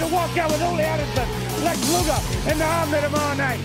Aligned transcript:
to 0.00 0.06
walk 0.14 0.32
out 0.38 0.50
with 0.50 0.62
Ole 0.62 0.80
Anderson, 0.80 1.28
Lex 1.62 1.76
Luger, 1.92 2.16
and 2.48 2.58
the 2.58 2.64
Army 2.64 3.00
tomorrow 3.00 3.34
night. 3.36 3.60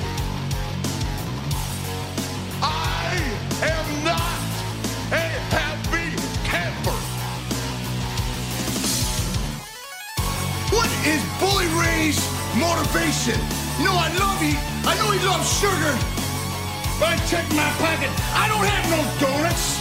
I 2.59 3.16
am 3.63 3.88
not 4.03 4.35
a 5.16 5.23
happy 5.55 6.11
camper. 6.44 6.99
What 10.75 10.92
is 11.08 11.23
Bully 11.39 11.72
Ray's 11.80 12.19
motivation? 12.59 13.39
You 13.80 13.86
know 13.88 13.95
I 13.95 14.11
love 14.20 14.39
he. 14.44 14.59
I 14.83 14.92
know 14.99 15.16
he 15.16 15.23
loves 15.23 15.47
sugar. 15.47 15.95
But 16.99 17.16
I 17.16 17.17
check 17.31 17.47
my 17.55 17.72
pocket. 17.80 18.11
I 18.36 18.52
don't 18.52 18.67
have 18.67 18.86
no 18.92 18.99
donuts. 19.23 19.80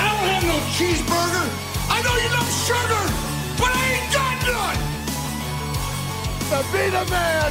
I 0.00 0.08
don't 0.08 0.28
have 0.32 0.44
no 0.48 0.58
cheeseburger. 0.72 1.46
I 1.92 2.00
know 2.00 2.16
you 2.16 2.30
love 2.32 2.48
sugar, 2.64 3.04
but 3.60 3.70
I 3.76 3.84
ain't 3.92 4.12
got 4.12 4.36
none. 4.48 4.91
To 6.52 6.58
be 6.64 6.90
the 6.90 7.06
man, 7.08 7.50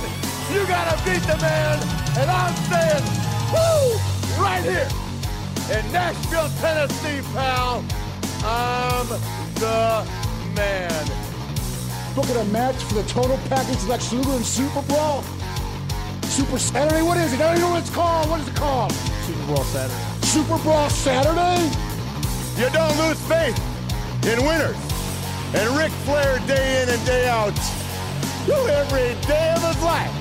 you 0.54 0.64
gotta 0.68 0.96
beat 1.04 1.24
the 1.24 1.36
man. 1.42 1.80
And 2.20 2.30
I'm 2.30 2.54
saying, 2.70 3.04
woo, 3.50 3.98
right 4.40 4.62
here 4.62 4.88
in 5.76 5.92
Nashville, 5.92 6.48
Tennessee, 6.62 7.28
pal. 7.34 7.84
I'm 8.46 9.08
the 9.56 10.08
man. 10.56 11.06
Booking 12.14 12.36
a 12.36 12.46
match 12.54 12.76
for 12.84 12.94
the 12.94 13.04
total 13.10 13.38
package 13.50 13.84
Lex 13.86 14.14
Luger 14.14 14.34
and 14.34 14.46
Super 14.46 14.84
Brawl? 14.84 15.24
Super 16.26 16.60
Saturday? 16.60 17.02
What 17.02 17.18
is 17.18 17.34
it? 17.34 17.42
I 17.42 17.48
don't 17.48 17.58
even 17.58 17.62
know 17.62 17.72
what 17.72 17.82
it's 17.82 17.90
called. 17.90 18.30
What 18.30 18.42
is 18.42 18.50
it 18.50 18.56
called? 18.56 18.92
Super 19.26 19.48
Bowl 19.48 19.64
Saturday. 19.64 20.26
Super 20.28 20.58
Brawl 20.60 20.90
Saturday? 20.92 21.64
You 22.62 22.70
don't 22.70 22.96
lose 23.00 23.20
faith 23.22 23.58
in 24.28 24.46
winners. 24.46 24.78
And 25.56 25.76
Ric 25.76 25.92
Flair, 26.06 26.38
day 26.46 26.84
in 26.84 26.90
and 26.90 27.04
day 27.04 27.28
out, 27.28 27.50
who 27.50 27.81
every 28.50 29.14
day 29.28 29.54
of 29.56 29.64
his 29.64 29.84
life, 29.84 30.12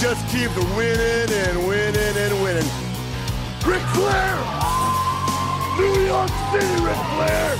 just 0.00 0.26
keeps 0.28 0.54
winning 0.76 1.30
and 1.30 1.66
winning 1.66 2.16
and 2.16 2.42
winning. 2.42 2.70
Ric 3.64 3.82
Flair! 3.94 4.36
New 5.78 6.06
York 6.06 6.30
City, 6.50 6.82
Ric 6.82 7.00
Flair! 7.14 7.56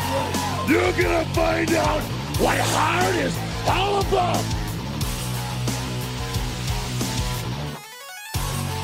You're 0.68 0.92
gonna 0.92 1.24
find 1.34 1.72
out 1.74 2.02
what 2.40 2.58
hard 2.58 3.14
is 3.16 3.36
all 3.68 4.00
about! 4.00 4.44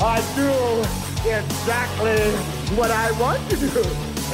I 0.04 0.20
do 0.34 0.50
exactly 1.28 2.32
what 2.76 2.90
I 2.90 3.12
want 3.20 3.48
to 3.50 3.56
do. 3.56 3.84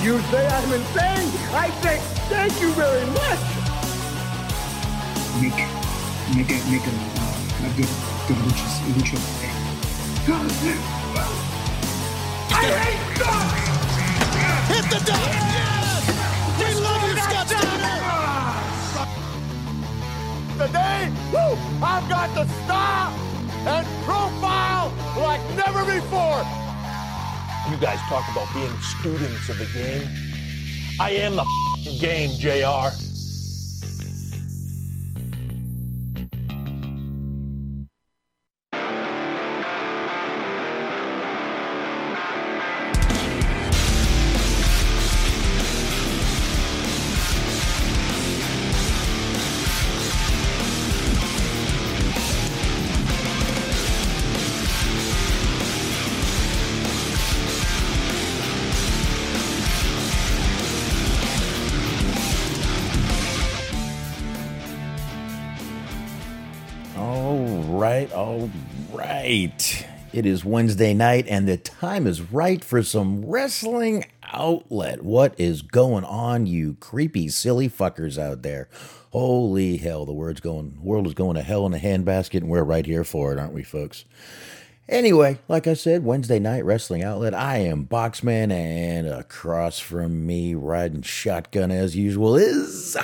You 0.02 0.20
say 0.30 0.46
I'm 0.46 0.72
insane. 0.72 1.28
I 1.52 1.70
say 1.82 1.98
thank 2.28 2.60
you 2.60 2.70
very 2.72 3.04
much. 3.06 3.58
make 5.40 5.77
make 6.36 6.50
a 6.50 6.58
make 6.70 6.84
a, 6.84 6.92
uh, 6.92 7.64
a 7.64 7.70
good 7.76 7.88
good 8.28 8.36
lucha 8.44 8.68
lucha 8.92 9.18
thing. 9.40 9.56
I 12.50 12.64
hate 12.84 13.18
God! 13.18 13.48
Hit 14.68 14.84
the 14.90 15.00
deck! 15.06 15.24
Yes! 15.24 16.04
We 16.58 16.68
love 16.80 17.02
you, 17.08 17.16
Scott 17.16 17.48
Steiner! 17.48 17.96
Today, 20.58 21.00
woo, 21.32 21.56
I've 21.82 22.06
got 22.10 22.34
the 22.34 22.44
style 22.64 23.14
and 23.66 23.86
profile 24.04 24.92
like 25.16 25.40
never 25.56 25.84
before. 25.84 26.44
You 27.70 27.76
guys 27.80 28.00
talk 28.08 28.24
about 28.32 28.52
being 28.52 28.76
students 28.80 29.48
of 29.48 29.58
the 29.58 29.66
game. 29.72 30.08
I 31.00 31.10
am 31.10 31.36
the 31.36 31.42
f***ing 31.42 31.98
game, 32.00 32.30
JR. 32.38 33.07
right. 69.28 69.86
It 70.10 70.24
is 70.24 70.42
Wednesday 70.42 70.94
night, 70.94 71.26
and 71.28 71.46
the 71.46 71.58
time 71.58 72.06
is 72.06 72.22
right 72.32 72.64
for 72.64 72.82
some 72.82 73.26
wrestling 73.26 74.06
outlet. 74.22 75.02
What 75.02 75.38
is 75.38 75.60
going 75.60 76.04
on, 76.04 76.46
you 76.46 76.78
creepy, 76.80 77.28
silly 77.28 77.68
fuckers 77.68 78.16
out 78.16 78.40
there? 78.40 78.70
Holy 79.12 79.76
hell, 79.76 80.06
the 80.06 80.14
word's 80.14 80.40
going, 80.40 80.82
world 80.82 81.06
is 81.06 81.12
going 81.12 81.34
to 81.34 81.42
hell 81.42 81.66
in 81.66 81.74
a 81.74 81.78
handbasket, 81.78 82.38
and 82.38 82.48
we're 82.48 82.64
right 82.64 82.86
here 82.86 83.04
for 83.04 83.30
it, 83.30 83.38
aren't 83.38 83.52
we, 83.52 83.62
folks? 83.62 84.06
Anyway, 84.88 85.38
like 85.46 85.66
I 85.66 85.74
said, 85.74 86.06
Wednesday 86.06 86.38
night 86.38 86.64
wrestling 86.64 87.04
outlet. 87.04 87.34
I 87.34 87.58
am 87.58 87.86
Boxman, 87.86 88.50
and 88.50 89.06
across 89.06 89.78
from 89.78 90.26
me, 90.26 90.54
riding 90.54 91.02
shotgun 91.02 91.70
as 91.70 91.94
usual, 91.94 92.34
is 92.36 92.96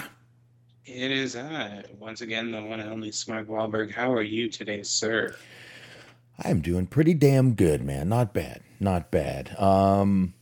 It 0.86 1.10
is 1.10 1.36
I, 1.36 1.84
once 1.98 2.22
again, 2.22 2.50
the 2.50 2.62
one 2.62 2.80
and 2.80 2.90
only 2.90 3.12
Smart 3.12 3.46
Wahlberg. 3.46 3.92
How 3.92 4.10
are 4.10 4.22
you 4.22 4.48
today, 4.48 4.82
sir? 4.82 5.36
I'm 6.38 6.60
doing 6.60 6.86
pretty 6.86 7.14
damn 7.14 7.54
good, 7.54 7.82
man. 7.82 8.08
Not 8.08 8.34
bad, 8.34 8.60
not 8.80 9.10
bad. 9.10 9.58
Um, 9.58 10.34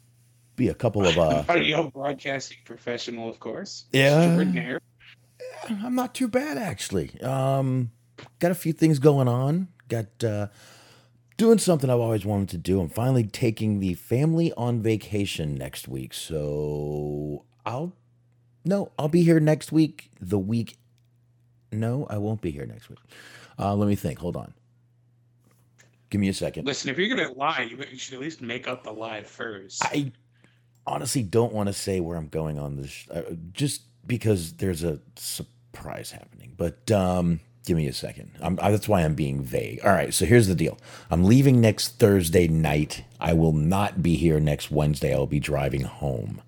be 0.57 0.69
a 0.69 0.75
couple 0.75 1.07
of 1.07 1.19
uh, 1.19 1.45
Audio 1.49 1.91
broadcasting 1.91 2.59
professional, 2.65 3.29
of 3.29 3.41
course. 3.41 3.85
Yeah. 3.93 4.79
I'm 5.69 5.95
not 5.95 6.15
too 6.15 6.29
bad 6.29 6.59
actually. 6.59 7.21
Um, 7.21 7.91
got 8.39 8.51
a 8.51 8.55
few 8.55 8.73
things 8.73 8.99
going 8.99 9.29
on. 9.29 9.69
Got 9.89 10.25
uh, 10.25 10.49
doing 11.37 11.59
something 11.59 11.91
I've 11.91 12.01
always 12.01 12.25
wanted 12.25 12.49
to 12.51 12.59
do. 12.59 12.81
I'm 12.81 12.89
finally 12.89 13.25
taking 13.25 13.81
the 13.81 13.95
family 13.95 14.53
on 14.57 14.81
vacation 14.81 15.55
next 15.55 15.89
week, 15.89 16.15
so 16.15 17.45
I'll 17.65 17.93
no, 18.65 18.93
I'll 18.99 19.09
be 19.09 19.23
here 19.25 19.41
next 19.41 19.73
week. 19.73 20.11
The 20.21 20.39
week, 20.39 20.77
no, 21.73 22.07
I 22.09 22.19
won't 22.19 22.41
be 22.41 22.51
here 22.51 22.67
next 22.67 22.89
week. 22.89 23.01
Uh, 23.59 23.75
let 23.75 23.89
me 23.89 23.97
think. 23.97 24.19
Hold 24.21 24.37
on. 24.37 24.55
Give 26.13 26.21
me 26.21 26.29
a 26.29 26.35
second. 26.35 26.67
Listen, 26.67 26.91
if 26.91 26.99
you're 26.99 27.09
gonna 27.09 27.33
lie, 27.33 27.71
you 27.91 27.97
should 27.97 28.13
at 28.13 28.21
least 28.21 28.43
make 28.43 28.69
up 28.69 28.85
the 28.85 28.93
lie 28.93 29.23
first. 29.23 29.83
I 29.83 30.13
honestly 30.87 31.23
don't 31.23 31.55
want 31.55 31.69
to 31.69 31.73
say 31.73 32.01
where 32.01 32.19
I'm 32.19 32.29
going 32.29 32.59
on 32.59 32.77
this, 32.77 33.09
uh, 33.11 33.23
just 33.53 33.81
because 34.07 34.53
there's 34.53 34.85
a 34.85 35.01
surprise 35.17 36.11
happening. 36.11 36.53
But 36.55 36.91
um, 36.91 37.41
give 37.65 37.79
me 37.79 37.87
a 37.87 37.95
second. 37.95 38.31
I'm, 38.43 38.59
I, 38.61 38.71
that's 38.71 38.87
why 38.87 39.01
I'm 39.01 39.15
being 39.15 39.43
vague. 39.43 39.81
All 39.83 39.91
right, 39.91 40.13
so 40.13 40.27
here's 40.27 40.49
the 40.49 40.55
deal. 40.55 40.77
I'm 41.11 41.25
leaving 41.25 41.63
next 41.63 41.99
Thursday 41.99 42.47
night. 42.47 43.05
I 43.19 43.33
will 43.33 43.55
not 43.55 44.03
be 44.03 44.17
here 44.17 44.39
next 44.39 44.71
Wednesday. 44.71 45.15
I'll 45.15 45.27
be 45.27 45.41
driving 45.41 45.81
home. 45.81 46.43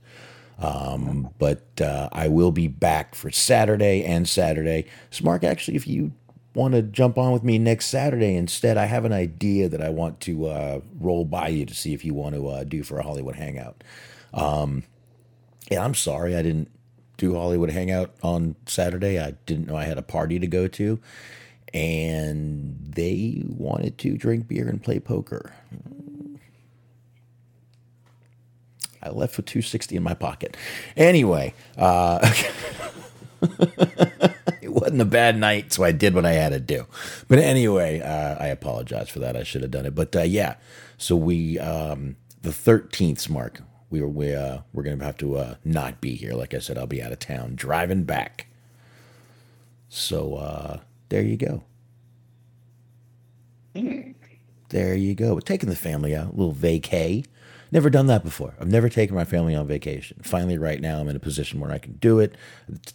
Um, 0.59 1.31
but 1.39 1.81
uh, 1.81 2.11
I 2.13 2.29
will 2.29 2.53
be 2.53 2.69
back 2.69 3.15
for 3.15 3.31
Saturday 3.31 4.05
and 4.05 4.29
Saturday. 4.29 4.85
So, 5.11 5.25
Mark, 5.25 5.43
actually, 5.43 5.77
if 5.77 5.87
you 5.89 6.13
want 6.55 6.75
to 6.75 6.83
jump 6.83 7.19
on 7.19 7.33
with 7.33 7.43
me 7.43 7.59
next 7.59 7.87
Saturday 7.87 8.37
instead, 8.37 8.77
I 8.79 8.87
have 8.87 9.05
an 9.05 9.13
idea 9.13 9.69
that 9.69 9.81
I 9.81 9.89
want 9.89 10.21
to 10.21 10.47
uh, 10.47 10.81
roll 10.99 11.25
by 11.25 11.49
you 11.49 11.67
to 11.67 11.75
see 11.75 11.93
if 11.93 12.05
you 12.05 12.15
want 12.15 12.35
to 12.35 12.49
uh, 12.49 12.65
do 12.65 12.83
for 12.83 12.99
a 12.99 13.03
Hollywood 13.03 13.37
Hangout. 13.37 13.83
Um, 14.33 14.85
I'm 15.71 15.95
sorry 15.95 16.37
I 16.37 16.43
didn't 16.43 16.71
do 17.17 17.35
Hollywood 17.35 17.71
Hangout 17.71 18.15
on 18.23 18.57
Saturday. 18.67 19.19
I 19.21 19.33
didn't 19.47 19.67
know 19.67 19.77
I 19.77 19.85
had 19.85 19.99
a 19.99 20.03
party 20.03 20.39
to 20.39 20.47
go 20.47 20.69
to, 20.69 21.01
and 21.73 22.77
they 22.81 23.43
wanted 23.47 23.99
to 23.99 24.17
drink 24.17 24.49
beer 24.49 24.69
and 24.69 24.83
play 24.83 25.01
poker. 25.01 25.53
I 29.03 29.11
left 29.11 29.37
with 29.37 29.47
260 29.47 29.97
in 29.97 30.03
my 30.03 30.15
pocket. 30.15 30.57
Anyway, 30.97 31.53
uh, 31.77 32.33
wasn't 34.85 35.01
a 35.01 35.07
bad 35.07 35.39
night, 35.39 35.73
so 35.73 35.83
I 35.83 35.93
did 35.93 36.15
what 36.15 36.27
I 36.27 36.33
had 36.33 36.51
to 36.51 36.61
do. 36.61 36.87
But 37.27 37.39
anyway, 37.39 38.01
uh, 38.01 38.37
I 38.39 38.49
apologize 38.49 39.09
for 39.09 39.19
that. 39.21 39.37
I 39.37 39.43
should 39.43 39.63
have 39.63 39.71
done 39.71 39.87
it. 39.87 39.95
But 39.95 40.15
uh, 40.15 40.23
yeah, 40.23 40.57
so 40.99 41.17
we 41.17 41.59
um, 41.59 42.17
the 42.43 42.51
13th 42.51 43.29
mark. 43.29 43.63
We 43.91 44.01
were 44.01 44.09
we 44.09 44.35
uh 44.35 44.59
we're 44.73 44.83
gonna 44.83 45.05
have 45.05 45.19
to 45.19 45.37
uh 45.37 45.55
not 45.65 46.01
be 46.01 46.17
here. 46.17 46.33
Like 46.33 46.53
I 46.53 46.59
said, 46.59 46.77
I'll 46.77 46.87
be 46.87 47.03
out 47.03 47.13
of 47.13 47.21
town 47.21 47.53
driving 47.55 48.03
back. 48.05 48.49
So 49.89 50.35
uh 50.35 50.81
there 51.11 51.23
you 51.23 51.37
go. 51.37 51.63
There 54.71 54.95
you 54.95 55.15
go. 55.15 55.39
Taking 55.39 55.69
the 55.69 55.77
family 55.77 56.15
out, 56.15 56.33
a 56.33 56.37
little 56.37 56.55
vacay. 56.55 57.25
Never 57.71 57.91
done 57.91 58.07
that 58.09 58.25
before. 58.25 58.55
I've 58.61 58.71
never 58.71 58.89
taken 58.89 59.15
my 59.15 59.25
family 59.25 59.55
on 59.55 59.67
vacation. 59.67 60.21
Finally, 60.23 60.59
right 60.59 60.81
now, 60.81 61.01
I'm 61.01 61.09
in 61.09 61.17
a 61.17 61.21
position 61.21 61.61
where 61.61 61.71
I 61.71 61.79
can 61.79 61.95
do 61.95 62.19
it. 62.19 62.35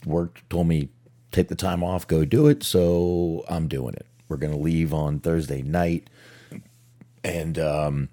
Work 0.06 0.44
told 0.50 0.68
me 0.68 0.90
take 1.32 1.48
the 1.48 1.56
time 1.56 1.84
off, 1.84 2.08
go 2.08 2.26
do 2.26 2.48
it. 2.48 2.64
So 2.64 3.46
I'm 3.50 3.68
doing 3.68 3.94
it. 3.96 4.06
We're 4.28 4.38
gonna 4.38 4.58
leave 4.58 4.94
on 4.94 5.20
Thursday 5.20 5.62
night, 5.62 6.10
and 7.24 7.58
um, 7.58 8.10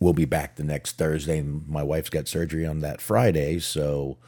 we'll 0.00 0.12
be 0.12 0.24
back 0.24 0.56
the 0.56 0.64
next 0.64 0.98
Thursday. 0.98 1.42
My 1.42 1.82
wife's 1.82 2.10
got 2.10 2.28
surgery 2.28 2.66
on 2.66 2.80
that 2.80 3.00
Friday, 3.00 3.58
so 3.60 4.18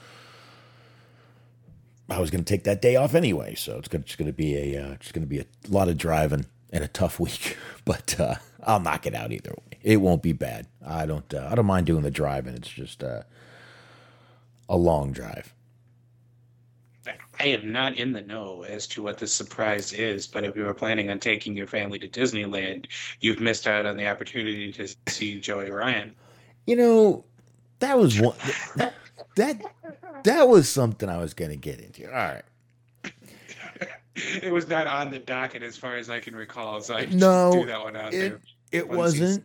I 2.09 2.21
was 2.21 2.31
going 2.31 2.45
to 2.45 2.49
take 2.49 2.65
that 2.65 2.81
day 2.81 2.97
off 2.97 3.15
anyway. 3.15 3.55
So 3.55 3.79
it's 3.79 3.89
going 3.89 4.03
to 4.03 4.33
be 4.33 4.57
a 4.57 4.93
it's 4.93 5.13
going 5.13 5.25
to 5.25 5.29
be 5.29 5.41
a 5.41 5.47
lot 5.69 5.89
of 5.89 5.97
driving 5.99 6.47
and 6.71 6.85
a 6.85 6.89
tough 6.89 7.19
week, 7.21 7.57
but 7.85 8.19
uh, 8.21 8.37
I'll 8.63 8.81
knock 8.81 9.07
it 9.07 9.15
out 9.15 9.33
either 9.33 9.51
way. 9.51 9.79
It 9.83 9.97
won't 9.99 10.23
be 10.23 10.33
bad. 10.33 10.67
I 10.85 11.07
don't 11.07 11.33
uh, 11.33 11.49
I 11.51 11.55
don't 11.55 11.67
mind 11.67 11.87
doing 11.87 12.03
the 12.03 12.11
driving. 12.11 12.55
It's 12.55 12.69
just 12.69 13.03
uh, 13.03 13.23
a 14.69 14.77
long 14.77 15.13
drive. 15.13 15.53
I 17.39 17.49
am 17.49 17.71
not 17.71 17.97
in 17.97 18.13
the 18.13 18.23
know 18.23 18.63
as 18.63 18.87
to 18.89 19.03
what 19.03 19.19
the 19.19 19.27
surprise 19.27 19.93
is, 19.93 20.27
but 20.27 20.45
if 20.45 20.57
you 20.57 20.65
were 20.65 20.75
planning 20.75 21.11
on 21.11 21.19
taking 21.19 21.57
your 21.57 21.67
family 21.67 21.99
to 21.99 22.09
Disneyland, 22.09 22.87
you've 23.21 23.41
missed 23.41 23.67
out 23.67 23.87
on 23.87 23.97
the 23.97 24.07
opportunity 24.07 24.73
to 24.73 24.89
see 25.09 25.41
Joey 25.41 25.71
Ryan. 25.71 26.15
You 26.67 26.77
know, 26.77 27.25
that 27.81 27.99
was 27.99 28.21
one 28.21 28.37
that 28.77 28.95
that, 29.37 29.63
that 30.25 30.49
was 30.49 30.69
something 30.69 31.09
I 31.09 31.19
was 31.19 31.35
going 31.35 31.51
to 31.51 31.57
get 31.57 31.81
into. 31.81 32.07
All 32.07 32.15
right. 32.15 32.43
It 34.43 34.51
was 34.51 34.67
not 34.67 34.87
on 34.87 35.11
the 35.11 35.19
docket 35.19 35.63
as 35.63 35.77
far 35.77 35.97
as 35.97 36.09
I 36.09 36.21
can 36.21 36.35
recall, 36.35 36.81
so 36.81 36.95
I 36.95 37.05
no, 37.05 37.53
threw 37.53 37.67
that 37.67 37.83
one 37.83 37.97
out 37.97 38.15
it, 38.15 38.19
there. 38.19 38.41
It 38.73 38.89
wasn't. 38.89 39.45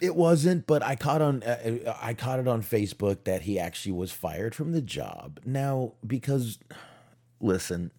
It 0.00 0.16
wasn't, 0.16 0.66
but 0.66 0.82
I 0.82 0.96
caught 0.96 1.22
on 1.22 1.42
uh, 1.42 1.94
I 2.00 2.14
caught 2.14 2.38
it 2.38 2.48
on 2.48 2.62
Facebook 2.62 3.24
that 3.24 3.42
he 3.42 3.58
actually 3.58 3.92
was 3.92 4.12
fired 4.12 4.54
from 4.54 4.72
the 4.72 4.82
job. 4.82 5.40
Now, 5.44 5.94
because 6.04 6.58
listen, 7.42 7.90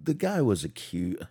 the 0.00 0.14
guy 0.14 0.40
was 0.40 0.62
accused. 0.62 1.24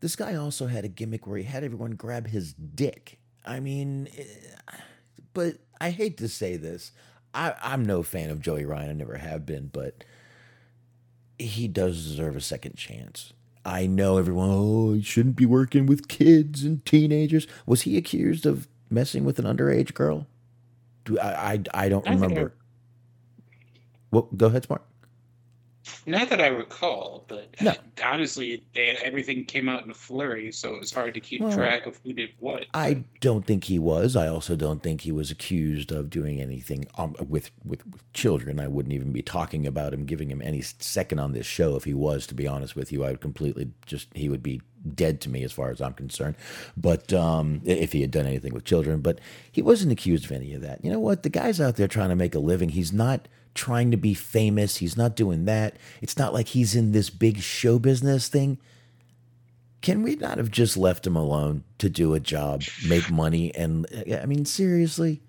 This 0.00 0.16
guy 0.16 0.34
also 0.34 0.66
had 0.66 0.84
a 0.84 0.88
gimmick 0.88 1.26
where 1.26 1.38
he 1.38 1.44
had 1.44 1.64
everyone 1.64 1.92
grab 1.92 2.28
his 2.28 2.52
dick. 2.52 3.18
I 3.46 3.60
mean, 3.60 4.08
eh, 4.16 4.76
but 5.32 5.56
I 5.80 5.90
hate 5.90 6.18
to 6.18 6.28
say 6.28 6.56
this. 6.56 6.92
I, 7.32 7.54
I'm 7.62 7.84
no 7.84 8.02
fan 8.02 8.30
of 8.30 8.40
Joey 8.40 8.64
Ryan. 8.64 8.90
I 8.90 8.94
never 8.94 9.16
have 9.16 9.46
been, 9.46 9.68
but 9.68 10.04
he 11.38 11.68
does 11.68 12.02
deserve 12.04 12.36
a 12.36 12.40
second 12.40 12.76
chance. 12.76 13.32
I 13.64 13.86
know 13.86 14.18
everyone, 14.18 14.48
oh, 14.50 14.92
he 14.94 15.02
shouldn't 15.02 15.36
be 15.36 15.46
working 15.46 15.86
with 15.86 16.08
kids 16.08 16.64
and 16.64 16.84
teenagers. 16.84 17.46
Was 17.66 17.82
he 17.82 17.96
accused 17.96 18.46
of 18.46 18.66
messing 18.88 19.24
with 19.24 19.38
an 19.38 19.44
underage 19.44 19.94
girl? 19.94 20.26
Do 21.04 21.18
I? 21.18 21.52
I, 21.52 21.62
I 21.74 21.88
don't 21.88 22.08
I 22.08 22.12
remember. 22.12 22.54
Well, 24.10 24.28
go 24.36 24.46
ahead, 24.46 24.64
Smart. 24.64 24.82
Not 26.06 26.28
that 26.30 26.40
I 26.40 26.48
recall, 26.48 27.24
but 27.28 27.54
No. 27.60 27.74
honestly, 28.04 28.62
they, 28.74 28.96
everything 29.02 29.44
came 29.44 29.68
out 29.68 29.84
in 29.84 29.90
a 29.90 29.94
flurry, 29.94 30.52
so 30.52 30.74
it 30.74 30.80
was 30.80 30.92
hard 30.92 31.14
to 31.14 31.20
keep 31.20 31.40
Well, 31.40 31.52
track 31.52 31.86
of 31.86 31.98
who 32.04 32.12
did 32.12 32.30
what. 32.38 32.66
I 32.74 33.04
don't 33.20 33.46
think 33.46 33.64
he 33.64 33.78
was. 33.78 34.16
I 34.16 34.28
also 34.28 34.56
don't 34.56 34.82
think 34.82 35.02
he 35.02 35.12
was 35.12 35.30
accused 35.30 35.90
of 35.92 36.10
doing 36.10 36.40
anything 36.40 36.86
um, 36.96 37.14
with, 37.28 37.50
with 37.64 37.86
with 37.86 38.12
children. 38.12 38.60
I 38.60 38.68
wouldn't 38.68 38.92
even 38.94 39.12
be 39.12 39.22
talking 39.22 39.66
about 39.66 39.92
him, 39.92 40.04
giving 40.04 40.30
him 40.30 40.42
any 40.42 40.60
second 40.62 41.18
on 41.18 41.32
this 41.32 41.46
show 41.46 41.76
if 41.76 41.84
he 41.84 41.94
was. 41.94 42.26
To 42.28 42.34
be 42.34 42.46
honest 42.46 42.76
with 42.76 42.92
you, 42.92 43.04
I 43.04 43.10
would 43.10 43.20
completely 43.20 43.70
just 43.86 44.08
he 44.14 44.28
would 44.28 44.42
be 44.42 44.60
dead 44.94 45.20
to 45.22 45.28
me 45.28 45.42
as 45.42 45.52
far 45.52 45.70
as 45.70 45.80
I'm 45.80 45.92
concerned. 45.94 46.36
But 46.76 47.12
um, 47.12 47.60
if 47.64 47.92
he 47.92 48.00
had 48.00 48.10
done 48.10 48.26
anything 48.26 48.54
with 48.54 48.64
children, 48.64 49.00
but 49.00 49.20
he 49.50 49.60
wasn't 49.62 49.92
accused 49.92 50.24
of 50.26 50.32
any 50.32 50.54
of 50.54 50.62
that. 50.62 50.84
You 50.84 50.90
know 50.90 51.00
what? 51.00 51.22
The 51.24 51.28
guy's 51.30 51.60
out 51.60 51.76
there 51.76 51.88
trying 51.88 52.10
to 52.10 52.16
make 52.16 52.34
a 52.34 52.38
living. 52.38 52.70
He's 52.70 52.92
not 52.92 53.28
trying 53.58 53.90
to 53.90 53.96
be 53.96 54.14
famous. 54.14 54.76
He's 54.76 54.96
not 54.96 55.16
doing 55.16 55.44
that. 55.44 55.76
It's 56.00 56.16
not 56.16 56.32
like 56.32 56.48
he's 56.48 56.74
in 56.74 56.92
this 56.92 57.10
big 57.10 57.38
show 57.38 57.78
business 57.78 58.28
thing 58.28 58.58
can 59.80 60.02
we 60.02 60.16
not 60.16 60.38
have 60.38 60.50
just 60.50 60.76
left 60.76 61.06
him 61.06 61.16
alone 61.16 61.64
to 61.78 61.88
do 61.88 62.14
a 62.14 62.20
job, 62.20 62.62
make 62.86 63.10
money, 63.10 63.54
and 63.54 63.86
I 64.12 64.26
mean 64.26 64.44
seriously, 64.44 65.22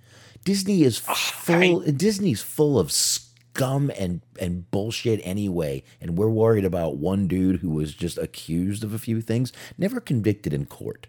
Disney 0.44 0.84
is 0.84 1.02
oh, 1.08 1.14
full. 1.14 1.82
Disney's 1.82 2.42
full 2.42 2.80
of 2.80 2.92
scum 2.92 3.92
and 3.98 4.22
and 4.40 4.70
bullshit 4.72 5.22
anyway, 5.24 5.84
and 6.02 6.18
we're 6.18 6.30
worried 6.30 6.66
about 6.66 6.98
one 6.98 7.28
dude 7.28 7.58
who 7.58 7.70
was 7.70 7.94
just 7.94 8.18
accused 8.18 8.84
of 8.84 8.94
a 8.94 9.00
few 9.00 9.22
things, 9.22 9.54
never 9.78 10.00
convicted 10.00 10.54
in 10.54 10.66
court. 10.66 11.08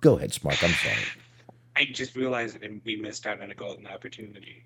Go 0.00 0.16
ahead, 0.16 0.32
Smart. 0.32 0.62
I'm 0.62 0.70
sorry. 0.70 0.96
I 1.78 1.84
just 1.84 2.16
realized 2.16 2.60
that 2.60 2.70
we 2.84 2.96
missed 2.96 3.26
out 3.26 3.40
on 3.40 3.50
a 3.50 3.54
golden 3.54 3.86
opportunity 3.86 4.64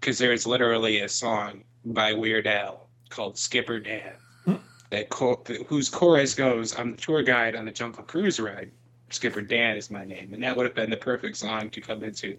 because 0.00 0.18
there 0.18 0.32
is 0.32 0.46
literally 0.46 1.00
a 1.00 1.08
song 1.08 1.64
by 1.84 2.12
Weird 2.12 2.46
Al 2.46 2.88
called 3.08 3.36
"Skipper 3.36 3.80
Dan." 3.80 4.12
Hmm. 4.44 4.54
That 4.90 5.08
co- 5.08 5.42
whose 5.66 5.88
chorus 5.88 6.34
goes, 6.34 6.78
"I'm 6.78 6.92
the 6.92 6.96
tour 6.96 7.22
guide 7.22 7.56
on 7.56 7.64
the 7.64 7.72
Jungle 7.72 8.04
Cruise 8.04 8.38
ride. 8.38 8.70
Skipper 9.10 9.42
Dan 9.42 9.76
is 9.76 9.90
my 9.90 10.04
name," 10.04 10.32
and 10.32 10.42
that 10.44 10.56
would 10.56 10.66
have 10.66 10.74
been 10.74 10.90
the 10.90 10.96
perfect 10.96 11.36
song 11.36 11.70
to 11.70 11.80
come 11.80 12.04
into. 12.04 12.36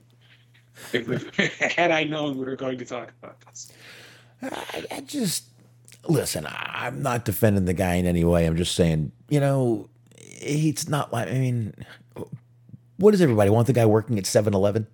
Had 1.59 1.91
I 1.91 2.03
known 2.03 2.37
we 2.37 2.45
were 2.45 2.55
going 2.55 2.77
to 2.77 2.85
talk 2.85 3.11
about 3.21 3.41
this. 3.41 3.71
I, 4.41 4.85
I 4.91 5.01
just 5.01 5.45
listen. 6.07 6.45
I, 6.45 6.85
I'm 6.85 7.01
not 7.01 7.25
defending 7.25 7.65
the 7.65 7.73
guy 7.73 7.95
in 7.95 8.05
any 8.05 8.23
way. 8.23 8.45
I'm 8.45 8.55
just 8.55 8.75
saying, 8.75 9.11
you 9.27 9.39
know, 9.39 9.89
it's 10.15 10.87
not 10.87 11.11
like. 11.11 11.27
I 11.27 11.33
mean, 11.33 11.73
what 12.97 13.11
does 13.11 13.21
everybody 13.21 13.49
want? 13.49 13.67
The 13.67 13.73
guy 13.73 13.85
working 13.85 14.17
at 14.17 14.25
7-Eleven 14.25 14.87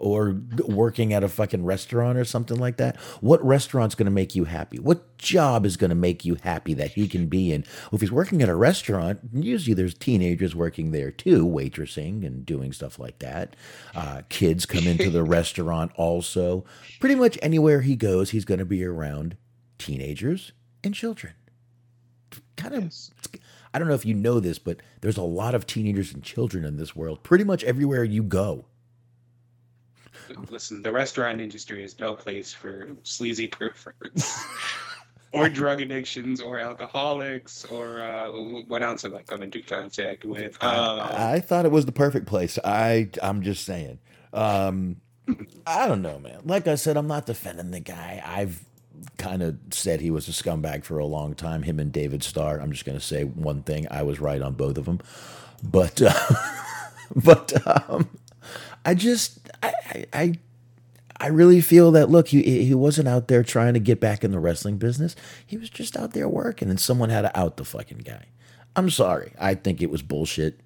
or 0.00 0.40
working 0.66 1.12
at 1.12 1.22
a 1.22 1.28
fucking 1.28 1.64
restaurant 1.64 2.18
or 2.18 2.24
something 2.24 2.58
like 2.58 2.78
that? 2.78 2.96
What 3.20 3.44
restaurant's 3.44 3.94
going 3.94 4.06
to 4.06 4.10
make 4.10 4.34
you 4.34 4.44
happy? 4.46 4.78
What 4.78 5.18
job 5.18 5.66
is 5.66 5.76
going 5.76 5.90
to 5.90 5.94
make 5.94 6.24
you 6.24 6.36
happy 6.42 6.74
that 6.74 6.92
he 6.92 7.06
can 7.06 7.26
be 7.26 7.52
in? 7.52 7.62
Well, 7.62 7.96
if 7.96 8.00
he's 8.00 8.10
working 8.10 8.42
at 8.42 8.48
a 8.48 8.54
restaurant, 8.54 9.20
usually 9.32 9.74
there's 9.74 9.94
teenagers 9.94 10.54
working 10.54 10.90
there 10.90 11.10
too, 11.10 11.46
waitressing 11.46 12.26
and 12.26 12.44
doing 12.44 12.72
stuff 12.72 12.98
like 12.98 13.18
that. 13.20 13.54
Uh, 13.94 14.22
kids 14.28 14.66
come 14.66 14.86
into 14.86 15.10
the 15.10 15.22
restaurant 15.24 15.92
also. 15.96 16.64
Pretty 16.98 17.14
much 17.14 17.38
anywhere 17.42 17.82
he 17.82 17.94
goes, 17.94 18.30
he's 18.30 18.44
going 18.44 18.60
to 18.60 18.64
be 18.64 18.84
around 18.84 19.36
teenagers 19.78 20.52
and 20.82 20.94
children. 20.94 21.34
Kind 22.56 22.74
of. 22.74 22.92
I 23.72 23.78
don't 23.78 23.88
know 23.88 23.94
if 23.94 24.04
you 24.04 24.14
know 24.14 24.40
this, 24.40 24.58
but 24.58 24.78
there's 25.00 25.16
a 25.16 25.22
lot 25.22 25.54
of 25.54 25.66
teenagers 25.66 26.12
and 26.12 26.22
children 26.22 26.64
in 26.64 26.76
this 26.76 26.96
world. 26.96 27.22
Pretty 27.22 27.44
much 27.44 27.62
everywhere 27.64 28.04
you 28.04 28.22
go. 28.22 28.64
Listen, 30.48 30.82
the 30.82 30.92
restaurant 30.92 31.40
industry 31.40 31.82
is 31.82 31.98
no 31.98 32.14
place 32.14 32.52
for 32.52 32.88
sleazy 33.02 33.46
perverts. 33.48 34.44
or 35.32 35.48
drug 35.48 35.80
addictions, 35.80 36.40
or 36.40 36.58
alcoholics, 36.58 37.64
or 37.66 38.02
uh, 38.02 38.28
what 38.66 38.82
else 38.82 39.04
am 39.04 39.14
I 39.14 39.22
going 39.22 39.40
to 39.42 39.46
do 39.46 39.62
contact 39.62 40.24
with? 40.24 40.56
Uh, 40.60 41.08
I 41.12 41.40
thought 41.40 41.64
it 41.64 41.70
was 41.70 41.86
the 41.86 41.92
perfect 41.92 42.26
place. 42.26 42.58
I 42.64 43.10
I'm 43.22 43.42
just 43.42 43.64
saying. 43.64 43.98
Um, 44.32 44.96
I 45.66 45.86
don't 45.86 46.02
know, 46.02 46.18
man. 46.18 46.40
Like 46.44 46.66
I 46.66 46.74
said, 46.74 46.96
I'm 46.96 47.06
not 47.06 47.26
defending 47.26 47.70
the 47.70 47.80
guy. 47.80 48.22
I've 48.24 48.64
kind 49.18 49.42
of 49.42 49.58
said 49.70 50.00
he 50.00 50.10
was 50.10 50.28
a 50.28 50.32
scumbag 50.32 50.84
for 50.84 50.98
a 50.98 51.06
long 51.06 51.34
time. 51.34 51.62
Him 51.62 51.78
and 51.78 51.92
David 51.92 52.22
Starr. 52.22 52.60
I'm 52.60 52.72
just 52.72 52.84
going 52.84 52.98
to 52.98 53.04
say 53.04 53.24
one 53.24 53.62
thing. 53.62 53.86
I 53.90 54.02
was 54.02 54.20
right 54.20 54.42
on 54.42 54.54
both 54.54 54.78
of 54.78 54.84
them, 54.84 55.00
but 55.62 56.00
uh, 56.02 56.12
but 57.14 57.66
um, 57.66 58.08
I 58.84 58.94
just 58.94 59.38
I, 59.62 60.06
I 60.12 60.34
I 61.18 61.26
really 61.28 61.60
feel 61.60 61.92
that 61.92 62.10
look, 62.10 62.28
he 62.28 62.64
he 62.64 62.74
wasn't 62.74 63.08
out 63.08 63.28
there 63.28 63.42
trying 63.42 63.74
to 63.74 63.80
get 63.80 64.00
back 64.00 64.24
in 64.24 64.30
the 64.32 64.40
wrestling 64.40 64.78
business. 64.78 65.14
He 65.46 65.58
was 65.58 65.68
just 65.68 65.96
out 65.96 66.12
there 66.12 66.28
working, 66.28 66.70
and 66.70 66.80
someone 66.80 67.10
had 67.10 67.22
to 67.22 67.38
out 67.38 67.56
the 67.58 67.64
fucking 67.64 67.98
guy. 67.98 68.26
I'm 68.74 68.88
sorry. 68.88 69.32
I 69.38 69.54
think 69.54 69.82
it 69.82 69.90
was 69.90 70.02
bullshit. 70.02 70.60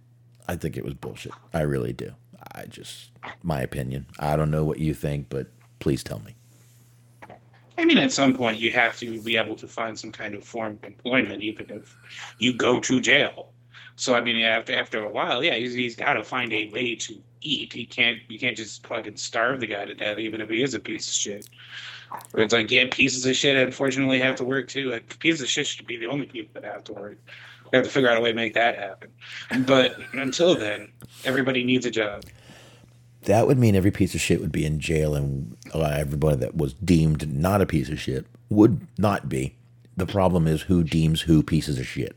I 0.47 0.57
think 0.57 0.77
it 0.77 0.85
was 0.85 0.95
bullshit. 0.95 1.33
I 1.53 1.63
really 1.63 1.93
do. 1.93 2.13
I 2.55 2.67
just 2.67 3.11
my 3.43 3.61
opinion. 3.63 4.07
I 4.19 4.37
don't 4.37 4.51
know 4.51 4.65
what 4.65 4.79
you 4.79 4.95
think, 4.95 5.29
but 5.29 5.49
please 5.81 6.05
tell 6.05 6.21
me. 6.21 6.37
I 7.77 7.85
mean, 7.85 7.99
at 7.99 8.13
some 8.13 8.35
point, 8.35 8.59
you 8.59 8.71
have 8.73 8.99
to 8.99 9.21
be 9.23 9.37
able 9.37 9.57
to 9.57 9.67
find 9.67 9.99
some 9.99 10.13
kind 10.13 10.35
of 10.35 10.45
form 10.45 10.75
of 10.75 10.85
employment, 10.85 11.43
even 11.43 11.71
if 11.71 11.97
you 12.39 12.53
go 12.53 12.81
to 12.81 13.01
jail. 13.01 13.53
So, 13.97 14.15
I 14.15 14.21
mean, 14.21 14.43
after 14.43 14.75
after 14.75 15.05
a 15.05 15.09
while, 15.09 15.43
yeah, 15.43 15.55
he's, 15.55 15.75
he's 15.75 15.97
got 15.97 16.15
to 16.15 16.25
find 16.25 16.53
a 16.53 16.71
way 16.71 16.95
to 16.97 17.17
eat. 17.41 17.73
He 17.73 17.87
can't 17.87 18.19
you 18.29 18.39
can't 18.39 18.57
just 18.57 18.87
fucking 18.87 19.17
starve 19.17 19.61
the 19.61 19.67
guy 19.67 19.85
to 19.85 19.95
death, 19.95 20.19
even 20.19 20.41
if 20.41 20.49
he 20.51 20.63
is 20.63 20.75
a 20.75 20.81
piece 20.81 21.09
of 21.09 21.15
shit. 21.15 21.49
It's 22.35 22.53
like, 22.53 22.71
yeah, 22.71 22.87
pieces 22.91 23.27
of 23.27 23.35
shit 23.35 23.57
unfortunately 23.57 24.21
have 24.21 24.37
to 24.37 24.45
work 24.45 24.69
too. 24.69 24.91
Like, 24.91 25.19
pieces 25.19 25.43
of 25.43 25.49
shit 25.49 25.67
should 25.67 25.87
be 25.87 25.97
the 25.97 26.07
only 26.07 26.27
people 26.27 26.61
that 26.61 26.65
have 26.65 26.85
to 26.85 26.93
work. 26.93 27.19
We 27.73 27.77
have 27.77 27.85
to 27.85 27.91
figure 27.91 28.09
out 28.09 28.17
a 28.17 28.21
way 28.21 28.31
to 28.31 28.37
make 28.37 28.55
that 28.55 28.79
happen. 28.79 29.11
But 29.67 29.97
until 30.13 30.55
then, 30.55 30.93
everybody 31.25 31.65
needs 31.65 31.87
a 31.87 31.91
job. 31.91 32.25
That 33.25 33.47
would 33.47 33.59
mean 33.59 33.75
every 33.75 33.91
piece 33.91 34.15
of 34.15 34.21
shit 34.21 34.41
would 34.41 34.53
be 34.53 34.65
in 34.65 34.81
jail, 34.81 35.15
and 35.15 35.57
uh, 35.75 35.81
everybody 35.83 36.37
that 36.37 36.57
was 36.57 36.75
deemed 36.75 37.33
not 37.33 37.61
a 37.61 37.67
piece 37.67 37.89
of 37.89 38.01
shit 38.01 38.27
would 38.51 38.87
not 38.99 39.29
be. 39.29 39.55
The 39.97 40.07
problem 40.07 40.47
is 40.47 40.63
who 40.63 40.83
deems 40.83 41.21
who 41.21 41.43
pieces 41.43 41.79
of 41.79 41.87
shit. 41.87 42.17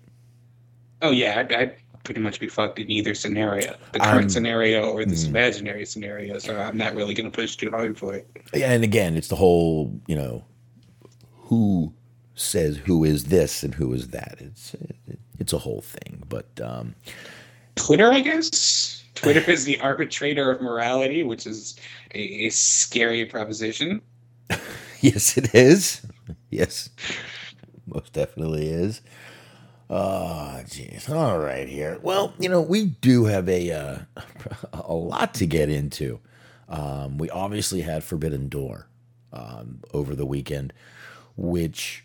Oh 1.02 1.12
yeah, 1.12 1.40
I'd, 1.40 1.54
I'd 1.54 1.76
pretty 2.04 2.22
much 2.22 2.40
be 2.40 2.48
fucked 2.48 2.80
in 2.80 2.90
either 2.90 3.14
scenario, 3.14 3.76
the 3.92 4.00
current 4.00 4.24
Um, 4.24 4.30
scenario 4.30 4.90
or 4.90 5.06
this 5.06 5.26
mm. 5.26 5.30
imaginary 5.30 5.86
scenario. 5.86 6.40
So 6.40 6.58
I'm 6.58 6.78
not 6.78 6.96
really 6.96 7.14
going 7.14 7.30
to 7.30 7.36
push 7.36 7.56
too 7.56 7.70
hard 7.70 7.98
for 7.98 8.16
it. 8.16 8.28
Yeah, 8.54 8.72
and 8.72 8.84
again, 8.84 9.16
it's 9.16 9.28
the 9.28 9.36
whole, 9.36 9.94
you 10.08 10.16
know, 10.16 10.44
who 11.34 11.94
says 12.36 12.78
who 12.78 13.04
is 13.04 13.26
this 13.26 13.64
and 13.64 13.76
who 13.76 13.94
is 13.94 14.10
that. 14.10 14.38
It's 14.40 14.76
it's 15.40 15.54
a 15.54 15.58
whole 15.58 15.82
thing, 15.82 16.24
but 16.28 16.48
um, 16.62 16.96
Twitter, 17.76 18.12
I 18.12 18.22
guess. 18.22 18.97
Twitter 19.18 19.52
is 19.52 19.66
the 19.66 19.80
arbitrator 19.80 20.52
of 20.52 20.62
morality, 20.62 21.24
which 21.24 21.48
is 21.48 21.76
a, 22.14 22.46
a 22.46 22.50
scary 22.50 23.26
proposition. 23.26 24.02
yes, 25.02 25.38
it 25.38 25.54
is. 25.56 26.06
Yes, 26.50 26.90
most 27.86 28.14
definitely 28.14 28.68
is. 28.68 29.02
Oh, 29.90 30.62
jeez. 30.66 31.10
All 31.10 31.40
right, 31.40 31.68
here. 31.68 31.98
Well, 32.02 32.34
you 32.40 32.50
know, 32.50 32.62
we 32.62 32.86
do 32.86 33.26
have 33.26 33.48
a 33.50 33.72
uh, 33.72 33.98
a 34.74 34.94
lot 34.94 35.34
to 35.36 35.46
get 35.46 35.70
into. 35.70 36.20
Um, 36.70 37.18
we 37.18 37.30
obviously 37.30 37.82
had 37.82 38.04
Forbidden 38.04 38.50
Door 38.50 38.88
um, 39.34 39.82
over 39.94 40.16
the 40.16 40.26
weekend, 40.26 40.74
which 41.36 42.04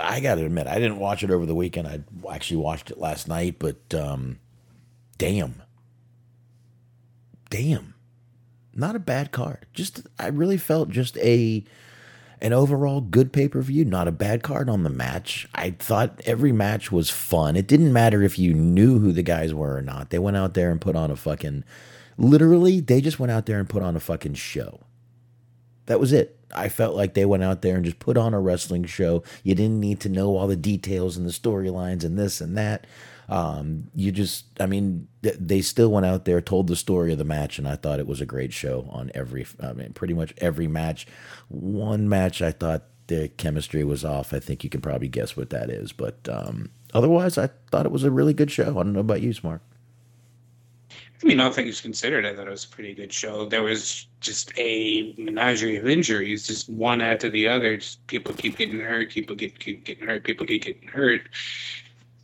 I 0.00 0.20
got 0.20 0.36
to 0.36 0.44
admit, 0.44 0.66
I 0.66 0.74
didn't 0.74 0.98
watch 0.98 1.22
it 1.22 1.30
over 1.30 1.46
the 1.46 1.54
weekend. 1.54 1.86
I 1.88 2.00
actually 2.32 2.58
watched 2.58 2.90
it 2.90 2.98
last 2.98 3.28
night, 3.28 3.56
but 3.58 3.94
um, 3.94 4.40
damn, 5.18 5.62
damn, 7.54 7.94
not 8.74 8.96
a 8.96 8.98
bad 8.98 9.30
card. 9.30 9.66
Just 9.72 10.02
I 10.18 10.26
really 10.26 10.56
felt 10.56 10.88
just 10.88 11.16
a 11.18 11.62
an 12.40 12.52
overall 12.52 13.00
good 13.00 13.32
pay 13.32 13.46
per 13.46 13.62
view, 13.62 13.84
not 13.84 14.08
a 14.08 14.12
bad 14.12 14.42
card 14.42 14.68
on 14.68 14.82
the 14.82 14.90
match. 14.90 15.46
I 15.54 15.70
thought 15.70 16.20
every 16.26 16.50
match 16.50 16.90
was 16.90 17.10
fun. 17.10 17.54
It 17.54 17.68
didn't 17.68 17.92
matter 17.92 18.22
if 18.22 18.40
you 18.40 18.54
knew 18.54 18.98
who 18.98 19.12
the 19.12 19.22
guys 19.22 19.54
were 19.54 19.76
or 19.76 19.82
not. 19.82 20.10
They 20.10 20.18
went 20.18 20.36
out 20.36 20.54
there 20.54 20.72
and 20.72 20.80
put 20.80 20.96
on 20.96 21.12
a 21.12 21.16
fucking, 21.16 21.62
literally, 22.18 22.80
they 22.80 23.00
just 23.00 23.20
went 23.20 23.30
out 23.30 23.46
there 23.46 23.60
and 23.60 23.68
put 23.68 23.84
on 23.84 23.94
a 23.94 24.00
fucking 24.00 24.34
show. 24.34 24.80
That 25.86 26.00
was 26.00 26.12
it. 26.12 26.36
I 26.52 26.68
felt 26.68 26.96
like 26.96 27.14
they 27.14 27.24
went 27.24 27.44
out 27.44 27.62
there 27.62 27.76
and 27.76 27.84
just 27.84 28.00
put 28.00 28.16
on 28.16 28.34
a 28.34 28.40
wrestling 28.40 28.84
show. 28.84 29.22
You 29.44 29.54
didn't 29.54 29.78
need 29.78 30.00
to 30.00 30.08
know 30.08 30.36
all 30.36 30.48
the 30.48 30.56
details 30.56 31.16
and 31.16 31.24
the 31.24 31.30
storylines 31.30 32.02
and 32.02 32.18
this 32.18 32.40
and 32.40 32.58
that. 32.58 32.84
Um, 33.28 33.88
you 33.94 34.12
just, 34.12 34.46
I 34.60 34.66
mean, 34.66 35.08
th- 35.22 35.36
they 35.38 35.62
still 35.62 35.90
went 35.90 36.06
out 36.06 36.24
there, 36.24 36.40
told 36.40 36.66
the 36.66 36.76
story 36.76 37.12
of 37.12 37.18
the 37.18 37.24
match, 37.24 37.58
and 37.58 37.66
I 37.66 37.76
thought 37.76 37.98
it 37.98 38.06
was 38.06 38.20
a 38.20 38.26
great 38.26 38.52
show 38.52 38.88
on 38.90 39.10
every, 39.14 39.46
I 39.62 39.72
mean, 39.72 39.92
pretty 39.92 40.14
much 40.14 40.34
every 40.38 40.68
match. 40.68 41.06
One 41.48 42.08
match, 42.08 42.42
I 42.42 42.52
thought 42.52 42.84
the 43.06 43.28
chemistry 43.36 43.84
was 43.84 44.04
off. 44.04 44.32
I 44.32 44.40
think 44.40 44.64
you 44.64 44.70
can 44.70 44.80
probably 44.80 45.08
guess 45.08 45.36
what 45.36 45.50
that 45.50 45.70
is, 45.70 45.92
but 45.92 46.28
um, 46.28 46.70
otherwise, 46.92 47.38
I 47.38 47.50
thought 47.70 47.86
it 47.86 47.92
was 47.92 48.04
a 48.04 48.10
really 48.10 48.34
good 48.34 48.50
show. 48.50 48.70
I 48.78 48.82
don't 48.82 48.92
know 48.92 49.00
about 49.00 49.22
you, 49.22 49.32
Smart. 49.32 49.60
I 51.22 51.26
mean, 51.26 51.40
all 51.40 51.50
things 51.50 51.80
considered, 51.80 52.26
I 52.26 52.34
thought 52.34 52.48
it 52.48 52.50
was 52.50 52.64
a 52.64 52.68
pretty 52.68 52.92
good 52.92 53.10
show. 53.10 53.48
There 53.48 53.62
was 53.62 54.06
just 54.20 54.52
a 54.58 55.14
menagerie 55.16 55.76
of 55.76 55.88
injuries, 55.88 56.46
just 56.46 56.68
one 56.68 57.00
after 57.00 57.30
the 57.30 57.48
other. 57.48 57.78
Just 57.78 58.06
people 58.08 58.34
keep 58.34 58.58
getting 58.58 58.80
hurt, 58.80 59.10
people 59.10 59.34
get 59.34 59.58
keep 59.58 59.84
getting 59.84 60.06
hurt, 60.06 60.24
people 60.24 60.44
keep 60.44 60.64
getting 60.64 60.86
hurt. 60.86 61.22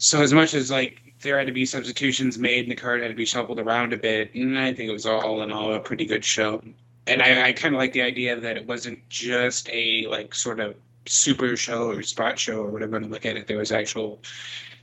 So 0.01 0.23
as 0.23 0.33
much 0.33 0.55
as 0.55 0.71
like 0.71 1.15
there 1.21 1.37
had 1.37 1.47
to 1.47 1.53
be 1.53 1.67
substitutions 1.67 2.39
made 2.39 2.65
and 2.65 2.73
the 2.73 2.75
card 2.75 3.03
had 3.03 3.09
to 3.09 3.15
be 3.15 3.27
shuffled 3.27 3.61
around 3.61 3.93
a 3.93 3.99
bit, 3.99 4.35
and 4.35 4.59
I 4.59 4.73
think 4.73 4.89
it 4.89 4.93
was 4.93 5.05
all 5.05 5.43
in 5.43 5.53
all 5.53 5.75
a 5.75 5.79
pretty 5.79 6.07
good 6.07 6.25
show. 6.25 6.63
And 7.07 7.23
I, 7.23 7.49
I 7.49 7.53
kind 7.53 7.75
of 7.75 7.79
like 7.79 7.93
the 7.93 8.01
idea 8.01 8.41
that 8.41 8.57
it 8.57 8.67
wasn't 8.67 9.07
just 9.11 9.69
a 9.71 10.07
like 10.09 10.35
sort 10.35 10.59
of 10.59 10.75
super 11.05 11.55
show 11.55 11.91
or 11.91 12.03
spot 12.03 12.39
show 12.39 12.63
or 12.63 12.71
whatever 12.71 12.99
to 12.99 13.07
look 13.07 13.27
at 13.27 13.37
it. 13.37 13.47
There 13.47 13.59
was 13.59 13.73
actual 13.73 14.23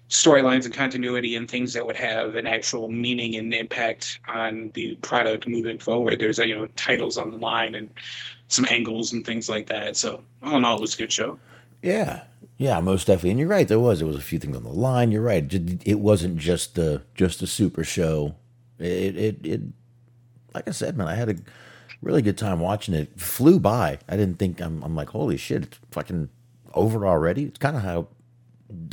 storylines 0.07 0.65
and 0.65 0.73
continuity 0.73 1.35
and 1.35 1.49
things 1.49 1.73
that 1.73 1.85
would 1.85 1.95
have 1.95 2.35
an 2.35 2.45
actual 2.45 2.87
meaning 2.87 3.37
and 3.37 3.51
impact 3.55 4.19
on 4.27 4.69
the 4.75 4.95
product 4.97 5.47
moving 5.47 5.79
forward. 5.79 6.19
There's 6.19 6.37
you 6.37 6.55
know 6.55 6.67
titles 6.75 7.17
on 7.17 7.31
the 7.31 7.37
line 7.37 7.73
and 7.73 7.89
some 8.49 8.67
angles 8.69 9.13
and 9.13 9.25
things 9.25 9.49
like 9.49 9.65
that. 9.67 9.97
So 9.97 10.21
all 10.43 10.57
in 10.57 10.63
all, 10.63 10.77
it 10.77 10.81
was 10.81 10.93
a 10.93 10.97
good 10.97 11.11
show. 11.11 11.39
Yeah, 11.81 12.21
yeah, 12.57 12.79
most 12.79 13.07
definitely. 13.07 13.31
And 13.31 13.39
you're 13.39 13.47
right. 13.47 13.67
There 13.67 13.79
was 13.79 13.99
there 13.99 14.07
was 14.07 14.17
a 14.17 14.21
few 14.21 14.39
things 14.39 14.57
on 14.57 14.63
the 14.63 14.69
line. 14.69 15.11
You're 15.11 15.21
right. 15.21 15.51
It, 15.53 15.81
it 15.87 15.99
wasn't 15.99 16.37
just 16.37 16.75
the 16.75 17.03
just 17.13 17.41
a 17.41 17.47
super 17.47 17.83
show. 17.83 18.35
It, 18.79 19.15
it 19.15 19.45
it 19.45 19.61
like 20.53 20.67
I 20.67 20.71
said, 20.71 20.97
man, 20.97 21.07
I 21.07 21.15
had 21.15 21.29
a 21.29 21.35
really 22.01 22.23
good 22.23 22.37
time 22.37 22.59
watching 22.59 22.95
it. 22.95 23.11
it 23.13 23.21
flew 23.21 23.59
by. 23.59 23.99
I 24.09 24.17
didn't 24.17 24.39
think 24.39 24.59
I'm. 24.59 24.83
I'm 24.83 24.95
like, 24.95 25.09
holy 25.09 25.37
shit, 25.37 25.63
it's 25.63 25.79
fucking 25.91 26.29
over 26.73 27.05
already. 27.05 27.43
It's 27.43 27.59
kind 27.59 27.75
of 27.75 27.83
how 27.83 28.07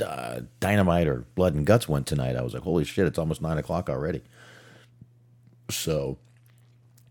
uh, 0.05 0.41
Dynamite 0.59 1.07
or 1.07 1.25
Blood 1.33 1.55
and 1.55 1.65
Guts 1.65 1.89
went 1.89 2.05
tonight. 2.05 2.35
I 2.35 2.41
was 2.41 2.53
like, 2.53 2.63
holy 2.63 2.83
shit, 2.83 3.07
it's 3.07 3.17
almost 3.17 3.41
nine 3.41 3.57
o'clock 3.57 3.89
already. 3.89 4.21
So 5.71 6.19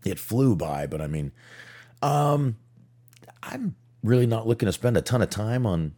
it 0.05 0.19
flew 0.19 0.55
by, 0.55 0.87
but 0.87 1.01
I 1.01 1.07
mean, 1.07 1.33
um, 2.01 2.55
I'm 3.43 3.75
really 4.03 4.25
not 4.25 4.47
looking 4.47 4.67
to 4.67 4.73
spend 4.73 4.95
a 4.95 5.01
ton 5.01 5.21
of 5.21 5.29
time 5.29 5.65
on 5.65 5.93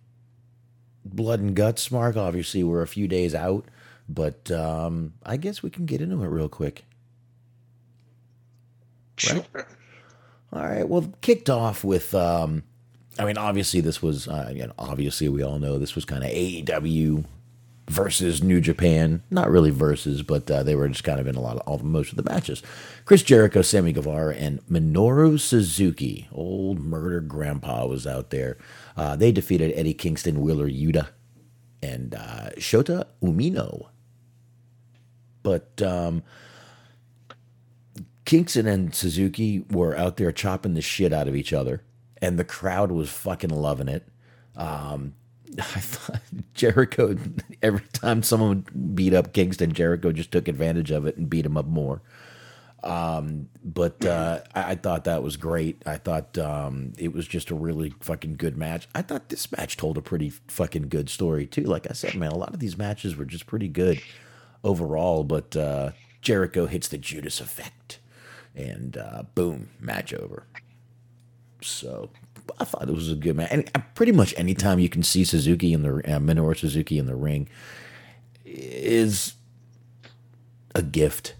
Blood 1.15 1.39
and 1.39 1.55
Guts, 1.55 1.91
Mark. 1.91 2.15
Obviously, 2.17 2.63
we're 2.63 2.81
a 2.81 2.87
few 2.87 3.07
days 3.07 3.33
out, 3.35 3.65
but 4.07 4.49
um, 4.51 5.13
I 5.23 5.37
guess 5.37 5.63
we 5.63 5.69
can 5.69 5.85
get 5.85 6.01
into 6.01 6.23
it 6.23 6.27
real 6.27 6.49
quick. 6.49 6.85
Right? 9.29 9.45
All 10.53 10.63
right. 10.63 10.87
Well, 10.87 11.13
kicked 11.21 11.49
off 11.49 11.83
with, 11.83 12.13
um, 12.15 12.63
I 13.19 13.25
mean, 13.25 13.37
obviously 13.37 13.81
this 13.81 14.01
was, 14.01 14.27
uh, 14.27 14.51
you 14.53 14.65
know, 14.65 14.73
obviously 14.77 15.27
we 15.27 15.43
all 15.43 15.59
know 15.59 15.77
this 15.77 15.95
was 15.95 16.05
kind 16.05 16.23
of 16.23 16.29
AEW 16.29 17.25
versus 17.89 18.43
New 18.43 18.61
Japan. 18.61 19.23
Not 19.29 19.49
really 19.49 19.71
versus, 19.71 20.21
but 20.21 20.49
uh, 20.49 20.63
they 20.63 20.75
were 20.75 20.87
just 20.87 21.03
kind 21.03 21.19
of 21.19 21.27
in 21.27 21.35
a 21.35 21.41
lot 21.41 21.57
of 21.57 21.61
all 21.67 21.79
most 21.79 22.11
of 22.11 22.17
the 22.17 22.29
matches. 22.29 22.61
Chris 23.05 23.23
Jericho, 23.23 23.61
Sammy 23.61 23.91
Guevara, 23.91 24.35
and 24.35 24.65
Minoru 24.67 25.39
Suzuki, 25.39 26.27
old 26.31 26.79
murder 26.79 27.21
grandpa, 27.21 27.85
was 27.85 28.07
out 28.07 28.29
there. 28.29 28.57
Uh, 28.97 29.15
they 29.15 29.31
defeated 29.31 29.71
Eddie 29.75 29.93
Kingston, 29.93 30.41
Wheeler 30.41 30.67
Yuta, 30.67 31.09
and 31.83 32.15
uh, 32.15 32.49
Shota 32.57 33.05
Umino. 33.21 33.89
But 35.43 35.81
um, 35.81 36.23
Kingston 38.25 38.67
and 38.67 38.93
Suzuki 38.93 39.63
were 39.71 39.95
out 39.95 40.17
there 40.17 40.31
chopping 40.31 40.73
the 40.73 40.81
shit 40.81 41.13
out 41.13 41.27
of 41.27 41.35
each 41.35 41.53
other, 41.53 41.83
and 42.21 42.39
the 42.39 42.43
crowd 42.43 42.91
was 42.91 43.09
fucking 43.09 43.51
loving 43.51 43.87
it. 43.87 44.07
Um, 44.55 45.13
I 45.59 45.61
thought 45.79 46.21
Jericho, 46.53 47.15
every 47.61 47.85
time 47.93 48.23
someone 48.23 48.65
beat 48.95 49.13
up 49.13 49.31
Kingston, 49.31 49.73
Jericho 49.73 50.11
just 50.11 50.31
took 50.31 50.47
advantage 50.47 50.91
of 50.91 51.05
it 51.05 51.17
and 51.17 51.29
beat 51.29 51.45
him 51.45 51.55
up 51.55 51.67
more. 51.67 52.01
Um, 52.87 53.49
but 53.65 54.05
uh, 54.05 54.39
I, 54.55 54.71
I 54.71 54.75
thought 54.75 55.03
that 55.03 55.21
was 55.21 55.35
great. 55.35 55.83
I 55.85 55.97
thought 55.97 56.37
um, 56.37 56.93
it 56.97 57.11
was 57.11 57.27
just 57.27 57.51
a 57.51 57.55
really 57.55 57.93
fucking 57.99 58.37
good 58.37 58.55
match. 58.55 58.87
I 58.95 59.01
thought 59.01 59.27
this 59.27 59.51
match 59.51 59.75
told 59.75 59.97
a 59.97 60.01
pretty 60.01 60.29
fucking 60.29 60.87
good 60.87 61.09
story 61.09 61.45
too. 61.45 61.63
Like 61.63 61.89
I 61.89 61.93
said, 61.93 62.15
man, 62.15 62.31
a 62.31 62.37
lot 62.37 62.53
of 62.53 62.59
these 62.59 62.77
matches 62.77 63.17
were 63.17 63.25
just 63.25 63.45
pretty 63.45 63.67
good 63.67 64.01
overall. 64.63 65.25
But 65.25 65.53
uh, 65.57 65.91
Jericho 66.21 66.65
hits 66.65 66.87
the 66.87 66.97
Judas 66.97 67.41
effect, 67.41 67.99
and 68.55 68.97
uh, 68.97 69.23
boom, 69.35 69.69
match 69.81 70.13
over. 70.13 70.45
So 71.61 72.09
I 72.57 72.63
thought 72.63 72.87
it 72.87 72.95
was 72.95 73.11
a 73.11 73.15
good 73.15 73.35
match. 73.35 73.49
And 73.51 73.69
uh, 73.75 73.81
pretty 73.95 74.13
much 74.13 74.33
anytime 74.37 74.79
you 74.79 74.87
can 74.87 75.03
see 75.03 75.25
Suzuki 75.25 75.73
in 75.73 75.83
the 75.83 75.95
uh, 75.95 76.19
Minoru 76.19 76.57
Suzuki 76.57 76.97
in 76.97 77.05
the 77.05 77.15
ring 77.15 77.49
is 78.45 79.33
a 80.73 80.81
gift. 80.81 81.35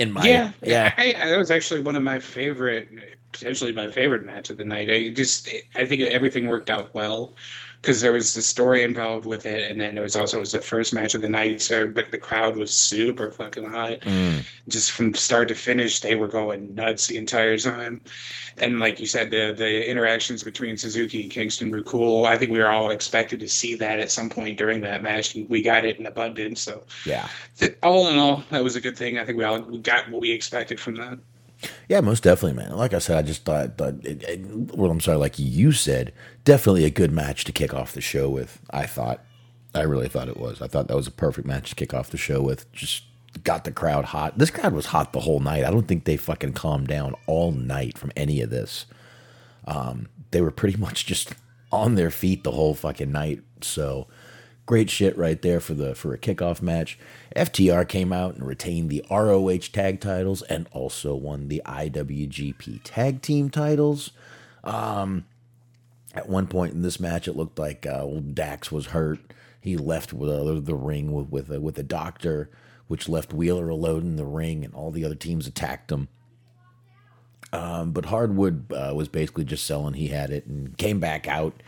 In 0.00 0.12
my 0.12 0.26
yeah, 0.26 0.52
yeah. 0.62 0.94
I, 0.96 1.14
I, 1.20 1.28
that 1.28 1.38
was 1.38 1.50
actually 1.50 1.80
one 1.80 1.94
of 1.94 2.02
my 2.02 2.18
favorite, 2.18 2.88
potentially 3.32 3.70
my 3.70 3.90
favorite 3.90 4.24
match 4.24 4.48
of 4.48 4.56
the 4.56 4.64
night. 4.64 4.90
I 4.90 5.10
just, 5.10 5.50
I 5.74 5.84
think 5.84 6.00
everything 6.00 6.48
worked 6.48 6.70
out 6.70 6.94
well 6.94 7.34
because 7.80 8.00
there 8.02 8.12
was 8.12 8.34
the 8.34 8.42
story 8.42 8.82
involved 8.82 9.24
with 9.24 9.46
it, 9.46 9.70
and 9.70 9.80
then 9.80 9.96
it 9.96 10.00
was 10.00 10.14
also 10.14 10.36
it 10.36 10.40
was 10.40 10.52
the 10.52 10.60
first 10.60 10.92
match 10.92 11.14
of 11.14 11.22
the 11.22 11.28
night. 11.28 11.62
So, 11.62 11.86
but 11.88 12.10
the 12.10 12.18
crowd 12.18 12.56
was 12.56 12.70
super 12.70 13.30
fucking 13.30 13.64
hot. 13.64 14.00
Mm. 14.00 14.44
Just 14.68 14.92
from 14.92 15.14
start 15.14 15.48
to 15.48 15.54
finish, 15.54 16.00
they 16.00 16.14
were 16.14 16.28
going 16.28 16.74
nuts 16.74 17.06
the 17.06 17.16
entire 17.16 17.56
time. 17.56 18.02
And 18.58 18.80
like 18.80 19.00
you 19.00 19.06
said, 19.06 19.30
the 19.30 19.54
the 19.56 19.88
interactions 19.90 20.42
between 20.42 20.76
Suzuki 20.76 21.22
and 21.22 21.30
Kingston 21.30 21.70
were 21.70 21.82
cool. 21.82 22.26
I 22.26 22.36
think 22.36 22.50
we 22.50 22.58
were 22.58 22.68
all 22.70 22.90
expected 22.90 23.40
to 23.40 23.48
see 23.48 23.74
that 23.76 23.98
at 23.98 24.10
some 24.10 24.28
point 24.28 24.58
during 24.58 24.82
that 24.82 25.02
match. 25.02 25.34
and 25.34 25.48
We 25.48 25.62
got 25.62 25.84
it 25.86 25.98
in 25.98 26.06
abundance. 26.06 26.60
So, 26.60 26.84
Yeah. 27.06 27.28
all 27.82 28.08
in 28.08 28.18
all, 28.18 28.44
that 28.50 28.62
was 28.62 28.76
a 28.76 28.80
good 28.80 28.96
thing. 28.98 29.18
I 29.18 29.24
think 29.24 29.38
we 29.38 29.44
all 29.44 29.60
we 29.60 29.78
got 29.78 30.10
what 30.10 30.20
we 30.20 30.32
expected 30.32 30.78
from 30.78 30.96
that. 30.96 31.18
Yeah, 31.88 32.00
most 32.00 32.22
definitely, 32.22 32.62
man. 32.62 32.76
Like 32.76 32.94
I 32.94 32.98
said, 32.98 33.18
I 33.18 33.22
just 33.22 33.44
thought, 33.44 33.76
thought 33.76 33.94
it, 34.04 34.22
it, 34.22 34.40
well, 34.74 34.90
I'm 34.90 35.00
sorry, 35.00 35.18
like 35.18 35.38
you 35.38 35.72
said, 35.72 36.12
definitely 36.44 36.84
a 36.84 36.90
good 36.90 37.12
match 37.12 37.44
to 37.44 37.52
kick 37.52 37.74
off 37.74 37.92
the 37.92 38.00
show 38.00 38.28
with. 38.28 38.60
I 38.70 38.86
thought, 38.86 39.22
I 39.74 39.82
really 39.82 40.08
thought 40.08 40.28
it 40.28 40.38
was. 40.38 40.62
I 40.62 40.68
thought 40.68 40.88
that 40.88 40.96
was 40.96 41.06
a 41.06 41.12
perfect 41.12 41.46
match 41.46 41.70
to 41.70 41.76
kick 41.76 41.92
off 41.92 42.10
the 42.10 42.16
show 42.16 42.40
with. 42.40 42.70
Just 42.72 43.04
got 43.44 43.64
the 43.64 43.72
crowd 43.72 44.06
hot. 44.06 44.38
This 44.38 44.50
crowd 44.50 44.72
was 44.72 44.86
hot 44.86 45.12
the 45.12 45.20
whole 45.20 45.40
night. 45.40 45.64
I 45.64 45.70
don't 45.70 45.86
think 45.86 46.04
they 46.04 46.16
fucking 46.16 46.54
calmed 46.54 46.88
down 46.88 47.14
all 47.26 47.52
night 47.52 47.96
from 47.98 48.12
any 48.16 48.40
of 48.40 48.50
this. 48.50 48.86
Um, 49.66 50.08
they 50.30 50.40
were 50.40 50.50
pretty 50.50 50.76
much 50.80 51.06
just 51.06 51.34
on 51.72 51.94
their 51.94 52.10
feet 52.10 52.44
the 52.44 52.52
whole 52.52 52.74
fucking 52.74 53.12
night. 53.12 53.42
So 53.60 54.08
great 54.66 54.90
shit 54.90 55.16
right 55.16 55.40
there 55.42 55.60
for 55.60 55.74
the 55.74 55.94
for 55.94 56.14
a 56.14 56.18
kickoff 56.18 56.62
match. 56.62 56.98
FTR 57.36 57.88
came 57.88 58.12
out 58.12 58.34
and 58.34 58.46
retained 58.46 58.90
the 58.90 59.04
ROH 59.10 59.70
tag 59.72 60.00
titles 60.00 60.42
and 60.42 60.68
also 60.72 61.14
won 61.14 61.48
the 61.48 61.62
IWGP 61.64 62.80
tag 62.82 63.22
team 63.22 63.50
titles. 63.50 64.10
Um, 64.64 65.26
at 66.12 66.28
one 66.28 66.48
point 66.48 66.74
in 66.74 66.82
this 66.82 66.98
match, 66.98 67.28
it 67.28 67.36
looked 67.36 67.58
like 67.58 67.86
uh, 67.86 68.02
old 68.02 68.34
Dax 68.34 68.72
was 68.72 68.86
hurt. 68.86 69.20
He 69.60 69.76
left 69.76 70.12
with 70.12 70.30
uh, 70.30 70.60
the 70.60 70.74
ring 70.74 71.12
with 71.12 71.28
with 71.30 71.50
a, 71.50 71.60
with 71.60 71.78
a 71.78 71.84
doctor, 71.84 72.50
which 72.88 73.08
left 73.08 73.32
Wheeler 73.32 73.68
alone 73.68 74.02
in 74.02 74.16
the 74.16 74.24
ring, 74.24 74.64
and 74.64 74.74
all 74.74 74.90
the 74.90 75.04
other 75.04 75.14
teams 75.14 75.46
attacked 75.46 75.92
him. 75.92 76.08
Um, 77.52 77.92
but 77.92 78.06
Harwood 78.06 78.72
uh, 78.72 78.92
was 78.94 79.08
basically 79.08 79.44
just 79.44 79.66
selling 79.66 79.94
he 79.94 80.08
had 80.08 80.30
it 80.30 80.46
and 80.46 80.76
came 80.78 80.98
back 80.98 81.28
out. 81.28 81.62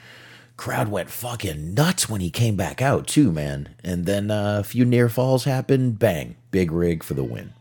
Crowd 0.62 0.86
went 0.86 1.10
fucking 1.10 1.74
nuts 1.74 2.08
when 2.08 2.20
he 2.20 2.30
came 2.30 2.54
back 2.54 2.80
out 2.80 3.08
too, 3.08 3.32
man. 3.32 3.74
And 3.82 4.06
then 4.06 4.30
uh, 4.30 4.60
a 4.60 4.62
few 4.62 4.84
near 4.84 5.08
falls 5.08 5.42
happened. 5.42 5.98
Bang, 5.98 6.36
big 6.52 6.70
rig 6.70 7.02
for 7.02 7.14
the 7.14 7.24
win. 7.24 7.52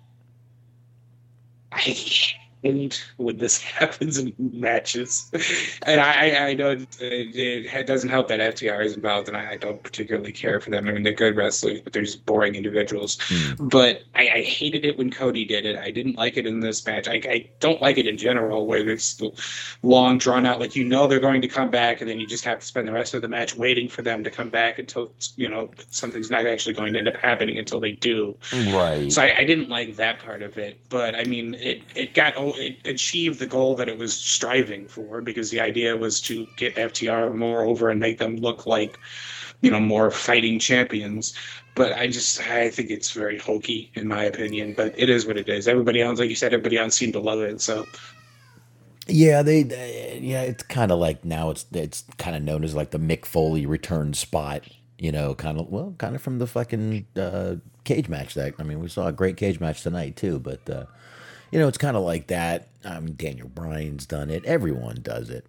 Hate 2.64 3.04
when 3.18 3.38
this 3.38 3.62
happens 3.62 4.18
in 4.18 4.34
matches, 4.38 5.30
and 5.84 6.00
I, 6.00 6.50
I 6.50 6.54
know 6.54 6.72
it, 6.72 6.88
it 7.00 7.88
doesn't 7.88 8.10
help 8.10 8.28
that 8.28 8.40
FTR 8.40 8.86
is 8.86 8.96
involved, 8.96 9.28
and 9.28 9.38
I, 9.38 9.58
don't 9.58 9.82
particularly 9.82 10.32
care 10.32 10.60
for 10.60 10.70
them. 10.70 10.88
I 10.88 10.92
mean, 10.92 11.04
they're 11.04 11.14
good 11.14 11.36
wrestlers, 11.36 11.82
but 11.82 11.94
they're 11.94 12.04
just 12.04 12.26
boring 12.26 12.56
individuals. 12.56 13.18
Mm. 13.18 13.70
But 13.70 14.04
I, 14.16 14.30
I, 14.30 14.42
hated 14.42 14.86
it 14.86 14.98
when 14.98 15.12
Cody 15.12 15.46
did 15.46 15.66
it. 15.66 15.78
I 15.78 15.92
didn't 15.92 16.16
like 16.16 16.38
it 16.38 16.48
in 16.48 16.60
this 16.60 16.86
match. 16.86 17.08
I, 17.08 17.22
I 17.26 17.50
don't 17.60 17.82
like 17.82 17.98
it 17.98 18.08
in 18.08 18.18
general, 18.18 18.66
where 18.66 18.90
it's 18.90 19.22
long 19.84 20.18
drawn 20.18 20.46
out. 20.46 20.60
Like 20.60 20.76
you 20.76 20.84
know 20.84 21.08
they're 21.08 21.20
going 21.20 21.42
to 21.42 21.48
come 21.48 21.70
back, 21.70 22.02
and 22.02 22.10
then 22.10 22.20
you 22.20 22.28
just 22.28 22.46
have 22.46 22.60
to 22.60 22.66
spend 22.66 22.88
the 22.88 22.92
rest 22.92 23.14
of 23.14 23.22
the 23.22 23.28
match 23.28 23.56
waiting 23.56 23.88
for 23.88 24.02
them 24.02 24.24
to 24.24 24.32
come 24.32 24.50
back 24.50 24.80
until 24.80 25.12
you 25.36 25.50
know 25.50 25.70
something's 25.90 26.32
not 26.32 26.46
actually 26.46 26.74
going 26.74 26.94
to 26.94 27.00
end 27.00 27.08
up 27.08 27.16
happening 27.16 27.58
until 27.58 27.80
they 27.80 27.94
do. 27.94 28.36
Right. 28.54 29.12
So 29.12 29.22
I, 29.22 29.40
I 29.40 29.44
didn't 29.46 29.70
like 29.70 29.96
that 29.98 30.20
part 30.20 30.42
of 30.42 30.58
it. 30.58 30.80
But 30.90 31.16
I 31.16 31.24
mean, 31.24 31.56
it 31.56 31.82
it 31.96 32.14
got 32.14 32.36
it 32.58 32.86
achieved 32.86 33.40
the 33.40 33.48
goal 33.48 33.76
that 33.76 33.90
it 33.90 33.98
was 33.98 34.14
striving 34.14 34.88
for 34.88 35.22
because 35.22 35.50
the 35.50 35.60
idea 35.60 35.96
was 35.98 36.22
to 36.22 36.48
get 36.58 36.76
FTR 36.76 37.36
more 37.36 37.64
over 37.64 37.90
and 37.90 38.00
make 38.00 38.18
them 38.18 38.38
look 38.38 38.66
like, 38.66 38.98
you 39.62 39.72
know, 39.72 39.80
more 39.80 40.12
fighting 40.12 40.60
champions. 40.60 41.34
But 41.76 41.94
I 41.94 42.08
just 42.08 42.42
I 42.42 42.70
think 42.70 42.90
it's 42.90 43.12
very 43.12 43.38
hokey 43.38 43.92
in 43.96 44.08
my 44.08 44.24
opinion. 44.24 44.74
But 44.76 44.94
it 44.98 45.10
is 45.10 45.26
what 45.26 45.38
it 45.38 45.50
is. 45.50 45.68
Everybody 45.68 46.02
else, 46.02 46.20
like 46.20 46.30
you 46.30 46.36
said, 46.36 46.54
everybody 46.54 46.78
else 46.78 46.96
seemed 46.96 47.14
to 47.14 47.20
love 47.20 47.40
it. 47.40 47.62
So. 47.62 47.86
Yeah, 49.08 49.42
they, 49.42 49.64
they 49.64 50.20
yeah, 50.22 50.44
it's 50.44 50.64
kind 50.64 50.92
of 50.92 51.00
like 51.00 51.26
now 51.26 51.50
it's 51.50 51.66
it's 51.72 52.06
kind 52.18 52.36
of 52.36 52.44
known 52.44 52.64
as 52.64 52.76
like 52.76 52.92
the 52.92 53.00
Mick 53.00 53.26
Foley 53.26 53.66
return 53.66 54.14
spot, 54.14 54.64
you 55.00 55.12
know, 55.12 55.34
kind 55.34 55.60
of 55.60 55.68
well, 55.70 55.96
kind 55.98 56.16
of 56.16 56.22
from 56.22 56.38
the 56.38 56.48
fucking 56.48 57.08
uh, 57.16 57.56
cage 57.84 58.08
match 58.08 58.36
that 58.36 58.54
I 58.60 58.64
mean, 58.64 58.80
we 58.80 58.88
saw 58.88 59.08
a 59.08 59.12
great 59.12 59.38
cage 59.38 59.60
match 59.60 59.82
tonight 59.82 60.16
too, 60.16 60.40
but 60.40 60.70
uh, 60.70 60.86
you 61.52 61.60
know, 61.60 61.68
it's 61.68 61.78
kind 61.78 61.98
of 61.98 62.04
like 62.04 62.28
that. 62.28 62.70
I 62.84 63.00
mean, 63.00 63.16
Daniel 63.16 63.48
Bryan's 63.48 64.06
done 64.06 64.30
it. 64.30 64.46
Everyone 64.46 65.00
does 65.02 65.30
it. 65.30 65.46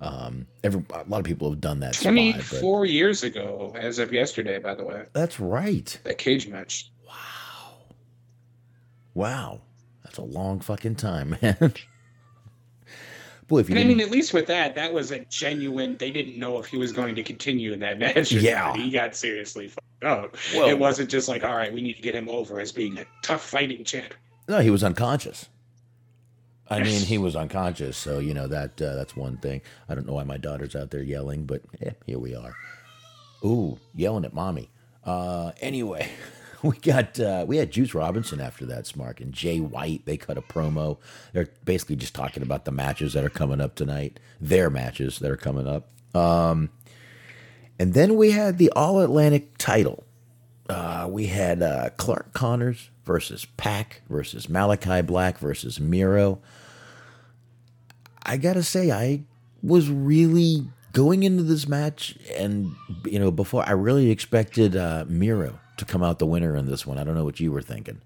Um, 0.00 0.46
every 0.64 0.84
a 0.94 1.04
lot 1.08 1.18
of 1.18 1.24
people 1.24 1.50
have 1.50 1.60
done 1.60 1.80
that. 1.80 1.94
Twenty 1.94 2.32
four 2.32 2.86
years 2.86 3.22
ago, 3.22 3.74
as 3.76 3.98
of 3.98 4.12
yesterday, 4.12 4.58
by 4.58 4.74
the 4.74 4.84
way. 4.84 5.04
That's 5.12 5.38
right. 5.38 5.98
That 6.04 6.18
cage 6.18 6.48
match. 6.48 6.90
Wow. 7.06 7.14
Wow, 9.12 9.60
that's 10.04 10.18
a 10.18 10.22
long 10.22 10.60
fucking 10.60 10.96
time, 10.96 11.36
man. 11.42 11.74
Boy, 13.48 13.58
if 13.58 13.68
you 13.68 13.76
I 13.76 13.84
mean, 13.84 14.00
at 14.00 14.10
least 14.10 14.32
with 14.32 14.46
that, 14.46 14.76
that 14.76 14.92
was 14.94 15.10
a 15.10 15.18
genuine. 15.24 15.96
They 15.96 16.12
didn't 16.12 16.38
know 16.38 16.60
if 16.60 16.66
he 16.66 16.78
was 16.78 16.92
going 16.92 17.16
to 17.16 17.22
continue 17.22 17.72
in 17.72 17.80
that 17.80 17.98
match. 17.98 18.32
Yeah, 18.32 18.74
he 18.74 18.90
got 18.90 19.16
seriously 19.16 19.68
fucked 19.68 20.04
up. 20.04 20.36
Well, 20.54 20.68
it 20.68 20.78
wasn't 20.78 21.10
just 21.10 21.28
like, 21.28 21.44
all 21.44 21.56
right, 21.56 21.72
we 21.72 21.82
need 21.82 21.94
to 21.94 22.02
get 22.02 22.14
him 22.14 22.28
over 22.28 22.60
as 22.60 22.72
being 22.72 22.96
a 22.98 23.04
tough 23.22 23.42
fighting 23.42 23.84
champ. 23.84 24.14
No, 24.50 24.58
he 24.58 24.70
was 24.70 24.82
unconscious. 24.82 25.48
I 26.68 26.82
mean, 26.82 27.02
he 27.02 27.18
was 27.18 27.36
unconscious, 27.36 27.96
so 27.96 28.18
you 28.18 28.34
know 28.34 28.48
that 28.48 28.82
uh, 28.82 28.96
that's 28.96 29.16
one 29.16 29.36
thing. 29.36 29.60
I 29.88 29.94
don't 29.94 30.08
know 30.08 30.14
why 30.14 30.24
my 30.24 30.38
daughter's 30.38 30.74
out 30.74 30.90
there 30.90 31.02
yelling, 31.02 31.44
but 31.44 31.62
eh, 31.80 31.92
here 32.04 32.18
we 32.18 32.34
are. 32.34 32.56
Ooh, 33.44 33.78
yelling 33.94 34.24
at 34.24 34.34
mommy. 34.34 34.68
Uh, 35.04 35.52
anyway, 35.60 36.10
we 36.64 36.76
got 36.78 37.18
uh, 37.20 37.44
we 37.46 37.58
had 37.58 37.70
Juice 37.70 37.94
Robinson 37.94 38.40
after 38.40 38.66
that, 38.66 38.86
Smark, 38.86 39.20
and 39.20 39.32
Jay 39.32 39.60
White. 39.60 40.04
They 40.04 40.16
cut 40.16 40.36
a 40.36 40.42
promo. 40.42 40.98
They're 41.32 41.48
basically 41.64 41.96
just 41.96 42.16
talking 42.16 42.42
about 42.42 42.64
the 42.64 42.72
matches 42.72 43.12
that 43.12 43.24
are 43.24 43.30
coming 43.30 43.60
up 43.60 43.76
tonight, 43.76 44.18
their 44.40 44.68
matches 44.68 45.20
that 45.20 45.30
are 45.30 45.36
coming 45.36 45.68
up. 45.68 45.88
Um, 46.12 46.70
and 47.78 47.94
then 47.94 48.16
we 48.16 48.32
had 48.32 48.58
the 48.58 48.70
All 48.70 48.98
Atlantic 48.98 49.58
title. 49.58 50.04
Uh, 50.70 51.06
we 51.08 51.26
had 51.26 51.62
uh, 51.62 51.90
Clark 51.96 52.32
Connors 52.32 52.90
versus 53.04 53.44
Pac 53.56 54.02
versus 54.08 54.48
Malachi 54.48 55.02
Black 55.02 55.38
versus 55.38 55.80
Miro. 55.80 56.40
I 58.22 58.36
gotta 58.36 58.62
say, 58.62 58.90
I 58.90 59.22
was 59.62 59.90
really 59.90 60.68
going 60.92 61.22
into 61.22 61.42
this 61.42 61.66
match, 61.66 62.16
and 62.36 62.74
you 63.04 63.18
know, 63.18 63.30
before 63.30 63.64
I 63.66 63.72
really 63.72 64.10
expected 64.10 64.76
uh, 64.76 65.04
Miro 65.08 65.58
to 65.76 65.84
come 65.84 66.02
out 66.02 66.18
the 66.18 66.26
winner 66.26 66.54
in 66.56 66.66
this 66.66 66.86
one. 66.86 66.98
I 66.98 67.04
don't 67.04 67.14
know 67.14 67.24
what 67.24 67.40
you 67.40 67.50
were 67.50 67.62
thinking 67.62 68.00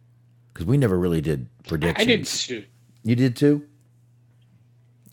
because 0.53 0.67
we 0.67 0.77
never 0.77 0.99
really 0.99 1.21
did 1.21 1.49
predictions. 1.67 2.01
I 2.09 2.17
did 2.17 2.27
too. 2.27 2.65
You 3.03 3.17
did 3.17 3.37
too. 3.37 3.67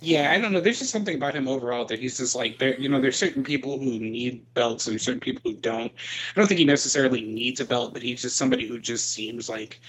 Yeah, 0.03 0.31
I 0.31 0.39
don't 0.39 0.51
know. 0.51 0.59
There's 0.59 0.79
just 0.79 0.91
something 0.91 1.15
about 1.15 1.35
him 1.35 1.47
overall 1.47 1.85
that 1.85 1.99
he's 1.99 2.17
just 2.17 2.35
like 2.35 2.57
there. 2.57 2.77
You 2.79 2.89
know, 2.89 2.99
there's 2.99 3.17
certain 3.17 3.43
people 3.43 3.77
who 3.77 3.99
need 3.99 4.51
belts 4.55 4.87
and 4.87 4.99
certain 4.99 5.19
people 5.19 5.51
who 5.51 5.57
don't. 5.57 5.91
I 5.91 6.39
don't 6.39 6.47
think 6.47 6.57
he 6.57 6.65
necessarily 6.65 7.21
needs 7.21 7.59
a 7.59 7.65
belt, 7.65 7.93
but 7.93 8.01
he's 8.01 8.23
just 8.23 8.35
somebody 8.35 8.67
who 8.67 8.79
just 8.79 9.11
seems 9.11 9.47
like 9.47 9.79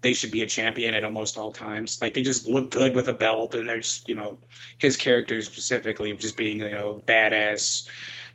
they 0.00 0.14
should 0.14 0.30
be 0.30 0.42
a 0.42 0.46
champion 0.46 0.94
at 0.94 1.04
almost 1.04 1.36
all 1.36 1.52
times. 1.52 2.00
Like 2.00 2.14
they 2.14 2.22
just 2.22 2.48
look 2.48 2.70
good 2.70 2.94
with 2.94 3.08
a 3.08 3.12
belt, 3.12 3.54
and 3.54 3.68
there's 3.68 4.02
you 4.06 4.14
know 4.14 4.38
his 4.78 4.96
character 4.96 5.42
specifically 5.42 6.10
of 6.10 6.18
just 6.18 6.38
being 6.38 6.60
you 6.60 6.70
know 6.70 7.02
badass, 7.06 7.86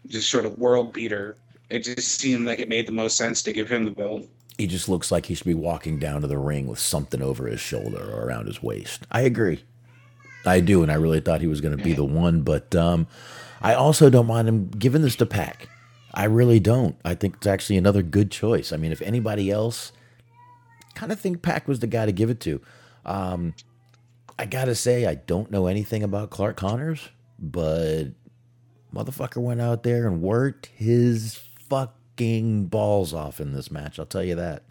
just 0.06 0.30
sort 0.30 0.46
of 0.46 0.60
world 0.60 0.94
beater. 0.94 1.38
It 1.72 1.80
just 1.80 2.20
seemed 2.20 2.46
like 2.46 2.60
it 2.60 2.70
made 2.70 2.88
the 2.88 2.92
most 2.92 3.18
sense 3.18 3.42
to 3.44 3.54
give 3.54 3.72
him 3.72 3.86
the 3.86 3.92
belt. 3.92 4.28
He 4.60 4.68
just 4.68 4.88
looks 4.88 5.12
like 5.12 5.26
he 5.26 5.34
should 5.34 5.48
be 5.48 5.56
walking 5.56 5.98
down 5.98 6.22
to 6.22 6.28
the 6.28 6.38
ring 6.38 6.68
with 6.68 6.78
something 6.78 7.24
over 7.24 7.48
his 7.48 7.60
shoulder 7.60 7.98
or 7.98 8.28
around 8.28 8.46
his 8.46 8.62
waist. 8.62 9.08
I 9.12 9.22
agree. 9.22 9.64
I 10.46 10.60
do, 10.60 10.84
and 10.84 10.92
I 10.92 10.96
really 10.96 11.22
thought 11.22 11.42
he 11.42 11.48
was 11.48 11.62
going 11.62 11.78
to 11.78 11.84
be 11.84 11.94
the 11.94 12.04
one. 12.04 12.42
But 12.42 12.76
um, 12.76 13.08
I 13.62 13.74
also 13.74 14.10
don't 14.10 14.28
mind 14.28 14.48
him 14.48 14.68
giving 14.68 15.02
this 15.02 15.16
to 15.18 15.26
Pac. 15.26 15.70
I 16.14 16.26
really 16.26 16.60
don't. 16.60 16.96
I 17.04 17.16
think 17.16 17.38
it's 17.38 17.48
actually 17.48 17.78
another 17.78 18.04
good 18.04 18.30
choice. 18.30 18.72
I 18.72 18.78
mean, 18.78 18.92
if 18.92 19.02
anybody 19.02 19.50
else, 19.50 19.92
kind 20.96 21.12
of 21.12 21.20
think 21.20 21.42
Pac 21.42 21.68
was 21.68 21.80
the 21.80 21.88
guy 21.88 22.06
to 22.06 22.12
give 22.12 22.30
it 22.30 22.40
to. 22.42 22.62
Um, 23.06 23.56
I 24.38 24.46
gotta 24.46 24.76
say, 24.76 25.06
I 25.06 25.16
don't 25.16 25.50
know 25.52 25.68
anything 25.68 26.04
about 26.04 26.30
Clark 26.30 26.58
Connors, 26.58 27.10
but 27.40 28.06
motherfucker 28.94 29.42
went 29.42 29.62
out 29.62 29.84
there 29.84 30.08
and 30.08 30.22
worked 30.22 30.68
his 30.76 31.40
fucking 31.70 32.66
balls 32.68 33.14
off 33.14 33.40
in 33.40 33.54
this 33.54 33.72
match. 33.72 33.98
I'll 33.98 34.06
tell 34.06 34.24
you 34.24 34.36
that. 34.36 34.64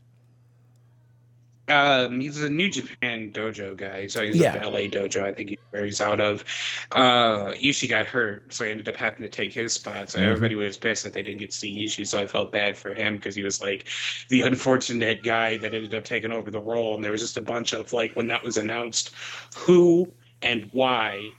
Um, 1.69 2.21
he's 2.21 2.43
a 2.43 2.51
New 2.51 2.69
Japan 2.69 3.31
dojo 3.33 3.77
guy, 3.77 4.09
so 4.09 4.25
he's 4.25 4.37
yeah. 4.37 4.63
a 4.63 4.69
LA 4.69 4.81
dojo. 4.81 5.23
I 5.23 5.33
think 5.33 5.51
he, 5.51 5.59
where 5.71 5.85
he's 5.85 6.01
out 6.01 6.21
of. 6.21 6.45
Uh, 6.91 7.53
Ishii 7.53 7.89
got 7.89 8.07
hurt, 8.07 8.53
so 8.53 8.65
he 8.65 8.73
ended 8.73 8.89
up 8.89 8.97
having 8.97 9.23
to 9.23 9.29
take 9.29 9.53
his 9.53 9.73
spot. 9.73 10.11
So 10.11 10.19
mm-hmm. 10.19 10.29
everybody 10.29 10.55
was 10.57 10.77
pissed 10.77 11.05
that 11.05 11.13
they 11.13 11.23
didn't 11.23 11.39
get 11.39 11.53
to 11.53 11.57
see 11.57 11.85
Ishii. 11.85 12.07
So 12.07 12.19
I 12.19 12.27
felt 12.27 12.51
bad 12.51 12.77
for 12.77 12.95
him 12.95 13.17
because 13.17 13.37
he 13.37 13.45
was 13.45 13.63
like 13.63 13.87
the 14.29 14.43
unfortunate 14.43 15.23
guy 15.23 15.57
that 15.59 15.73
ended 15.73 15.95
up 15.95 16.05
taking 16.05 16.33
over 16.33 16.51
the 16.51 16.61
role. 16.61 16.97
And 16.97 17.05
there 17.05 17.13
was 17.13 17.21
just 17.21 17.37
a 17.37 17.43
bunch 17.43 17.73
of 17.73 17.93
like 17.93 18.15
when 18.15 18.27
that 18.27 18.43
was 18.43 18.57
announced, 18.57 19.13
who 19.57 20.13
and 20.43 20.69
why, 20.73 21.31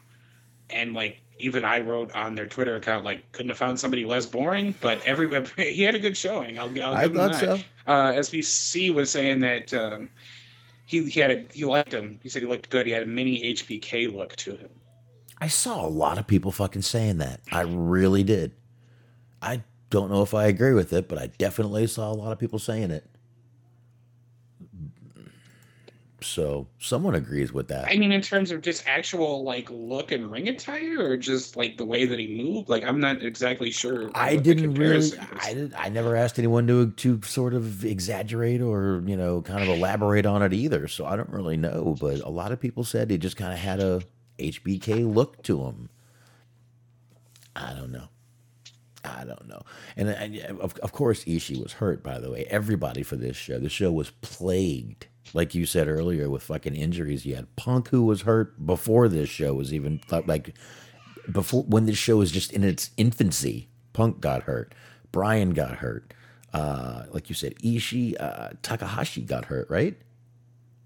and 0.70 0.94
like 0.94 1.20
even 1.38 1.66
I 1.66 1.82
wrote 1.82 2.14
on 2.14 2.36
their 2.36 2.48
Twitter 2.48 2.78
account 2.78 3.04
like 3.04 3.30
couldn't 3.34 3.50
have 3.50 3.58
found 3.58 3.78
somebody 3.80 4.06
less 4.06 4.26
boring, 4.26 4.74
but 4.80 5.02
every 5.06 5.30
he 5.58 5.84
had 5.84 5.96
a 5.96 6.00
good 6.00 6.16
showing. 6.16 6.58
I'll, 6.58 6.72
I'll 6.82 6.94
I 6.94 7.08
thought 7.10 7.36
so. 7.36 7.60
Uh, 7.86 8.14
SBC 8.14 8.94
was 8.94 9.12
saying 9.12 9.40
that 9.42 9.74
um, 9.74 10.10
he 10.86 11.10
he 11.10 11.20
had 11.20 11.32
a, 11.32 11.46
he 11.52 11.66
liked 11.66 11.94
him. 11.94 12.20
He 12.24 12.30
said 12.30 12.42
he 12.42 12.48
looked 12.48 12.70
good. 12.70 12.86
He 12.86 12.92
had 12.92 13.04
a 13.04 13.08
mini 13.08 13.42
HBK 13.54 14.14
look 14.14 14.36
to 14.38 14.56
him. 14.56 14.70
I 15.40 15.48
saw 15.48 15.86
a 15.86 15.90
lot 15.90 16.18
of 16.18 16.28
people 16.28 16.52
fucking 16.52 16.84
saying 16.84 17.18
that. 17.18 17.42
I 17.52 17.62
really 17.62 18.24
did. 18.24 18.54
I 19.42 19.64
don't 19.90 20.10
know 20.10 20.22
if 20.22 20.34
I 20.34 20.46
agree 20.46 20.74
with 20.74 20.94
it, 20.94 21.10
but 21.10 21.18
I 21.18 21.28
definitely 21.28 21.88
saw 21.88 22.12
a 22.12 22.14
lot 22.14 22.32
of 22.32 22.40
people 22.40 22.60
saying 22.60 22.92
it. 22.92 23.13
So 26.26 26.68
someone 26.80 27.16
agrees 27.16 27.54
with 27.54 27.68
that. 27.68 27.88
I 27.88 27.98
mean, 27.98 28.12
in 28.12 28.22
terms 28.22 28.52
of 28.52 28.62
just 28.62 28.84
actual 28.88 29.44
like 29.44 29.70
look 29.70 30.12
and 30.12 30.32
ring 30.32 30.48
attire, 30.48 31.00
or 31.00 31.18
just 31.18 31.56
like 31.56 31.78
the 31.78 31.86
way 31.86 32.06
that 32.06 32.20
he 32.20 32.42
moved. 32.42 32.70
Like, 32.70 32.84
I'm 32.84 33.00
not 33.00 33.22
exactly 33.24 33.72
sure. 33.72 34.12
I 34.16 34.36
didn't 34.36 34.76
really. 34.76 35.12
I 35.42 35.54
did. 35.54 35.74
I 35.74 35.90
never 35.90 36.16
asked 36.16 36.40
anyone 36.40 36.68
to 36.68 36.92
to 36.92 37.22
sort 37.24 37.54
of 37.54 37.86
exaggerate 37.86 38.62
or 38.62 39.04
you 39.06 39.18
know 39.18 39.42
kind 39.42 39.62
of 39.64 39.70
elaborate 39.70 40.26
on 40.26 40.42
it 40.42 40.54
either. 40.54 40.88
So 40.88 41.06
I 41.06 41.16
don't 41.16 41.30
really 41.30 41.58
know. 41.58 41.96
But 42.00 42.22
a 42.22 42.30
lot 42.30 42.52
of 42.52 42.60
people 42.60 42.84
said 42.84 43.10
he 43.10 43.18
just 43.18 43.38
kind 43.38 43.54
of 43.54 43.60
had 43.60 43.80
a 43.80 44.02
HBK 44.40 45.14
look 45.14 45.44
to 45.44 45.64
him. 45.64 45.90
I 47.56 47.74
don't 47.74 47.92
know. 47.92 48.10
I 49.04 49.26
don't 49.26 49.48
know. 49.48 49.62
And, 49.98 50.10
and 50.10 50.38
of, 50.60 50.78
of 50.80 50.92
course, 50.92 51.26
Ishii 51.26 51.62
was 51.62 51.74
hurt, 51.74 52.04
by 52.04 52.20
the 52.20 52.32
way. 52.32 52.46
Everybody 52.50 53.04
for 53.04 53.16
this 53.16 53.36
show. 53.36 53.60
The 53.60 53.70
show 53.70 53.92
was 53.92 54.12
plagued, 54.22 55.08
like 55.34 55.56
you 55.56 55.66
said 55.66 55.88
earlier, 55.88 56.30
with 56.30 56.44
fucking 56.44 56.76
injuries. 56.76 57.26
You 57.26 57.36
had 57.36 57.56
Punk, 57.56 57.90
who 57.90 58.04
was 58.04 58.22
hurt 58.22 58.66
before 58.66 59.08
this 59.10 59.30
show 59.30 59.54
was 59.54 59.74
even 59.74 60.00
like 60.28 60.56
before 61.32 61.64
when 61.64 61.86
this 61.86 61.98
show 61.98 62.18
was 62.18 62.32
just 62.32 62.52
in 62.54 62.64
its 62.64 62.92
infancy. 62.98 63.70
Punk 63.94 64.20
got 64.20 64.44
hurt. 64.44 64.74
Bryan 65.12 65.52
got 65.52 65.76
hurt. 65.78 66.14
Uh, 66.54 67.04
like 67.12 67.30
you 67.30 67.36
said, 67.36 67.56
Ishii 67.64 68.16
uh, 68.22 68.50
Takahashi 68.62 69.22
got 69.22 69.46
hurt, 69.46 69.70
right? 69.70 69.96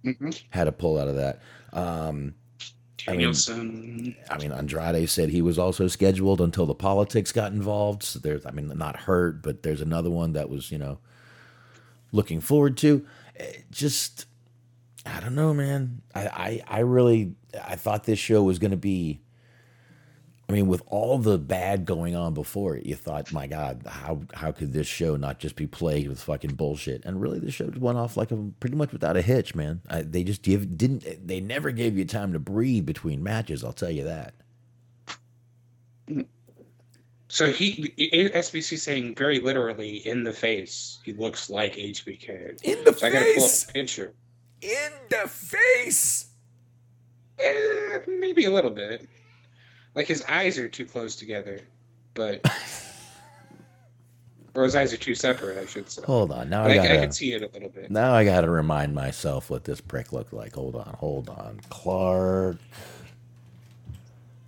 Mhm. 0.05 0.41
Had 0.51 0.67
a 0.67 0.71
pull 0.71 0.97
out 0.97 1.07
of 1.10 1.15
that. 1.15 1.41
Um, 1.73 2.36
I 3.07 3.12
mean- 3.17 3.27
I 4.29 4.38
mean, 4.38 4.51
Andrade 4.51 5.10
said 5.10 5.29
he 5.29 5.41
was 5.41 5.57
also 5.60 5.88
scheduled 5.88 6.39
until 6.41 6.65
the 6.65 6.73
politics 6.75 7.31
got 7.31 7.51
involved. 7.51 8.03
So 8.03 8.19
there's, 8.19 8.45
I 8.45 8.51
mean, 8.51 8.67
not 8.77 8.95
hurt, 8.95 9.41
but 9.41 9.63
there's 9.63 9.81
another 9.81 10.10
one 10.10 10.33
that 10.33 10.49
was, 10.49 10.71
you 10.71 10.77
know, 10.77 10.99
looking 12.12 12.39
forward 12.41 12.77
to. 12.77 13.05
Eh, 13.38 13.53
Just, 13.71 14.25
I 15.15 15.19
don't 15.19 15.35
know, 15.35 15.53
man. 15.53 16.01
I, 16.13 16.27
I, 16.27 16.61
I 16.67 16.79
really, 16.79 17.33
I 17.63 17.75
thought 17.75 18.03
this 18.03 18.19
show 18.19 18.43
was 18.43 18.59
going 18.59 18.71
to 18.71 18.77
be. 18.77 19.21
I 20.49 20.53
mean, 20.53 20.67
with 20.67 20.81
all 20.85 21.17
the 21.17 21.37
bad 21.37 21.85
going 21.85 22.15
on 22.15 22.33
before 22.33 22.77
it, 22.77 22.85
you 22.85 22.95
thought, 22.95 23.33
my 23.33 23.47
God, 23.47 23.83
how 23.85 24.21
how 24.33 24.53
could 24.53 24.71
this 24.71 24.87
show 24.87 25.17
not 25.17 25.39
just 25.39 25.57
be 25.57 25.67
plagued 25.67 26.07
with 26.07 26.21
fucking 26.21 26.55
bullshit? 26.55 27.03
And 27.03 27.19
really, 27.19 27.39
the 27.39 27.51
show 27.51 27.69
went 27.77 27.97
off 27.97 28.15
like 28.15 28.31
a 28.31 28.37
pretty 28.61 28.77
much 28.77 28.93
without 28.93 29.17
a 29.17 29.21
hitch, 29.21 29.55
man. 29.55 29.81
I, 29.89 30.03
they 30.03 30.23
just 30.23 30.43
give, 30.43 30.77
didn't. 30.77 31.27
They 31.27 31.41
never 31.41 31.71
gave 31.71 31.97
you 31.97 32.05
time 32.05 32.31
to 32.31 32.39
breathe 32.39 32.85
between 32.85 33.21
matches. 33.21 33.61
I'll 33.61 33.73
tell 33.73 33.91
you 33.91 34.05
that. 34.05 34.35
So 37.27 37.51
he 37.51 37.93
SBC 37.97 38.77
saying 38.79 39.15
very 39.15 39.39
literally 39.39 39.97
in 40.07 40.23
the 40.23 40.31
face, 40.31 40.99
he 41.03 41.11
looks 41.11 41.49
like 41.49 41.75
HBK. 41.75 42.63
In 42.63 42.83
the 42.85 42.93
So 42.93 43.07
I 43.07 43.09
gotta 43.09 43.33
pull 43.35 43.43
up 43.43 43.51
a 43.69 43.73
picture. 43.73 44.13
In 44.61 44.91
the 45.09 45.27
face. 45.27 46.27
Eh, 47.39 47.99
maybe 48.07 48.45
a 48.45 48.51
little 48.51 48.71
bit. 48.71 49.07
Like 49.95 50.07
his 50.07 50.23
eyes 50.27 50.57
are 50.57 50.67
too 50.67 50.85
close 50.85 51.15
together, 51.15 51.59
but 52.13 52.41
or 54.55 54.63
his 54.63 54.75
eyes 54.75 54.93
are 54.93 54.97
too 54.97 55.15
separate, 55.15 55.57
I 55.57 55.65
should 55.65 55.89
say. 55.89 56.01
Hold 56.03 56.31
on. 56.31 56.49
Now 56.49 56.63
But 56.63 56.71
I 56.71 56.77
I, 56.77 56.79
I 56.79 56.87
gotta. 56.87 56.99
can 57.01 57.11
see 57.11 57.33
it 57.33 57.41
a 57.43 57.49
little 57.53 57.69
bit. 57.69 57.91
Now 57.91 58.13
I 58.13 58.23
gotta 58.23 58.49
remind 58.49 58.95
myself 58.95 59.49
what 59.49 59.65
this 59.65 59.81
prick 59.81 60.13
looked 60.13 60.33
like. 60.33 60.55
Hold 60.55 60.75
on. 60.75 60.95
Hold 60.99 61.29
on. 61.29 61.59
Clark 61.69 62.57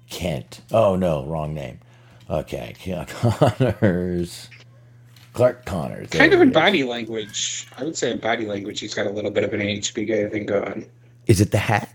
Kent. 0.09 0.61
Oh 0.71 0.95
no, 0.95 1.25
wrong 1.25 1.53
name. 1.53 1.79
Okay, 2.29 2.75
Connors. 3.07 4.49
Clark. 5.39 6.09
Kind 6.11 6.33
of 6.33 6.41
in 6.41 6.51
body 6.51 6.83
language, 6.83 7.67
I 7.77 7.83
would 7.83 7.97
say 7.97 8.11
in 8.11 8.19
body 8.19 8.45
language, 8.45 8.79
he's 8.79 8.93
got 8.93 9.07
a 9.07 9.11
little 9.11 9.31
bit 9.31 9.43
of 9.43 9.53
an 9.53 9.61
HBK 9.61 10.31
thing 10.31 10.45
going. 10.45 10.89
Is 11.27 11.39
it 11.41 11.51
the 11.51 11.57
hat? 11.57 11.89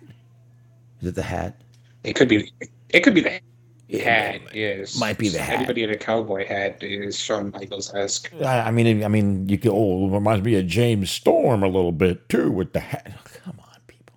Is 1.03 1.09
it 1.09 1.15
the 1.15 1.23
hat? 1.23 1.61
It 2.05 2.15
could 2.15 2.29
be. 2.29 2.53
It 2.91 3.01
could 3.01 3.15
be 3.15 3.21
the 3.21 3.31
hat. 3.31 3.43
Yes, 3.89 4.99
might 4.99 5.19
be 5.19 5.29
the 5.29 5.39
hat. 5.41 5.59
Anybody 5.59 5.83
in 5.85 5.91
a 5.91 5.97
cowboy 5.97 6.47
hat 6.47 6.83
is 6.83 7.19
Shawn 7.19 7.51
Michaels 7.51 7.95
esque. 7.95 8.33
I, 8.43 8.71
mean, 8.71 9.05
I 9.05 9.09
mean, 9.09 9.49
you 9.49 9.59
could. 9.59 9.73
Oh, 9.73 10.09
it 10.09 10.11
reminds 10.13 10.45
me 10.45 10.55
of 10.57 10.67
James 10.67 11.11
Storm 11.11 11.63
a 11.63 11.69
little 11.69 11.93
bit 11.93 12.29
too 12.29 12.51
with 12.51 12.73
the 12.73 12.81
hat. 12.81 13.13
Come 13.45 13.61
on, 13.61 13.77
people. 13.87 14.17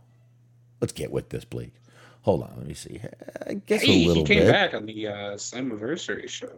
Let's 0.81 0.93
get 0.93 1.11
with 1.11 1.29
this, 1.29 1.45
Blake. 1.45 1.73
Hold 2.21 2.43
on, 2.43 2.53
let 2.57 2.67
me 2.67 2.73
see. 2.73 2.99
I 3.45 3.55
guess 3.55 3.81
Hey, 3.83 4.03
a 4.03 4.07
little 4.07 4.25
he 4.25 4.27
came 4.35 4.43
bit. 4.43 4.51
back 4.51 4.73
on 4.73 4.85
the 4.85 5.07
uh, 5.07 5.13
Slammiversary 5.35 6.27
show. 6.29 6.51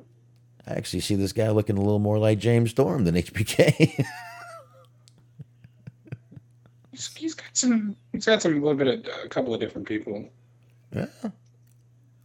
I 0.70 0.74
actually 0.74 1.00
see 1.00 1.16
this 1.16 1.34
guy 1.34 1.50
looking 1.50 1.78
a 1.78 1.82
little 1.82 2.00
more 2.00 2.20
like 2.20 2.38
James 2.38 2.70
Storm 2.72 3.04
than 3.04 3.16
HBK. 3.24 4.06
He's, 6.92 7.16
he's 7.16 7.34
got 7.34 7.50
some. 7.54 7.96
He's 8.12 8.26
got 8.26 8.42
some 8.42 8.54
a 8.54 8.56
little 8.56 8.76
bit 8.76 8.88
of 8.88 9.06
a 9.24 9.30
couple 9.30 9.54
of 9.54 9.60
different 9.60 9.88
people. 9.88 10.30
yeah. 10.96 11.08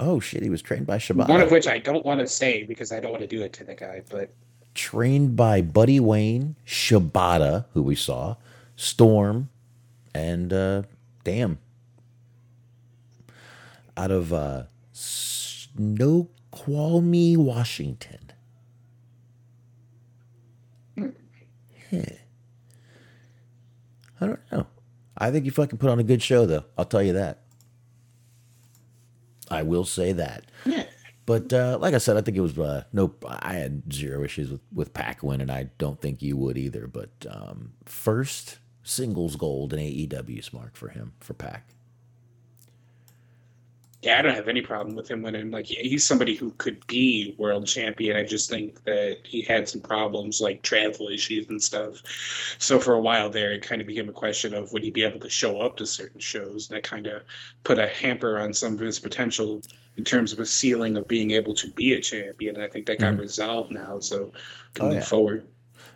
Oh 0.00 0.18
shit, 0.20 0.42
he 0.42 0.50
was 0.50 0.60
trained 0.60 0.86
by 0.86 0.98
Shibata. 0.98 1.28
One 1.28 1.40
of 1.40 1.50
which 1.52 1.68
I 1.68 1.78
don't 1.78 2.04
want 2.04 2.20
to 2.20 2.26
say 2.26 2.64
because 2.64 2.90
I 2.92 3.00
don't 3.00 3.12
want 3.12 3.22
to 3.22 3.28
do 3.28 3.42
it 3.42 3.52
to 3.54 3.64
the 3.64 3.74
guy. 3.74 4.02
But 4.10 4.34
trained 4.74 5.36
by 5.36 5.62
Buddy 5.62 6.00
Wayne, 6.00 6.56
Shibata, 6.66 7.66
who 7.72 7.82
we 7.82 7.94
saw, 7.94 8.34
Storm, 8.76 9.48
and 10.12 10.52
uh, 10.52 10.82
damn, 11.22 11.58
out 13.96 14.10
of 14.10 14.32
uh, 14.32 14.64
Snoqualmie, 14.92 16.16
Washington. 17.36 18.23
Yeah. 21.98 22.12
I 24.20 24.26
don't 24.26 24.40
know. 24.52 24.66
I 25.16 25.30
think 25.30 25.44
you 25.44 25.50
fucking 25.50 25.78
put 25.78 25.90
on 25.90 25.98
a 25.98 26.04
good 26.04 26.22
show, 26.22 26.46
though. 26.46 26.64
I'll 26.78 26.84
tell 26.84 27.02
you 27.02 27.12
that. 27.14 27.40
I 29.50 29.62
will 29.62 29.84
say 29.84 30.12
that. 30.12 30.44
yeah, 30.64 30.84
But 31.26 31.52
uh, 31.52 31.78
like 31.80 31.94
I 31.94 31.98
said, 31.98 32.16
I 32.16 32.22
think 32.22 32.36
it 32.36 32.40
was 32.40 32.58
uh, 32.58 32.84
no. 32.92 33.14
I 33.26 33.54
had 33.54 33.92
zero 33.92 34.22
issues 34.24 34.50
with 34.50 34.60
with 34.72 34.94
Pac 34.94 35.22
win, 35.22 35.40
and 35.40 35.50
I 35.50 35.70
don't 35.78 36.00
think 36.00 36.22
you 36.22 36.36
would 36.36 36.56
either. 36.56 36.86
But 36.86 37.10
um, 37.30 37.74
first 37.84 38.58
singles 38.82 39.36
gold 39.36 39.72
in 39.72 39.78
AEW 39.78 40.42
smart 40.42 40.76
for 40.76 40.88
him 40.88 41.12
for 41.20 41.34
Pac. 41.34 41.73
Yeah, 44.04 44.18
I 44.18 44.22
don't 44.22 44.34
have 44.34 44.48
any 44.48 44.60
problem 44.60 44.94
with 44.94 45.10
him 45.10 45.22
winning. 45.22 45.50
Like 45.50 45.66
he's 45.66 46.04
somebody 46.04 46.34
who 46.34 46.50
could 46.58 46.86
be 46.86 47.34
world 47.38 47.66
champion. 47.66 48.16
I 48.16 48.24
just 48.24 48.50
think 48.50 48.84
that 48.84 49.18
he 49.24 49.40
had 49.40 49.68
some 49.68 49.80
problems 49.80 50.40
like 50.40 50.62
travel 50.62 51.08
issues 51.08 51.48
and 51.48 51.62
stuff. 51.62 52.02
So 52.58 52.78
for 52.78 52.94
a 52.94 53.00
while 53.00 53.30
there, 53.30 53.52
it 53.52 53.62
kind 53.62 53.80
of 53.80 53.86
became 53.86 54.08
a 54.08 54.12
question 54.12 54.52
of 54.52 54.72
would 54.72 54.82
he 54.82 54.90
be 54.90 55.04
able 55.04 55.20
to 55.20 55.30
show 55.30 55.60
up 55.60 55.76
to 55.78 55.86
certain 55.86 56.20
shows. 56.20 56.68
And 56.68 56.76
that 56.76 56.82
kind 56.82 57.06
of 57.06 57.22
put 57.64 57.78
a 57.78 57.88
hamper 57.88 58.38
on 58.38 58.52
some 58.52 58.74
of 58.74 58.80
his 58.80 58.98
potential 58.98 59.62
in 59.96 60.04
terms 60.04 60.32
of 60.32 60.40
a 60.40 60.46
ceiling 60.46 60.96
of 60.96 61.08
being 61.08 61.30
able 61.30 61.54
to 61.54 61.70
be 61.70 61.94
a 61.94 62.00
champion. 62.00 62.56
And 62.56 62.64
I 62.64 62.68
think 62.68 62.86
that 62.86 62.98
got 62.98 63.12
mm-hmm. 63.12 63.22
resolved 63.22 63.70
now. 63.70 64.00
So 64.00 64.32
can 64.74 64.86
Oh, 64.86 64.88
move 64.88 64.98
yeah. 64.98 65.04
forward. 65.04 65.46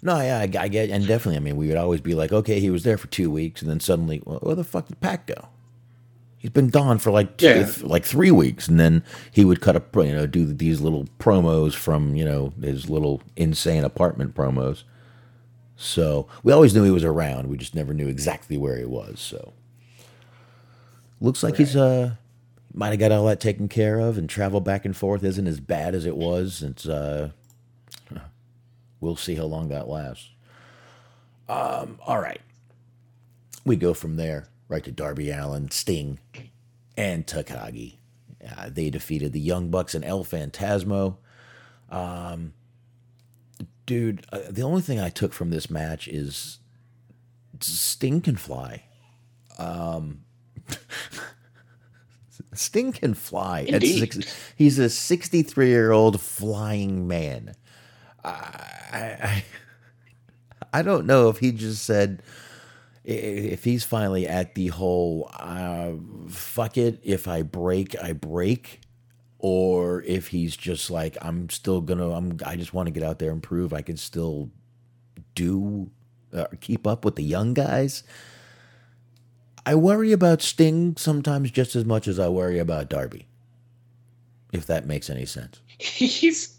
No, 0.01 0.21
yeah, 0.21 0.39
I, 0.39 0.43
I 0.43 0.69
get, 0.69 0.91
and 0.91 1.07
definitely. 1.07 1.37
I 1.37 1.41
mean, 1.41 1.57
we 1.57 1.67
would 1.67 1.77
always 1.77 2.01
be 2.01 2.15
like, 2.15 2.33
okay, 2.33 2.61
he 2.61 2.71
was 2.71 2.85
there 2.85 2.97
for 2.97 3.09
two 3.09 3.33
weeks, 3.33 3.63
and 3.63 3.71
then 3.71 3.81
suddenly, 3.81 4.23
well, 4.25 4.39
where 4.39 4.55
the 4.55 4.63
fuck 4.63 4.87
did 4.87 5.01
Pac 5.01 5.27
go? 5.27 5.49
He's 6.39 6.51
been 6.53 6.69
gone 6.69 6.99
for 6.99 7.11
like 7.11 7.41
Yeah. 7.43 7.65
th- 7.65 7.83
like 7.83 8.05
three 8.05 8.31
weeks, 8.31 8.69
and 8.69 8.79
then 8.79 9.03
he 9.33 9.45
would 9.45 9.61
cut 9.61 9.75
a 9.77 9.81
pro- 9.81 10.05
you 10.05 10.13
know 10.13 10.27
do 10.27 10.47
these 10.47 10.81
little 10.81 11.05
promos 11.19 11.75
from 11.75 12.15
you 12.15 12.25
know 12.25 12.53
his 12.63 12.89
little 12.89 13.21
insane 13.37 13.83
apartment 13.85 14.35
promos. 14.35 14.85
So 15.77 16.27
we 16.43 16.53
always 16.53 16.75
knew 16.75 16.85
he 16.85 16.91
was 16.91 17.05
around. 17.05 17.49
We 17.49 17.57
just 17.57 17.75
never 17.75 17.93
knew 17.93 18.09
exactly 18.09 18.57
where 18.57 18.77
he 18.79 18.85
was. 18.85 19.19
So 19.21 19.53
looks 21.21 21.43
like 21.43 21.57
he's 21.57 21.75
uh 21.75 22.15
might 22.73 22.91
have 22.91 22.99
got 23.01 23.11
all 23.13 23.27
that 23.27 23.41
taken 23.41 23.67
care 23.69 23.99
of, 23.99 24.17
and 24.17 24.29
travel 24.31 24.61
back 24.61 24.85
and 24.85 24.97
forth 24.97 25.25
isn't 25.25 25.47
as 25.49 25.59
bad 25.59 25.95
as 25.95 26.07
it 26.07 26.17
was. 26.17 26.63
It's 26.63 26.87
uh 26.87 27.31
we'll 29.01 29.17
see 29.17 29.35
how 29.37 29.45
long 29.45 29.69
that 29.69 29.89
lasts. 29.89 30.29
Um, 31.49 31.99
all 32.07 32.21
right. 32.21 32.41
We 33.65 33.77
go 33.77 33.95
from 33.95 34.17
there 34.17 34.49
right 34.69 34.85
to 34.85 34.93
Darby 34.93 35.31
Allin, 35.31 35.71
Sting, 35.71 36.19
and 36.97 37.27
Takagi. 37.27 37.97
Uh, 38.47 38.69
they 38.71 38.91
defeated 38.91 39.33
the 39.33 39.41
Young 39.41 39.71
Bucks 39.71 39.95
and 39.95 40.05
El 40.05 40.25
Fantasmo. 40.25 41.17
Um, 41.91 42.53
dude, 43.87 44.25
uh, 44.33 44.41
the 44.51 44.63
only 44.63 44.83
thing 44.83 45.01
I 45.01 45.09
took 45.09 45.33
from 45.33 45.51
this 45.51 45.71
match 45.71 46.07
is 46.07 46.59
Sting 47.61 48.21
can 48.21 48.37
fly. 48.37 48.85
Um, 49.59 50.21
Sting 52.55 52.93
can 52.93 53.15
fly. 53.15 53.67
Six, 53.81 54.19
he's 54.57 54.79
a 54.79 54.89
63 54.89 55.69
year 55.69 55.91
old 55.91 56.21
flying 56.21 57.09
man. 57.09 57.55
I, 58.25 58.31
I, 58.93 59.45
I 60.73 60.83
don't 60.83 61.07
know 61.07 61.29
if 61.29 61.39
he 61.39 61.53
just 61.53 61.85
said, 61.85 62.23
if 63.11 63.65
he's 63.65 63.85
finally 63.85 64.27
at 64.27 64.55
the 64.55 64.69
whole 64.69 65.31
uh, 65.39 65.93
fuck 66.29 66.77
it 66.77 67.01
if 67.03 67.27
i 67.27 67.43
break 67.43 67.97
i 68.03 68.13
break 68.13 68.81
or 69.39 70.03
if 70.03 70.29
he's 70.29 70.57
just 70.57 70.91
like 70.91 71.17
i'm 71.23 71.49
still 71.49 71.81
gonna 71.81 72.11
i'm 72.11 72.37
i 72.45 72.57
just 72.57 72.75
want 72.75 72.87
to 72.87 72.91
get 72.91 73.03
out 73.03 73.19
there 73.19 73.31
and 73.31 73.43
prove 73.43 73.73
i 73.73 73.83
can 73.83 73.97
still 73.97 74.51
do 75.35 75.91
uh, 76.35 76.47
keep 76.61 76.87
up 76.87 77.05
with 77.05 77.17
the 77.17 77.23
young 77.23 77.55
guys 77.55 78.03
I 79.69 79.75
worry 79.75 80.13
about 80.13 80.41
Sting 80.41 80.97
sometimes 80.97 81.51
just 81.51 81.77
as 81.77 81.85
much 81.85 82.09
as 82.09 82.19
I 82.19 82.29
worry 82.29 82.59
about 82.59 82.89
Darby. 82.89 83.27
If 84.51 84.65
that 84.65 84.87
makes 84.87 85.11
any 85.11 85.27
sense. 85.27 85.61
He's 85.79 86.58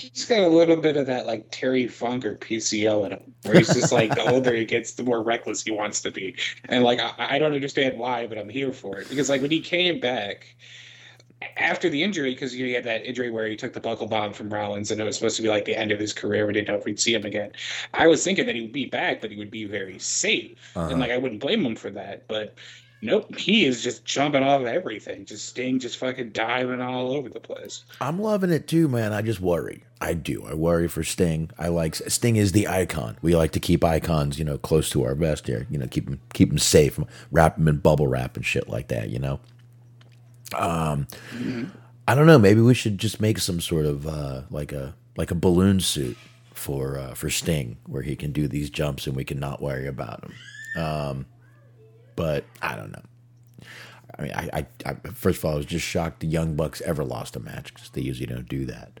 he's 0.00 0.24
got 0.24 0.40
a 0.40 0.48
little 0.48 0.76
bit 0.76 0.96
of 0.96 1.06
that 1.06 1.26
like 1.26 1.46
Terry 1.50 1.86
Funk 1.86 2.24
or 2.24 2.36
PCO 2.36 3.04
in 3.06 3.12
him, 3.12 3.34
where 3.44 3.56
he's 3.58 3.72
just 3.72 3.92
like 3.92 4.14
the 4.14 4.22
older 4.32 4.54
he 4.54 4.64
gets, 4.64 4.92
the 4.92 5.02
more 5.02 5.22
reckless 5.22 5.62
he 5.62 5.70
wants 5.70 6.00
to 6.02 6.10
be, 6.10 6.36
and 6.68 6.84
like 6.84 6.98
I, 7.00 7.14
I 7.18 7.38
don't 7.38 7.52
understand 7.54 7.98
why, 7.98 8.26
but 8.26 8.38
I'm 8.38 8.48
here 8.48 8.72
for 8.72 8.98
it 9.00 9.08
because 9.08 9.28
like 9.28 9.42
when 9.42 9.50
he 9.50 9.60
came 9.60 10.00
back 10.00 10.56
after 11.56 11.88
the 11.88 12.02
injury, 12.02 12.34
because 12.34 12.52
he 12.52 12.72
had 12.72 12.84
that 12.84 13.04
injury 13.06 13.30
where 13.30 13.46
he 13.46 13.56
took 13.56 13.72
the 13.72 13.80
buckle 13.80 14.06
bomb 14.06 14.32
from 14.32 14.52
Rollins, 14.52 14.90
and 14.90 15.00
it 15.00 15.04
was 15.04 15.16
supposed 15.16 15.36
to 15.36 15.42
be 15.42 15.48
like 15.48 15.64
the 15.64 15.74
end 15.76 15.90
of 15.90 15.98
his 15.98 16.12
career. 16.12 16.46
We 16.46 16.52
didn't 16.52 16.68
know 16.68 16.74
if 16.74 16.84
we'd 16.84 17.00
see 17.00 17.14
him 17.14 17.24
again. 17.24 17.52
I 17.94 18.06
was 18.08 18.22
thinking 18.22 18.44
that 18.46 18.54
he 18.54 18.60
would 18.60 18.72
be 18.72 18.86
back, 18.86 19.20
but 19.22 19.30
he 19.30 19.36
would 19.38 19.50
be 19.50 19.64
very 19.64 19.98
safe, 19.98 20.58
Uh-huh. 20.76 20.88
and 20.90 21.00
like 21.00 21.10
I 21.10 21.16
wouldn't 21.16 21.40
blame 21.40 21.64
him 21.64 21.76
for 21.76 21.90
that. 21.90 22.28
But 22.28 22.54
nope, 23.02 23.36
he 23.36 23.64
is 23.64 23.82
just 23.82 24.04
jumping 24.04 24.42
off 24.42 24.62
everything, 24.62 25.24
just 25.24 25.48
Sting, 25.48 25.78
just 25.78 25.98
fucking 25.98 26.30
diving 26.30 26.80
all 26.80 27.12
over 27.12 27.28
the 27.28 27.40
place. 27.40 27.84
I'm 28.00 28.20
loving 28.20 28.50
it 28.50 28.68
too, 28.68 28.88
man. 28.88 29.12
I 29.12 29.22
just 29.22 29.40
worry. 29.40 29.84
I 30.00 30.14
do. 30.14 30.44
I 30.46 30.54
worry 30.54 30.88
for 30.88 31.02
Sting. 31.02 31.50
I 31.58 31.68
like 31.68 31.94
Sting 31.94 32.36
is 32.36 32.52
the 32.52 32.68
icon. 32.68 33.18
We 33.22 33.36
like 33.36 33.52
to 33.52 33.60
keep 33.60 33.84
icons, 33.84 34.38
you 34.38 34.44
know, 34.44 34.58
close 34.58 34.88
to 34.90 35.04
our 35.04 35.14
vest 35.14 35.46
here. 35.46 35.66
You 35.70 35.78
know, 35.78 35.86
keep 35.86 36.06
them 36.06 36.20
keep 36.32 36.48
them 36.48 36.58
safe, 36.58 36.98
wrap 37.30 37.56
them 37.56 37.68
in 37.68 37.78
bubble 37.78 38.08
wrap 38.08 38.36
and 38.36 38.44
shit 38.44 38.68
like 38.68 38.88
that. 38.88 39.10
You 39.10 39.18
know. 39.18 39.40
Um, 40.56 41.06
I 42.08 42.14
don't 42.14 42.26
know. 42.26 42.38
Maybe 42.38 42.60
we 42.60 42.74
should 42.74 42.98
just 42.98 43.20
make 43.20 43.38
some 43.38 43.60
sort 43.60 43.86
of 43.86 44.06
uh, 44.06 44.42
like 44.50 44.72
a 44.72 44.94
like 45.16 45.30
a 45.30 45.34
balloon 45.34 45.80
suit 45.80 46.16
for 46.54 46.98
uh, 46.98 47.14
for 47.14 47.30
Sting, 47.30 47.76
where 47.86 48.02
he 48.02 48.16
can 48.16 48.32
do 48.32 48.48
these 48.48 48.70
jumps 48.70 49.06
and 49.06 49.14
we 49.14 49.24
can 49.24 49.38
not 49.38 49.62
worry 49.62 49.86
about 49.86 50.24
him. 50.24 50.82
Um, 50.82 51.26
but 52.20 52.44
I 52.60 52.76
don't 52.76 52.92
know. 52.92 53.00
I 54.18 54.22
mean, 54.22 54.32
I, 54.34 54.50
I, 54.52 54.66
I 54.84 54.94
first 55.14 55.38
of 55.38 55.46
all, 55.46 55.54
I 55.54 55.56
was 55.56 55.64
just 55.64 55.86
shocked 55.86 56.20
the 56.20 56.26
Young 56.26 56.54
Bucks 56.54 56.82
ever 56.82 57.02
lost 57.02 57.34
a 57.34 57.40
match 57.40 57.72
because 57.72 57.88
they 57.88 58.02
usually 58.02 58.26
don't 58.26 58.46
do 58.46 58.66
that. 58.66 59.00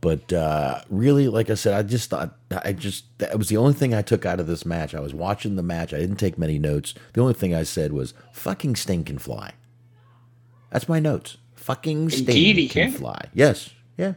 But 0.00 0.32
uh, 0.32 0.80
really, 0.90 1.28
like 1.28 1.48
I 1.48 1.54
said, 1.54 1.74
I 1.74 1.84
just 1.84 2.10
thought 2.10 2.36
I 2.64 2.72
just 2.72 3.04
that 3.18 3.38
was 3.38 3.48
the 3.50 3.56
only 3.56 3.72
thing 3.72 3.94
I 3.94 4.02
took 4.02 4.26
out 4.26 4.40
of 4.40 4.48
this 4.48 4.66
match. 4.66 4.96
I 4.96 5.00
was 5.00 5.14
watching 5.14 5.54
the 5.54 5.62
match. 5.62 5.94
I 5.94 5.98
didn't 5.98 6.16
take 6.16 6.38
many 6.38 6.58
notes. 6.58 6.92
The 7.12 7.20
only 7.20 7.34
thing 7.34 7.54
I 7.54 7.62
said 7.62 7.92
was 7.92 8.14
"fucking 8.32 8.74
Sting 8.74 9.04
can 9.04 9.18
fly." 9.18 9.52
That's 10.70 10.88
my 10.88 10.98
notes. 10.98 11.36
Fucking 11.54 12.10
Sting 12.10 12.26
Indeed 12.26 12.70
can 12.72 12.90
can. 12.90 12.98
fly. 12.98 13.28
Yes, 13.32 13.70
yeah. 13.96 14.14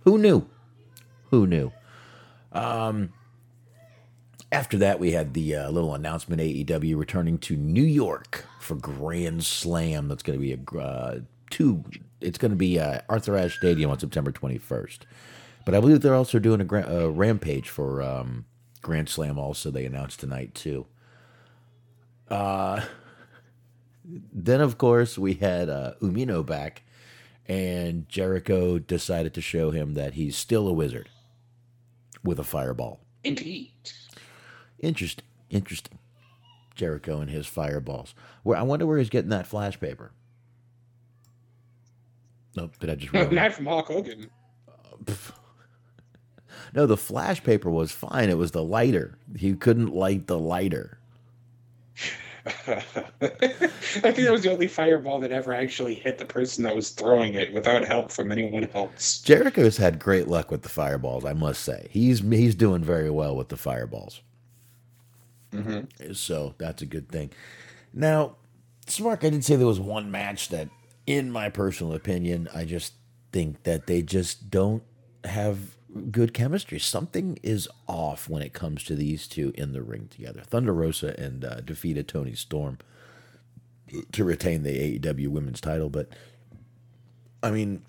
Who 0.00 0.18
knew? 0.18 0.48
Who 1.30 1.46
knew? 1.46 1.70
Um, 2.50 3.12
after 4.54 4.78
that, 4.78 5.00
we 5.00 5.10
had 5.10 5.34
the 5.34 5.56
uh, 5.56 5.70
little 5.70 5.94
announcement 5.94 6.40
AEW 6.40 6.96
returning 6.96 7.38
to 7.38 7.56
New 7.56 7.82
York 7.82 8.44
for 8.60 8.76
Grand 8.76 9.44
Slam. 9.44 10.06
That's 10.08 10.22
going 10.22 10.38
to 10.38 10.42
be 10.42 10.52
a 10.52 10.80
uh, 10.80 11.20
two. 11.50 11.84
It's 12.20 12.38
going 12.38 12.52
to 12.52 12.56
be 12.56 12.78
uh, 12.78 13.00
Arthur 13.08 13.36
Ashe 13.36 13.56
Stadium 13.56 13.90
on 13.90 13.98
September 13.98 14.30
21st. 14.30 15.00
But 15.64 15.74
I 15.74 15.80
believe 15.80 16.00
they're 16.00 16.14
also 16.14 16.38
doing 16.38 16.60
a 16.60 16.64
gra- 16.64 16.88
uh, 16.88 17.08
rampage 17.08 17.68
for 17.68 18.00
um, 18.00 18.44
Grand 18.80 19.08
Slam. 19.08 19.38
Also, 19.38 19.70
they 19.70 19.86
announced 19.86 20.20
tonight 20.20 20.54
too. 20.54 20.86
Uh, 22.28 22.82
then 24.04 24.60
of 24.60 24.78
course 24.78 25.18
we 25.18 25.34
had 25.34 25.68
uh, 25.68 25.94
Umino 26.00 26.46
back, 26.46 26.82
and 27.46 28.08
Jericho 28.08 28.78
decided 28.78 29.34
to 29.34 29.40
show 29.40 29.72
him 29.72 29.94
that 29.94 30.14
he's 30.14 30.36
still 30.36 30.68
a 30.68 30.72
wizard 30.72 31.08
with 32.22 32.38
a 32.38 32.44
fireball. 32.44 33.00
Indeed. 33.24 33.72
Interesting. 34.84 35.24
Interesting. 35.48 35.98
Jericho 36.74 37.20
and 37.20 37.30
his 37.30 37.46
fireballs. 37.46 38.14
Where 38.42 38.58
I 38.58 38.62
wonder 38.62 38.86
where 38.86 38.98
he's 38.98 39.08
getting 39.08 39.30
that 39.30 39.46
flash 39.46 39.80
paper. 39.80 40.12
Nope, 42.54 42.78
did 42.78 42.90
I 42.90 42.94
just 42.96 43.12
ruin 43.14 43.34
not 43.34 43.52
from 43.52 43.66
Hulk 43.66 43.86
Hogan. 43.86 44.30
No, 46.74 46.86
the 46.86 46.96
flash 46.96 47.42
paper 47.42 47.70
was 47.70 47.92
fine. 47.92 48.28
It 48.28 48.38
was 48.38 48.50
the 48.50 48.62
lighter. 48.62 49.16
He 49.36 49.54
couldn't 49.54 49.94
light 49.94 50.26
the 50.26 50.38
lighter. 50.38 50.98
I 52.66 52.80
think 53.20 54.16
that 54.16 54.32
was 54.32 54.42
the 54.42 54.52
only 54.52 54.66
fireball 54.68 55.18
that 55.20 55.32
ever 55.32 55.54
actually 55.54 55.94
hit 55.94 56.18
the 56.18 56.26
person 56.26 56.62
that 56.64 56.76
was 56.76 56.90
throwing 56.90 57.34
it 57.34 57.54
without 57.54 57.86
help 57.86 58.12
from 58.12 58.30
anyone 58.30 58.68
else. 58.74 59.20
Jericho's 59.20 59.78
had 59.78 59.98
great 59.98 60.28
luck 60.28 60.50
with 60.50 60.62
the 60.62 60.68
fireballs, 60.68 61.24
I 61.24 61.32
must 61.32 61.62
say. 61.62 61.88
He's 61.90 62.20
he's 62.20 62.54
doing 62.54 62.84
very 62.84 63.08
well 63.08 63.34
with 63.34 63.48
the 63.48 63.56
fireballs. 63.56 64.20
So 66.14 66.54
that's 66.58 66.82
a 66.82 66.86
good 66.86 67.08
thing. 67.08 67.30
Now, 67.92 68.36
Smark, 68.86 69.24
I 69.24 69.30
did 69.30 69.44
say 69.44 69.56
there 69.56 69.66
was 69.66 69.80
one 69.80 70.10
match 70.10 70.48
that, 70.50 70.68
in 71.06 71.30
my 71.30 71.48
personal 71.48 71.94
opinion, 71.94 72.48
I 72.54 72.64
just 72.64 72.94
think 73.32 73.62
that 73.64 73.86
they 73.86 74.02
just 74.02 74.50
don't 74.50 74.82
have 75.24 75.76
good 76.10 76.34
chemistry. 76.34 76.78
Something 76.78 77.38
is 77.42 77.68
off 77.86 78.28
when 78.28 78.42
it 78.42 78.52
comes 78.52 78.84
to 78.84 78.94
these 78.94 79.26
two 79.26 79.52
in 79.56 79.72
the 79.72 79.82
ring 79.82 80.08
together. 80.08 80.42
Thunder 80.42 80.74
Rosa 80.74 81.18
and 81.18 81.44
uh, 81.44 81.60
defeated 81.60 82.08
Toni 82.08 82.34
Storm 82.34 82.78
to 84.12 84.24
retain 84.24 84.62
the 84.62 84.98
AEW 84.98 85.28
Women's 85.28 85.60
Title, 85.60 85.88
but 85.88 86.08
I 87.42 87.50
mean, 87.50 87.82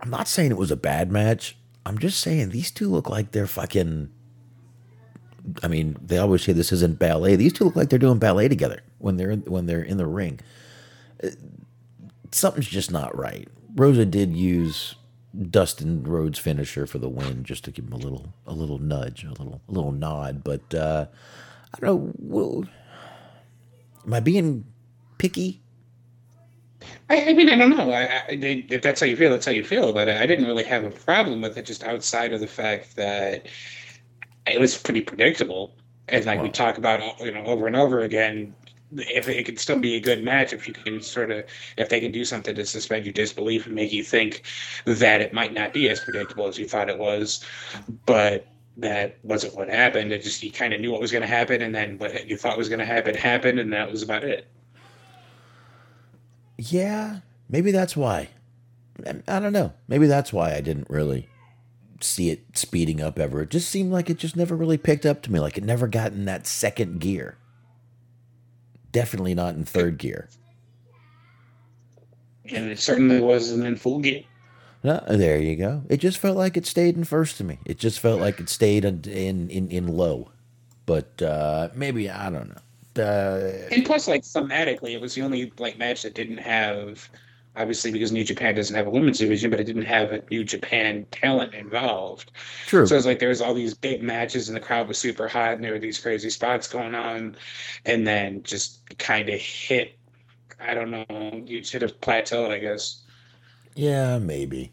I'm 0.00 0.10
not 0.10 0.28
saying 0.28 0.50
it 0.50 0.56
was 0.58 0.72
a 0.72 0.76
bad 0.76 1.10
match. 1.10 1.56
I'm 1.86 1.98
just 1.98 2.20
saying 2.20 2.50
these 2.50 2.70
two 2.70 2.90
look 2.90 3.08
like 3.08 3.30
they're 3.32 3.46
fucking. 3.46 4.10
I 5.62 5.68
mean, 5.68 5.96
they 6.00 6.18
always 6.18 6.42
say 6.42 6.52
this 6.52 6.72
isn't 6.72 6.98
ballet. 6.98 7.36
These 7.36 7.52
two 7.52 7.64
look 7.64 7.76
like 7.76 7.90
they're 7.90 7.98
doing 7.98 8.18
ballet 8.18 8.48
together 8.48 8.80
when 8.98 9.16
they're 9.16 9.34
when 9.34 9.66
they're 9.66 9.82
in 9.82 9.96
the 9.96 10.06
ring. 10.06 10.40
Something's 12.30 12.68
just 12.68 12.90
not 12.90 13.16
right. 13.16 13.48
Rosa 13.74 14.06
did 14.06 14.36
use 14.36 14.94
Dustin 15.50 16.02
Rhodes' 16.04 16.38
finisher 16.38 16.86
for 16.86 16.98
the 16.98 17.08
win, 17.08 17.44
just 17.44 17.64
to 17.64 17.70
give 17.70 17.86
him 17.86 17.92
a 17.92 17.96
little 17.96 18.34
a 18.46 18.52
little 18.52 18.78
nudge, 18.78 19.24
a 19.24 19.30
little 19.30 19.60
a 19.68 19.72
little 19.72 19.92
nod. 19.92 20.44
But 20.44 20.74
uh, 20.74 21.06
I 21.74 21.80
don't 21.80 21.86
know. 21.86 22.12
Well, 22.18 22.64
am 24.06 24.14
I 24.14 24.20
being 24.20 24.64
picky? 25.18 25.60
I, 27.08 27.30
I 27.30 27.32
mean, 27.32 27.48
I 27.48 27.56
don't 27.56 27.70
know. 27.70 27.90
I, 27.92 28.02
I, 28.02 28.26
if 28.28 28.82
that's 28.82 29.00
how 29.00 29.06
you 29.06 29.16
feel, 29.16 29.30
that's 29.30 29.46
how 29.46 29.52
you 29.52 29.64
feel. 29.64 29.92
But 29.92 30.08
I 30.08 30.26
didn't 30.26 30.46
really 30.46 30.64
have 30.64 30.84
a 30.84 30.90
problem 30.90 31.40
with 31.40 31.56
it, 31.56 31.64
just 31.64 31.84
outside 31.84 32.32
of 32.32 32.40
the 32.40 32.46
fact 32.46 32.96
that 32.96 33.46
it 34.46 34.60
was 34.60 34.76
pretty 34.76 35.00
predictable. 35.00 35.74
And 36.08 36.24
like 36.26 36.42
we 36.42 36.50
talk 36.50 36.78
about, 36.78 37.00
you 37.20 37.32
know, 37.32 37.44
over 37.44 37.66
and 37.66 37.76
over 37.76 38.00
again, 38.00 38.54
if 38.94 39.28
it 39.28 39.44
could 39.44 39.58
still 39.58 39.78
be 39.78 39.94
a 39.94 40.00
good 40.00 40.22
match, 40.22 40.52
if 40.52 40.68
you 40.68 40.74
can 40.74 41.00
sort 41.00 41.30
of, 41.30 41.44
if 41.78 41.88
they 41.88 42.00
can 42.00 42.12
do 42.12 42.24
something 42.24 42.54
to 42.54 42.66
suspend 42.66 43.06
your 43.06 43.12
disbelief 43.12 43.66
and 43.66 43.74
make 43.74 43.92
you 43.92 44.02
think 44.04 44.42
that 44.84 45.20
it 45.20 45.32
might 45.32 45.54
not 45.54 45.72
be 45.72 45.88
as 45.88 46.00
predictable 46.00 46.46
as 46.46 46.58
you 46.58 46.68
thought 46.68 46.90
it 46.90 46.98
was, 46.98 47.42
but 48.04 48.46
that 48.76 49.16
wasn't 49.22 49.54
what 49.54 49.68
happened. 49.68 50.12
It 50.12 50.22
just 50.22 50.42
you 50.42 50.50
kind 50.50 50.74
of 50.74 50.80
knew 50.80 50.92
what 50.92 51.00
was 51.00 51.12
going 51.12 51.22
to 51.22 51.28
happen, 51.28 51.62
and 51.62 51.74
then 51.74 51.98
what 51.98 52.28
you 52.28 52.36
thought 52.36 52.58
was 52.58 52.68
going 52.68 52.80
to 52.80 52.84
happen 52.84 53.14
happened, 53.14 53.58
and 53.58 53.72
that 53.72 53.90
was 53.90 54.02
about 54.02 54.24
it. 54.24 54.46
Yeah, 56.58 57.20
maybe 57.48 57.70
that's 57.70 57.96
why. 57.96 58.28
I 59.26 59.40
don't 59.40 59.52
know. 59.52 59.72
Maybe 59.88 60.06
that's 60.06 60.32
why 60.32 60.54
I 60.54 60.60
didn't 60.60 60.90
really 60.90 61.28
see 62.04 62.30
it 62.30 62.44
speeding 62.56 63.00
up 63.00 63.18
ever. 63.18 63.42
It 63.42 63.50
just 63.50 63.68
seemed 63.68 63.92
like 63.92 64.10
it 64.10 64.18
just 64.18 64.36
never 64.36 64.56
really 64.56 64.78
picked 64.78 65.06
up 65.06 65.22
to 65.22 65.32
me. 65.32 65.40
Like 65.40 65.58
it 65.58 65.64
never 65.64 65.86
got 65.86 66.12
in 66.12 66.24
that 66.26 66.46
second 66.46 67.00
gear. 67.00 67.36
Definitely 68.90 69.34
not 69.34 69.54
in 69.54 69.64
third 69.64 69.98
gear. 69.98 70.28
And 72.50 72.70
it 72.70 72.78
certainly 72.78 73.20
wasn't 73.20 73.64
in 73.64 73.76
full 73.76 74.00
gear. 74.00 74.22
No, 74.84 75.02
there 75.08 75.38
you 75.38 75.56
go. 75.56 75.82
It 75.88 75.98
just 75.98 76.18
felt 76.18 76.36
like 76.36 76.56
it 76.56 76.66
stayed 76.66 76.96
in 76.96 77.04
first 77.04 77.36
to 77.38 77.44
me. 77.44 77.58
It 77.64 77.78
just 77.78 78.00
felt 78.00 78.20
like 78.20 78.40
it 78.40 78.48
stayed 78.48 78.84
in 78.84 79.02
in 79.04 79.48
in, 79.48 79.70
in 79.70 79.86
low. 79.86 80.30
But 80.86 81.22
uh, 81.22 81.68
maybe 81.74 82.10
I 82.10 82.28
don't 82.30 82.48
know. 82.48 83.02
Uh, 83.02 83.68
And 83.70 83.86
plus, 83.86 84.08
like 84.08 84.22
thematically, 84.22 84.92
it 84.92 85.00
was 85.00 85.14
the 85.14 85.22
only 85.22 85.52
like 85.58 85.78
match 85.78 86.02
that 86.02 86.14
didn't 86.14 86.38
have, 86.38 87.08
obviously 87.56 87.90
because 87.92 88.12
New 88.12 88.24
Japan 88.24 88.54
doesn't 88.54 88.74
have 88.74 88.86
a 88.86 88.90
women's 88.90 89.18
division, 89.18 89.50
but 89.50 89.60
it 89.60 89.64
didn't 89.64 89.82
have 89.84 90.12
a 90.12 90.22
New 90.30 90.44
Japan 90.44 91.06
talent 91.10 91.54
involved. 91.54 92.32
true. 92.66 92.86
So 92.86 92.96
it's 92.96 93.06
like 93.06 93.18
there 93.18 93.28
was 93.28 93.40
all 93.40 93.54
these 93.54 93.74
big 93.74 94.02
matches, 94.02 94.48
and 94.48 94.56
the 94.56 94.60
crowd 94.60 94.88
was 94.88 94.98
super 94.98 95.28
hot, 95.28 95.52
and 95.54 95.64
there 95.64 95.72
were 95.72 95.78
these 95.78 95.98
crazy 95.98 96.30
spots 96.30 96.66
going 96.68 96.94
on, 96.94 97.36
and 97.84 98.06
then 98.06 98.42
just 98.42 98.80
kind 98.98 99.28
of 99.28 99.38
hit. 99.40 99.96
I 100.60 100.74
don't 100.74 100.90
know. 100.90 101.42
You 101.44 101.60
hit 101.64 101.82
a 101.82 101.88
plateau, 101.88 102.50
I 102.50 102.58
guess. 102.58 103.02
Yeah, 103.74 104.18
maybe. 104.18 104.72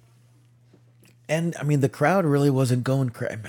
And 1.28 1.56
I 1.60 1.64
mean, 1.64 1.80
the 1.80 1.90
crowd 1.90 2.26
really 2.26 2.50
wasn't 2.50 2.84
going. 2.84 3.10
Cra- 3.10 3.40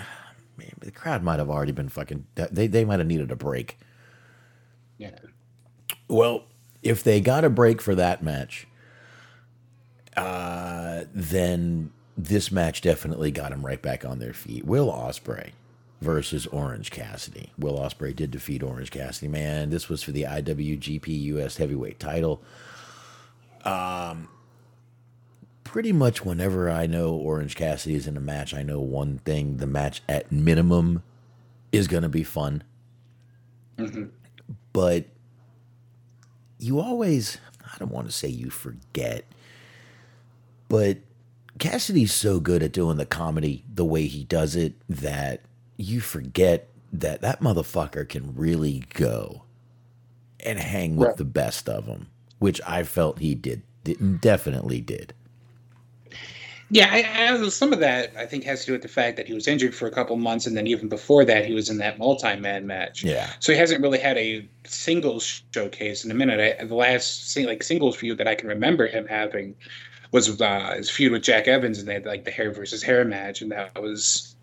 Maybe 0.57 0.73
the 0.81 0.91
crowd 0.91 1.23
might 1.23 1.39
have 1.39 1.49
already 1.51 1.73
been 1.73 1.89
fucking. 1.89 2.27
They 2.35 2.67
they 2.67 2.85
might 2.85 2.99
have 2.99 3.09
needed 3.09 3.31
a 3.31 3.37
break. 3.37 3.79
Yeah. 4.99 5.19
Well, 6.09 6.45
if 6.83 7.03
they 7.03 7.21
got 7.21 7.45
a 7.45 7.51
break 7.51 7.81
for 7.81 7.95
that 7.95 8.23
match, 8.23 8.67
uh, 10.17 11.05
then 11.15 11.93
this 12.17 12.51
match 12.51 12.81
definitely 12.81 13.31
got 13.31 13.53
him 13.53 13.65
right 13.65 13.81
back 13.81 14.05
on 14.05 14.19
their 14.19 14.33
feet. 14.33 14.65
Will 14.65 14.91
Ospreay 14.91 15.53
versus 16.01 16.47
Orange 16.47 16.91
Cassidy. 16.91 17.53
Will 17.59 17.79
Ospreay 17.79 18.15
did 18.17 18.31
defeat 18.31 18.63
Orange 18.63 18.91
Cassidy. 18.91 19.29
Man, 19.29 19.71
this 19.71 19.89
was 19.89 20.03
for 20.03 20.13
the 20.13 20.23
IWGP 20.23 21.07
US 21.23 21.57
Heavyweight 21.59 22.01
Title. 22.01 22.43
Um, 23.65 24.29
pretty 25.65 25.93
much 25.93 26.25
whenever 26.25 26.71
I 26.71 26.87
know 26.87 27.15
Orange 27.15 27.55
Cassidy 27.55 27.95
is 27.95 28.07
in 28.07 28.17
a 28.17 28.21
match, 28.21 28.55
I 28.55 28.63
know 28.63 28.81
one 28.81 29.19
thing: 29.19 29.59
the 29.59 29.67
match 29.67 30.03
at 30.09 30.33
minimum 30.33 31.03
is 31.73 31.87
going 31.87 32.03
to 32.03 32.09
be 32.09 32.25
fun. 32.25 32.63
But 34.73 35.07
you 36.59 36.81
always—I 36.81 37.79
don't 37.79 37.93
want 37.93 38.07
to 38.07 38.13
say 38.13 38.29
you 38.29 38.51
forget, 38.51 39.25
but 40.71 40.99
Cassidy's 41.59 42.15
so 42.15 42.41
good 42.41 42.63
at 42.63 42.73
doing 42.73 42.97
the 42.97 43.05
comedy 43.05 43.65
the 43.75 43.85
way 43.85 44.07
he 44.07 44.25
does 44.25 44.57
it 44.57 44.75
that 44.89 45.43
you 45.77 46.01
forget 46.01 46.69
that 46.93 47.21
that 47.21 47.41
motherfucker 47.43 48.09
can 48.09 48.35
really 48.35 48.85
go 48.95 49.45
and 50.41 50.59
hang 50.59 50.97
with 50.97 51.09
Right. 51.09 51.17
the 51.17 51.25
best 51.27 51.69
of 51.69 51.87
them, 51.87 52.09
which 52.39 52.61
I 52.67 52.85
felt 52.85 53.19
he 53.19 53.35
did, 53.35 53.63
definitely 54.21 54.81
did. 54.81 55.13
Yeah, 56.73 56.89
I, 56.91 57.35
I, 57.35 57.49
some 57.49 57.73
of 57.73 57.81
that 57.81 58.13
I 58.17 58.27
think 58.27 58.45
has 58.45 58.61
to 58.61 58.67
do 58.67 58.73
with 58.75 58.83
the 58.83 58.89
fact 58.89 59.17
that 59.17 59.27
he 59.27 59.35
was 59.35 59.49
injured 59.49 59.75
for 59.75 59.89
a 59.89 59.91
couple 59.91 60.17
months, 60.17 60.47
and 60.47 60.57
then 60.57 60.69
even 60.69 60.89
before 60.89 61.25
that, 61.25 61.45
he 61.45 61.53
was 61.53 61.69
in 61.69 61.79
that 61.79 61.99
multi-man 61.99 62.65
match. 62.67 63.03
Yeah. 63.03 63.33
So 63.41 63.53
he 63.53 63.59
hasn't 63.59 63.83
really 63.83 63.99
had 63.99 64.17
a 64.17 64.49
singles 64.65 65.43
showcase 65.53 66.05
in 66.05 66.13
a 66.13 66.15
minute. 66.15 66.57
I, 66.61 66.65
the 66.65 66.77
last 66.77 67.31
sing, 67.33 67.47
like 67.47 67.65
singles 67.65 67.97
feud 67.97 68.19
that 68.19 68.29
I 68.29 68.37
can 68.37 68.49
remember 68.49 68.87
him 68.87 69.07
having 69.09 69.57
was 70.13 70.41
uh, 70.41 70.75
his 70.77 70.91
feud 70.91 71.13
with 71.13 71.23
Jack 71.23 71.49
Evans, 71.49 71.79
and 71.79 71.89
they 71.89 71.95
had 71.95 72.07
like 72.07 72.25
the 72.25 72.31
hair 72.31 72.53
versus 72.53 72.83
hair 72.83 73.05
match, 73.05 73.43
and 73.43 73.53
that 73.53 73.81
was 73.81 74.35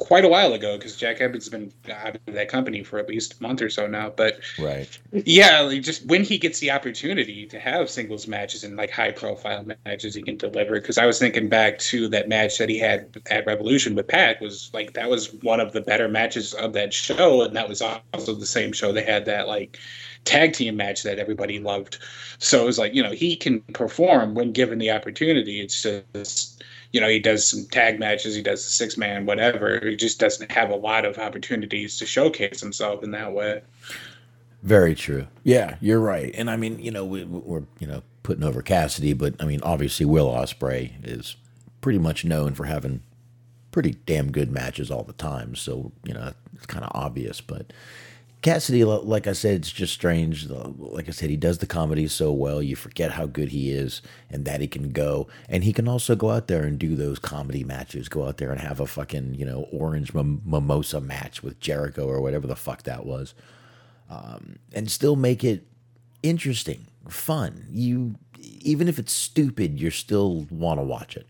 quite 0.00 0.24
a 0.24 0.28
while 0.28 0.54
ago 0.54 0.78
because 0.78 0.96
Jack 0.96 1.20
Evans 1.20 1.44
has 1.44 1.50
been 1.50 1.72
out 1.92 2.16
of 2.26 2.34
that 2.34 2.48
company 2.48 2.82
for 2.82 2.98
at 2.98 3.06
least 3.06 3.34
a 3.38 3.42
month 3.42 3.60
or 3.60 3.68
so 3.68 3.86
now. 3.86 4.08
But 4.08 4.40
Right. 4.58 4.98
yeah, 5.12 5.60
like 5.60 5.82
just 5.82 6.06
when 6.06 6.24
he 6.24 6.38
gets 6.38 6.58
the 6.58 6.70
opportunity 6.70 7.46
to 7.46 7.60
have 7.60 7.90
singles 7.90 8.26
matches 8.26 8.64
and 8.64 8.76
like 8.76 8.90
high 8.90 9.12
profile 9.12 9.64
matches, 9.84 10.14
he 10.14 10.22
can 10.22 10.38
deliver. 10.38 10.74
Because 10.74 10.96
I 10.96 11.04
was 11.04 11.18
thinking 11.18 11.48
back 11.48 11.78
to 11.80 12.08
that 12.08 12.28
match 12.28 12.56
that 12.58 12.70
he 12.70 12.78
had 12.78 13.20
at 13.30 13.46
Revolution 13.46 13.94
with 13.94 14.08
Pac 14.08 14.40
was 14.40 14.70
like 14.72 14.94
that 14.94 15.10
was 15.10 15.34
one 15.42 15.60
of 15.60 15.72
the 15.72 15.82
better 15.82 16.08
matches 16.08 16.54
of 16.54 16.72
that 16.72 16.94
show, 16.94 17.42
and 17.42 17.54
that 17.54 17.68
was 17.68 17.82
also 17.82 18.34
the 18.34 18.46
same 18.46 18.72
show 18.72 18.92
they 18.92 19.04
had 19.04 19.26
that 19.26 19.48
like 19.48 19.78
tag 20.24 20.52
team 20.52 20.76
match 20.76 21.02
that 21.02 21.18
everybody 21.18 21.58
loved. 21.58 21.98
So 22.38 22.62
it 22.62 22.66
was 22.66 22.78
like 22.78 22.94
you 22.94 23.02
know 23.02 23.12
he 23.12 23.36
can 23.36 23.60
perform 23.74 24.34
when 24.34 24.52
given 24.52 24.78
the 24.78 24.90
opportunity. 24.90 25.60
It's 25.60 25.82
just 25.82 26.62
you 26.92 27.00
know 27.00 27.08
he 27.08 27.18
does 27.18 27.48
some 27.48 27.66
tag 27.66 27.98
matches, 27.98 28.34
he 28.34 28.42
does 28.42 28.64
the 28.64 28.70
six 28.70 28.96
man, 28.96 29.26
whatever. 29.26 29.80
He 29.82 29.96
just 29.96 30.20
doesn't 30.20 30.50
have 30.50 30.70
a 30.70 30.76
lot 30.76 31.04
of 31.04 31.18
opportunities 31.18 31.98
to 31.98 32.06
showcase 32.06 32.60
himself 32.60 33.02
in 33.02 33.10
that 33.12 33.32
way. 33.32 33.62
Very 34.62 34.94
true. 34.94 35.26
Yeah, 35.42 35.76
you're 35.80 36.00
right. 36.00 36.34
And 36.34 36.50
I 36.50 36.56
mean, 36.56 36.78
you 36.78 36.90
know, 36.90 37.04
we, 37.04 37.24
we're 37.24 37.64
you 37.78 37.86
know 37.86 38.02
putting 38.22 38.44
over 38.44 38.62
Cassidy, 38.62 39.14
but 39.14 39.34
I 39.40 39.46
mean, 39.46 39.60
obviously, 39.62 40.06
Will 40.06 40.28
Ospreay 40.28 40.92
is 41.02 41.36
pretty 41.80 41.98
much 41.98 42.24
known 42.24 42.54
for 42.54 42.64
having 42.64 43.02
pretty 43.72 43.96
damn 44.04 44.30
good 44.30 44.50
matches 44.50 44.90
all 44.90 45.02
the 45.02 45.14
time. 45.14 45.54
So 45.54 45.92
you 46.04 46.12
know, 46.12 46.32
it's 46.54 46.66
kind 46.66 46.84
of 46.84 46.90
obvious. 46.94 47.40
But 47.40 47.72
Cassidy, 48.42 48.84
like 48.84 49.26
I 49.26 49.32
said, 49.32 49.56
it's 49.56 49.70
just 49.70 49.92
strange. 49.92 50.48
Like 50.48 51.08
I 51.08 51.12
said, 51.12 51.28
he 51.28 51.36
does 51.36 51.58
the 51.58 51.66
comedy 51.66 52.08
so 52.08 52.32
well, 52.32 52.62
you 52.62 52.74
forget 52.74 53.12
how 53.12 53.26
good 53.26 53.50
he 53.50 53.70
is 53.70 54.00
and 54.30 54.46
that 54.46 54.62
he 54.62 54.66
can 54.66 54.92
go. 54.92 55.28
And 55.48 55.62
he 55.62 55.74
can 55.74 55.86
also 55.86 56.16
go 56.16 56.30
out 56.30 56.48
there 56.48 56.62
and 56.62 56.78
do 56.78 56.96
those 56.96 57.18
comedy 57.18 57.64
matches. 57.64 58.08
Go 58.08 58.26
out 58.26 58.38
there 58.38 58.50
and 58.50 58.60
have 58.60 58.80
a 58.80 58.86
fucking 58.86 59.34
you 59.34 59.44
know 59.44 59.68
orange 59.70 60.14
mim- 60.14 60.40
mimosa 60.44 61.00
match 61.00 61.42
with 61.42 61.60
Jericho 61.60 62.06
or 62.06 62.22
whatever 62.22 62.46
the 62.46 62.56
fuck 62.56 62.84
that 62.84 63.04
was 63.04 63.34
um, 64.10 64.58
and 64.72 64.90
still 64.90 65.16
make 65.16 65.44
it 65.44 65.66
interesting, 66.22 66.86
fun. 67.08 67.66
You 67.70 68.16
even 68.62 68.88
if 68.88 68.98
it's 68.98 69.12
stupid, 69.12 69.80
you 69.80 69.90
still 69.90 70.46
want 70.50 70.80
to 70.80 70.84
watch 70.84 71.16
it. 71.16 71.26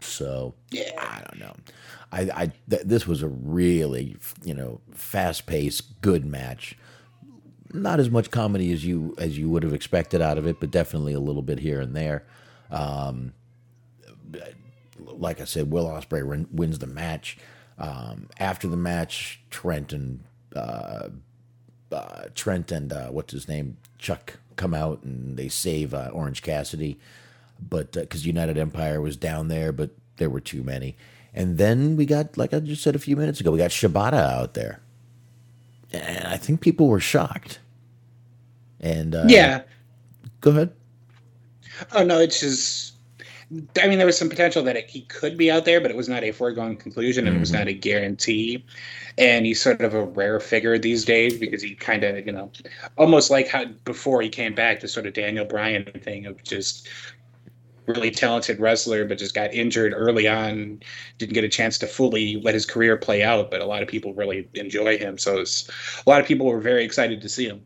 So 0.00 0.54
yeah, 0.70 0.92
I 0.98 1.22
don't 1.28 1.40
know. 1.40 1.54
I, 2.14 2.20
I 2.42 2.52
th- 2.70 2.82
this 2.84 3.06
was 3.08 3.22
a 3.22 3.28
really 3.28 4.16
you 4.44 4.54
know 4.54 4.80
fast 4.92 5.46
paced, 5.46 6.00
good 6.00 6.24
match. 6.24 6.78
Not 7.72 7.98
as 7.98 8.08
much 8.08 8.30
comedy 8.30 8.72
as 8.72 8.84
you 8.84 9.16
as 9.18 9.36
you 9.36 9.48
would 9.48 9.64
have 9.64 9.74
expected 9.74 10.22
out 10.22 10.38
of 10.38 10.46
it, 10.46 10.60
but 10.60 10.70
definitely 10.70 11.12
a 11.12 11.20
little 11.20 11.42
bit 11.42 11.58
here 11.58 11.80
and 11.80 11.94
there. 11.96 12.24
Um, 12.70 13.32
like 14.98 15.40
I 15.40 15.44
said, 15.44 15.70
Will 15.70 15.86
Ospreay 15.86 16.24
win, 16.24 16.46
wins 16.52 16.78
the 16.78 16.86
match. 16.86 17.36
Um, 17.78 18.28
after 18.38 18.68
the 18.68 18.76
match, 18.76 19.40
Trent 19.50 19.92
and 19.92 20.22
uh, 20.54 21.08
uh, 21.90 22.24
Trent 22.36 22.70
and 22.70 22.92
uh, 22.92 23.08
what's 23.08 23.32
his 23.32 23.48
name, 23.48 23.76
Chuck, 23.98 24.38
come 24.54 24.72
out 24.72 25.02
and 25.02 25.36
they 25.36 25.48
save 25.48 25.92
uh, 25.92 26.10
Orange 26.12 26.42
Cassidy, 26.42 27.00
but 27.60 27.92
because 27.92 28.24
United 28.24 28.56
Empire 28.56 29.00
was 29.00 29.16
down 29.16 29.48
there, 29.48 29.72
but 29.72 29.90
there 30.16 30.30
were 30.30 30.40
too 30.40 30.62
many. 30.62 30.96
And 31.34 31.58
then 31.58 31.96
we 31.96 32.06
got, 32.06 32.36
like 32.36 32.54
I 32.54 32.60
just 32.60 32.82
said 32.82 32.94
a 32.94 32.98
few 33.00 33.16
minutes 33.16 33.40
ago, 33.40 33.50
we 33.50 33.58
got 33.58 33.70
Shibata 33.70 34.14
out 34.14 34.54
there, 34.54 34.80
and 35.92 36.26
I 36.28 36.36
think 36.36 36.60
people 36.60 36.86
were 36.86 37.00
shocked. 37.00 37.58
And 38.80 39.14
uh, 39.14 39.24
yeah. 39.26 39.62
go 40.40 40.50
ahead. 40.50 40.72
Oh 41.92 42.04
no, 42.04 42.20
it's 42.20 42.40
just. 42.40 42.92
I 43.80 43.88
mean, 43.88 43.98
there 43.98 44.06
was 44.06 44.18
some 44.18 44.30
potential 44.30 44.62
that 44.64 44.76
it, 44.76 44.88
he 44.88 45.02
could 45.02 45.36
be 45.36 45.50
out 45.50 45.64
there, 45.64 45.80
but 45.80 45.90
it 45.90 45.96
was 45.96 46.08
not 46.08 46.24
a 46.24 46.32
foregone 46.32 46.76
conclusion, 46.76 47.26
and 47.26 47.36
it 47.36 47.40
was 47.40 47.52
not 47.52 47.68
a 47.68 47.74
guarantee. 47.74 48.64
And 49.18 49.46
he's 49.46 49.60
sort 49.60 49.80
of 49.80 49.94
a 49.94 50.04
rare 50.04 50.40
figure 50.40 50.76
these 50.78 51.04
days 51.04 51.38
because 51.38 51.62
he 51.62 51.74
kind 51.74 52.02
of, 52.04 52.26
you 52.26 52.32
know, 52.32 52.50
almost 52.96 53.30
like 53.30 53.46
how 53.46 53.66
before 53.84 54.22
he 54.22 54.28
came 54.28 54.54
back, 54.54 54.80
the 54.80 54.88
sort 54.88 55.06
of 55.06 55.12
Daniel 55.12 55.44
Bryan 55.44 55.84
thing 56.02 56.26
of 56.26 56.42
just 56.42 56.88
really 57.86 58.10
talented 58.10 58.60
wrestler, 58.60 59.04
but 59.04 59.18
just 59.18 59.34
got 59.34 59.52
injured 59.52 59.92
early 59.94 60.26
on, 60.26 60.80
didn't 61.18 61.34
get 61.34 61.44
a 61.44 61.48
chance 61.48 61.78
to 61.78 61.86
fully 61.86 62.36
let 62.36 62.54
his 62.54 62.66
career 62.66 62.96
play 62.96 63.22
out. 63.22 63.50
But 63.50 63.60
a 63.60 63.66
lot 63.66 63.82
of 63.82 63.88
people 63.88 64.14
really 64.14 64.48
enjoy 64.54 64.98
him, 64.98 65.18
so 65.18 65.38
a 65.42 66.10
lot 66.10 66.20
of 66.20 66.26
people 66.26 66.46
were 66.46 66.60
very 66.60 66.84
excited 66.84 67.20
to 67.20 67.28
see 67.28 67.46
him. 67.46 67.62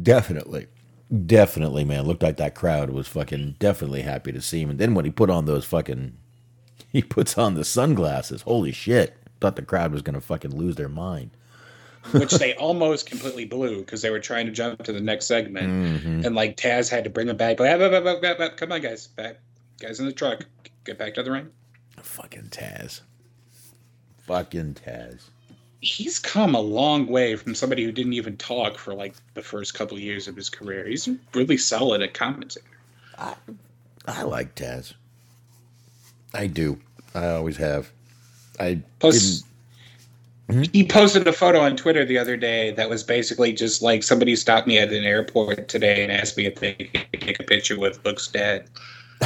Definitely. 0.00 0.68
Definitely, 1.26 1.84
man. 1.84 2.06
Looked 2.06 2.22
like 2.22 2.38
that 2.38 2.54
crowd 2.54 2.90
was 2.90 3.06
fucking 3.06 3.56
definitely 3.58 4.02
happy 4.02 4.32
to 4.32 4.40
see 4.40 4.62
him. 4.62 4.70
And 4.70 4.78
then 4.78 4.94
when 4.94 5.04
he 5.04 5.10
put 5.10 5.28
on 5.28 5.44
those 5.44 5.64
fucking 5.64 6.16
he 6.92 7.02
puts 7.02 7.36
on 7.36 7.54
the 7.54 7.64
sunglasses, 7.64 8.42
holy 8.42 8.72
shit. 8.72 9.16
Thought 9.40 9.56
the 9.56 9.62
crowd 9.62 9.92
was 9.92 10.02
gonna 10.02 10.20
fucking 10.20 10.56
lose 10.56 10.76
their 10.76 10.88
mind. 10.88 11.32
Which 12.10 12.32
they 12.32 12.54
almost 12.54 13.06
completely 13.06 13.44
blew 13.44 13.78
because 13.78 14.02
they 14.02 14.10
were 14.10 14.20
trying 14.20 14.46
to 14.46 14.52
jump 14.52 14.82
to 14.84 14.92
the 14.92 15.00
next 15.00 15.26
segment, 15.26 15.68
and 16.26 16.34
like 16.34 16.56
Taz 16.56 16.90
had 16.90 17.04
to 17.04 17.10
bring 17.10 17.26
them 17.28 17.36
back. 17.36 17.60
Like, 17.60 17.70
"Ah, 17.70 17.84
ah, 17.84 18.02
ah, 18.04 18.18
ah, 18.22 18.34
ah, 18.40 18.48
come 18.56 18.72
on, 18.72 18.80
guys, 18.80 19.06
back, 19.06 19.38
guys 19.80 20.00
in 20.00 20.06
the 20.06 20.12
truck, 20.12 20.44
get 20.84 20.98
back 20.98 21.14
to 21.14 21.22
the 21.22 21.30
ring. 21.30 21.48
Fucking 22.02 22.48
Taz. 22.50 23.00
Fucking 24.26 24.74
Taz. 24.74 25.22
He's 25.80 26.18
come 26.18 26.54
a 26.54 26.60
long 26.60 27.06
way 27.06 27.34
from 27.34 27.54
somebody 27.54 27.84
who 27.84 27.90
didn't 27.90 28.12
even 28.12 28.36
talk 28.36 28.78
for 28.78 28.94
like 28.94 29.14
the 29.34 29.42
first 29.42 29.74
couple 29.74 29.98
years 29.98 30.28
of 30.28 30.36
his 30.36 30.48
career. 30.48 30.86
He's 30.86 31.08
really 31.34 31.56
solid 31.56 32.02
at 32.02 32.14
commentating. 32.14 32.58
I 34.06 34.22
like 34.22 34.54
Taz. 34.54 34.94
I 36.34 36.46
do. 36.46 36.78
I 37.14 37.28
always 37.28 37.56
have. 37.58 37.90
I 38.58 38.80
Plus, 39.00 39.44
Mm-hmm. 40.52 40.72
he 40.72 40.86
posted 40.86 41.26
a 41.26 41.32
photo 41.32 41.60
on 41.60 41.76
Twitter 41.76 42.04
the 42.04 42.18
other 42.18 42.36
day 42.36 42.72
that 42.72 42.90
was 42.90 43.02
basically 43.02 43.54
just 43.54 43.80
like 43.80 44.02
somebody 44.02 44.36
stopped 44.36 44.66
me 44.66 44.78
at 44.78 44.92
an 44.92 45.04
airport 45.04 45.68
today 45.68 46.02
and 46.02 46.12
asked 46.12 46.36
me 46.36 46.44
if 46.44 46.56
they 46.56 46.74
could 46.74 47.20
take 47.20 47.40
a 47.40 47.44
picture 47.44 47.78
with 47.78 47.98
Hook's 48.04 48.28
dad. 48.28 48.68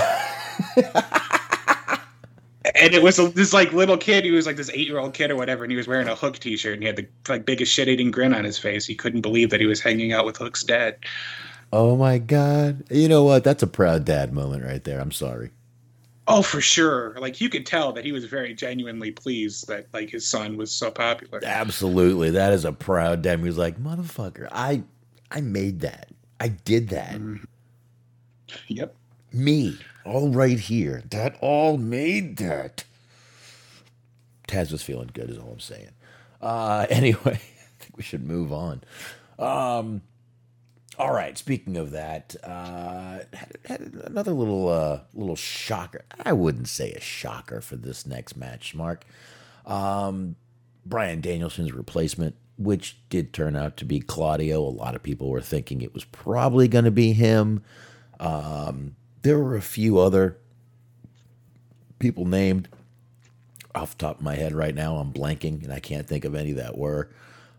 and 2.74 2.94
it 2.94 3.02
was 3.02 3.18
a, 3.18 3.28
this 3.30 3.52
like 3.52 3.72
little 3.72 3.96
kid. 3.96 4.24
He 4.24 4.30
was 4.30 4.46
like 4.46 4.56
this 4.56 4.70
eight 4.70 4.86
year 4.86 4.98
old 4.98 5.14
kid 5.14 5.32
or 5.32 5.36
whatever, 5.36 5.64
and 5.64 5.70
he 5.72 5.76
was 5.76 5.88
wearing 5.88 6.06
a 6.06 6.14
Hook 6.14 6.38
t 6.38 6.56
shirt 6.56 6.74
and 6.74 6.82
he 6.82 6.86
had 6.86 6.96
the 6.96 7.08
like 7.28 7.44
biggest 7.44 7.72
shit 7.72 7.88
eating 7.88 8.12
grin 8.12 8.32
on 8.32 8.44
his 8.44 8.58
face. 8.58 8.86
He 8.86 8.94
couldn't 8.94 9.22
believe 9.22 9.50
that 9.50 9.60
he 9.60 9.66
was 9.66 9.80
hanging 9.80 10.12
out 10.12 10.24
with 10.24 10.36
Hook's 10.36 10.62
dad. 10.62 10.96
Oh 11.72 11.96
my 11.96 12.18
god. 12.18 12.84
You 12.90 13.08
know 13.08 13.24
what? 13.24 13.42
That's 13.42 13.62
a 13.62 13.66
proud 13.66 14.04
dad 14.04 14.32
moment 14.32 14.64
right 14.64 14.84
there. 14.84 15.00
I'm 15.00 15.12
sorry. 15.12 15.50
Oh, 16.28 16.42
for 16.42 16.60
sure. 16.60 17.16
Like 17.18 17.40
you 17.40 17.48
could 17.48 17.66
tell 17.66 17.92
that 17.92 18.04
he 18.04 18.12
was 18.12 18.24
very 18.24 18.52
genuinely 18.54 19.12
pleased 19.12 19.68
that 19.68 19.86
like 19.92 20.10
his 20.10 20.28
son 20.28 20.56
was 20.56 20.72
so 20.72 20.90
popular. 20.90 21.40
Absolutely. 21.44 22.30
That 22.30 22.52
is 22.52 22.64
a 22.64 22.72
proud 22.72 23.22
dad. 23.22 23.38
He 23.38 23.44
was 23.44 23.58
like, 23.58 23.78
motherfucker, 23.78 24.48
I 24.50 24.82
I 25.30 25.40
made 25.40 25.80
that. 25.80 26.08
I 26.40 26.48
did 26.48 26.88
that. 26.90 27.20
Yep. 28.68 28.94
Me. 29.32 29.78
All 30.04 30.28
right 30.30 30.58
here. 30.58 31.02
That 31.10 31.36
all 31.40 31.78
made 31.78 32.36
that. 32.38 32.84
Taz 34.48 34.70
was 34.70 34.82
feeling 34.82 35.10
good, 35.12 35.30
is 35.30 35.38
all 35.38 35.52
I'm 35.52 35.60
saying. 35.60 35.90
Uh, 36.40 36.86
anyway, 36.90 37.34
I 37.34 37.82
think 37.82 37.96
we 37.96 38.02
should 38.02 38.24
move 38.24 38.52
on. 38.52 38.82
Um, 39.38 40.02
all 40.98 41.12
right. 41.12 41.36
Speaking 41.36 41.76
of 41.76 41.90
that, 41.90 42.34
uh, 42.42 43.20
had, 43.32 43.58
had 43.64 43.80
another 44.04 44.32
little 44.32 44.68
uh, 44.68 45.00
little 45.14 45.36
shocker. 45.36 46.04
I 46.24 46.32
wouldn't 46.32 46.68
say 46.68 46.92
a 46.92 47.00
shocker 47.00 47.60
for 47.60 47.76
this 47.76 48.06
next 48.06 48.36
match, 48.36 48.74
Mark. 48.74 49.04
Um, 49.66 50.36
Bryan 50.84 51.20
Danielson's 51.20 51.72
replacement, 51.72 52.36
which 52.56 52.98
did 53.10 53.32
turn 53.32 53.56
out 53.56 53.76
to 53.78 53.84
be 53.84 54.00
Claudio. 54.00 54.60
A 54.60 54.70
lot 54.70 54.94
of 54.94 55.02
people 55.02 55.28
were 55.28 55.40
thinking 55.40 55.82
it 55.82 55.92
was 55.92 56.04
probably 56.04 56.68
going 56.68 56.84
to 56.84 56.90
be 56.90 57.12
him. 57.12 57.62
Um, 58.20 58.96
there 59.22 59.38
were 59.38 59.56
a 59.56 59.62
few 59.62 59.98
other 59.98 60.38
people 61.98 62.24
named 62.24 62.68
off 63.74 63.98
the 63.98 64.06
top 64.06 64.18
of 64.18 64.22
my 64.22 64.36
head 64.36 64.54
right 64.54 64.74
now. 64.74 64.96
I'm 64.96 65.12
blanking 65.12 65.62
and 65.64 65.72
I 65.72 65.80
can't 65.80 66.06
think 66.06 66.24
of 66.24 66.34
any 66.34 66.52
that 66.52 66.78
were. 66.78 67.10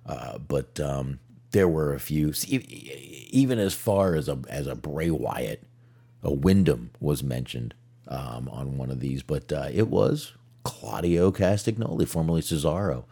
Uh, 0.06 0.38
but 0.38 0.80
um, 0.80 1.20
there 1.52 1.68
were 1.68 1.93
a 1.93 2.00
few, 2.00 2.34
even 2.48 3.60
as 3.60 3.74
far 3.74 4.16
as 4.16 4.28
a 4.28 4.39
as 4.50 4.68
a 4.68 4.76
Bray 4.76 5.10
Wyatt, 5.10 5.64
a 6.24 6.34
Windham 6.34 6.91
was 7.00 7.24
mentioned 7.24 7.74
um, 8.08 8.50
on 8.50 8.78
one 8.78 8.91
of 8.91 9.00
these, 9.00 9.24
but 9.24 9.52
uh, 9.52 9.70
it 9.72 9.88
was 9.88 10.34
Claudio 10.64 11.32
Castagnoli, 11.32 12.08
formerly 12.08 12.41
Cesaro. 12.41 13.06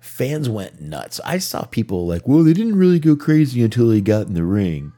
Fans 0.00 0.48
went 0.48 0.80
nuts. 0.80 1.20
I 1.24 1.38
saw 1.38 1.64
people 1.64 2.06
like, 2.06 2.26
well, 2.26 2.44
they 2.44 2.52
didn't 2.52 2.76
really 2.76 2.98
go 2.98 3.16
crazy 3.16 3.62
until 3.62 3.90
he 3.90 4.00
got 4.00 4.26
in 4.26 4.34
the 4.34 4.44
ring. 4.44 4.92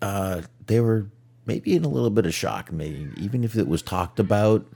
Uh, 0.00 0.42
they 0.66 0.80
were 0.80 1.10
maybe 1.46 1.74
in 1.74 1.84
a 1.84 1.88
little 1.88 2.10
bit 2.10 2.26
of 2.26 2.34
shock, 2.34 2.72
maybe 2.72 3.10
even 3.16 3.44
if 3.44 3.56
it 3.56 3.68
was 3.68 3.82
talked 3.82 4.18
about. 4.18 4.66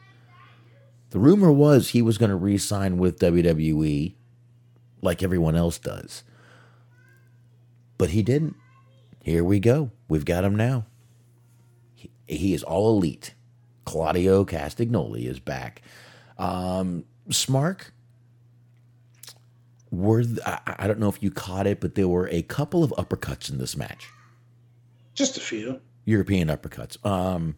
The 1.10 1.18
rumor 1.18 1.52
was 1.52 1.90
he 1.90 2.02
was 2.02 2.18
going 2.18 2.30
to 2.30 2.36
re-sign 2.36 2.98
with 2.98 3.20
WWE, 3.20 4.14
like 5.04 5.22
everyone 5.22 5.54
else 5.54 5.78
does, 5.78 6.24
but 7.98 8.10
he 8.10 8.22
didn't. 8.22 8.56
Here 9.22 9.44
we 9.44 9.60
go. 9.60 9.90
We've 10.08 10.24
got 10.24 10.44
him 10.44 10.56
now. 10.56 10.86
He, 11.94 12.10
he 12.26 12.54
is 12.54 12.62
all 12.62 12.96
elite. 12.96 13.34
Claudio 13.84 14.44
Castagnoli 14.44 15.26
is 15.26 15.38
back. 15.40 15.82
Um, 16.38 17.04
Smark, 17.28 17.90
were 19.90 20.24
I, 20.44 20.58
I 20.78 20.86
don't 20.86 20.98
know 20.98 21.08
if 21.08 21.22
you 21.22 21.30
caught 21.30 21.66
it, 21.66 21.80
but 21.80 21.94
there 21.94 22.08
were 22.08 22.28
a 22.28 22.42
couple 22.42 22.82
of 22.82 22.92
uppercuts 22.98 23.50
in 23.50 23.58
this 23.58 23.76
match. 23.76 24.08
Just 25.14 25.36
a 25.36 25.40
few. 25.40 25.80
European 26.04 26.48
uppercuts. 26.48 27.04
Um, 27.06 27.56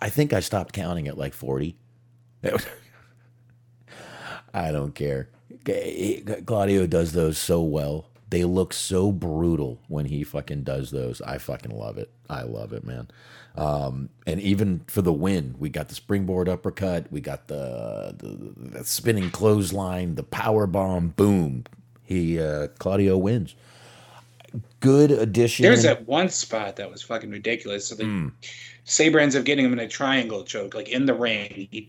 I 0.00 0.08
think 0.10 0.32
I 0.32 0.40
stopped 0.40 0.72
counting 0.74 1.08
at 1.08 1.16
like 1.16 1.32
40. 1.32 1.76
I 4.54 4.72
don't 4.72 4.94
care. 4.94 5.30
Claudio 5.64 6.86
does 6.86 7.12
those 7.12 7.38
so 7.38 7.62
well. 7.62 8.06
They 8.30 8.44
look 8.44 8.72
so 8.72 9.12
brutal 9.12 9.80
when 9.88 10.06
he 10.06 10.24
fucking 10.24 10.64
does 10.64 10.90
those. 10.90 11.20
I 11.22 11.38
fucking 11.38 11.70
love 11.76 11.98
it. 11.98 12.10
I 12.28 12.42
love 12.42 12.72
it, 12.72 12.84
man. 12.84 13.08
Um, 13.56 14.08
and 14.26 14.40
even 14.40 14.80
for 14.88 15.02
the 15.02 15.12
win, 15.12 15.54
we 15.58 15.68
got 15.68 15.88
the 15.88 15.94
springboard 15.94 16.48
uppercut, 16.48 17.10
we 17.12 17.20
got 17.20 17.46
the 17.46 18.14
the, 18.18 18.78
the 18.78 18.84
spinning 18.84 19.30
clothesline, 19.30 20.16
the 20.16 20.24
power 20.24 20.66
bomb, 20.66 21.10
boom. 21.10 21.64
He 22.02 22.40
uh, 22.40 22.68
Claudio 22.78 23.16
wins. 23.16 23.54
Good 24.80 25.10
addition. 25.12 25.62
There's 25.62 25.84
that 25.84 26.06
one 26.06 26.28
spot 26.28 26.76
that 26.76 26.90
was 26.90 27.02
fucking 27.02 27.30
ridiculous. 27.30 27.86
So 27.88 27.94
the 27.94 28.04
mm. 28.04 28.32
Sabre 28.84 29.20
ends 29.20 29.36
up 29.36 29.44
getting 29.44 29.64
him 29.64 29.72
in 29.72 29.78
a 29.78 29.88
triangle 29.88 30.44
choke, 30.44 30.74
like 30.74 30.88
in 30.88 31.06
the 31.06 31.14
ring. 31.14 31.68
He, 31.70 31.88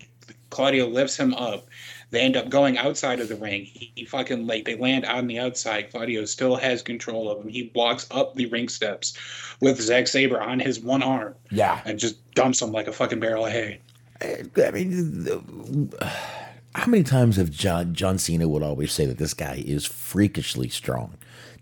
Claudio 0.50 0.88
lifts 0.88 1.18
him 1.18 1.34
up. 1.34 1.68
They 2.12 2.22
end 2.22 2.38
up 2.38 2.50
going 2.50 2.78
outside 2.78 3.20
of 3.20 3.30
the 3.30 3.36
ring. 3.36 3.66
He, 3.66 3.92
he, 3.96 4.06
fucking 4.06 4.48
like 4.48 4.66
they 4.66 4.76
land 4.76 5.06
on 5.06 5.28
the 5.28 5.40
outside. 5.40 5.92
Claudio 5.92 6.26
still 6.26 6.56
has 6.56 6.82
control 6.82 7.30
of 7.30 7.44
him. 7.44 7.50
He 7.50 7.72
walks 7.76 8.08
up 8.12 8.36
the 8.36 8.46
ring 8.48 8.70
steps 8.70 9.18
with 9.60 9.82
Zack 9.82 10.08
Sabre 10.08 10.42
on 10.42 10.60
his 10.60 10.80
one 10.80 11.04
arm. 11.04 11.36
Yeah, 11.52 11.82
and 11.86 12.00
just 12.00 12.34
dumps 12.34 12.62
him 12.62 12.72
like 12.72 12.88
a 12.88 12.94
fucking 12.94 13.20
barrel 13.20 13.46
of 13.46 13.52
hay. 13.52 13.80
I 14.22 14.72
mean, 14.72 15.92
how 16.76 16.88
many 16.88 17.04
times 17.04 17.38
have 17.38 17.52
John 17.52 17.94
John 17.94 18.18
Cena 18.18 18.48
would 18.48 18.64
always 18.64 18.92
say 18.92 19.06
that 19.06 19.18
this 19.18 19.34
guy 19.34 19.64
is 19.66 19.86
freakishly 19.86 20.70
strong? 20.70 21.18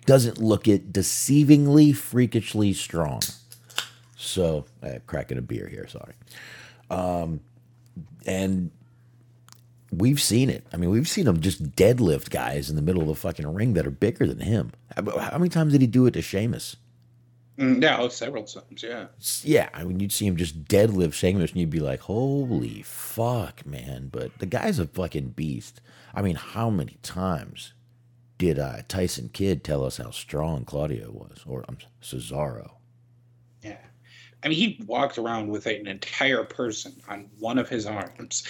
Doesn't 0.06 0.38
look 0.38 0.68
it 0.68 0.92
deceivingly 0.92 1.96
freakishly 1.96 2.74
strong. 2.74 3.22
So, 4.18 4.66
uh, 4.82 5.00
cracking 5.06 5.38
a 5.38 5.42
beer 5.42 5.68
here. 5.68 5.88
Sorry. 5.88 6.14
Um, 6.90 7.40
and 8.26 8.72
we've 9.98 10.22
seen 10.22 10.50
it. 10.50 10.66
I 10.74 10.78
mean, 10.78 10.90
we've 10.90 11.08
seen 11.08 11.28
him 11.28 11.40
just 11.42 11.76
deadlift 11.76 12.30
guys 12.30 12.70
in 12.70 12.76
the 12.76 12.82
middle 12.82 13.02
of 13.02 13.08
the 13.08 13.16
fucking 13.16 13.52
ring 13.54 13.74
that 13.74 13.88
are 13.88 13.92
bigger 13.92 14.28
than 14.28 14.40
him. 14.40 14.72
How 14.96 15.38
many 15.38 15.50
times 15.50 15.74
did 15.74 15.82
he 15.82 15.88
do 15.88 16.06
it 16.06 16.12
to 16.12 16.22
Sheamus? 16.22 16.76
Mm, 17.58 17.84
yeah, 17.84 17.98
oh, 18.00 18.10
several 18.10 18.44
times. 18.44 18.84
Yeah. 18.84 19.08
Yeah, 19.44 19.70
I 19.74 19.84
mean, 19.84 20.00
you'd 20.00 20.12
see 20.12 20.26
him 20.26 20.38
just 20.38 20.66
deadlift 20.66 21.14
Sheamus, 21.14 21.52
and 21.52 21.60
you'd 21.60 21.70
be 21.70 21.80
like, 21.80 22.02
"Holy 22.02 22.82
fuck, 22.82 23.66
man!" 23.66 24.10
But 24.12 24.40
the 24.40 24.48
guy's 24.48 24.80
a 24.80 24.88
fucking 24.88 25.30
beast. 25.30 25.80
I 26.16 26.24
mean, 26.24 26.36
how 26.36 26.72
many 26.72 26.98
times 27.04 27.74
did 28.40 28.58
uh, 28.58 28.82
Tyson 28.88 29.30
Kidd 29.32 29.64
tell 29.64 29.86
us 29.86 29.98
how 29.98 30.10
strong 30.10 30.66
Claudio 30.66 31.12
was, 31.12 31.44
or 31.46 31.64
um, 31.70 31.78
Cesaro? 32.02 32.72
Yeah. 33.62 33.78
I 34.44 34.48
mean, 34.48 34.58
he 34.58 34.84
walked 34.88 35.18
around 35.20 35.50
with 35.50 35.68
an 35.68 35.88
entire 35.88 36.44
person 36.44 36.94
on 37.08 37.30
one 37.40 37.60
of 37.60 37.70
his 37.70 37.86
arms. 37.86 38.44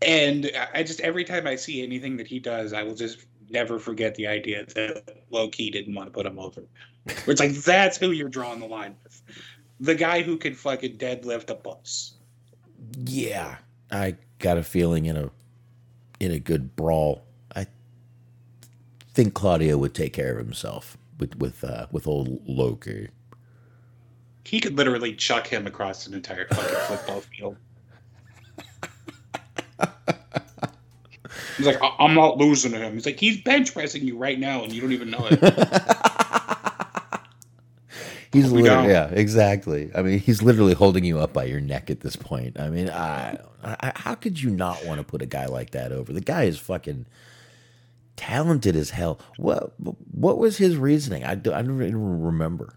And 0.00 0.50
I 0.74 0.82
just, 0.82 1.00
every 1.00 1.24
time 1.24 1.46
I 1.46 1.56
see 1.56 1.82
anything 1.82 2.16
that 2.18 2.26
he 2.26 2.38
does, 2.38 2.72
I 2.72 2.82
will 2.82 2.94
just 2.94 3.26
never 3.50 3.78
forget 3.78 4.14
the 4.14 4.26
idea 4.26 4.64
that 4.74 5.24
Low 5.30 5.48
Ki 5.48 5.70
didn't 5.70 5.94
want 5.94 6.06
to 6.06 6.12
put 6.12 6.26
him 6.26 6.38
over. 6.38 6.62
Where 7.04 7.16
it's 7.26 7.40
like, 7.40 7.52
that's 7.64 7.96
who 7.96 8.12
you're 8.12 8.28
drawing 8.28 8.60
the 8.60 8.66
line 8.66 8.94
with. 9.02 9.22
The 9.80 9.94
guy 9.94 10.22
who 10.22 10.36
can 10.36 10.54
fucking 10.54 10.98
deadlift 10.98 11.50
a 11.50 11.54
bus. 11.54 12.14
Yeah. 12.96 13.56
I 13.90 14.16
got 14.38 14.58
a 14.58 14.62
feeling 14.62 15.06
in 15.06 15.16
a 15.16 15.30
in 16.20 16.32
a 16.32 16.38
good 16.38 16.74
brawl, 16.76 17.22
I 17.54 17.66
think 19.12 19.34
Claudio 19.34 19.76
would 19.78 19.94
take 19.94 20.12
care 20.12 20.32
of 20.32 20.44
himself 20.44 20.96
with 21.18 21.36
with 21.36 21.64
uh, 21.64 21.86
with 21.92 22.06
old 22.06 22.40
Low 22.46 22.76
Ki. 22.76 23.08
He 24.44 24.60
could 24.60 24.76
literally 24.76 25.14
chuck 25.14 25.46
him 25.46 25.66
across 25.66 26.06
an 26.06 26.14
entire 26.14 26.46
fucking 26.48 26.96
football 26.96 27.20
field. 27.20 27.56
He's 31.56 31.66
like, 31.66 31.78
I'm 31.98 32.14
not 32.14 32.38
losing 32.38 32.72
to 32.72 32.78
him. 32.78 32.94
He's 32.94 33.04
like, 33.04 33.18
he's 33.18 33.40
bench 33.40 33.72
pressing 33.74 34.04
you 34.04 34.16
right 34.16 34.38
now, 34.38 34.62
and 34.62 34.72
you 34.72 34.80
don't 34.80 34.92
even 34.92 35.10
know 35.10 35.26
it. 35.28 35.40
he's 38.32 38.52
literally, 38.52 38.88
yeah, 38.88 39.08
exactly. 39.08 39.90
I 39.94 40.02
mean, 40.02 40.20
he's 40.20 40.40
literally 40.40 40.74
holding 40.74 41.04
you 41.04 41.18
up 41.18 41.32
by 41.32 41.44
your 41.44 41.60
neck 41.60 41.90
at 41.90 42.00
this 42.00 42.14
point. 42.14 42.60
I 42.60 42.70
mean, 42.70 42.88
I, 42.88 43.38
I, 43.64 43.92
how 43.96 44.14
could 44.14 44.40
you 44.40 44.50
not 44.50 44.84
want 44.84 44.98
to 45.00 45.04
put 45.04 45.20
a 45.20 45.26
guy 45.26 45.46
like 45.46 45.70
that 45.70 45.90
over? 45.90 46.12
The 46.12 46.20
guy 46.20 46.44
is 46.44 46.58
fucking 46.58 47.06
talented 48.14 48.76
as 48.76 48.90
hell. 48.90 49.18
What, 49.36 49.72
what 49.78 50.38
was 50.38 50.58
his 50.58 50.76
reasoning? 50.76 51.24
I, 51.24 51.32
I 51.32 51.34
don't 51.34 51.82
even 51.82 52.22
remember. 52.22 52.74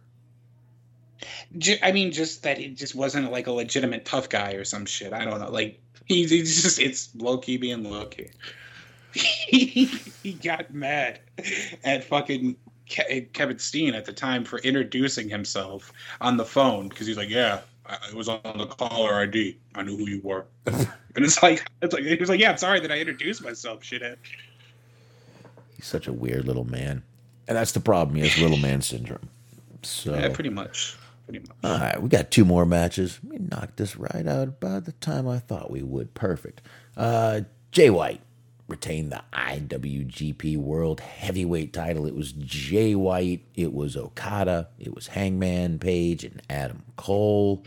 I 1.83 1.91
mean, 1.91 2.11
just 2.11 2.43
that 2.43 2.59
it 2.59 2.75
just 2.75 2.95
wasn't 2.95 3.31
like 3.31 3.47
a 3.47 3.51
legitimate 3.51 4.05
tough 4.05 4.29
guy 4.29 4.53
or 4.53 4.63
some 4.63 4.85
shit. 4.85 5.13
I 5.13 5.25
don't 5.25 5.39
know. 5.39 5.51
Like 5.51 5.79
he's, 6.05 6.29
he's 6.29 6.61
just 6.61 6.79
it's 6.79 7.09
Low 7.15 7.37
Ki 7.37 7.57
being 7.57 7.83
Low 7.83 8.05
Ki. 8.05 8.29
he, 9.13 9.85
he 10.23 10.33
got 10.33 10.73
mad 10.73 11.19
at 11.83 12.03
fucking 12.03 12.55
Kevin 12.85 13.59
Steen 13.59 13.93
at 13.93 14.05
the 14.05 14.13
time 14.13 14.43
for 14.43 14.59
introducing 14.59 15.29
himself 15.29 15.91
on 16.19 16.37
the 16.37 16.45
phone 16.45 16.89
because 16.89 17.07
he's 17.07 17.17
like, 17.17 17.29
yeah, 17.29 17.61
it 18.09 18.15
was 18.15 18.29
on 18.29 18.57
the 18.57 18.67
caller 18.67 19.15
ID. 19.15 19.57
I 19.75 19.83
knew 19.83 19.97
who 19.97 20.09
you 20.09 20.21
were. 20.23 20.45
and 20.65 20.87
it's 21.15 21.41
like, 21.41 21.65
it's 21.81 21.93
like 21.93 22.03
he 22.03 22.15
was 22.15 22.29
like, 22.29 22.39
yeah, 22.39 22.51
I'm 22.51 22.57
sorry 22.57 22.79
that 22.79 22.91
I 22.91 22.99
introduced 22.99 23.43
myself, 23.43 23.81
shithead. 23.81 24.17
He's 25.75 25.85
such 25.85 26.07
a 26.07 26.13
weird 26.13 26.45
little 26.45 26.65
man, 26.65 27.03
and 27.47 27.57
that's 27.57 27.71
the 27.71 27.79
problem. 27.79 28.15
He 28.15 28.21
has 28.21 28.37
little 28.37 28.57
man 28.57 28.81
syndrome. 28.81 29.29
So 29.83 30.13
yeah, 30.13 30.29
pretty 30.29 30.51
much 30.51 30.95
pretty 31.31 31.47
much. 31.47 31.57
All 31.63 31.79
right, 31.79 32.01
we 32.01 32.09
got 32.09 32.31
two 32.31 32.45
more 32.45 32.65
matches. 32.65 33.19
We 33.23 33.37
knocked 33.37 33.77
this 33.77 33.95
right 33.95 34.27
out 34.27 34.47
about 34.47 34.85
the 34.85 34.91
time 34.93 35.27
I 35.27 35.39
thought 35.39 35.71
we 35.71 35.81
would. 35.81 36.13
Perfect. 36.13 36.61
Uh, 36.95 37.41
Jay 37.71 37.89
White 37.89 38.21
retained 38.67 39.11
the 39.11 39.23
IWGP 39.33 40.57
World 40.57 40.99
Heavyweight 40.99 41.73
title. 41.73 42.05
It 42.05 42.15
was 42.15 42.31
Jay 42.33 42.95
White, 42.95 43.45
it 43.55 43.73
was 43.73 43.97
Okada, 43.97 44.69
it 44.79 44.93
was 44.93 45.07
Hangman 45.07 45.79
Page, 45.79 46.23
and 46.23 46.41
Adam 46.49 46.83
Cole. 46.95 47.63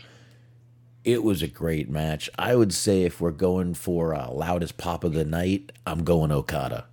It 1.03 1.23
was 1.23 1.43
a 1.43 1.47
great 1.47 1.87
match. 1.89 2.29
I 2.37 2.55
would 2.55 2.73
say 2.73 3.03
if 3.03 3.21
we're 3.21 3.29
going 3.31 3.75
for 3.75 4.15
uh, 4.15 4.31
loudest 4.31 4.77
pop 4.77 5.03
of 5.03 5.13
the 5.13 5.25
night, 5.25 5.71
I'm 5.85 6.03
going 6.03 6.31
Okada. 6.31 6.85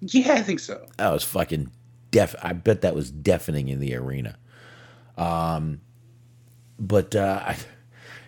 Yeah, 0.00 0.34
I 0.34 0.42
think 0.42 0.58
so. 0.60 0.84
That 0.98 1.12
was 1.12 1.22
fucking 1.22 1.70
def. 2.10 2.34
I 2.42 2.52
bet 2.52 2.80
that 2.82 2.94
was 2.94 3.10
deafening 3.10 3.68
in 3.68 3.80
the 3.80 3.94
arena. 3.94 4.38
Um, 5.16 5.80
but 6.78 7.14
uh, 7.14 7.42
I, 7.46 7.56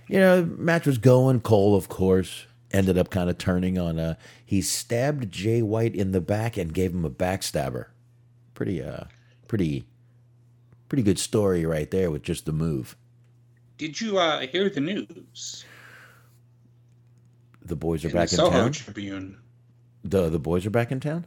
you 0.08 0.18
know, 0.18 0.44
match 0.44 0.86
was 0.86 0.98
going. 0.98 1.40
Cole, 1.40 1.74
of 1.74 1.88
course, 1.88 2.46
ended 2.70 2.96
up 2.98 3.10
kind 3.10 3.28
of 3.30 3.38
turning 3.38 3.78
on. 3.78 3.98
Uh, 3.98 4.14
he 4.44 4.62
stabbed 4.62 5.30
Jay 5.30 5.62
White 5.62 5.94
in 5.94 6.12
the 6.12 6.20
back 6.20 6.56
and 6.56 6.72
gave 6.72 6.92
him 6.92 7.04
a 7.04 7.10
backstabber. 7.10 7.86
Pretty, 8.54 8.82
uh, 8.82 9.04
pretty, 9.46 9.84
pretty 10.88 11.02
good 11.02 11.18
story 11.18 11.64
right 11.64 11.90
there 11.90 12.10
with 12.10 12.22
just 12.22 12.46
the 12.46 12.52
move. 12.52 12.96
Did 13.76 14.00
you 14.00 14.18
uh, 14.18 14.40
hear 14.40 14.68
the 14.68 14.80
news? 14.80 15.64
The 17.64 17.76
boys 17.76 18.04
are 18.04 18.08
in 18.08 18.14
back 18.14 18.30
the 18.30 18.34
in 18.34 18.38
Soho 18.38 18.50
town. 18.50 18.72
Tribune. 18.72 19.38
The 20.02 20.30
the 20.30 20.38
boys 20.38 20.64
are 20.64 20.70
back 20.70 20.90
in 20.90 21.00
town. 21.00 21.26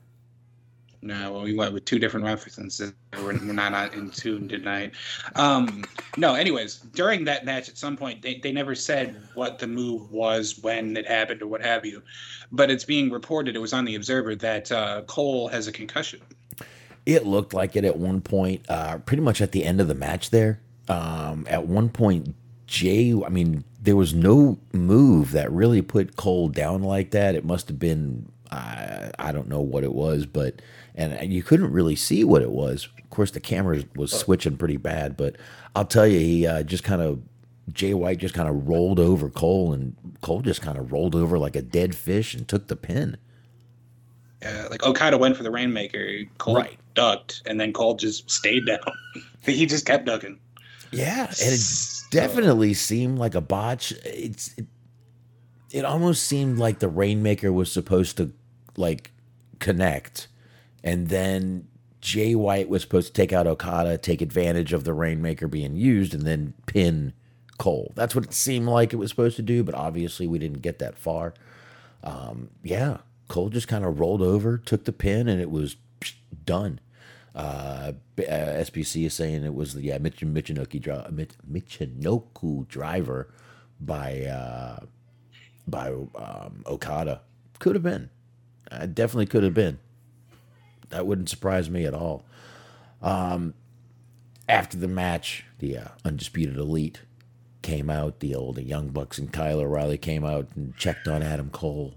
No, 1.04 1.40
we 1.40 1.56
went 1.56 1.74
with 1.74 1.86
two 1.86 1.98
different 1.98 2.28
references. 2.28 2.94
We're, 3.18 3.34
we're 3.34 3.54
not 3.54 3.94
in 3.96 4.12
tune 4.12 4.48
tonight. 4.48 4.94
Um, 5.34 5.84
no, 6.16 6.36
anyways, 6.36 6.76
during 6.94 7.26
that 7.26 7.44
match, 7.44 7.70
at 7.70 7.78
some 7.78 7.98
point, 7.98 8.22
they, 8.22 8.36
they 8.36 8.52
never 8.52 8.76
said 8.76 9.20
what 9.34 9.58
the 9.58 9.66
move 9.66 10.12
was, 10.12 10.60
when 10.60 10.96
it 10.96 11.08
happened, 11.08 11.42
or 11.42 11.48
what 11.48 11.64
have 11.64 11.88
you. 11.88 12.04
But 12.52 12.70
it's 12.70 12.84
being 12.84 13.10
reported, 13.10 13.56
it 13.56 13.60
was 13.60 13.74
on 13.74 13.86
the 13.86 13.96
Observer, 13.96 14.36
that 14.36 14.72
uh, 14.72 15.02
Cole 15.08 15.48
has 15.48 15.68
a 15.68 15.72
concussion. 15.72 16.22
It 17.08 17.26
looked 17.26 17.56
like 17.56 17.76
it 17.76 17.84
at 17.84 17.98
one 17.98 18.22
point, 18.22 18.64
uh, 18.70 19.00
pretty 19.00 19.24
much 19.24 19.42
at 19.42 19.54
the 19.54 19.64
end 19.64 19.82
of 19.82 19.88
the 19.88 19.96
match 19.96 20.30
there. 20.30 20.60
Um, 20.88 21.48
at 21.50 21.66
one 21.66 21.90
point, 21.90 22.36
Jay, 22.68 23.12
I 23.26 23.30
mean, 23.30 23.64
there 23.82 23.96
was 23.96 24.14
no 24.14 24.60
move 24.72 25.32
that 25.32 25.52
really 25.52 25.82
put 25.82 26.16
Cole 26.16 26.50
down 26.50 26.84
like 26.84 27.10
that. 27.10 27.34
It 27.34 27.44
must 27.44 27.70
have 27.70 27.80
been, 27.80 28.32
uh, 28.52 29.10
I 29.18 29.32
don't 29.32 29.50
know 29.50 29.62
what 29.62 29.84
it 29.84 29.94
was, 29.94 30.28
but, 30.28 30.62
and 30.96 31.32
you 31.34 31.44
couldn't 31.44 31.72
really 31.72 31.96
see 31.96 32.24
what 32.24 32.42
it 32.42 32.52
was. 32.52 32.88
Of 33.02 33.10
course, 33.10 33.32
the 33.32 33.40
camera 33.40 33.84
was 33.96 34.12
switching 34.12 34.58
pretty 34.58 34.78
bad, 34.78 35.18
but 35.18 35.36
I'll 35.76 35.86
tell 35.86 36.08
you, 36.08 36.20
he 36.20 36.46
uh, 36.48 36.64
just 36.64 36.84
kind 36.84 37.02
of, 37.02 37.22
Jay 37.72 37.94
White 37.94 38.18
just 38.18 38.34
kind 38.34 38.50
of 38.50 38.68
rolled 38.68 39.00
over 39.00 39.30
Cole, 39.30 39.74
and 39.74 39.96
Cole 40.22 40.42
just 40.42 40.62
kind 40.62 40.78
of 40.78 40.92
rolled 40.92 41.16
over 41.16 41.38
like 41.38 41.56
a 41.56 41.62
dead 41.62 41.96
fish 41.96 42.34
and 42.34 42.48
took 42.48 42.68
the 42.68 42.76
pin. 42.76 43.18
Uh, 44.46 44.68
like 44.72 44.84
Okada 44.84 45.18
went 45.18 45.38
for 45.38 45.44
the 45.44 45.52
Rainmaker, 45.52 46.24
Cole 46.40 46.56
Right. 46.56 46.78
ducked, 46.96 47.44
and 47.46 47.60
then 47.60 47.72
Cole 47.74 47.94
just 47.96 48.30
stayed 48.30 48.66
down. 48.66 48.80
he 49.44 49.66
just 49.66 49.86
kept 49.86 50.06
ducking. 50.06 50.40
Yeah, 50.92 51.28
and 51.28 51.54
it 51.54 51.62
definitely 52.12 52.74
seemed 52.74 53.18
like 53.20 53.36
a 53.36 53.40
botch. 53.42 53.94
It's 54.04 54.54
it, 54.58 54.66
it 55.72 55.86
almost 55.86 56.24
seemed 56.24 56.58
like 56.58 56.80
the 56.80 56.90
Rainmaker 56.90 57.54
was 57.54 57.72
supposed 57.72 58.18
to 58.18 58.34
like 58.76 59.12
connect, 59.60 60.28
and 60.84 61.08
then 61.10 61.68
Jay 62.02 62.34
White 62.36 62.70
was 62.70 62.82
supposed 62.82 63.08
to 63.08 63.14
take 63.14 63.32
out 63.32 63.48
Okada, 63.48 63.98
take 63.98 64.22
advantage 64.22 64.74
of 64.74 64.84
the 64.84 64.94
Rainmaker 64.94 65.48
being 65.48 65.76
used, 65.76 66.14
and 66.14 66.24
then 66.24 66.54
pin 66.66 67.14
Cole. 67.58 67.94
That's 67.96 68.16
what 68.16 68.26
it 68.26 68.34
seemed 68.34 68.68
like 68.68 68.92
it 68.92 68.98
was 68.98 69.12
supposed 69.12 69.36
to 69.36 69.44
do, 69.44 69.64
but 69.64 69.76
obviously 69.76 70.26
we 70.26 70.40
didn't 70.40 70.62
get 70.62 70.80
that 70.80 70.98
far. 70.98 71.34
Um, 72.04 72.50
yeah, 72.64 72.98
Cole 73.28 73.50
just 73.50 73.68
kind 73.68 73.86
of 73.86 74.00
rolled 74.00 74.22
over, 74.24 74.58
took 74.58 74.86
the 74.86 74.92
pin, 74.92 75.28
and 75.28 75.40
it 75.40 75.52
was 75.52 75.76
done. 76.44 76.80
Uh, 77.36 77.94
uh, 78.18 78.22
SPC 78.22 79.06
is 79.06 79.14
saying 79.14 79.44
it 79.46 79.54
was 79.54 79.74
the 79.74 79.84
yeah, 79.84 79.98
Mich- 80.00 80.20
Michinoku, 80.20 80.82
dri- 80.82 81.28
Michinoku 81.50 82.68
driver 82.68 83.30
by 83.80 84.24
uh, 84.24 84.80
by 85.68 85.92
um, 85.92 86.64
Okada. 86.66 87.22
Could 87.60 87.76
have 87.76 87.84
been. 87.84 88.10
Uh, 88.72 88.88
definitely 88.88 89.28
could 89.28 89.44
have 89.44 89.54
been. 89.54 89.80
That 90.92 91.08
wouldn't 91.08 91.30
surprise 91.30 91.70
me 91.70 91.86
at 91.86 91.94
all. 91.94 92.24
Um, 93.02 93.54
after 94.48 94.78
the 94.78 94.88
match, 94.88 95.46
the 95.60 95.78
uh, 95.78 95.88
undisputed 96.06 96.58
elite 96.58 97.02
came 97.62 97.90
out. 97.90 98.20
The 98.20 98.36
old 98.36 98.56
the 98.56 98.64
Young 98.64 98.90
Bucks 98.90 99.18
and 99.18 99.32
Kyle 99.32 99.60
O'Reilly 99.60 99.98
came 99.98 100.26
out 100.26 100.50
and 100.56 100.76
checked 100.78 101.08
on 101.08 101.24
Adam 101.24 101.50
Cole. 101.50 101.96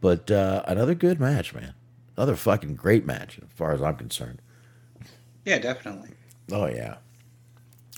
But 0.00 0.30
uh, 0.30 0.62
another 0.66 0.94
good 0.94 1.20
match, 1.20 1.54
man. 1.54 1.74
Another 2.16 2.36
fucking 2.36 2.76
great 2.76 3.04
match, 3.04 3.38
as 3.38 3.48
far 3.54 3.72
as 3.72 3.82
I'm 3.82 3.96
concerned. 3.96 4.40
Yeah, 5.44 5.58
definitely. 5.58 6.10
Oh 6.50 6.66
yeah. 6.66 6.96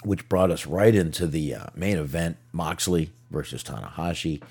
Which 0.03 0.29
brought 0.29 0.51
us 0.51 0.67
right 0.67 0.95
into 0.95 1.27
the 1.27 1.55
uh, 1.55 1.67
main 1.75 1.99
event: 1.99 2.37
Moxley 2.53 3.13
versus 3.31 3.63
Tanahashi. 3.63 4.43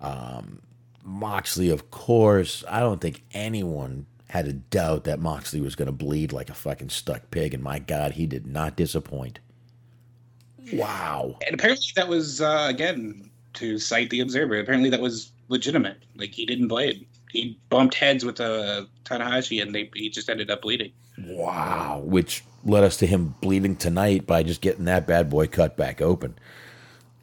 Um, 0.00 0.60
Moxley, 1.02 1.70
of 1.70 1.90
course. 1.90 2.64
I 2.68 2.80
don't 2.80 3.00
think 3.00 3.22
anyone 3.32 4.06
had 4.34 4.48
a 4.48 4.52
doubt 4.52 5.04
that 5.04 5.20
Moxley 5.20 5.60
was 5.60 5.76
going 5.76 5.86
to 5.86 5.92
bleed 5.92 6.32
like 6.32 6.50
a 6.50 6.54
fucking 6.54 6.88
stuck 6.88 7.30
pig, 7.30 7.54
and 7.54 7.62
my 7.62 7.78
God, 7.78 8.10
he 8.10 8.26
did 8.26 8.48
not 8.48 8.74
disappoint. 8.74 9.38
Wow. 10.72 11.38
And 11.46 11.54
apparently 11.54 11.86
that 11.94 12.08
was 12.08 12.40
uh, 12.40 12.66
again 12.68 13.30
to 13.52 13.78
cite 13.78 14.10
the 14.10 14.18
Observer. 14.18 14.58
Apparently 14.58 14.90
that 14.90 15.00
was 15.00 15.30
legitimate. 15.46 15.98
Like 16.16 16.32
he 16.32 16.46
didn't 16.46 16.66
bleed. 16.66 17.06
He 17.30 17.56
bumped 17.68 17.94
heads 17.94 18.24
with 18.24 18.40
uh, 18.40 18.86
Tanahashi, 19.04 19.62
and 19.62 19.72
they 19.72 19.88
he 19.94 20.10
just 20.10 20.28
ended 20.28 20.50
up 20.50 20.62
bleeding. 20.62 20.90
Wow. 21.28 22.02
Which 22.04 22.42
led 22.64 22.82
us 22.82 22.96
to 22.96 23.06
him 23.06 23.36
bleeding 23.40 23.76
tonight 23.76 24.26
by 24.26 24.42
just 24.42 24.60
getting 24.60 24.86
that 24.86 25.06
bad 25.06 25.30
boy 25.30 25.46
cut 25.46 25.76
back 25.76 26.02
open. 26.02 26.36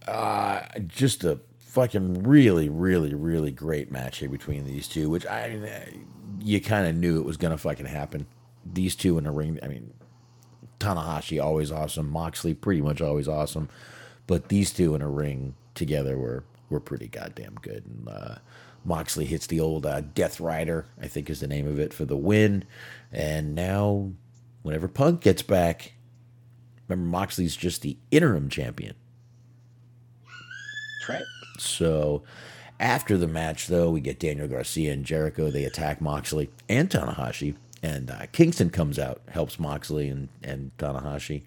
Uh, 0.07 0.62
just 0.88 1.26
a 1.26 1.39
fucking 1.72 2.24
really, 2.24 2.67
really, 2.67 3.13
really 3.13 3.49
great 3.49 3.89
match 3.89 4.17
here 4.17 4.28
between 4.28 4.65
these 4.65 4.89
two, 4.89 5.09
which 5.09 5.26
I, 5.26 5.88
you 6.41 6.59
kind 6.59 6.86
of 6.86 6.95
knew 6.95 7.17
it 7.17 7.26
was 7.26 7.38
going 7.38 7.51
to 7.51 7.57
fucking 7.57 7.86
happen. 7.86 8.28
These 8.65 8.93
two 8.97 9.17
in 9.17 9.24
the 9.24 9.32
ring, 9.32 9.57
I 9.63 9.69
mean, 9.69 9.93
Tanahashi 10.82 11.41
always 11.41 11.72
awesome, 11.72 12.09
Moxley 12.09 12.53
pretty 12.53 12.82
much 12.82 12.99
always 12.99 13.30
awesome, 13.30 13.69
but 14.28 14.49
these 14.49 14.74
two 14.74 14.95
in 14.95 15.01
a 15.01 15.09
ring 15.09 15.55
together 15.74 16.17
were 16.17 16.43
were 16.69 16.82
pretty 16.82 17.07
goddamn 17.07 17.55
good. 17.61 17.86
And 17.86 18.09
uh, 18.09 18.36
Moxley 18.84 19.26
hits 19.26 19.47
the 19.47 19.61
old 19.61 19.86
uh, 19.86 20.01
Death 20.01 20.41
Rider, 20.41 20.88
I 21.01 21.07
think 21.07 21.30
is 21.30 21.39
the 21.39 21.47
name 21.47 21.67
of 21.67 21.80
it, 21.80 21.93
for 21.93 22.03
the 22.03 22.17
win. 22.17 22.65
And 23.13 23.55
now, 23.55 24.11
whenever 24.61 24.89
Punk 24.89 25.22
gets 25.22 25.41
back, 25.41 25.93
remember 26.88 27.09
Moxley's 27.09 27.55
just 27.55 27.82
the 27.82 27.97
interim 28.09 28.49
champion. 28.49 28.95
That's 30.99 31.09
right. 31.09 31.41
So 31.58 32.24
after 32.80 33.18
the 33.18 33.28
match, 33.28 33.68
though, 33.68 33.91
we 33.91 34.02
get 34.02 34.20
Daniel 34.20 34.47
Garcia 34.47 34.91
and 34.91 35.06
Jericho. 35.06 35.52
They 35.52 35.66
attack 35.66 36.02
Moxley 36.02 36.49
and 36.68 36.89
Tanahashi. 36.89 37.56
And 37.84 38.12
uh, 38.12 38.26
Kingston 38.32 38.70
comes 38.70 38.97
out, 38.99 39.22
helps 39.30 39.60
Moxley 39.60 40.08
and, 40.08 40.30
and 40.43 40.72
Tanahashi. 40.78 41.43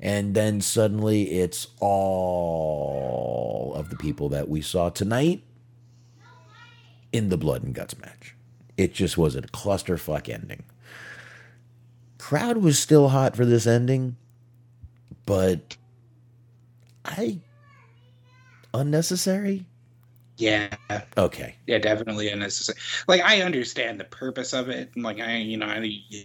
And 0.00 0.34
then 0.34 0.60
suddenly 0.60 1.38
it's 1.38 1.68
all 1.78 3.72
of 3.76 3.90
the 3.90 3.96
people 3.96 4.28
that 4.30 4.48
we 4.48 4.60
saw 4.60 4.88
tonight 4.88 5.42
in 7.12 7.28
the 7.28 7.36
Blood 7.36 7.62
and 7.62 7.74
Guts 7.74 7.98
match. 8.00 8.34
It 8.76 8.94
just 8.94 9.16
was 9.16 9.36
a 9.36 9.42
clusterfuck 9.42 10.28
ending. 10.28 10.64
Crowd 12.18 12.58
was 12.58 12.78
still 12.78 13.08
hot 13.10 13.36
for 13.36 13.44
this 13.44 13.66
ending, 13.66 14.16
but 15.26 15.76
I 17.04 17.40
unnecessary. 18.74 19.66
Yeah, 20.38 20.74
Okay, 21.16 21.56
yeah, 21.66 21.78
definitely 21.78 22.28
unnecessary. 22.30 22.78
Like 23.08 23.22
I 23.22 23.42
understand 23.42 24.00
the 24.00 24.04
purpose 24.04 24.52
of 24.52 24.68
it. 24.68 24.90
and, 24.94 25.04
Like 25.04 25.20
I, 25.20 25.36
you 25.38 25.56
know, 25.56 25.66
I, 25.66 25.78
you, 25.80 26.24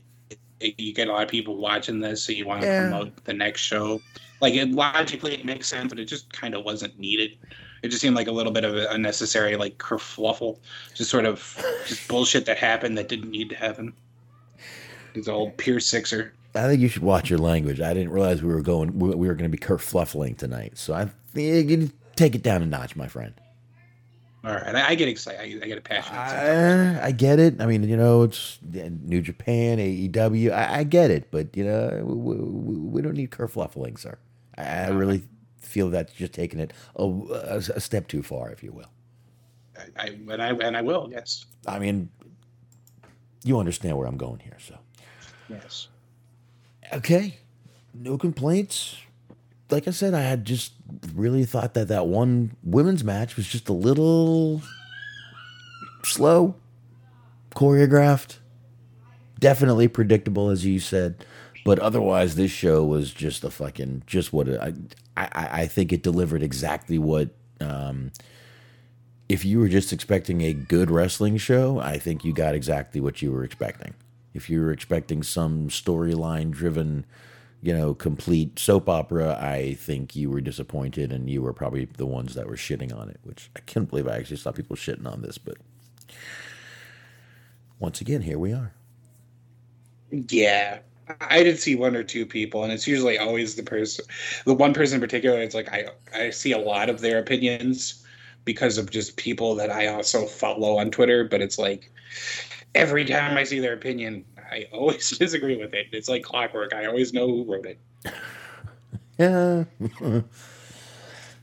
you 0.62 0.94
get 0.94 1.08
a 1.10 1.12
lot 1.12 1.24
of 1.24 1.30
people 1.30 1.58
watching 1.58 2.00
this, 2.00 2.24
so 2.26 2.32
you 2.32 2.46
want 2.48 2.62
to 2.64 2.68
Yeah. 2.68 2.74
promote 2.74 3.24
the 3.26 3.34
next 3.34 3.62
show. 3.62 4.04
Like 4.42 4.56
it, 4.56 4.72
logically, 4.72 5.34
it 5.36 5.46
makes 5.46 5.68
sense, 5.68 5.90
but 5.90 6.00
it 6.00 6.06
just 6.06 6.32
kind 6.34 6.56
of 6.56 6.64
wasn't 6.66 6.98
needed. 7.00 7.32
It 7.84 7.90
just 7.90 8.02
seemed 8.02 8.16
like 8.16 8.28
a 8.28 8.32
little 8.32 8.52
bit 8.54 8.66
of 8.66 8.76
an 8.76 8.88
unnecessary 8.90 9.56
like 9.58 9.78
kerfluffle, 9.78 10.60
just 10.96 11.12
sort 11.12 11.26
of 11.26 11.68
just 11.86 12.08
bullshit 12.10 12.46
that 12.48 12.58
happened 12.58 12.98
that 12.98 13.10
didn't 13.10 13.32
need 13.32 13.50
to 13.52 13.56
happen. 13.58 13.94
It's 15.14 15.28
old 15.28 15.58
pure 15.58 15.82
sixer. 15.82 16.34
I 16.56 16.68
think 16.68 16.82
you 16.82 16.88
should 16.88 17.04
watch 17.04 17.30
your 17.30 17.40
language. 17.40 17.80
I 17.82 17.94
didn't 17.94 18.12
realize 18.12 18.42
we 18.42 18.54
were 18.54 18.62
going. 18.62 18.98
We 18.98 19.10
we 19.10 19.28
were 19.28 19.36
going 19.36 19.50
to 19.52 19.56
be 19.56 19.64
kerfluffling 19.64 20.38
tonight, 20.38 20.78
so 20.78 20.94
I 20.94 21.10
think 22.18 22.34
you 22.34 22.40
need 22.40 22.42
to 22.42 22.42
take 22.42 22.42
it 22.42 22.44
down 22.44 22.62
a 22.62 22.66
notch, 22.66 22.96
my 22.96 23.08
friend. 23.08 23.34
All 24.44 24.54
right, 24.54 24.76
I, 24.76 24.90
I 24.90 24.96
get 24.96 25.08
excited. 25.08 25.62
I, 25.62 25.66
I 25.66 25.68
get 25.68 25.84
passionate. 25.84 26.30
sometimes. 26.30 27.00
I, 27.00 27.08
I 27.08 27.12
get 27.12 27.40
it. 27.40 27.60
I 27.60 27.66
mean, 27.66 27.84
you 27.84 27.98
know, 27.98 28.24
it's 28.24 28.60
New 28.62 29.22
Japan, 29.22 29.78
AEW. 29.80 30.52
I, 30.52 30.80
I 30.80 30.84
get 30.84 31.12
it, 31.12 31.32
but 31.32 31.56
you 31.58 31.66
know, 31.66 32.02
we, 32.06 32.36
we, 32.36 32.76
we 32.78 33.02
don't 33.02 33.16
need 33.16 33.32
kerfluffling, 33.32 34.00
sir. 34.00 34.18
I, 34.58 34.90
really 34.90 35.24
feel 35.60 35.90
that's 35.90 36.14
just 36.14 36.34
taking 36.34 36.60
it 36.60 36.74
a, 36.96 37.04
a, 37.04 37.58
a 37.76 37.80
step 37.80 38.08
too 38.08 38.24
far, 38.24 38.50
if 38.52 38.64
you 38.64 38.72
will. 38.72 38.90
I, 39.78 40.04
I 40.04 40.08
and 40.08 40.42
I 40.42 40.50
and 40.50 40.78
I 40.78 40.82
will. 40.82 41.10
Yes, 41.12 41.46
I 41.68 41.80
mean, 41.80 42.10
you 43.44 43.60
understand 43.60 43.98
where 43.98 44.08
I'm 44.08 44.18
going 44.18 44.40
here, 44.40 44.58
so. 44.60 44.78
yes. 45.50 45.90
Okay, 46.94 47.38
no 47.94 48.18
complaints. 48.18 48.98
Like 49.70 49.88
I 49.88 49.92
said, 49.92 50.14
I 50.14 50.22
had 50.22 50.46
just 50.46 50.74
really 51.14 51.44
thought 51.46 51.74
that 51.74 51.90
that 51.90 52.08
one 52.08 52.56
women's 52.64 53.04
match 53.04 53.36
was 53.36 53.48
just 53.48 53.68
a 53.68 53.74
little 53.74 54.62
slow, 56.04 56.56
choreographed, 57.52 58.38
definitely 59.40 59.88
predictable, 59.88 60.50
as 60.50 60.66
you 60.66 60.80
said. 60.80 61.26
But 61.66 61.80
otherwise, 61.80 62.36
this 62.36 62.52
show 62.52 62.86
was 62.86 63.14
just 63.14 63.44
a 63.44 63.50
fucking 63.50 64.04
just 64.08 64.32
what 64.32 64.48
it, 64.48 64.60
I, 64.62 64.74
I 65.18 65.62
I 65.64 65.68
think 65.68 65.92
it 65.92 66.02
delivered 66.02 66.44
exactly 66.44 66.98
what. 66.98 67.30
Um, 67.60 68.12
if 69.28 69.44
you 69.44 69.60
were 69.60 69.68
just 69.68 69.92
expecting 69.92 70.42
a 70.42 70.54
good 70.54 70.90
wrestling 70.90 71.36
show, 71.38 71.80
I 71.80 71.98
think 71.98 72.24
you 72.24 72.32
got 72.32 72.56
exactly 72.56 73.02
what 73.02 73.22
you 73.22 73.32
were 73.32 73.44
expecting. 73.44 73.94
If 74.34 74.50
you 74.50 74.62
were 74.62 74.72
expecting 74.72 75.24
some 75.24 75.68
storyline 75.68 76.52
driven 76.52 77.06
you 77.62 77.76
know, 77.76 77.94
complete 77.94 78.60
soap 78.60 78.88
opera, 78.88 79.38
I 79.42 79.74
think 79.74 80.16
you 80.16 80.30
were 80.30 80.42
disappointed 80.42 81.12
and 81.12 81.30
you 81.30 81.42
were 81.42 81.54
probably 81.54 81.86
the 81.86 82.06
ones 82.06 82.36
that 82.36 82.48
were 82.48 82.56
shitting 82.56 82.96
on 82.96 83.10
it, 83.10 83.20
which 83.24 83.50
I 83.56 83.60
can't 83.62 83.90
believe 83.90 84.08
I 84.08 84.18
actually 84.18 84.38
saw 84.38 84.52
people 84.52 84.76
shitting 84.76 85.12
on 85.12 85.22
this, 85.22 85.38
but 85.38 85.58
once 87.80 88.02
again, 88.02 88.22
here 88.22 88.40
we 88.40 88.54
are. 88.54 88.74
Yeah. 90.12 90.80
I 91.22 91.44
did 91.44 91.60
see 91.60 91.76
one 91.76 91.96
or 91.96 92.04
two 92.04 92.26
people, 92.26 92.64
and 92.64 92.74
it's 92.74 92.88
usually 92.88 93.18
always 93.18 93.56
the 93.56 93.64
person, 93.64 94.06
the 94.46 94.54
one 94.54 94.74
person 94.74 94.96
in 94.96 95.02
particular. 95.02 95.42
It's 95.42 95.56
like 95.56 95.72
I 95.72 95.88
I 96.14 96.32
see 96.32 96.52
a 96.52 96.58
lot 96.58 96.90
of 96.90 97.00
their 97.00 97.18
opinions 97.20 98.04
because 98.44 98.78
of 98.78 98.92
just 98.92 99.16
people 99.16 99.56
that 99.56 99.72
I 99.72 99.88
also 99.88 100.26
follow 100.26 100.78
on 100.78 100.92
Twitter. 100.92 101.24
But 101.24 101.42
it's 101.42 101.58
like 101.58 101.92
every 102.76 103.06
time 103.06 103.38
I 103.38 103.46
see 103.46 103.60
their 103.60 103.74
opinion, 103.74 104.26
I 104.52 104.68
always 104.72 105.10
disagree 105.18 105.58
with 105.58 105.74
it. 105.74 105.88
It's 105.92 106.10
like 106.10 106.24
clockwork. 106.24 106.74
I 106.74 106.86
always 106.86 107.14
know 107.14 107.28
who 107.28 107.44
wrote 107.44 107.66
it. 107.66 107.80
Yeah. 109.20 109.64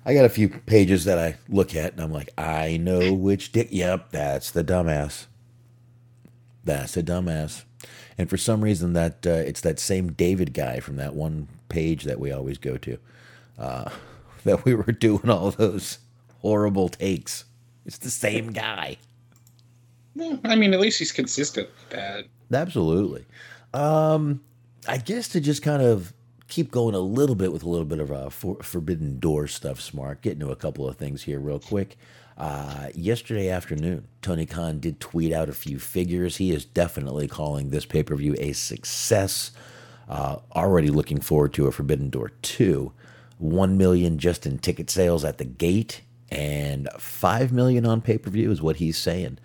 I 0.06 0.14
got 0.14 0.24
a 0.24 0.28
few 0.28 0.48
pages 0.48 1.06
that 1.06 1.18
I 1.18 1.36
look 1.48 1.74
at 1.74 1.94
and 1.94 2.02
I'm 2.02 2.12
like, 2.12 2.30
I 2.38 2.76
know 2.76 3.12
which 3.12 3.50
dick. 3.52 3.68
Yep, 3.70 4.10
that's 4.10 4.50
the 4.50 4.62
dumbass. 4.62 5.26
That's 6.62 6.92
the 6.94 7.02
dumbass. 7.02 7.64
And 8.16 8.30
for 8.30 8.36
some 8.36 8.62
reason, 8.62 8.92
that 8.92 9.26
uh, 9.26 9.30
it's 9.30 9.62
that 9.62 9.80
same 9.80 10.12
David 10.12 10.54
guy 10.54 10.80
from 10.80 10.96
that 10.96 11.14
one 11.14 11.48
page 11.68 12.04
that 12.04 12.20
we 12.20 12.30
always 12.30 12.58
go 12.58 12.76
to, 12.76 12.98
uh, 13.58 13.90
that 14.44 14.64
we 14.64 14.74
were 14.74 14.92
doing 14.92 15.28
all 15.28 15.50
those 15.50 15.98
horrible 16.42 16.90
takes. 16.90 17.44
It's 17.86 17.98
the 17.98 18.10
same 18.10 18.52
guy. 18.52 18.98
No, 20.14 20.38
I 20.44 20.54
mean, 20.54 20.72
at 20.72 20.80
least 20.80 20.98
he's 21.00 21.12
consistent 21.12 21.68
with 21.68 21.90
that. 21.90 22.26
Absolutely. 22.52 23.26
Um, 23.72 24.40
I 24.86 24.98
guess 24.98 25.28
to 25.28 25.40
just 25.40 25.62
kind 25.62 25.82
of 25.82 26.12
keep 26.48 26.70
going 26.70 26.94
a 26.94 27.00
little 27.00 27.34
bit 27.34 27.52
with 27.52 27.62
a 27.62 27.68
little 27.68 27.86
bit 27.86 27.98
of 27.98 28.12
uh, 28.12 28.30
for, 28.30 28.56
forbidden 28.62 29.18
door 29.18 29.46
stuff, 29.46 29.80
Smart. 29.80 30.20
Get 30.20 30.34
into 30.34 30.50
a 30.50 30.56
couple 30.56 30.88
of 30.88 30.96
things 30.96 31.22
here 31.22 31.40
real 31.40 31.58
quick. 31.58 31.96
Uh, 32.36 32.88
yesterday 32.94 33.48
afternoon, 33.48 34.06
Tony 34.20 34.44
Khan 34.44 34.80
did 34.80 35.00
tweet 35.00 35.32
out 35.32 35.48
a 35.48 35.52
few 35.52 35.78
figures. 35.78 36.36
He 36.36 36.50
is 36.52 36.64
definitely 36.64 37.28
calling 37.28 37.70
this 37.70 37.86
pay 37.86 38.02
per 38.02 38.16
view 38.16 38.34
a 38.38 38.52
success. 38.52 39.52
Uh, 40.08 40.36
already 40.54 40.88
looking 40.88 41.20
forward 41.20 41.54
to 41.54 41.66
a 41.66 41.72
Forbidden 41.72 42.10
Door 42.10 42.32
2. 42.42 42.92
1 43.38 43.76
million 43.76 44.18
just 44.18 44.46
in 44.46 44.58
ticket 44.58 44.90
sales 44.90 45.24
at 45.24 45.38
the 45.38 45.44
gate, 45.44 46.02
and 46.30 46.88
5 46.98 47.52
million 47.52 47.84
on 47.86 48.00
pay 48.00 48.18
per 48.18 48.30
view 48.30 48.50
is 48.50 48.62
what 48.62 48.76
he's 48.76 48.96
saying. 48.96 49.38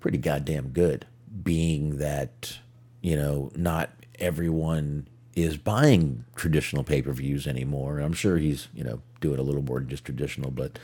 Pretty 0.00 0.18
goddamn 0.18 0.68
good, 0.68 1.06
being 1.42 1.98
that, 1.98 2.58
you 3.00 3.16
know, 3.16 3.50
not 3.54 3.90
everyone 4.18 5.08
is 5.34 5.56
buying 5.56 6.24
traditional 6.34 6.84
pay 6.84 7.02
per 7.02 7.12
views 7.12 7.46
anymore. 7.46 7.98
I'm 7.98 8.12
sure 8.12 8.36
he's, 8.36 8.68
you 8.74 8.84
know, 8.84 9.00
doing 9.20 9.38
a 9.38 9.42
little 9.42 9.62
more 9.62 9.80
than 9.80 9.88
just 9.88 10.04
traditional, 10.04 10.50
but 10.50 10.78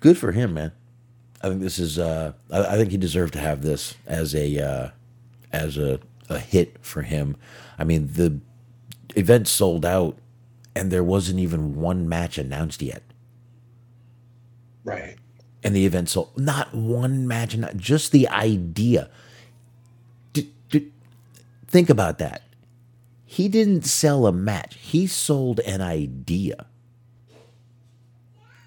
good 0.00 0.18
for 0.18 0.32
him, 0.32 0.54
man. 0.54 0.72
I 1.42 1.48
think 1.48 1.60
this 1.60 1.78
is. 1.78 1.98
Uh, 1.98 2.32
I, 2.50 2.74
I 2.74 2.76
think 2.76 2.90
he 2.90 2.96
deserved 2.96 3.32
to 3.34 3.38
have 3.38 3.62
this 3.62 3.94
as 4.06 4.34
a 4.34 4.58
uh, 4.60 4.90
as 5.52 5.78
a, 5.78 6.00
a 6.28 6.38
hit 6.38 6.76
for 6.80 7.02
him. 7.02 7.36
I 7.78 7.84
mean, 7.84 8.08
the 8.12 8.40
event 9.14 9.46
sold 9.46 9.86
out, 9.86 10.18
and 10.74 10.90
there 10.90 11.04
wasn't 11.04 11.38
even 11.38 11.76
one 11.76 12.08
match 12.08 12.38
announced 12.38 12.82
yet. 12.82 13.02
Right. 14.82 15.16
And 15.64 15.74
the 15.74 15.86
event 15.86 16.08
sold 16.08 16.38
not 16.38 16.74
one 16.74 17.26
match, 17.26 17.56
not 17.56 17.76
just 17.76 18.12
the 18.12 18.28
idea. 18.28 19.10
D- 20.32 20.52
d- 20.70 20.92
think 21.66 21.90
about 21.90 22.18
that. 22.18 22.42
He 23.24 23.48
didn't 23.48 23.84
sell 23.84 24.26
a 24.26 24.32
match. 24.32 24.76
He 24.76 25.06
sold 25.06 25.60
an 25.60 25.80
idea, 25.82 26.66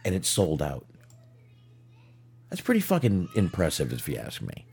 and 0.05 0.13
it 0.13 0.25
sold 0.25 0.61
out. 0.61 0.85
That's 2.49 2.61
pretty 2.61 2.81
fucking 2.81 3.29
impressive, 3.35 3.93
if 3.93 4.07
you 4.09 4.17
ask 4.17 4.41
me. 4.41 4.65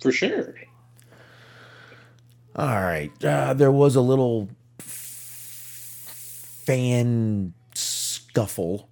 For 0.00 0.12
sure. 0.12 0.54
All 2.54 2.80
right. 2.80 3.12
Uh, 3.24 3.54
there 3.54 3.72
was 3.72 3.96
a 3.96 4.00
little 4.00 4.48
fan 6.64 7.54
scuffle, 7.74 8.88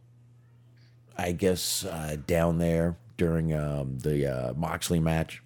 I 1.21 1.33
guess, 1.33 1.85
uh, 1.85 2.17
down 2.27 2.59
there 2.59 2.97
during 3.17 3.55
um, 3.55 3.99
the 3.99 4.27
uh, 4.27 4.55
Moxley 4.55 5.01
match. 5.01 5.43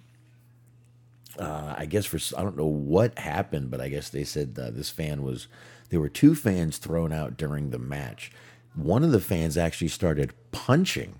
Uh, 1.38 1.74
I 1.76 1.86
guess 1.86 2.06
for 2.06 2.18
I 2.38 2.42
don't 2.42 2.56
know 2.56 2.66
what 2.66 3.18
happened, 3.18 3.70
but 3.70 3.80
I 3.80 3.88
guess 3.88 4.08
they 4.08 4.22
said 4.22 4.56
uh, 4.60 4.70
this 4.70 4.90
fan 4.90 5.22
was 5.22 5.48
there 5.90 5.98
were 5.98 6.08
two 6.08 6.36
fans 6.36 6.78
thrown 6.78 7.12
out 7.12 7.36
during 7.36 7.70
the 7.70 7.78
match. 7.78 8.30
One 8.76 9.02
of 9.02 9.10
the 9.10 9.20
fans 9.20 9.56
actually 9.56 9.88
started 9.88 10.32
punching 10.52 11.16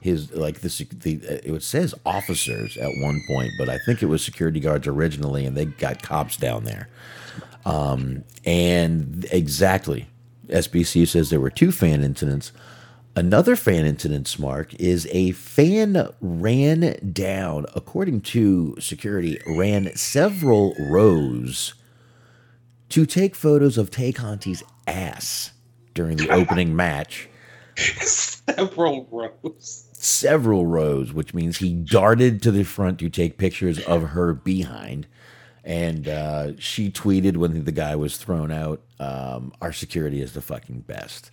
his 0.00 0.32
like 0.32 0.60
this 0.62 0.78
the 0.78 1.16
it 1.44 1.62
says 1.62 1.94
officers 2.06 2.78
at 2.78 2.90
one 3.02 3.20
point, 3.28 3.50
but 3.58 3.68
I 3.68 3.78
think 3.78 4.02
it 4.02 4.06
was 4.06 4.24
security 4.24 4.60
guards 4.60 4.86
originally, 4.86 5.44
and 5.44 5.56
they 5.56 5.66
got 5.66 6.02
cops 6.02 6.36
down 6.38 6.64
there. 6.64 6.88
Um, 7.66 8.24
and 8.46 9.26
exactly, 9.30 10.08
SBC 10.48 11.06
says 11.06 11.28
there 11.28 11.40
were 11.40 11.50
two 11.50 11.70
fan 11.72 12.02
incidents. 12.02 12.52
Another 13.20 13.54
fan 13.54 13.84
incident, 13.84 14.38
mark 14.38 14.72
is 14.80 15.06
a 15.10 15.32
fan 15.32 16.08
ran 16.22 17.12
down, 17.12 17.66
according 17.74 18.22
to 18.22 18.74
security, 18.80 19.38
ran 19.46 19.94
several 19.94 20.74
rows 20.78 21.74
to 22.88 23.04
take 23.04 23.34
photos 23.34 23.76
of 23.76 23.90
Tay 23.90 24.14
Conti's 24.14 24.62
ass 24.86 25.50
during 25.92 26.16
the 26.16 26.30
opening 26.30 26.74
match. 26.74 27.28
Several 27.76 29.06
rows. 29.12 29.86
Several 29.92 30.64
rows, 30.64 31.12
which 31.12 31.34
means 31.34 31.58
he 31.58 31.74
darted 31.74 32.40
to 32.40 32.50
the 32.50 32.64
front 32.64 32.98
to 33.00 33.10
take 33.10 33.36
pictures 33.36 33.78
of 33.80 34.02
her 34.02 34.32
behind. 34.32 35.06
And 35.62 36.08
uh, 36.08 36.52
she 36.58 36.90
tweeted 36.90 37.36
when 37.36 37.64
the 37.64 37.72
guy 37.72 37.96
was 37.96 38.16
thrown 38.16 38.50
out, 38.50 38.80
um, 38.98 39.52
Our 39.60 39.74
security 39.74 40.22
is 40.22 40.32
the 40.32 40.40
fucking 40.40 40.80
best. 40.86 41.30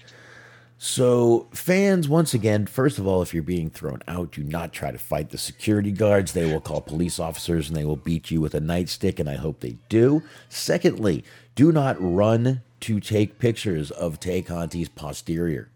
So, 0.80 1.47
fans, 1.51 2.07
once 2.07 2.36
again, 2.36 2.67
first 2.67 2.99
of 2.99 3.07
all, 3.07 3.23
if 3.23 3.34
you're 3.34 3.41
being 3.41 3.71
thrown 3.71 4.03
out, 4.07 4.32
do 4.32 4.43
not 4.43 4.73
try 4.73 4.91
to 4.91 4.97
fight 4.99 5.32
the 5.32 5.38
security 5.38 5.91
guards. 5.91 6.34
They 6.34 6.51
will 6.51 6.61
call 6.61 6.82
police 6.82 7.19
officers 7.19 7.67
and 7.67 7.75
they 7.75 7.84
will 7.84 7.95
beat 7.95 8.30
you 8.30 8.41
with 8.41 8.53
a 8.53 8.59
nightstick, 8.59 9.19
and 9.19 9.28
I 9.28 9.36
hope 9.36 9.59
they 9.59 9.78
do. 9.89 10.21
Secondly, 10.49 11.23
do 11.55 11.71
not 11.71 11.97
run 11.99 12.61
to 12.82 12.99
take 12.99 13.39
pictures 13.39 13.89
of 13.89 14.19
Tay 14.19 14.43
Conti's 14.43 14.89
posterior. 14.89 15.71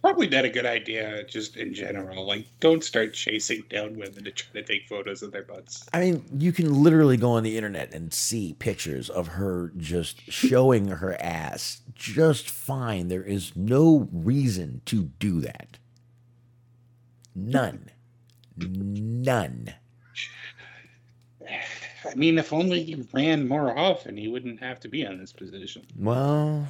Probably 0.00 0.28
not 0.28 0.44
a 0.44 0.48
good 0.48 0.66
idea, 0.66 1.24
just 1.24 1.56
in 1.56 1.74
general. 1.74 2.26
Like, 2.26 2.46
don't 2.60 2.82
start 2.84 3.14
chasing 3.14 3.62
down 3.68 3.96
women 3.96 4.24
to 4.24 4.30
try 4.30 4.60
to 4.60 4.66
take 4.66 4.88
photos 4.88 5.22
of 5.22 5.32
their 5.32 5.42
butts. 5.42 5.88
I 5.92 6.00
mean, 6.00 6.24
you 6.38 6.52
can 6.52 6.82
literally 6.82 7.16
go 7.16 7.32
on 7.32 7.42
the 7.42 7.56
internet 7.56 7.92
and 7.94 8.12
see 8.12 8.54
pictures 8.54 9.10
of 9.10 9.28
her 9.28 9.72
just 9.76 10.30
showing 10.30 10.88
her 10.88 11.20
ass 11.20 11.82
just 11.94 12.48
fine. 12.50 13.08
There 13.08 13.24
is 13.24 13.54
no 13.56 14.08
reason 14.12 14.82
to 14.86 15.04
do 15.18 15.40
that. 15.40 15.78
None. 17.34 17.90
None. 18.56 19.74
I 21.48 22.14
mean, 22.14 22.38
if 22.38 22.52
only 22.52 22.82
he 22.82 23.06
ran 23.12 23.46
more 23.46 23.76
often, 23.76 24.16
he 24.16 24.28
wouldn't 24.28 24.60
have 24.60 24.80
to 24.80 24.88
be 24.88 25.02
in 25.02 25.18
this 25.18 25.32
position. 25.32 25.86
Well, 25.96 26.66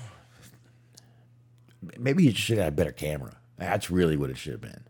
maybe 1.99 2.25
you 2.25 2.33
should 2.33 2.59
have 2.59 2.65
had 2.65 2.73
a 2.73 2.77
better 2.77 2.93
camera. 2.93 3.37
That's 3.59 3.91
really 3.91 4.17
what 4.17 4.31
it 4.31 4.39
should 4.39 4.53
have 4.53 4.61
been. 4.61 4.85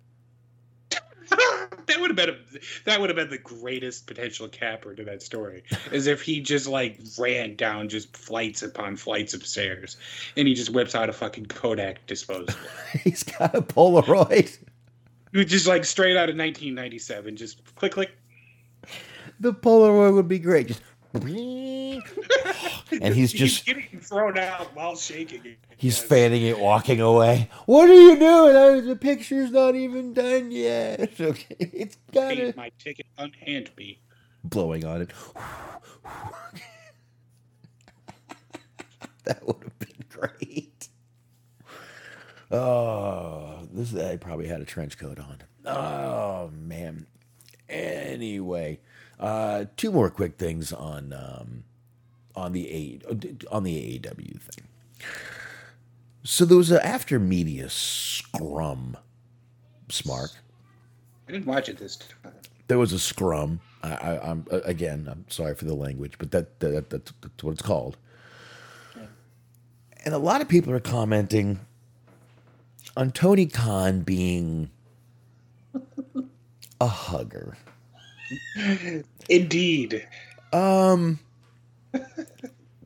that 1.87 2.01
would 2.01 2.11
have 2.11 2.17
been 2.17 2.31
a, 2.31 2.37
that 2.85 3.01
would 3.01 3.11
have 3.11 3.17
been 3.17 3.31
the 3.31 3.39
greatest 3.39 4.07
potential 4.07 4.49
capper 4.49 4.95
to 4.95 5.05
that 5.05 5.23
story, 5.23 5.63
is 5.93 6.07
if 6.07 6.23
he 6.23 6.41
just 6.41 6.67
like 6.67 6.99
ran 7.19 7.57
down 7.57 7.89
just 7.89 8.17
flights 8.17 8.63
upon 8.63 8.97
flights 8.97 9.35
of 9.35 9.45
stairs, 9.47 9.97
and 10.37 10.49
he 10.49 10.55
just 10.55 10.71
whips 10.71 10.95
out 10.95 11.09
a 11.09 11.13
fucking 11.13 11.47
Kodak 11.47 12.07
disposable. 12.07 12.55
He's 13.05 13.23
got 13.23 13.55
a 13.55 13.63
Polaroid. 13.63 14.59
just 15.35 15.67
like 15.67 15.85
straight 15.85 16.17
out 16.17 16.29
of 16.29 16.37
1997, 16.37 17.37
just 17.37 17.75
click 17.77 17.93
click. 17.93 18.11
The 19.39 19.53
Polaroid 19.53 20.15
would 20.15 20.29
be 20.29 20.39
great. 20.39 20.69
Just 20.69 20.83
and 21.15 22.03
he's 23.15 23.33
just 23.33 23.67
getting 23.67 23.99
thrown 24.01 24.39
out 24.39 24.75
while 24.77 24.95
shaking. 24.97 25.45
it. 25.45 25.59
he's 25.77 25.99
Yes. 25.99 26.03
fanning 26.09 26.43
it, 26.43 26.57
walking 26.59 27.01
away. 27.01 27.51
What 27.67 27.91
are 27.91 27.95
you 27.95 28.17
doing? 28.17 28.87
The 28.87 28.95
picture's 28.97 29.51
not 29.51 29.75
even 29.75 30.15
done 30.15 30.51
yet. 30.53 31.11
Okay, 31.21 31.57
it's 31.59 31.97
gotta 32.13 32.55
my 32.57 32.71
ticket 32.79 33.07
unhand 33.19 33.71
me. 33.77 33.99
blowing 34.45 34.85
on 34.85 35.03
it. 35.03 35.11
that 39.25 39.47
would 39.47 39.63
have 39.63 39.79
been 39.79 40.05
great. 40.09 40.89
Oh, 42.53 43.61
this 43.73 43.95
I 43.95 44.17
probably 44.17 44.49
had 44.49 44.61
a 44.61 44.65
trench 44.65 44.99
coat 44.99 45.19
on. 45.19 45.39
Oh 45.67 46.51
man. 46.53 47.07
Anyway, 47.69 48.81
uh, 49.21 49.67
two 49.77 49.93
more 49.93 50.11
quick 50.11 50.37
things 50.37 50.73
on 50.73 51.13
um, 51.13 51.65
on 52.35 52.53
the 52.53 52.69
A 52.71 53.01
on 53.53 53.63
the 53.63 53.99
AEW 53.99 54.41
thing. 54.41 54.65
So 56.25 56.45
there 56.45 56.57
was 56.57 56.71
an 56.71 56.81
after 56.83 57.19
media 57.19 57.69
scrum, 57.71 58.97
Smart. 59.89 60.37
I 61.29 61.33
didn't 61.33 61.47
watch 61.47 61.69
it 61.69 61.79
this 61.79 61.97
time. 61.97 62.33
There 62.67 62.79
was 62.79 62.93
a 62.93 62.99
scrum. 62.99 63.61
I, 63.83 63.93
I, 63.93 64.31
I'm 64.31 64.47
uh, 64.51 64.61
again. 64.63 65.09
I'm 65.11 65.25
sorry 65.29 65.55
for 65.55 65.65
the 65.65 65.75
language, 65.75 66.15
but 66.19 66.31
that, 66.31 66.61
that, 66.61 66.91
that 66.91 67.07
that's 67.21 67.45
what 67.45 67.53
it's 67.53 67.63
called. 67.63 67.97
And 70.05 70.15
a 70.15 70.19
lot 70.19 70.41
of 70.41 70.49
people 70.49 70.73
are 70.73 70.81
commenting 70.81 71.61
on 72.97 73.11
Tony 73.11 73.47
Khan 73.47 74.01
being 74.01 74.71
a 76.81 76.87
hugger. 76.87 77.57
Indeed. 79.29 80.07
Um, 80.53 81.21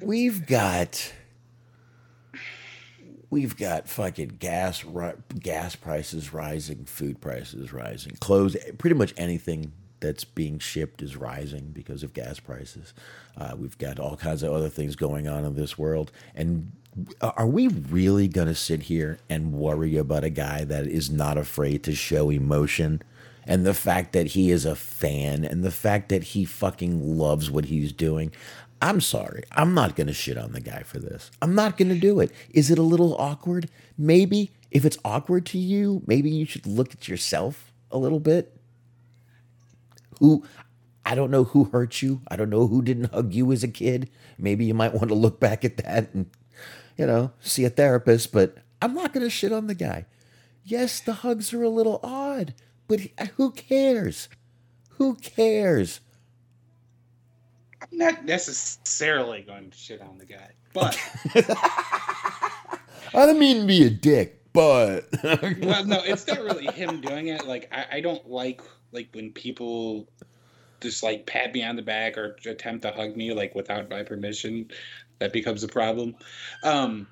we've 0.00 0.46
got 0.46 1.12
we've 3.30 3.56
got 3.56 3.88
fucking 3.88 4.36
gas 4.38 4.84
gas 5.40 5.76
prices 5.76 6.32
rising, 6.32 6.84
food 6.84 7.20
prices 7.20 7.72
rising, 7.72 8.12
clothes, 8.20 8.56
pretty 8.78 8.94
much 8.94 9.14
anything 9.16 9.72
that's 10.00 10.24
being 10.24 10.58
shipped 10.58 11.02
is 11.02 11.16
rising 11.16 11.70
because 11.72 12.02
of 12.02 12.12
gas 12.12 12.38
prices. 12.38 12.92
Uh, 13.36 13.54
we've 13.56 13.78
got 13.78 13.98
all 13.98 14.16
kinds 14.16 14.42
of 14.42 14.52
other 14.52 14.68
things 14.68 14.96
going 14.96 15.26
on 15.26 15.44
in 15.44 15.54
this 15.54 15.78
world, 15.78 16.12
and 16.34 16.72
are 17.20 17.46
we 17.46 17.68
really 17.68 18.28
going 18.28 18.46
to 18.46 18.54
sit 18.54 18.82
here 18.82 19.18
and 19.28 19.52
worry 19.52 19.96
about 19.96 20.24
a 20.24 20.30
guy 20.30 20.64
that 20.64 20.86
is 20.86 21.10
not 21.10 21.36
afraid 21.36 21.82
to 21.84 21.94
show 21.94 22.30
emotion? 22.30 23.02
And 23.46 23.66
the 23.66 23.74
fact 23.74 24.12
that 24.12 24.28
he 24.28 24.50
is 24.50 24.64
a 24.64 24.76
fan 24.76 25.44
and 25.44 25.62
the 25.62 25.70
fact 25.70 26.08
that 26.08 26.22
he 26.24 26.44
fucking 26.44 27.18
loves 27.18 27.50
what 27.50 27.66
he's 27.66 27.92
doing. 27.92 28.32
I'm 28.82 29.00
sorry. 29.00 29.44
I'm 29.52 29.72
not 29.72 29.96
going 29.96 30.08
to 30.08 30.12
shit 30.12 30.36
on 30.36 30.52
the 30.52 30.60
guy 30.60 30.82
for 30.82 30.98
this. 30.98 31.30
I'm 31.40 31.54
not 31.54 31.76
going 31.76 31.88
to 31.88 31.98
do 31.98 32.20
it. 32.20 32.30
Is 32.50 32.70
it 32.70 32.78
a 32.78 32.82
little 32.82 33.16
awkward? 33.16 33.70
Maybe. 33.96 34.50
If 34.70 34.84
it's 34.84 34.98
awkward 35.04 35.46
to 35.46 35.58
you, 35.58 36.02
maybe 36.06 36.28
you 36.30 36.44
should 36.44 36.66
look 36.66 36.92
at 36.92 37.08
yourself 37.08 37.72
a 37.90 37.96
little 37.96 38.20
bit. 38.20 38.54
Who, 40.18 40.44
I 41.06 41.14
don't 41.14 41.30
know 41.30 41.44
who 41.44 41.64
hurt 41.64 42.02
you. 42.02 42.20
I 42.28 42.36
don't 42.36 42.50
know 42.50 42.66
who 42.66 42.82
didn't 42.82 43.12
hug 43.12 43.32
you 43.32 43.52
as 43.52 43.62
a 43.62 43.68
kid. 43.68 44.10
Maybe 44.36 44.64
you 44.64 44.74
might 44.74 44.94
want 44.94 45.08
to 45.08 45.14
look 45.14 45.38
back 45.38 45.64
at 45.64 45.76
that 45.78 46.12
and, 46.12 46.30
you 46.98 47.06
know, 47.06 47.32
see 47.40 47.64
a 47.64 47.70
therapist, 47.70 48.32
but 48.32 48.58
I'm 48.82 48.94
not 48.94 49.12
going 49.12 49.24
to 49.24 49.30
shit 49.30 49.52
on 49.52 49.66
the 49.66 49.74
guy. 49.74 50.06
Yes, 50.64 51.00
the 51.00 51.12
hugs 51.14 51.52
are 51.52 51.62
a 51.62 51.68
little 51.68 52.00
odd, 52.02 52.54
but 52.88 53.00
who 53.36 53.50
cares? 53.52 54.28
Who 54.90 55.16
cares? 55.16 56.00
I'm 57.82 57.98
not 57.98 58.24
necessarily 58.24 59.42
going 59.42 59.70
to 59.70 59.76
shit 59.76 60.00
on 60.00 60.18
the 60.18 60.24
guy, 60.24 60.50
but 60.72 60.98
I 63.14 63.26
don't 63.26 63.38
mean 63.38 63.62
to 63.62 63.66
be 63.66 63.84
a 63.84 63.90
dick, 63.90 64.40
but 64.52 65.08
well, 65.22 65.84
no, 65.84 66.00
it's 66.04 66.26
not 66.26 66.40
really 66.40 66.66
him 66.66 67.00
doing 67.00 67.28
it. 67.28 67.46
Like 67.46 67.68
I, 67.72 67.96
I 67.96 68.00
don't 68.00 68.28
like 68.28 68.62
like 68.92 69.08
when 69.12 69.32
people 69.32 70.08
just 70.80 71.02
like 71.02 71.26
pat 71.26 71.52
me 71.52 71.62
on 71.62 71.76
the 71.76 71.82
back 71.82 72.16
or 72.16 72.36
attempt 72.46 72.82
to 72.82 72.92
hug 72.92 73.16
me 73.16 73.32
like 73.32 73.54
without 73.54 73.90
my 73.90 74.02
permission. 74.02 74.70
That 75.18 75.32
becomes 75.32 75.62
a 75.62 75.68
problem. 75.68 76.16
Um, 76.62 77.06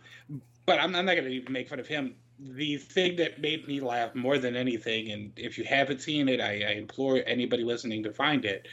but 0.66 0.80
I'm, 0.80 0.94
I'm 0.94 1.06
not 1.06 1.14
going 1.14 1.24
to 1.24 1.30
even 1.30 1.52
make 1.52 1.68
fun 1.68 1.80
of 1.80 1.86
him 1.86 2.14
the 2.42 2.76
thing 2.76 3.16
that 3.16 3.40
made 3.40 3.66
me 3.66 3.80
laugh 3.80 4.14
more 4.14 4.38
than 4.38 4.56
anything, 4.56 5.10
and 5.10 5.32
if 5.36 5.58
you 5.58 5.64
haven't 5.64 6.02
seen 6.02 6.28
it, 6.28 6.40
I, 6.40 6.62
I 6.62 6.72
implore 6.72 7.22
anybody 7.26 7.64
listening 7.64 8.02
to 8.04 8.12
find 8.12 8.44
it. 8.44 8.66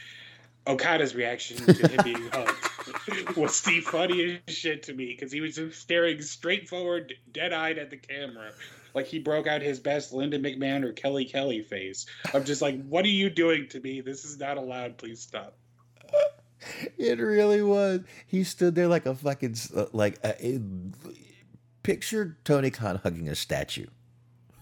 Okada's 0.66 1.14
reaction 1.14 1.56
to 1.56 1.88
him 1.88 2.00
being 2.04 2.30
hugged 2.30 3.36
was 3.36 3.60
the 3.62 3.80
funniest 3.80 4.50
shit 4.50 4.82
to 4.84 4.94
me 4.94 5.06
because 5.06 5.32
he 5.32 5.40
was 5.40 5.54
just 5.54 5.80
staring 5.80 6.20
straight 6.20 6.68
forward, 6.68 7.14
dead 7.32 7.52
eyed 7.52 7.78
at 7.78 7.90
the 7.90 7.96
camera. 7.96 8.52
Like 8.94 9.06
he 9.06 9.18
broke 9.20 9.46
out 9.46 9.62
his 9.62 9.78
best 9.78 10.12
Linda 10.12 10.38
McMahon 10.38 10.84
or 10.84 10.92
Kelly 10.92 11.24
Kelly 11.24 11.62
face. 11.62 12.06
I'm 12.34 12.44
just 12.44 12.60
like, 12.60 12.84
what 12.86 13.04
are 13.04 13.08
you 13.08 13.30
doing 13.30 13.68
to 13.70 13.80
me? 13.80 14.00
This 14.00 14.24
is 14.24 14.38
not 14.38 14.58
allowed. 14.58 14.98
Please 14.98 15.20
stop. 15.20 15.56
It 16.98 17.18
really 17.18 17.62
was. 17.62 18.00
He 18.26 18.44
stood 18.44 18.74
there 18.74 18.88
like 18.88 19.06
a 19.06 19.14
fucking 19.14 19.56
uh, 19.74 19.86
like 19.92 20.18
a, 20.22 20.60
picture 21.82 22.36
Tony 22.44 22.70
Khan 22.70 23.00
hugging 23.02 23.28
a 23.28 23.34
statue. 23.34 23.86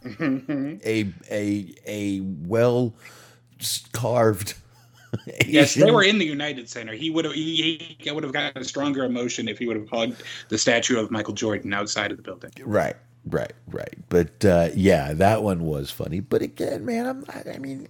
a 0.04 1.12
a 1.30 1.74
a 1.86 2.20
well 2.20 2.94
carved. 3.92 4.54
yes, 5.46 5.74
they 5.74 5.90
were 5.90 6.02
in 6.02 6.18
the 6.18 6.26
United 6.26 6.68
Center. 6.68 6.92
He 6.92 7.10
would 7.10 7.24
have 7.24 7.34
he, 7.34 7.96
he 7.98 8.10
would 8.10 8.22
have 8.22 8.32
gotten 8.32 8.60
a 8.60 8.64
stronger 8.64 9.04
emotion 9.04 9.48
if 9.48 9.58
he 9.58 9.66
would 9.66 9.76
have 9.76 9.88
hugged 9.88 10.22
the 10.48 10.58
statue 10.58 10.98
of 10.98 11.10
Michael 11.10 11.34
Jordan 11.34 11.72
outside 11.72 12.10
of 12.10 12.16
the 12.16 12.22
building. 12.22 12.50
Right, 12.64 12.96
right, 13.26 13.52
right. 13.68 13.96
But 14.08 14.44
uh, 14.44 14.68
yeah, 14.74 15.14
that 15.14 15.42
one 15.42 15.62
was 15.62 15.90
funny. 15.90 16.20
But 16.20 16.42
again, 16.42 16.84
man, 16.84 17.06
I'm 17.06 17.24
I 17.52 17.58
mean, 17.58 17.88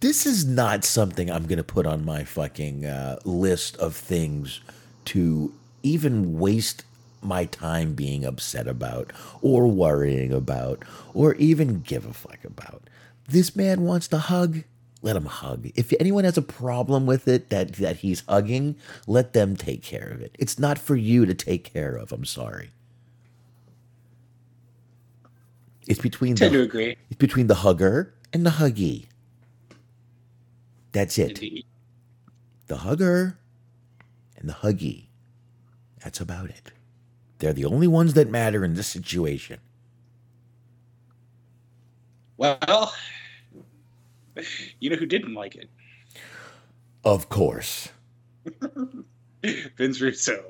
this 0.00 0.26
is 0.26 0.44
not 0.44 0.84
something 0.84 1.30
I'm 1.30 1.46
going 1.46 1.58
to 1.58 1.64
put 1.64 1.86
on 1.86 2.04
my 2.04 2.24
fucking 2.24 2.86
uh, 2.86 3.18
list 3.24 3.76
of 3.76 3.94
things 3.94 4.60
to 5.06 5.54
even 5.82 6.38
waste 6.38 6.84
my 7.24 7.46
time 7.46 7.94
being 7.94 8.24
upset 8.24 8.66
about 8.68 9.12
or 9.42 9.66
worrying 9.66 10.32
about 10.32 10.84
or 11.14 11.34
even 11.36 11.80
give 11.80 12.04
a 12.06 12.12
fuck 12.12 12.44
about. 12.44 12.88
This 13.28 13.56
man 13.56 13.82
wants 13.82 14.08
to 14.08 14.18
hug, 14.18 14.64
let 15.02 15.16
him 15.16 15.26
hug. 15.26 15.68
If 15.74 15.92
anyone 16.00 16.24
has 16.24 16.36
a 16.38 16.42
problem 16.42 17.06
with 17.06 17.26
it 17.28 17.50
that 17.50 17.74
that 17.74 17.96
he's 17.98 18.22
hugging, 18.28 18.76
let 19.06 19.32
them 19.32 19.56
take 19.56 19.82
care 19.82 20.08
of 20.08 20.20
it. 20.20 20.36
It's 20.38 20.58
not 20.58 20.78
for 20.78 20.96
you 20.96 21.26
to 21.26 21.34
take 21.34 21.64
care 21.72 21.96
of. 21.96 22.12
I'm 22.12 22.24
sorry. 22.26 22.70
It's 25.86 26.00
between 26.00 26.36
Tend 26.36 26.54
the 26.54 26.58
to 26.58 26.64
agree. 26.64 26.96
it's 27.10 27.18
between 27.18 27.46
the 27.46 27.56
hugger 27.56 28.14
and 28.32 28.46
the 28.46 28.50
huggy. 28.50 29.06
That's 30.92 31.18
it. 31.18 31.30
Indeed. 31.30 31.64
The 32.68 32.78
hugger 32.78 33.38
and 34.36 34.48
the 34.48 34.54
huggy. 34.54 35.06
That's 36.02 36.20
about 36.20 36.50
it. 36.50 36.72
They're 37.38 37.52
the 37.52 37.64
only 37.64 37.88
ones 37.88 38.14
that 38.14 38.30
matter 38.30 38.64
in 38.64 38.74
this 38.74 38.86
situation. 38.86 39.60
Well, 42.36 42.92
you 44.80 44.90
know 44.90 44.96
who 44.96 45.06
didn't 45.06 45.34
like 45.34 45.54
it? 45.56 45.70
Of 47.04 47.28
course. 47.28 47.88
Vince 49.76 50.00
Russo. 50.00 50.44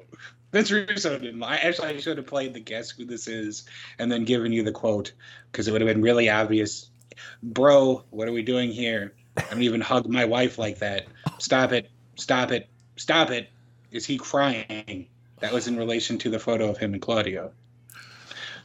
Vince 0.52 0.70
Russo 0.70 1.18
didn't. 1.18 1.42
I 1.42 1.56
actually 1.56 1.88
I 1.88 2.00
should 2.00 2.16
have 2.16 2.26
played 2.26 2.54
the 2.54 2.60
guess 2.60 2.90
who 2.90 3.04
this 3.04 3.26
is 3.26 3.64
and 3.98 4.10
then 4.10 4.24
given 4.24 4.52
you 4.52 4.62
the 4.62 4.72
quote 4.72 5.12
because 5.50 5.66
it 5.66 5.72
would 5.72 5.80
have 5.80 5.88
been 5.88 6.02
really 6.02 6.30
obvious. 6.30 6.90
Bro, 7.42 8.04
what 8.10 8.28
are 8.28 8.32
we 8.32 8.42
doing 8.42 8.70
here? 8.70 9.14
I 9.36 9.42
don't 9.50 9.62
even 9.62 9.80
hug 9.80 10.08
my 10.08 10.24
wife 10.24 10.58
like 10.58 10.78
that. 10.78 11.06
Stop 11.38 11.72
it. 11.72 11.90
Stop 12.14 12.52
it. 12.52 12.68
Stop 12.96 13.30
it. 13.30 13.48
Is 13.90 14.06
he 14.06 14.16
crying? 14.16 15.08
That 15.40 15.52
was 15.52 15.66
in 15.68 15.76
relation 15.76 16.18
to 16.18 16.30
the 16.30 16.38
photo 16.38 16.68
of 16.68 16.78
him 16.78 16.92
and 16.92 17.02
Claudio. 17.02 17.52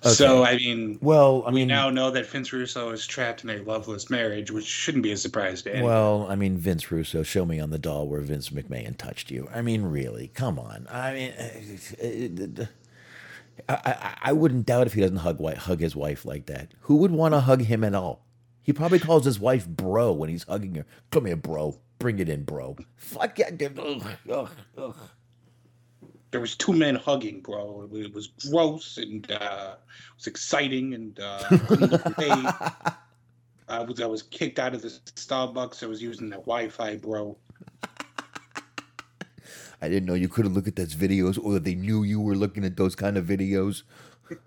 Okay. 0.01 0.13
So 0.13 0.45
I 0.45 0.55
mean, 0.55 0.97
Well, 1.01 1.43
I 1.45 1.51
we 1.51 1.65
now 1.65 1.89
know 1.89 2.09
that 2.11 2.25
Vince 2.25 2.53
Russo 2.53 2.89
is 2.91 3.05
trapped 3.05 3.43
in 3.43 3.49
a 3.49 3.57
loveless 3.63 4.09
marriage, 4.09 4.49
which 4.49 4.65
shouldn't 4.65 5.03
be 5.03 5.11
a 5.11 5.17
surprise 5.17 5.61
to 5.63 5.71
anyone. 5.73 5.91
well, 5.91 6.27
I 6.29 6.35
mean, 6.35 6.57
Vince 6.57 6.89
Russo, 6.89 7.21
show 7.21 7.45
me 7.45 7.59
on 7.59 7.69
the 7.69 7.79
doll 7.79 8.07
where 8.07 8.21
Vince 8.21 8.49
McMahon 8.49 8.95
touched 8.95 9.29
you. 9.29 9.49
I 9.53 9.61
mean, 9.61 9.83
really, 9.83 10.29
come 10.29 10.57
on. 10.57 10.87
I 10.89 11.13
mean, 11.13 11.33
I, 13.67 13.75
I, 13.85 14.17
I 14.21 14.31
wouldn't 14.31 14.65
doubt 14.65 14.87
if 14.87 14.93
he 14.93 15.01
doesn't 15.01 15.17
hug 15.17 15.41
hug 15.57 15.81
his 15.81 15.97
wife 15.97 16.23
like 16.23 16.45
that. 16.45 16.73
Who 16.81 16.95
would 16.97 17.11
want 17.11 17.33
to 17.33 17.41
hug 17.41 17.63
him 17.63 17.83
at 17.83 17.93
all? 17.93 18.25
He 18.61 18.71
probably 18.71 18.99
calls 18.99 19.25
his 19.25 19.39
wife 19.39 19.67
bro 19.67 20.13
when 20.13 20.29
he's 20.29 20.43
hugging 20.43 20.75
her. 20.75 20.85
Come 21.11 21.25
here, 21.25 21.35
bro. 21.35 21.77
Bring 21.97 22.19
it 22.19 22.29
in, 22.29 22.43
bro. 22.43 22.77
Fuck 22.95 23.39
yeah. 23.39 23.49
Ugh, 23.77 24.03
ugh, 24.31 24.49
ugh. 24.77 24.95
There 26.31 26.41
was 26.41 26.55
two 26.55 26.73
men 26.73 26.95
hugging, 26.95 27.41
bro. 27.41 27.89
It 27.93 28.13
was 28.13 28.27
gross 28.49 28.97
and 28.97 29.29
uh, 29.31 29.75
it 29.75 30.15
was 30.17 30.27
exciting 30.27 30.93
and 30.93 31.19
uh, 31.19 31.43
couldn't 31.67 31.91
look 31.91 32.05
away. 32.05 32.29
I 33.69 33.81
was 33.81 34.01
I 34.01 34.05
was 34.05 34.23
kicked 34.23 34.57
out 34.59 34.73
of 34.73 34.81
the 34.81 34.89
Starbucks. 34.89 35.83
I 35.83 35.85
was 35.85 36.01
using 36.01 36.29
the 36.29 36.37
Wi-Fi, 36.37 36.97
bro. 36.97 37.37
I 39.81 39.87
didn't 39.87 40.05
know 40.05 40.13
you 40.13 40.27
couldn't 40.27 40.53
look 40.53 40.67
at 40.67 40.75
those 40.75 40.93
videos 40.93 41.39
or 41.41 41.53
that 41.53 41.63
they 41.63 41.75
knew 41.75 42.03
you 42.03 42.19
were 42.19 42.35
looking 42.35 42.65
at 42.65 42.75
those 42.75 42.95
kind 42.95 43.17
of 43.17 43.25
videos. 43.25 43.83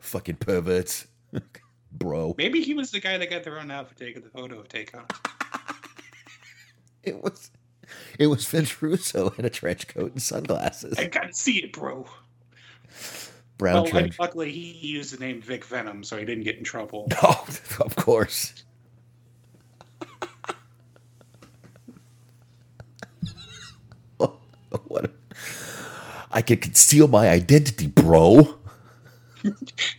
Fucking 0.00 0.36
perverts. 0.36 1.06
Bro. 1.92 2.34
Maybe 2.36 2.60
he 2.60 2.74
was 2.74 2.90
the 2.90 2.98
guy 2.98 3.18
that 3.18 3.30
got 3.30 3.44
thrown 3.44 3.70
out 3.70 3.88
for 3.88 3.94
taking 3.94 4.22
the 4.22 4.30
photo 4.30 4.58
of 4.58 4.68
Takeoff. 4.68 5.06
It 7.04 7.22
was 7.22 7.52
it 8.18 8.26
was 8.28 8.46
Vince 8.46 8.82
Russo 8.82 9.34
in 9.38 9.44
a 9.44 9.50
trench 9.50 9.88
coat 9.88 10.12
and 10.12 10.22
sunglasses. 10.22 10.98
I 10.98 11.06
gotta 11.06 11.32
see 11.32 11.64
it, 11.64 11.72
bro. 11.72 12.06
Brown 13.58 13.74
well, 13.74 13.86
trench. 13.86 14.18
Luckily, 14.18 14.50
he 14.50 14.72
used 14.86 15.16
the 15.16 15.24
name 15.24 15.40
Vic 15.40 15.64
Venom, 15.64 16.02
so 16.02 16.16
he 16.16 16.24
didn't 16.24 16.44
get 16.44 16.58
in 16.58 16.64
trouble. 16.64 17.08
Oh, 17.22 17.46
of 17.80 17.96
course. 17.96 18.64
oh, 24.20 24.36
what? 24.88 25.06
A, 25.06 25.10
I 26.32 26.42
can 26.42 26.58
conceal 26.58 27.06
my 27.06 27.28
identity, 27.28 27.86
bro. 27.86 28.58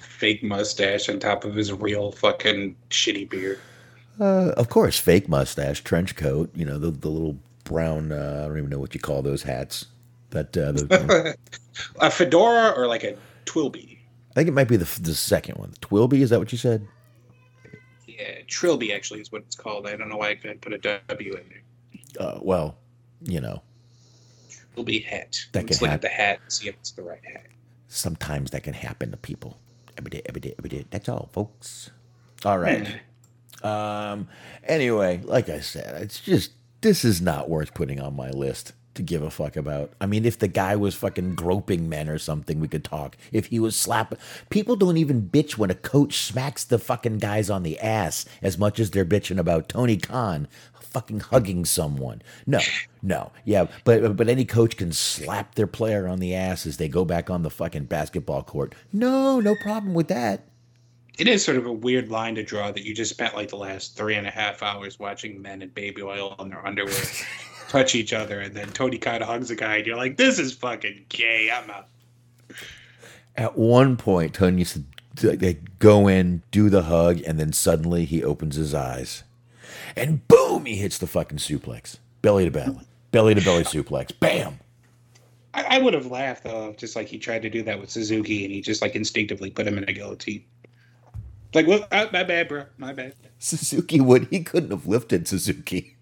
fake 0.02 0.44
mustache 0.44 1.08
on 1.08 1.20
top 1.20 1.46
of 1.46 1.56
his 1.56 1.72
real 1.72 2.12
fucking 2.12 2.76
shitty 2.90 3.30
beard. 3.30 3.60
Uh, 4.20 4.52
of 4.58 4.70
course, 4.70 4.98
fake 4.98 5.28
mustache, 5.28 5.84
trench 5.84 6.16
coat, 6.16 6.50
you 6.56 6.66
know, 6.66 6.78
the, 6.78 6.92
the 6.92 7.10
little 7.10 7.38
brown. 7.66 8.12
Uh, 8.14 8.44
I 8.46 8.48
don't 8.48 8.58
even 8.58 8.70
know 8.70 8.80
what 8.80 8.94
you 8.94 9.02
call 9.02 9.22
those 9.22 9.44
hats. 9.44 9.86
That 10.30 10.56
uh, 10.58 10.72
the, 10.72 11.36
a 12.00 12.10
fedora 12.10 12.72
or 12.72 12.88
like 12.88 13.04
a 13.04 13.18
twilby. 13.46 13.98
I 14.32 14.34
think 14.36 14.48
it 14.50 14.54
might 14.54 14.68
be 14.70 14.78
the 14.78 15.00
the 15.02 15.14
second 15.14 15.58
one. 15.58 15.72
The 15.72 15.78
Twilby. 15.78 16.22
Is 16.22 16.30
that 16.30 16.40
what 16.40 16.52
you 16.52 16.58
said? 16.58 16.88
Yeah, 18.08 18.40
trilby 18.48 18.94
actually 18.94 19.20
is 19.22 19.32
what 19.32 19.42
it's 19.42 19.56
called. 19.56 19.88
I 19.88 19.96
don't 19.98 20.08
know 20.10 20.18
why 20.18 20.30
I 20.30 20.36
couldn't 20.36 20.62
put 20.62 20.74
a 20.74 20.78
W 20.78 21.34
in 21.34 21.44
there. 21.50 21.64
Uh, 22.28 22.40
well, 22.42 22.78
you 23.22 23.42
know, 23.42 23.62
Trilby 24.74 25.00
hat. 25.04 25.38
That 25.52 25.66
Let's 25.66 25.82
look 25.82 25.92
at 25.92 26.02
the 26.02 26.10
hat 26.10 26.40
and 26.44 26.52
see 26.52 26.68
if 26.70 26.76
it's 26.76 26.92
the 26.92 27.02
right 27.04 27.24
hat. 27.26 27.48
sometimes 27.88 28.52
that 28.52 28.64
can 28.64 28.74
happen 28.74 29.12
to 29.12 29.18
people. 29.18 29.58
Every 29.98 30.10
day, 30.10 30.22
every 30.26 30.42
day, 30.42 30.54
every 30.58 30.70
day. 30.70 30.86
That's 30.92 31.08
all, 31.10 31.30
folks. 31.34 31.92
All 32.44 32.58
right. 32.58 32.88
Um. 33.64 34.28
Anyway, 34.66 35.22
like 35.24 35.48
I 35.50 35.60
said, 35.62 36.02
it's 36.02 36.20
just 36.20 36.52
this 36.86 37.04
is 37.04 37.20
not 37.20 37.50
worth 37.50 37.74
putting 37.74 38.00
on 38.00 38.16
my 38.16 38.30
list 38.30 38.74
to 38.94 39.02
give 39.02 39.24
a 39.24 39.32
fuck 39.32 39.56
about. 39.56 39.92
I 40.00 40.06
mean, 40.06 40.24
if 40.24 40.38
the 40.38 40.48
guy 40.48 40.76
was 40.76 40.94
fucking 40.94 41.34
groping 41.34 41.90
men 41.90 42.08
or 42.08 42.20
something, 42.20 42.60
we 42.60 42.68
could 42.68 42.84
talk. 42.84 43.18
If 43.32 43.48
he 43.48 43.60
was 43.60 43.76
slapping, 43.76 44.20
people 44.52 44.76
don't 44.76 44.98
even 44.98 45.28
bitch 45.28 45.58
when 45.58 45.72
a 45.72 45.76
coach 45.76 46.20
smacks 46.20 46.64
the 46.64 46.78
fucking 46.78 47.18
guys 47.18 47.50
on 47.50 47.64
the 47.64 47.80
ass 47.80 48.26
as 48.44 48.60
much 48.60 48.80
as 48.80 48.92
they're 48.92 49.04
bitching 49.04 49.40
about 49.40 49.68
Tony 49.68 49.98
Khan 49.98 50.48
fucking 50.80 51.22
hugging 51.22 51.66
someone. 51.66 52.22
No, 52.46 52.60
no, 53.02 53.32
yeah, 53.46 53.66
but 53.84 54.16
but 54.16 54.30
any 54.30 54.46
coach 54.46 54.78
can 54.78 54.92
slap 54.92 55.56
their 55.56 55.66
player 55.66 56.08
on 56.08 56.20
the 56.20 56.36
ass 56.36 56.68
as 56.68 56.78
they 56.78 56.88
go 56.88 57.04
back 57.04 57.32
on 57.32 57.42
the 57.42 57.50
fucking 57.50 57.86
basketball 57.86 58.44
court. 58.44 58.76
No, 58.94 59.40
no 59.40 59.56
problem 59.56 59.96
with 59.96 60.08
that. 60.10 60.46
It 61.18 61.28
is 61.28 61.44
sort 61.44 61.58
of 61.58 61.66
a 61.66 61.72
weird 61.72 62.10
line 62.10 62.36
to 62.36 62.44
draw 62.44 62.72
that 62.72 62.84
you 62.84 62.94
just 62.94 63.12
spent 63.12 63.36
like 63.36 63.50
the 63.50 63.56
last 63.56 63.96
three 63.96 64.16
and 64.16 64.28
a 64.28 64.32
half 64.32 64.62
hours 64.62 65.00
watching 65.00 65.42
men 65.42 65.62
in 65.62 65.70
baby 65.70 66.02
oil 66.02 66.36
on 66.40 66.50
their 66.50 66.66
underwear 66.66 66.94
touch 67.70 67.96
each 67.96 68.14
other, 68.14 68.42
and 68.42 68.56
then 68.56 68.70
Tony 68.70 68.98
Khan 68.98 69.22
hugs 69.22 69.50
a 69.50 69.56
guy, 69.56 69.78
and 69.78 69.88
you're 69.88 69.98
like, 69.98 70.18
"This 70.18 70.40
is 70.40 70.54
fucking 70.54 71.06
gay." 71.10 71.50
I'm 71.52 71.70
out. 71.70 71.88
At 73.36 73.58
one 73.58 73.98
point, 73.98 74.34
Tony 74.34 74.60
used 74.60 74.84
to 75.18 75.36
they 75.36 75.54
go 75.80 76.08
in, 76.08 76.44
do 76.52 76.70
the 76.70 76.84
hug, 76.84 77.22
and 77.26 77.40
then 77.40 77.54
suddenly 77.54 78.06
he 78.06 78.24
opens 78.24 78.56
his 78.56 78.74
eyes, 78.74 79.24
and 79.96 80.28
boom, 80.28 80.66
he 80.66 80.76
hits 80.76 80.98
the 80.98 81.08
fucking 81.08 81.38
suplex, 81.38 81.98
belly 82.22 82.46
to 82.46 82.52
belly, 82.52 82.82
belly 83.12 83.36
to 83.36 83.42
belly 83.42 83.64
suplex, 83.64 84.12
bam. 84.20 84.60
I, 85.54 85.78
I 85.78 85.78
would 85.80 85.94
have 85.94 86.08
laughed 86.08 86.44
though, 86.44 86.74
just 86.78 86.98
like 86.98 87.08
he 87.08 87.18
tried 87.18 87.44
to 87.44 87.50
do 87.50 87.64
that 87.64 87.80
with 87.80 87.90
Suzuki, 87.90 88.44
and 88.44 88.54
he 88.54 88.62
just 88.62 88.82
like 88.82 88.96
instinctively 88.96 89.50
put 89.50 89.66
him 89.66 89.78
in 89.78 89.86
a 89.88 89.94
guillotine. 89.94 90.44
Like, 91.56 91.68
well, 91.68 91.88
uh, 91.92 92.08
my 92.12 92.24
bad, 92.24 92.50
bro, 92.50 92.66
my 92.78 92.92
bad. 92.92 93.16
Suzuki 93.40 94.02
would 94.02 94.28
he 94.30 94.44
couldn't 94.44 94.72
have 94.72 94.88
lifted 94.88 95.28
Suzuki. 95.28 95.96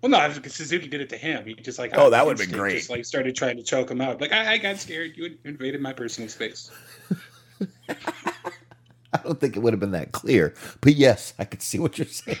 Well, 0.00 0.10
no, 0.10 0.32
Suzuki 0.32 0.88
did 0.88 1.00
it 1.00 1.10
to 1.10 1.16
him. 1.16 1.46
He 1.46 1.54
just 1.54 1.78
like, 1.78 1.92
Oh, 1.94 2.10
that 2.10 2.26
would've 2.26 2.48
been 2.48 2.58
great. 2.58 2.78
Just 2.78 2.90
like 2.90 3.04
started 3.04 3.36
trying 3.36 3.56
to 3.58 3.62
choke 3.62 3.90
him 3.90 4.00
out. 4.00 4.20
Like, 4.20 4.32
I, 4.32 4.54
I 4.54 4.58
got 4.58 4.78
scared. 4.78 5.12
You 5.16 5.36
invaded 5.44 5.80
my 5.80 5.92
personal 5.92 6.28
space. 6.28 6.70
I 7.88 9.18
don't 9.22 9.38
think 9.38 9.56
it 9.56 9.60
would 9.60 9.74
have 9.74 9.80
been 9.80 9.92
that 9.92 10.12
clear, 10.12 10.54
but 10.80 10.94
yes, 10.94 11.34
I 11.38 11.44
could 11.44 11.60
see 11.60 11.78
what 11.78 11.98
you're 11.98 12.06
saying. 12.06 12.38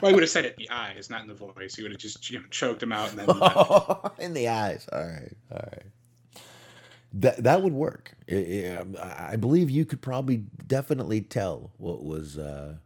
Well, 0.00 0.10
I 0.10 0.14
would 0.14 0.22
have 0.22 0.30
said 0.30 0.46
it 0.46 0.54
in 0.58 0.64
the 0.64 0.70
eyes, 0.70 1.10
not 1.10 1.20
in 1.20 1.28
the 1.28 1.34
voice. 1.34 1.74
He 1.74 1.82
would 1.82 1.92
have 1.92 2.00
just 2.00 2.30
you 2.30 2.38
know, 2.38 2.44
choked 2.50 2.82
him 2.82 2.92
out 2.92 3.10
and 3.10 3.18
then. 3.18 3.26
uh, 3.40 4.08
in 4.18 4.32
the 4.32 4.48
eyes. 4.48 4.88
All 4.90 5.04
right, 5.04 5.36
all 5.52 5.68
right. 5.72 5.91
That 7.14 7.42
that 7.42 7.62
would 7.62 7.72
work. 7.74 8.12
I- 8.30 8.84
I 9.00 9.32
I 9.32 9.36
believe 9.36 9.68
you 9.70 9.84
could 9.84 10.00
probably 10.00 10.44
definitely 10.66 11.20
tell 11.20 11.70
what 11.76 12.02
was 12.04 12.38
uh, 12.38 12.76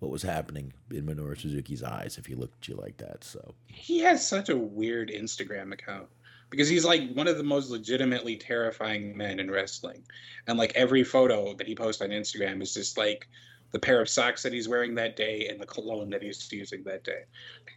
what 0.00 0.10
was 0.10 0.22
happening 0.22 0.72
in 0.90 1.06
Minoru 1.06 1.38
Suzuki's 1.40 1.82
eyes 1.82 2.18
if 2.18 2.26
he 2.26 2.34
looked 2.34 2.64
at 2.64 2.68
you 2.68 2.74
like 2.74 2.96
that. 2.98 3.22
So 3.24 3.54
he 3.66 4.00
has 4.00 4.26
such 4.26 4.48
a 4.48 4.56
weird 4.56 5.10
Instagram 5.10 5.72
account 5.72 6.08
because 6.50 6.68
he's 6.68 6.84
like 6.84 7.12
one 7.14 7.28
of 7.28 7.38
the 7.38 7.44
most 7.44 7.70
legitimately 7.70 8.36
terrifying 8.36 9.16
men 9.16 9.38
in 9.40 9.50
wrestling, 9.50 10.02
and 10.48 10.58
like 10.58 10.72
every 10.74 11.04
photo 11.04 11.54
that 11.54 11.66
he 11.66 11.74
posts 11.74 12.02
on 12.02 12.08
Instagram 12.10 12.62
is 12.62 12.74
just 12.74 12.98
like 12.98 13.28
the 13.72 13.78
pair 13.78 14.00
of 14.00 14.08
socks 14.08 14.42
that 14.42 14.52
he's 14.52 14.68
wearing 14.68 14.94
that 14.94 15.16
day 15.16 15.48
and 15.48 15.60
the 15.60 15.66
cologne 15.66 16.08
that 16.10 16.22
he's 16.22 16.50
using 16.52 16.82
that 16.84 17.02
day. 17.04 17.22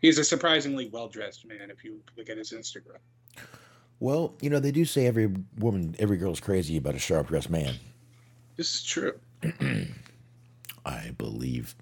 He's 0.01 0.17
a 0.17 0.23
surprisingly 0.23 0.87
well 0.91 1.07
dressed 1.07 1.45
man 1.45 1.69
if 1.71 1.83
you 1.83 1.99
look 2.17 2.29
at 2.29 2.37
his 2.37 2.51
Instagram. 2.51 2.97
Well, 3.99 4.33
you 4.41 4.49
know, 4.49 4.59
they 4.59 4.71
do 4.71 4.85
say 4.85 5.07
every 5.07 5.29
woman, 5.57 5.95
every 5.99 6.17
girl's 6.17 6.39
crazy 6.39 6.77
about 6.77 6.95
a 6.95 6.99
sharp 6.99 7.27
dressed 7.27 7.49
man. 7.49 7.75
This 8.55 8.75
is 8.75 8.83
true. 8.83 9.19
I 10.85 11.11
believe 11.17 11.75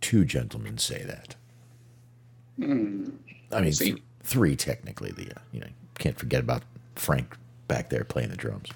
two 0.00 0.24
gentlemen 0.24 0.78
say 0.78 1.02
that. 1.02 1.34
Hmm. 2.56 3.10
I 3.52 3.60
mean, 3.62 3.72
th- 3.72 4.02
three 4.22 4.54
technically. 4.54 5.10
The 5.10 5.30
uh, 5.30 5.40
you 5.52 5.60
know, 5.60 5.66
can't 5.98 6.18
forget 6.18 6.40
about 6.40 6.62
Frank 6.94 7.36
back 7.68 7.90
there 7.90 8.04
playing 8.04 8.30
the 8.30 8.36
drums. 8.36 8.68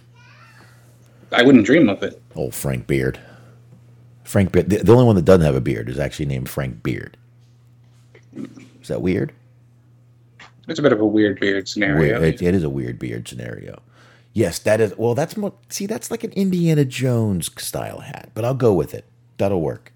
I 1.32 1.42
wouldn't 1.42 1.66
dream 1.66 1.88
of 1.88 2.02
it. 2.02 2.20
Old 2.34 2.54
Frank 2.54 2.86
Beard. 2.86 3.20
Frank 4.24 4.52
Beard. 4.52 4.70
The, 4.70 4.78
the 4.78 4.92
only 4.92 5.04
one 5.04 5.16
that 5.16 5.24
doesn't 5.24 5.44
have 5.44 5.54
a 5.54 5.60
beard 5.60 5.88
is 5.88 5.98
actually 5.98 6.26
named 6.26 6.48
Frank 6.48 6.82
Beard. 6.82 7.16
Is 8.80 8.88
that 8.88 9.02
weird? 9.02 9.32
It's 10.68 10.78
a 10.78 10.82
bit 10.82 10.92
of 10.92 11.00
a 11.00 11.06
weird 11.06 11.40
beard 11.40 11.68
scenario. 11.68 12.20
Weird. 12.20 12.34
It, 12.34 12.42
it 12.42 12.54
is 12.54 12.62
a 12.64 12.70
weird 12.70 12.98
beard 12.98 13.28
scenario. 13.28 13.82
Yes, 14.32 14.58
that 14.60 14.80
is. 14.80 14.96
Well, 14.96 15.14
that's 15.14 15.36
more. 15.36 15.52
See, 15.68 15.86
that's 15.86 16.10
like 16.10 16.24
an 16.24 16.32
Indiana 16.32 16.84
Jones 16.84 17.50
style 17.62 18.00
hat, 18.00 18.30
but 18.34 18.44
I'll 18.44 18.54
go 18.54 18.72
with 18.74 18.94
it. 18.94 19.04
That'll 19.36 19.60
work. 19.60 19.92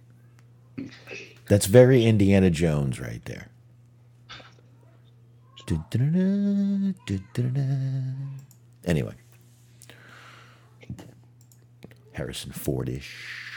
That's 1.48 1.66
very 1.66 2.04
Indiana 2.04 2.50
Jones 2.50 3.00
right 3.00 3.24
there. 3.24 3.48
Anyway, 8.84 9.14
Harrison 12.12 12.52
Fordish. 12.52 13.47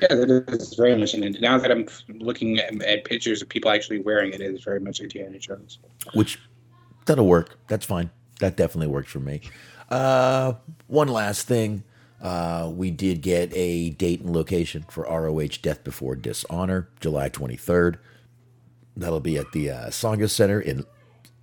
Yeah, 0.00 0.08
that 0.14 0.44
is 0.48 0.74
very 0.74 0.96
much. 0.96 1.14
And 1.14 1.40
now 1.40 1.58
that 1.58 1.70
I'm 1.70 1.86
looking 2.08 2.58
at, 2.58 2.82
at 2.82 3.04
pictures 3.04 3.42
of 3.42 3.48
people 3.48 3.70
actually 3.70 4.00
wearing 4.00 4.32
it, 4.32 4.40
it 4.40 4.54
is 4.54 4.64
very 4.64 4.80
much 4.80 5.00
Indiana 5.00 5.38
Jones. 5.38 5.78
which 6.14 6.38
that'll 7.06 7.26
work. 7.26 7.58
That's 7.68 7.86
fine. 7.86 8.10
That 8.40 8.56
definitely 8.56 8.88
works 8.88 9.10
for 9.10 9.20
me. 9.20 9.42
Uh, 9.88 10.54
one 10.88 11.08
last 11.08 11.46
thing. 11.46 11.84
Uh, 12.20 12.70
we 12.74 12.90
did 12.90 13.20
get 13.20 13.54
a 13.54 13.90
date 13.90 14.22
and 14.22 14.34
location 14.34 14.84
for 14.88 15.04
ROH 15.04 15.58
Death 15.60 15.84
Before 15.84 16.16
Dishonor, 16.16 16.88
July 16.98 17.28
23rd. 17.28 17.96
That'll 18.96 19.20
be 19.20 19.36
at 19.36 19.52
the 19.52 19.70
uh, 19.70 19.90
Center 19.90 20.60
in 20.60 20.86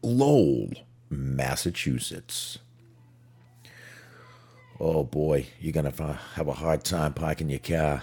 Lowell, 0.01 0.69
Massachusetts. 1.09 2.57
Oh 4.79 5.03
boy, 5.03 5.45
you're 5.59 5.73
going 5.73 5.91
to 5.91 6.19
have 6.33 6.47
a 6.47 6.53
hard 6.53 6.83
time 6.83 7.13
parking 7.13 7.49
your 7.49 7.59
car. 7.59 8.01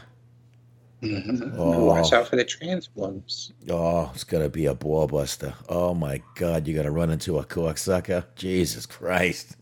Oh. 1.02 1.84
Watch 1.84 2.12
out 2.12 2.26
for 2.28 2.36
the 2.36 2.44
trans 2.44 2.88
blooms. 2.88 3.52
Oh, 3.70 4.10
it's 4.14 4.24
gonna 4.24 4.48
be 4.48 4.66
a 4.66 4.74
ball 4.74 5.06
buster. 5.06 5.54
Oh 5.68 5.94
my 5.94 6.20
god, 6.34 6.66
you're 6.66 6.76
gonna 6.76 6.90
run 6.90 7.10
into 7.10 7.38
a 7.38 7.44
cocksucker. 7.44 8.24
Jesus 8.36 8.86
Christ. 8.86 9.56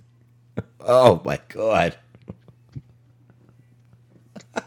Oh 0.89 1.21
my 1.25 1.39
god. 1.49 1.97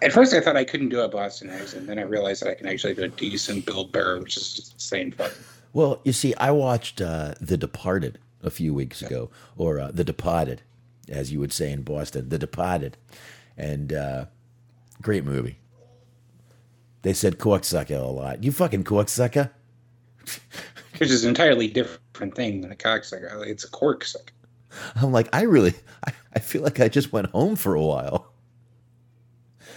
At 0.01 0.11
first, 0.11 0.34
I 0.34 0.41
thought 0.41 0.55
I 0.57 0.65
couldn't 0.65 0.89
do 0.89 0.99
a 0.99 1.07
Boston 1.07 1.49
accent. 1.49 1.88
Then 1.88 1.97
I 1.97 2.03
realized 2.03 2.43
that 2.43 2.49
I 2.49 2.53
can 2.55 2.67
actually 2.67 2.93
do 2.93 3.03
a 3.03 3.07
decent 3.07 3.65
Bill 3.65 3.86
Burr, 3.86 4.20
which 4.20 4.38
is 4.38 4.53
just 4.53 4.74
the 4.74 4.80
same 4.82 5.11
fucking. 5.11 5.38
Well, 5.74 6.01
you 6.03 6.13
see, 6.13 6.36
I 6.36 6.51
watched 6.51 7.01
uh, 7.01 7.36
The 7.41 7.57
Departed 7.57 8.20
a 8.43 8.49
few 8.49 8.74
weeks 8.74 9.01
ago, 9.01 9.30
or 9.57 9.80
uh, 9.80 9.91
The 9.91 10.03
Departed, 10.03 10.61
as 11.07 11.32
you 11.32 11.39
would 11.39 11.53
say 11.53 11.72
in 11.72 11.82
Boston, 11.84 12.30
The 12.30 12.38
Departed, 12.38 12.97
and 13.57 13.93
uh, 13.93 14.26
great 15.01 15.24
movie. 15.24 15.57
They 17.02 17.14
said 17.14 17.39
cocksucker 17.39 18.02
a 18.02 18.06
lot. 18.06 18.43
You 18.43 18.52
fucking 18.52 18.84
cocksucker. 18.84 19.52
Which 20.97 21.10
is 21.10 21.24
an 21.24 21.30
entirely 21.30 21.68
different 21.68 22.36
thing 22.36 22.62
than 22.62 22.72
a 22.72 22.76
cocksucker. 22.76 23.45
It's 23.47 23.64
a 23.64 23.70
corksucker. 23.70 24.30
I'm 24.95 25.12
like, 25.12 25.30
I 25.34 25.43
really, 25.43 25.74
I, 26.06 26.14
I 26.36 26.39
feel 26.39 26.62
like 26.62 26.80
I 26.80 26.89
just 26.89 27.12
went 27.12 27.32
home 27.32 27.56
for 27.56 27.74
a 27.74 27.82
while. 27.82 28.34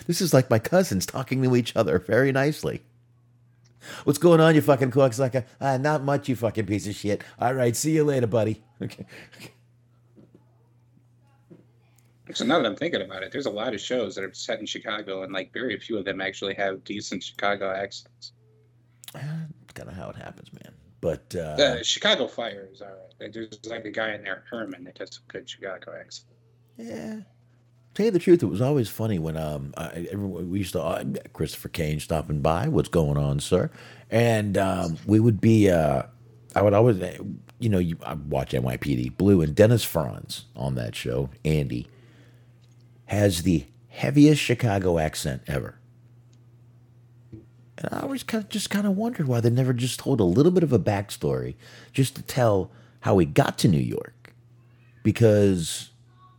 This 0.06 0.20
is 0.20 0.34
like 0.34 0.50
my 0.50 0.58
cousins 0.58 1.06
talking 1.06 1.42
to 1.42 1.56
each 1.56 1.76
other 1.76 1.98
very 1.98 2.32
nicely. 2.32 2.82
What's 4.04 4.18
going 4.18 4.40
on, 4.40 4.54
you 4.54 4.60
fucking 4.60 4.90
cocksucker? 4.90 5.44
Ah, 5.60 5.76
not 5.76 6.04
much, 6.04 6.28
you 6.28 6.36
fucking 6.36 6.66
piece 6.66 6.86
of 6.86 6.94
shit. 6.94 7.22
All 7.38 7.54
right, 7.54 7.74
see 7.74 7.92
you 7.92 8.04
later, 8.04 8.26
buddy. 8.26 8.62
Okay. 8.82 9.06
So 12.34 12.44
now 12.44 12.58
that 12.58 12.66
I'm 12.66 12.76
thinking 12.76 13.02
about 13.02 13.22
it, 13.22 13.32
there's 13.32 13.46
a 13.46 13.50
lot 13.50 13.74
of 13.74 13.80
shows 13.80 14.14
that 14.14 14.24
are 14.24 14.32
set 14.32 14.60
in 14.60 14.66
Chicago, 14.66 15.22
and 15.22 15.32
like 15.32 15.52
very 15.52 15.78
few 15.78 15.98
of 15.98 16.04
them 16.04 16.20
actually 16.20 16.54
have 16.54 16.84
decent 16.84 17.22
Chicago 17.22 17.70
accents. 17.70 18.32
Kind 19.12 19.88
of 19.88 19.94
how 19.94 20.10
it 20.10 20.16
happens, 20.16 20.52
man. 20.52 20.74
But 21.00 21.34
uh, 21.34 21.56
The 21.56 21.84
Chicago 21.84 22.28
Fire 22.28 22.68
is 22.72 22.80
all 22.80 22.88
right. 23.20 23.32
There's 23.32 23.58
like 23.66 23.84
a 23.84 23.90
guy 23.90 24.14
in 24.14 24.22
there, 24.22 24.44
Herrmann, 24.50 24.84
that 24.84 24.94
does 24.94 25.14
some 25.14 25.24
good 25.28 25.48
Chicago 25.48 25.94
accent. 25.98 26.28
Yeah. 26.76 27.20
Tell 27.94 28.06
you 28.06 28.12
the 28.12 28.18
truth, 28.18 28.42
it 28.42 28.46
was 28.46 28.62
always 28.62 28.88
funny 28.88 29.18
when 29.18 29.36
um 29.36 29.74
I, 29.76 30.08
everyone, 30.10 30.48
we 30.48 30.58
used 30.58 30.72
to 30.72 30.82
uh, 30.82 31.04
Christopher 31.34 31.68
Kane 31.68 32.00
stopping 32.00 32.40
by. 32.40 32.68
What's 32.68 32.88
going 32.88 33.18
on, 33.18 33.40
sir? 33.40 33.70
And 34.10 34.56
um, 34.56 34.96
we 35.06 35.20
would 35.20 35.40
be. 35.40 35.70
Uh, 35.70 36.04
I 36.54 36.62
would 36.62 36.74
always, 36.74 37.00
uh, 37.00 37.16
you 37.58 37.68
know, 37.68 37.78
you 37.78 37.96
I 38.04 38.14
watch 38.14 38.52
NYPD 38.52 39.16
Blue 39.16 39.42
and 39.42 39.54
Dennis 39.54 39.84
Franz 39.84 40.44
on 40.56 40.74
that 40.76 40.94
show. 40.94 41.30
Andy 41.44 41.86
has 43.12 43.42
the 43.42 43.66
heaviest 43.88 44.40
Chicago 44.40 44.98
accent 44.98 45.42
ever. 45.46 45.78
And 47.76 47.92
I 47.92 48.00
always 48.00 48.22
kind 48.22 48.42
of 48.42 48.48
just 48.48 48.70
kind 48.70 48.86
of 48.86 48.96
wondered 48.96 49.28
why 49.28 49.40
they 49.40 49.50
never 49.50 49.74
just 49.74 50.00
told 50.00 50.18
a 50.18 50.24
little 50.24 50.50
bit 50.50 50.62
of 50.62 50.72
a 50.72 50.78
backstory 50.78 51.54
just 51.92 52.16
to 52.16 52.22
tell 52.22 52.70
how 53.00 53.18
he 53.18 53.26
got 53.26 53.58
to 53.58 53.68
New 53.68 53.76
York. 53.76 54.32
Because 55.02 55.90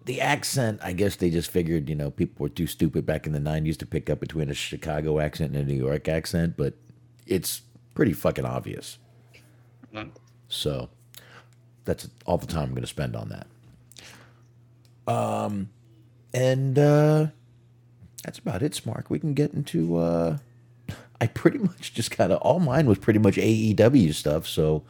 the 0.05 0.19
accent, 0.19 0.80
I 0.82 0.93
guess 0.93 1.15
they 1.15 1.30
just 1.30 1.51
figured, 1.51 1.89
you 1.89 1.95
know, 1.95 2.09
people 2.09 2.41
were 2.41 2.49
too 2.49 2.65
stupid 2.65 3.05
back 3.05 3.28
in 3.28 3.34
the 3.34 3.39
90s 3.39 3.78
to 3.78 3.86
pick 3.86 4.09
up 4.09 4.19
between 4.19 4.49
a 4.49 4.55
Chicago 4.55 5.19
accent 5.19 5.55
and 5.55 5.69
a 5.69 5.71
New 5.71 5.78
York 5.78 6.07
accent, 6.07 6.55
but 6.57 6.74
it's 7.28 7.61
pretty 7.93 8.13
fucking 8.13 8.45
obvious. 8.45 8.97
So 10.47 10.89
that's 11.86 12.09
all 12.26 12.39
the 12.39 12.47
time 12.47 12.63
I'm 12.63 12.71
going 12.71 12.82
to 12.82 12.88
spend 12.88 13.15
on 13.15 13.30
that. 13.30 15.13
Um, 15.13 15.69
and 16.34 16.77
uh, 16.77 17.27
that's 18.23 18.39
about 18.39 18.63
it, 18.63 18.73
Smark. 18.73 19.09
We 19.09 19.19
can 19.19 19.34
get 19.34 19.53
into. 19.53 19.97
Uh, 19.97 20.38
I 21.21 21.27
pretty 21.27 21.57
much 21.59 21.93
just 21.93 22.11
kind 22.11 22.31
of 22.31 22.39
all 22.41 22.59
mine 22.59 22.86
was 22.86 22.97
pretty 22.97 23.19
much 23.19 23.36
AEW 23.36 24.13
stuff. 24.13 24.47
So 24.47 24.84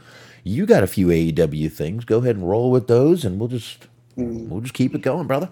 you 0.43 0.65
got 0.65 0.83
a 0.83 0.87
few 0.87 1.07
AEW 1.07 1.71
things. 1.71 2.05
Go 2.05 2.19
ahead 2.19 2.35
and 2.35 2.49
roll 2.49 2.71
with 2.71 2.87
those, 2.87 3.23
and 3.25 3.39
we'll 3.39 3.49
just 3.49 3.87
we'll 4.15 4.61
just 4.61 4.73
keep 4.73 4.95
it 4.95 5.01
going, 5.01 5.27
brother. 5.27 5.49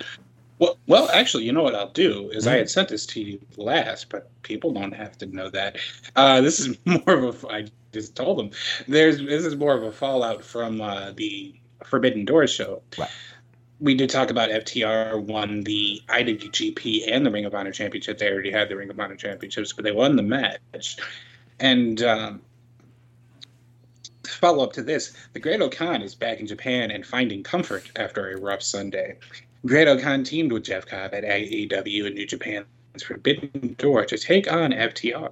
Well, 0.59 0.77
well, 0.85 1.09
actually, 1.11 1.45
you 1.45 1.51
know 1.51 1.63
what 1.63 1.73
I'll 1.73 1.89
do 1.89 2.29
is 2.29 2.45
I 2.45 2.57
had 2.57 2.69
sent 2.69 2.89
this 2.89 3.07
to 3.07 3.19
you 3.19 3.39
last, 3.57 4.09
but 4.09 4.29
people 4.43 4.71
don't 4.71 4.91
have 4.91 5.17
to 5.17 5.25
know 5.25 5.49
that. 5.49 5.77
Uh, 6.15 6.39
this 6.41 6.59
is 6.59 6.77
more 6.85 7.01
of 7.07 7.43
a. 7.43 7.47
I 7.47 7.67
just 7.91 8.15
told 8.15 8.37
them 8.37 8.51
there's 8.87 9.17
this 9.17 9.43
is 9.43 9.55
more 9.55 9.75
of 9.75 9.83
a 9.83 9.91
fallout 9.91 10.43
from 10.43 10.79
uh, 10.79 11.11
the 11.11 11.55
Forbidden 11.83 12.25
Doors 12.25 12.51
show. 12.51 12.81
Right. 12.97 13.09
We 13.81 13.95
did 13.95 14.09
talk 14.09 14.29
about 14.29 14.49
FTR 14.49 15.19
won 15.19 15.61
the 15.61 16.01
IWGP 16.07 17.11
and 17.11 17.25
the 17.25 17.31
Ring 17.31 17.45
of 17.45 17.55
Honor 17.55 17.71
Championship. 17.71 18.19
They 18.19 18.31
already 18.31 18.51
had 18.51 18.69
the 18.69 18.75
Ring 18.77 18.89
of 18.91 18.99
Honor 18.99 19.15
Championships, 19.15 19.73
but 19.73 19.83
they 19.83 19.91
won 19.91 20.15
the 20.15 20.23
match. 20.23 20.97
And 21.59 22.01
um, 22.03 22.41
follow 24.27 24.63
up 24.63 24.73
to 24.73 24.83
this, 24.83 25.13
the 25.33 25.39
Great 25.39 25.61
O-Khan 25.61 26.01
is 26.03 26.13
back 26.13 26.39
in 26.39 26.47
Japan 26.47 26.91
and 26.91 27.05
finding 27.05 27.41
comfort 27.41 27.91
after 27.95 28.29
a 28.29 28.39
rough 28.39 28.61
Sunday. 28.61 29.17
Great 29.65 29.87
O-Khan 29.87 30.23
teamed 30.23 30.51
with 30.51 30.63
Jeff 30.63 30.85
Cobb 30.85 31.13
at 31.13 31.23
AEW 31.23 32.05
in 32.05 32.13
New 32.13 32.27
Japan's 32.27 32.67
Forbidden 32.99 33.75
Door 33.77 34.05
to 34.05 34.17
take 34.17 34.51
on 34.51 34.71
FTR 34.71 35.31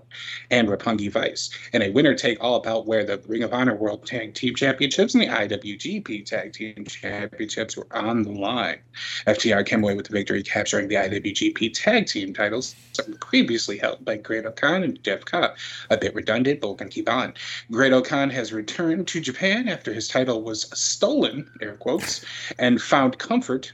and 0.50 0.68
Roppongi 0.68 1.12
Vice 1.12 1.50
in 1.74 1.82
a 1.82 1.90
winner 1.90 2.16
take 2.16 2.42
all 2.42 2.56
about 2.56 2.86
where 2.88 3.04
the 3.04 3.22
Ring 3.28 3.44
of 3.44 3.54
Honor 3.54 3.76
World 3.76 4.06
Tag 4.06 4.34
Team 4.34 4.56
Championships 4.56 5.14
and 5.14 5.24
the 5.24 5.28
IWGP 5.28 6.26
Tag 6.26 6.54
Team 6.54 6.86
Championships 6.86 7.76
were 7.76 7.88
on 7.92 8.24
the 8.24 8.32
line. 8.32 8.80
FTR 9.28 9.66
came 9.66 9.84
away 9.84 9.96
with 9.96 10.08
the 10.08 10.14
victory, 10.14 10.44
capturing 10.44 10.88
the 10.88 10.96
IWGP 10.96 11.74
Tag 11.74 12.08
Team 12.08 12.34
titles 12.34 12.76
previously 13.20 13.78
held 13.78 14.04
by 14.04 14.18
Great 14.18 14.46
O-Khan 14.46 14.84
and 14.84 15.04
Jeff 15.04 15.26
Cobb. 15.26 15.56
A 15.90 15.98
bit 15.98 16.16
redundant, 16.16 16.62
but 16.62 16.70
we're 16.70 16.76
going 16.76 16.90
to 16.90 16.96
keep 16.96 17.10
on. 17.10 17.34
Great 17.72 17.94
O-Khan 17.94 18.30
has 18.30 18.54
returned 18.54 19.08
to 19.10 19.20
Japan 19.20 19.68
after 19.68 19.94
his 19.94 20.08
title 20.08 20.42
was 20.44 20.70
stolen, 20.78 21.50
air 21.62 21.76
quotes, 21.76 22.26
and 22.58 22.82
found 22.82 23.18
comfort 23.18 23.74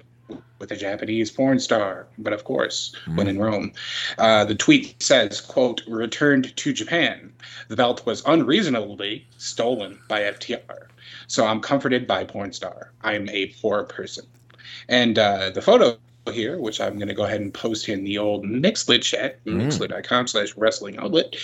with 0.60 0.72
a 0.72 0.76
Japanese 0.76 1.32
porn 1.32 1.60
star. 1.60 2.08
But 2.18 2.34
of 2.34 2.44
course, 2.44 2.96
when 3.16 3.28
in 3.28 3.40
Rome, 3.40 3.74
uh, 4.18 4.46
the 4.46 4.56
tweet 4.56 5.02
says, 5.02 5.42
"quote 5.42 5.82
Returned 5.88 6.56
to 6.56 6.74
Japan. 6.74 7.32
The 7.68 7.76
belt 7.76 8.06
was 8.06 8.24
unreasonably 8.26 9.28
stolen 9.38 10.00
by 10.08 10.22
FTR, 10.22 10.88
so 11.28 11.46
I'm 11.46 11.62
comforted 11.62 12.08
by 12.08 12.24
porn 12.24 12.54
star. 12.54 12.92
I'm 13.02 13.30
a 13.30 13.48
poor 13.62 13.84
person." 13.84 14.26
And 14.88 15.20
uh, 15.20 15.50
the 15.52 15.62
photo 15.62 15.98
here, 16.32 16.60
which 16.60 16.82
I'm 16.82 16.96
going 16.96 17.08
to 17.08 17.14
go 17.14 17.26
ahead 17.26 17.42
and 17.42 17.54
post 17.54 17.88
in 17.90 18.04
the 18.04 18.18
old 18.18 18.46
Mixlr 18.46 19.02
chat, 19.02 19.44
mixlr.com 19.46 20.28
slash 20.28 20.56
wrestling 20.58 20.98
outlet, 20.98 21.36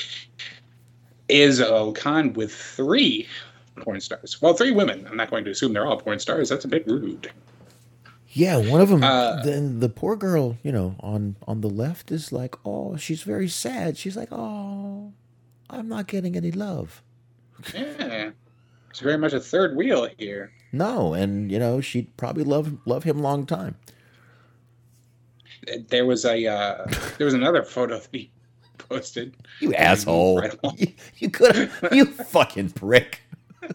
is 1.28 1.62
O-Khan 1.62 2.34
with 2.34 2.54
three 2.54 3.28
porn 3.80 4.02
stars. 4.02 4.42
Well, 4.42 4.54
three 4.54 4.72
women. 4.72 5.08
I'm 5.10 5.18
not 5.18 5.30
going 5.30 5.46
to 5.46 5.52
assume 5.52 5.74
they're 5.74 5.86
all 5.86 6.00
porn 6.00 6.20
stars. 6.20 6.50
That's 6.50 6.66
a 6.66 6.68
bit 6.68 6.86
rude. 6.88 7.32
Yeah, 8.34 8.58
one 8.58 8.80
of 8.80 8.90
them. 8.90 9.04
Uh, 9.04 9.44
then 9.44 9.82
the 9.82 9.90
poor 9.90 10.16
girl, 10.16 10.58
you 10.64 10.72
know, 10.72 10.96
on 11.02 11.36
on 11.48 11.62
the 11.62 11.70
left 11.70 12.12
is 12.12 12.32
like, 12.32 12.56
oh, 12.66 12.96
she's 12.96 13.24
very 13.24 13.50
sad. 13.50 13.98
She's 13.98 14.16
like, 14.16 14.30
oh, 14.32 15.12
I'm 15.70 15.90
not 15.90 16.08
getting 16.08 16.38
any 16.38 16.52
love. 16.52 17.04
Yeah. 17.74 18.32
It's 18.90 19.00
very 19.00 19.18
much 19.18 19.34
a 19.34 19.40
third 19.40 19.76
wheel 19.76 20.08
here. 20.18 20.52
No, 20.72 21.14
and 21.14 21.52
you 21.52 21.60
know, 21.60 21.82
she'd 21.82 22.16
probably 22.18 22.44
love 22.44 22.78
love 22.86 23.04
him 23.04 23.20
long 23.20 23.46
time. 23.46 23.76
There 25.90 26.06
was 26.06 26.26
a 26.26 26.48
uh, 26.48 26.86
there 27.18 27.26
was 27.26 27.34
another 27.34 27.64
photo 27.64 28.00
that 28.00 28.08
he 28.12 28.32
posted. 28.78 29.36
You 29.60 29.74
asshole. 29.74 30.40
Incredible. 30.44 30.74
You, 30.78 30.94
you 31.18 31.30
could 31.30 31.72
you 31.92 32.06
fucking 32.06 32.72
prick. 32.72 33.22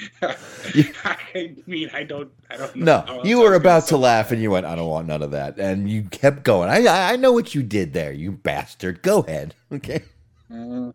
I 0.22 1.56
mean, 1.66 1.90
I 1.92 2.04
don't, 2.04 2.30
I 2.50 2.56
don't 2.56 2.76
know. 2.76 3.04
No, 3.06 3.20
you 3.24 3.40
were 3.40 3.54
about 3.54 3.86
to 3.88 3.96
laugh 3.96 4.30
and 4.30 4.42
you 4.42 4.50
went, 4.50 4.66
I 4.66 4.74
don't 4.76 4.88
want 4.88 5.06
none 5.06 5.22
of 5.22 5.30
that. 5.32 5.58
And 5.58 5.90
you 5.90 6.04
kept 6.04 6.42
going. 6.42 6.68
I 6.70 7.12
I 7.12 7.16
know 7.16 7.32
what 7.32 7.54
you 7.54 7.62
did 7.62 7.92
there, 7.92 8.12
you 8.12 8.32
bastard. 8.32 9.02
Go 9.02 9.20
ahead. 9.20 9.54
Okay. 9.72 10.02
Mhm. 10.50 10.94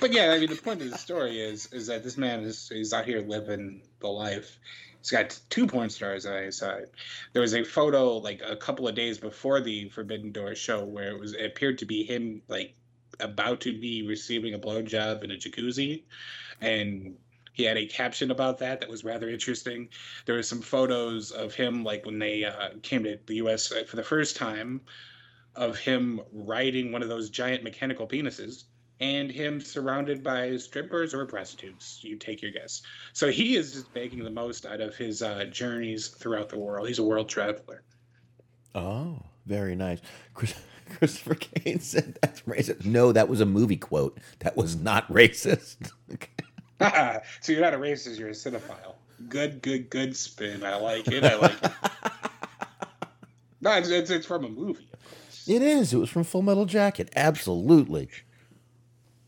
But 0.00 0.12
yeah, 0.12 0.32
I 0.32 0.38
mean, 0.38 0.48
the 0.50 0.56
point 0.56 0.82
of 0.82 0.90
the 0.90 0.98
story 0.98 1.40
is 1.40 1.72
is 1.72 1.86
that 1.88 2.02
this 2.04 2.16
man 2.16 2.40
is 2.40 2.70
is 2.72 2.92
out 2.92 3.04
here 3.06 3.20
living 3.20 3.82
the 4.00 4.08
life. 4.08 4.58
He's 5.00 5.10
got 5.10 5.38
two 5.48 5.66
porn 5.66 5.90
stars 5.90 6.26
on 6.26 6.42
his 6.42 6.58
side. 6.58 6.86
There 7.32 7.42
was 7.42 7.54
a 7.54 7.64
photo 7.64 8.16
like 8.16 8.40
a 8.44 8.56
couple 8.56 8.88
of 8.88 8.94
days 8.94 9.18
before 9.18 9.60
the 9.60 9.88
Forbidden 9.90 10.32
Door 10.32 10.54
show 10.56 10.84
where 10.84 11.10
it 11.10 11.20
was 11.20 11.34
it 11.34 11.44
appeared 11.46 11.78
to 11.78 11.86
be 11.86 12.04
him 12.04 12.42
like 12.48 12.74
about 13.20 13.60
to 13.62 13.78
be 13.78 14.06
receiving 14.06 14.54
a 14.54 14.58
blowjob 14.58 15.24
in 15.24 15.30
a 15.30 15.36
jacuzzi, 15.36 16.04
and 16.60 17.16
he 17.52 17.64
had 17.64 17.76
a 17.76 17.86
caption 17.86 18.30
about 18.30 18.58
that 18.58 18.80
that 18.80 18.88
was 18.88 19.04
rather 19.04 19.28
interesting. 19.28 19.88
There 20.26 20.36
was 20.36 20.48
some 20.48 20.62
photos 20.62 21.30
of 21.30 21.54
him 21.54 21.84
like 21.84 22.06
when 22.06 22.18
they 22.18 22.44
uh, 22.44 22.70
came 22.82 23.04
to 23.04 23.18
the 23.26 23.36
U.S. 23.36 23.68
for 23.68 23.96
the 23.96 24.02
first 24.02 24.36
time, 24.36 24.80
of 25.54 25.78
him 25.78 26.20
riding 26.32 26.92
one 26.92 27.02
of 27.02 27.08
those 27.08 27.30
giant 27.30 27.64
mechanical 27.64 28.06
penises 28.06 28.64
and 29.00 29.30
him 29.30 29.60
surrounded 29.60 30.22
by 30.22 30.56
strippers 30.58 31.14
or 31.14 31.24
prostitutes. 31.26 32.00
You 32.02 32.16
take 32.16 32.42
your 32.42 32.50
guess. 32.50 32.82
So 33.12 33.30
he 33.30 33.56
is 33.56 33.72
just 33.72 33.94
making 33.94 34.22
the 34.22 34.30
most 34.30 34.66
out 34.66 34.80
of 34.80 34.94
his 34.94 35.22
uh, 35.22 35.44
journeys 35.50 36.08
throughout 36.08 36.50
the 36.50 36.58
world. 36.58 36.86
He's 36.86 36.98
a 36.98 37.04
world 37.04 37.28
traveler. 37.28 37.82
Oh, 38.74 39.18
very 39.46 39.74
nice. 39.74 40.00
Chris, 40.34 40.54
Christopher 40.98 41.34
Kane 41.34 41.80
said 41.80 42.18
that's 42.20 42.42
racist. 42.42 42.84
No, 42.84 43.10
that 43.12 43.28
was 43.28 43.40
a 43.40 43.46
movie 43.46 43.76
quote. 43.76 44.18
That 44.40 44.56
was 44.56 44.76
not 44.76 45.08
racist. 45.08 45.90
so 47.40 47.52
you're 47.52 47.60
not 47.60 47.74
a 47.74 47.78
racist, 47.78 48.18
you're 48.18 48.28
a 48.28 48.32
cinephile. 48.32 48.94
Good, 49.28 49.60
good, 49.62 49.90
good 49.90 50.16
spin. 50.16 50.64
I 50.64 50.76
like 50.76 51.06
it. 51.08 51.24
I 51.24 51.36
like 51.36 51.62
it. 51.62 51.72
no, 53.60 53.72
it's, 53.72 53.88
it's, 53.90 54.10
it's 54.10 54.26
from 54.26 54.44
a 54.44 54.48
movie, 54.48 54.88
of 54.92 55.00
course. 55.02 55.44
it 55.46 55.60
is. 55.62 55.92
It 55.92 55.98
was 55.98 56.08
from 56.08 56.24
Full 56.24 56.42
Metal 56.42 56.64
Jacket. 56.64 57.10
Absolutely. 57.14 58.08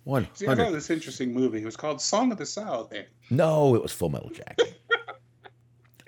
One 0.05 0.27
See, 0.35 0.49
I 0.49 0.55
know 0.55 0.73
this 0.73 0.91
interesting 0.91 1.33
movie. 1.33 1.61
It 1.63 1.65
was 1.65 1.77
called 1.77 2.01
Song 2.01 2.33
of 2.33 2.39
the 2.39 2.47
South. 2.47 2.93
eh? 2.93 3.05
No, 3.31 3.75
it 3.77 3.83
was 3.83 3.93
Full 3.93 4.09
Metal 4.09 4.31
Jacket. 4.31 4.81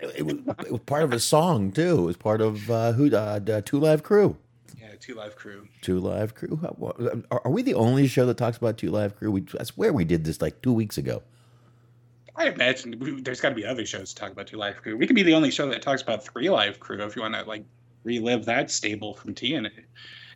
it, 0.01 0.14
it 0.16 0.22
was, 0.26 0.34
it 0.66 0.72
was 0.72 0.80
part 0.86 1.03
of 1.05 1.12
a 1.12 1.20
song 1.20 1.70
too. 1.70 1.99
It 2.01 2.07
was 2.07 2.16
part 2.16 2.40
of 2.40 2.68
uh, 2.70 2.92
who? 2.92 3.14
Uh, 3.14 3.38
uh, 3.47 3.61
Two 3.64 3.78
Live 3.78 4.03
Crew. 4.03 4.36
Yeah, 4.80 4.88
Two 4.99 5.14
Live 5.14 5.36
Crew. 5.36 5.68
Two 5.82 6.01
Live 6.01 6.34
Crew. 6.34 6.59
Are, 7.30 7.42
are 7.45 7.51
we 7.51 7.62
the 7.62 7.74
only 7.74 8.09
show 8.09 8.26
that 8.26 8.36
talks 8.36 8.57
about 8.57 8.78
Two 8.78 8.90
Live 8.90 9.14
Crew? 9.16 9.30
We, 9.30 9.45
I 9.61 9.62
swear 9.64 9.92
we 9.92 10.05
did 10.05 10.24
this 10.24 10.40
like 10.40 10.61
two 10.62 10.72
weeks 10.72 10.99
ago. 10.99 11.22
I 12.37 12.49
imagine 12.49 12.99
we, 12.99 13.20
there's 13.20 13.41
got 13.41 13.51
to 13.51 13.55
be 13.55 13.64
other 13.64 13.87
shows 13.87 14.12
to 14.12 14.20
talk 14.20 14.32
about 14.32 14.47
Two 14.49 14.57
Live 14.57 14.76
Crew. 14.82 14.97
We 14.97 15.07
could 15.07 15.16
be 15.16 15.22
the 15.22 15.35
only 15.35 15.51
show 15.51 15.68
that 15.68 15.82
talks 15.82 16.03
about 16.03 16.24
Three 16.24 16.51
Live 16.51 16.80
Crew 16.80 17.01
if 17.05 17.14
you 17.16 17.22
want 17.22 17.35
to 17.35 17.43
like 17.45 17.64
relive 18.03 18.45
that 18.47 18.70
stable 18.70 19.14
from 19.14 19.35
TNA. 19.35 19.70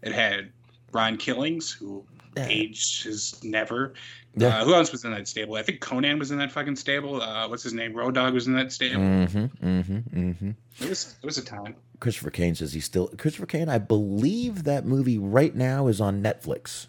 It 0.02 0.12
had 0.12 0.52
Ron 0.92 1.16
Killings, 1.16 1.70
who 1.72 2.04
Yeah. 2.36 2.46
aged 2.48 3.04
his 3.04 3.42
never. 3.42 3.94
Yeah. 4.36 4.60
Uh, 4.60 4.64
who 4.64 4.74
else 4.74 4.92
was 4.92 5.04
in 5.04 5.10
that 5.10 5.26
stable? 5.26 5.56
I 5.56 5.62
think 5.62 5.80
Konnan 5.80 6.18
was 6.20 6.30
in 6.30 6.38
that 6.38 6.52
fucking 6.52 6.76
stable. 6.76 7.20
Uh, 7.20 7.48
what's 7.48 7.64
his 7.64 7.72
name? 7.72 7.92
Road 7.94 8.14
Dog 8.14 8.32
was 8.34 8.46
in 8.46 8.52
that 8.54 8.70
stable. 8.70 9.00
Mm-hmm. 9.00 9.66
Mm-hmm. 9.66 10.20
Mm-hmm. 10.30 10.50
It 10.80 10.88
was 10.88 11.16
it 11.20 11.26
was 11.26 11.38
a 11.38 11.44
time. 11.44 11.74
Christopher 11.98 12.30
Kane 12.30 12.54
says 12.54 12.72
he's 12.74 12.84
still 12.84 13.08
Christopher 13.18 13.46
Kane. 13.46 13.68
I 13.68 13.78
believe 13.78 14.62
that 14.64 14.84
movie 14.86 15.18
right 15.18 15.54
now 15.54 15.88
is 15.88 16.00
on 16.00 16.22
Netflix. 16.22 16.86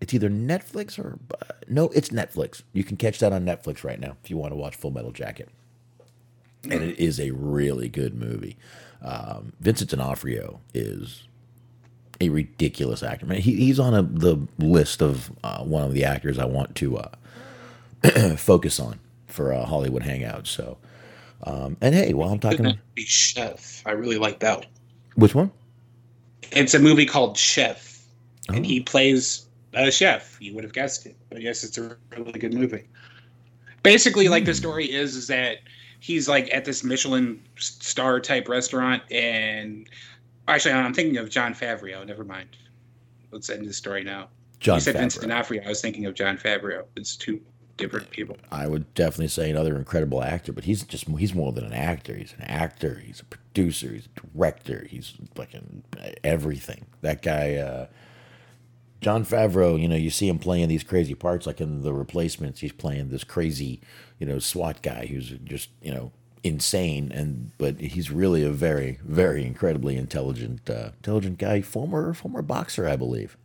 It's 0.00 0.14
either 0.14 0.30
Netflix 0.30 0.98
or 0.98 1.18
uh, 1.40 1.54
no, 1.68 1.86
it's 1.88 2.10
Netflix. 2.10 2.62
You 2.72 2.84
can 2.84 2.96
catch 2.96 3.18
that 3.18 3.32
on 3.32 3.44
Netflix 3.44 3.82
right 3.84 3.98
now 3.98 4.16
if 4.22 4.30
you 4.30 4.36
want 4.36 4.52
to 4.52 4.56
watch 4.56 4.76
Full 4.76 4.90
Metal 4.92 5.10
Jacket, 5.12 5.48
and 6.64 6.82
it 6.82 6.98
is 6.98 7.18
a 7.18 7.30
really 7.32 7.88
good 7.88 8.14
movie. 8.14 8.56
Um, 9.02 9.52
Vincent 9.60 9.90
D'Onofrio 9.90 10.60
is 10.74 11.24
a 12.20 12.28
ridiculous 12.28 13.02
actor. 13.02 13.26
Man, 13.26 13.40
he, 13.40 13.54
he's 13.56 13.78
on 13.78 13.94
a, 13.94 14.02
the 14.02 14.38
list 14.58 15.02
of 15.02 15.30
uh, 15.44 15.62
one 15.64 15.84
of 15.84 15.94
the 15.94 16.04
actors 16.04 16.38
I 16.38 16.44
want 16.46 16.74
to 16.76 16.98
uh, 16.98 17.10
focus 18.36 18.80
on 18.80 18.98
for 19.26 19.52
a 19.52 19.64
Hollywood 19.64 20.02
Hangout. 20.02 20.46
So, 20.46 20.78
um, 21.44 21.76
and 21.80 21.94
hey, 21.94 22.12
while 22.14 22.30
I'm 22.30 22.40
talking, 22.40 22.78
Chef. 22.96 23.82
I 23.86 23.92
really 23.92 24.18
like 24.18 24.40
that. 24.40 24.58
one. 24.58 24.66
which 25.16 25.34
one? 25.34 25.50
It's 26.52 26.74
a 26.74 26.78
movie 26.78 27.06
called 27.06 27.36
Chef, 27.36 28.00
and 28.48 28.64
Oh. 28.64 28.68
he 28.68 28.80
plays 28.80 29.46
a 29.74 29.90
chef. 29.90 30.36
You 30.40 30.54
would 30.54 30.64
have 30.64 30.72
guessed 30.72 31.06
it, 31.06 31.16
but 31.30 31.40
yes, 31.40 31.64
it's 31.64 31.78
a 31.78 31.96
really 32.16 32.38
good 32.38 32.54
movie. 32.54 32.88
Basically, 33.82 34.28
like 34.28 34.44
the 34.44 34.54
story 34.54 34.90
is, 34.90 35.14
is 35.14 35.26
that 35.28 35.58
he's 36.00 36.28
like 36.28 36.52
at 36.52 36.64
this 36.64 36.84
Michelin 36.84 37.40
star 37.56 38.20
type 38.20 38.48
restaurant, 38.48 39.02
and 39.10 39.88
actually, 40.46 40.74
I'm 40.74 40.94
thinking 40.94 41.16
of 41.16 41.30
Jon 41.30 41.54
Favreau. 41.54 42.06
Never 42.06 42.24
mind. 42.24 42.50
Let's 43.30 43.50
end 43.50 43.66
the 43.66 43.72
story 43.72 44.04
now. 44.04 44.28
John 44.60 44.76
you 44.76 44.80
said 44.80 44.96
Vincent 44.96 45.24
Favreau. 45.24 45.28
D'Onofrio. 45.28 45.62
I 45.64 45.68
was 45.68 45.80
thinking 45.80 46.06
of 46.06 46.14
Jon 46.14 46.36
Favreau. 46.36 46.84
It's 46.96 47.14
two 47.16 47.40
different 47.76 48.10
people. 48.10 48.36
I 48.50 48.66
would 48.66 48.92
definitely 48.94 49.28
say 49.28 49.50
another 49.50 49.76
incredible 49.76 50.22
actor, 50.22 50.52
but 50.52 50.64
he's 50.64 50.82
just 50.82 51.08
he's 51.08 51.34
more 51.34 51.52
than 51.52 51.64
an 51.64 51.72
actor. 51.72 52.14
He's 52.14 52.34
an 52.34 52.44
actor. 52.44 53.00
He's 53.04 53.20
a 53.20 53.24
producer. 53.24 53.92
He's 53.92 54.08
a 54.16 54.20
director. 54.20 54.86
He's 54.90 55.14
fucking 55.34 55.84
everything. 56.24 56.86
That 57.00 57.22
guy, 57.22 57.54
uh, 57.54 57.86
Jon 59.00 59.24
Favreau. 59.24 59.80
You 59.80 59.88
know, 59.88 59.96
you 59.96 60.10
see 60.10 60.28
him 60.28 60.38
playing 60.38 60.68
these 60.68 60.82
crazy 60.84 61.14
parts, 61.14 61.46
like 61.46 61.60
in 61.60 61.82
The 61.82 61.92
Replacements. 61.92 62.60
He's 62.60 62.72
playing 62.72 63.10
this 63.10 63.24
crazy, 63.24 63.80
you 64.18 64.26
know, 64.26 64.38
SWAT 64.38 64.82
guy 64.82 65.06
who's 65.06 65.30
just 65.44 65.70
you 65.82 65.92
know 65.92 66.12
insane, 66.42 67.10
and 67.12 67.50
but 67.58 67.80
he's 67.80 68.10
really 68.10 68.42
a 68.44 68.50
very, 68.50 68.98
very 69.04 69.44
incredibly 69.44 69.96
intelligent, 69.96 70.68
uh, 70.68 70.90
intelligent 70.96 71.38
guy. 71.38 71.60
Former 71.60 72.14
former 72.14 72.42
boxer, 72.42 72.88
I 72.88 72.96
believe. 72.96 73.36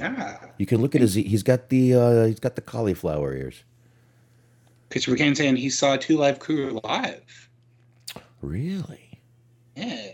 Ah, 0.00 0.38
You 0.58 0.66
can 0.66 0.82
look 0.82 0.94
at 0.94 1.00
his. 1.00 1.14
He's 1.14 1.42
got 1.42 1.68
the 1.68 1.94
uh, 1.94 2.24
he's 2.26 2.40
got 2.40 2.54
the 2.56 2.62
cauliflower 2.62 3.34
ears. 3.34 3.64
Christopher 4.90 5.16
Kane 5.16 5.34
saying 5.34 5.56
he 5.56 5.70
saw 5.70 5.96
Two 5.96 6.16
Live 6.16 6.38
Crew 6.38 6.80
live. 6.84 7.48
Really? 8.40 9.20
Yeah. 9.74 10.12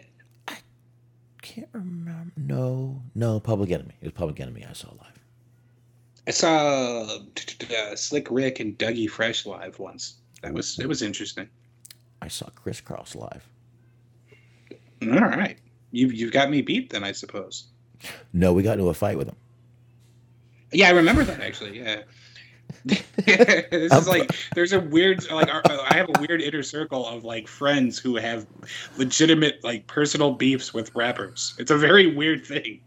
I 1.52 1.54
can't 1.54 1.68
remember. 1.72 2.32
No, 2.38 3.02
no. 3.14 3.38
Public 3.38 3.70
Enemy. 3.70 3.94
It 4.00 4.06
was 4.06 4.12
Public 4.14 4.40
Enemy. 4.40 4.64
I 4.68 4.72
saw 4.72 4.88
live. 4.92 5.18
I 6.26 6.30
saw 6.30 7.18
uh, 7.70 7.96
Slick 7.96 8.28
Rick 8.30 8.60
and 8.60 8.78
Dougie 8.78 9.10
Fresh 9.10 9.44
live 9.44 9.78
once. 9.78 10.14
That 10.42 10.54
was 10.54 10.78
it 10.78 10.86
was 10.86 11.02
interesting. 11.02 11.48
I 12.22 12.28
saw 12.28 12.48
Kris 12.54 12.80
Kross 12.80 13.14
live. 13.14 13.46
All 15.02 15.18
right, 15.18 15.58
you've 15.90 16.14
you've 16.14 16.32
got 16.32 16.48
me 16.48 16.62
beat 16.62 16.90
then, 16.90 17.04
I 17.04 17.12
suppose. 17.12 17.66
No, 18.32 18.52
we 18.52 18.62
got 18.62 18.78
into 18.78 18.88
a 18.88 18.94
fight 18.94 19.18
with 19.18 19.28
him. 19.28 19.36
Yeah, 20.72 20.88
I 20.88 20.92
remember 20.92 21.22
that 21.24 21.40
actually. 21.40 21.78
Yeah. 21.78 22.02
this 22.84 23.70
is 23.70 23.92
um, 23.92 24.04
like 24.04 24.30
there's 24.54 24.72
a 24.72 24.80
weird 24.80 25.30
like 25.30 25.48
our, 25.48 25.62
uh, 25.64 25.86
I 25.88 25.96
have 25.96 26.08
a 26.08 26.20
weird 26.20 26.42
inner 26.42 26.62
circle 26.62 27.06
of 27.06 27.24
like 27.24 27.48
friends 27.48 27.98
who 27.98 28.16
have 28.16 28.46
legitimate 28.96 29.62
like 29.62 29.86
personal 29.86 30.32
beefs 30.32 30.74
with 30.74 30.94
rappers. 30.94 31.54
It's 31.58 31.70
a 31.70 31.78
very 31.78 32.06
weird 32.14 32.44
thing. 32.44 32.80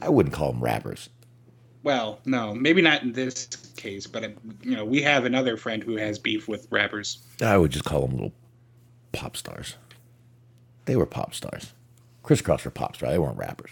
I 0.00 0.08
wouldn't 0.08 0.34
call 0.34 0.52
them 0.52 0.62
rappers. 0.62 1.08
Well, 1.82 2.18
no, 2.24 2.54
maybe 2.54 2.80
not 2.80 3.02
in 3.02 3.12
this 3.12 3.46
case, 3.76 4.06
but 4.06 4.32
you 4.62 4.76
know 4.76 4.84
we 4.84 5.02
have 5.02 5.24
another 5.24 5.56
friend 5.56 5.82
who 5.82 5.96
has 5.96 6.18
beef 6.18 6.48
with 6.48 6.66
rappers. 6.70 7.18
I 7.40 7.56
would 7.56 7.70
just 7.70 7.84
call 7.84 8.02
them 8.02 8.12
little 8.12 8.32
pop 9.12 9.36
stars. 9.36 9.76
They 10.86 10.96
were 10.96 11.06
pop 11.06 11.34
stars. 11.34 11.72
Kris 12.22 12.42
Kross 12.42 12.64
were 12.64 12.70
pop 12.70 12.96
stars. 12.96 13.12
They 13.12 13.18
weren't 13.18 13.36
rappers. 13.36 13.70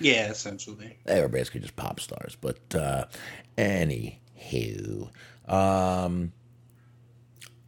Yeah, 0.00 0.30
essentially. 0.30 0.96
They 1.04 1.20
were 1.20 1.28
basically 1.28 1.60
just 1.60 1.76
pop 1.76 2.00
stars. 2.00 2.36
But 2.40 2.74
uh, 2.74 3.04
anywho, 3.56 5.10
um, 5.46 6.32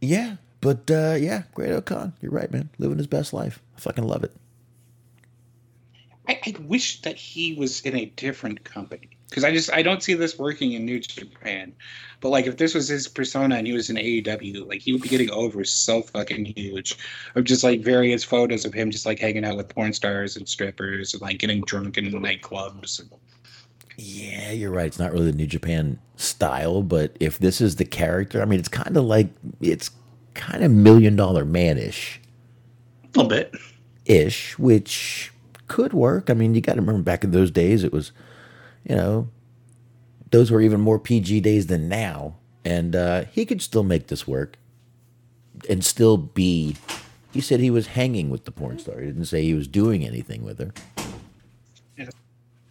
yeah. 0.01 0.37
But 0.61 0.89
uh, 0.89 1.17
yeah, 1.19 1.43
Great 1.53 1.71
O-Khan. 1.71 2.13
You're 2.21 2.31
right, 2.31 2.51
man. 2.51 2.69
Living 2.77 2.97
his 2.97 3.07
best 3.07 3.33
life. 3.33 3.61
I 3.75 3.79
fucking 3.79 4.05
love 4.05 4.23
it. 4.23 4.33
I, 6.27 6.39
I 6.45 6.55
wish 6.61 7.01
that 7.01 7.17
he 7.17 7.53
was 7.53 7.81
in 7.81 7.95
a 7.95 8.05
different 8.05 8.63
company 8.63 9.09
because 9.33 9.43
I 9.43 9.51
just 9.51 9.73
I 9.73 9.81
don't 9.81 10.03
see 10.03 10.13
this 10.13 10.37
working 10.37 10.73
in 10.73 10.85
New 10.85 10.99
Japan. 10.99 11.73
But 12.21 12.29
like 12.29 12.45
if 12.45 12.57
this 12.57 12.75
was 12.75 12.87
his 12.87 13.07
persona 13.07 13.55
and 13.55 13.65
he 13.65 13.73
was 13.73 13.89
in 13.89 13.95
AEW, 13.95 14.67
like 14.67 14.81
he 14.81 14.93
would 14.93 15.01
be 15.01 15.09
getting 15.09 15.31
over 15.31 15.63
so 15.63 16.03
fucking 16.03 16.53
huge. 16.55 16.95
Of 17.33 17.45
just 17.45 17.63
like 17.63 17.81
various 17.81 18.23
photos 18.23 18.63
of 18.63 18.75
him 18.75 18.91
just 18.91 19.07
like 19.07 19.17
hanging 19.17 19.43
out 19.43 19.57
with 19.57 19.69
porn 19.69 19.91
stars 19.91 20.37
and 20.37 20.47
strippers 20.47 21.13
and 21.13 21.21
like 21.23 21.39
getting 21.39 21.61
drunk 21.61 21.97
in 21.97 22.11
nightclubs. 22.11 23.01
Yeah, 23.97 24.51
you're 24.51 24.71
right. 24.71 24.85
It's 24.85 24.99
not 24.99 25.11
really 25.11 25.31
the 25.31 25.37
New 25.37 25.47
Japan 25.47 25.99
style, 26.15 26.83
but 26.83 27.17
if 27.19 27.39
this 27.39 27.59
is 27.59 27.77
the 27.77 27.85
character, 27.85 28.39
I 28.41 28.45
mean, 28.45 28.59
it's 28.59 28.69
kind 28.69 28.95
of 28.95 29.03
like 29.05 29.29
it's 29.61 29.89
kind 30.35 30.63
of 30.63 30.71
million 30.71 31.15
dollar 31.15 31.43
manish, 31.43 32.17
A 33.15 33.19
little 33.19 33.29
bit. 33.29 33.53
ish, 34.05 34.57
which 34.59 35.31
could 35.67 35.93
work. 35.93 36.29
I 36.29 36.33
mean, 36.33 36.55
you 36.55 36.61
got 36.61 36.75
to 36.75 36.81
remember 36.81 37.01
back 37.01 37.23
in 37.23 37.31
those 37.31 37.51
days, 37.51 37.83
it 37.83 37.91
was, 37.93 38.11
you 38.85 38.95
know, 38.95 39.29
those 40.31 40.51
were 40.51 40.61
even 40.61 40.81
more 40.81 40.99
PG 40.99 41.41
days 41.41 41.67
than 41.67 41.87
now, 41.87 42.35
and 42.65 42.95
uh, 42.95 43.25
he 43.31 43.45
could 43.45 43.61
still 43.61 43.83
make 43.83 44.07
this 44.07 44.27
work, 44.27 44.57
and 45.69 45.83
still 45.83 46.17
be. 46.17 46.75
He 47.31 47.41
said 47.41 47.59
he 47.59 47.71
was 47.71 47.87
hanging 47.87 48.29
with 48.29 48.45
the 48.45 48.51
porn 48.51 48.79
star. 48.79 48.99
He 48.99 49.07
didn't 49.07 49.25
say 49.25 49.43
he 49.43 49.53
was 49.53 49.67
doing 49.67 50.05
anything 50.05 50.43
with 50.43 50.59
her. 50.59 50.71
Yeah. 51.97 52.09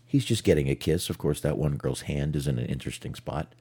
He's 0.07 0.25
just 0.25 0.45
getting 0.45 0.69
a 0.69 0.75
kiss. 0.75 1.11
Of 1.11 1.19
course, 1.19 1.41
that 1.41 1.59
one 1.59 1.77
girl's 1.77 2.03
hand 2.03 2.37
is 2.37 2.47
in 2.47 2.59
an 2.59 2.67
interesting 2.67 3.15
spot. 3.15 3.55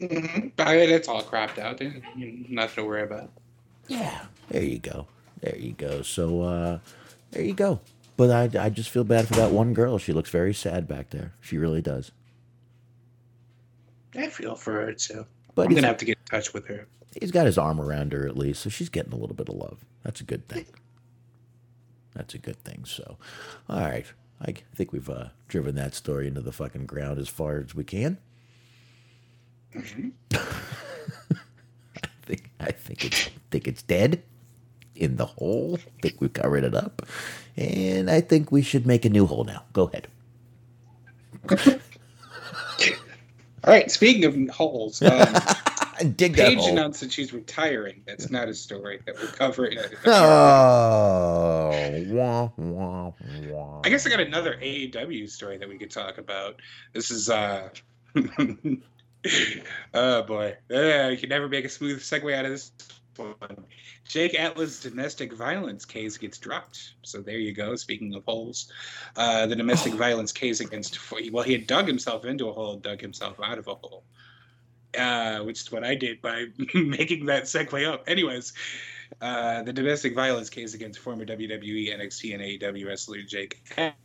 Mm-hmm. 0.00 0.48
But 0.56 0.76
it's 0.76 1.08
all 1.08 1.22
cropped 1.22 1.58
out. 1.58 1.78
There's 1.78 1.94
Nothing 2.16 2.84
to 2.84 2.88
worry 2.88 3.02
about. 3.02 3.30
Yeah, 3.88 4.26
there 4.48 4.62
you 4.62 4.78
go. 4.78 5.06
There 5.40 5.56
you 5.56 5.72
go. 5.72 6.02
So 6.02 6.42
uh 6.42 6.78
there 7.30 7.42
you 7.42 7.54
go. 7.54 7.80
But 8.16 8.30
I 8.30 8.66
I 8.66 8.70
just 8.70 8.90
feel 8.90 9.04
bad 9.04 9.26
for 9.26 9.34
that 9.34 9.50
one 9.50 9.74
girl. 9.74 9.98
She 9.98 10.12
looks 10.12 10.30
very 10.30 10.54
sad 10.54 10.86
back 10.86 11.10
there. 11.10 11.32
She 11.40 11.58
really 11.58 11.82
does. 11.82 12.12
I 14.16 14.28
feel 14.28 14.54
for 14.54 14.72
her 14.72 14.92
too. 14.92 15.26
But 15.54 15.66
I'm 15.66 15.74
gonna 15.74 15.86
have 15.86 15.96
to 15.98 16.04
get 16.04 16.18
in 16.18 16.24
touch 16.38 16.52
with 16.54 16.66
her. 16.66 16.86
he's 17.20 17.32
got 17.32 17.46
his 17.46 17.58
arm 17.58 17.80
around 17.80 18.12
her 18.12 18.26
at 18.26 18.36
least, 18.36 18.62
so 18.62 18.70
she's 18.70 18.88
getting 18.88 19.12
a 19.12 19.16
little 19.16 19.36
bit 19.36 19.48
of 19.48 19.56
love. 19.56 19.84
That's 20.02 20.20
a 20.20 20.24
good 20.24 20.48
thing. 20.48 20.66
That's 22.14 22.34
a 22.34 22.38
good 22.38 22.62
thing. 22.64 22.84
So, 22.84 23.18
all 23.68 23.80
right. 23.80 24.06
I 24.40 24.54
think 24.74 24.92
we've 24.92 25.08
uh, 25.08 25.28
driven 25.48 25.74
that 25.76 25.94
story 25.94 26.26
into 26.26 26.40
the 26.40 26.52
fucking 26.52 26.86
ground 26.86 27.18
as 27.18 27.28
far 27.28 27.58
as 27.58 27.74
we 27.74 27.84
can. 27.84 28.18
I 29.74 29.80
think 32.22 32.50
I 32.60 32.70
think 32.70 33.04
it's 33.04 33.30
think 33.50 33.66
it's 33.68 33.82
dead 33.82 34.22
in 34.94 35.16
the 35.16 35.26
hole. 35.26 35.78
I 35.80 36.00
think 36.02 36.20
we've 36.20 36.32
covered 36.32 36.64
it 36.64 36.74
up, 36.74 37.02
and 37.56 38.10
I 38.10 38.20
think 38.20 38.50
we 38.52 38.62
should 38.62 38.86
make 38.86 39.04
a 39.04 39.10
new 39.10 39.26
hole 39.26 39.44
now. 39.44 39.64
Go 39.72 39.84
ahead. 39.84 40.08
All 43.64 43.72
right. 43.72 43.90
Speaking 43.90 44.24
of 44.24 44.54
holes, 44.54 45.00
um, 45.02 45.34
Dig 46.16 46.36
that 46.36 46.48
Paige 46.48 46.58
hole. 46.58 46.70
announced 46.72 47.00
that 47.00 47.12
she's 47.12 47.32
retiring. 47.32 48.02
That's 48.06 48.30
not 48.30 48.48
a 48.48 48.54
story 48.54 49.00
that 49.06 49.14
we'll 49.16 49.28
cover. 49.28 49.66
In 49.66 49.78
a, 49.78 49.82
Oh, 50.06 52.04
wah, 52.08 52.50
wah, 52.56 53.12
wah. 53.48 53.80
I 53.84 53.88
guess 53.88 54.06
I 54.06 54.10
got 54.10 54.20
another 54.20 54.56
AEW 54.60 55.30
story 55.30 55.56
that 55.58 55.68
we 55.68 55.78
could 55.78 55.90
talk 55.90 56.18
about. 56.18 56.60
This 56.92 57.10
is 57.10 57.30
uh 57.30 57.68
oh 59.94 60.22
boy. 60.22 60.56
Uh, 60.72 61.08
you 61.08 61.16
can 61.16 61.28
never 61.28 61.48
make 61.48 61.64
a 61.64 61.68
smooth 61.68 62.00
segue 62.00 62.34
out 62.34 62.44
of 62.44 62.50
this 62.50 62.72
one. 63.18 63.64
Jake 64.06 64.38
Atlas' 64.38 64.80
domestic 64.80 65.32
violence 65.32 65.84
case 65.84 66.16
gets 66.16 66.38
dropped. 66.38 66.94
So 67.02 67.20
there 67.20 67.38
you 67.38 67.52
go. 67.52 67.76
Speaking 67.76 68.14
of 68.14 68.24
holes, 68.24 68.72
uh, 69.16 69.46
the 69.46 69.56
domestic 69.56 69.94
violence 69.94 70.32
case 70.32 70.60
against 70.60 70.98
well, 71.32 71.44
he 71.44 71.52
had 71.52 71.66
dug 71.66 71.86
himself 71.86 72.24
into 72.24 72.48
a 72.48 72.52
hole, 72.52 72.76
dug 72.76 73.00
himself 73.00 73.38
out 73.42 73.58
of 73.58 73.66
a 73.68 73.74
hole. 73.74 74.04
Uh, 74.96 75.40
which 75.40 75.60
is 75.60 75.72
what 75.72 75.82
I 75.82 75.96
did 75.96 76.22
by 76.22 76.46
making 76.74 77.26
that 77.26 77.44
segue 77.44 77.92
up. 77.92 78.04
Anyways, 78.06 78.52
uh, 79.20 79.62
the 79.62 79.72
domestic 79.72 80.14
violence 80.14 80.50
case 80.50 80.74
against 80.74 80.98
former 80.98 81.24
WWE, 81.24 81.94
NXT, 81.96 82.34
and 82.34 82.42
AEW 82.42 82.86
wrestler 82.86 83.22
Jake 83.22 83.60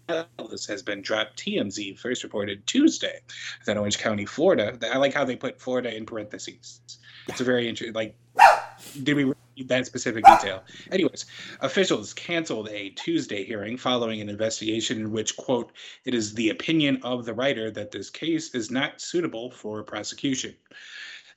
Atlas 0.08 0.66
has 0.68 0.82
been 0.82 1.02
dropped. 1.02 1.38
TMZ 1.40 1.98
first 1.98 2.24
reported 2.24 2.66
Tuesday 2.68 3.20
that 3.66 3.78
Orange 3.78 3.98
County, 3.98 4.26
Florida. 4.26 4.78
I 4.92 4.98
like 4.98 5.14
how 5.14 5.26
they 5.26 5.36
put 5.36 5.60
Florida 5.60 5.96
in 5.96 6.06
parentheses. 6.06 6.82
It's 7.28 7.42
a 7.42 7.44
very 7.44 7.68
interesting, 7.68 7.94
like 7.94 8.16
did 9.04 9.16
we 9.16 9.24
read 9.24 9.36
that 9.68 9.86
specific 9.86 10.24
detail? 10.26 10.64
Anyways, 10.92 11.26
officials 11.62 12.14
canceled 12.14 12.70
a 12.70 12.90
Tuesday 12.92 13.44
hearing 13.44 13.78
following 13.78 14.22
an 14.22 14.30
investigation 14.30 15.00
in 15.00 15.12
which, 15.12 15.36
quote, 15.38 15.72
it 16.06 16.14
is 16.14 16.34
the 16.34 16.50
opinion 16.50 17.00
of 17.04 17.26
the 17.26 17.34
writer 17.34 17.72
that 17.72 17.92
this 17.92 18.10
case 18.10 18.54
is 18.56 18.72
not 18.72 19.02
suitable 19.02 19.52
for 19.52 19.84
prosecution. 19.84 20.56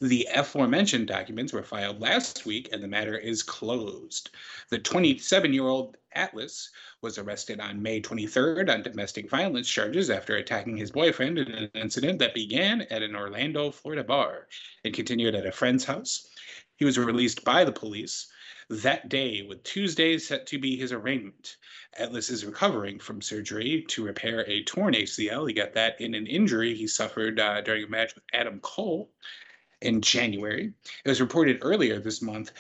The 0.00 0.28
aforementioned 0.34 1.06
documents 1.06 1.52
were 1.52 1.62
filed 1.62 2.00
last 2.00 2.44
week 2.44 2.70
and 2.72 2.82
the 2.82 2.88
matter 2.88 3.16
is 3.16 3.44
closed. 3.44 4.30
The 4.68 4.80
27 4.80 5.52
year 5.52 5.68
old 5.68 5.96
Atlas 6.14 6.70
was 7.02 7.18
arrested 7.18 7.60
on 7.60 7.80
May 7.80 8.00
23rd 8.00 8.68
on 8.68 8.82
domestic 8.82 9.30
violence 9.30 9.68
charges 9.68 10.10
after 10.10 10.36
attacking 10.36 10.76
his 10.76 10.90
boyfriend 10.90 11.38
in 11.38 11.52
an 11.52 11.70
incident 11.74 12.18
that 12.18 12.34
began 12.34 12.82
at 12.90 13.02
an 13.02 13.14
Orlando, 13.14 13.70
Florida 13.70 14.02
bar 14.02 14.48
and 14.84 14.92
continued 14.92 15.36
at 15.36 15.46
a 15.46 15.52
friend's 15.52 15.84
house. 15.84 16.28
He 16.82 16.84
was 16.84 16.98
released 16.98 17.44
by 17.44 17.62
the 17.62 17.70
police 17.70 18.26
that 18.68 19.08
day, 19.08 19.42
with 19.42 19.62
Tuesday 19.62 20.18
set 20.18 20.48
to 20.48 20.58
be 20.58 20.76
his 20.76 20.90
arraignment. 20.90 21.56
Atlas 21.96 22.28
is 22.28 22.44
recovering 22.44 22.98
from 22.98 23.22
surgery 23.22 23.84
to 23.90 24.04
repair 24.04 24.40
a 24.48 24.64
torn 24.64 24.94
ACL. 24.94 25.46
He 25.46 25.54
got 25.54 25.74
that 25.74 26.00
in 26.00 26.16
an 26.16 26.26
injury 26.26 26.74
he 26.74 26.88
suffered 26.88 27.38
uh, 27.38 27.60
during 27.60 27.84
a 27.84 27.88
match 27.88 28.16
with 28.16 28.24
Adam 28.32 28.58
Cole 28.58 29.12
in 29.80 30.00
January. 30.00 30.72
It 31.04 31.08
was 31.08 31.20
reported 31.20 31.60
earlier 31.62 32.00
this 32.00 32.20
month 32.20 32.50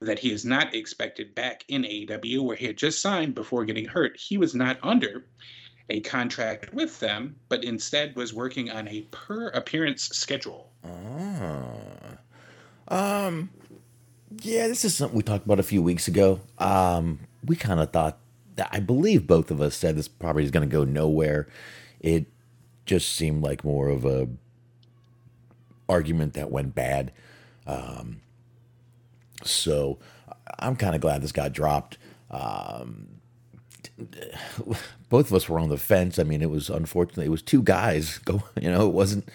that 0.00 0.20
he 0.20 0.30
is 0.30 0.44
not 0.44 0.76
expected 0.76 1.34
back 1.34 1.64
in 1.66 1.82
AEW, 1.82 2.44
where 2.44 2.56
he 2.56 2.66
had 2.66 2.78
just 2.78 3.02
signed 3.02 3.34
before 3.34 3.64
getting 3.64 3.86
hurt. 3.86 4.16
He 4.16 4.38
was 4.38 4.54
not 4.54 4.78
under 4.84 5.26
a 5.90 6.02
contract 6.02 6.72
with 6.72 7.00
them, 7.00 7.34
but 7.48 7.64
instead 7.64 8.14
was 8.14 8.32
working 8.32 8.70
on 8.70 8.86
a 8.86 9.08
per 9.10 9.48
appearance 9.48 10.04
schedule. 10.10 10.70
Ah. 10.84 11.62
Um, 12.86 13.48
yeah, 14.40 14.68
this 14.68 14.84
is 14.84 14.94
something 14.94 15.16
we 15.16 15.22
talked 15.22 15.44
about 15.44 15.60
a 15.60 15.64
few 15.64 15.82
weeks 15.82 16.08
ago. 16.08 16.40
Um, 16.58 17.20
we 17.44 17.56
kind 17.56 17.80
of 17.80 17.90
thought 17.90 18.18
that 18.56 18.68
I 18.72 18.80
believe 18.80 19.26
both 19.26 19.50
of 19.50 19.60
us 19.60 19.74
said 19.74 19.96
this 19.96 20.08
probably 20.08 20.44
is 20.44 20.50
going 20.50 20.68
to 20.68 20.72
go 20.72 20.84
nowhere. 20.84 21.48
It 22.00 22.26
just 22.86 23.10
seemed 23.10 23.42
like 23.42 23.64
more 23.64 23.88
of 23.88 24.04
a 24.04 24.28
argument 25.88 26.34
that 26.34 26.50
went 26.50 26.74
bad. 26.74 27.12
Um, 27.66 28.20
so 29.44 29.98
I'm 30.58 30.76
kind 30.76 30.94
of 30.94 31.00
glad 31.00 31.22
this 31.22 31.32
got 31.32 31.52
dropped. 31.52 31.98
Um, 32.30 33.08
both 35.08 35.26
of 35.26 35.34
us 35.34 35.48
were 35.48 35.58
on 35.58 35.68
the 35.68 35.76
fence. 35.76 36.18
I 36.18 36.24
mean, 36.24 36.42
it 36.42 36.50
was 36.50 36.70
unfortunately 36.70 37.26
it 37.26 37.30
was 37.30 37.42
two 37.42 37.62
guys 37.62 38.18
go. 38.24 38.42
You 38.60 38.70
know, 38.70 38.86
it 38.86 38.92
wasn't. 38.92 39.28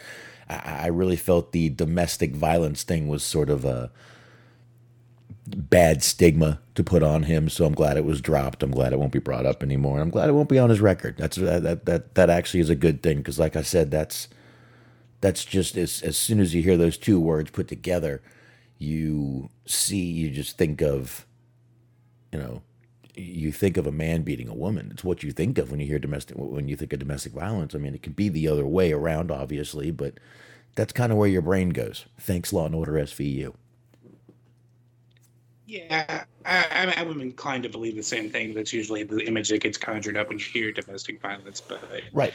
I, 0.49 0.83
I 0.83 0.87
really 0.87 1.15
felt 1.15 1.51
the 1.51 1.69
domestic 1.69 2.35
violence 2.35 2.83
thing 2.83 3.07
was 3.07 3.23
sort 3.23 3.49
of 3.49 3.65
a 3.65 3.91
bad 5.69 6.03
stigma 6.03 6.59
to 6.75 6.83
put 6.83 7.03
on 7.03 7.23
him. 7.23 7.49
So 7.49 7.65
I'm 7.65 7.73
glad 7.73 7.97
it 7.97 8.05
was 8.05 8.21
dropped. 8.21 8.63
I'm 8.63 8.71
glad 8.71 8.93
it 8.93 8.99
won't 8.99 9.11
be 9.11 9.19
brought 9.19 9.45
up 9.45 9.63
anymore. 9.63 9.99
I'm 9.99 10.09
glad 10.09 10.29
it 10.29 10.33
won't 10.33 10.49
be 10.49 10.59
on 10.59 10.69
his 10.69 10.81
record. 10.81 11.17
That's 11.17 11.37
that 11.37 11.85
that 11.85 12.15
that, 12.15 12.29
actually 12.29 12.59
is 12.59 12.69
a 12.69 12.75
good 12.75 13.01
thing 13.01 13.17
because, 13.17 13.39
like 13.39 13.55
I 13.55 13.61
said, 13.61 13.91
that's 13.91 14.27
that's 15.21 15.45
just 15.45 15.77
as 15.77 16.01
as 16.01 16.17
soon 16.17 16.39
as 16.39 16.53
you 16.53 16.61
hear 16.61 16.77
those 16.77 16.97
two 16.97 17.19
words 17.19 17.51
put 17.51 17.67
together, 17.67 18.21
you 18.77 19.49
see 19.65 20.03
you 20.03 20.29
just 20.29 20.57
think 20.57 20.81
of, 20.81 21.25
you 22.31 22.39
know, 22.39 22.61
you 23.15 23.51
think 23.51 23.77
of 23.77 23.87
a 23.87 23.91
man 23.91 24.21
beating 24.21 24.47
a 24.47 24.53
woman. 24.53 24.89
It's 24.93 25.03
what 25.03 25.23
you 25.23 25.31
think 25.31 25.57
of 25.57 25.71
when 25.71 25.79
you 25.79 25.87
hear 25.87 25.99
domestic 25.99 26.37
when 26.37 26.67
you 26.67 26.75
think 26.75 26.93
of 26.93 26.99
domestic 26.99 27.33
violence. 27.33 27.75
I 27.75 27.79
mean, 27.79 27.95
it 27.95 28.03
could 28.03 28.15
be 28.15 28.29
the 28.29 28.47
other 28.47 28.65
way 28.65 28.91
around, 28.91 29.31
obviously, 29.31 29.91
but 29.91 30.19
that's 30.75 30.93
kind 30.93 31.11
of 31.11 31.17
where 31.17 31.27
your 31.27 31.41
brain 31.41 31.69
goes. 31.69 32.05
Thanks, 32.19 32.53
Law 32.53 32.67
and 32.67 32.75
Order 32.75 32.93
SVU. 32.93 33.55
Yeah, 35.67 36.23
I, 36.45 36.93
I, 36.95 37.01
am 37.01 37.19
inclined 37.19 37.63
to 37.63 37.69
believe 37.69 37.97
the 37.97 38.03
same 38.03 38.29
thing. 38.29 38.53
That's 38.53 38.71
usually 38.71 39.03
the 39.03 39.19
image 39.27 39.49
that 39.49 39.59
gets 39.59 39.77
conjured 39.77 40.15
up 40.15 40.29
when 40.29 40.39
you 40.39 40.45
hear 40.45 40.71
domestic 40.71 41.21
violence. 41.21 41.59
But 41.59 41.81
Right. 42.13 42.33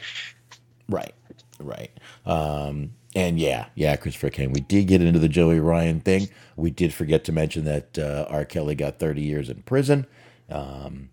Right. 0.86 1.14
Right. 1.58 1.90
Um, 2.26 2.92
and 3.14 3.38
yeah, 3.38 3.66
yeah, 3.74 3.96
Christopher 3.96 4.28
Kane. 4.28 4.52
We 4.52 4.60
did 4.60 4.86
get 4.86 5.00
into 5.00 5.18
the 5.18 5.28
Joey 5.28 5.60
Ryan 5.60 6.00
thing. 6.00 6.28
We 6.56 6.70
did 6.70 6.92
forget 6.92 7.24
to 7.24 7.32
mention 7.32 7.64
that 7.64 7.98
uh, 7.98 8.26
R. 8.28 8.44
Kelly 8.44 8.74
got 8.74 8.98
30 8.98 9.22
years 9.22 9.48
in 9.48 9.62
prison. 9.62 10.06
Um, 10.50 11.08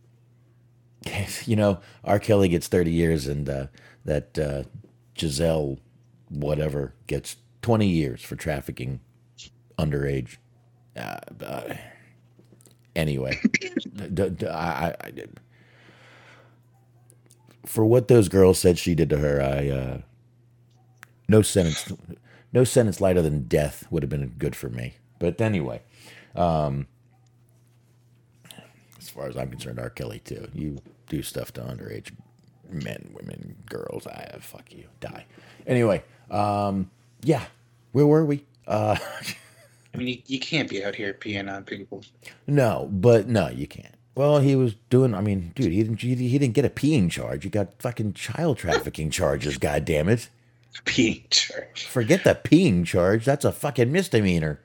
you 1.46 1.56
know, 1.56 1.80
R. 2.04 2.20
Kelly 2.20 2.50
gets 2.50 2.68
30 2.68 2.92
years, 2.92 3.28
and 3.28 3.48
uh, 3.50 3.68
that 4.04 4.38
uh, 4.38 4.64
Giselle, 5.18 5.80
whatever, 6.28 6.94
gets 7.08 7.38
20 7.62 7.88
years 7.88 8.22
for 8.22 8.36
trafficking 8.36 9.00
underage. 9.78 10.36
Uh, 10.98 11.20
uh, 11.46 11.74
anyway, 12.96 13.40
d- 14.14 14.30
d- 14.30 14.48
I, 14.48 14.90
I, 14.90 15.12
for 17.66 17.86
what 17.86 18.08
those 18.08 18.30
girls 18.30 18.60
said 18.60 18.78
she 18.80 18.96
did 18.96 19.10
to 19.10 19.18
her, 19.20 19.42
I 19.42 19.70
uh, 19.70 20.02
no 21.28 21.42
sentence, 21.42 21.92
no 22.54 22.64
sentence 22.64 23.00
lighter 23.02 23.22
than 23.22 23.44
death 23.48 23.86
would 23.92 24.04
have 24.04 24.10
been 24.10 24.28
good 24.38 24.56
for 24.56 24.70
me. 24.70 24.96
But 25.20 25.40
anyway, 25.42 25.82
um, 26.36 26.88
as 29.00 29.10
far 29.10 29.28
as 29.28 29.38
I'm 29.38 29.50
concerned, 29.50 29.80
R. 29.80 29.90
Kelly 29.90 30.20
too. 30.20 30.48
You 30.54 30.80
do 31.08 31.22
stuff 31.22 31.54
to 31.54 31.62
underage 31.62 32.12
men, 32.70 33.12
women, 33.14 33.56
girls. 33.68 34.08
I 34.08 34.38
fuck 34.42 34.74
you, 34.74 34.86
die. 35.00 35.26
Anyway, 35.68 36.04
um, 36.32 36.90
yeah, 37.24 37.46
where 37.92 38.06
were 38.08 38.26
we? 38.26 38.46
Uh, 38.68 38.98
mean, 40.00 40.08
you, 40.08 40.22
you 40.26 40.40
can't 40.40 40.70
be 40.70 40.84
out 40.84 40.96
here 40.96 41.14
peeing 41.14 41.52
on 41.54 41.64
people. 41.64 42.04
no, 42.48 42.90
but 42.92 43.28
no, 43.28 43.50
you 43.50 43.68
can't. 43.68 43.94
Well, 44.16 44.40
he 44.40 44.56
was 44.56 44.76
doing. 44.90 45.14
I 45.14 45.22
mean, 45.22 45.52
dude, 45.56 45.72
he 45.72 45.84
didn't. 45.84 46.02
He, 46.02 46.16
didn't 46.38 46.54
get 46.54 46.66
a 46.66 46.70
peeing 46.70 47.10
charge. 47.10 47.44
He 47.44 47.50
got 47.50 47.80
fucking 47.82 48.14
child 48.14 48.58
trafficking 48.58 49.12
charges. 49.12 49.58
God 49.60 49.86
damn 49.86 50.10
it! 50.10 50.30
Peeing 50.86 51.30
charge. 51.30 51.86
Forget 51.86 52.24
the 52.26 52.36
peeing 52.36 52.86
charge. 52.86 53.24
That's 53.24 53.46
a 53.46 53.52
fucking 53.52 53.92
misdemeanor. 53.92 54.60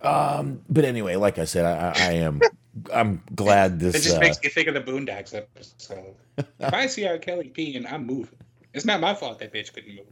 Um, 0.00 0.62
but 0.68 0.84
anyway, 0.84 1.14
like 1.16 1.38
I 1.38 1.44
said, 1.44 1.64
I, 1.64 1.90
I 1.90 2.08
I 2.08 2.12
am. 2.14 2.40
I'm 2.92 3.22
glad 3.34 3.78
this. 3.78 3.94
It 3.94 4.00
just 4.02 4.16
Uh, 4.16 4.20
makes 4.20 4.42
me 4.42 4.48
think 4.48 4.66
of 4.66 4.74
the 4.74 4.80
Boondocks 4.80 5.34
episode. 5.34 6.14
if 6.38 6.74
I 6.74 6.86
see 6.86 7.06
R. 7.06 7.18
Kelly 7.18 7.52
peeing, 7.54 7.90
I'm 7.90 8.06
moving. 8.06 8.36
It's 8.72 8.86
not 8.86 9.00
my 9.00 9.14
fault 9.14 9.38
that 9.40 9.52
bitch 9.52 9.72
couldn't 9.74 9.94
move. 9.94 10.06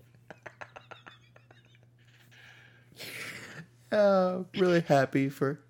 Uh, 3.93 4.39
really 4.57 4.81
happy 4.81 5.29
for 5.29 5.61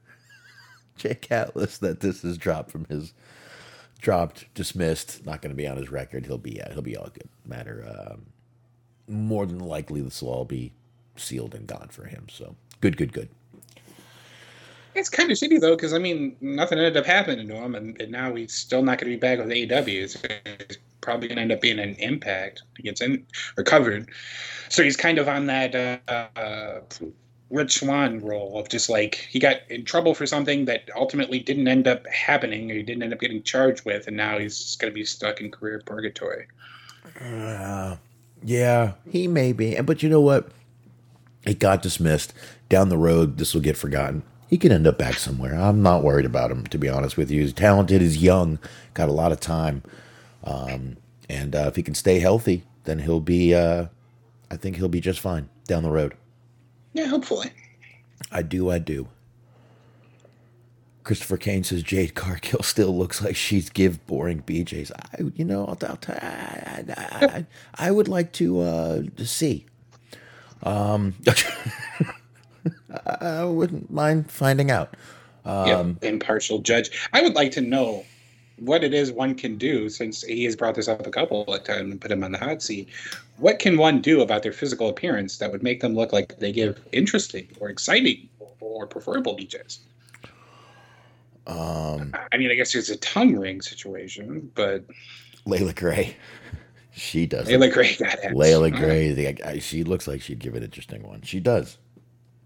Jake 0.96 1.30
Atlas 1.30 1.78
that 1.78 2.00
this 2.00 2.24
is 2.24 2.38
dropped 2.38 2.70
from 2.70 2.84
his 2.86 3.12
dropped, 4.00 4.52
dismissed. 4.54 5.24
Not 5.26 5.42
going 5.42 5.50
to 5.50 5.56
be 5.56 5.66
on 5.66 5.76
his 5.76 5.90
record. 5.90 6.26
He'll 6.26 6.38
be 6.38 6.60
uh, 6.60 6.72
he'll 6.72 6.82
be 6.82 6.96
all 6.96 7.10
good. 7.12 7.28
Matter 7.44 7.86
um, 7.88 8.26
more 9.08 9.46
than 9.46 9.58
likely 9.58 10.00
this 10.00 10.22
will 10.22 10.30
all 10.30 10.44
be 10.44 10.72
sealed 11.16 11.54
and 11.54 11.66
gone 11.66 11.88
for 11.90 12.04
him. 12.04 12.26
So 12.30 12.54
good, 12.80 12.96
good, 12.96 13.12
good. 13.12 13.28
It's 14.94 15.08
kind 15.08 15.30
of 15.30 15.36
shitty 15.36 15.60
though, 15.60 15.76
because 15.76 15.94
I 15.94 15.98
mean, 15.98 16.36
nothing 16.40 16.78
ended 16.78 16.96
up 16.96 17.06
happening 17.06 17.46
to 17.48 17.54
him, 17.54 17.74
and, 17.74 18.00
and 18.00 18.10
now 18.10 18.34
he's 18.34 18.52
still 18.54 18.82
not 18.82 18.98
going 18.98 19.10
to 19.10 19.16
be 19.16 19.20
back 19.20 19.38
with 19.38 19.48
AEW. 19.48 20.02
It's, 20.02 20.16
it's 20.24 20.78
probably 21.00 21.28
going 21.28 21.36
to 21.36 21.42
end 21.42 21.52
up 21.52 21.60
being 21.60 21.78
an 21.78 21.94
impact. 21.94 22.62
Gets 22.82 23.00
in 23.00 23.24
recovered, 23.56 24.10
so 24.68 24.82
he's 24.82 24.96
kind 24.96 25.18
of 25.18 25.28
on 25.28 25.46
that 25.46 25.74
uh, 25.74 26.28
uh, 26.36 26.80
Rich 27.50 27.80
Swann 27.80 28.20
role 28.20 28.58
of 28.58 28.68
just 28.68 28.88
like 28.88 29.16
he 29.28 29.38
got 29.38 29.58
in 29.68 29.84
trouble 29.84 30.14
for 30.14 30.24
something 30.26 30.66
that 30.66 30.88
ultimately 30.96 31.40
didn't 31.40 31.66
end 31.66 31.88
up 31.88 32.06
happening, 32.06 32.70
or 32.70 32.74
he 32.74 32.82
didn't 32.82 33.02
end 33.02 33.12
up 33.12 33.20
getting 33.20 33.42
charged 33.42 33.84
with, 33.84 34.06
and 34.06 34.16
now 34.16 34.38
he's 34.38 34.76
going 34.76 34.92
to 34.92 34.94
be 34.94 35.04
stuck 35.04 35.40
in 35.40 35.50
career 35.50 35.82
purgatory. 35.84 36.46
Uh, 37.20 37.96
yeah, 38.42 38.92
he 39.10 39.26
may 39.26 39.52
be. 39.52 39.80
But 39.80 40.02
you 40.02 40.08
know 40.08 40.20
what? 40.20 40.50
It 41.44 41.58
got 41.58 41.82
dismissed. 41.82 42.32
Down 42.68 42.88
the 42.88 42.98
road, 42.98 43.38
this 43.38 43.52
will 43.52 43.60
get 43.60 43.76
forgotten. 43.76 44.22
He 44.48 44.58
could 44.58 44.72
end 44.72 44.86
up 44.86 44.98
back 44.98 45.14
somewhere. 45.14 45.54
I'm 45.54 45.82
not 45.82 46.04
worried 46.04 46.26
about 46.26 46.50
him, 46.50 46.66
to 46.68 46.78
be 46.78 46.88
honest 46.88 47.16
with 47.16 47.30
you. 47.30 47.42
He's 47.42 47.52
talented, 47.52 48.00
he's 48.00 48.22
young, 48.22 48.58
got 48.94 49.08
a 49.08 49.12
lot 49.12 49.32
of 49.32 49.40
time. 49.40 49.82
Um, 50.44 50.96
and 51.28 51.54
uh, 51.54 51.66
if 51.68 51.76
he 51.76 51.82
can 51.82 51.94
stay 51.94 52.18
healthy, 52.18 52.64
then 52.84 53.00
he'll 53.00 53.20
be, 53.20 53.54
uh, 53.54 53.86
I 54.50 54.56
think 54.56 54.76
he'll 54.76 54.88
be 54.88 55.00
just 55.00 55.20
fine 55.20 55.48
down 55.66 55.82
the 55.82 55.90
road. 55.90 56.14
Yeah, 56.92 57.06
hopefully. 57.06 57.50
I 58.32 58.42
do, 58.42 58.70
I 58.70 58.78
do. 58.78 59.08
Christopher 61.02 61.38
Kane 61.38 61.64
says 61.64 61.82
Jade 61.82 62.14
Cargill 62.14 62.62
still 62.62 62.96
looks 62.96 63.22
like 63.22 63.34
she's 63.34 63.70
give 63.70 64.06
boring 64.06 64.42
BJ's. 64.42 64.92
I, 64.92 65.22
you 65.34 65.44
know, 65.44 65.66
I'll, 65.66 65.78
I'll 65.88 65.96
t- 65.96 66.12
I, 66.12 66.84
I, 66.88 67.26
I, 67.26 67.46
I 67.74 67.90
would 67.90 68.08
like 68.08 68.32
to 68.34 68.60
uh, 68.60 69.02
to 69.16 69.26
see. 69.26 69.66
Um, 70.62 71.14
I, 73.20 73.44
wouldn't 73.44 73.90
mind 73.90 74.30
finding 74.30 74.70
out. 74.70 74.96
Um, 75.44 75.98
yeah, 76.02 76.08
impartial 76.08 76.58
judge. 76.58 77.08
I 77.12 77.22
would 77.22 77.34
like 77.34 77.52
to 77.52 77.62
know 77.62 78.04
what 78.60 78.84
it 78.84 78.92
is 78.92 79.10
one 79.10 79.34
can 79.34 79.56
do 79.56 79.88
since 79.88 80.22
he 80.22 80.44
has 80.44 80.54
brought 80.54 80.74
this 80.74 80.86
up 80.86 81.06
a 81.06 81.10
couple 81.10 81.42
of 81.44 81.64
times 81.64 81.90
and 81.90 82.00
put 82.00 82.12
him 82.12 82.22
on 82.22 82.32
the 82.32 82.38
hot 82.38 82.62
seat. 82.62 82.88
What 83.38 83.58
can 83.58 83.78
one 83.78 84.00
do 84.00 84.20
about 84.20 84.42
their 84.42 84.52
physical 84.52 84.88
appearance 84.88 85.38
that 85.38 85.50
would 85.50 85.62
make 85.62 85.80
them 85.80 85.94
look 85.94 86.12
like 86.12 86.38
they 86.38 86.52
give 86.52 86.80
interesting 86.92 87.48
or 87.58 87.70
exciting 87.70 88.28
or 88.60 88.86
preferable 88.86 89.36
DJs? 89.36 89.78
Um, 91.46 92.14
I 92.32 92.36
mean, 92.36 92.50
I 92.50 92.54
guess 92.54 92.74
it's 92.74 92.90
a 92.90 92.96
tongue 92.98 93.34
ring 93.34 93.62
situation, 93.62 94.50
but 94.54 94.84
Layla 95.46 95.74
Gray, 95.74 96.16
she 96.92 97.26
does. 97.26 97.48
Layla 97.48 97.72
Gray 97.72 97.96
got 97.96 98.18
it. 98.22 98.34
Layla 98.34 98.74
Gray, 98.76 99.12
the, 99.12 99.60
she 99.60 99.82
looks 99.82 100.06
like 100.06 100.20
she'd 100.20 100.38
give 100.38 100.54
an 100.54 100.62
interesting 100.62 101.02
one. 101.02 101.22
She 101.22 101.40
does. 101.40 101.78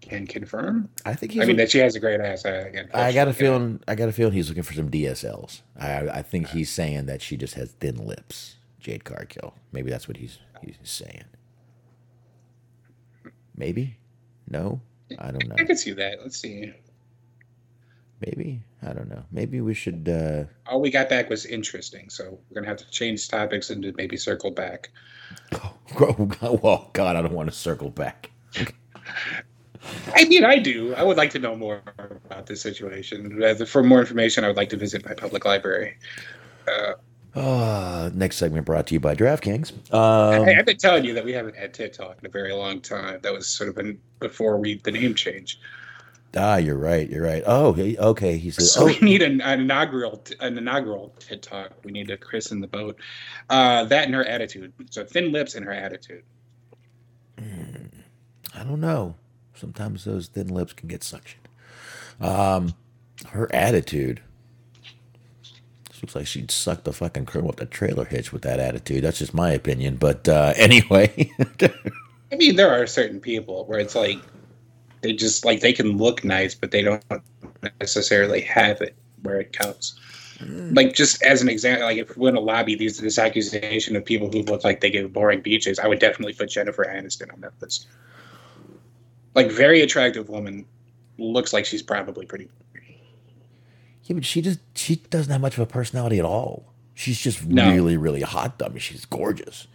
Can 0.05 0.27
confirm. 0.27 0.89
I 1.05 1.13
think 1.13 1.33
he's. 1.33 1.41
I 1.41 1.45
mean, 1.45 1.57
that 1.57 1.71
she 1.71 1.79
has 1.79 1.95
a 1.95 1.99
great 1.99 2.19
ass. 2.21 2.45
I, 2.45 2.49
again, 2.51 2.89
I 2.93 3.11
got 3.11 3.27
a 3.27 3.33
feeling. 3.33 3.81
I 3.87 3.95
got 3.95 4.09
a 4.09 4.11
feeling 4.11 4.33
he's 4.33 4.47
looking 4.49 4.63
for 4.63 4.73
some 4.73 4.89
DSLs. 4.89 5.61
I, 5.79 6.07
I 6.09 6.21
think 6.21 6.49
he's 6.49 6.69
saying 6.69 7.05
that 7.07 7.21
she 7.21 7.37
just 7.37 7.55
has 7.55 7.71
thin 7.73 7.97
lips. 8.05 8.55
Jade 8.79 9.03
Cargill. 9.03 9.55
Maybe 9.71 9.89
that's 9.89 10.07
what 10.07 10.17
he's 10.17 10.39
he's 10.61 10.77
saying. 10.83 11.25
Maybe. 13.55 13.97
No. 14.47 14.81
I 15.19 15.31
don't 15.31 15.47
know. 15.47 15.55
I 15.57 15.63
can 15.63 15.77
see 15.77 15.93
that. 15.93 16.19
Let's 16.21 16.37
see. 16.37 16.73
Maybe. 18.25 18.61
I 18.81 18.93
don't 18.93 19.09
know. 19.09 19.23
Maybe 19.31 19.61
we 19.61 19.73
should. 19.73 20.07
uh 20.07 20.43
All 20.69 20.81
we 20.81 20.89
got 20.91 21.09
back 21.09 21.29
was 21.29 21.45
interesting, 21.45 22.09
so 22.09 22.39
we're 22.49 22.55
gonna 22.61 22.67
have 22.67 22.77
to 22.77 22.89
change 22.89 23.27
topics 23.27 23.69
and 23.69 23.93
maybe 23.95 24.17
circle 24.17 24.51
back. 24.51 24.89
Well, 25.99 26.89
God, 26.93 27.15
I 27.15 27.21
don't 27.21 27.33
want 27.33 27.49
to 27.49 27.55
circle 27.55 27.89
back. 27.89 28.31
I 30.13 30.25
mean, 30.25 30.43
I 30.43 30.57
do. 30.59 30.93
I 30.95 31.03
would 31.03 31.17
like 31.17 31.31
to 31.31 31.39
know 31.39 31.55
more 31.55 31.81
about 32.25 32.45
this 32.47 32.61
situation. 32.61 33.41
Uh, 33.43 33.53
For 33.65 33.83
more 33.83 33.99
information, 33.99 34.43
I 34.43 34.47
would 34.47 34.57
like 34.57 34.69
to 34.69 34.77
visit 34.77 35.05
my 35.05 35.13
public 35.13 35.45
library. 35.45 35.97
Uh, 37.35 38.09
next 38.13 38.37
segment 38.37 38.65
brought 38.65 38.87
to 38.87 38.93
you 38.93 38.99
by 38.99 39.13
DraftKings. 39.13 39.71
Um, 39.93 40.45
Hey, 40.45 40.55
I've 40.55 40.65
been 40.65 40.77
telling 40.77 41.03
you 41.03 41.13
that 41.13 41.25
we 41.25 41.33
haven't 41.33 41.55
had 41.55 41.73
TED 41.73 41.93
Talk 41.93 42.17
in 42.21 42.25
a 42.25 42.29
very 42.29 42.53
long 42.53 42.79
time. 42.81 43.19
That 43.23 43.33
was 43.33 43.45
sort 43.47 43.69
of 43.69 43.77
an, 43.77 43.99
before 44.19 44.57
we 44.57 44.75
the 44.83 44.91
name 44.91 45.13
change. 45.15 45.59
ah, 46.37 46.55
you're 46.57 46.77
right. 46.77 47.09
You're 47.09 47.23
right. 47.23 47.43
Oh, 47.45 47.73
he- 47.73 47.97
okay. 47.97 48.37
He 48.37 48.51
says, 48.51 48.71
So 48.73 48.83
"Oh, 48.83 48.85
we 48.85 48.97
need 48.99 49.21
an, 49.21 49.41
an 49.41 49.59
inaugural 49.61 50.23
an 50.39 50.57
inaugural 50.57 51.13
TED 51.19 51.41
Talk. 51.43 51.71
We 51.83 51.91
need 51.91 52.07
to 52.07 52.17
christen 52.17 52.61
the 52.61 52.67
boat. 52.67 52.97
Uh, 53.49 53.83
that 53.85 54.05
and 54.05 54.15
her 54.15 54.23
attitude. 54.25 54.71
So 54.89 55.03
thin 55.05 55.31
lips 55.33 55.55
and 55.55 55.65
her 55.65 55.73
attitude. 55.73 56.23
I 58.57 58.63
don't 58.63 58.79
know. 58.79 59.15
Sometimes 59.55 60.03
those 60.03 60.27
thin 60.27 60.47
lips 60.47 60.73
can 60.73 60.87
get 60.87 61.03
suction. 61.03 61.39
Um, 62.19 62.73
her 63.29 63.53
attitude. 63.53 64.21
This 65.89 66.01
looks 66.01 66.15
like 66.15 66.27
she'd 66.27 66.51
suck 66.51 66.83
the 66.83 66.93
fucking 66.93 67.25
curl 67.25 67.47
up 67.47 67.55
the 67.55 67.65
trailer 67.65 68.05
hitch 68.05 68.33
with 68.33 68.41
that 68.41 68.59
attitude. 68.59 69.03
That's 69.03 69.19
just 69.19 69.33
my 69.33 69.51
opinion. 69.51 69.95
But 69.95 70.27
uh, 70.27 70.53
anyway, 70.57 71.31
I 72.31 72.35
mean, 72.35 72.55
there 72.55 72.71
are 72.71 72.85
certain 72.85 73.19
people 73.19 73.65
where 73.65 73.79
it's 73.79 73.95
like 73.95 74.19
they 75.01 75.13
just 75.13 75.45
like 75.45 75.61
they 75.61 75.73
can 75.73 75.97
look 75.97 76.23
nice, 76.23 76.53
but 76.53 76.71
they 76.71 76.81
don't 76.81 77.03
necessarily 77.79 78.41
have 78.41 78.81
it 78.81 78.95
where 79.21 79.39
it 79.39 79.53
counts. 79.53 79.99
Like 80.41 80.93
just 80.93 81.23
as 81.23 81.41
an 81.41 81.47
example, 81.47 81.85
like 81.85 81.97
if 81.97 82.17
we're 82.17 82.29
in 82.29 82.35
a 82.35 82.41
lobby, 82.41 82.75
these 82.75 82.97
this 82.97 83.17
accusation 83.17 83.95
of 83.95 84.03
people 84.03 84.29
who 84.29 84.41
look 84.41 84.65
like 84.65 84.81
they 84.81 84.89
give 84.89 85.13
boring 85.13 85.41
beaches, 85.41 85.79
I 85.79 85.87
would 85.87 85.99
definitely 85.99 86.33
put 86.33 86.49
Jennifer 86.49 86.83
Aniston 86.83 87.31
on 87.31 87.39
that 87.41 87.53
list. 87.61 87.87
Like 89.35 89.51
very 89.51 89.81
attractive 89.81 90.29
woman, 90.29 90.65
looks 91.17 91.53
like 91.53 91.65
she's 91.65 91.83
probably 91.83 92.25
pretty. 92.25 92.49
yeah, 94.05 94.15
but 94.15 94.25
she 94.25 94.41
just 94.41 94.59
she 94.75 94.95
doesn't 94.95 95.31
have 95.31 95.41
much 95.41 95.53
of 95.55 95.59
a 95.59 95.65
personality 95.65 96.17
at 96.19 96.25
all. 96.25 96.73
She's 96.93 97.19
just 97.19 97.45
No. 97.45 97.71
really, 97.71 97.97
really 97.97 98.21
hot. 98.21 98.57
though. 98.57 98.65
I 98.67 98.69
mean, 98.69 98.79
she's 98.79 99.05
gorgeous. 99.05 99.67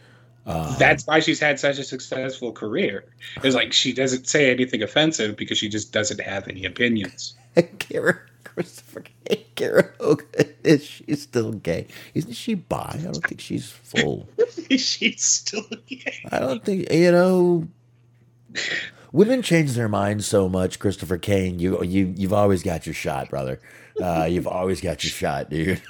Um, 0.47 0.75
That's 0.79 1.07
why 1.07 1.21
she's 1.21 1.39
had 1.39 1.61
such 1.61 1.79
a 1.79 1.85
successful 1.85 2.51
career. 2.53 3.05
It's 3.45 3.55
like 3.55 3.75
she 3.75 3.93
doesn't 3.93 4.27
say 4.27 4.51
anything 4.51 4.83
offensive 4.83 5.37
because 5.37 5.59
she 5.59 5.69
just 5.69 5.93
doesn't 5.93 6.21
have 6.21 6.49
any 6.49 6.65
opinions. 6.65 7.35
Kara 7.79 8.19
Christopher 8.45 9.05
K. 9.27 9.47
Kiera 9.55 9.91
Hogan 10.01 10.27
is 10.65 10.83
she 10.85 11.15
still 11.15 11.53
gay? 11.53 11.87
Isn't 12.15 12.33
she 12.33 12.55
bi? 12.55 12.91
I 12.95 12.97
don't 13.03 13.23
think 13.27 13.41
she's 13.41 13.71
full. 13.71 14.29
she's 14.71 15.23
still 15.23 15.67
gay. 15.87 16.19
I 16.33 16.39
don't 16.39 16.65
think 16.65 16.91
you 16.91 17.13
know. 17.13 17.69
Women 19.13 19.43
change 19.43 19.73
their 19.73 19.89
minds 19.89 20.27
so 20.27 20.49
much, 20.49 20.79
Christopher 20.79 21.19
Kane. 21.19 21.59
You 21.59 21.83
you 21.83 22.13
you've 22.17 22.33
always 22.33 22.63
got 22.63 22.87
your 22.87 22.95
shot, 22.95 23.29
brother. 23.31 23.61
Uh, 24.01 24.27
you've 24.31 24.47
always 24.47 24.81
got 24.81 25.03
your 25.05 25.11
shot, 25.11 25.51
dude. 25.51 25.83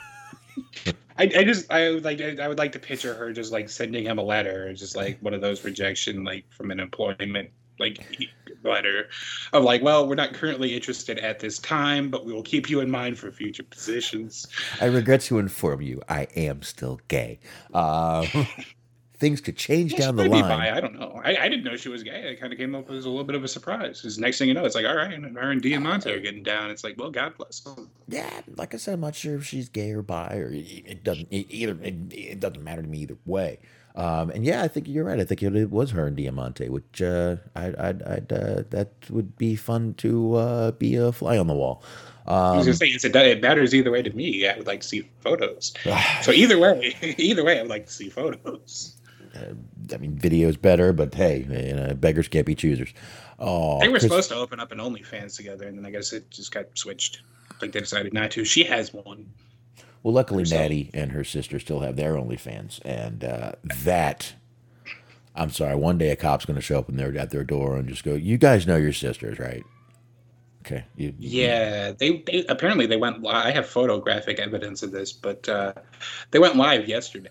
I, 1.19 1.25
I 1.37 1.45
just 1.45 1.71
I 1.71 1.91
would 1.91 2.05
like 2.05 2.21
I 2.21 2.49
would 2.49 2.59
like 2.59 2.73
to 2.73 2.79
picture 2.79 3.15
her 3.15 3.33
just 3.33 3.53
like 3.53 3.69
sending 3.69 4.05
him 4.05 4.19
a 4.19 4.23
letter, 4.23 4.73
just 4.73 4.97
like 4.97 5.19
one 5.21 5.35
of 5.35 5.43
those 5.43 5.63
rejection 5.65 6.25
like 6.25 6.45
from 6.51 6.71
an 6.71 6.81
employment 6.81 7.51
like 7.79 8.29
letter 8.63 9.09
of 9.53 9.65
like, 9.65 9.83
well, 9.83 10.07
we're 10.07 10.15
not 10.15 10.35
currently 10.35 10.75
interested 10.75 11.19
at 11.19 11.39
this 11.41 11.59
time, 11.59 12.11
but 12.11 12.25
we 12.25 12.33
will 12.33 12.43
keep 12.43 12.71
you 12.71 12.81
in 12.81 12.91
mind 12.91 13.19
for 13.19 13.33
future 13.33 13.63
positions. 13.63 14.47
I 14.81 14.87
regret 14.87 15.23
to 15.23 15.39
inform 15.39 15.83
you, 15.83 16.03
I 16.09 16.27
am 16.37 16.63
still 16.63 17.01
gay. 17.09 17.41
Um, 17.75 18.27
things 19.21 19.41
could 19.41 19.57
change 19.57 19.93
Yeah, 19.93 20.01
down 20.01 20.17
the 20.17 20.25
line. 20.25 20.43
bi, 20.43 20.77
I 20.77 20.81
don't 20.81 20.99
know. 20.99 21.21
I, 21.23 21.37
I 21.37 21.49
didn't 21.49 21.63
know 21.65 21.77
she 21.77 21.89
was 21.91 22.03
gay. 22.03 22.33
It 22.33 22.41
kind 22.41 22.53
of 22.53 22.59
came 22.59 22.75
up 22.75 22.91
as 22.91 23.05
a 23.05 23.09
little 23.09 23.25
bit 23.25 23.37
of 23.37 23.45
a 23.45 23.49
surprise. 23.49 24.01
Because 24.01 24.19
next 24.19 24.39
thing 24.39 24.49
you 24.49 24.55
know, 24.55 24.65
it's 24.65 24.75
like, 24.75 24.87
all 24.87 24.97
right, 24.97 25.13
and 25.13 25.37
her 25.37 25.51
and 25.53 25.63
Diamante 25.63 26.11
are 26.11 26.19
getting 26.21 26.43
down. 26.43 26.71
It's 26.71 26.83
like, 26.83 26.97
well, 26.99 27.11
God 27.11 27.37
bless 27.37 27.61
them. 27.61 27.89
Yeah, 28.09 28.41
like 28.57 28.75
I 28.75 28.79
said, 28.79 28.95
I'm 28.95 29.01
not 29.01 29.15
sure 29.15 29.37
if 29.37 29.45
she's 29.47 29.69
gay 29.69 29.93
or 29.93 30.03
bi, 30.03 30.35
or 30.35 30.51
it 30.53 31.05
doesn't 31.05 31.29
e- 31.33 31.47
either. 31.51 31.79
It, 31.83 31.95
it 32.13 32.41
doesn't 32.41 32.65
matter 32.65 32.83
to 32.83 32.89
me 32.89 32.99
either 32.99 33.19
way. 33.27 33.61
Um, 33.97 34.31
and 34.31 34.45
yeah, 34.45 34.63
I 34.63 34.69
think 34.69 34.87
you're 34.89 35.05
right. 35.05 35.19
I 35.21 35.25
think 35.25 35.43
it, 35.43 35.55
it 35.57 35.71
was 35.71 35.91
her 35.91 36.07
and 36.07 36.17
Diamante, 36.17 36.69
which 36.69 37.03
uh, 37.03 37.37
I'd, 37.57 37.75
I'd, 37.77 38.03
I'd 38.05 38.33
uh, 38.33 38.63
that 38.71 38.93
would 39.11 39.37
be 39.37 39.57
fun 39.57 39.95
to 39.95 40.35
uh, 40.37 40.71
be 40.73 40.95
a 40.95 41.13
fly 41.13 41.37
on 41.37 41.49
the 41.49 41.55
wall. 41.55 41.83
I 42.27 42.57
was 42.57 42.67
Um, 42.67 42.67
gonna 42.67 42.77
say 42.77 42.87
it's 42.87 43.05
a, 43.05 43.31
it 43.31 43.43
matters 43.43 43.75
either 43.75 43.91
way 43.91 44.03
to 44.03 44.11
me. 44.15 44.47
I 44.47 44.57
would 44.57 44.67
like 44.69 44.81
to 44.83 44.87
see 44.89 45.11
photos. 45.21 45.75
So 46.23 46.31
either 46.31 46.59
way, 46.59 46.95
either 47.19 47.43
way, 47.43 47.59
I 47.59 47.63
would 47.63 47.71
like 47.71 47.87
to 47.87 47.93
see 47.93 48.09
photos. 48.11 48.97
I 49.93 49.97
mean, 49.99 50.17
video 50.17 50.49
is 50.49 50.57
better, 50.57 50.93
but 50.93 51.15
hey, 51.15 51.47
you 51.49 51.75
know, 51.75 51.95
beggars 51.95 52.29
can't 52.29 52.47
be 52.47 52.55
choosers. 52.55 52.93
Oh, 53.39 53.79
They 53.81 53.89
were 53.89 53.93
Chris- 53.95 54.05
supposed 54.05 54.29
to 54.31 54.37
open 54.37 54.61
up 54.61 54.73
an 54.73 54.79
OnlyFans 54.79 55.37
together, 55.37 55.67
and 55.69 55.79
then 55.79 55.87
I 55.87 55.91
guess 55.91 56.13
it 56.13 56.31
just 56.31 56.53
got 56.53 56.67
switched. 56.75 57.23
Like 57.63 57.73
they 57.73 57.81
decided 57.81 58.13
not 58.13 58.31
to. 58.33 58.45
She 58.45 58.65
has 58.65 58.93
one. 58.93 59.31
Well, 60.03 60.15
luckily, 60.15 60.43
herself. 60.43 60.63
Natty 60.63 60.91
and 60.95 61.13
her 61.13 61.25
sister 61.25 61.59
still 61.59 61.81
have 61.81 61.97
their 61.97 62.15
OnlyFans, 62.15 62.81
and 62.85 63.23
uh, 63.25 63.53
that. 63.85 64.35
I'm 65.35 65.51
sorry. 65.51 65.77
One 65.77 65.97
day 65.99 66.11
a 66.11 66.17
cop's 66.17 66.45
going 66.45 66.57
to 66.57 66.61
show 66.63 66.79
up 66.79 66.89
in 66.89 66.97
their, 66.97 67.17
at 67.17 67.31
their 67.31 67.45
door 67.45 67.77
and 67.77 67.89
just 67.89 68.03
go, 68.03 68.15
"You 68.15 68.37
guys 68.39 68.67
know 68.67 68.77
your 68.77 68.93
sisters, 68.93 69.39
right?" 69.39 69.63
Okay. 70.67 70.85
You, 70.97 71.15
Yeah, 71.19 71.93
they, 71.93 72.19
they 72.27 72.45
apparently 72.49 72.87
they 72.87 72.97
went. 72.97 73.23
Li- 73.23 73.31
I 73.31 73.51
have 73.51 73.67
photographic 73.69 74.39
evidence 74.39 74.83
of 74.83 74.91
this, 74.93 75.13
but 75.13 75.49
uh, 75.49 75.73
they 76.31 76.39
went 76.39 76.57
live 76.57 76.89
yesterday, 76.89 77.31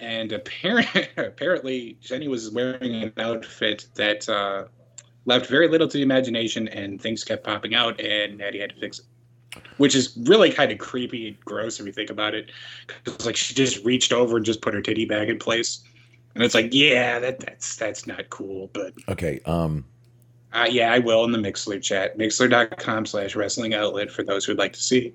and 0.00 0.32
apparently, 0.32 1.08
apparently 1.16 1.96
Jenny 2.00 2.28
was 2.28 2.50
wearing 2.50 2.94
an 3.02 3.12
outfit 3.18 3.86
that 3.94 4.28
uh, 4.28 4.64
left 5.26 5.46
very 5.46 5.68
little 5.68 5.86
to 5.88 5.96
the 5.96 6.02
imagination, 6.02 6.68
and 6.68 7.00
things 7.00 7.22
kept 7.24 7.44
popping 7.44 7.74
out, 7.74 8.00
and 8.00 8.38
Natty 8.38 8.60
had 8.60 8.70
to 8.70 8.80
fix 8.80 8.98
it. 9.00 9.04
Which 9.78 9.96
is 9.96 10.16
really 10.26 10.50
kind 10.52 10.70
of 10.70 10.78
creepy 10.78 11.26
and 11.28 11.40
gross 11.40 11.80
if 11.80 11.86
you 11.86 11.92
think 11.92 12.08
about 12.10 12.34
it. 12.34 12.50
'Cause 12.86 13.14
It's 13.16 13.26
like 13.26 13.36
she 13.36 13.52
just 13.52 13.84
reached 13.84 14.12
over 14.12 14.36
and 14.36 14.46
just 14.46 14.60
put 14.62 14.74
her 14.74 14.80
titty 14.80 15.04
bag 15.06 15.28
in 15.28 15.38
place, 15.38 15.80
and 16.34 16.44
it's 16.44 16.54
like, 16.54 16.72
yeah, 16.72 17.18
that 17.18 17.40
that's 17.40 17.74
that's 17.76 18.06
not 18.06 18.30
cool, 18.30 18.70
but 18.72 18.94
Okay. 19.08 19.40
Um. 19.46 19.84
uh, 20.52 20.68
yeah, 20.70 20.92
I 20.92 21.00
will 21.00 21.24
in 21.24 21.32
the 21.32 21.38
Mixlr 21.38 21.82
chat. 21.82 22.16
Mixlr.com 22.16 23.06
slash 23.06 23.34
wrestling 23.34 23.74
outlet 23.74 24.10
for 24.12 24.22
those 24.22 24.44
who'd 24.44 24.58
like 24.58 24.72
to 24.74 24.82
see. 24.82 25.12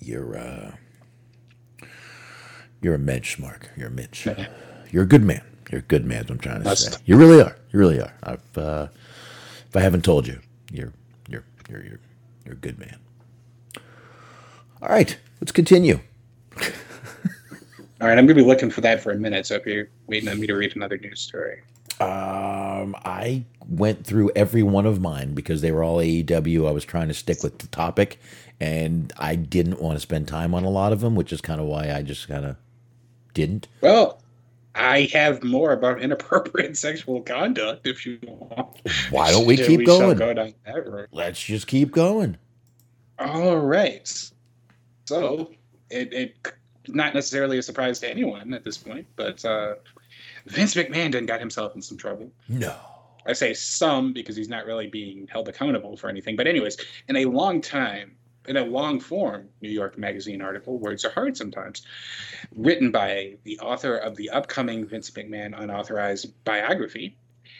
You're 0.00 0.38
uh. 0.38 0.72
You're 2.84 2.96
a 2.96 2.98
mensch, 2.98 3.38
Mark. 3.38 3.70
You're 3.78 3.88
a 3.88 3.90
mensch. 3.90 4.26
You're 4.92 5.04
a 5.04 5.06
good 5.06 5.24
man. 5.24 5.42
You're 5.72 5.80
a 5.80 5.84
good 5.84 6.04
man. 6.04 6.26
I'm 6.28 6.38
trying 6.38 6.62
to 6.62 6.76
say. 6.76 6.98
You 7.06 7.16
really 7.16 7.40
are. 7.42 7.56
You 7.72 7.78
really 7.80 8.00
are. 8.00 8.14
I've. 8.22 8.58
Uh, 8.58 8.88
if 9.68 9.76
I 9.76 9.80
haven't 9.80 10.04
told 10.04 10.26
you, 10.26 10.38
you're 10.70 10.92
you're 11.28 11.44
you're 11.70 11.82
you're 11.82 12.00
you're 12.44 12.54
a 12.54 12.58
good 12.58 12.78
man. 12.78 12.98
All 14.82 14.90
right. 14.90 15.16
Let's 15.40 15.52
continue. 15.52 16.00
All 18.00 18.08
right, 18.08 18.18
I'm 18.18 18.26
going 18.26 18.36
to 18.36 18.42
be 18.44 18.48
looking 18.48 18.70
for 18.70 18.82
that 18.82 19.02
for 19.02 19.12
a 19.12 19.16
minute. 19.16 19.46
So 19.46 19.56
if 19.56 19.66
you're 19.66 19.88
waiting 20.08 20.28
on 20.28 20.38
me 20.38 20.46
to 20.48 20.54
read 20.54 20.76
another 20.76 20.98
news 20.98 21.20
story, 21.20 21.62
Um, 22.00 22.96
I 23.04 23.44
went 23.66 24.06
through 24.06 24.30
every 24.36 24.62
one 24.62 24.86
of 24.86 25.00
mine 25.00 25.34
because 25.34 25.62
they 25.62 25.72
were 25.72 25.82
all 25.84 25.98
AEW. 25.98 26.68
I 26.68 26.72
was 26.72 26.84
trying 26.84 27.08
to 27.08 27.14
stick 27.14 27.42
with 27.42 27.60
the 27.60 27.68
topic, 27.68 28.20
and 28.60 29.12
I 29.18 29.36
didn't 29.36 29.80
want 29.80 29.96
to 29.96 30.00
spend 30.00 30.28
time 30.28 30.54
on 30.54 30.64
a 30.64 30.70
lot 30.70 30.92
of 30.92 31.00
them, 31.00 31.14
which 31.14 31.32
is 31.32 31.40
kind 31.40 31.60
of 31.60 31.66
why 31.66 31.92
I 31.92 32.02
just 32.02 32.28
kind 32.28 32.44
of 32.44 32.56
didn't. 33.34 33.68
well, 33.80 34.20
I 34.74 35.08
have 35.12 35.44
more 35.44 35.72
about 35.72 36.00
inappropriate 36.00 36.76
sexual 36.76 37.20
conduct. 37.22 37.86
If 37.86 38.04
you 38.06 38.18
want, 38.22 38.80
Why 39.10 39.30
don't 39.30 39.46
we 39.46 39.56
keep 39.56 39.86
shall 39.86 39.98
going? 39.98 40.18
Go 40.18 40.34
down 40.34 40.54
that 40.66 40.86
road. 40.86 41.08
Let's 41.12 41.40
just 41.40 41.66
keep 41.66 41.92
going. 41.92 42.38
All 43.18 43.58
right. 43.58 44.30
So 45.04 45.50
it, 45.90 46.12
it 46.12 46.52
not 46.88 47.14
necessarily 47.14 47.58
a 47.58 47.62
surprise 47.62 48.00
to 48.00 48.10
anyone 48.10 48.52
at 48.52 48.64
this 48.64 48.76
point, 48.76 49.06
but 49.16 49.44
uh, 49.44 49.74
Vince 50.46 50.74
McMahon 50.74 51.12
done 51.12 51.26
got 51.26 51.40
himself 51.40 51.74
in 51.74 51.82
some 51.82 51.96
trouble. 51.96 52.30
No. 52.48 52.74
I 53.26 53.32
say 53.32 53.54
some 53.54 54.12
because 54.12 54.36
he's 54.36 54.48
not 54.48 54.66
really 54.66 54.88
being 54.88 55.26
held 55.30 55.48
accountable 55.48 55.96
for 55.96 56.08
anything. 56.10 56.36
But 56.36 56.46
anyways, 56.46 56.76
in 57.08 57.16
a 57.16 57.24
long 57.24 57.60
time, 57.60 58.16
in 58.46 58.56
a 58.56 58.64
long 58.64 59.00
form 59.00 59.48
New 59.60 59.70
York 59.70 59.96
Magazine 59.98 60.42
article, 60.42 60.78
words 60.78 61.04
are 61.04 61.10
hard 61.10 61.36
sometimes, 61.36 61.82
written 62.54 62.90
by 62.90 63.34
the 63.44 63.58
author 63.60 63.96
of 63.96 64.16
the 64.16 64.30
upcoming 64.30 64.86
Vince 64.86 65.10
McMahon 65.10 65.58
unauthorized 65.58 66.32
biography, 66.44 67.16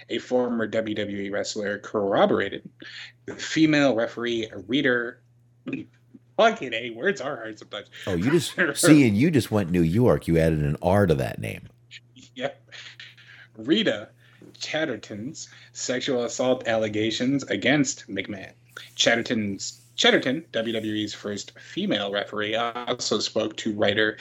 a 0.08 0.18
former 0.18 0.68
WWE 0.68 1.32
wrestler 1.32 1.78
corroborated, 1.78 2.68
the 3.26 3.34
female 3.34 3.94
referee, 3.94 4.48
a 4.50 4.58
reader. 4.58 5.20
Fucking 6.36 6.72
A, 6.72 6.88
eh? 6.88 6.90
words 6.92 7.20
are 7.20 7.36
hard 7.36 7.60
sometimes. 7.60 7.88
Oh, 8.08 8.16
you 8.16 8.32
just 8.32 8.54
see, 8.74 9.06
and 9.06 9.16
you 9.16 9.30
just 9.30 9.52
went 9.52 9.70
New 9.70 9.82
York. 9.82 10.26
You 10.26 10.36
added 10.36 10.64
an 10.64 10.76
R 10.82 11.06
to 11.06 11.14
that 11.14 11.38
name. 11.38 11.68
Yep. 12.34 12.70
Rita 13.56 14.08
Chatterton's 14.58 15.48
sexual 15.72 16.24
assault 16.24 16.66
allegations 16.66 17.44
against 17.44 18.08
McMahon. 18.08 18.52
Chatterton's 18.96 19.80
Chatterton, 19.96 20.44
WWE's 20.52 21.14
first 21.14 21.58
female 21.58 22.10
referee, 22.10 22.56
also 22.56 23.20
spoke 23.20 23.56
to 23.58 23.74
writer 23.74 24.18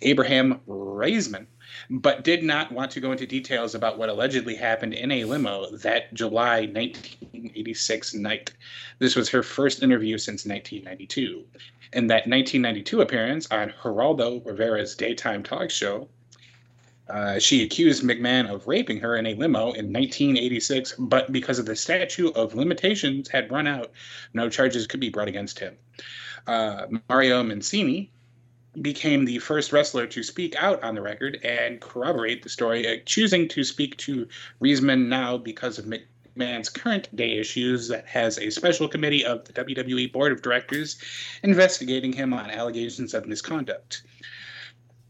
Abraham 0.00 0.60
Riesman, 0.66 1.46
but 1.90 2.24
did 2.24 2.42
not 2.42 2.72
want 2.72 2.90
to 2.92 3.00
go 3.00 3.12
into 3.12 3.26
details 3.26 3.74
about 3.74 3.98
what 3.98 4.08
allegedly 4.08 4.56
happened 4.56 4.94
in 4.94 5.12
a 5.12 5.24
limo 5.24 5.70
that 5.76 6.12
July 6.14 6.60
1986 6.60 8.14
night. 8.14 8.52
This 8.98 9.14
was 9.14 9.28
her 9.28 9.42
first 9.42 9.82
interview 9.82 10.16
since 10.16 10.46
1992. 10.46 11.44
In 11.92 12.06
that 12.06 12.26
1992 12.26 13.00
appearance 13.00 13.50
on 13.50 13.74
Geraldo 13.82 14.44
Rivera's 14.44 14.94
daytime 14.94 15.42
talk 15.42 15.70
show, 15.70 16.08
uh, 17.10 17.38
she 17.38 17.62
accused 17.62 18.02
McMahon 18.02 18.48
of 18.48 18.66
raping 18.66 19.00
her 19.00 19.16
in 19.16 19.26
a 19.26 19.34
limo 19.34 19.72
in 19.72 19.92
1986, 19.92 20.94
but 20.98 21.32
because 21.32 21.58
of 21.58 21.66
the 21.66 21.76
statute 21.76 22.34
of 22.36 22.54
limitations 22.54 23.28
had 23.28 23.50
run 23.50 23.66
out, 23.66 23.90
no 24.32 24.48
charges 24.48 24.86
could 24.86 25.00
be 25.00 25.10
brought 25.10 25.28
against 25.28 25.58
him. 25.58 25.76
Uh, 26.46 26.86
Mario 27.08 27.42
Mancini 27.42 28.10
became 28.80 29.24
the 29.24 29.38
first 29.38 29.72
wrestler 29.72 30.06
to 30.06 30.22
speak 30.22 30.54
out 30.56 30.82
on 30.82 30.94
the 30.94 31.02
record 31.02 31.38
and 31.42 31.80
corroborate 31.80 32.42
the 32.42 32.48
story, 32.48 32.86
uh, 32.86 33.00
choosing 33.04 33.48
to 33.48 33.64
speak 33.64 33.96
to 33.96 34.28
Riesman 34.60 35.08
now 35.08 35.36
because 35.36 35.78
of 35.78 35.86
McMahon's 35.86 36.68
current 36.68 37.14
day 37.16 37.38
issues 37.38 37.88
that 37.88 38.06
has 38.06 38.38
a 38.38 38.50
special 38.50 38.88
committee 38.88 39.24
of 39.24 39.44
the 39.44 39.52
WWE 39.52 40.12
Board 40.12 40.32
of 40.32 40.42
Directors 40.42 40.98
investigating 41.42 42.12
him 42.12 42.32
on 42.32 42.50
allegations 42.50 43.14
of 43.14 43.26
misconduct. 43.26 44.02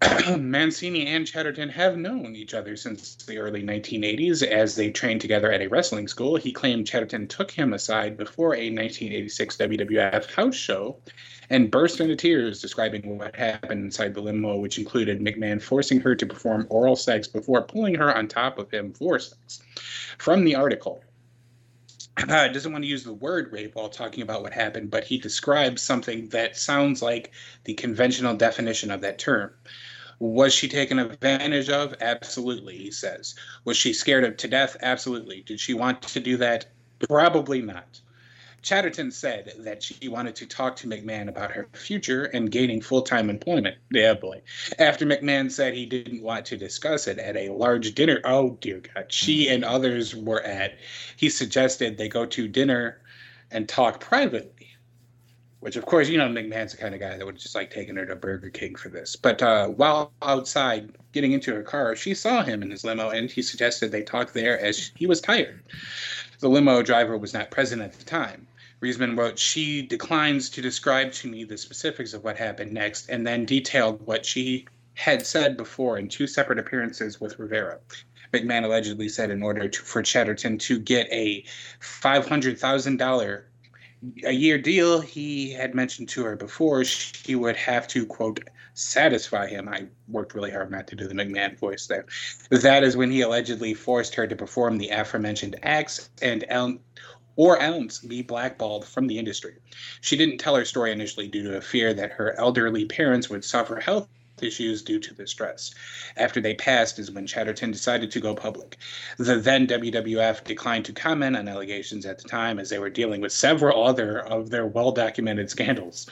Mancini 0.38 1.06
and 1.08 1.26
Chatterton 1.26 1.68
have 1.68 1.96
known 1.96 2.34
each 2.34 2.54
other 2.54 2.74
since 2.74 3.16
the 3.16 3.38
early 3.38 3.62
1980s 3.62 4.42
as 4.42 4.74
they 4.74 4.90
trained 4.90 5.20
together 5.20 5.52
at 5.52 5.60
a 5.60 5.66
wrestling 5.66 6.08
school. 6.08 6.36
He 6.36 6.52
claimed 6.52 6.86
Chatterton 6.86 7.26
took 7.26 7.50
him 7.50 7.74
aside 7.74 8.16
before 8.16 8.54
a 8.54 8.70
1986 8.70 9.56
WWF 9.58 10.32
house 10.32 10.54
show 10.54 10.96
and 11.50 11.70
burst 11.70 12.00
into 12.00 12.16
tears 12.16 12.62
describing 12.62 13.18
what 13.18 13.36
happened 13.36 13.84
inside 13.84 14.14
the 14.14 14.22
limo, 14.22 14.56
which 14.56 14.78
included 14.78 15.20
McMahon 15.20 15.60
forcing 15.60 16.00
her 16.00 16.14
to 16.14 16.26
perform 16.26 16.66
oral 16.70 16.96
sex 16.96 17.28
before 17.28 17.62
pulling 17.62 17.96
her 17.96 18.16
on 18.16 18.26
top 18.26 18.58
of 18.58 18.70
him 18.70 18.92
for 18.92 19.18
sex. 19.18 19.60
From 20.16 20.44
the 20.44 20.54
article, 20.54 21.04
uh, 22.16 22.48
doesn't 22.48 22.72
want 22.72 22.84
to 22.84 22.88
use 22.88 23.04
the 23.04 23.12
word 23.12 23.52
rape 23.52 23.74
while 23.74 23.88
talking 23.88 24.22
about 24.22 24.42
what 24.42 24.52
happened, 24.52 24.90
but 24.90 25.04
he 25.04 25.18
describes 25.18 25.82
something 25.82 26.28
that 26.28 26.56
sounds 26.56 27.02
like 27.02 27.32
the 27.64 27.74
conventional 27.74 28.34
definition 28.34 28.90
of 28.90 29.02
that 29.02 29.18
term. 29.18 29.52
Was 30.20 30.52
she 30.52 30.68
taken 30.68 30.98
advantage 30.98 31.70
of? 31.70 31.94
Absolutely, 32.00 32.76
he 32.76 32.90
says. 32.90 33.34
Was 33.64 33.78
she 33.78 33.94
scared 33.94 34.24
of 34.24 34.36
to 34.36 34.48
death? 34.48 34.76
Absolutely. 34.82 35.40
Did 35.40 35.58
she 35.58 35.72
want 35.72 36.02
to 36.02 36.20
do 36.20 36.36
that? 36.36 36.66
Probably 37.08 37.62
not. 37.62 38.00
Chatterton 38.60 39.10
said 39.10 39.54
that 39.60 39.82
she 39.82 40.08
wanted 40.08 40.36
to 40.36 40.46
talk 40.46 40.76
to 40.76 40.86
McMahon 40.86 41.28
about 41.30 41.52
her 41.52 41.68
future 41.72 42.24
and 42.24 42.50
gaining 42.50 42.82
full 42.82 43.00
time 43.00 43.30
employment. 43.30 43.78
Yeah, 43.90 44.12
boy. 44.12 44.42
After 44.78 45.06
McMahon 45.06 45.50
said 45.50 45.72
he 45.72 45.86
didn't 45.86 46.22
want 46.22 46.44
to 46.46 46.58
discuss 46.58 47.08
it 47.08 47.18
at 47.18 47.36
a 47.38 47.48
large 47.48 47.94
dinner, 47.94 48.20
oh 48.24 48.58
dear 48.60 48.82
God, 48.94 49.10
she 49.10 49.48
and 49.48 49.64
others 49.64 50.14
were 50.14 50.42
at, 50.42 50.76
he 51.16 51.30
suggested 51.30 51.96
they 51.96 52.10
go 52.10 52.26
to 52.26 52.46
dinner 52.46 53.00
and 53.50 53.66
talk 53.66 54.00
privately 54.00 54.59
which 55.60 55.76
of 55.76 55.86
course 55.86 56.08
you 56.08 56.18
know 56.18 56.28
McMahon's 56.28 56.72
the 56.72 56.78
kind 56.78 56.94
of 56.94 57.00
guy 57.00 57.16
that 57.16 57.24
would 57.24 57.38
just 57.38 57.54
like 57.54 57.70
taking 57.70 57.96
her 57.96 58.06
to 58.06 58.16
Burger 58.16 58.50
King 58.50 58.74
for 58.74 58.88
this. 58.88 59.16
But 59.16 59.42
uh, 59.42 59.68
while 59.68 60.12
outside 60.22 60.96
getting 61.12 61.32
into 61.32 61.54
her 61.54 61.62
car, 61.62 61.94
she 61.94 62.14
saw 62.14 62.42
him 62.42 62.62
in 62.62 62.70
his 62.70 62.84
limo, 62.84 63.10
and 63.10 63.30
he 63.30 63.42
suggested 63.42 63.92
they 63.92 64.02
talk 64.02 64.32
there 64.32 64.58
as 64.58 64.90
he 64.96 65.06
was 65.06 65.20
tired. 65.20 65.62
The 66.40 66.48
limo 66.48 66.82
driver 66.82 67.16
was 67.16 67.34
not 67.34 67.50
present 67.50 67.82
at 67.82 67.92
the 67.92 68.04
time. 68.04 68.46
Riesman 68.80 69.16
wrote, 69.16 69.38
She 69.38 69.82
declines 69.82 70.48
to 70.50 70.62
describe 70.62 71.12
to 71.12 71.28
me 71.28 71.44
the 71.44 71.58
specifics 71.58 72.14
of 72.14 72.24
what 72.24 72.38
happened 72.38 72.72
next, 72.72 73.10
and 73.10 73.26
then 73.26 73.44
detailed 73.44 74.06
what 74.06 74.24
she 74.24 74.66
had 74.94 75.26
said 75.26 75.56
before 75.56 75.98
in 75.98 76.08
two 76.08 76.26
separate 76.26 76.58
appearances 76.58 77.20
with 77.20 77.38
Rivera. 77.38 77.78
McMahon 78.32 78.64
allegedly 78.64 79.08
said 79.08 79.30
in 79.30 79.42
order 79.42 79.68
to, 79.68 79.82
for 79.82 80.02
Chatterton 80.02 80.58
to 80.58 80.78
get 80.78 81.08
a 81.10 81.44
$500,000 81.80 83.42
a 84.24 84.32
year 84.32 84.58
deal, 84.58 85.00
he 85.00 85.52
had 85.52 85.74
mentioned 85.74 86.08
to 86.10 86.24
her 86.24 86.36
before 86.36 86.84
she 86.84 87.34
would 87.34 87.56
have 87.56 87.86
to, 87.88 88.06
quote, 88.06 88.40
satisfy 88.74 89.46
him. 89.46 89.68
I 89.68 89.86
worked 90.08 90.34
really 90.34 90.50
hard 90.50 90.70
not 90.70 90.86
to 90.88 90.96
do 90.96 91.06
the 91.06 91.14
McMahon 91.14 91.58
voice 91.58 91.86
there. 91.86 92.06
That 92.50 92.82
is 92.82 92.96
when 92.96 93.10
he 93.10 93.20
allegedly 93.20 93.74
forced 93.74 94.14
her 94.14 94.26
to 94.26 94.36
perform 94.36 94.78
the 94.78 94.88
aforementioned 94.90 95.56
acts 95.62 96.10
and 96.22 96.44
el- 96.48 96.78
or 97.36 97.58
else 97.60 97.98
be 97.98 98.22
blackballed 98.22 98.86
from 98.86 99.06
the 99.06 99.18
industry. 99.18 99.56
She 100.00 100.16
didn't 100.16 100.38
tell 100.38 100.56
her 100.56 100.64
story 100.64 100.92
initially 100.92 101.28
due 101.28 101.42
to 101.44 101.56
a 101.56 101.60
fear 101.60 101.94
that 101.94 102.12
her 102.12 102.38
elderly 102.38 102.84
parents 102.86 103.30
would 103.30 103.44
suffer 103.44 103.80
health 103.80 104.08
issues 104.42 104.82
due 104.82 104.98
to 104.98 105.14
the 105.14 105.26
stress. 105.26 105.74
After 106.16 106.40
they 106.40 106.54
passed 106.54 106.98
is 106.98 107.10
when 107.10 107.26
Chatterton 107.26 107.70
decided 107.70 108.10
to 108.10 108.20
go 108.20 108.34
public. 108.34 108.76
The 109.16 109.36
then 109.36 109.66
WWF 109.66 110.44
declined 110.44 110.84
to 110.86 110.92
comment 110.92 111.36
on 111.36 111.48
allegations 111.48 112.06
at 112.06 112.18
the 112.18 112.28
time 112.28 112.58
as 112.58 112.70
they 112.70 112.78
were 112.78 112.90
dealing 112.90 113.20
with 113.20 113.32
several 113.32 113.84
other 113.84 114.18
of 114.18 114.50
their 114.50 114.66
well 114.66 114.92
documented 114.92 115.50
scandals. 115.50 116.08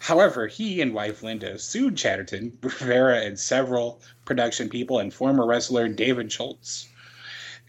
However, 0.00 0.46
he 0.46 0.80
and 0.80 0.94
wife 0.94 1.22
Linda 1.22 1.58
sued 1.58 1.96
Chatterton, 1.96 2.58
Rivera, 2.62 3.20
and 3.22 3.38
several 3.38 4.00
production 4.24 4.68
people 4.68 4.98
and 4.98 5.12
former 5.12 5.46
wrestler 5.46 5.88
David 5.88 6.30
Schultz. 6.30 6.88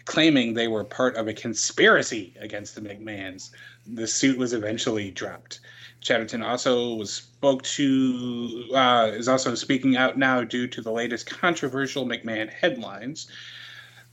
Claiming 0.06 0.54
they 0.54 0.68
were 0.68 0.84
part 0.84 1.16
of 1.18 1.28
a 1.28 1.34
conspiracy 1.34 2.36
against 2.40 2.76
the 2.76 2.82
McMahons, 2.82 3.52
the 3.86 4.08
suit 4.08 4.38
was 4.38 4.54
eventually 4.54 5.12
dropped. 5.12 5.60
Chatterton 6.02 6.42
also 6.42 6.96
was 6.96 7.12
spoke 7.14 7.64
to 7.64 8.66
uh, 8.74 9.12
is 9.14 9.28
also 9.28 9.56
speaking 9.56 9.98
out 9.98 10.18
now 10.18 10.44
due 10.44 10.68
to 10.68 10.82
the 10.82 10.92
latest 10.92 11.30
controversial 11.30 12.06
McMahon 12.06 12.50
headlines. 12.50 13.30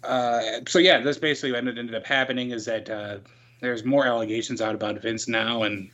Uh, 0.02 0.60
so 0.66 0.78
yeah, 0.78 1.00
that's 1.00 1.18
basically 1.18 1.52
what 1.52 1.66
ended 1.66 1.94
up 1.94 2.06
happening 2.06 2.50
is 2.50 2.64
that 2.64 2.88
uh, 2.90 3.18
there's 3.60 3.84
more 3.84 4.06
allegations 4.06 4.60
out 4.60 4.74
about 4.74 5.00
Vince 5.00 5.28
now 5.28 5.62
and 5.62 5.90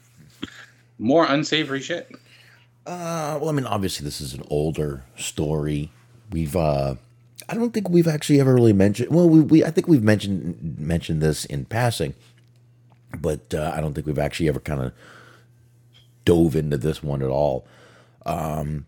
more 0.99 1.25
unsavory 1.27 1.81
shit. 1.81 2.11
Uh, 2.87 3.39
well, 3.41 3.49
I 3.49 3.53
mean, 3.53 3.67
obviously 3.67 4.05
this 4.05 4.21
is 4.21 4.35
an 4.35 4.43
older 4.51 5.05
story. 5.17 5.91
We've 6.31 6.57
uh, 6.57 6.97
I 7.49 7.55
don't 7.55 7.73
think 7.73 7.89
we've 7.89 8.09
actually 8.09 8.41
ever 8.41 8.55
really 8.55 8.73
mentioned. 8.73 9.11
Well, 9.11 9.29
we, 9.29 9.41
we 9.41 9.65
I 9.65 9.71
think 9.71 9.89
we've 9.89 10.03
mentioned 10.03 10.79
mentioned 10.79 11.23
this 11.23 11.45
in 11.45 11.65
passing, 11.67 12.15
but 13.19 13.55
uh, 13.55 13.73
I 13.75 13.81
don't 13.81 13.95
think 13.95 14.07
we've 14.07 14.19
actually 14.19 14.49
ever 14.49 14.61
kind 14.61 14.81
of 14.81 14.93
dove 16.25 16.57
into 16.57 16.77
this 16.77 17.03
one 17.03 17.23
at 17.23 17.31
all. 17.31 17.67
Um, 18.25 18.87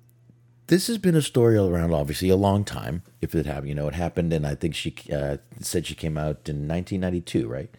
this 0.69 0.87
has 0.87 0.99
been 0.99 1.15
a 1.15 1.23
story 1.23 1.57
around 1.57 1.93
obviously 1.93 2.31
a 2.31 2.37
long 2.37 2.65
time. 2.65 3.03
If 3.21 3.35
it 3.35 3.47
happened, 3.47 3.69
you 3.69 3.75
know, 3.75 3.89
it 3.89 3.95
happened, 3.95 4.33
and 4.33 4.47
I 4.47 4.55
think 4.55 4.75
she 4.75 4.95
uh, 5.13 5.39
said 5.61 5.87
she 5.87 5.95
came 5.95 6.17
out 6.17 6.49
in 6.49 6.69
1992, 6.69 7.47
right? 7.47 7.71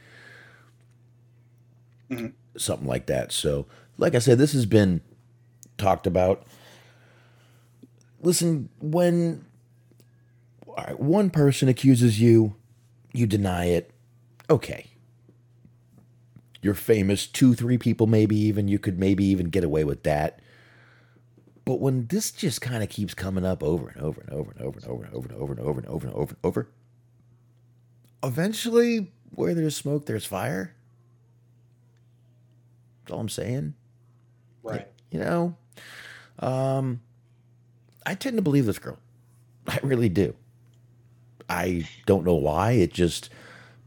Mm-hmm. 2.12 2.28
Something 2.58 2.88
like 2.88 3.08
that. 3.08 3.32
So, 3.32 3.66
like 3.98 4.14
I 4.14 4.20
said, 4.20 4.38
this 4.38 4.54
has 4.54 4.66
been 4.66 5.02
talked 5.78 6.06
about. 6.06 6.46
Listen, 8.22 8.70
when 8.80 9.46
one 10.98 11.30
person 11.30 11.70
accuses 11.70 12.20
you, 12.20 12.56
you 13.14 13.26
deny 13.26 13.66
it. 13.66 13.92
Okay, 14.50 14.88
you're 16.66 16.74
famous, 16.74 17.28
two, 17.28 17.54
three 17.54 17.78
people, 17.78 18.08
maybe 18.08 18.36
even, 18.36 18.68
you 18.68 18.80
could 18.80 18.98
maybe 18.98 19.24
even 19.26 19.50
get 19.50 19.64
away 19.64 19.84
with 19.84 20.02
that. 20.02 20.40
But 21.64 21.80
when 21.80 22.08
this 22.08 22.32
just 22.32 22.60
kind 22.60 22.82
of 22.82 22.90
keeps 22.90 23.14
coming 23.14 23.46
up 23.46 23.62
over 23.62 23.88
and 23.88 24.02
over 24.02 24.22
and 24.22 24.32
over 24.32 24.52
and 24.52 24.62
over 24.62 24.80
and 24.80 24.88
over 24.88 25.06
and 25.06 25.14
over 25.14 25.28
and 25.30 25.38
over 25.38 25.52
and 25.54 25.60
over 25.62 25.80
and 25.80 25.88
over 25.88 26.08
and 26.08 26.16
over 26.16 26.30
and 26.30 26.38
over, 26.44 26.68
eventually, 28.24 29.12
where 29.36 29.54
there's 29.54 29.76
smoke, 29.76 30.08
there's 30.08 30.26
fire. 30.26 30.74
That's 33.04 33.14
all 33.14 33.20
I'm 33.20 33.30
saying. 33.30 33.76
Right. 34.64 34.88
You 35.12 35.20
know, 35.20 35.56
um, 36.40 37.00
I 38.08 38.16
tend 38.16 38.38
to 38.38 38.42
believe 38.42 38.66
this 38.66 38.80
girl. 38.80 38.98
I 39.68 39.80
really 39.84 40.10
do. 40.10 40.34
I 41.48 41.88
don't 42.08 42.26
know 42.26 42.34
why. 42.34 42.72
It 42.72 42.92
just 42.92 43.30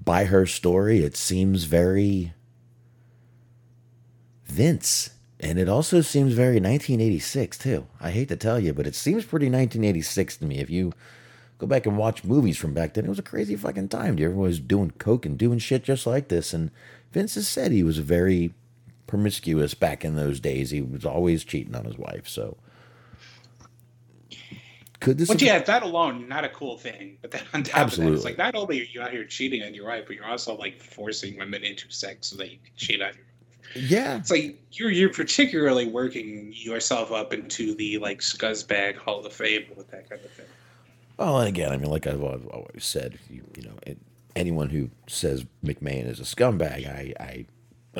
by 0.04 0.26
her 0.26 0.46
story, 0.46 1.00
it 1.00 1.16
seems 1.16 1.64
very 1.64 2.34
Vince. 4.48 5.10
And 5.40 5.58
it 5.58 5.68
also 5.68 6.00
seems 6.00 6.32
very 6.32 6.54
1986 6.56 7.58
too. 7.58 7.86
I 8.00 8.10
hate 8.10 8.28
to 8.28 8.36
tell 8.36 8.58
you, 8.58 8.74
but 8.74 8.86
it 8.88 8.96
seems 8.96 9.24
pretty 9.24 9.46
1986 9.46 10.38
to 10.38 10.44
me. 10.46 10.58
If 10.58 10.68
you 10.68 10.92
go 11.58 11.66
back 11.68 11.86
and 11.86 11.96
watch 11.96 12.24
movies 12.24 12.58
from 12.58 12.74
back 12.74 12.94
then, 12.94 13.04
it 13.04 13.08
was 13.08 13.20
a 13.20 13.22
crazy 13.22 13.54
fucking 13.54 13.88
time. 13.88 14.14
Everyone 14.14 14.38
was 14.38 14.58
doing 14.58 14.90
coke 14.98 15.24
and 15.24 15.38
doing 15.38 15.58
shit 15.60 15.84
just 15.84 16.06
like 16.06 16.26
this. 16.28 16.52
And 16.52 16.72
Vince 17.12 17.36
has 17.36 17.46
said 17.46 17.70
he 17.70 17.84
was 17.84 17.98
very 17.98 18.52
promiscuous 19.06 19.74
back 19.74 20.04
in 20.04 20.16
those 20.16 20.40
days. 20.40 20.70
He 20.70 20.82
was 20.82 21.04
always 21.04 21.44
cheating 21.44 21.76
on 21.76 21.84
his 21.84 21.96
wife. 21.96 22.26
So 22.26 22.56
could 24.98 25.18
this? 25.18 25.28
But 25.28 25.40
have- 25.40 25.46
yeah, 25.46 25.58
that 25.60 25.84
alone, 25.84 26.28
not 26.28 26.44
a 26.44 26.48
cool 26.48 26.78
thing. 26.78 27.18
But 27.22 27.30
then 27.30 27.42
on 27.54 27.62
top 27.62 27.86
of 27.86 27.96
that, 27.96 28.12
it's 28.12 28.24
like 28.24 28.38
not 28.38 28.56
only 28.56 28.80
are 28.80 28.84
you 28.84 29.02
out 29.02 29.12
here 29.12 29.24
cheating 29.24 29.62
on 29.62 29.72
your 29.72 29.86
wife, 29.86 30.04
but 30.08 30.16
you're 30.16 30.26
also 30.26 30.56
like 30.56 30.80
forcing 30.82 31.38
women 31.38 31.62
into 31.62 31.88
sex 31.90 32.26
so 32.28 32.36
that 32.38 32.50
you 32.50 32.58
can 32.58 32.72
cheat 32.76 33.00
on 33.00 33.14
your 33.14 33.24
yeah, 33.74 34.16
It's 34.18 34.30
like 34.30 34.58
you're 34.72 34.90
you're 34.90 35.12
particularly 35.12 35.86
working 35.86 36.52
yourself 36.54 37.12
up 37.12 37.32
into 37.32 37.74
the 37.74 37.98
like 37.98 38.20
scuzzbag 38.20 38.96
Hall 38.96 39.24
of 39.24 39.32
Fame 39.32 39.66
with 39.76 39.90
that 39.90 40.08
kind 40.08 40.22
of 40.24 40.30
thing. 40.32 40.46
Well, 41.18 41.38
and 41.40 41.48
again, 41.48 41.72
I 41.72 41.76
mean, 41.76 41.90
like 41.90 42.06
I've 42.06 42.22
al- 42.22 42.46
always 42.50 42.84
said, 42.84 43.18
you, 43.28 43.42
you 43.56 43.64
know, 43.64 43.74
it, 43.86 43.98
anyone 44.36 44.68
who 44.70 44.90
says 45.08 45.44
McMahon 45.64 46.06
is 46.06 46.20
a 46.20 46.22
scumbag, 46.22 46.86
I, 46.86 47.12
I, 47.18 47.46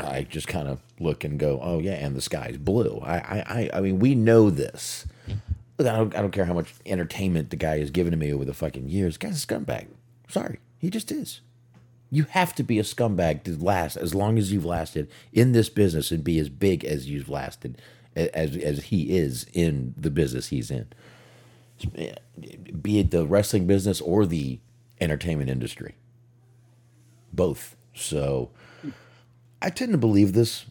I 0.01 0.23
just 0.23 0.47
kind 0.47 0.69
of 0.69 0.81
look 1.01 1.25
and 1.25 1.39
go, 1.39 1.59
oh 1.61 1.81
yeah, 1.81 1.95
and 1.95 2.15
the 2.15 2.21
sky's 2.21 2.57
blue. 2.57 3.01
I, 3.03 3.17
I, 3.19 3.45
I, 3.47 3.71
I 3.75 3.81
mean, 3.81 3.99
we 3.99 4.15
know 4.15 4.51
this. 4.51 5.05
Look, 5.79 5.89
I 5.89 5.97
don't, 5.97 6.15
I 6.17 6.21
don't 6.21 6.31
care 6.31 6.45
how 6.45 6.55
much 6.55 6.75
entertainment 6.87 7.51
the 7.51 7.57
guy 7.57 7.79
has 7.79 7.91
given 7.91 8.13
to 8.13 8.17
me 8.17 8.33
over 8.33 8.45
the 8.45 8.55
fucking 8.55 8.89
years. 8.89 9.19
The 9.19 9.27
guy's 9.27 9.43
a 9.43 9.47
scumbag. 9.47 9.89
Sorry, 10.29 10.61
he 10.79 10.89
just 10.91 11.11
is. 11.11 11.41
You 12.11 12.25
have 12.25 12.55
to 12.55 12.63
be 12.63 12.79
a 12.79 12.83
scumbag 12.83 13.45
to 13.45 13.57
last 13.57 13.97
as 13.97 14.15
long 14.15 14.39
as 14.39 14.53
you've 14.53 14.65
lasted 14.65 15.11
in 15.33 15.53
this 15.53 15.69
business 15.69 16.11
and 16.11 16.25
be 16.25 16.39
as 16.39 16.49
big 16.49 16.85
as 16.85 17.09
you've 17.09 17.29
lasted, 17.29 17.81
as 18.17 18.57
as 18.57 18.85
he 18.85 19.17
is 19.17 19.47
in 19.53 19.95
the 19.97 20.11
business 20.11 20.49
he's 20.49 20.71
in 20.71 20.87
be 22.81 22.99
it 22.99 23.11
the 23.11 23.27
wrestling 23.27 23.67
business 23.67 24.01
or 24.01 24.27
the 24.27 24.59
entertainment 25.01 25.51
industry. 25.51 25.95
Both. 27.33 27.77
So 27.95 28.51
I 29.63 29.71
tend 29.71 29.93
to 29.93 29.99
believe 29.99 30.33
this. 30.33 30.67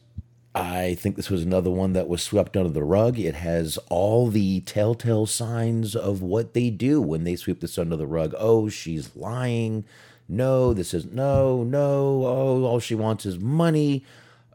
I 0.55 0.95
think 0.95 1.15
this 1.15 1.29
was 1.29 1.43
another 1.43 1.69
one 1.69 1.93
that 1.93 2.07
was 2.07 2.23
swept 2.23 2.57
under 2.57 2.71
the 2.71 2.83
rug. 2.83 3.19
It 3.19 3.35
has 3.35 3.77
all 3.89 4.27
the 4.27 4.61
telltale 4.61 5.27
signs 5.27 5.95
of 5.95 6.21
what 6.21 6.53
they 6.53 6.69
do 6.71 6.99
when 6.99 7.25
they 7.25 7.35
sweep 7.35 7.59
this 7.59 7.77
under 7.77 7.95
the 7.95 8.07
rug. 8.07 8.33
Oh, 8.37 8.67
she's 8.67 9.15
lying. 9.15 9.85
No, 10.29 10.73
this 10.73 10.93
is 10.93 11.05
no, 11.05 11.63
no. 11.63 12.23
Oh, 12.25 12.63
all 12.65 12.79
she 12.79 12.95
wants 12.95 13.25
is 13.25 13.39
money. 13.39 14.03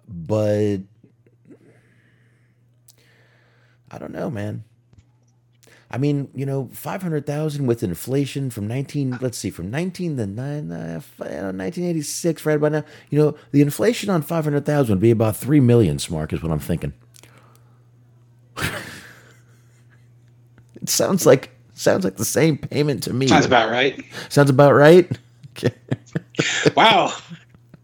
But 0.06 0.78
I 3.90 3.98
don't 3.98 4.12
know, 4.12 4.30
man. 4.30 4.64
I 5.90 5.98
mean, 5.98 6.30
you 6.34 6.46
know, 6.46 6.70
five 6.72 7.02
hundred 7.02 7.26
thousand 7.26 7.66
with 7.66 7.82
inflation 7.82 8.48
from 8.48 8.66
nineteen. 8.66 9.18
Let's 9.20 9.36
see, 9.36 9.50
from 9.50 9.70
nineteen 9.70 10.16
to 10.16 10.26
nine, 10.26 10.72
uh, 10.72 11.52
nineteen 11.52 11.84
eighty 11.84 12.00
six. 12.00 12.46
Right 12.46 12.56
about 12.56 12.72
now, 12.72 12.84
you 13.10 13.18
know, 13.18 13.36
the 13.50 13.60
inflation 13.60 14.08
on 14.08 14.22
five 14.22 14.44
hundred 14.44 14.64
thousand 14.64 14.94
would 14.94 15.02
be 15.02 15.10
about 15.10 15.36
three 15.36 15.60
million. 15.60 15.98
Smark 15.98 16.32
is 16.32 16.42
what 16.42 16.50
I'm 16.50 16.58
thinking. 16.58 16.94
it 20.80 20.88
sounds 20.88 21.26
like 21.26 21.50
sounds 21.74 22.04
like 22.04 22.16
the 22.16 22.24
same 22.24 22.56
payment 22.56 23.02
to 23.02 23.12
me. 23.12 23.26
Sounds 23.26 23.44
about 23.44 23.70
right. 23.70 24.02
Sounds 24.30 24.48
about 24.48 24.72
right. 24.72 25.10
Okay. 25.56 25.74
Wow. 26.76 27.12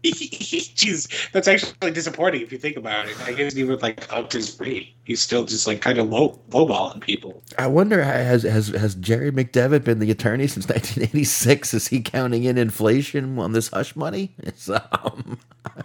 Jeez, 0.03 1.31
that's 1.33 1.47
actually 1.47 1.91
disappointing 1.91 2.41
if 2.41 2.51
you 2.53 2.57
think 2.57 2.77
about 2.77 3.07
it. 3.09 3.19
I 3.27 3.33
guess 3.33 3.55
even 3.57 3.77
like 3.79 4.11
upped 4.13 4.31
his 4.33 4.57
rate. 4.59 4.93
He's 5.03 5.21
still 5.21 5.43
just 5.45 5.67
like 5.67 5.81
kind 5.81 5.97
of 5.97 6.09
low 6.09 6.39
lowballing 6.51 7.01
people. 7.01 7.43
I 7.57 7.67
wonder 7.67 8.01
has 8.01 8.43
has 8.43 8.69
has 8.69 8.95
Jerry 8.95 9.29
McDevitt 9.31 9.83
been 9.83 9.99
the 9.99 10.09
attorney 10.09 10.47
since 10.47 10.67
1986? 10.69 11.73
Is 11.73 11.87
he 11.89 12.01
counting 12.01 12.45
in 12.45 12.57
inflation 12.57 13.37
on 13.39 13.51
this 13.51 13.67
hush 13.69 13.93
money? 13.95 14.33
It's, 14.39 14.69
um, 14.69 15.37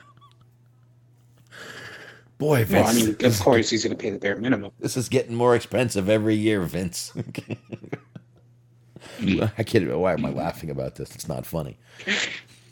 boy, 2.38 2.64
Vince, 2.64 2.72
Well, 2.72 2.88
I 2.88 2.92
mean, 2.94 3.16
of 3.24 3.40
course 3.40 3.68
he's 3.70 3.84
going 3.84 3.96
to 3.96 4.00
pay 4.02 4.10
the 4.10 4.18
bare 4.18 4.36
minimum. 4.36 4.70
this 4.78 4.96
is 4.96 5.08
getting 5.08 5.34
more 5.34 5.56
expensive 5.56 6.08
every 6.08 6.36
year, 6.36 6.60
Vince. 6.62 7.12
I 9.56 9.62
can't. 9.62 9.96
Why 9.96 10.12
am 10.12 10.24
I 10.24 10.30
laughing 10.30 10.70
about 10.70 10.96
this? 10.96 11.14
It's 11.14 11.28
not 11.28 11.46
funny. 11.46 11.78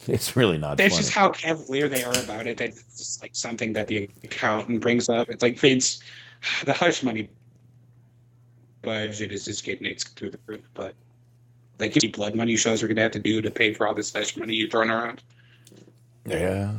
It's 0.09 0.37
really 0.37 0.59
not 0.59 0.79
That's 0.79 0.95
funny. 0.95 1.03
just 1.03 1.15
how 1.15 1.31
cavalier 1.31 1.89
they 1.89 2.03
are 2.03 2.19
about 2.25 2.47
it. 2.47 2.57
That's 2.57 2.83
just 2.99 3.23
like 3.23 3.37
something 3.37 3.73
that 3.75 3.87
the 3.87 4.11
accountant 4.25 4.81
brings 4.81 5.09
up. 5.09 5.29
It's 5.29 5.43
like 5.43 5.59
Vince, 5.59 6.03
the 6.65 6.73
hush 6.73 7.03
money 7.03 7.29
budget 8.83 9.31
is 9.31 9.45
just 9.45 9.65
getting 9.65 9.87
it's 9.87 10.05
through 10.05 10.31
the 10.31 10.41
roof. 10.47 10.69
But 10.75 10.95
like, 11.79 11.97
any 11.97 12.09
blood 12.09 12.35
money 12.35 12.57
shows 12.57 12.83
we're 12.83 12.89
gonna 12.89 13.03
have 13.03 13.13
to 13.13 13.19
do 13.19 13.41
to 13.41 13.51
pay 13.51 13.75
for 13.75 13.87
all 13.87 13.95
this 13.95 14.13
hush 14.13 14.37
money 14.37 14.55
you're 14.55 14.69
throwing 14.69 14.91
around. 14.91 15.23
Yeah, 16.27 16.79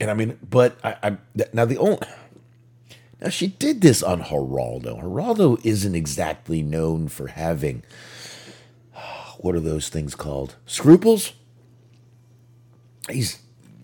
and 0.00 0.10
I 0.10 0.14
mean, 0.14 0.38
but 0.48 0.78
I, 0.84 0.96
I 1.02 1.16
now 1.52 1.64
the 1.64 1.78
only 1.78 1.98
now 3.20 3.28
she 3.28 3.48
did 3.48 3.80
this 3.80 4.02
on 4.02 4.20
Geraldo. 4.22 5.00
Geraldo 5.00 5.64
isn't 5.64 5.94
exactly 5.94 6.62
known 6.62 7.08
for 7.08 7.28
having 7.28 7.82
what 9.42 9.54
are 9.54 9.60
those 9.60 9.88
things 9.88 10.14
called? 10.14 10.56
Scruples. 10.66 11.32
He's 13.10 13.40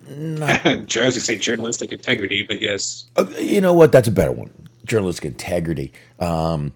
not. 0.09 0.63
Jersey 0.87 1.21
say 1.21 1.37
journalistic 1.37 1.93
integrity, 1.93 2.43
but 2.43 2.61
yes, 2.63 3.07
Uh, 3.17 3.27
you 3.39 3.61
know 3.61 3.75
what? 3.75 3.93
That's 3.93 4.09
a 4.09 4.13
better 4.13 4.33
one. 4.33 4.51
Journalistic 4.87 5.27
integrity. 5.27 5.93
Um, 6.19 6.73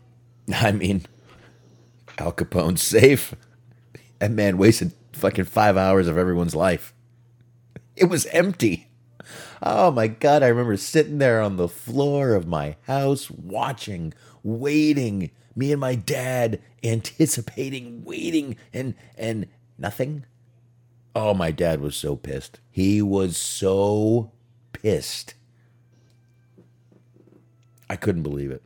I 0.54 0.72
mean, 0.72 1.06
Al 2.18 2.32
Capone's 2.32 2.82
safe. 2.98 3.34
That 4.18 4.30
man 4.32 4.58
wasted 4.58 4.92
fucking 5.12 5.46
five 5.46 5.76
hours 5.76 6.08
of 6.08 6.18
everyone's 6.18 6.54
life. 6.54 6.92
It 7.96 8.06
was 8.06 8.26
empty. 8.26 8.88
Oh 9.62 9.92
my 9.92 10.08
god! 10.08 10.42
I 10.42 10.48
remember 10.48 10.76
sitting 10.76 11.18
there 11.18 11.40
on 11.40 11.56
the 11.56 11.68
floor 11.68 12.34
of 12.34 12.46
my 12.48 12.76
house, 12.86 13.30
watching, 13.30 14.12
waiting. 14.42 15.30
Me 15.54 15.72
and 15.72 15.80
my 15.80 15.94
dad 15.94 16.60
anticipating, 16.82 18.04
waiting, 18.04 18.56
and 18.72 18.94
and 19.16 19.46
nothing. 19.78 20.24
Oh, 21.14 21.34
my 21.34 21.50
dad 21.50 21.80
was 21.80 21.94
so 21.94 22.16
pissed. 22.16 22.60
He 22.70 23.02
was 23.02 23.36
so 23.36 24.32
pissed. 24.72 25.34
I 27.90 27.96
couldn't 27.96 28.22
believe 28.22 28.50
it. 28.50 28.62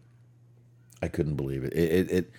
I 1.03 1.09
couldn't 1.09 1.35
believe 1.35 1.65
it. 1.65 1.73
It, 1.73 1.91
it, 1.93 2.11
it 2.11 2.31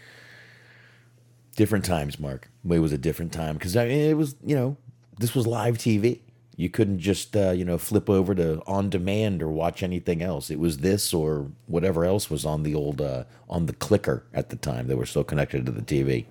different 1.57 1.83
times, 1.83 2.19
Mark. 2.19 2.49
It 2.69 2.79
was 2.79 2.93
a 2.93 2.97
different 2.97 3.33
time 3.33 3.55
because 3.55 3.75
I 3.75 3.87
mean, 3.87 4.09
it 4.09 4.15
was 4.15 4.35
you 4.45 4.55
know 4.55 4.77
this 5.19 5.35
was 5.35 5.45
live 5.45 5.77
TV. 5.77 6.21
You 6.57 6.69
couldn't 6.69 6.99
just 6.99 7.37
uh, 7.37 7.51
you 7.51 7.63
know 7.63 7.77
flip 7.77 8.09
over 8.09 8.35
to 8.35 8.61
on 8.67 8.89
demand 8.89 9.43
or 9.43 9.49
watch 9.49 9.83
anything 9.83 10.23
else. 10.23 10.49
It 10.49 10.59
was 10.59 10.79
this 10.79 11.13
or 11.13 11.51
whatever 11.67 12.03
else 12.03 12.29
was 12.31 12.45
on 12.45 12.63
the 12.63 12.75
old 12.75 12.99
uh, 12.99 13.25
on 13.49 13.67
the 13.67 13.73
clicker 13.73 14.25
at 14.33 14.49
the 14.49 14.57
time. 14.57 14.87
They 14.87 14.95
were 14.95 15.05
still 15.05 15.23
connected 15.23 15.65
to 15.67 15.71
the 15.71 15.83
TV. 15.83 16.25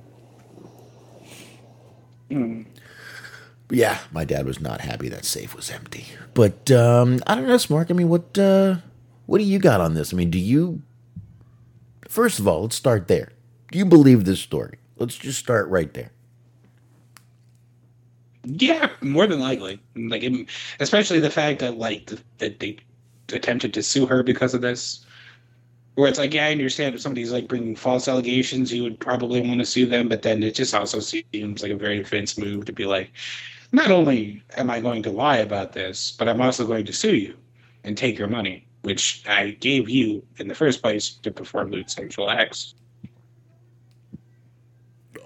But 3.68 3.78
yeah, 3.78 3.98
my 4.12 4.24
dad 4.24 4.46
was 4.46 4.60
not 4.60 4.80
happy 4.82 5.08
that 5.08 5.24
safe 5.24 5.54
was 5.54 5.70
empty. 5.70 6.06
But 6.34 6.70
um, 6.72 7.22
I 7.26 7.36
don't 7.36 7.46
know, 7.46 7.58
Mark. 7.70 7.90
I 7.90 7.94
mean, 7.94 8.08
what 8.08 8.36
uh, 8.38 8.76
what 9.26 9.38
do 9.38 9.44
you 9.44 9.60
got 9.60 9.80
on 9.80 9.94
this? 9.94 10.12
I 10.12 10.16
mean, 10.16 10.30
do 10.30 10.38
you 10.38 10.82
first 12.08 12.38
of 12.40 12.48
all, 12.48 12.62
let's 12.62 12.76
start 12.76 13.08
there. 13.08 13.32
Do 13.70 13.78
you 13.78 13.86
believe 13.86 14.24
this 14.24 14.40
story? 14.40 14.78
Let's 14.96 15.16
just 15.16 15.38
start 15.38 15.68
right 15.68 15.92
there. 15.94 16.12
Yeah, 18.46 18.90
more 19.00 19.26
than 19.26 19.40
likely. 19.40 19.80
Like, 19.96 20.24
especially 20.80 21.20
the 21.20 21.30
fact 21.30 21.58
that 21.60 21.78
like 21.78 22.10
that 22.38 22.60
they 22.60 22.78
attempted 23.32 23.74
to 23.74 23.82
sue 23.82 24.06
her 24.06 24.22
because 24.22 24.54
of 24.54 24.60
this. 24.60 25.04
Where 25.96 26.08
it's 26.08 26.18
like, 26.18 26.34
yeah, 26.34 26.46
I 26.46 26.52
understand 26.52 26.94
if 26.94 27.00
somebody's 27.00 27.32
like 27.32 27.48
bringing 27.48 27.74
false 27.74 28.06
allegations, 28.06 28.72
you 28.72 28.82
would 28.82 29.00
probably 29.00 29.40
want 29.40 29.60
to 29.60 29.66
sue 29.66 29.86
them, 29.86 30.08
but 30.08 30.20
then 30.20 30.42
it 30.42 30.54
just 30.54 30.74
also 30.74 31.00
seems 31.00 31.62
like 31.62 31.72
a 31.72 31.76
very 31.76 32.02
Vince 32.02 32.36
move 32.36 32.66
to 32.66 32.72
be 32.72 32.84
like, 32.84 33.10
not 33.72 33.90
only 33.90 34.42
am 34.58 34.70
I 34.70 34.80
going 34.80 35.02
to 35.04 35.10
lie 35.10 35.38
about 35.38 35.72
this, 35.72 36.10
but 36.10 36.28
I'm 36.28 36.42
also 36.42 36.66
going 36.66 36.84
to 36.84 36.92
sue 36.92 37.16
you 37.16 37.34
and 37.82 37.96
take 37.96 38.18
your 38.18 38.28
money, 38.28 38.66
which 38.82 39.24
I 39.26 39.52
gave 39.52 39.88
you 39.88 40.22
in 40.36 40.48
the 40.48 40.54
first 40.54 40.82
place 40.82 41.10
to 41.22 41.30
perform 41.30 41.70
lewd 41.70 41.90
sexual 41.90 42.28
acts. 42.28 42.74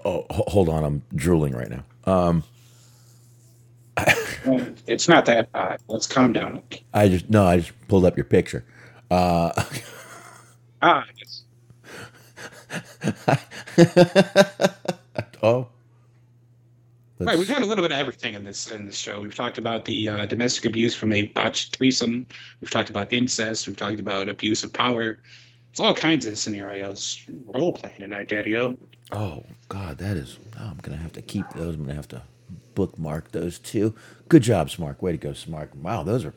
Oh, 0.05 0.25
hold 0.29 0.69
on, 0.69 0.85
I'm 0.85 1.03
drooling 1.15 1.53
right 1.53 1.69
now. 1.69 1.83
Um, 2.05 2.45
it's 4.87 5.07
not 5.07 5.25
that 5.25 5.49
high. 5.53 5.77
Let's 5.87 6.07
calm 6.07 6.33
down. 6.33 6.61
I 6.93 7.07
just 7.09 7.29
no, 7.29 7.45
I 7.45 7.57
just 7.57 7.71
pulled 7.87 8.05
up 8.05 8.17
your 8.17 8.25
picture. 8.25 8.65
Uh, 9.09 9.51
Ah, 10.83 11.05
yes. 11.15 11.43
oh, 15.43 15.67
Right, 17.19 17.37
we've 17.37 17.47
had 17.47 17.61
a 17.61 17.65
little 17.65 17.83
bit 17.83 17.91
of 17.91 17.99
everything 17.99 18.33
in 18.33 18.43
this 18.43 18.71
in 18.71 18.87
this 18.87 18.97
show. 18.97 19.21
We've 19.21 19.35
talked 19.35 19.59
about 19.59 19.85
the 19.85 20.09
uh, 20.09 20.25
domestic 20.25 20.65
abuse 20.65 20.95
from 20.95 21.13
a 21.13 21.27
botched 21.27 21.75
threesome. 21.75 22.25
We've 22.61 22.71
talked 22.71 22.89
about 22.89 23.13
incest. 23.13 23.67
We've 23.67 23.77
talked 23.77 23.99
about 23.99 24.27
abuse 24.27 24.63
of 24.63 24.73
power. 24.73 25.19
It's 25.69 25.79
all 25.79 25.93
kinds 25.93 26.25
of 26.25 26.35
scenarios. 26.37 27.23
Role 27.45 27.73
playing 27.73 27.99
tonight, 27.99 28.27
Daddy-O. 28.27 28.75
Oh 29.11 29.43
God, 29.69 29.99
that 29.99 30.17
is. 30.17 30.39
Oh, 30.59 30.65
I'm 30.65 30.77
gonna 30.81 30.97
have 30.97 31.13
to 31.13 31.21
keep 31.21 31.47
those. 31.51 31.75
I'm 31.75 31.81
gonna 31.83 31.93
have 31.93 32.07
to 32.07 32.23
bookmark 32.75 33.31
those 33.31 33.59
two. 33.59 33.93
Good 34.29 34.43
job, 34.43 34.69
Smart. 34.69 35.01
Way 35.01 35.11
to 35.13 35.17
go, 35.17 35.33
Smart. 35.33 35.75
Wow, 35.75 36.03
those 36.03 36.25
are. 36.25 36.33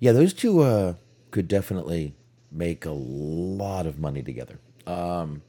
Yeah, 0.00 0.12
those 0.12 0.32
two 0.32 0.60
uh, 0.60 0.94
could 1.30 1.48
definitely 1.48 2.14
make 2.50 2.84
a 2.86 2.90
lot 2.90 3.86
of 3.86 3.98
money 3.98 4.22
together. 4.22 4.58
Um. 4.86 5.42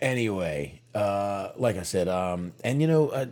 Anyway, 0.00 0.82
uh, 0.94 1.52
like 1.56 1.76
I 1.76 1.82
said, 1.82 2.08
um, 2.08 2.52
and 2.62 2.80
you 2.82 2.86
know, 2.86 3.08
uh, 3.08 3.26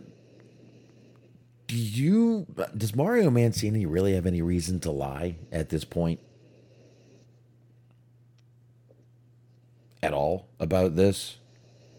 do 1.67 1.77
you 1.77 2.47
does 2.77 2.95
Mario 2.95 3.31
Mancini 3.31 3.85
really 3.85 4.15
have 4.15 4.27
any 4.27 4.41
reason 4.43 4.81
to 4.81 4.91
lie 4.91 5.37
at 5.53 5.69
this 5.69 5.85
point? 5.85 6.21
At 10.03 10.13
all 10.13 10.49
about 10.61 10.97
this? 10.97 11.39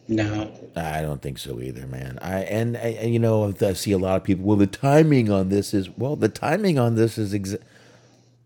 No. 0.08 0.52
I 0.76 1.02
don't 1.02 1.22
think 1.22 1.38
so 1.40 1.60
either, 1.62 1.88
man. 1.88 2.20
I 2.22 2.42
and, 2.42 2.78
and 2.78 3.12
you 3.12 3.20
know 3.20 3.54
I 3.62 3.74
see 3.74 3.92
a 3.92 3.98
lot 3.98 4.18
of 4.18 4.24
people. 4.24 4.46
Well, 4.46 4.58
the 4.58 4.68
timing 4.68 5.32
on 5.32 5.50
this 5.50 5.74
is 5.74 5.90
well, 5.90 6.16
the 6.16 6.30
timing 6.30 6.78
on 6.78 6.96
this 6.96 7.18
is 7.18 7.34
exa- 7.34 7.62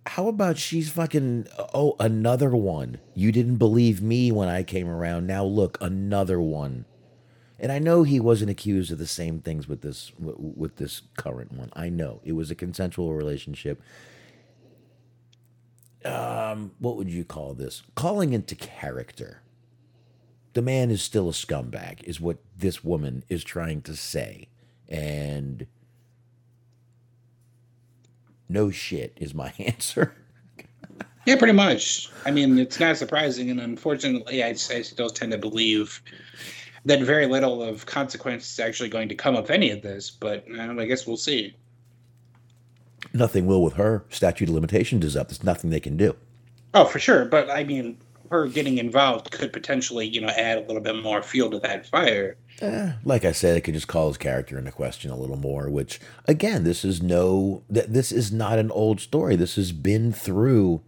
How 0.06 0.28
about 0.28 0.58
she's 0.58 0.90
fucking 0.90 1.48
oh 1.74 1.96
another 2.00 2.52
one? 2.52 3.00
You 3.14 3.32
didn't 3.32 3.58
believe 3.58 4.02
me 4.02 4.32
when 4.32 4.48
I 4.48 4.64
came 4.64 4.88
around. 4.88 5.28
Now 5.28 5.44
look, 5.44 5.78
another 5.82 6.40
one. 6.40 6.86
And 7.62 7.74
I 7.74 7.80
know 7.80 8.04
he 8.04 8.22
wasn't 8.22 8.52
accused 8.52 8.90
of 8.90 9.00
the 9.00 9.08
same 9.08 9.42
things 9.42 9.68
with 9.68 9.82
this 9.82 10.14
with 10.18 10.78
this 10.78 11.02
current 11.18 11.52
one. 11.52 11.72
I 11.74 11.90
know 11.90 12.22
it 12.24 12.34
was 12.34 12.50
a 12.50 12.56
consensual 12.56 13.14
relationship. 13.14 13.82
Um, 16.06 16.72
what 16.80 16.96
would 16.96 17.10
you 17.10 17.26
call 17.26 17.54
this? 17.54 17.84
Calling 17.96 18.32
into 18.32 18.56
character 18.56 19.42
the 20.60 20.64
man 20.64 20.92
is 20.92 21.02
still 21.02 21.30
a 21.30 21.32
scumbag, 21.32 22.04
is 22.04 22.20
what 22.20 22.36
this 22.58 22.84
woman 22.84 23.24
is 23.30 23.46
trying 23.46 23.82
to 23.82 23.96
say. 23.96 24.50
And 24.90 25.66
no 28.50 28.70
shit 28.70 29.14
is 29.16 29.34
my 29.34 29.54
answer. 29.60 30.14
Yeah, 31.26 31.38
pretty 31.38 31.54
much. 31.54 32.10
I 32.26 32.32
mean, 32.32 32.60
it's 32.60 32.78
not 32.78 32.98
surprising, 32.98 33.50
and 33.50 33.62
unfortunately, 33.62 34.44
I, 34.44 34.50
I 34.50 34.54
still 34.54 35.10
tend 35.10 35.32
to 35.32 35.38
believe 35.38 36.02
that 36.84 37.00
very 37.04 37.26
little 37.26 37.64
of 37.64 37.86
consequence 37.86 38.52
is 38.52 38.60
actually 38.60 38.90
going 38.90 39.08
to 39.08 39.16
come 39.16 39.38
of 39.38 39.50
any 39.50 39.72
of 39.72 39.82
this. 39.82 40.12
But 40.12 40.44
uh, 40.54 40.76
I 40.78 40.86
guess 40.88 41.08
we'll 41.08 41.16
see. 41.16 41.56
Nothing 43.14 43.46
will 43.46 43.64
with 43.64 43.76
her. 43.76 44.04
Statute 44.10 44.50
of 44.50 44.56
limitations 44.56 45.06
is 45.06 45.16
up. 45.16 45.30
There's 45.30 45.42
nothing 45.42 45.70
they 45.70 45.80
can 45.80 45.96
do. 45.96 46.18
Oh, 46.74 46.84
for 46.84 47.00
sure. 47.00 47.24
But 47.24 47.50
I 47.50 47.64
mean, 47.64 47.98
her 48.32 48.48
getting 48.48 48.78
involved 48.78 49.32
could 49.32 49.52
potentially, 49.54 50.08
you 50.08 50.22
know, 50.22 50.28
add 50.30 50.58
a 50.58 50.62
little 50.62 50.82
bit 50.82 51.02
more 51.02 51.22
fuel 51.22 51.50
to 51.52 51.60
that 51.60 51.86
fire. 51.88 52.38
Eh, 52.62 52.94
like 53.06 53.24
I 53.26 53.32
said, 53.32 53.56
it 53.56 53.62
could 53.62 53.74
just 53.74 53.88
call 53.88 54.08
his 54.10 54.18
character 54.18 54.58
into 54.58 54.72
question 54.72 55.12
a 55.12 55.18
little 55.18 55.38
more. 55.38 55.70
Which, 55.70 56.00
again, 56.28 56.64
this 56.64 56.84
is 56.84 57.02
no. 57.02 57.64
th- 57.74 57.88
This 57.88 58.12
is 58.12 58.32
not 58.32 58.60
an 58.60 58.72
old 58.72 59.00
story. 59.00 59.36
This 59.36 59.56
has 59.56 59.72
been 59.72 60.12
through. 60.12 60.82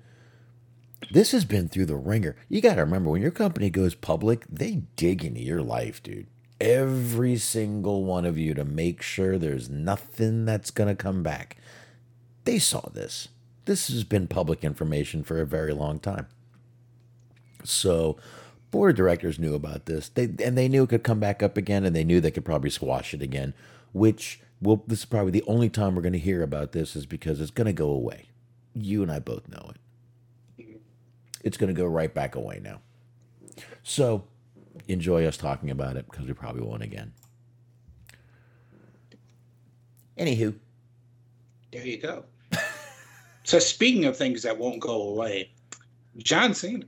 This 1.12 1.32
has 1.32 1.46
been 1.46 1.68
through 1.68 1.88
the 1.88 1.96
ringer. 1.96 2.36
You 2.50 2.62
got 2.62 2.76
to 2.76 2.82
remember 2.82 3.10
when 3.10 3.22
your 3.22 3.32
company 3.32 3.70
goes 3.70 3.96
public, 3.96 4.46
they 4.50 4.84
dig 4.96 5.24
into 5.26 5.42
your 5.42 5.62
life, 5.62 6.02
dude. 6.04 6.28
Every 6.60 7.38
single 7.38 8.04
one 8.06 8.24
of 8.26 8.38
you 8.38 8.54
to 8.54 8.64
make 8.64 9.02
sure 9.02 9.38
there's 9.38 9.68
nothing 9.70 10.46
that's 10.46 10.70
gonna 10.70 10.96
come 10.96 11.24
back. 11.24 11.58
They 12.44 12.60
saw 12.60 12.82
this. 12.94 13.30
This 13.66 13.88
has 13.88 14.04
been 14.04 14.28
public 14.28 14.64
information 14.64 15.24
for 15.24 15.42
a 15.42 15.46
very 15.46 15.74
long 15.74 16.00
time. 16.00 16.28
So, 17.64 18.18
board 18.72 18.92
of 18.92 18.98
directors 18.98 19.40
knew 19.40 19.54
about 19.54 19.86
this. 19.86 20.10
They 20.10 20.24
and 20.44 20.58
they 20.58 20.68
knew 20.68 20.84
it 20.84 20.90
could 20.90 21.04
come 21.04 21.20
back 21.20 21.44
up 21.44 21.58
again, 21.58 21.86
and 21.86 21.96
they 21.96 22.04
knew 22.04 22.22
they 22.22 22.32
could 22.32 22.46
probably 22.46 22.70
squash 22.70 23.14
it 23.14 23.22
again. 23.22 23.54
Which 23.94 24.40
will 24.62 24.84
this 24.88 25.00
is 25.00 25.06
probably 25.06 25.32
the 25.32 25.44
only 25.48 25.70
time 25.70 25.96
we're 25.96 26.02
going 26.02 26.14
to 26.14 26.20
hear 26.20 26.44
about 26.44 26.72
this 26.72 26.96
is 26.96 27.06
because 27.06 27.42
it's 27.42 27.52
going 27.52 27.68
to 27.68 27.74
go 27.74 27.90
away. 27.90 28.30
You 28.74 29.04
and 29.04 29.12
I 29.12 29.20
both 29.20 29.48
know 29.50 29.72
it. 29.72 29.78
It's 31.44 31.58
going 31.58 31.74
to 31.74 31.80
go 31.80 31.88
right 31.88 32.14
back 32.14 32.36
away 32.36 32.62
now. 32.64 32.82
So, 33.84 34.26
enjoy 34.88 35.26
us 35.26 35.38
talking 35.38 35.72
about 35.72 35.96
it 35.98 36.06
because 36.10 36.28
we 36.28 36.34
probably 36.34 36.62
won't 36.62 36.84
again. 36.84 37.14
Anywho, 40.18 40.54
There 41.72 41.86
you 41.86 41.98
go. 41.98 42.26
so 43.44 43.58
speaking 43.60 44.06
of 44.06 44.16
things 44.16 44.44
that 44.44 44.58
won't 44.58 44.80
go 44.80 45.02
away, 45.10 45.50
John 46.18 46.54
Cena. 46.54 46.86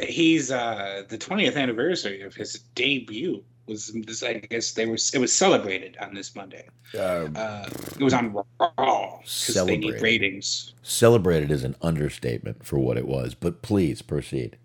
He's 0.00 0.50
uh 0.50 1.04
the 1.08 1.18
20th 1.18 1.56
anniversary 1.56 2.22
of 2.22 2.34
his 2.34 2.60
debut 2.74 3.42
was 3.66 3.92
this 4.06 4.22
I 4.22 4.34
guess 4.34 4.72
they 4.72 4.86
were 4.86 4.96
it 5.12 5.18
was 5.18 5.32
celebrated 5.32 5.96
on 6.00 6.14
this 6.14 6.34
Monday. 6.34 6.68
um, 6.98 7.34
Uh 7.36 7.68
it 7.98 8.04
was 8.04 8.14
on 8.14 8.32
Raw 8.32 9.18
because 9.18 9.66
they 9.66 9.76
need 9.76 10.00
ratings. 10.00 10.74
celebrated 10.82 11.50
is 11.50 11.64
an 11.64 11.76
understatement 11.82 12.64
for 12.64 12.78
what 12.78 12.96
it 12.96 13.06
was, 13.06 13.34
but 13.34 13.62
please 13.62 14.02
proceed. 14.02 14.56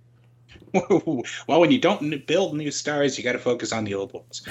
well, 0.90 1.24
when 1.48 1.72
you 1.72 1.80
don't 1.80 2.28
build 2.28 2.56
new 2.56 2.70
stars, 2.70 3.18
you 3.18 3.24
got 3.24 3.32
to 3.32 3.40
focus 3.40 3.72
on 3.72 3.86
the 3.86 3.96
old 3.96 4.14
ones. 4.14 4.48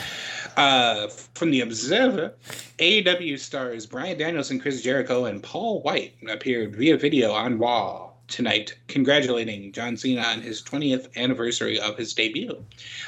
Uh, 0.57 1.07
from 1.35 1.53
the 1.53 1.61
Observer, 1.61 2.35
AEW 2.79 3.39
stars 3.39 3.87
Bryan 3.87 4.19
Danielson, 4.19 4.59
Chris 4.59 4.83
Jericho, 4.83 5.27
and 5.27 5.43
Paul 5.43 5.81
White 5.83 6.15
appeared 6.29 6.75
via 6.75 6.97
video 6.97 7.33
on 7.33 7.59
Raw 7.59 8.08
tonight, 8.29 8.77
congratulating 8.87 9.73
John 9.73 9.97
Cena 9.97 10.23
on 10.23 10.41
his 10.41 10.63
20th 10.63 11.17
anniversary 11.17 11.81
of 11.81 11.97
his 11.97 12.15
debut. 12.15 12.65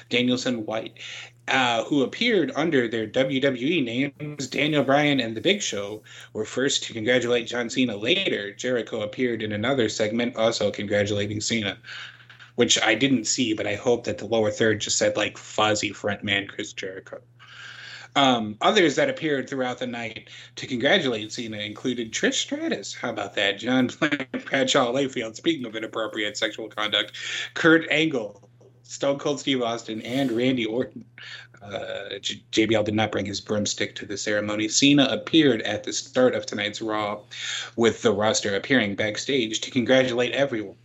Danielson, 0.09 0.67
White, 0.67 0.99
uh, 1.49 1.85
who 1.85 2.03
appeared 2.03 2.53
under 2.57 2.89
their 2.89 3.07
WWE 3.07 3.85
names, 3.85 4.47
Daniel 4.49 4.83
Bryan 4.83 5.21
and 5.21 5.37
The 5.37 5.41
Big 5.41 5.63
Show, 5.63 6.03
were 6.33 6.45
first 6.45 6.83
to 6.85 6.93
congratulate 6.93 7.47
John 7.47 7.71
Cena. 7.71 7.97
Later, 7.97 8.53
Jericho 8.53 9.03
appeared 9.03 9.43
in 9.43 9.53
another 9.53 9.89
segment, 9.89 10.37
also 10.37 10.71
congratulating 10.71 11.41
Cena 11.41 11.79
which 12.57 12.79
I 12.83 12.95
didn't 12.95 13.25
see, 13.25 13.55
but 13.55 13.67
I 13.67 13.75
hope 13.75 14.05
that 14.05 14.19
the 14.19 14.27
lower 14.27 14.51
third 14.51 14.83
just 14.83 14.99
said 14.99 15.17
like 15.17 15.37
Fozzy 15.37 15.93
frontman 15.93 16.47
Chris 16.47 16.75
Jericho. 16.75 17.23
Um, 18.17 18.57
others 18.61 18.97
that 18.97 19.09
appeared 19.09 19.49
throughout 19.49 19.79
the 19.79 19.87
night 19.87 20.29
to 20.57 20.67
congratulate 20.67 21.33
Cena 21.33 21.59
included 21.59 22.13
Trish 22.13 22.35
Stratus. 22.35 22.93
How 22.95 23.11
about 23.11 23.35
that? 23.35 23.59
John 23.59 23.87
Bradshaw 24.47 24.93
Layfield. 24.93 25.37
Speaking 25.37 25.65
of 25.67 25.77
inappropriate 25.77 26.37
sexual 26.37 26.69
conduct, 26.69 27.13
Kurt 27.55 27.87
Angle, 27.91 28.49
Stone 28.83 29.19
Cold 29.19 29.39
Steve 29.39 29.63
Austin, 29.63 30.03
and 30.03 30.33
Randy 30.33 30.67
Orton. 30.67 31.05
Uh, 31.63 32.19
JBL 32.53 32.85
did 32.85 32.95
not 32.95 33.13
bring 33.13 33.27
his 33.27 33.41
broomstick 33.41 33.95
to 33.97 34.07
the 34.07 34.17
ceremony. 34.17 34.67
Cena 34.67 35.05
appeared 35.05 35.61
at 35.63 35.85
the 35.85 35.93
start 35.93 36.35
of 36.35 36.47
tonight's 36.47 36.81
Raw, 36.81 37.21
with 37.77 38.03
the 38.03 38.13
roster 38.13 38.57
appearing 38.57 38.95
backstage 38.95 39.61
to 39.61 39.71
congratulate 39.71 40.33
everyone. 40.33 40.77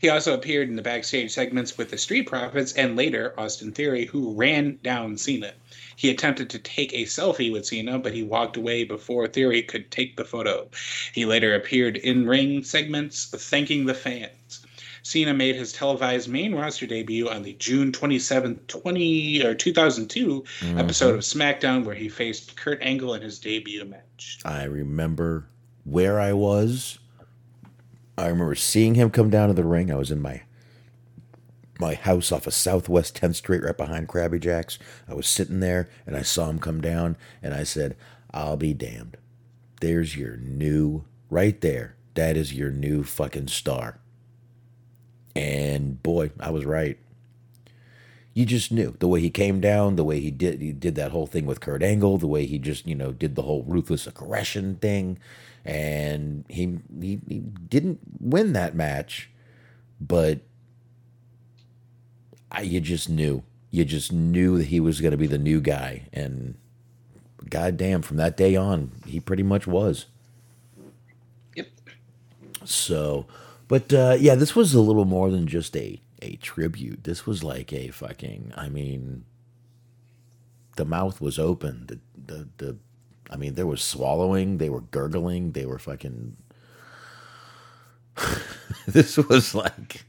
He 0.00 0.08
also 0.08 0.34
appeared 0.34 0.68
in 0.68 0.76
the 0.76 0.82
backstage 0.82 1.32
segments 1.32 1.76
with 1.76 1.90
the 1.90 1.98
Street 1.98 2.28
Profits 2.28 2.72
and 2.74 2.96
later 2.96 3.34
Austin 3.36 3.72
Theory, 3.72 4.04
who 4.04 4.32
ran 4.34 4.78
down 4.84 5.16
Cena. 5.16 5.52
He 5.98 6.10
attempted 6.10 6.48
to 6.50 6.60
take 6.60 6.92
a 6.92 7.06
selfie 7.06 7.50
with 7.50 7.66
Cena, 7.66 7.98
but 7.98 8.14
he 8.14 8.22
walked 8.22 8.56
away 8.56 8.84
before 8.84 9.26
Theory 9.26 9.62
could 9.62 9.90
take 9.90 10.16
the 10.16 10.24
photo. 10.24 10.70
He 11.12 11.26
later 11.26 11.56
appeared 11.56 11.96
in 11.96 12.28
ring 12.28 12.62
segments 12.62 13.24
thanking 13.24 13.84
the 13.84 13.94
fans. 13.94 14.64
Cena 15.02 15.34
made 15.34 15.56
his 15.56 15.72
televised 15.72 16.28
main 16.28 16.54
roster 16.54 16.86
debut 16.86 17.28
on 17.28 17.42
the 17.42 17.54
June 17.54 17.90
27, 17.90 18.60
20 18.68 19.44
or 19.44 19.56
2002 19.56 20.44
mm-hmm. 20.60 20.78
episode 20.78 21.16
of 21.16 21.22
SmackDown, 21.22 21.84
where 21.84 21.96
he 21.96 22.08
faced 22.08 22.54
Kurt 22.54 22.80
Angle 22.80 23.14
in 23.14 23.22
his 23.22 23.40
debut 23.40 23.84
match. 23.84 24.38
I 24.44 24.62
remember 24.64 25.48
where 25.82 26.20
I 26.20 26.32
was. 26.32 27.00
I 28.16 28.28
remember 28.28 28.54
seeing 28.54 28.94
him 28.94 29.10
come 29.10 29.30
down 29.30 29.48
to 29.48 29.54
the 29.54 29.64
ring. 29.64 29.90
I 29.90 29.96
was 29.96 30.12
in 30.12 30.22
my 30.22 30.42
my 31.78 31.94
house 31.94 32.32
off 32.32 32.46
of 32.46 32.54
Southwest 32.54 33.20
10th 33.20 33.36
Street, 33.36 33.62
right 33.62 33.76
behind 33.76 34.08
Krabby 34.08 34.40
Jack's. 34.40 34.78
I 35.08 35.14
was 35.14 35.26
sitting 35.26 35.60
there 35.60 35.88
and 36.06 36.16
I 36.16 36.22
saw 36.22 36.48
him 36.48 36.58
come 36.58 36.80
down, 36.80 37.16
and 37.42 37.54
I 37.54 37.62
said, 37.62 37.96
"I'll 38.32 38.56
be 38.56 38.74
damned. 38.74 39.16
There's 39.80 40.16
your 40.16 40.36
new 40.36 41.04
right 41.30 41.60
there. 41.60 41.96
That 42.14 42.36
is 42.36 42.54
your 42.54 42.70
new 42.70 43.04
fucking 43.04 43.48
star." 43.48 44.00
And 45.36 46.02
boy, 46.02 46.32
I 46.40 46.50
was 46.50 46.64
right. 46.64 46.98
You 48.34 48.44
just 48.44 48.70
knew 48.70 48.96
the 48.98 49.08
way 49.08 49.20
he 49.20 49.30
came 49.30 49.60
down, 49.60 49.96
the 49.96 50.04
way 50.04 50.20
he 50.20 50.30
did 50.30 50.60
he 50.60 50.72
did 50.72 50.94
that 50.96 51.10
whole 51.10 51.26
thing 51.26 51.46
with 51.46 51.60
Kurt 51.60 51.82
Angle, 51.82 52.18
the 52.18 52.26
way 52.26 52.46
he 52.46 52.58
just 52.58 52.86
you 52.86 52.94
know 52.94 53.12
did 53.12 53.34
the 53.34 53.42
whole 53.42 53.64
ruthless 53.64 54.06
aggression 54.06 54.76
thing, 54.76 55.18
and 55.64 56.44
he 56.48 56.78
he, 57.00 57.20
he 57.28 57.38
didn't 57.40 58.00
win 58.20 58.52
that 58.52 58.74
match, 58.74 59.30
but 60.00 60.40
I, 62.50 62.62
you 62.62 62.80
just 62.80 63.08
knew. 63.08 63.42
You 63.70 63.84
just 63.84 64.12
knew 64.12 64.58
that 64.58 64.68
he 64.68 64.80
was 64.80 65.00
going 65.00 65.10
to 65.10 65.16
be 65.18 65.26
the 65.26 65.38
new 65.38 65.60
guy. 65.60 66.08
And 66.12 66.56
goddamn, 67.50 68.02
from 68.02 68.16
that 68.16 68.36
day 68.36 68.56
on, 68.56 68.92
he 69.06 69.20
pretty 69.20 69.42
much 69.42 69.66
was. 69.66 70.06
Yep. 71.54 71.68
So, 72.64 73.26
but 73.68 73.92
uh, 73.92 74.16
yeah, 74.18 74.34
this 74.34 74.56
was 74.56 74.74
a 74.74 74.80
little 74.80 75.04
more 75.04 75.30
than 75.30 75.46
just 75.46 75.76
a 75.76 76.00
a 76.22 76.36
tribute. 76.36 77.04
This 77.04 77.26
was 77.26 77.44
like 77.44 77.72
a 77.72 77.88
fucking. 77.88 78.52
I 78.56 78.68
mean, 78.68 79.24
the 80.76 80.84
mouth 80.84 81.20
was 81.20 81.38
open. 81.38 81.86
The 81.86 82.00
the 82.34 82.48
the. 82.56 82.76
I 83.30 83.36
mean, 83.36 83.54
there 83.54 83.66
was 83.66 83.82
swallowing. 83.82 84.58
They 84.58 84.70
were 84.70 84.80
gurgling. 84.80 85.52
They 85.52 85.66
were 85.66 85.78
fucking. 85.78 86.36
this 88.86 89.16
was 89.18 89.54
like. 89.54 90.04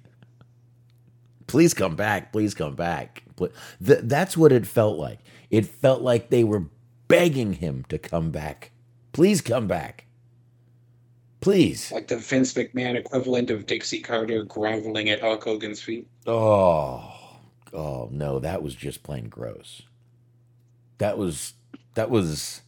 Please 1.50 1.74
come 1.74 1.96
back. 1.96 2.32
Please 2.32 2.54
come 2.54 2.76
back. 2.76 3.24
Th- 3.38 3.52
that's 4.04 4.38
what 4.38 4.52
it 4.52 4.68
felt 4.68 5.00
like. 5.00 5.18
It 5.50 5.66
felt 5.66 6.04
like 6.04 6.30
they 6.30 6.44
were 6.44 6.66
begging 7.08 7.54
him 7.54 7.86
to 7.90 7.98
come 7.98 8.30
back. 8.30 8.70
Please 9.14 9.42
come 9.42 9.68
back. 9.68 10.06
Please. 11.42 11.92
Like 11.92 12.08
the 12.08 12.18
Vince 12.18 12.54
McMahon 12.54 12.96
equivalent 12.96 13.50
of 13.50 13.66
Dixie 13.66 14.00
Carter 14.00 14.44
groveling 14.44 15.10
at 15.10 15.22
Hulk 15.22 15.44
Hogan's 15.44 15.82
feet. 15.82 16.08
Oh, 16.28 17.12
oh 17.74 18.10
no, 18.12 18.38
that 18.38 18.62
was 18.62 18.76
just 18.76 19.02
plain 19.02 19.28
gross. 19.28 19.82
That 21.00 21.18
was 21.18 21.54
that 21.96 22.12
was 22.12 22.62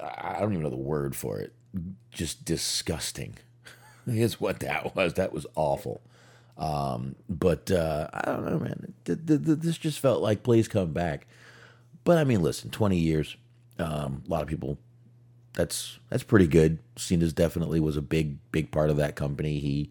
I 0.00 0.38
don't 0.38 0.52
even 0.52 0.62
know 0.62 0.70
the 0.70 0.76
word 0.76 1.16
for 1.16 1.40
it. 1.40 1.52
Just 2.12 2.44
disgusting. 2.44 3.38
Is 4.06 4.40
what 4.40 4.60
that 4.60 4.94
was. 4.94 5.14
That 5.14 5.32
was 5.32 5.46
awful. 5.56 6.02
Um, 6.58 7.16
but 7.28 7.70
uh, 7.70 8.08
I 8.12 8.22
don't 8.26 8.44
know, 8.46 8.58
man. 8.58 8.94
Th- 9.04 9.18
th- 9.26 9.44
th- 9.44 9.58
This 9.58 9.78
just 9.78 9.98
felt 10.00 10.22
like 10.22 10.42
please 10.42 10.68
come 10.68 10.92
back. 10.92 11.26
But 12.04 12.18
I 12.18 12.24
mean, 12.24 12.42
listen, 12.42 12.70
twenty 12.70 12.98
years. 12.98 13.36
Um, 13.78 14.22
a 14.26 14.30
lot 14.30 14.42
of 14.42 14.48
people. 14.48 14.78
That's 15.54 15.98
that's 16.10 16.22
pretty 16.22 16.46
good. 16.46 16.78
Cena's 16.96 17.32
definitely 17.32 17.80
was 17.80 17.96
a 17.96 18.02
big 18.02 18.38
big 18.52 18.70
part 18.70 18.90
of 18.90 18.96
that 18.98 19.16
company. 19.16 19.58
He 19.58 19.90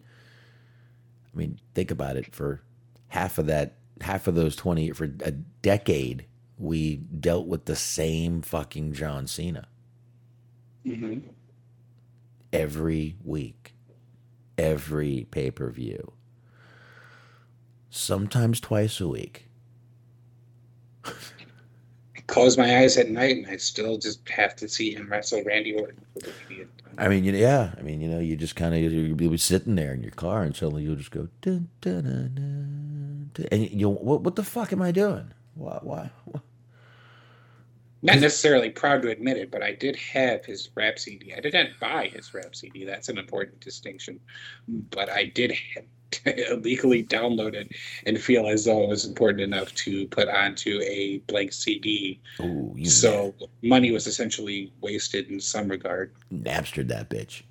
I 1.34 1.38
mean, 1.38 1.58
think 1.74 1.90
about 1.90 2.16
it. 2.16 2.34
For 2.34 2.62
half 3.08 3.38
of 3.38 3.46
that, 3.46 3.74
half 4.00 4.26
of 4.26 4.34
those 4.34 4.56
20, 4.56 4.90
for 4.92 5.04
a 5.24 5.30
decade, 5.32 6.26
we 6.58 6.96
dealt 6.96 7.46
with 7.46 7.64
the 7.64 7.76
same 7.76 8.42
fucking 8.42 8.92
John 8.92 9.26
Cena 9.26 9.68
hmm 10.84 11.32
every 12.52 13.16
week, 13.24 13.74
every 14.58 15.26
pay 15.30 15.50
per 15.50 15.70
view, 15.70 16.12
sometimes 17.92 18.58
twice 18.58 19.00
a 19.00 19.06
week. 19.06 19.46
I 21.04 21.12
close 22.26 22.56
my 22.56 22.78
eyes 22.78 22.96
at 22.96 23.10
night 23.10 23.36
and 23.36 23.46
I 23.46 23.58
still 23.58 23.98
just 23.98 24.26
have 24.30 24.56
to 24.56 24.68
see 24.68 24.94
him 24.94 25.08
wrestle 25.10 25.42
Randy 25.44 25.74
Orton. 25.74 26.04
for 26.14 26.20
the 26.20 26.30
80th 26.50 26.68
time. 26.78 26.94
I 26.98 27.08
mean, 27.08 27.24
yeah. 27.24 27.74
I 27.78 27.82
mean, 27.82 28.00
you 28.00 28.08
know, 28.08 28.18
you 28.18 28.36
just 28.36 28.56
kind 28.56 28.74
of 28.74 28.80
you'll 28.80 29.16
be 29.16 29.36
sitting 29.36 29.76
there 29.76 29.92
in 29.92 30.02
your 30.02 30.10
car, 30.12 30.42
and 30.42 30.56
suddenly 30.56 30.82
you'll 30.82 30.96
just 30.96 31.10
go, 31.10 31.28
dun, 31.42 31.68
dun, 31.80 32.02
dun, 32.04 32.34
dun, 32.34 33.30
dun, 33.34 33.46
and 33.52 33.70
you, 33.70 33.88
what, 33.88 34.22
what 34.22 34.36
the 34.36 34.44
fuck 34.44 34.72
am 34.72 34.82
I 34.82 34.90
doing? 34.90 35.32
Why, 35.54 35.78
why? 35.82 36.10
why? 36.24 36.40
Not 38.04 38.18
necessarily 38.18 38.70
proud 38.70 39.02
to 39.02 39.10
admit 39.10 39.36
it, 39.36 39.50
but 39.52 39.62
I 39.62 39.72
did 39.72 39.94
have 39.94 40.44
his 40.44 40.70
rap 40.74 40.98
CD. 40.98 41.32
I 41.34 41.40
didn't 41.40 41.78
buy 41.78 42.10
his 42.12 42.34
rap 42.34 42.56
CD. 42.56 42.84
That's 42.84 43.08
an 43.08 43.16
important 43.16 43.60
distinction. 43.60 44.18
But 44.66 45.08
I 45.08 45.26
did 45.26 45.52
illegally 46.50 47.04
download 47.04 47.54
it 47.54 47.72
and 48.06 48.20
feel 48.20 48.46
as 48.46 48.64
though 48.64 48.82
it 48.84 48.88
was 48.88 49.04
important 49.04 49.40
enough 49.40 49.74
to 49.74 50.06
put 50.08 50.28
onto 50.28 50.80
a 50.82 51.18
blank 51.26 51.52
CD. 51.52 52.20
Ooh, 52.40 52.74
So 52.84 53.34
money 53.62 53.90
was 53.90 54.06
essentially 54.06 54.72
wasted 54.80 55.28
in 55.28 55.40
some 55.40 55.68
regard. 55.68 56.12
Napstered 56.32 56.88
that 56.88 57.08
bitch. 57.08 57.42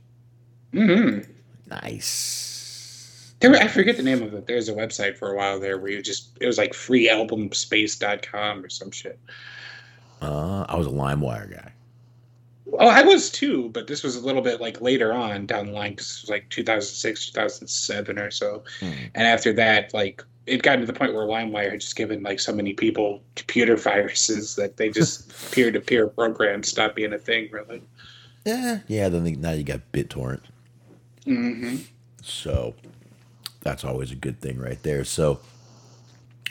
Mm-hmm. 0.73 1.31
Nice. 1.69 3.33
There, 3.39 3.55
I 3.55 3.67
forget 3.67 3.97
the 3.97 4.03
name 4.03 4.21
of 4.21 4.33
it. 4.35 4.45
There's 4.45 4.69
a 4.69 4.73
website 4.73 5.17
for 5.17 5.33
a 5.33 5.35
while 5.35 5.59
there 5.59 5.79
where 5.79 5.91
you 5.91 6.01
just 6.01 6.37
it 6.39 6.45
was 6.45 6.57
like 6.59 6.73
freealbumspace.com 6.73 8.63
or 8.63 8.69
some 8.69 8.91
shit. 8.91 9.19
Uh, 10.21 10.65
I 10.69 10.77
was 10.77 10.85
a 10.85 10.91
LimeWire 10.91 11.51
guy. 11.51 11.73
Oh, 12.73 12.87
I 12.87 13.01
was 13.01 13.29
too, 13.29 13.69
but 13.69 13.87
this 13.87 14.03
was 14.03 14.15
a 14.15 14.25
little 14.25 14.41
bit 14.41 14.61
like 14.61 14.81
later 14.81 15.13
on 15.13 15.45
down 15.45 15.67
the 15.67 15.73
line 15.73 15.91
because 15.91 16.17
it 16.17 16.23
was 16.23 16.29
like 16.29 16.49
2006, 16.49 17.27
2007 17.27 18.19
or 18.19 18.31
so. 18.31 18.63
Hmm. 18.79 18.91
And 19.15 19.27
after 19.27 19.53
that, 19.53 19.93
like 19.93 20.23
it 20.45 20.63
got 20.63 20.77
to 20.77 20.85
the 20.85 20.93
point 20.93 21.13
where 21.13 21.25
LimeWire 21.25 21.71
had 21.71 21.81
just 21.81 21.95
given 21.95 22.23
like 22.23 22.39
so 22.39 22.53
many 22.53 22.73
people 22.73 23.21
computer 23.35 23.75
viruses 23.75 24.55
that 24.55 24.77
they 24.77 24.89
just 24.89 25.51
peer 25.51 25.71
to 25.71 25.79
peer 25.79 26.07
programs 26.07 26.69
stopped 26.69 26.95
being 26.95 27.13
a 27.13 27.19
thing, 27.19 27.49
really. 27.51 27.81
Yeah, 28.45 28.79
yeah. 28.87 29.09
Then 29.09 29.23
the, 29.23 29.35
now 29.35 29.51
you 29.51 29.63
got 29.63 29.81
BitTorrent, 29.91 30.41
hmm 31.25 31.77
so 32.23 32.75
that's 33.61 33.83
always 33.83 34.11
a 34.11 34.15
good 34.15 34.39
thing 34.41 34.59
right 34.59 34.81
there. 34.83 35.03
So, 35.03 35.39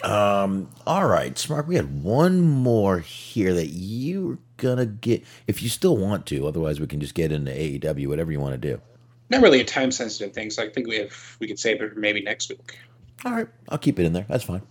um, 0.03 0.69
all 0.87 1.07
right, 1.07 1.37
Smart. 1.37 1.67
We 1.67 1.75
had 1.75 2.03
one 2.03 2.41
more 2.41 2.99
here 2.99 3.53
that 3.53 3.67
you're 3.67 4.37
gonna 4.57 4.85
get 4.85 5.23
if 5.47 5.61
you 5.61 5.69
still 5.69 5.97
want 5.97 6.25
to. 6.27 6.47
Otherwise, 6.47 6.79
we 6.79 6.87
can 6.87 6.99
just 6.99 7.13
get 7.13 7.31
into 7.31 7.51
AEW, 7.51 8.07
whatever 8.07 8.31
you 8.31 8.39
want 8.39 8.53
to 8.53 8.57
do. 8.57 8.81
Not 9.29 9.41
really 9.41 9.61
a 9.61 9.65
time 9.65 9.91
sensitive 9.91 10.33
thing, 10.33 10.49
so 10.49 10.63
I 10.63 10.69
think 10.69 10.87
we 10.87 10.97
have 10.97 11.37
we 11.39 11.47
could 11.47 11.59
save 11.59 11.81
it 11.81 11.93
for 11.93 11.99
maybe 11.99 12.21
next 12.21 12.49
week. 12.49 12.77
All 13.25 13.31
right, 13.31 13.47
I'll 13.69 13.77
keep 13.77 13.99
it 13.99 14.05
in 14.05 14.13
there. 14.13 14.25
That's 14.27 14.43
fine. 14.43 14.61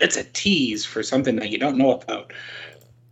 It's 0.00 0.16
a 0.16 0.24
tease 0.24 0.84
for 0.84 1.02
something 1.02 1.36
that 1.36 1.50
you 1.50 1.58
don't 1.58 1.78
know 1.78 1.92
about. 1.92 2.32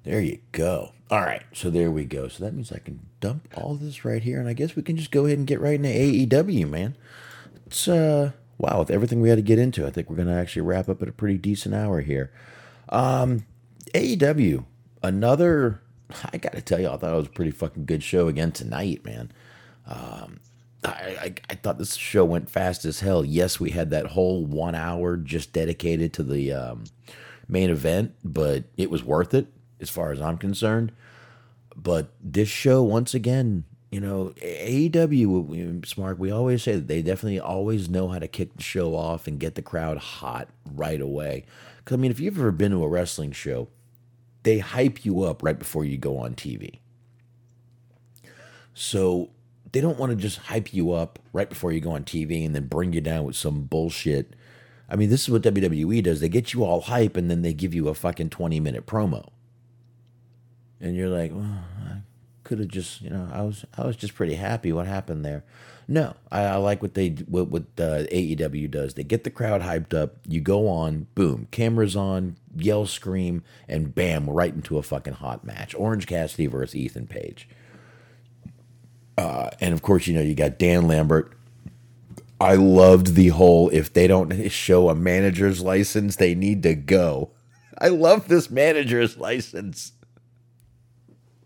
There 0.02 0.20
you 0.20 0.38
go. 0.52 0.92
All 1.10 1.20
right, 1.20 1.42
so 1.52 1.70
there 1.70 1.90
we 1.90 2.04
go. 2.04 2.28
So 2.28 2.44
that 2.44 2.54
means 2.54 2.72
I 2.72 2.78
can 2.78 3.00
dump 3.20 3.48
all 3.54 3.74
this 3.74 4.04
right 4.04 4.22
here, 4.22 4.40
and 4.40 4.48
I 4.48 4.52
guess 4.52 4.74
we 4.74 4.82
can 4.82 4.96
just 4.96 5.10
go 5.10 5.26
ahead 5.26 5.38
and 5.38 5.46
get 5.46 5.60
right 5.60 5.74
into 5.74 5.88
AEW, 5.88 6.68
man. 6.68 6.96
It's 7.66 7.86
uh 7.86 8.32
wow, 8.60 8.78
with 8.78 8.90
everything 8.90 9.20
we 9.20 9.30
had 9.30 9.36
to 9.36 9.42
get 9.42 9.58
into, 9.58 9.86
I 9.86 9.90
think 9.90 10.10
we're 10.10 10.16
gonna 10.16 10.38
actually 10.38 10.62
wrap 10.62 10.88
up 10.88 11.00
at 11.00 11.08
a 11.08 11.12
pretty 11.12 11.38
decent 11.38 11.74
hour 11.74 12.02
here. 12.02 12.30
Um, 12.90 13.46
AEW, 13.94 14.64
another. 15.02 15.80
I 16.32 16.36
gotta 16.36 16.60
tell 16.60 16.78
you, 16.80 16.88
I 16.88 16.96
thought 16.96 17.12
it 17.12 17.16
was 17.16 17.26
a 17.26 17.30
pretty 17.30 17.52
fucking 17.52 17.86
good 17.86 18.02
show 18.02 18.28
again 18.28 18.52
tonight, 18.52 19.04
man. 19.04 19.32
Um, 19.86 20.40
I, 20.84 20.90
I 20.90 21.34
I 21.48 21.54
thought 21.54 21.78
this 21.78 21.94
show 21.94 22.24
went 22.24 22.50
fast 22.50 22.84
as 22.84 23.00
hell. 23.00 23.24
Yes, 23.24 23.58
we 23.58 23.70
had 23.70 23.90
that 23.90 24.06
whole 24.08 24.44
one 24.44 24.74
hour 24.74 25.16
just 25.16 25.52
dedicated 25.52 26.12
to 26.14 26.22
the 26.22 26.52
um, 26.52 26.84
main 27.48 27.70
event, 27.70 28.14
but 28.22 28.64
it 28.76 28.90
was 28.90 29.02
worth 29.02 29.32
it 29.32 29.46
as 29.80 29.88
far 29.88 30.12
as 30.12 30.20
I'm 30.20 30.36
concerned. 30.36 30.92
But 31.74 32.10
this 32.22 32.48
show, 32.48 32.82
once 32.82 33.14
again, 33.14 33.64
you 33.90 34.00
know, 34.00 34.32
AEW, 34.40 35.84
Smart, 35.84 36.18
we 36.18 36.30
always 36.30 36.62
say 36.62 36.74
that 36.74 36.86
they 36.86 37.02
definitely 37.02 37.40
always 37.40 37.88
know 37.88 38.08
how 38.08 38.20
to 38.20 38.28
kick 38.28 38.56
the 38.56 38.62
show 38.62 38.94
off 38.94 39.26
and 39.26 39.40
get 39.40 39.56
the 39.56 39.62
crowd 39.62 39.98
hot 39.98 40.48
right 40.74 41.00
away. 41.00 41.44
Because, 41.78 41.94
I 41.94 41.98
mean, 41.98 42.12
if 42.12 42.20
you've 42.20 42.38
ever 42.38 42.52
been 42.52 42.70
to 42.70 42.84
a 42.84 42.88
wrestling 42.88 43.32
show, 43.32 43.68
they 44.44 44.58
hype 44.58 45.04
you 45.04 45.22
up 45.22 45.42
right 45.42 45.58
before 45.58 45.84
you 45.84 45.98
go 45.98 46.18
on 46.18 46.34
TV. 46.34 46.78
So 48.74 49.30
they 49.72 49.80
don't 49.80 49.98
want 49.98 50.10
to 50.10 50.16
just 50.16 50.38
hype 50.38 50.72
you 50.72 50.92
up 50.92 51.18
right 51.32 51.48
before 51.48 51.72
you 51.72 51.80
go 51.80 51.90
on 51.92 52.04
TV 52.04 52.46
and 52.46 52.54
then 52.54 52.66
bring 52.66 52.92
you 52.92 53.00
down 53.00 53.24
with 53.24 53.36
some 53.36 53.62
bullshit. 53.62 54.34
I 54.88 54.96
mean, 54.96 55.10
this 55.10 55.22
is 55.22 55.30
what 55.30 55.42
WWE 55.42 56.02
does. 56.02 56.20
They 56.20 56.28
get 56.28 56.52
you 56.52 56.64
all 56.64 56.82
hype 56.82 57.16
and 57.16 57.28
then 57.28 57.42
they 57.42 57.52
give 57.52 57.74
you 57.74 57.88
a 57.88 57.94
fucking 57.94 58.30
20 58.30 58.60
minute 58.60 58.86
promo. 58.86 59.30
And 60.80 60.96
you're 60.96 61.08
like, 61.08 61.32
well, 61.34 61.64
could 62.50 62.58
have 62.58 62.66
just, 62.66 63.00
you 63.00 63.10
know, 63.10 63.28
I 63.32 63.42
was 63.42 63.64
I 63.78 63.86
was 63.86 63.94
just 63.94 64.16
pretty 64.16 64.34
happy. 64.34 64.72
What 64.72 64.88
happened 64.88 65.24
there? 65.24 65.44
No, 65.86 66.16
I, 66.32 66.42
I 66.42 66.56
like 66.56 66.82
what 66.82 66.94
they 66.94 67.10
what 67.10 67.46
what 67.46 67.62
uh, 67.78 68.02
AEW 68.10 68.68
does. 68.68 68.94
They 68.94 69.04
get 69.04 69.22
the 69.22 69.30
crowd 69.30 69.62
hyped 69.62 69.94
up. 69.94 70.16
You 70.26 70.40
go 70.40 70.66
on, 70.66 71.06
boom, 71.14 71.46
cameras 71.52 71.94
on, 71.94 72.34
yell, 72.56 72.86
scream, 72.86 73.44
and 73.68 73.94
bam, 73.94 74.28
right 74.28 74.52
into 74.52 74.78
a 74.78 74.82
fucking 74.82 75.12
hot 75.12 75.44
match. 75.44 75.76
Orange 75.76 76.08
Cassidy 76.08 76.48
versus 76.48 76.74
Ethan 76.74 77.06
Page. 77.06 77.48
Uh, 79.16 79.50
and 79.60 79.72
of 79.72 79.80
course, 79.80 80.08
you 80.08 80.14
know, 80.14 80.22
you 80.22 80.34
got 80.34 80.58
Dan 80.58 80.88
Lambert. 80.88 81.32
I 82.40 82.56
loved 82.56 83.14
the 83.14 83.28
whole 83.28 83.68
if 83.68 83.92
they 83.92 84.08
don't 84.08 84.50
show 84.50 84.88
a 84.88 84.96
manager's 84.96 85.60
license, 85.60 86.16
they 86.16 86.34
need 86.34 86.64
to 86.64 86.74
go. 86.74 87.30
I 87.78 87.90
love 87.90 88.26
this 88.26 88.50
manager's 88.50 89.16
license. 89.16 89.92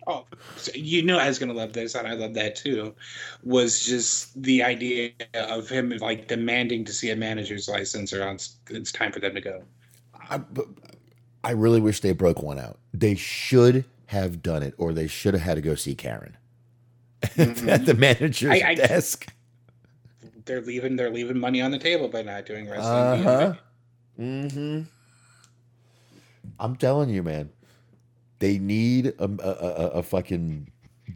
Oh, 0.06 0.24
so 0.56 0.70
you 0.74 1.02
know 1.02 1.18
I 1.18 1.28
was 1.28 1.38
gonna 1.38 1.52
love 1.54 1.72
this, 1.72 1.94
and 1.94 2.06
I 2.06 2.12
love 2.12 2.34
that 2.34 2.56
too. 2.56 2.94
Was 3.42 3.84
just 3.84 4.40
the 4.42 4.62
idea 4.62 5.10
of 5.34 5.68
him 5.68 5.90
like 6.00 6.28
demanding 6.28 6.84
to 6.84 6.92
see 6.92 7.10
a 7.10 7.16
manager's 7.16 7.68
license, 7.68 8.12
or 8.12 8.22
else 8.22 8.56
it's 8.70 8.92
time 8.92 9.12
for 9.12 9.20
them 9.20 9.34
to 9.34 9.40
go. 9.40 9.62
I, 10.30 10.40
I 11.42 11.50
really 11.52 11.80
wish 11.80 12.00
they 12.00 12.12
broke 12.12 12.42
one 12.42 12.58
out. 12.58 12.78
They 12.92 13.14
should 13.14 13.84
have 14.06 14.42
done 14.42 14.62
it, 14.62 14.74
or 14.78 14.92
they 14.92 15.06
should 15.06 15.34
have 15.34 15.42
had 15.42 15.54
to 15.54 15.60
go 15.62 15.74
see 15.74 15.94
Karen 15.94 16.36
at 17.38 17.86
the 17.86 17.94
manager's 17.98 18.50
I- 18.62 18.68
I- 18.70 18.74
desk. 18.74 19.26
they're 20.44 20.60
leaving 20.60 20.96
they're 20.96 21.10
leaving 21.10 21.38
money 21.38 21.62
on 21.62 21.70
the 21.70 21.78
table 21.78 22.08
by 22.08 22.20
not 22.22 22.44
doing 22.46 22.68
wrestling. 22.68 23.26
Uh-huh. 23.26 23.54
Mm-hmm. 24.20 24.82
I'm 26.60 26.76
telling 26.76 27.08
you, 27.10 27.22
man. 27.22 27.50
They 28.38 28.58
need 28.58 29.06
a, 29.18 29.24
a, 29.24 29.88
a, 29.98 30.02
fucking 30.02 30.70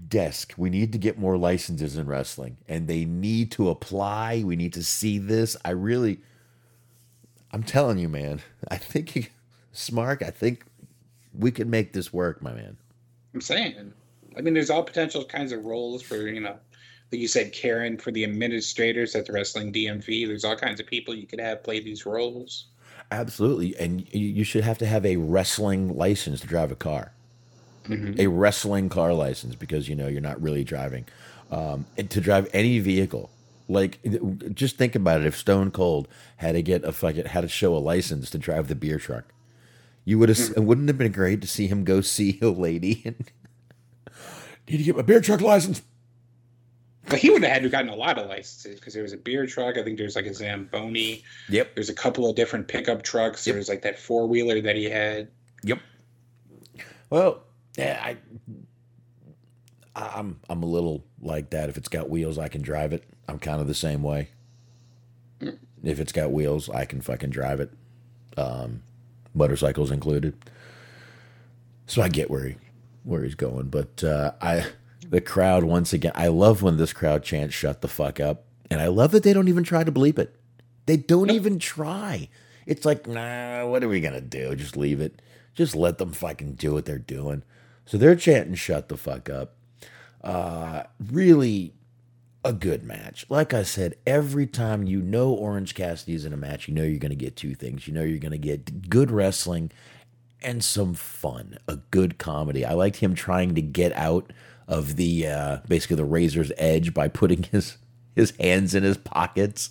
desk. 0.09 0.55
We 0.57 0.71
need 0.71 0.93
to 0.93 0.99
get 0.99 1.19
more 1.19 1.37
licenses 1.37 1.97
in 1.97 2.07
wrestling, 2.07 2.57
and 2.69 2.89
they 2.89 3.05
need 3.05 3.51
to 3.53 3.69
apply. 3.69 4.43
We 4.45 4.57
need 4.57 4.73
to 4.75 4.85
see 4.85 5.19
this. 5.19 5.57
I 5.65 5.71
really, 5.71 6.21
I'm 7.53 7.63
telling 7.63 7.99
you, 7.99 8.09
man. 8.09 8.41
I 8.71 8.77
think 8.77 9.17
you, 9.17 9.27
Smark. 9.75 10.23
I 10.23 10.31
think 10.31 10.65
we 11.37 11.51
can 11.51 11.71
make 11.71 11.93
this 11.93 12.13
work, 12.13 12.43
my 12.43 12.53
man. 12.53 12.77
I'm 13.35 13.41
saying. 13.41 13.93
I 14.37 14.41
mean, 14.41 14.55
there's 14.55 14.71
all 14.71 14.85
potential 14.85 15.25
kinds 15.25 15.53
of 15.53 15.65
roles 15.65 16.03
for 16.03 16.17
you 16.17 16.41
know, 16.41 16.57
like 17.11 17.21
you 17.21 17.29
said, 17.29 17.53
Karen 17.53 17.99
for 17.99 18.13
the 18.13 18.25
administrators 18.25 19.15
at 19.15 19.27
the 19.27 19.33
wrestling 19.33 19.73
DMV. 19.73 20.27
There's 20.27 20.45
all 20.45 20.57
kinds 20.57 20.81
of 20.81 20.87
people 20.87 21.15
you 21.15 21.27
could 21.27 21.41
have 21.41 21.63
play 21.63 21.81
these 21.81 22.07
roles. 22.07 22.67
Absolutely, 23.11 23.75
and 23.79 24.07
you 24.13 24.27
you 24.29 24.45
should 24.45 24.65
have 24.65 24.79
to 24.79 24.87
have 24.87 25.07
a 25.07 25.17
wrestling 25.17 25.97
license 25.97 26.41
to 26.41 26.47
drive 26.47 26.71
a 26.71 26.77
car, 26.77 27.13
Mm-hmm. 27.89 28.21
a 28.21 28.27
wrestling 28.27 28.91
car 28.91 29.15
license, 29.15 29.55
because 29.55 29.89
you 29.89 29.95
know 29.95 30.09
you're 30.09 30.21
not 30.21 30.41
really 30.43 30.63
driving, 30.63 31.07
um, 31.51 31.87
and 31.97 32.11
to 32.11 32.21
drive 32.21 32.49
any 32.53 32.79
vehicle. 32.81 33.31
Like, 33.67 33.99
just 34.55 34.77
think 34.77 34.95
about 34.95 35.21
it. 35.21 35.27
If 35.27 35.37
Stone 35.39 35.71
Cold 35.73 36.09
had 36.37 36.53
to 36.53 36.63
get 36.63 36.85
a 36.85 36.93
fucking 36.93 37.27
had 37.27 37.43
to 37.43 37.49
show 37.49 37.75
a 37.75 37.79
license 37.79 38.29
to 38.31 38.39
drive 38.39 38.69
the 38.69 38.75
beer 38.75 38.99
truck, 38.99 39.25
you 40.05 40.19
would 40.19 40.29
have. 40.29 40.39
Mm-hmm. 40.39 40.65
Wouldn't 40.65 40.89
it 40.89 40.93
have 40.93 40.99
been 40.99 41.13
great 41.13 41.41
to 41.41 41.47
see 41.49 41.67
him 41.67 41.85
go 41.85 42.01
see 42.03 42.39
a 42.43 42.49
lady 42.49 43.03
and 43.07 43.31
need 44.69 44.79
to 44.79 44.83
get 44.83 44.97
my 44.97 45.03
beer 45.03 45.21
truck 45.23 45.41
license? 45.41 45.81
But 47.09 47.19
he 47.19 47.31
would 47.31 47.43
have 47.43 47.53
had 47.53 47.59
to 47.61 47.63
have 47.65 47.73
gotten 47.73 47.89
a 47.89 47.95
lot 47.97 48.19
of 48.19 48.29
licenses 48.29 48.79
because 48.79 48.93
there 48.95 49.03
was 49.03 49.13
a 49.13 49.17
beer 49.17 49.47
truck. 49.47 49.79
I 49.79 49.83
think 49.83 49.97
there's 49.99 50.17
like 50.17 50.27
a 50.27 50.35
Zamboni. 50.35 51.23
Yep. 51.49 51.75
There's 51.75 51.89
a 51.89 51.95
couple 51.95 52.29
of 52.29 52.37
different 52.37 52.69
pickup 52.69 53.03
trucks. 53.03 53.47
Yep. 53.47 53.55
There 53.55 53.59
was 53.59 53.69
like 53.69 53.83
that 53.83 53.99
four 53.99 54.27
wheeler 54.27 54.61
that 54.61 54.77
he 54.77 54.85
had. 54.85 55.29
Yep. 55.63 55.79
Well, 57.11 57.43
yeah, 57.77 58.01
I, 58.05 58.17
I- 59.97 60.13
I'm 60.19 60.39
I'm 60.49 60.63
a 60.63 60.67
little 60.67 61.05
like 61.21 61.51
that. 61.51 61.69
If 61.69 61.77
it's 61.77 61.89
got 61.89 62.09
wheels, 62.11 62.39
I 62.39 62.49
can 62.49 62.63
drive 62.63 62.93
it. 62.93 63.05
I'm 63.29 63.39
kind 63.39 63.61
of 63.61 63.67
the 63.67 63.75
same 63.75 64.03
way. 64.03 64.29
If 65.83 66.01
it's 66.01 66.13
got 66.13 66.33
wheels, 66.33 66.69
I 66.69 66.85
can 66.85 67.01
fucking 67.01 67.31
drive 67.31 67.61
it. 67.61 67.73
Um, 68.37 68.83
motorcycles 69.35 69.91
included. 69.93 70.37
So 71.87 72.03
I 72.03 72.09
get 72.09 72.31
where 72.31 72.49
he 72.49 72.57
where 73.05 73.23
he's 73.25 73.35
going, 73.37 73.69
but 73.69 74.03
uh, 74.05 74.33
I 74.43 74.67
the 75.11 75.21
crowd 75.21 75.65
once 75.65 75.93
again. 75.93 76.13
I 76.15 76.29
love 76.29 76.63
when 76.63 76.77
this 76.77 76.93
crowd 76.93 77.23
chants 77.23 77.55
"Shut 77.55 77.81
the 77.81 77.89
fuck 77.89 78.21
up," 78.21 78.45
and 78.71 78.81
I 78.81 78.89
love 78.89 79.13
that 79.13 79.23
they 79.23 79.33
don't 79.33 79.49
even 79.49 79.65
try 79.65 79.85
to 79.85 79.93
bleep 79.93 80.19
it. 80.19 80.35
They 80.87 80.97
don't 80.97 81.31
even 81.31 81.59
try. 81.59 82.29
It's 82.67 82.85
like, 82.85 83.07
nah, 83.07 83.67
what 83.67 83.83
are 83.83 83.89
we 83.89 84.01
gonna 84.01 84.21
do? 84.21 84.55
Just 84.55 84.77
leave 84.77 85.01
it. 85.01 85.21
Just 85.55 85.75
let 85.75 85.99
them 85.99 86.13
fucking 86.13 86.55
do 86.55 86.75
what 86.75 86.85
they're 86.85 86.99
doing. 86.99 87.43
So 87.87 87.97
they're 87.97 88.17
chanting 88.17 88.55
"Shut 88.55 88.89
the 88.89 88.97
fuck 88.97 89.31
up." 89.31 89.55
Uh, 90.23 90.85
really 91.11 91.75
a 92.45 92.53
good 92.53 92.85
match. 92.85 93.27
Like 93.29 93.53
I 93.53 93.63
said, 93.63 93.97
every 94.07 94.47
time 94.47 94.85
you 94.85 95.03
know 95.03 95.31
Orange 95.31 95.75
Cassidy's 95.75 96.25
in 96.25 96.33
a 96.33 96.37
match, 96.37 96.69
you 96.69 96.75
know 96.75 96.83
you're 96.83 96.99
gonna 96.99 97.15
get 97.15 97.37
two 97.37 97.55
things. 97.55 97.87
You 97.87 97.95
know 97.95 98.03
you're 98.03 98.19
gonna 98.19 98.39
get 98.39 98.89
good 98.89 99.11
wrestling 99.11 99.71
and 100.43 100.63
some 100.63 100.95
fun, 100.95 101.59
a 101.67 101.77
good 101.77 102.19
comedy. 102.19 102.65
I 102.65 102.73
liked 102.75 102.97
him 102.97 103.15
trying 103.15 103.55
to 103.55 103.63
get 103.63 103.93
out 103.95 104.33
of 104.69 104.97
the 104.97 105.27
uh, 105.27 105.57
basically 105.67 105.97
the 105.97 106.05
razor's 106.05 106.53
edge 106.59 106.95
by 106.95 107.09
putting 107.09 107.43
his 107.51 107.79
his 108.15 108.33
hands 108.39 108.75
in 108.75 108.85
his 108.85 108.97
pockets. 108.97 109.71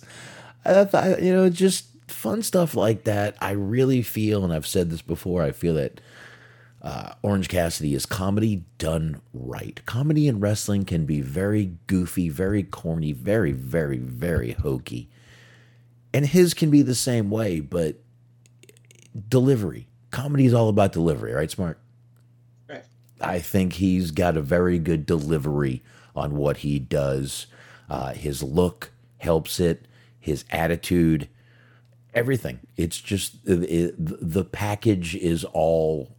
I 0.64 0.84
thought, 0.84 1.22
you 1.22 1.32
know, 1.32 1.48
just 1.48 1.86
fun 2.08 2.42
stuff 2.42 2.74
like 2.74 3.04
that. 3.04 3.36
I 3.40 3.52
really 3.52 4.02
feel, 4.02 4.44
and 4.44 4.52
I've 4.52 4.66
said 4.66 4.90
this 4.90 5.02
before, 5.02 5.42
I 5.42 5.52
feel 5.52 5.74
that 5.74 6.00
uh, 6.82 7.14
Orange 7.22 7.48
Cassidy 7.48 7.94
is 7.94 8.06
comedy 8.06 8.64
done 8.78 9.20
right. 9.32 9.80
Comedy 9.86 10.28
in 10.28 10.40
wrestling 10.40 10.84
can 10.84 11.06
be 11.06 11.20
very 11.20 11.76
goofy, 11.86 12.28
very 12.28 12.62
corny, 12.62 13.12
very, 13.12 13.52
very, 13.52 13.98
very 13.98 14.52
hokey. 14.52 15.08
And 16.12 16.26
his 16.26 16.54
can 16.54 16.70
be 16.70 16.82
the 16.82 16.94
same 16.94 17.30
way, 17.30 17.60
but 17.60 17.96
delivery. 19.28 19.88
Comedy 20.10 20.46
is 20.46 20.54
all 20.54 20.68
about 20.68 20.92
delivery, 20.92 21.32
right, 21.32 21.50
Smart? 21.50 21.78
I 23.20 23.40
think 23.40 23.74
he's 23.74 24.10
got 24.10 24.36
a 24.36 24.42
very 24.42 24.78
good 24.78 25.06
delivery 25.06 25.82
on 26.14 26.36
what 26.36 26.58
he 26.58 26.78
does. 26.78 27.46
Uh, 27.88 28.12
his 28.12 28.42
look 28.42 28.90
helps 29.18 29.60
it, 29.60 29.86
his 30.18 30.44
attitude, 30.50 31.28
everything. 32.14 32.60
It's 32.76 33.00
just 33.00 33.36
it, 33.46 33.94
the 33.98 34.44
package 34.44 35.16
is 35.16 35.44
all, 35.44 36.14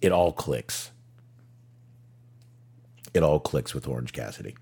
it 0.00 0.12
all 0.12 0.32
clicks. 0.32 0.90
It 3.14 3.22
all 3.22 3.40
clicks 3.40 3.74
with 3.74 3.88
Orange 3.88 4.12
Cassidy. 4.12 4.56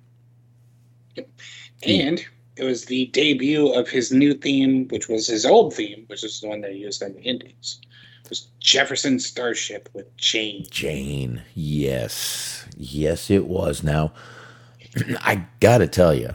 And 1.86 2.24
it 2.56 2.64
was 2.64 2.84
the 2.84 3.06
debut 3.06 3.68
of 3.72 3.88
his 3.88 4.12
new 4.12 4.34
theme, 4.34 4.86
which 4.88 5.08
was 5.08 5.26
his 5.26 5.44
old 5.44 5.74
theme, 5.74 6.04
which 6.06 6.22
is 6.22 6.40
the 6.40 6.48
one 6.48 6.60
they 6.60 6.72
used 6.72 7.02
on 7.02 7.14
the 7.14 7.22
Indies. 7.22 7.80
It 8.24 8.30
was 8.30 8.46
Jefferson 8.58 9.18
Starship 9.18 9.90
with 9.92 10.16
Jane. 10.16 10.66
Jane, 10.70 11.42
yes, 11.54 12.64
yes, 12.76 13.30
it 13.30 13.46
was. 13.46 13.82
Now, 13.82 14.12
I 15.20 15.46
gotta 15.60 15.86
tell 15.86 16.14
you, 16.14 16.30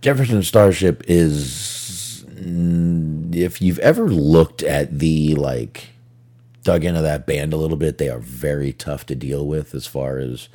Jefferson 0.00 0.42
Starship 0.42 1.02
is. 1.06 2.24
If 2.40 3.60
you've 3.60 3.80
ever 3.80 4.08
looked 4.08 4.62
at 4.62 5.00
the 5.00 5.34
like, 5.34 5.88
dug 6.62 6.84
into 6.84 7.02
that 7.02 7.26
band 7.26 7.52
a 7.52 7.56
little 7.56 7.76
bit, 7.76 7.98
they 7.98 8.08
are 8.08 8.18
very 8.20 8.72
tough 8.72 9.04
to 9.06 9.14
deal 9.14 9.46
with 9.46 9.74
as 9.74 9.86
far 9.86 10.18
as 10.18 10.48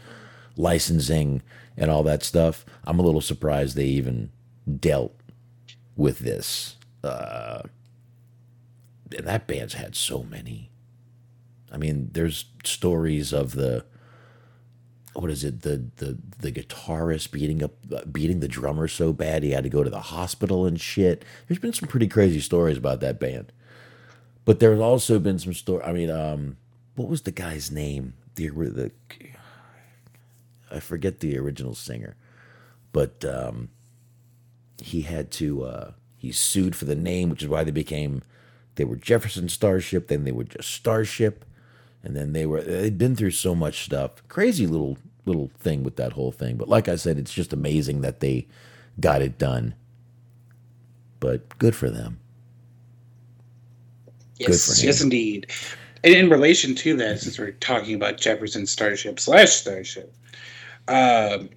licensing 0.55 1.41
and 1.77 1.91
all 1.91 2.03
that 2.03 2.23
stuff. 2.23 2.65
I'm 2.85 2.99
a 2.99 3.03
little 3.03 3.21
surprised 3.21 3.75
they 3.75 3.85
even 3.85 4.31
dealt 4.79 5.13
with 5.95 6.19
this. 6.19 6.77
Uh, 7.03 7.63
that 9.19 9.47
band's 9.47 9.73
had 9.73 9.95
so 9.95 10.23
many. 10.23 10.69
I 11.71 11.77
mean, 11.77 12.09
there's 12.13 12.45
stories 12.63 13.33
of 13.33 13.53
the 13.53 13.85
what 15.13 15.29
is 15.29 15.43
it 15.43 15.61
the 15.61 15.85
the 15.97 16.17
the 16.39 16.51
guitarist 16.51 17.31
beating 17.31 17.63
up 17.63 17.73
beating 18.11 18.39
the 18.39 18.47
drummer 18.47 18.87
so 18.87 19.13
bad 19.13 19.43
he 19.43 19.51
had 19.51 19.63
to 19.63 19.69
go 19.69 19.83
to 19.83 19.89
the 19.89 19.99
hospital 19.99 20.65
and 20.65 20.79
shit. 20.79 21.23
There's 21.47 21.59
been 21.59 21.73
some 21.73 21.89
pretty 21.89 22.07
crazy 22.07 22.39
stories 22.39 22.77
about 22.77 22.99
that 23.01 23.19
band. 23.19 23.51
But 24.45 24.59
there's 24.59 24.79
also 24.79 25.19
been 25.19 25.39
some 25.39 25.53
story. 25.53 25.83
I 25.83 25.93
mean, 25.93 26.09
um, 26.09 26.57
what 26.95 27.07
was 27.07 27.21
the 27.21 27.31
guy's 27.31 27.71
name? 27.71 28.13
The 28.35 28.49
the 28.49 28.91
I 30.71 30.79
forget 30.79 31.19
the 31.19 31.37
original 31.37 31.75
singer, 31.75 32.15
but 32.91 33.23
um, 33.23 33.69
he 34.81 35.01
had 35.01 35.31
to 35.31 35.63
uh, 35.63 35.91
he 36.17 36.31
sued 36.31 36.75
for 36.75 36.85
the 36.85 36.95
name, 36.95 37.29
which 37.29 37.43
is 37.43 37.47
why 37.47 37.63
they 37.63 37.71
became 37.71 38.23
they 38.75 38.85
were 38.85 38.95
Jefferson 38.95 39.49
Starship, 39.49 40.07
then 40.07 40.23
they 40.23 40.31
were 40.31 40.45
just 40.45 40.71
Starship, 40.71 41.45
and 42.03 42.15
then 42.15 42.33
they 42.33 42.45
were 42.45 42.61
they'd 42.61 42.97
been 42.97 43.15
through 43.15 43.31
so 43.31 43.55
much 43.55 43.85
stuff. 43.85 44.27
Crazy 44.27 44.67
little 44.67 44.97
little 45.25 45.51
thing 45.59 45.83
with 45.83 45.95
that 45.97 46.13
whole 46.13 46.31
thing. 46.31 46.57
But 46.57 46.69
like 46.69 46.87
I 46.87 46.95
said, 46.95 47.17
it's 47.17 47.33
just 47.33 47.53
amazing 47.53 48.01
that 48.01 48.19
they 48.19 48.47
got 48.99 49.21
it 49.21 49.37
done. 49.37 49.75
But 51.19 51.57
good 51.57 51.75
for 51.75 51.89
them. 51.89 52.19
Yes, 54.37 54.83
yes, 54.83 55.01
indeed. 55.01 55.51
And 56.03 56.13
in 56.13 56.29
relation 56.29 56.75
to 56.75 56.97
that, 56.97 57.21
since 57.21 57.39
we're 57.39 57.51
talking 57.51 57.95
about 57.95 58.17
Jefferson 58.17 58.65
Starship 58.65 59.19
slash 59.19 59.51
Starship, 59.51 60.13
um, 60.89 61.49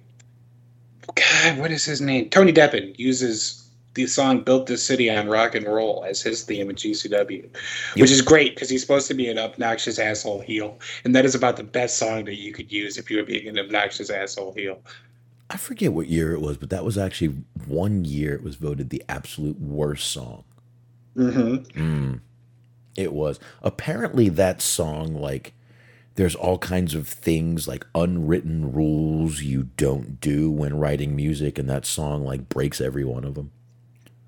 God, 1.15 1.57
what 1.57 1.71
is 1.71 1.83
his 1.83 1.99
name? 1.99 2.29
Tony 2.29 2.53
Deppen 2.53 2.97
uses 2.97 3.66
the 3.97 4.07
song 4.07 4.41
"Built 4.41 4.67
This 4.67 4.81
City 4.81 5.09
on 5.09 5.27
Rock 5.27 5.55
and 5.55 5.65
Roll" 5.65 6.05
as 6.07 6.21
his 6.21 6.43
theme 6.43 6.69
in 6.69 6.77
GCW, 6.77 7.49
which 7.95 8.11
is 8.11 8.21
great 8.21 8.55
because 8.55 8.69
he's 8.69 8.81
supposed 8.81 9.07
to 9.09 9.13
be 9.13 9.27
an 9.27 9.37
obnoxious 9.37 9.99
asshole 9.99 10.39
heel, 10.39 10.79
and 11.03 11.13
that 11.13 11.25
is 11.25 11.35
about 11.35 11.57
the 11.57 11.63
best 11.63 11.97
song 11.97 12.23
that 12.25 12.35
you 12.35 12.53
could 12.53 12.71
use 12.71 12.97
if 12.97 13.11
you 13.11 13.17
were 13.17 13.23
being 13.23 13.47
an 13.47 13.59
obnoxious 13.59 14.09
asshole 14.09 14.53
heel. 14.53 14.79
I 15.49 15.57
forget 15.57 15.93
what 15.93 16.07
year 16.07 16.33
it 16.33 16.41
was, 16.41 16.57
but 16.57 16.69
that 16.69 16.85
was 16.85 16.97
actually 16.97 17.35
one 17.65 18.05
year 18.05 18.33
it 18.33 18.43
was 18.43 18.55
voted 18.55 18.89
the 18.89 19.03
absolute 19.09 19.59
worst 19.59 20.09
song. 20.09 20.43
Mm-hmm. 21.15 22.15
It 22.95 23.13
was. 23.13 23.39
Apparently 23.61 24.29
that 24.29 24.61
song 24.61 25.15
like 25.15 25.53
there's 26.15 26.35
all 26.35 26.57
kinds 26.57 26.95
of 26.95 27.07
things 27.07 27.67
like 27.67 27.85
unwritten 27.93 28.73
rules 28.73 29.43
you 29.43 29.69
don't 29.77 30.19
do 30.19 30.49
when 30.49 30.79
writing 30.79 31.15
music 31.15 31.59
and 31.59 31.69
that 31.69 31.85
song 31.85 32.25
like 32.25 32.49
breaks 32.49 32.81
every 32.81 33.05
one 33.05 33.23
of 33.23 33.35
them. 33.35 33.51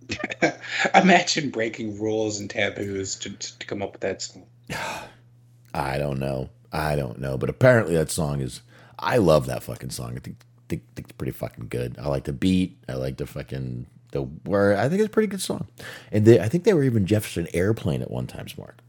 Imagine 0.96 1.50
breaking 1.50 2.00
rules 2.00 2.40
and 2.40 2.50
taboos 2.50 3.16
to, 3.18 3.30
to 3.32 3.66
come 3.66 3.82
up 3.82 3.94
with 3.94 4.02
that 4.02 4.22
song. 4.22 4.46
I 5.74 5.98
don't 5.98 6.20
know. 6.20 6.50
I 6.72 6.96
don't 6.96 7.20
know, 7.20 7.38
but 7.38 7.50
apparently 7.50 7.96
that 7.96 8.12
song 8.12 8.42
is 8.42 8.62
I 8.98 9.18
love 9.18 9.46
that 9.48 9.64
fucking 9.64 9.90
song. 9.92 10.16
I 10.16 10.20
think 10.20 10.38
think, 10.68 10.84
think 10.96 11.10
it's 11.10 11.18
pretty 11.18 11.32
fucking 11.32 11.68
good. 11.70 11.98
I 12.00 12.08
like 12.08 12.24
the 12.26 12.34
beat. 12.34 12.78
I 12.88 12.94
like 12.94 13.18
the 13.18 13.26
fucking 13.26 13.88
the 14.12 14.22
word. 14.22 14.78
I 14.78 14.88
think 14.88 15.02
it's 15.02 15.08
a 15.08 15.12
pretty 15.12 15.28
good 15.28 15.42
song. 15.42 15.68
And 16.12 16.26
they, 16.26 16.40
I 16.40 16.48
think 16.48 16.64
they 16.64 16.74
were 16.74 16.84
even 16.84 17.06
Jefferson 17.06 17.48
Airplane 17.54 18.02
at 18.02 18.12
one 18.12 18.28
time, 18.28 18.48
Smart. 18.48 18.82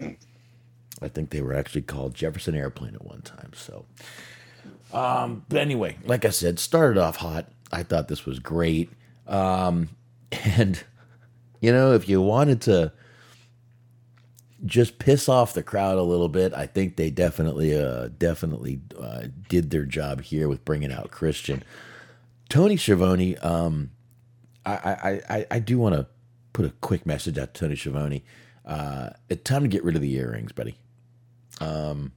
I 0.00 1.08
think 1.08 1.30
they 1.30 1.40
were 1.40 1.54
actually 1.54 1.82
called 1.82 2.14
Jefferson 2.14 2.54
Airplane 2.54 2.94
at 2.94 3.04
one 3.04 3.22
time. 3.22 3.52
So, 3.54 3.86
um, 4.92 5.44
but 5.48 5.58
anyway, 5.60 5.96
like 6.04 6.24
I 6.24 6.30
said, 6.30 6.58
started 6.58 7.00
off 7.00 7.16
hot. 7.16 7.46
I 7.72 7.82
thought 7.82 8.08
this 8.08 8.26
was 8.26 8.38
great. 8.38 8.90
Um, 9.26 9.88
and 10.32 10.82
you 11.62 11.72
know, 11.72 11.92
if 11.92 12.08
you 12.08 12.20
wanted 12.20 12.60
to 12.62 12.92
just 14.66 14.98
piss 14.98 15.28
off 15.28 15.54
the 15.54 15.62
crowd 15.62 15.96
a 15.96 16.02
little 16.02 16.28
bit, 16.28 16.52
I 16.52 16.66
think 16.66 16.96
they 16.96 17.08
definitely, 17.08 17.78
uh, 17.78 18.08
definitely 18.18 18.80
uh, 19.00 19.28
did 19.48 19.70
their 19.70 19.84
job 19.84 20.22
here 20.22 20.48
with 20.48 20.64
bringing 20.64 20.92
out 20.92 21.12
Christian. 21.12 21.62
Tony 22.48 22.76
Schiavone, 22.76 23.36
um, 23.38 23.92
I, 24.66 24.72
I, 24.72 25.36
I, 25.36 25.46
I 25.52 25.58
do 25.60 25.78
want 25.78 25.94
to 25.94 26.06
put 26.52 26.64
a 26.64 26.70
quick 26.80 27.06
message 27.06 27.38
out 27.38 27.54
to 27.54 27.60
Tony 27.60 27.76
Schiavone. 27.76 28.24
Uh, 28.66 29.10
it's 29.28 29.42
time 29.42 29.62
to 29.62 29.68
get 29.68 29.84
rid 29.84 29.94
of 29.94 30.02
the 30.02 30.14
earrings, 30.14 30.50
buddy. 30.50 30.76
Um, 31.60 32.12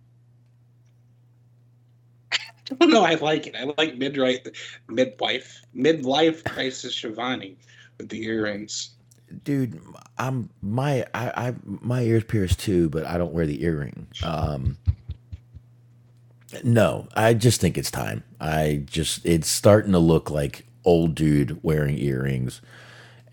no, 2.82 3.04
I 3.04 3.14
like 3.14 3.46
it. 3.46 3.56
I 3.56 3.72
like 3.78 3.96
midright, 3.96 4.48
midwife, 4.88 5.62
midlife 5.76 6.44
crisis 6.52 6.96
Schiavone 6.96 7.58
with 7.98 8.10
the 8.10 8.24
earrings. 8.24 8.92
dude, 9.44 9.82
I'm 10.18 10.50
my 10.62 11.06
I, 11.14 11.48
I 11.48 11.54
my 11.64 12.02
ears 12.02 12.24
pierced 12.24 12.60
too, 12.60 12.90
but 12.90 13.06
I 13.06 13.18
don't 13.18 13.34
wear 13.34 13.46
the 13.46 13.64
earring. 13.64 14.08
Um, 14.24 14.78
no, 16.64 17.08
I 17.16 17.34
just 17.34 17.60
think 17.60 17.78
it's 17.78 17.92
time. 17.92 18.24
I 18.40 18.84
just 18.86 19.26
it's 19.26 19.48
starting 19.48 19.92
to 19.92 20.00
look 20.00 20.30
like 20.30 20.66
old 20.84 21.16
dude 21.16 21.64
wearing 21.64 21.98
earrings. 21.98 22.62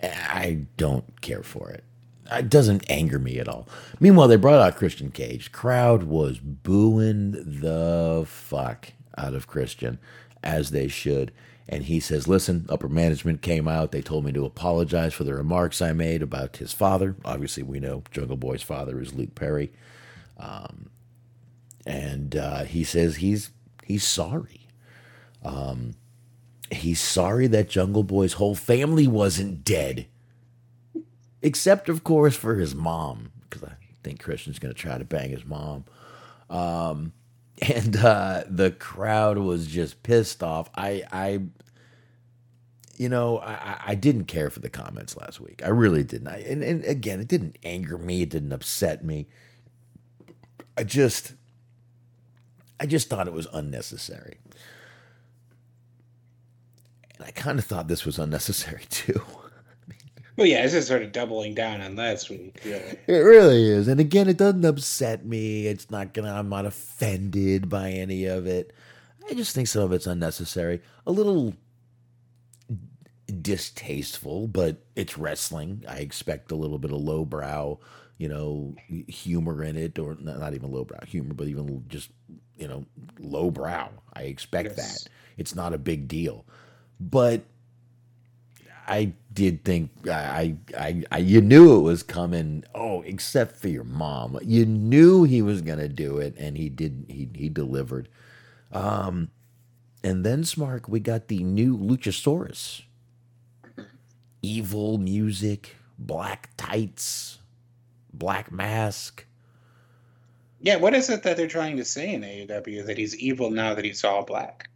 I 0.02 0.66
don't 0.76 1.20
care 1.20 1.42
for 1.42 1.70
it. 1.70 1.84
It 2.30 2.48
doesn't 2.48 2.90
anger 2.90 3.18
me 3.18 3.38
at 3.38 3.48
all. 3.48 3.68
Meanwhile, 4.00 4.28
they 4.28 4.36
brought 4.36 4.60
out 4.60 4.76
Christian 4.76 5.10
Cage. 5.10 5.52
Crowd 5.52 6.04
was 6.04 6.38
booing 6.38 7.32
the 7.32 8.24
fuck 8.26 8.92
out 9.18 9.34
of 9.34 9.46
Christian, 9.46 9.98
as 10.42 10.70
they 10.70 10.88
should. 10.88 11.30
And 11.68 11.84
he 11.84 12.00
says, 12.00 12.28
Listen, 12.28 12.66
upper 12.68 12.88
management 12.88 13.42
came 13.42 13.68
out. 13.68 13.92
They 13.92 14.02
told 14.02 14.24
me 14.24 14.32
to 14.32 14.44
apologize 14.44 15.14
for 15.14 15.24
the 15.24 15.34
remarks 15.34 15.80
I 15.80 15.92
made 15.92 16.22
about 16.22 16.56
his 16.56 16.72
father. 16.72 17.16
Obviously, 17.24 17.62
we 17.62 17.80
know 17.80 18.02
Jungle 18.10 18.36
Boy's 18.36 18.62
father 18.62 19.00
is 19.00 19.14
Luke 19.14 19.34
Perry. 19.34 19.72
Um, 20.38 20.90
and 21.86 22.36
uh, 22.36 22.64
he 22.64 22.84
says 22.84 23.16
he's 23.16 23.50
he's 23.84 24.04
sorry. 24.04 24.66
Um, 25.44 25.94
he's 26.70 27.00
sorry 27.00 27.46
that 27.48 27.68
Jungle 27.68 28.04
Boy's 28.04 28.34
whole 28.34 28.54
family 28.54 29.06
wasn't 29.06 29.64
dead, 29.64 30.06
except 31.42 31.88
of 31.88 32.04
course 32.04 32.36
for 32.36 32.56
his 32.56 32.74
mom, 32.74 33.32
because 33.48 33.64
I 33.64 33.72
think 34.02 34.20
Christian's 34.22 34.58
going 34.58 34.74
to 34.74 34.80
try 34.80 34.98
to 34.98 35.04
bang 35.04 35.30
his 35.30 35.44
mom. 35.44 35.84
Um, 36.48 37.12
and 37.62 37.96
uh, 37.96 38.44
the 38.48 38.72
crowd 38.72 39.38
was 39.38 39.66
just 39.66 40.02
pissed 40.02 40.42
off. 40.42 40.68
I, 40.74 41.04
I, 41.12 41.40
you 42.96 43.08
know, 43.08 43.38
I, 43.38 43.80
I 43.86 43.94
didn't 43.94 44.24
care 44.24 44.50
for 44.50 44.60
the 44.60 44.68
comments 44.68 45.16
last 45.16 45.40
week. 45.40 45.62
I 45.64 45.68
really 45.68 46.02
didn't. 46.02 46.28
I, 46.28 46.38
and, 46.38 46.62
and 46.62 46.84
again, 46.84 47.20
it 47.20 47.28
didn't 47.28 47.56
anger 47.62 47.98
me. 47.98 48.22
It 48.22 48.30
didn't 48.30 48.52
upset 48.52 49.04
me. 49.04 49.28
I 50.76 50.84
just, 50.84 51.34
I 52.80 52.86
just 52.86 53.08
thought 53.08 53.28
it 53.28 53.32
was 53.32 53.46
unnecessary. 53.52 54.38
And 57.16 57.26
I 57.26 57.30
kind 57.30 57.58
of 57.60 57.64
thought 57.64 57.86
this 57.86 58.04
was 58.04 58.18
unnecessary 58.18 58.84
too. 58.90 59.22
Well, 60.36 60.46
yeah, 60.46 60.64
it's 60.64 60.72
just 60.72 60.88
sort 60.88 61.02
of 61.02 61.12
doubling 61.12 61.54
down 61.54 61.80
on 61.82 61.94
last 61.96 62.30
week. 62.30 62.60
Yeah. 62.64 62.94
It 63.06 63.12
really 63.12 63.68
is. 63.70 63.86
And 63.88 64.00
again, 64.00 64.28
it 64.28 64.38
doesn't 64.38 64.64
upset 64.64 65.26
me. 65.26 65.66
It's 65.66 65.90
not 65.90 66.14
gonna 66.14 66.32
I'm 66.32 66.48
not 66.48 66.64
offended 66.66 67.68
by 67.68 67.90
any 67.90 68.24
of 68.24 68.46
it. 68.46 68.72
I 69.28 69.34
just 69.34 69.54
think 69.54 69.68
some 69.68 69.82
of 69.82 69.92
it's 69.92 70.06
unnecessary. 70.06 70.80
A 71.06 71.12
little 71.12 71.54
distasteful, 73.40 74.48
but 74.48 74.78
it's 74.96 75.16
wrestling. 75.18 75.84
I 75.88 75.96
expect 75.98 76.50
a 76.50 76.56
little 76.56 76.78
bit 76.78 76.92
of 76.92 77.00
lowbrow, 77.00 77.78
you 78.18 78.28
know, 78.28 78.74
humor 79.08 79.62
in 79.62 79.76
it, 79.76 79.98
or 79.98 80.16
not 80.20 80.38
not 80.38 80.54
even 80.54 80.70
lowbrow 80.70 81.04
humor, 81.06 81.34
but 81.34 81.48
even 81.48 81.84
just, 81.88 82.10
you 82.56 82.68
know, 82.68 82.84
lowbrow. 83.18 83.88
I 84.14 84.22
expect 84.24 84.76
Yes. 84.76 85.02
that. 85.04 85.10
It's 85.36 85.54
not 85.54 85.72
a 85.72 85.78
big 85.78 86.08
deal. 86.08 86.44
But 87.00 87.42
I 88.92 89.14
did 89.32 89.64
think 89.64 89.90
I, 90.06 90.56
I, 90.78 91.02
I, 91.10 91.18
you 91.18 91.40
knew 91.40 91.76
it 91.78 91.80
was 91.80 92.02
coming. 92.02 92.64
Oh, 92.74 93.00
except 93.02 93.56
for 93.56 93.68
your 93.68 93.84
mom, 93.84 94.38
you 94.42 94.66
knew 94.66 95.24
he 95.24 95.40
was 95.40 95.62
gonna 95.62 95.88
do 95.88 96.18
it, 96.18 96.34
and 96.38 96.58
he 96.58 96.68
did. 96.68 97.06
He 97.08 97.30
he 97.34 97.48
delivered. 97.48 98.10
Um, 98.70 99.30
and 100.04 100.26
then 100.26 100.42
Smark, 100.42 100.90
we 100.90 101.00
got 101.00 101.28
the 101.28 101.42
new 101.42 101.76
Luchasaurus. 101.78 102.82
Evil 104.42 104.98
music, 104.98 105.76
black 105.98 106.50
tights, 106.58 107.38
black 108.12 108.52
mask. 108.52 109.24
Yeah, 110.60 110.76
what 110.76 110.94
is 110.94 111.08
it 111.10 111.22
that 111.22 111.38
they're 111.38 111.48
trying 111.48 111.78
to 111.78 111.84
say 111.86 112.12
in 112.12 112.22
AEW? 112.22 112.86
That 112.86 112.98
he's 112.98 113.16
evil 113.16 113.50
now 113.50 113.74
that 113.74 113.84
he's 113.86 114.04
all 114.04 114.24
black? 114.24 114.68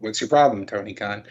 What's 0.00 0.20
your 0.20 0.28
problem, 0.28 0.66
Tony 0.66 0.94
Khan? 0.94 1.24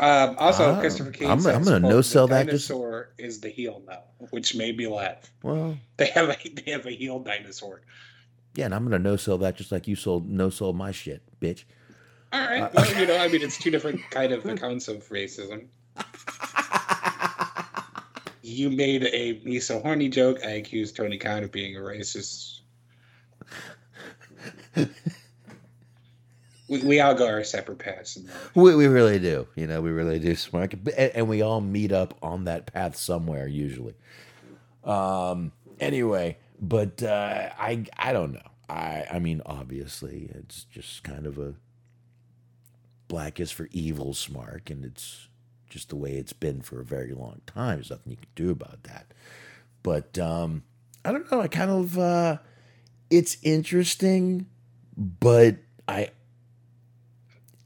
Um, 0.00 0.34
also, 0.38 0.72
Ah, 0.74 0.80
Christopher 0.80 1.10
Cage 1.12 1.28
I'm- 1.28 1.40
says, 1.40 1.54
I'm 1.54 1.62
gonna 1.64 1.78
no-sell 1.88 2.26
the 2.26 2.34
that 2.34 2.48
just- 2.50 2.68
Dinosaur 2.68 3.10
is 3.18 3.40
the 3.40 3.48
heel 3.48 3.82
now, 3.86 4.02
which 4.30 4.54
made 4.56 4.76
me 4.76 4.86
laugh. 4.88 5.30
Well, 5.42 5.78
They 5.98 6.06
have 6.06 6.28
a 6.28 6.36
they 6.48 6.72
have 6.72 6.84
a 6.86 6.90
heel 6.90 7.20
dinosaur. 7.20 7.80
yeah, 8.56 8.64
and 8.66 8.74
I'm 8.74 8.84
gonna 8.84 8.98
no 8.98 9.16
sell 9.16 9.38
that 9.38 9.56
just 9.56 9.70
like 9.72 9.86
you 9.86 9.94
sold 9.96 10.28
no 10.28 10.50
sold 10.50 10.76
my 10.76 10.90
shit, 10.90 11.22
bitch. 11.40 11.64
All 12.32 12.40
right, 12.40 12.62
Uh, 12.62 12.70
well, 12.74 13.00
you 13.00 13.06
know, 13.06 13.16
I 13.16 13.28
mean, 13.28 13.42
it's 13.42 13.56
two 13.58 13.70
different 13.76 14.00
kind 14.10 14.32
of 14.32 14.44
accounts 14.44 14.88
of 14.88 15.08
racism. 15.08 15.66
You 18.46 18.68
made 18.70 19.04
a 19.04 19.40
me 19.42 19.58
so 19.58 19.80
horny 19.80 20.08
joke. 20.10 20.38
I 20.44 20.50
accused 20.50 20.96
Tony 20.96 21.16
Khan 21.16 21.44
of 21.44 21.50
being 21.50 21.76
a 21.76 21.80
racist. 21.80 22.60
We, 26.82 26.88
we 26.88 27.00
all 27.00 27.14
go 27.14 27.26
our 27.26 27.44
separate 27.44 27.78
paths. 27.78 28.18
We, 28.54 28.74
we 28.74 28.86
really 28.86 29.18
do. 29.18 29.46
You 29.54 29.66
know, 29.66 29.80
we 29.80 29.90
really 29.90 30.18
do, 30.18 30.32
Smark. 30.32 30.72
And, 30.74 31.10
and 31.14 31.28
we 31.28 31.42
all 31.42 31.60
meet 31.60 31.92
up 31.92 32.16
on 32.22 32.44
that 32.44 32.72
path 32.72 32.96
somewhere, 32.96 33.46
usually. 33.46 33.94
Um. 34.84 35.52
Anyway, 35.80 36.38
but 36.60 37.02
uh, 37.02 37.50
I 37.58 37.84
I 37.96 38.12
don't 38.12 38.32
know. 38.32 38.50
I 38.68 39.04
I 39.10 39.18
mean, 39.18 39.42
obviously, 39.46 40.30
it's 40.34 40.64
just 40.64 41.02
kind 41.02 41.26
of 41.26 41.38
a 41.38 41.54
black 43.08 43.40
is 43.40 43.50
for 43.50 43.68
evil, 43.72 44.12
Smark, 44.12 44.70
and 44.70 44.84
it's 44.84 45.28
just 45.68 45.88
the 45.88 45.96
way 45.96 46.12
it's 46.12 46.32
been 46.32 46.62
for 46.62 46.80
a 46.80 46.84
very 46.84 47.12
long 47.12 47.40
time. 47.46 47.78
There's 47.78 47.90
nothing 47.90 48.12
you 48.12 48.16
can 48.18 48.28
do 48.34 48.50
about 48.50 48.84
that. 48.84 49.06
But 49.82 50.18
um, 50.18 50.62
I 51.04 51.12
don't 51.12 51.30
know. 51.30 51.40
I 51.40 51.48
kind 51.48 51.70
of 51.70 51.98
uh, 51.98 52.38
it's 53.10 53.36
interesting, 53.42 54.46
but 54.96 55.56
I 55.88 56.10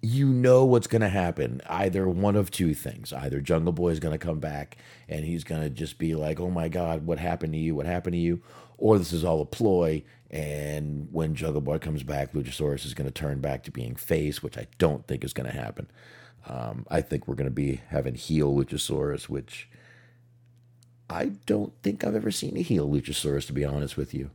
you 0.01 0.29
know 0.29 0.65
what's 0.65 0.87
going 0.87 1.03
to 1.03 1.09
happen. 1.09 1.61
Either 1.67 2.09
one 2.09 2.37
of 2.37 2.51
two 2.51 2.75
things. 2.75 3.13
Either 3.13 3.41
Jungle 3.41 3.73
Boy 3.73 3.89
is 3.89 4.01
going 4.01 4.17
to 4.17 4.25
come 4.25 4.39
back 4.39 4.77
and 5.09 5.25
he's 5.25 5.45
going 5.45 5.63
to 5.63 5.71
just 5.71 5.99
be 5.99 6.15
like, 6.15 6.39
oh 6.39 6.51
my 6.51 6.69
God, 6.69 7.07
what 7.07 7.19
happened 7.19 7.53
to 7.55 7.59
you? 7.59 7.75
What 7.75 7.87
happened 7.87 8.15
to 8.15 8.19
you? 8.19 8.41
Or 8.77 8.99
this 8.99 9.13
is 9.13 9.25
all 9.25 9.41
a 9.41 9.47
ploy. 9.47 10.05
And 10.31 11.09
when 11.11 11.35
Jungle 11.35 11.61
Boy 11.61 11.79
comes 11.79 12.03
back, 12.03 12.33
Luchasaurus 12.33 12.87
is 12.87 12.95
going 12.95 13.09
to 13.09 13.13
turn 13.13 13.41
back 13.41 13.65
to 13.65 13.71
being 13.73 13.97
face, 13.97 14.43
which 14.43 14.57
I 14.57 14.67
don't 14.79 15.07
think 15.07 15.25
is 15.25 15.33
going 15.33 15.51
to 15.51 15.57
happen. 15.57 15.91
Um, 16.47 16.87
I 16.89 17.01
think 17.01 17.27
we're 17.27 17.35
going 17.35 17.51
to 17.51 17.51
be 17.51 17.81
having 17.89 18.15
heel 18.15 18.55
Luchasaurus, 18.55 19.25
which 19.25 19.69
I 21.11 21.33
don't 21.47 21.73
think 21.83 22.05
I've 22.05 22.15
ever 22.15 22.31
seen 22.31 22.57
a 22.57 22.63
heel 22.63 22.89
Luchasaurus, 22.89 23.47
to 23.47 23.53
be 23.53 23.65
honest 23.65 23.97
with 23.97 24.15
you. 24.15 24.31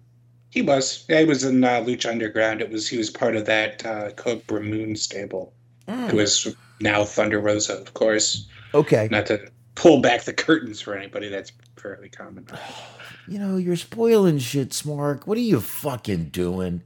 He 0.54 0.62
was. 0.62 1.04
Yeah, 1.10 1.22
he 1.22 1.26
was 1.26 1.44
in 1.44 1.64
uh, 1.64 1.82
Lucha 1.82 2.12
Underground. 2.12 2.62
It 2.62 2.70
was 2.70 2.88
he 2.88 2.96
was 2.96 3.10
part 3.10 3.36
of 3.36 3.46
that 3.48 3.84
uh, 3.84 4.12
Kobra 4.12 4.64
Moon 4.64 4.96
stable. 4.96 5.52
It 5.88 6.14
was 6.14 6.56
now 6.80 7.04
Thunder 7.04 7.40
Rosa, 7.40 7.74
of 7.74 7.96
course. 7.96 8.48
Okay. 8.76 9.08
Not 9.10 9.26
to 9.26 9.50
pull 9.74 10.00
back 10.00 10.24
the 10.24 10.34
curtains 10.34 10.80
for 10.80 10.96
anybody. 10.96 11.28
That's 11.28 11.52
fairly 11.78 12.10
common. 12.10 12.48
You 13.26 13.40
know, 13.40 13.56
you're 13.56 13.78
spoiling 13.78 14.38
shit, 14.38 14.72
Smark. 14.72 15.26
What 15.28 15.38
are 15.38 15.42
you 15.42 15.62
fucking 15.62 16.26
doing? 16.26 16.82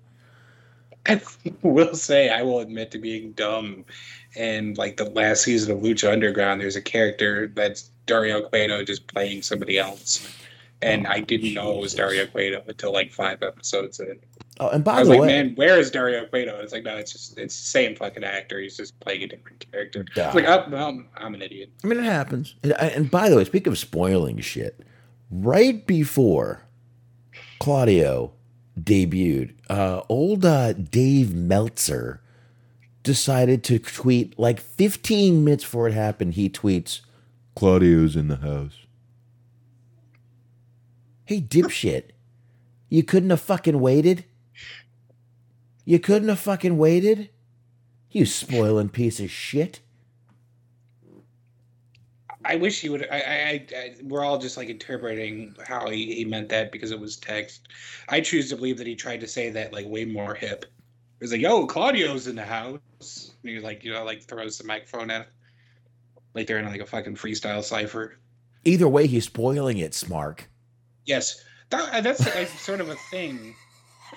I 1.07 1.19
will 1.63 1.95
say, 1.95 2.29
I 2.29 2.43
will 2.43 2.59
admit 2.59 2.91
to 2.91 2.99
being 2.99 3.31
dumb. 3.31 3.85
And 4.35 4.77
like 4.77 4.97
the 4.97 5.09
last 5.09 5.41
season 5.41 5.71
of 5.71 5.79
Lucha 5.79 6.11
Underground, 6.11 6.61
there's 6.61 6.75
a 6.75 6.81
character 6.81 7.47
that's 7.47 7.89
Dario 8.05 8.47
Cueto 8.47 8.83
just 8.83 9.07
playing 9.07 9.41
somebody 9.41 9.79
else. 9.79 10.31
And 10.81 11.07
I 11.07 11.21
didn't 11.21 11.53
know 11.53 11.71
it 11.71 11.81
was 11.81 11.93
Jesus. 11.93 11.97
Dario 11.97 12.27
Cueto 12.27 12.63
until 12.67 12.93
like 12.93 13.11
five 13.11 13.41
episodes 13.41 13.99
in. 13.99 14.19
Oh, 14.59 14.69
and 14.69 14.87
I 14.87 14.93
by 14.93 14.99
was 14.99 15.07
the 15.07 15.13
like, 15.15 15.21
way, 15.21 15.27
man, 15.27 15.55
where 15.55 15.77
is 15.79 15.89
Dario 15.91 16.25
Cueto? 16.25 16.59
It's 16.59 16.71
like, 16.71 16.83
no, 16.83 16.97
it's 16.97 17.11
just 17.11 17.37
it's 17.37 17.55
the 17.55 17.67
same 17.67 17.95
fucking 17.95 18.23
actor. 18.23 18.59
He's 18.59 18.77
just 18.77 18.99
playing 18.99 19.23
a 19.23 19.27
different 19.27 19.65
character. 19.71 20.03
Duh. 20.15 20.25
It's 20.25 20.35
like, 20.35 20.45
oh, 20.45 20.65
well, 20.69 21.03
I'm 21.15 21.33
an 21.33 21.41
idiot. 21.41 21.71
I 21.83 21.87
mean, 21.87 21.99
it 21.99 22.05
happens. 22.05 22.55
And, 22.63 22.73
and 22.73 23.11
by 23.11 23.29
the 23.29 23.37
way, 23.37 23.45
speaking 23.45 23.71
of 23.71 23.79
spoiling 23.79 24.39
shit, 24.39 24.79
right 25.31 25.85
before 25.85 26.63
Claudio 27.59 28.33
debuted, 28.79 29.53
uh, 29.69 30.01
old 30.09 30.45
uh, 30.45 30.73
Dave 30.73 31.33
Meltzer 31.33 32.21
decided 33.03 33.63
to 33.63 33.79
tweet 33.79 34.37
like 34.37 34.59
15 34.59 35.43
minutes 35.43 35.63
before 35.63 35.87
it 35.87 35.93
happened. 35.93 36.33
He 36.33 36.49
tweets, 36.49 37.01
"Claudio's 37.55 38.15
in 38.15 38.27
the 38.27 38.37
house." 38.37 38.86
Hey, 41.27 41.41
dipshit! 41.41 42.11
You 42.87 43.03
couldn't 43.03 43.31
have 43.31 43.41
fucking 43.41 43.81
waited. 43.81 44.23
You 45.83 45.99
couldn't 45.99 46.29
have 46.29 46.39
fucking 46.39 46.77
waited. 46.77 47.31
You 48.09 48.25
spoiling 48.25 48.87
piece 48.87 49.19
of 49.19 49.29
shit. 49.29 49.81
I 52.45 52.55
wish 52.55 52.79
he 52.79 52.87
would. 52.87 53.05
I, 53.11 53.17
I, 53.17 53.65
I, 53.75 53.95
we're 54.03 54.23
all 54.23 54.37
just 54.37 54.55
like 54.55 54.69
interpreting 54.69 55.53
how 55.67 55.89
he, 55.89 56.15
he 56.15 56.23
meant 56.23 56.47
that 56.47 56.71
because 56.71 56.91
it 56.91 56.99
was 56.99 57.17
text. 57.17 57.67
I 58.07 58.21
choose 58.21 58.47
to 58.51 58.55
believe 58.55 58.77
that 58.77 58.87
he 58.87 58.95
tried 58.95 59.19
to 59.19 59.27
say 59.27 59.49
that 59.49 59.73
like 59.73 59.85
way 59.85 60.05
more 60.05 60.33
hip. 60.33 60.63
He 61.19 61.25
was 61.25 61.33
like, 61.33 61.41
"Yo, 61.41 61.67
Claudio's 61.67 62.27
in 62.27 62.37
the 62.37 62.45
house." 62.45 63.33
And 63.43 63.51
he 63.51 63.59
like, 63.59 63.83
you 63.83 63.91
know, 63.91 64.05
like 64.05 64.23
throws 64.23 64.57
the 64.57 64.63
microphone 64.63 65.11
at, 65.11 65.23
him. 65.23 65.27
like 66.33 66.47
they're 66.47 66.59
in 66.59 66.65
like 66.67 66.79
a 66.79 66.85
fucking 66.85 67.15
freestyle 67.15 67.61
cipher. 67.61 68.17
Either 68.63 68.87
way, 68.87 69.07
he's 69.07 69.25
spoiling 69.25 69.77
it, 69.77 69.91
Smark. 69.91 70.45
Yes, 71.07 71.43
that, 71.69 72.03
that's 72.03 72.23
like, 72.35 72.47
sort 72.59 72.81
of 72.81 72.89
a 72.89 72.95
thing 73.09 73.55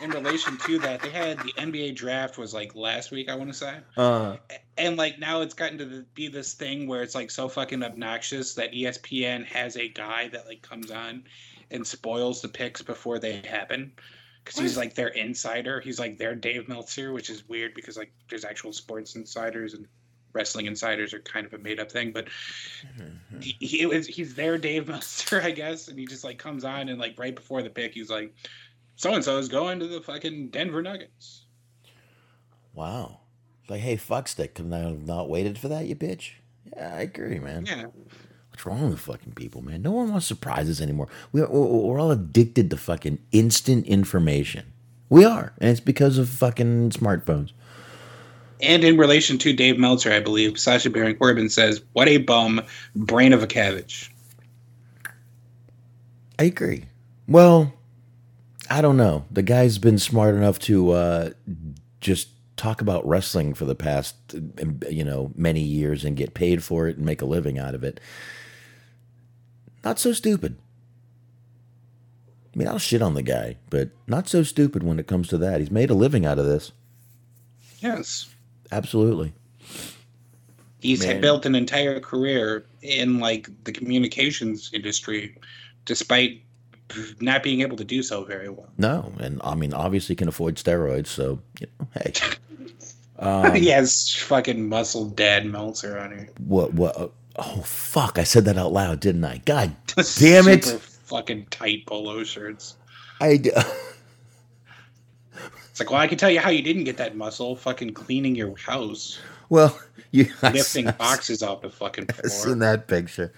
in 0.00 0.10
relation 0.10 0.56
to 0.58 0.78
that. 0.80 1.00
They 1.02 1.10
had 1.10 1.38
the 1.38 1.52
NBA 1.52 1.96
draft 1.96 2.38
was 2.38 2.52
like 2.52 2.74
last 2.74 3.10
week, 3.10 3.28
I 3.28 3.34
want 3.34 3.50
to 3.50 3.56
say, 3.56 3.78
Uh, 3.96 4.36
and 4.76 4.96
like 4.96 5.18
now 5.18 5.40
it's 5.40 5.54
gotten 5.54 5.78
to 5.78 6.04
be 6.14 6.28
this 6.28 6.54
thing 6.54 6.86
where 6.86 7.02
it's 7.02 7.14
like 7.14 7.30
so 7.30 7.48
fucking 7.48 7.82
obnoxious 7.82 8.54
that 8.54 8.72
ESPN 8.72 9.44
has 9.46 9.76
a 9.76 9.88
guy 9.88 10.28
that 10.28 10.46
like 10.46 10.62
comes 10.62 10.90
on 10.90 11.24
and 11.70 11.86
spoils 11.86 12.42
the 12.42 12.48
picks 12.48 12.82
before 12.82 13.18
they 13.18 13.40
happen. 13.46 13.92
Because 14.44 14.58
he's 14.58 14.76
like 14.76 14.94
their 14.94 15.08
insider. 15.08 15.80
He's 15.80 16.00
like 16.00 16.16
their 16.16 16.34
Dave 16.34 16.66
Meltzer, 16.66 17.12
which 17.12 17.28
is 17.28 17.46
weird 17.46 17.74
because 17.74 17.98
like 17.98 18.10
there's 18.30 18.44
actual 18.44 18.72
sports 18.72 19.14
insiders 19.14 19.74
and 19.74 19.86
wrestling 20.32 20.66
insiders 20.66 21.14
are 21.14 21.20
kind 21.20 21.46
of 21.46 21.52
a 21.52 21.58
made 21.58 21.80
up 21.80 21.90
thing. 21.90 22.12
But 22.12 22.26
mm-hmm. 22.98 23.40
he, 23.40 23.56
he 23.60 23.86
was 23.86 24.06
he's 24.06 24.34
there, 24.34 24.58
Dave 24.58 24.88
Meltzer, 24.88 25.40
I 25.44 25.50
guess, 25.50 25.88
and 25.88 25.98
he 25.98 26.06
just 26.06 26.24
like 26.24 26.38
comes 26.38 26.64
on 26.64 26.88
and 26.88 26.98
like 26.98 27.18
right 27.18 27.34
before 27.34 27.62
the 27.62 27.70
pick, 27.70 27.94
he's 27.94 28.10
like, 28.10 28.34
so 28.96 29.14
and 29.14 29.24
so 29.24 29.38
is 29.38 29.48
going 29.48 29.80
to 29.80 29.86
the 29.86 30.00
fucking 30.00 30.48
Denver 30.48 30.82
Nuggets. 30.82 31.44
wow. 32.74 33.18
Like, 33.68 33.82
hey, 33.82 33.96
fuckstick, 33.96 34.54
couldn't 34.54 34.72
I 34.72 34.80
have 34.80 35.06
not 35.06 35.28
waited 35.28 35.56
for 35.56 35.68
that, 35.68 35.86
you 35.86 35.94
bitch? 35.94 36.32
Yeah, 36.76 36.92
I 36.96 37.02
agree, 37.02 37.38
man. 37.38 37.66
Yeah. 37.66 37.86
What's 38.50 38.66
wrong 38.66 38.90
with 38.90 38.98
fucking 38.98 39.34
people, 39.34 39.62
man? 39.62 39.80
No 39.80 39.92
one 39.92 40.10
wants 40.10 40.26
surprises 40.26 40.80
anymore. 40.80 41.08
We're, 41.32 41.48
we're, 41.48 41.66
we're 41.66 42.00
all 42.00 42.10
addicted 42.10 42.68
to 42.70 42.76
fucking 42.76 43.18
instant 43.30 43.86
information. 43.86 44.72
We 45.08 45.24
are. 45.24 45.54
And 45.58 45.70
it's 45.70 45.80
because 45.80 46.18
of 46.18 46.28
fucking 46.28 46.90
smartphones. 46.90 47.52
And 48.62 48.84
in 48.84 48.96
relation 48.96 49.38
to 49.38 49.52
Dave 49.52 49.78
Meltzer, 49.78 50.12
I 50.12 50.20
believe, 50.20 50.58
Sasha 50.58 50.90
Baron 50.90 51.16
Corbin 51.16 51.48
says, 51.48 51.82
What 51.92 52.08
a 52.08 52.18
bum, 52.18 52.62
brain 52.94 53.32
of 53.32 53.42
a 53.42 53.46
cabbage. 53.46 54.10
I 56.38 56.44
agree. 56.44 56.84
Well, 57.28 57.72
I 58.70 58.80
don't 58.80 58.96
know. 58.96 59.24
The 59.30 59.42
guy's 59.42 59.78
been 59.78 59.98
smart 59.98 60.34
enough 60.34 60.58
to 60.60 60.90
uh, 60.92 61.30
just 62.00 62.28
talk 62.56 62.80
about 62.80 63.06
wrestling 63.06 63.54
for 63.54 63.64
the 63.64 63.74
past, 63.74 64.16
uh, 64.34 64.88
you 64.88 65.04
know, 65.04 65.32
many 65.34 65.60
years 65.60 66.04
and 66.04 66.16
get 66.16 66.34
paid 66.34 66.62
for 66.62 66.88
it 66.88 66.96
and 66.96 67.06
make 67.06 67.22
a 67.22 67.26
living 67.26 67.58
out 67.58 67.74
of 67.74 67.82
it. 67.82 68.00
Not 69.82 69.98
so 69.98 70.12
stupid. 70.12 70.56
I 72.54 72.58
mean, 72.58 72.68
I'll 72.68 72.78
shit 72.78 73.02
on 73.02 73.14
the 73.14 73.22
guy, 73.22 73.56
but 73.70 73.90
not 74.06 74.28
so 74.28 74.42
stupid 74.42 74.82
when 74.82 74.98
it 74.98 75.06
comes 75.06 75.28
to 75.28 75.38
that. 75.38 75.60
He's 75.60 75.70
made 75.70 75.90
a 75.90 75.94
living 75.94 76.26
out 76.26 76.38
of 76.38 76.44
this. 76.44 76.72
Yes. 77.78 78.28
Absolutely. 78.72 79.32
He's 80.80 81.06
Man. 81.06 81.20
built 81.20 81.44
an 81.44 81.54
entire 81.54 82.00
career 82.00 82.64
in 82.82 83.18
like 83.18 83.48
the 83.64 83.72
communications 83.72 84.70
industry, 84.72 85.36
despite 85.84 86.42
not 87.20 87.42
being 87.42 87.60
able 87.60 87.76
to 87.76 87.84
do 87.84 88.02
so 88.02 88.24
very 88.24 88.48
well. 88.48 88.68
No, 88.78 89.12
and 89.18 89.40
I 89.44 89.54
mean, 89.54 89.74
obviously 89.74 90.16
can 90.16 90.28
afford 90.28 90.56
steroids, 90.56 91.08
so 91.08 91.40
you 91.60 91.66
know, 91.78 91.86
hey. 91.94 92.12
Um, 93.18 93.54
he 93.54 93.66
has 93.66 94.14
fucking 94.14 94.66
muscle 94.66 95.10
dad 95.10 95.44
Meltzer 95.44 95.98
on 95.98 96.10
here. 96.10 96.30
What? 96.38 96.72
What? 96.72 96.96
uh, 96.96 97.08
Oh 97.36 97.62
fuck! 97.62 98.18
I 98.18 98.24
said 98.24 98.44
that 98.46 98.58
out 98.58 98.72
loud, 98.72 99.00
didn't 99.00 99.24
I? 99.24 99.38
God 99.44 99.74
damn 100.18 100.48
it! 100.48 100.64
Fucking 100.66 101.46
tight 101.50 101.86
polo 101.86 102.24
shirts. 102.24 102.76
I. 103.20 103.40
like, 105.80 105.90
well, 105.90 106.00
I 106.00 106.06
can 106.06 106.18
tell 106.18 106.30
you 106.30 106.40
how 106.40 106.50
you 106.50 106.62
didn't 106.62 106.84
get 106.84 106.96
that 106.98 107.16
muscle. 107.16 107.56
Fucking 107.56 107.92
cleaning 107.94 108.34
your 108.36 108.56
house, 108.56 109.18
Well, 109.48 109.78
you 110.12 110.26
I 110.42 110.50
lifting 110.50 110.88
s- 110.88 110.96
boxes 110.96 111.42
off 111.42 111.62
the 111.62 111.70
fucking 111.70 112.06
I 112.24 112.28
seen 112.28 112.44
floor. 112.44 112.54
that 112.56 112.86
picture. 112.86 113.32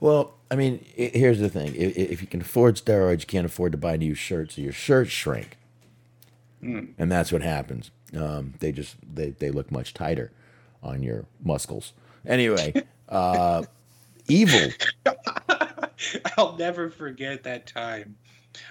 Well, 0.00 0.34
I 0.50 0.56
mean, 0.56 0.84
i- 0.98 1.10
here's 1.14 1.38
the 1.40 1.48
thing: 1.48 1.74
if, 1.74 1.96
if 1.96 2.20
you 2.20 2.26
can 2.26 2.40
afford 2.40 2.76
steroids, 2.76 3.20
you 3.20 3.26
can't 3.26 3.46
afford 3.46 3.72
to 3.72 3.78
buy 3.78 3.96
new 3.96 4.14
shirts, 4.14 4.56
so 4.56 4.62
your 4.62 4.72
shirts 4.72 5.10
shrink, 5.10 5.56
and 6.62 7.10
that's 7.12 7.30
what 7.32 7.42
happens. 7.42 7.90
Um, 8.16 8.54
they 8.60 8.72
just 8.72 8.96
they 9.14 9.30
they 9.30 9.50
look 9.50 9.70
much 9.70 9.94
tighter 9.94 10.32
on 10.82 11.02
your 11.02 11.24
muscles. 11.42 11.92
Anyway, 12.26 12.74
uh, 13.08 13.62
evil. 14.28 14.70
I'll 16.36 16.56
never 16.56 16.90
forget 16.90 17.42
that 17.44 17.66
time 17.66 18.16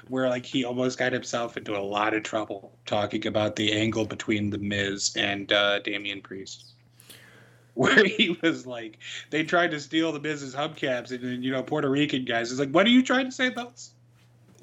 where 0.08 0.30
like 0.30 0.46
he 0.46 0.64
almost 0.64 0.98
got 0.98 1.14
himself 1.14 1.58
into 1.58 1.78
a 1.78 1.80
lot 1.80 2.14
of 2.14 2.24
trouble 2.24 2.72
talking 2.86 3.26
about 3.28 3.56
the 3.56 3.74
angle 3.74 4.06
between 4.06 4.50
the 4.50 4.58
Miz 4.58 5.16
and 5.16 5.52
uh, 5.52 5.80
Damian 5.80 6.22
Priest. 6.22 6.66
Where 7.76 8.06
he 8.06 8.40
was 8.42 8.66
like, 8.66 9.00
they 9.32 9.44
tried 9.44 9.72
to 9.72 9.82
steal 9.82 10.14
the 10.14 10.20
Miz's 10.22 10.56
hubcaps, 10.56 11.12
and 11.12 11.22
then 11.22 11.44
you 11.44 11.52
know 11.52 11.62
Puerto 11.62 11.90
Rican 11.90 12.24
guys 12.24 12.50
is 12.50 12.58
like, 12.58 12.72
what 12.72 12.86
are 12.86 12.90
you 12.90 13.04
trying 13.04 13.26
to 13.26 13.34
say, 13.34 13.50
those? 13.50 13.92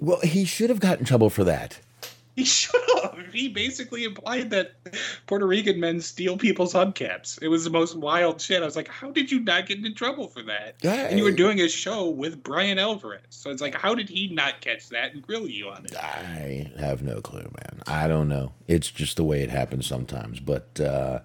Well, 0.01 0.21
he 0.21 0.47
should 0.47 0.71
have 0.71 0.81
got 0.81 0.99
in 0.99 1.05
trouble 1.05 1.29
for 1.29 1.45
that. 1.45 1.79
He 2.37 2.47
should 2.47 2.81
have. 3.03 3.19
He 3.31 3.49
basically 3.49 4.05
implied 4.05 4.49
that 4.51 4.73
Puerto 5.27 5.47
Rican 5.47 5.79
men 5.79 6.01
steal 6.01 6.39
people's 6.39 6.73
hubcaps. 6.73 7.39
It 7.43 7.49
was 7.49 7.65
the 7.65 7.69
most 7.71 7.95
wild 7.95 8.41
shit. 8.41 8.63
I 8.63 8.65
was 8.65 8.75
like, 8.75 8.89
how 8.89 9.11
did 9.11 9.31
you 9.31 9.41
not 9.41 9.67
get 9.67 9.77
into 9.77 9.93
trouble 9.93 10.29
for 10.29 10.43
that? 10.45 10.77
And 10.83 11.19
you 11.19 11.25
were 11.25 11.31
doing 11.31 11.61
a 11.61 11.69
show 11.69 12.09
with 12.09 12.43
Bryan 12.43 12.79
Alvarez. 12.79 13.21
So 13.29 13.51
it's 13.51 13.61
like, 13.61 13.75
how 13.75 13.95
did 13.95 14.09
he 14.09 14.29
not 14.29 14.63
catch 14.63 14.89
that 14.89 15.13
and 15.13 15.21
grill 15.21 15.47
you 15.47 15.69
on 15.69 15.85
it? 15.85 15.95
I 15.95 16.71
have 16.79 17.03
no 17.03 17.21
clue, 17.21 17.43
man. 17.43 17.83
I 17.87 18.09
don't 18.09 18.31
know. 18.31 18.53
It's 18.67 18.91
just 18.91 19.19
the 19.19 19.25
way 19.25 19.43
it 19.43 19.51
happens 19.51 19.87
sometimes. 19.87 20.41
But 20.41 20.81
uh, 20.81 21.19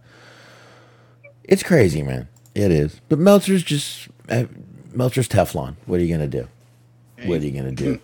it's 1.45 1.63
crazy, 1.63 2.03
man. 2.03 2.27
It 2.53 2.71
is. 2.71 2.99
But 3.07 3.19
Meltzer's 3.19 3.63
just 3.63 4.09
uh, 4.27 4.43
Meltzer's 4.91 5.29
Teflon. 5.29 5.75
What 5.85 6.01
are 6.01 6.03
you 6.03 6.13
gonna 6.13 6.27
do? 6.27 6.49
What 7.23 7.39
are 7.39 7.45
you 7.45 7.51
gonna 7.51 7.71
do? 7.71 7.99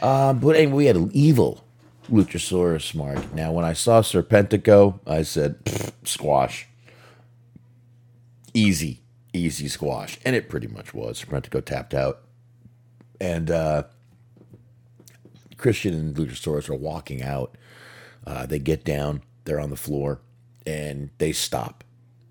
Uh, 0.00 0.34
but 0.34 0.54
anyway, 0.54 0.72
we 0.72 0.86
had 0.86 0.96
an 0.96 1.10
evil 1.12 1.63
Luchasaurus 2.10 2.94
mark. 2.94 3.32
Now, 3.34 3.52
when 3.52 3.64
I 3.64 3.72
saw 3.72 4.02
Serpentico, 4.02 5.00
I 5.06 5.22
said 5.22 5.56
squash. 6.04 6.66
Easy, 8.52 9.00
easy 9.32 9.68
squash, 9.68 10.18
and 10.24 10.36
it 10.36 10.48
pretty 10.48 10.68
much 10.68 10.94
was. 10.94 11.24
Serpentico 11.24 11.64
tapped 11.64 11.94
out, 11.94 12.22
and. 13.20 13.50
uh 13.50 13.84
Christian 15.56 15.94
and 15.94 16.14
Luchasaurus 16.14 16.68
are 16.68 16.74
walking 16.74 17.22
out. 17.22 17.56
Uh, 18.26 18.44
they 18.44 18.58
get 18.58 18.84
down, 18.84 19.22
they're 19.44 19.60
on 19.60 19.70
the 19.70 19.76
floor, 19.76 20.20
and 20.66 21.08
they 21.18 21.32
stop. 21.32 21.84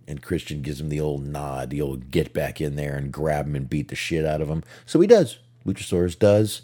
And 0.08 0.22
Christian 0.22 0.62
gives 0.62 0.80
him 0.82 0.90
the 0.90 1.00
old 1.00 1.26
nod, 1.26 1.70
the 1.70 1.82
old 1.82 2.12
get 2.12 2.34
back 2.34 2.60
in 2.60 2.76
there 2.76 2.96
and 2.96 3.12
grab 3.12 3.48
him 3.48 3.56
and 3.56 3.70
beat 3.70 3.88
the 3.88 3.96
shit 3.96 4.26
out 4.26 4.42
of 4.42 4.50
him. 4.50 4.64
So 4.86 5.00
he 5.00 5.08
does. 5.08 5.40
Luchasaurus 5.66 6.20
does. 6.20 6.62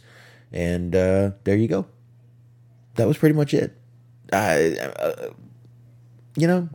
And 0.51 0.95
uh, 0.95 1.31
there 1.43 1.55
you 1.55 1.67
go. 1.67 1.85
That 2.95 3.07
was 3.07 3.17
pretty 3.17 3.35
much 3.35 3.53
it. 3.53 3.75
I, 4.33 4.75
uh, 4.79 5.29
you 6.35 6.47
know, 6.47 6.69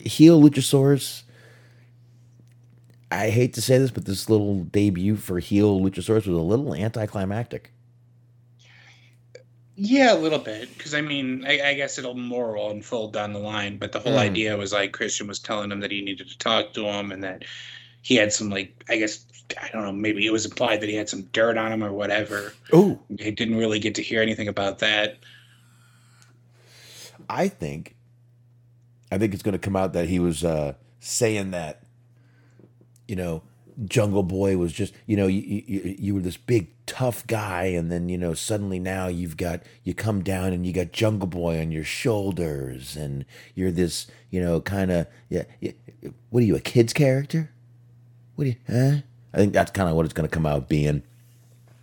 heel 0.00 0.40
Luchasaurus. 0.40 1.22
I 3.10 3.30
hate 3.30 3.54
to 3.54 3.62
say 3.62 3.78
this, 3.78 3.90
but 3.90 4.04
this 4.04 4.28
little 4.28 4.64
debut 4.64 5.16
for 5.16 5.38
heel 5.38 5.80
Luchasaurus 5.80 6.26
was 6.26 6.28
a 6.28 6.40
little 6.40 6.74
anticlimactic. 6.74 7.70
Yeah, 9.76 10.14
a 10.14 10.18
little 10.18 10.38
bit. 10.38 10.76
Because, 10.76 10.94
I 10.94 11.02
mean, 11.02 11.44
I, 11.46 11.60
I 11.70 11.74
guess 11.74 11.98
it'll 11.98 12.14
more 12.14 12.54
will 12.56 12.70
unfold 12.70 13.12
down 13.12 13.32
the 13.34 13.38
line. 13.38 13.76
But 13.76 13.92
the 13.92 14.00
whole 14.00 14.14
Mm. 14.14 14.18
idea 14.30 14.56
was 14.56 14.72
like 14.72 14.92
Christian 14.92 15.26
was 15.26 15.38
telling 15.38 15.70
him 15.70 15.80
that 15.80 15.90
he 15.90 16.00
needed 16.00 16.28
to 16.30 16.38
talk 16.38 16.72
to 16.74 16.84
him 16.86 17.12
and 17.12 17.22
that 17.22 17.44
he 18.02 18.16
had 18.16 18.32
some, 18.32 18.48
like, 18.48 18.84
I 18.88 18.96
guess, 18.96 19.24
I 19.62 19.68
don't 19.68 19.84
know, 19.84 19.92
maybe 19.92 20.26
it 20.26 20.32
was 20.32 20.46
implied 20.46 20.80
that 20.80 20.88
he 20.88 20.94
had 20.96 21.08
some 21.10 21.22
dirt 21.32 21.58
on 21.58 21.72
him 21.72 21.84
or 21.84 21.92
whatever. 21.92 22.54
Oh, 22.72 22.98
He 23.18 23.30
didn't 23.30 23.56
really 23.56 23.78
get 23.78 23.94
to 23.96 24.02
hear 24.02 24.22
anything 24.22 24.48
about 24.48 24.78
that. 24.78 25.18
I 27.28 27.48
think, 27.48 27.96
I 29.10 29.18
think 29.18 29.34
it's 29.34 29.42
going 29.42 29.52
to 29.52 29.58
come 29.58 29.76
out 29.76 29.92
that 29.92 30.08
he 30.08 30.18
was 30.18 30.44
uh, 30.44 30.74
saying 31.00 31.50
that, 31.52 31.82
you 33.08 33.16
know, 33.16 33.42
Jungle 33.84 34.22
Boy 34.22 34.56
was 34.56 34.72
just, 34.72 34.94
you 35.06 35.16
know, 35.16 35.26
you, 35.26 35.62
you 35.66 35.96
you 35.98 36.14
were 36.14 36.20
this 36.20 36.38
big 36.38 36.68
tough 36.86 37.26
guy, 37.26 37.64
and 37.64 37.92
then 37.92 38.08
you 38.08 38.16
know 38.16 38.32
suddenly 38.32 38.78
now 38.78 39.06
you've 39.06 39.36
got 39.36 39.62
you 39.84 39.92
come 39.92 40.22
down 40.22 40.52
and 40.52 40.66
you 40.66 40.72
got 40.72 40.92
Jungle 40.92 41.28
Boy 41.28 41.60
on 41.60 41.70
your 41.70 41.84
shoulders, 41.84 42.96
and 42.96 43.26
you're 43.54 43.70
this, 43.70 44.06
you 44.30 44.40
know, 44.40 44.60
kind 44.60 44.90
of 44.90 45.06
yeah, 45.28 45.44
yeah. 45.60 45.72
What 46.30 46.42
are 46.42 46.46
you, 46.46 46.56
a 46.56 46.60
kid's 46.60 46.92
character? 46.92 47.50
What 48.36 48.44
do 48.44 48.50
you, 48.50 48.56
huh? 48.66 49.00
I 49.34 49.36
think 49.36 49.52
that's 49.52 49.72
kind 49.72 49.88
of 49.88 49.96
what 49.96 50.04
it's 50.04 50.14
going 50.14 50.28
to 50.28 50.34
come 50.34 50.46
out 50.46 50.68
being. 50.68 51.02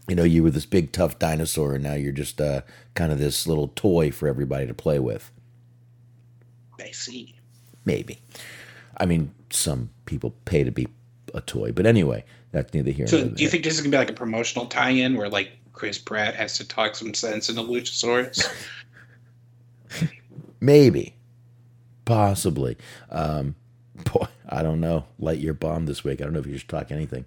You 0.08 0.16
know, 0.16 0.24
you 0.24 0.44
were 0.44 0.50
this 0.50 0.66
big 0.66 0.92
tough 0.92 1.20
dinosaur, 1.20 1.76
and 1.76 1.84
now 1.84 1.94
you're 1.94 2.12
just 2.12 2.42
uh, 2.42 2.62
kind 2.96 3.12
of 3.12 3.20
this 3.20 3.48
little 3.48 3.70
toy 3.70 4.12
for 4.12 4.28
everybody 4.28 4.66
to 4.66 4.74
play 4.74 5.00
with. 5.00 5.32
I 6.84 6.92
see. 6.92 7.36
Maybe. 7.86 8.20
I 8.98 9.06
mean, 9.06 9.34
some 9.50 9.90
people 10.06 10.36
pay 10.46 10.64
to 10.64 10.72
be 10.72 10.88
a 11.34 11.42
toy, 11.42 11.72
but 11.72 11.86
anyway, 11.86 12.24
that's 12.52 12.74
neither 12.74 12.92
here 12.92 13.06
nor 13.06 13.12
there. 13.12 13.30
So, 13.30 13.36
do 13.36 13.42
you 13.44 13.48
there. 13.48 13.52
think 13.52 13.64
this 13.64 13.74
is 13.76 13.82
gonna 13.82 13.92
be 13.92 13.98
like 13.98 14.10
a 14.10 14.14
promotional 14.14 14.68
tie-in 14.68 15.16
where 15.16 15.30
like 15.30 15.52
Chris 15.72 15.98
Pratt 15.98 16.36
has 16.36 16.58
to 16.58 16.68
talk 16.68 16.96
some 16.96 17.14
sense 17.14 17.50
into 17.50 17.62
Luchasaurus? 17.62 18.46
Maybe, 20.60 21.16
possibly. 22.06 22.78
Um, 23.10 23.56
boy, 24.14 24.28
I 24.48 24.62
don't 24.64 24.80
know. 24.80 25.06
Lightyear 25.20 25.60
bombed 25.60 25.88
this 25.88 26.04
week. 26.04 26.22
I 26.22 26.26
don't 26.26 26.34
know 26.34 26.40
if 26.40 26.48
you 26.48 26.58
should 26.58 26.70
talk 26.70 26.92
anything. 26.92 27.26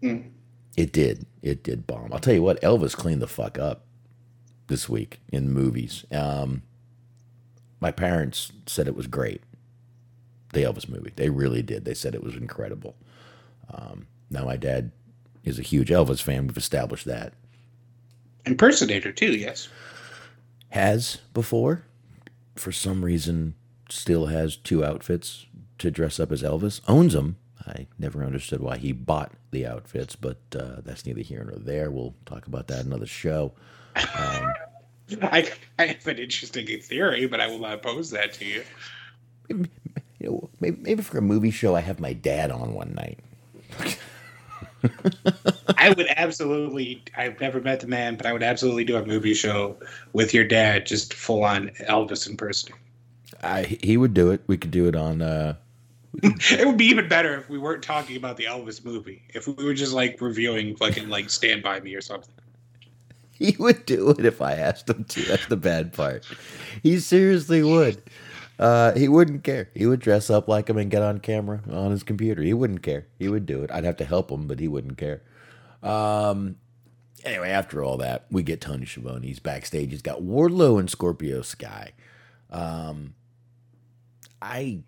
Hmm. 0.00 0.18
It 0.76 0.92
did. 0.92 1.26
It 1.42 1.62
did 1.62 1.86
bomb. 1.86 2.12
I'll 2.12 2.20
tell 2.20 2.34
you 2.34 2.42
what. 2.42 2.60
Elvis 2.62 2.94
cleaned 2.94 3.22
the 3.22 3.26
fuck 3.26 3.58
up 3.58 3.84
this 4.68 4.88
week 4.88 5.20
in 5.32 5.50
movies. 5.50 6.04
Um, 6.12 6.62
my 7.80 7.90
parents 7.90 8.52
said 8.66 8.88
it 8.88 8.96
was 8.96 9.06
great. 9.06 9.42
The 10.52 10.62
Elvis 10.62 10.88
movie. 10.88 11.12
They 11.14 11.30
really 11.30 11.62
did. 11.62 11.84
They 11.84 11.94
said 11.94 12.14
it 12.14 12.22
was 12.22 12.34
incredible. 12.34 12.96
Um, 13.72 14.06
now 14.30 14.44
my 14.44 14.56
dad 14.56 14.92
is 15.44 15.58
a 15.58 15.62
huge 15.62 15.88
Elvis 15.90 16.22
fan. 16.22 16.46
We've 16.46 16.56
established 16.56 17.04
that. 17.06 17.34
Impersonator 18.46 19.12
too, 19.12 19.32
yes. 19.32 19.68
has 20.70 21.18
before. 21.34 21.84
For 22.56 22.72
some 22.72 23.04
reason, 23.04 23.54
still 23.88 24.26
has 24.26 24.56
two 24.56 24.84
outfits 24.84 25.46
to 25.78 25.90
dress 25.90 26.18
up 26.18 26.32
as 26.32 26.42
Elvis. 26.42 26.80
Owns 26.88 27.12
them. 27.12 27.36
I 27.66 27.86
never 27.98 28.24
understood 28.24 28.60
why 28.60 28.78
he 28.78 28.92
bought 28.92 29.32
the 29.50 29.66
outfits, 29.66 30.16
but 30.16 30.38
uh, 30.58 30.80
that's 30.82 31.04
neither 31.04 31.20
here 31.20 31.44
nor 31.44 31.58
there. 31.58 31.90
We'll 31.90 32.14
talk 32.24 32.46
about 32.46 32.68
that 32.68 32.84
another 32.86 33.06
show. 33.06 33.52
I, 35.22 35.50
I 35.78 35.86
have 35.86 36.06
an 36.06 36.18
interesting 36.18 36.66
theory, 36.80 37.26
but 37.26 37.40
I 37.40 37.46
will 37.46 37.58
not 37.58 37.82
pose 37.82 38.10
that 38.10 38.32
to 38.34 38.44
you. 38.44 38.64
You 39.48 39.68
know, 40.20 40.50
maybe, 40.60 40.78
maybe 40.82 41.02
for 41.02 41.18
a 41.18 41.22
movie 41.22 41.50
show, 41.50 41.74
I 41.76 41.80
have 41.80 42.00
my 42.00 42.12
dad 42.12 42.50
on 42.50 42.74
one 42.74 42.94
night. 42.94 43.18
I 45.76 45.90
would 45.90 46.06
absolutely. 46.16 47.02
I've 47.16 47.40
never 47.40 47.60
met 47.60 47.80
the 47.80 47.86
man, 47.86 48.16
but 48.16 48.26
I 48.26 48.32
would 48.32 48.42
absolutely 48.42 48.84
do 48.84 48.96
a 48.96 49.04
movie 49.04 49.34
show 49.34 49.76
with 50.12 50.34
your 50.34 50.44
dad, 50.44 50.86
just 50.86 51.14
full 51.14 51.44
on 51.44 51.70
Elvis 51.88 52.28
impersonating. 52.28 52.80
I, 53.42 53.62
he 53.82 53.96
would 53.96 54.14
do 54.14 54.30
it. 54.30 54.42
We 54.46 54.56
could 54.56 54.70
do 54.70 54.86
it 54.86 54.96
on. 54.96 55.22
Uh, 55.22 55.54
It 56.22 56.66
would 56.66 56.76
be 56.76 56.86
even 56.86 57.08
better 57.08 57.36
if 57.36 57.48
we 57.48 57.58
weren't 57.58 57.82
talking 57.82 58.16
about 58.16 58.36
the 58.36 58.44
Elvis 58.44 58.84
movie. 58.84 59.22
If 59.34 59.46
we 59.46 59.64
were 59.64 59.74
just 59.74 59.92
like 59.92 60.20
reviewing 60.20 60.74
fucking 60.76 61.08
like 61.08 61.30
Stand 61.30 61.62
By 61.62 61.80
Me 61.80 61.94
or 61.94 62.00
something. 62.00 62.34
he 63.50 63.56
would 63.58 63.86
do 63.86 64.10
it 64.10 64.24
if 64.24 64.42
I 64.42 64.54
asked 64.54 64.88
him 64.88 65.04
to. 65.04 65.22
That's 65.22 65.46
the 65.46 65.56
bad 65.56 65.92
part. 65.92 66.24
He 66.82 66.98
seriously 66.98 67.62
would. 67.62 68.02
Uh, 68.58 68.92
he 68.96 69.08
wouldn't 69.08 69.44
care. 69.44 69.70
He 69.74 69.86
would 69.86 70.00
dress 70.00 70.30
up 70.30 70.48
like 70.48 70.68
him 70.68 70.78
and 70.78 70.90
get 70.90 71.02
on 71.02 71.20
camera 71.20 71.62
on 71.70 71.92
his 71.92 72.02
computer. 72.02 72.42
He 72.42 72.52
wouldn't 72.52 72.82
care. 72.82 73.06
He 73.18 73.28
would 73.28 73.46
do 73.46 73.62
it. 73.62 73.70
I'd 73.70 73.84
have 73.84 73.96
to 73.98 74.04
help 74.04 74.30
him, 74.30 74.48
but 74.48 74.58
he 74.58 74.66
wouldn't 74.66 74.98
care. 74.98 75.22
Um, 75.82 76.56
anyway, 77.24 77.50
after 77.50 77.84
all 77.84 77.96
that, 77.98 78.26
we 78.30 78.42
get 78.42 78.60
Tony 78.60 78.84
Schiavone. 78.84 79.28
He's 79.28 79.38
backstage. 79.38 79.90
He's 79.90 80.02
got 80.02 80.22
Wardlow 80.22 80.80
and 80.80 80.90
Scorpio 80.90 81.42
Sky. 81.42 81.92
Um, 82.50 83.14
I 84.42 84.80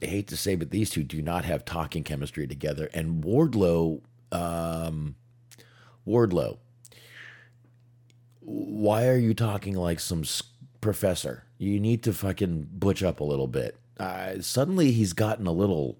hate 0.00 0.26
to 0.28 0.36
say, 0.36 0.56
but 0.56 0.70
these 0.70 0.90
two 0.90 1.04
do 1.04 1.22
not 1.22 1.44
have 1.44 1.64
talking 1.64 2.02
chemistry 2.02 2.48
together. 2.48 2.90
And 2.92 3.22
Wardlow, 3.22 4.00
um, 4.32 5.14
Wardlow, 6.04 6.58
why 8.44 9.06
are 9.06 9.16
you 9.16 9.34
talking 9.34 9.74
like 9.74 10.00
some 10.00 10.24
professor? 10.80 11.44
You 11.58 11.78
need 11.80 12.02
to 12.04 12.12
fucking 12.12 12.68
butch 12.72 13.02
up 13.02 13.20
a 13.20 13.24
little 13.24 13.46
bit. 13.46 13.76
Uh, 13.98 14.40
suddenly 14.40 14.92
he's 14.92 15.12
gotten 15.12 15.46
a 15.46 15.52
little 15.52 15.98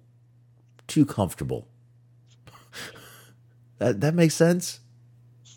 too 0.88 1.06
comfortable. 1.06 1.68
that 3.78 4.00
that 4.00 4.14
makes 4.14 4.34
sense. 4.34 4.80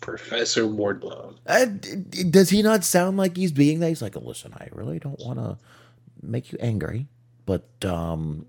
Professor 0.00 0.62
Wardlow. 0.62 1.36
Uh, 1.46 1.64
does 2.30 2.50
he 2.50 2.62
not 2.62 2.84
sound 2.84 3.16
like 3.16 3.36
he's 3.36 3.50
being 3.50 3.80
that? 3.80 3.88
He's 3.88 4.02
like, 4.02 4.14
listen, 4.14 4.52
I 4.54 4.68
really 4.72 4.98
don't 4.98 5.18
want 5.18 5.38
to 5.38 5.58
make 6.22 6.52
you 6.52 6.58
angry, 6.60 7.08
but 7.44 7.66
um, 7.84 8.46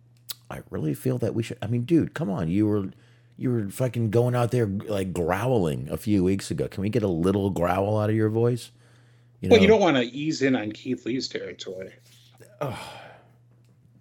I 0.52 0.60
really 0.70 0.94
feel 0.94 1.18
that 1.20 1.34
we 1.34 1.44
should. 1.44 1.58
I 1.62 1.68
mean, 1.68 1.84
dude, 1.84 2.14
come 2.14 2.30
on, 2.30 2.50
you 2.50 2.68
were 2.68 2.90
you 3.38 3.52
were 3.52 3.70
fucking 3.70 4.10
going 4.10 4.36
out 4.36 4.52
there 4.52 4.66
like 4.68 5.14
growling 5.14 5.88
a 5.92 5.98
few 5.98 6.24
weeks 6.24 6.50
ago. 6.52 6.68
Can 6.68 6.82
we 6.82 6.90
get 6.90 7.04
a 7.04 7.08
little 7.08 7.50
growl 7.50 8.00
out 8.00 8.10
of 8.10 8.16
your 8.16 8.30
voice? 8.30 8.72
You 9.42 9.50
Well, 9.50 9.62
you 9.62 9.68
don't 9.68 9.80
want 9.80 9.98
to 9.98 10.04
ease 10.04 10.42
in 10.42 10.56
on 10.56 10.72
Keith 10.72 11.06
Lee's 11.06 11.28
territory. 11.28 11.94
Oh, 12.60 12.80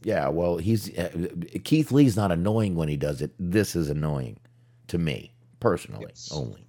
Yeah, 0.03 0.29
well, 0.29 0.57
he's 0.57 0.97
uh, 0.99 1.29
Keith 1.65 1.93
Lee's 1.93 2.17
not 2.17 2.33
annoying 2.33 2.75
when 2.75 2.89
he 2.89 2.97
does 2.97 3.21
it. 3.21 3.33
This 3.39 3.77
is 3.77 3.91
annoying 3.91 4.39
to 4.89 4.97
me 4.99 5.33
personally 5.61 6.07
Yes. 6.09 6.31
only. 6.33 6.65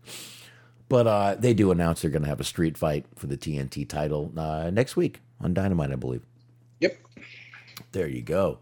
But 0.89 1.07
uh, 1.07 1.35
they 1.35 1.53
do 1.53 1.72
announce 1.72 2.02
they're 2.02 2.11
going 2.11 2.23
to 2.23 2.30
have 2.30 2.39
a 2.39 2.45
street 2.45 2.77
fight 2.77 3.06
for 3.15 3.27
the 3.27 3.38
TNT 3.38 3.88
title 3.88 4.31
uh, 4.38 4.69
next 4.69 4.95
week 4.95 5.19
on 5.41 5.53
Dynamite, 5.53 5.91
I 5.91 5.95
believe. 5.95 6.23
Yep. 6.80 6.98
There 7.91 8.07
you 8.07 8.22
go. 8.22 8.60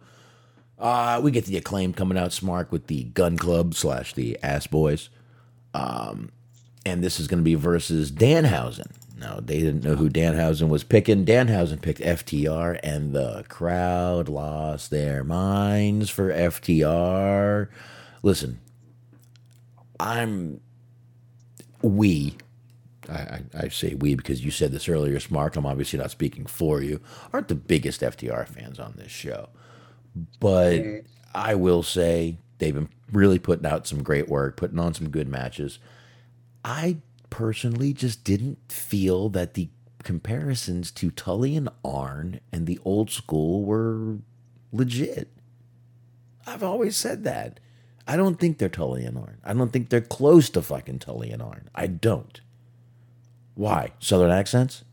Uh, 0.77 1.19
we 1.23 1.31
get 1.31 1.45
the 1.45 1.57
acclaim 1.57 1.93
coming 1.93 2.17
out 2.17 2.33
smart 2.33 2.71
with 2.71 2.87
the 2.87 3.03
Gunn 3.05 3.37
Club 3.37 3.75
slash 3.75 4.13
the 4.13 4.37
Ass 4.43 4.67
Boys. 4.67 5.09
Um, 5.73 6.31
and 6.85 7.03
this 7.03 7.19
is 7.19 7.27
going 7.27 7.39
to 7.39 7.43
be 7.43 7.55
versus 7.55 8.11
Danhausen. 8.11 8.91
Now, 9.17 9.39
they 9.41 9.59
didn't 9.59 9.83
know 9.83 9.95
who 9.95 10.09
Danhausen 10.09 10.67
was 10.67 10.83
picking. 10.83 11.25
Danhausen 11.25 11.81
picked 11.81 12.01
FTR, 12.01 12.79
and 12.83 13.13
the 13.13 13.45
crowd 13.47 14.27
lost 14.27 14.91
their 14.91 15.23
minds 15.23 16.09
for 16.09 16.31
FTR. 16.31 17.69
Listen, 18.21 18.59
I'm. 19.99 20.59
We, 21.81 22.35
I, 23.07 23.13
I, 23.13 23.41
I 23.53 23.67
say 23.69 23.95
we 23.95 24.15
because 24.15 24.43
you 24.43 24.51
said 24.51 24.71
this 24.71 24.89
earlier, 24.89 25.19
Smart. 25.19 25.55
I'm 25.55 25.65
obviously 25.65 25.97
not 25.97 26.11
speaking 26.11 26.45
for 26.45 26.81
you, 26.81 26.99
aren't 27.31 27.47
the 27.47 27.55
biggest 27.55 28.01
FTR 28.01 28.47
fans 28.47 28.79
on 28.79 28.95
this 28.97 29.11
show. 29.11 29.47
But 30.39 30.81
I 31.33 31.55
will 31.55 31.83
say 31.83 32.37
they've 32.59 32.73
been 32.73 32.89
really 33.11 33.39
putting 33.39 33.65
out 33.65 33.87
some 33.87 34.03
great 34.03 34.29
work, 34.29 34.57
putting 34.57 34.79
on 34.79 34.93
some 34.93 35.09
good 35.09 35.27
matches. 35.27 35.79
I 36.63 36.97
personally 37.29 37.93
just 37.93 38.23
didn't 38.23 38.57
feel 38.71 39.29
that 39.29 39.53
the 39.55 39.69
comparisons 40.03 40.91
to 40.91 41.11
Tully 41.11 41.55
and 41.55 41.69
Arn 41.83 42.39
and 42.51 42.65
the 42.67 42.79
old 42.85 43.09
school 43.11 43.63
were 43.63 44.17
legit. 44.71 45.29
I've 46.47 46.63
always 46.63 46.95
said 46.95 47.23
that. 47.23 47.59
I 48.07 48.15
don't 48.15 48.39
think 48.39 48.59
they're 48.59 48.69
Tully 48.69 49.03
and 49.03 49.17
Arn. 49.17 49.37
I 49.43 49.53
don't 49.53 49.73
think 49.73 49.89
they're 49.89 49.99
close 50.01 50.49
to 50.51 50.61
fucking 50.61 50.99
Tully 50.99 51.31
and 51.31 51.41
Arn. 51.41 51.69
I 51.73 51.87
don't. 51.87 52.39
Why? 53.55 53.93
Southern 53.99 54.29
accents? 54.31 54.83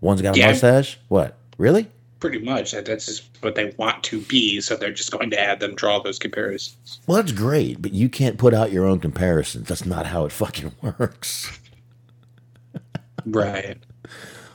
One's 0.00 0.22
got 0.22 0.36
a 0.36 0.38
Yeah. 0.38 0.46
mustache? 0.48 0.98
What? 1.08 1.36
Really? 1.58 1.88
Pretty 2.20 2.38
much. 2.40 2.72
That, 2.72 2.86
that's 2.86 3.06
just 3.06 3.28
what 3.40 3.54
they 3.54 3.72
want 3.76 4.02
to 4.04 4.20
be, 4.22 4.60
so 4.60 4.76
they're 4.76 4.92
just 4.92 5.12
going 5.12 5.30
to 5.30 5.40
add 5.40 5.60
them, 5.60 5.74
draw 5.74 6.00
those 6.00 6.18
comparisons. 6.18 6.98
Well, 7.06 7.16
that's 7.16 7.32
great, 7.32 7.80
but 7.80 7.92
you 7.92 8.08
can't 8.08 8.38
put 8.38 8.54
out 8.54 8.72
your 8.72 8.86
own 8.86 8.98
comparisons. 8.98 9.68
That's 9.68 9.86
not 9.86 10.06
how 10.06 10.24
it 10.24 10.32
fucking 10.32 10.72
works. 10.82 11.58
Right. 13.24 13.78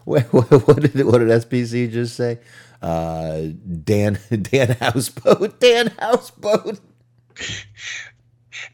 What, 0.05 0.23
what, 0.33 0.51
what 0.67 0.81
did 0.81 1.05
what 1.05 1.19
did 1.19 1.29
SPC 1.29 1.89
just 1.89 2.17
say? 2.17 2.39
Uh, 2.81 3.43
Dan 3.83 4.19
Dan 4.29 4.75
Houseboat 4.81 5.61
Dan 5.61 5.93
Houseboat. 5.97 6.79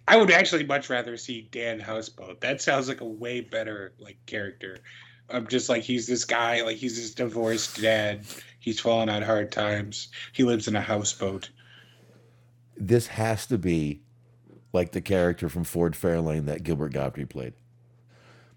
I 0.08 0.18
would 0.18 0.32
actually 0.32 0.66
much 0.66 0.90
rather 0.90 1.18
see 1.18 1.48
Dan 1.52 1.80
Houseboat. 1.80 2.42
That 2.42 2.62
sounds 2.62 2.88
like 2.88 3.02
a 3.02 3.06
way 3.06 3.42
better 3.42 3.94
like 4.00 4.18
character. 4.26 4.80
I'm 5.32 5.48
just 5.48 5.70
like 5.70 5.84
he's 5.84 6.08
this 6.08 6.26
guy, 6.26 6.62
like 6.64 6.78
he's 6.78 6.96
this 6.96 7.14
divorced 7.14 7.82
dad. 7.82 8.22
He's 8.60 8.80
fallen 8.80 9.10
on 9.10 9.22
hard 9.22 9.52
times. 9.52 10.10
He 10.34 10.44
lives 10.44 10.68
in 10.68 10.76
a 10.76 10.82
houseboat. 10.82 11.50
This 12.78 13.08
has 13.08 13.46
to 13.48 13.58
be 13.58 14.02
like 14.74 14.92
the 14.92 15.02
character 15.02 15.50
from 15.50 15.64
Ford 15.64 15.94
Fairlane 15.94 16.46
that 16.46 16.64
Gilbert 16.64 16.94
Gottfried 16.94 17.30
played. 17.30 17.54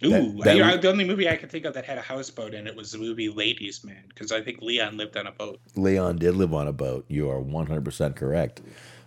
Ooh, 0.04 0.10
That- 0.10 0.44
that 0.44 0.56
you 0.56 0.62
know, 0.62 0.76
the 0.76 0.90
only 0.90 1.04
movie 1.04 1.28
I 1.28 1.36
could 1.36 1.50
think 1.50 1.64
of 1.64 1.74
that 1.74 1.84
had 1.84 1.96
a 1.98 2.02
houseboat 2.02 2.54
in 2.54 2.66
it 2.66 2.74
was 2.74 2.90
the 2.90 2.98
movie 2.98 3.28
Ladies 3.28 3.84
Man, 3.84 4.02
because 4.08 4.32
I 4.32 4.40
think 4.42 4.60
Leon 4.60 4.96
lived 4.96 5.16
on 5.16 5.26
a 5.28 5.32
boat. 5.32 5.60
Leon 5.76 6.16
did 6.16 6.34
live 6.34 6.52
on 6.52 6.66
a 6.66 6.72
boat. 6.72 7.04
You 7.08 7.30
are 7.30 7.40
100% 7.40 8.16
correct. 8.16 8.62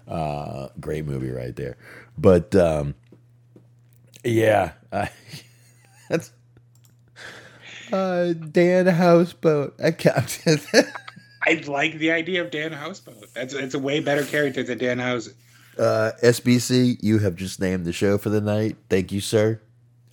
Uh, 0.08 0.70
great 0.80 1.06
movie 1.06 1.32
right 1.32 1.56
there. 1.56 1.78
But 2.18 2.56
um, 2.56 2.96
yeah, 4.24 4.72
I, 4.92 5.10
that's 6.10 6.32
uh, 7.92 8.34
Dan 8.34 8.88
Houseboat. 8.88 9.76
I 9.84 9.92
can't. 9.92 10.42
I 11.48 11.64
like 11.68 11.98
the 12.00 12.12
idea 12.12 12.42
of 12.44 12.52
Dan 12.52 12.72
Houseboat. 12.72 13.34
That's 13.34 13.54
it's 13.54 13.74
a 13.76 13.80
way 13.80 14.00
better 14.00 14.24
character 14.24 14.64
than 14.64 14.78
Dan 14.80 15.00
House. 15.00 15.30
uh, 15.78 16.12
SBC, 16.24 16.98
you 17.02 17.20
have 17.20 17.36
just 17.36 17.60
named 17.60 17.86
the 17.86 17.94
show 17.94 18.18
for 18.18 18.30
the 18.30 18.42
night. 18.42 18.78
Thank 18.90 19.12
you, 19.12 19.22
sir. 19.22 19.62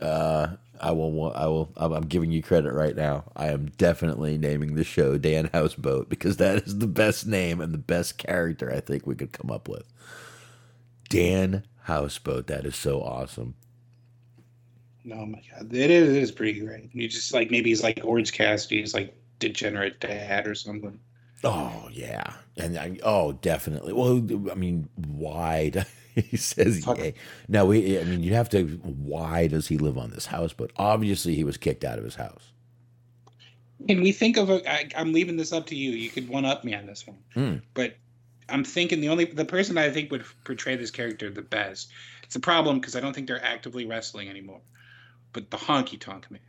Uh, 0.00 0.56
I 0.80 0.90
will. 0.90 1.12
wa- 1.12 1.30
I 1.30 1.46
will. 1.46 1.72
I'm, 1.76 1.92
I'm 1.92 2.06
giving 2.06 2.32
you 2.32 2.42
credit 2.42 2.72
right 2.72 2.94
now. 2.96 3.24
I 3.36 3.46
am 3.48 3.66
definitely 3.78 4.36
naming 4.36 4.74
the 4.74 4.84
show 4.84 5.16
Dan 5.16 5.48
Houseboat 5.52 6.08
because 6.10 6.36
that 6.38 6.64
is 6.66 6.78
the 6.78 6.86
best 6.88 7.26
name 7.26 7.60
and 7.60 7.72
the 7.72 7.78
best 7.78 8.18
character 8.18 8.70
I 8.72 8.80
think 8.80 9.06
we 9.06 9.14
could 9.14 9.32
come 9.32 9.50
up 9.50 9.68
with. 9.68 9.84
Dan 11.08 11.64
Houseboat. 11.82 12.46
That 12.48 12.64
is 12.66 12.76
so 12.76 13.00
awesome. 13.02 13.54
Oh 15.10 15.26
my 15.26 15.42
god, 15.50 15.72
it 15.74 15.90
is, 15.90 16.10
it 16.16 16.22
is 16.22 16.30
pretty 16.32 16.60
great. 16.60 16.90
You 16.92 17.08
just 17.08 17.32
like 17.34 17.50
maybe 17.50 17.70
he's 17.70 17.82
like 17.82 18.00
Orange 18.04 18.32
Cassidy's 18.32 18.94
like 18.94 19.14
degenerate 19.38 20.00
dad 20.00 20.46
or 20.46 20.54
something. 20.54 20.98
Oh 21.44 21.88
yeah, 21.92 22.34
and 22.56 22.78
I, 22.78 22.98
oh 23.02 23.32
definitely. 23.32 23.92
Well, 23.92 24.18
I 24.50 24.54
mean, 24.54 24.88
why? 24.94 25.70
do- 25.70 25.82
he 26.14 26.36
says, 26.36 26.84
Fuck. 26.84 26.98
"Yeah." 26.98 27.10
Now 27.48 27.64
we. 27.64 27.98
I 27.98 28.04
mean, 28.04 28.22
you 28.22 28.34
have 28.34 28.48
to. 28.50 28.64
Why 28.84 29.46
does 29.48 29.66
he 29.66 29.78
live 29.78 29.98
on 29.98 30.10
this 30.10 30.26
house? 30.26 30.52
But 30.52 30.70
Obviously, 30.76 31.34
he 31.34 31.42
was 31.42 31.56
kicked 31.56 31.84
out 31.84 31.98
of 31.98 32.04
his 32.04 32.14
house. 32.16 32.52
Can 33.88 34.02
we 34.02 34.12
think 34.12 34.36
of 34.36 34.50
a? 34.50 34.70
I, 34.70 34.88
I'm 34.96 35.12
leaving 35.12 35.36
this 35.36 35.52
up 35.52 35.66
to 35.66 35.74
you. 35.74 35.90
You 35.90 36.10
could 36.10 36.28
one 36.28 36.44
up 36.44 36.62
me 36.64 36.74
on 36.74 36.86
this 36.86 37.06
one, 37.06 37.16
Hmm. 37.34 37.56
but 37.74 37.96
I'm 38.48 38.62
thinking 38.64 39.00
the 39.00 39.08
only 39.08 39.24
the 39.24 39.44
person 39.44 39.76
I 39.78 39.90
think 39.90 40.10
would 40.12 40.24
portray 40.44 40.76
this 40.76 40.90
character 40.90 41.30
the 41.30 41.42
best. 41.42 41.90
It's 42.22 42.36
a 42.36 42.40
problem 42.40 42.78
because 42.78 42.94
I 42.94 43.00
don't 43.00 43.12
think 43.12 43.26
they're 43.26 43.44
actively 43.44 43.84
wrestling 43.86 44.28
anymore. 44.28 44.60
But 45.32 45.50
the 45.50 45.56
honky 45.56 45.98
tonk 45.98 46.30
man, 46.30 46.40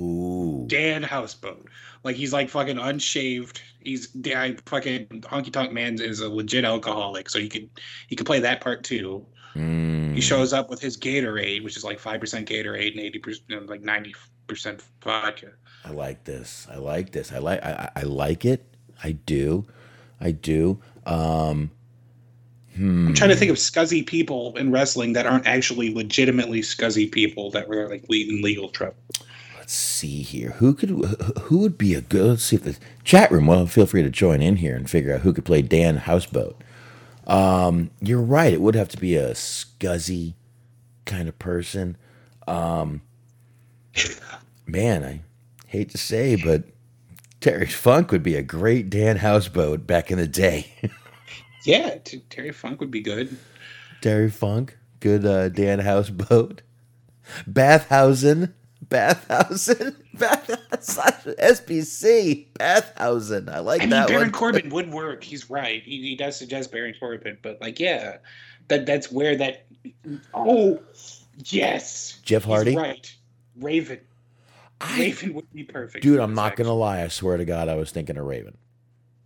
Ooh. 0.00 0.64
Dan 0.66 1.02
Houseboat, 1.02 1.68
like 2.04 2.16
he's 2.16 2.32
like 2.32 2.48
fucking 2.48 2.78
unshaved. 2.78 3.60
He's 3.80 4.08
I 4.26 4.56
fucking 4.66 5.06
honky 5.22 5.52
tonk 5.52 5.72
man 5.72 6.00
is 6.00 6.20
a 6.20 6.28
legit 6.28 6.64
alcoholic, 6.64 7.30
so 7.30 7.38
he 7.38 7.48
could 7.48 7.70
he 8.08 8.16
could 8.16 8.26
play 8.26 8.40
that 8.40 8.60
part 8.60 8.84
too. 8.84 9.26
Mm. 9.54 10.14
He 10.14 10.20
shows 10.20 10.52
up 10.52 10.70
with 10.70 10.80
his 10.80 10.96
Gatorade, 10.96 11.64
which 11.64 11.76
is 11.76 11.84
like 11.84 11.98
five 11.98 12.20
percent 12.20 12.48
Gatorade 12.48 12.92
and 12.92 13.00
eighty 13.00 13.18
percent, 13.18 13.68
like 13.68 13.82
ninety 13.82 14.14
percent 14.46 14.82
vodka. 15.02 15.52
I 15.84 15.90
like 15.90 16.24
this. 16.24 16.66
I 16.70 16.76
like 16.76 17.12
this. 17.12 17.32
I 17.32 17.38
like. 17.38 17.64
I, 17.64 17.90
I 17.94 18.00
I 18.00 18.02
like 18.02 18.44
it. 18.44 18.64
I 19.02 19.12
do. 19.12 19.66
I 20.20 20.32
do. 20.32 20.80
Um. 21.06 21.70
Hmm. 22.80 23.08
I'm 23.08 23.14
trying 23.14 23.28
to 23.28 23.36
think 23.36 23.50
of 23.50 23.58
scuzzy 23.58 24.06
people 24.06 24.56
in 24.56 24.72
wrestling 24.72 25.12
that 25.12 25.26
aren't 25.26 25.46
actually 25.46 25.92
legitimately 25.92 26.62
scuzzy 26.62 27.12
people 27.12 27.50
that 27.50 27.68
were 27.68 27.86
like 27.90 28.04
in 28.08 28.40
legal 28.40 28.70
trouble. 28.70 28.96
Let's 29.58 29.74
see 29.74 30.22
here. 30.22 30.52
Who 30.52 30.72
could? 30.72 30.88
Who 31.42 31.58
would 31.58 31.76
be 31.76 31.92
a 31.92 32.00
good? 32.00 32.26
Let's 32.26 32.44
see 32.44 32.56
if 32.56 32.62
the 32.62 32.78
chat 33.04 33.30
room. 33.30 33.46
Well, 33.46 33.66
feel 33.66 33.84
free 33.84 34.02
to 34.02 34.08
join 34.08 34.40
in 34.40 34.56
here 34.56 34.74
and 34.74 34.88
figure 34.88 35.14
out 35.14 35.20
who 35.20 35.34
could 35.34 35.44
play 35.44 35.60
Dan 35.60 35.98
Houseboat. 35.98 36.58
Um, 37.26 37.90
you're 38.00 38.22
right. 38.22 38.50
It 38.50 38.62
would 38.62 38.74
have 38.74 38.88
to 38.88 38.96
be 38.96 39.14
a 39.14 39.32
scuzzy 39.32 40.32
kind 41.04 41.28
of 41.28 41.38
person. 41.38 41.98
Um, 42.48 43.02
man, 44.66 45.04
I 45.04 45.20
hate 45.66 45.90
to 45.90 45.98
say, 45.98 46.34
but 46.34 46.64
Terry 47.42 47.66
Funk 47.66 48.10
would 48.10 48.22
be 48.22 48.36
a 48.36 48.42
great 48.42 48.88
Dan 48.88 49.18
Houseboat 49.18 49.86
back 49.86 50.10
in 50.10 50.16
the 50.16 50.26
day. 50.26 50.72
Yeah, 51.64 51.96
T- 52.04 52.22
Terry 52.30 52.52
Funk 52.52 52.80
would 52.80 52.90
be 52.90 53.00
good. 53.02 53.36
Terry 54.00 54.30
Funk, 54.30 54.78
good 55.00 55.24
uh, 55.24 55.48
Dan 55.50 55.78
Houseboat. 55.80 56.62
Bathhausen, 57.48 58.52
Bathhausen, 58.88 59.94
Bathhausen, 60.16 61.36
SBC, 61.38 62.46
Bathhausen. 62.58 63.48
I 63.52 63.58
like 63.60 63.80
I 63.82 63.84
mean, 63.84 63.90
that 63.90 64.08
Baron 64.08 64.22
one. 64.24 64.32
Corbin 64.32 64.68
would 64.70 64.90
work. 64.92 65.22
He's 65.22 65.48
right. 65.50 65.82
He, 65.82 66.00
he 66.02 66.16
does 66.16 66.36
suggest 66.36 66.72
Baron 66.72 66.94
Corbin, 66.98 67.38
but 67.42 67.60
like, 67.60 67.78
yeah, 67.78 68.16
that 68.68 68.86
that's 68.86 69.12
where 69.12 69.36
that. 69.36 69.66
Oh, 70.34 70.80
yes, 71.44 72.18
Jeff 72.24 72.44
He's 72.44 72.52
Hardy. 72.52 72.76
right. 72.76 73.14
Raven. 73.56 74.00
I, 74.80 74.98
Raven 74.98 75.34
would 75.34 75.52
be 75.52 75.62
perfect. 75.64 76.02
dude, 76.02 76.18
I'm 76.20 76.34
not 76.34 76.56
gonna 76.56 76.72
lie. 76.72 77.02
I 77.02 77.08
swear 77.08 77.36
to 77.36 77.44
God, 77.44 77.68
I 77.68 77.74
was 77.76 77.90
thinking 77.92 78.16
of 78.16 78.24
Raven. 78.24 78.56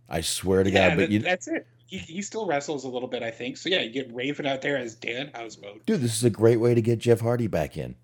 I 0.09 0.21
swear 0.21 0.63
to 0.63 0.69
Yeah, 0.69 0.89
God, 0.89 0.95
but 0.97 1.01
that- 1.03 1.11
you, 1.11 1.19
that's 1.19 1.47
it. 1.47 1.65
He, 1.87 1.97
he 1.99 2.21
still 2.21 2.47
wrestles 2.47 2.83
a 2.83 2.89
little 2.89 3.07
bit, 3.07 3.21
I 3.23 3.31
think. 3.31 3.57
So 3.57 3.69
yeah, 3.69 3.81
you 3.81 3.91
get 3.91 4.13
Raven 4.13 4.45
out 4.45 4.61
there 4.61 4.77
as 4.77 4.95
Dan 4.95 5.31
Houseboat. 5.33 5.85
dude, 5.85 6.01
this 6.01 6.15
is 6.15 6.23
a 6.23 6.29
great 6.29 6.59
way 6.59 6.73
to 6.73 6.81
get 6.81 6.99
Jeff 6.99 7.21
Hardy 7.21 7.47
back 7.47 7.77
in. 7.77 7.95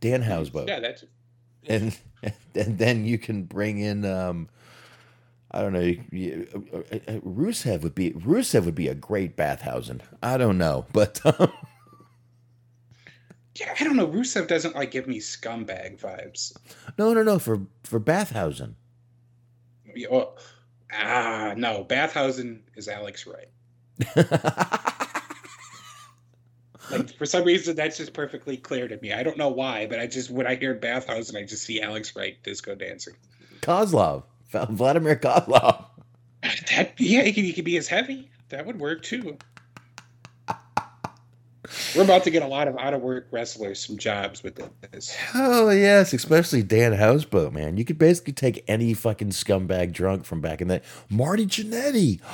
Dan 0.00 0.22
Houseboat. 0.22 0.68
Yeah, 0.68 0.80
that's 0.80 1.04
and 1.68 1.96
and 2.54 2.78
then 2.78 3.04
you 3.04 3.18
can 3.18 3.42
bring 3.44 3.78
in 3.78 4.04
um 4.04 4.48
I 5.50 5.62
don't 5.62 5.72
know. 5.72 5.80
You, 5.80 6.02
you, 6.12 6.48
uh, 6.72 6.76
uh, 6.76 6.98
uh, 7.08 7.20
Rusev 7.20 7.82
would 7.82 7.94
be 7.94 8.10
Rusev 8.12 8.64
would 8.66 8.74
be 8.74 8.88
a 8.88 8.94
great 8.94 9.36
Bathhausen. 9.36 10.00
I 10.22 10.36
don't 10.36 10.58
know, 10.58 10.86
but 10.92 11.20
um, 11.24 11.50
Yeah, 13.58 13.74
I 13.80 13.84
don't 13.84 13.96
know. 13.96 14.06
Rusev 14.06 14.48
doesn't 14.48 14.74
like 14.76 14.90
give 14.90 15.06
me 15.08 15.18
scumbag 15.18 15.98
vibes. 16.00 16.54
no, 16.98 17.12
no, 17.14 17.22
no 17.22 17.38
for 17.38 17.62
for 17.84 17.98
Bathhausen. 17.98 18.74
Yeah, 19.94 20.08
Oh, 20.10 20.34
ah, 20.92 21.54
no. 21.56 21.84
Bathhausen 21.84 22.60
is 22.74 22.88
Alex 22.88 23.26
Wright. 23.26 23.48
Like 26.90 27.16
for 27.16 27.26
some 27.26 27.44
reason, 27.44 27.76
that's 27.76 27.96
just 27.96 28.12
perfectly 28.12 28.56
clear 28.56 28.88
to 28.88 28.96
me. 28.98 29.12
I 29.12 29.22
don't 29.22 29.36
know 29.36 29.48
why, 29.48 29.86
but 29.86 29.98
I 29.98 30.06
just 30.06 30.30
when 30.30 30.46
I 30.46 30.54
hear 30.54 30.74
Bathhausen, 30.74 31.36
I 31.36 31.44
just 31.44 31.64
see 31.64 31.80
Alex 31.82 32.14
Wright 32.14 32.40
disco 32.42 32.74
dancing. 32.74 33.14
Kozlov, 33.60 34.24
Vladimir 34.52 35.16
Kozlov. 35.16 35.86
That 36.76 36.92
yeah, 36.98 37.22
he 37.22 37.32
could, 37.32 37.44
he 37.44 37.52
could 37.52 37.64
be 37.64 37.76
as 37.76 37.88
heavy. 37.88 38.30
That 38.50 38.66
would 38.66 38.78
work 38.78 39.02
too. 39.02 39.36
We're 41.94 42.04
about 42.04 42.24
to 42.24 42.30
get 42.30 42.42
a 42.42 42.46
lot 42.46 42.68
of 42.68 42.76
out 42.78 42.94
of 42.94 43.02
work 43.02 43.28
wrestlers 43.30 43.84
some 43.84 43.96
jobs 43.98 44.42
with 44.42 44.60
this. 44.92 45.16
Oh 45.34 45.70
yes, 45.70 46.12
especially 46.12 46.62
Dan 46.62 46.92
Houseboat, 46.92 47.52
man. 47.52 47.76
You 47.76 47.84
could 47.84 47.98
basically 47.98 48.32
take 48.32 48.64
any 48.68 48.94
fucking 48.94 49.30
scumbag 49.30 49.92
drunk 49.92 50.24
from 50.24 50.40
back 50.40 50.60
in 50.60 50.68
that. 50.68 50.84
Marty 51.10 51.46
Jannetty. 51.46 52.20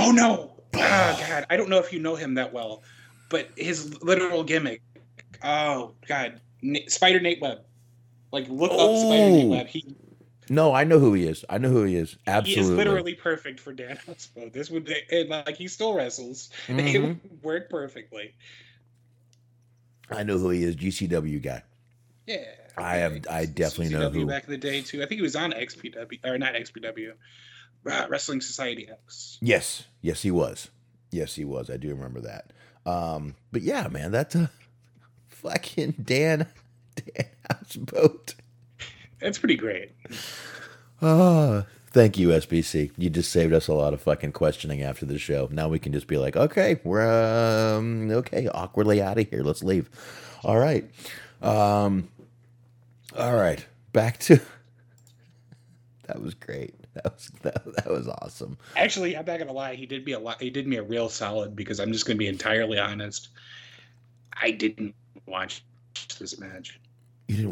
Oh 0.00 0.12
no! 0.12 0.52
Oh 0.74 1.24
god, 1.28 1.46
I 1.50 1.56
don't 1.56 1.68
know 1.68 1.78
if 1.78 1.92
you 1.92 1.98
know 1.98 2.14
him 2.14 2.34
that 2.34 2.52
well, 2.52 2.84
but 3.30 3.48
his 3.56 4.00
literal 4.00 4.44
gimmick. 4.44 4.80
Oh 5.42 5.94
god, 6.06 6.40
Na- 6.62 6.80
Spider 6.86 7.18
Nate 7.18 7.40
Webb. 7.40 7.62
Like 8.30 8.48
look 8.48 8.70
up 8.70 8.78
Spider 8.78 9.30
Nate 9.30 9.44
Oh. 9.46 9.48
Webb. 9.48 9.66
He 9.66 9.84
No, 10.50 10.72
I 10.74 10.84
know 10.84 10.98
who 10.98 11.14
he 11.14 11.24
is. 11.26 11.44
I 11.48 11.58
know 11.58 11.68
who 11.70 11.84
he 11.84 11.96
is. 11.96 12.16
Absolutely, 12.26 12.62
he 12.64 12.70
is 12.70 12.76
literally 12.76 13.14
perfect 13.14 13.60
for 13.60 13.72
Dan 13.72 13.98
Houseboat. 14.06 14.52
This 14.52 14.70
would 14.70 14.84
be, 14.84 14.96
and 15.10 15.28
like 15.28 15.56
he 15.56 15.68
still 15.68 15.94
wrestles. 15.94 16.50
It 16.68 16.74
Mhm. 16.76 17.02
would 17.22 17.42
work 17.42 17.70
perfectly. 17.70 18.34
I 20.10 20.22
know 20.22 20.38
who 20.38 20.50
he 20.50 20.62
is. 20.62 20.76
GCW 20.76 21.42
guy. 21.42 21.62
Yeah. 22.26 22.44
I 22.76 22.96
have. 22.96 23.26
I 23.28 23.44
definitely 23.46 23.94
know 23.94 24.08
who- 24.10 24.26
Back 24.26 24.44
in 24.44 24.50
the 24.50 24.56
day 24.58 24.82
too. 24.82 25.02
I 25.02 25.06
think 25.06 25.18
he 25.18 25.22
was 25.22 25.34
on 25.36 25.52
XPW 25.52 26.18
or 26.24 26.38
not 26.38 26.54
XPW, 26.54 27.12
uh, 27.90 28.06
Wrestling 28.08 28.40
Society 28.40 28.88
X. 28.88 29.38
Yes, 29.40 29.84
yes, 30.00 30.22
he 30.22 30.30
was. 30.30 30.68
Yes, 31.10 31.34
he 31.34 31.44
was. 31.44 31.68
I 31.70 31.76
do 31.76 31.88
remember 31.88 32.20
that. 32.20 32.52
Um, 32.86 33.34
but 33.50 33.62
yeah, 33.62 33.88
man, 33.88 34.12
that's 34.12 34.34
a 34.34 34.50
fucking 35.28 35.96
Dan 36.04 36.46
Dan 36.94 37.26
Houseboat. 37.50 38.36
That's 39.20 39.38
pretty 39.38 39.56
great. 39.56 39.92
Oh, 41.02 41.64
thank 41.90 42.18
you, 42.18 42.28
SBC. 42.28 42.92
You 42.96 43.10
just 43.10 43.30
saved 43.30 43.52
us 43.52 43.68
a 43.68 43.74
lot 43.74 43.94
of 43.94 44.00
fucking 44.00 44.32
questioning 44.32 44.82
after 44.82 45.06
the 45.06 45.18
show. 45.18 45.48
Now 45.50 45.68
we 45.68 45.78
can 45.78 45.92
just 45.92 46.06
be 46.06 46.18
like, 46.18 46.36
okay, 46.36 46.80
we're 46.84 47.06
um, 47.06 48.10
okay, 48.10 48.48
awkwardly 48.48 49.02
out 49.02 49.18
of 49.18 49.28
here. 49.28 49.42
Let's 49.42 49.62
leave. 49.62 49.90
All 50.44 50.58
right. 50.58 50.88
Um, 51.42 52.08
all 53.16 53.34
right. 53.34 53.64
Back 53.92 54.18
to 54.20 54.40
that 56.06 56.20
was 56.20 56.34
great. 56.34 56.74
That 56.94 57.04
was 57.04 57.30
that, 57.42 57.64
that 57.76 57.90
was 57.90 58.08
awesome. 58.08 58.58
Actually, 58.76 59.16
I'm 59.16 59.24
not 59.24 59.38
gonna 59.38 59.52
lie. 59.52 59.74
He 59.74 59.86
did 59.86 60.04
me 60.04 60.12
a 60.12 60.18
lot. 60.18 60.40
He 60.40 60.50
did 60.50 60.66
me 60.66 60.76
a 60.76 60.82
real 60.82 61.08
solid 61.08 61.54
because 61.56 61.80
I'm 61.80 61.92
just 61.92 62.06
gonna 62.06 62.18
be 62.18 62.28
entirely 62.28 62.78
honest. 62.78 63.28
I 64.40 64.50
didn't 64.50 64.94
watch 65.26 65.64
this 66.18 66.38
match. 66.38 66.78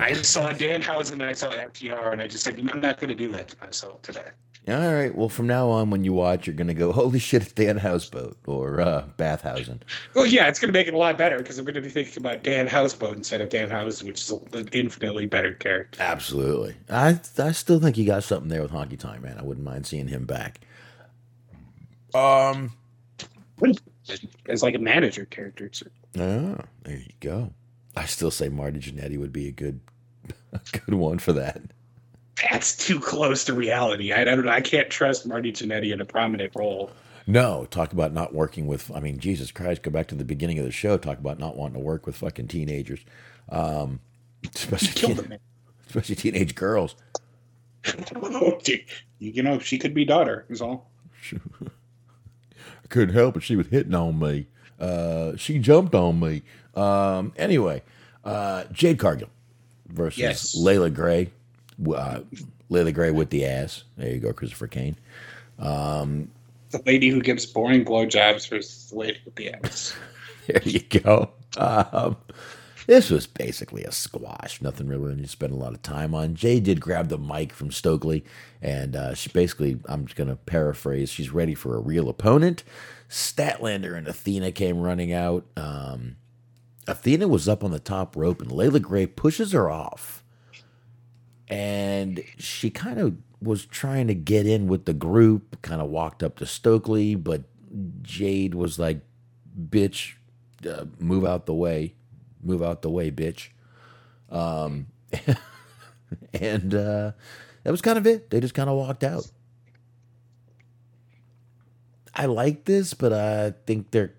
I 0.00 0.14
saw 0.14 0.50
Danhausen 0.50 1.12
and 1.12 1.24
I 1.24 1.32
saw 1.32 1.50
FTR, 1.50 2.12
and 2.12 2.22
I 2.22 2.28
just 2.28 2.44
said, 2.44 2.58
I'm 2.58 2.80
not 2.80 2.98
gonna 2.98 3.14
do 3.14 3.30
that 3.32 3.48
to 3.48 3.56
myself 3.60 4.00
today. 4.02 4.30
All 4.68 4.92
right. 4.92 5.14
Well, 5.14 5.28
from 5.28 5.46
now 5.46 5.68
on, 5.68 5.90
when 5.90 6.02
you 6.02 6.12
watch, 6.12 6.46
you're 6.46 6.56
gonna 6.56 6.74
go, 6.74 6.90
"Holy 6.90 7.20
shit, 7.20 7.42
it's 7.42 7.52
Dan 7.52 7.76
Houseboat" 7.76 8.36
or 8.46 8.80
uh, 8.80 9.04
Bathhausen. 9.16 9.80
Well, 10.14 10.26
yeah, 10.26 10.48
it's 10.48 10.58
going 10.58 10.72
to 10.72 10.76
make 10.76 10.88
it 10.88 10.94
a 10.94 10.98
lot 10.98 11.16
better 11.16 11.38
because 11.38 11.56
I'm 11.58 11.64
going 11.64 11.76
to 11.76 11.80
be 11.80 11.88
thinking 11.88 12.14
about 12.16 12.42
Dan 12.42 12.66
Houseboat 12.66 13.16
instead 13.16 13.40
of 13.40 13.48
Dan 13.48 13.70
House, 13.70 14.02
which 14.02 14.22
is 14.22 14.30
an 14.30 14.68
infinitely 14.72 15.26
better 15.26 15.52
character. 15.54 16.02
Absolutely. 16.02 16.74
I 16.90 17.20
I 17.38 17.52
still 17.52 17.78
think 17.78 17.96
you 17.96 18.06
got 18.06 18.24
something 18.24 18.48
there 18.48 18.62
with 18.62 18.72
Honky 18.72 18.98
Time, 18.98 19.22
Man. 19.22 19.38
I 19.38 19.44
wouldn't 19.44 19.64
mind 19.64 19.86
seeing 19.86 20.08
him 20.08 20.24
back. 20.24 20.60
Um. 22.12 22.72
As 24.48 24.62
like 24.62 24.74
a 24.74 24.78
manager 24.78 25.26
character. 25.26 25.68
too. 25.68 25.90
Oh, 26.18 26.58
there 26.82 26.96
you 26.96 27.12
go. 27.20 27.52
I 27.96 28.04
still 28.04 28.30
say 28.30 28.48
Marty 28.48 28.78
Jannetty 28.78 29.18
would 29.18 29.32
be 29.32 29.48
a 29.48 29.52
good, 29.52 29.80
a 30.52 30.60
good 30.72 30.94
one 30.94 31.18
for 31.18 31.32
that. 31.32 31.60
That's 32.50 32.76
too 32.76 33.00
close 33.00 33.44
to 33.44 33.54
reality. 33.54 34.12
I 34.12 34.24
don't. 34.24 34.46
I 34.48 34.60
can't 34.60 34.90
trust 34.90 35.26
Marty 35.26 35.52
Jannetty 35.52 35.92
in 35.92 36.00
a 36.00 36.04
prominent 36.04 36.52
role. 36.54 36.90
No, 37.26 37.66
talk 37.70 37.92
about 37.92 38.12
not 38.12 38.34
working 38.34 38.66
with. 38.66 38.90
I 38.94 39.00
mean, 39.00 39.18
Jesus 39.18 39.50
Christ, 39.50 39.82
go 39.82 39.90
back 39.90 40.06
to 40.08 40.14
the 40.14 40.24
beginning 40.24 40.58
of 40.58 40.64
the 40.64 40.70
show. 40.70 40.98
Talk 40.98 41.18
about 41.18 41.38
not 41.38 41.56
wanting 41.56 41.74
to 41.74 41.80
work 41.80 42.06
with 42.06 42.14
fucking 42.16 42.48
teenagers, 42.48 43.00
um, 43.48 44.00
especially 44.54 45.14
teen- 45.14 45.16
him. 45.16 45.38
especially 45.86 46.14
teenage 46.14 46.54
girls. 46.54 46.94
you 49.18 49.42
know, 49.42 49.58
she 49.58 49.78
could 49.78 49.94
be 49.94 50.04
daughter. 50.04 50.44
Is 50.50 50.60
all. 50.60 50.90
I 51.32 52.86
couldn't 52.90 53.14
help 53.14 53.38
it. 53.38 53.42
She 53.42 53.56
was 53.56 53.68
hitting 53.68 53.94
on 53.94 54.18
me. 54.18 54.46
Uh, 54.78 55.36
she 55.36 55.58
jumped 55.58 55.94
on 55.94 56.20
me. 56.20 56.42
Um, 56.76 57.32
anyway, 57.36 57.82
uh, 58.24 58.64
Jade 58.72 58.98
Cargill 58.98 59.30
versus 59.88 60.18
Yes. 60.18 60.54
Leila 60.56 60.90
Grey. 60.90 61.30
Uh, 61.92 62.20
Leila 62.68 62.92
Grey 62.92 63.10
with 63.10 63.30
the 63.30 63.44
ass. 63.46 63.84
There 63.96 64.10
you 64.10 64.18
go, 64.18 64.32
Christopher 64.32 64.66
Kane. 64.66 64.96
The 66.70 66.82
lady 66.84 67.08
who 67.08 67.20
gives 67.22 67.46
boring 67.46 67.84
blowjobs 67.84 68.48
versus 68.50 68.90
the 68.90 68.96
lady 68.98 69.18
with 69.24 69.34
the 69.36 69.50
ass. 69.54 69.94
There 70.46 70.62
you 70.62 70.78
go. 70.80 71.30
Um, 71.56 72.16
this 72.86 73.10
was 73.10 73.26
basically 73.26 73.82
a 73.82 73.90
squash. 73.90 74.62
Nothing 74.62 74.86
really 74.86 75.20
to 75.20 75.26
spend 75.26 75.52
a 75.52 75.56
lot 75.56 75.72
of 75.74 75.82
time 75.82 76.14
on. 76.14 76.36
Jay 76.36 76.60
did 76.60 76.80
grab 76.80 77.08
the 77.08 77.18
mic 77.18 77.52
from 77.52 77.72
Stokely, 77.72 78.24
and 78.62 78.94
uh, 78.94 79.14
she 79.14 79.28
basically, 79.30 79.80
I'm 79.86 80.04
just 80.06 80.14
going 80.14 80.28
to 80.28 80.36
paraphrase, 80.36 81.10
she's 81.10 81.30
ready 81.30 81.56
for 81.56 81.74
a 81.76 81.80
real 81.80 82.08
opponent. 82.08 82.62
Statlander 83.10 83.98
and 83.98 84.06
Athena 84.06 84.52
came 84.52 84.78
running 84.78 85.12
out. 85.12 85.44
Um, 85.56 86.14
Athena 86.86 87.28
was 87.28 87.48
up 87.48 87.64
on 87.64 87.70
the 87.70 87.80
top 87.80 88.16
rope, 88.16 88.40
and 88.40 88.52
Leila 88.52 88.80
Grey 88.80 89.06
pushes 89.06 89.52
her 89.52 89.70
off. 89.70 90.22
And 91.48 92.22
she 92.38 92.70
kind 92.70 92.98
of 92.98 93.16
was 93.40 93.66
trying 93.66 94.06
to 94.08 94.14
get 94.14 94.46
in 94.46 94.66
with 94.66 94.84
the 94.84 94.94
group, 94.94 95.60
kind 95.62 95.80
of 95.80 95.88
walked 95.88 96.22
up 96.22 96.36
to 96.36 96.46
Stokely, 96.46 97.14
but 97.14 97.42
Jade 98.02 98.54
was 98.54 98.78
like, 98.78 99.00
bitch, 99.58 100.14
uh, 100.68 100.86
move 100.98 101.24
out 101.24 101.46
the 101.46 101.54
way, 101.54 101.94
move 102.42 102.62
out 102.62 102.82
the 102.82 102.90
way, 102.90 103.10
bitch. 103.10 103.48
Um, 104.30 104.86
and 106.32 106.74
uh, 106.74 107.12
that 107.62 107.70
was 107.70 107.82
kind 107.82 107.98
of 107.98 108.06
it. 108.06 108.30
They 108.30 108.40
just 108.40 108.54
kind 108.54 108.68
of 108.68 108.76
walked 108.76 109.04
out. 109.04 109.30
I 112.14 112.26
like 112.26 112.64
this, 112.64 112.94
but 112.94 113.12
I 113.12 113.52
think 113.66 113.90
they're 113.90 114.14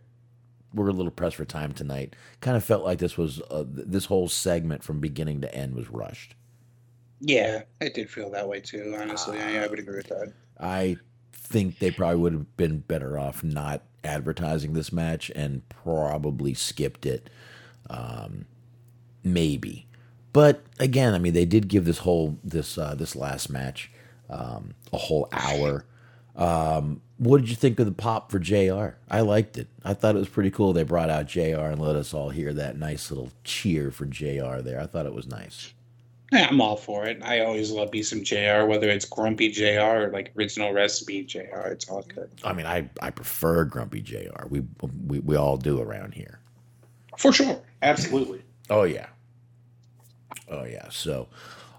we're 0.77 0.89
a 0.89 0.93
little 0.93 1.11
pressed 1.11 1.35
for 1.35 1.45
time 1.45 1.73
tonight. 1.73 2.15
Kind 2.39 2.55
of 2.55 2.63
felt 2.63 2.83
like 2.83 2.99
this 2.99 3.17
was 3.17 3.41
uh, 3.51 3.65
this 3.67 4.05
whole 4.05 4.29
segment 4.29 4.83
from 4.83 4.99
beginning 4.99 5.41
to 5.41 5.53
end 5.53 5.75
was 5.75 5.89
rushed. 5.89 6.35
Yeah, 7.19 7.63
it 7.81 7.93
did 7.93 8.09
feel 8.09 8.29
that 8.31 8.47
way 8.47 8.61
too. 8.61 8.95
Honestly, 8.97 9.39
I, 9.39 9.63
I 9.63 9.67
would 9.67 9.79
agree 9.79 9.97
with 9.97 10.09
that. 10.09 10.33
I 10.59 10.97
think 11.33 11.79
they 11.79 11.91
probably 11.91 12.17
would 12.17 12.33
have 12.33 12.57
been 12.57 12.79
better 12.79 13.17
off 13.17 13.43
not 13.43 13.81
advertising 14.03 14.73
this 14.73 14.93
match 14.93 15.31
and 15.35 15.67
probably 15.69 16.53
skipped 16.53 17.05
it. 17.05 17.29
Um, 17.89 18.45
maybe, 19.23 19.87
but 20.33 20.61
again, 20.79 21.13
I 21.13 21.19
mean, 21.19 21.33
they 21.33 21.45
did 21.45 21.67
give 21.67 21.85
this 21.85 21.99
whole 21.99 22.37
this 22.43 22.77
uh, 22.77 22.95
this 22.95 23.15
last 23.15 23.49
match 23.49 23.89
um, 24.29 24.75
a 24.93 24.97
whole 24.97 25.27
hour. 25.31 25.85
Um, 26.35 27.01
what 27.17 27.41
did 27.41 27.49
you 27.49 27.55
think 27.55 27.79
of 27.79 27.85
the 27.85 27.91
pop 27.91 28.31
for 28.31 28.39
JR? 28.39 28.97
I 29.09 29.21
liked 29.21 29.57
it. 29.57 29.67
I 29.83 29.93
thought 29.93 30.15
it 30.15 30.19
was 30.19 30.29
pretty 30.29 30.51
cool. 30.51 30.73
They 30.73 30.83
brought 30.83 31.09
out 31.09 31.27
JR. 31.27 31.39
and 31.41 31.81
let 31.81 31.95
us 31.95 32.13
all 32.13 32.29
hear 32.29 32.53
that 32.53 32.77
nice 32.77 33.09
little 33.09 33.31
cheer 33.43 33.91
for 33.91 34.05
JR. 34.05 34.57
There. 34.61 34.79
I 34.79 34.85
thought 34.85 35.05
it 35.05 35.13
was 35.13 35.27
nice. 35.27 35.73
Yeah, 36.31 36.47
I'm 36.49 36.59
all 36.59 36.75
for 36.75 37.05
it. 37.05 37.19
I 37.23 37.39
always 37.39 37.71
love 37.71 37.93
me 37.93 38.03
some 38.03 38.21
JR, 38.23 38.65
whether 38.65 38.89
it's 38.89 39.05
Grumpy 39.05 39.49
JR 39.49 40.03
or 40.05 40.09
like 40.11 40.33
original 40.37 40.73
recipe 40.73 41.23
JR. 41.23 41.67
It's 41.67 41.87
all 41.89 42.03
good. 42.03 42.29
I 42.43 42.53
mean, 42.53 42.65
I 42.65 42.89
I 43.01 43.09
prefer 43.11 43.63
Grumpy 43.63 44.01
JR. 44.01 44.45
We 44.49 44.63
we 45.07 45.19
we 45.19 45.35
all 45.35 45.57
do 45.57 45.81
around 45.81 46.13
here. 46.13 46.39
For 47.17 47.31
sure. 47.31 47.61
Absolutely. 47.81 48.41
Oh 48.69 48.83
yeah. 48.83 49.07
Oh 50.49 50.65
yeah. 50.65 50.89
So, 50.89 51.29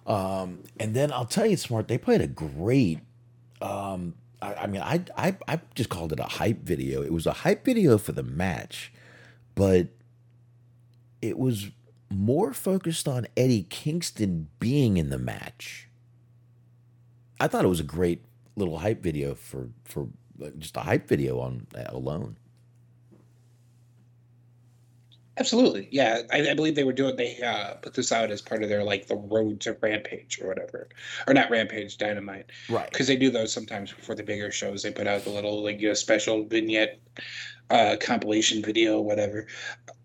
um, 0.06 0.64
and 0.80 0.94
then 0.94 1.12
I'll 1.12 1.26
tell 1.26 1.46
you, 1.46 1.56
smart. 1.56 1.88
They 1.88 1.98
played 1.98 2.22
a 2.22 2.26
great. 2.26 3.00
Um, 3.60 4.14
I, 4.40 4.54
I 4.54 4.66
mean, 4.66 4.82
I, 4.82 5.04
I 5.16 5.36
I 5.46 5.60
just 5.74 5.90
called 5.90 6.12
it 6.12 6.20
a 6.20 6.24
hype 6.24 6.62
video. 6.62 7.02
It 7.02 7.12
was 7.12 7.26
a 7.26 7.32
hype 7.32 7.64
video 7.64 7.98
for 7.98 8.12
the 8.12 8.22
match, 8.22 8.92
but 9.54 9.88
it 11.20 11.38
was 11.38 11.70
more 12.10 12.52
focused 12.52 13.06
on 13.06 13.26
Eddie 13.36 13.66
Kingston 13.68 14.48
being 14.60 14.96
in 14.96 15.10
the 15.10 15.18
match. 15.18 15.88
I 17.40 17.48
thought 17.48 17.64
it 17.64 17.68
was 17.68 17.80
a 17.80 17.84
great 17.84 18.24
little 18.56 18.78
hype 18.78 19.02
video 19.02 19.34
for 19.34 19.70
for 19.84 20.08
uh, 20.42 20.50
just 20.58 20.76
a 20.76 20.80
hype 20.80 21.08
video 21.08 21.40
on 21.40 21.66
uh, 21.74 21.84
alone. 21.88 22.36
Absolutely. 25.38 25.88
Yeah. 25.90 26.22
I, 26.32 26.50
I 26.50 26.54
believe 26.54 26.74
they 26.74 26.84
were 26.84 26.92
doing, 26.92 27.16
they 27.16 27.40
uh, 27.40 27.74
put 27.74 27.94
this 27.94 28.12
out 28.12 28.30
as 28.30 28.42
part 28.42 28.62
of 28.62 28.68
their 28.68 28.84
like 28.84 29.06
the 29.06 29.16
road 29.16 29.60
to 29.60 29.76
Rampage 29.80 30.40
or 30.42 30.48
whatever. 30.48 30.88
Or 31.26 31.34
not 31.34 31.50
Rampage, 31.50 31.96
Dynamite. 31.96 32.46
Right. 32.68 32.90
Because 32.90 33.06
they 33.06 33.16
do 33.16 33.30
those 33.30 33.52
sometimes 33.52 33.92
before 33.92 34.14
the 34.14 34.22
bigger 34.22 34.50
shows. 34.50 34.82
They 34.82 34.90
put 34.90 35.06
out 35.06 35.24
the 35.24 35.30
little 35.30 35.62
like 35.62 35.80
you 35.80 35.88
know, 35.88 35.94
special 35.94 36.44
vignette 36.44 37.00
uh, 37.70 37.96
compilation 38.00 38.62
video, 38.62 39.00
whatever. 39.00 39.46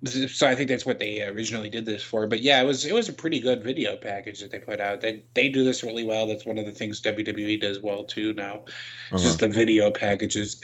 So 0.05 0.47
I 0.47 0.55
think 0.55 0.67
that's 0.67 0.85
what 0.85 0.99
they 0.99 1.23
originally 1.23 1.69
did 1.69 1.85
this 1.85 2.03
for. 2.03 2.27
But 2.27 2.41
yeah, 2.41 2.61
it 2.61 2.65
was 2.65 2.85
it 2.85 2.93
was 2.93 3.07
a 3.07 3.13
pretty 3.13 3.39
good 3.39 3.63
video 3.63 3.95
package 3.95 4.41
that 4.41 4.51
they 4.51 4.59
put 4.59 4.81
out. 4.81 4.99
They 4.99 5.23
they 5.33 5.47
do 5.47 5.63
this 5.63 5.81
really 5.83 6.03
well. 6.03 6.27
That's 6.27 6.45
one 6.45 6.57
of 6.57 6.65
the 6.65 6.71
things 6.71 7.01
WWE 7.01 7.61
does 7.61 7.79
well 7.81 8.03
too 8.03 8.33
now. 8.33 8.65
It's 9.11 9.23
just 9.23 9.39
the 9.39 9.47
video 9.47 9.91
packages. 9.91 10.61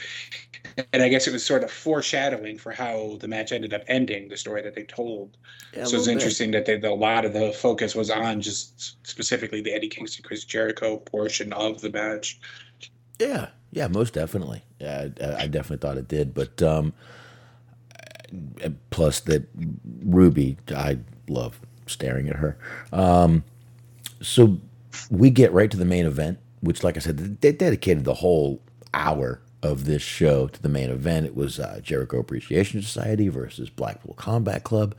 And 0.92 1.02
I 1.02 1.08
guess 1.08 1.26
it 1.26 1.32
was 1.32 1.44
sort 1.44 1.64
of 1.64 1.70
foreshadowing 1.70 2.58
for 2.58 2.70
how 2.70 3.16
the 3.20 3.28
match 3.28 3.50
ended 3.50 3.72
up 3.72 3.82
ending, 3.88 4.28
the 4.28 4.36
story 4.36 4.62
that 4.62 4.74
they 4.74 4.84
told. 4.84 5.36
Yeah, 5.72 5.78
so 5.78 5.82
it's 5.82 5.92
little 5.92 6.04
bit. 6.06 6.12
interesting 6.12 6.50
that 6.52 6.66
they, 6.66 6.80
a 6.80 6.94
lot 6.94 7.24
of 7.24 7.32
the 7.32 7.52
focus 7.52 7.94
was 7.94 8.10
on 8.10 8.40
just 8.40 9.06
specifically 9.06 9.62
the 9.62 9.72
Eddie 9.72 9.88
Kingston 9.88 10.22
Chris 10.22 10.44
Jericho 10.44 10.98
portion 10.98 11.52
of 11.54 11.80
the 11.80 11.90
match. 11.90 12.38
Yeah, 13.18 13.48
yeah, 13.72 13.88
most 13.88 14.14
definitely. 14.14 14.62
Yeah, 14.80 15.08
I, 15.20 15.42
I 15.42 15.46
definitely 15.46 15.78
thought 15.78 15.96
it 15.96 16.08
did. 16.08 16.34
But 16.34 16.62
um, 16.62 16.92
uh, 18.64 18.70
plus 18.90 19.20
that 19.20 19.48
Ruby, 20.04 20.56
I 20.74 20.98
love 21.28 21.60
staring 21.86 22.28
at 22.28 22.36
her. 22.36 22.58
Um, 22.92 23.44
so 24.20 24.58
we 25.10 25.30
get 25.30 25.52
right 25.52 25.70
to 25.70 25.76
the 25.76 25.84
main 25.84 26.06
event, 26.06 26.38
which, 26.60 26.82
like 26.82 26.96
I 26.96 27.00
said, 27.00 27.40
they 27.40 27.52
dedicated 27.52 28.04
the 28.04 28.14
whole 28.14 28.60
hour 28.92 29.40
of 29.62 29.84
this 29.84 30.02
show 30.02 30.48
to 30.48 30.62
the 30.62 30.68
main 30.68 30.90
event. 30.90 31.26
It 31.26 31.36
was 31.36 31.60
uh, 31.60 31.80
Jericho 31.82 32.18
Appreciation 32.18 32.82
Society 32.82 33.28
versus 33.28 33.70
Blackpool 33.70 34.14
Combat 34.14 34.64
Club. 34.64 34.94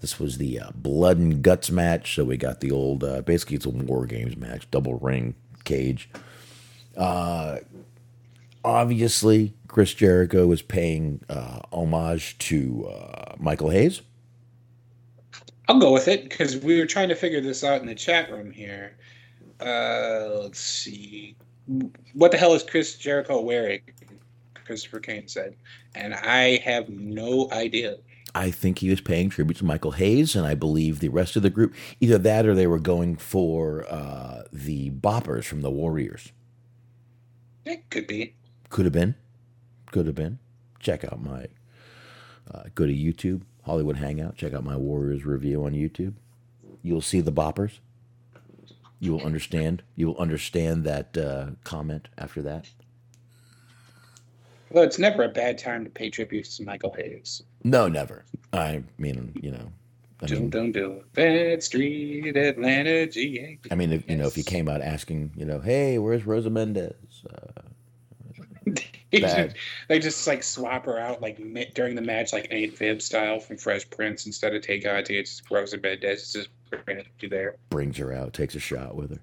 This 0.00 0.18
was 0.20 0.38
the 0.38 0.58
uh, 0.60 0.70
blood 0.74 1.16
and 1.18 1.42
guts 1.42 1.70
match. 1.70 2.14
So 2.14 2.24
we 2.24 2.36
got 2.36 2.60
the 2.60 2.70
old, 2.70 3.04
uh, 3.04 3.22
basically, 3.22 3.56
it's 3.56 3.66
a 3.66 3.70
War 3.70 4.06
Games 4.06 4.36
match, 4.36 4.70
double 4.70 4.98
ring 4.98 5.34
cage 5.64 6.08
obviously 8.64 9.54
Chris 9.68 9.94
Jericho 9.94 10.46
was 10.46 10.62
paying 10.62 11.22
uh, 11.28 11.60
homage 11.72 12.38
to 12.38 12.88
uh, 12.88 13.34
Michael 13.38 13.70
Hayes. 13.70 14.02
I'll 15.68 15.78
go 15.78 15.92
with 15.92 16.08
it 16.08 16.24
because 16.24 16.56
we 16.58 16.78
were 16.78 16.86
trying 16.86 17.08
to 17.08 17.14
figure 17.14 17.40
this 17.40 17.64
out 17.64 17.80
in 17.80 17.86
the 17.86 17.94
chat 17.94 18.30
room 18.30 18.50
here. 18.50 18.96
Uh, 19.60 20.40
let's 20.42 20.60
see. 20.60 21.36
What 22.14 22.32
the 22.32 22.36
hell 22.36 22.52
is 22.54 22.62
Chris 22.62 22.96
Jericho 22.96 23.40
wearing? 23.40 23.80
Christopher 24.64 25.00
Kane 25.00 25.28
said. 25.28 25.54
And 25.94 26.14
I 26.14 26.58
have 26.64 26.88
no 26.88 27.48
idea. 27.52 27.96
I 28.34 28.50
think 28.50 28.78
he 28.78 28.88
was 28.88 29.00
paying 29.00 29.28
tribute 29.28 29.58
to 29.58 29.64
Michael 29.64 29.90
Hayes, 29.92 30.34
and 30.34 30.46
I 30.46 30.54
believe 30.54 31.00
the 31.00 31.10
rest 31.10 31.36
of 31.36 31.42
the 31.42 31.50
group 31.50 31.74
either 32.00 32.18
that 32.18 32.46
or 32.46 32.54
they 32.54 32.66
were 32.66 32.78
going 32.78 33.16
for 33.16 33.86
uh, 33.90 34.44
the 34.52 34.90
boppers 34.90 35.44
from 35.44 35.60
the 35.60 35.70
Warriors. 35.70 36.32
It 37.64 37.88
could 37.90 38.06
be. 38.06 38.34
Could 38.72 38.86
have 38.86 38.92
been, 38.94 39.14
could 39.90 40.06
have 40.06 40.14
been. 40.14 40.38
Check 40.80 41.04
out 41.04 41.22
my 41.22 41.48
uh, 42.50 42.62
go 42.74 42.86
to 42.86 42.92
YouTube 42.92 43.42
Hollywood 43.66 43.96
Hangout. 43.96 44.34
Check 44.34 44.54
out 44.54 44.64
my 44.64 44.78
Warriors 44.78 45.26
review 45.26 45.66
on 45.66 45.72
YouTube. 45.72 46.14
You'll 46.82 47.02
see 47.02 47.20
the 47.20 47.30
boppers. 47.30 47.80
You 48.98 49.12
will 49.12 49.26
understand. 49.26 49.82
You 49.94 50.06
will 50.06 50.16
understand 50.16 50.84
that 50.84 51.18
uh, 51.18 51.50
comment 51.64 52.08
after 52.16 52.40
that. 52.40 52.70
Well, 54.70 54.84
it's 54.84 54.98
never 54.98 55.24
a 55.24 55.28
bad 55.28 55.58
time 55.58 55.84
to 55.84 55.90
pay 55.90 56.08
tribute 56.08 56.46
to 56.46 56.64
Michael 56.64 56.94
Hayes. 56.96 57.42
No, 57.64 57.88
never. 57.88 58.24
I 58.54 58.84
mean, 58.96 59.38
you 59.42 59.50
know, 59.50 59.70
I 60.22 60.26
Don't, 60.28 60.40
mean, 60.40 60.50
don't 60.50 60.72
do 60.72 60.92
it. 60.92 61.12
Bad 61.12 61.62
Street, 61.62 62.34
Atlanta, 62.38 63.06
GA. 63.06 63.58
I 63.70 63.74
mean, 63.74 63.92
if, 63.92 64.08
you 64.08 64.16
know, 64.16 64.28
if 64.28 64.34
he 64.34 64.42
came 64.42 64.66
out 64.66 64.80
asking, 64.80 65.32
you 65.36 65.44
know, 65.44 65.60
hey, 65.60 65.98
where's 65.98 66.24
Rosa 66.24 66.48
Mendez? 66.48 66.94
Uh. 67.28 67.60
just- 69.20 69.56
they 69.88 69.98
just 69.98 70.26
like 70.26 70.42
swap 70.42 70.86
her 70.86 70.98
out 70.98 71.20
like 71.20 71.38
mi- 71.38 71.70
during 71.74 71.94
the 71.94 72.02
match, 72.02 72.32
like 72.32 72.48
Aunt 72.50 72.76
Viv 72.76 73.02
style 73.02 73.38
from 73.40 73.56
Fresh 73.56 73.90
Prince. 73.90 74.26
Instead 74.26 74.54
of 74.54 74.62
take 74.62 74.84
Auntie, 74.86 75.18
it's 75.18 75.36
just 75.38 75.50
Rosa 75.50 75.78
Mendez. 75.78 76.22
It's 76.22 76.32
just 76.32 76.48
randomly 76.86 77.28
there. 77.28 77.56
brings 77.70 77.96
her 77.98 78.12
out, 78.12 78.32
takes 78.32 78.54
a 78.54 78.60
shot 78.60 78.94
with 78.96 79.10
her. 79.10 79.20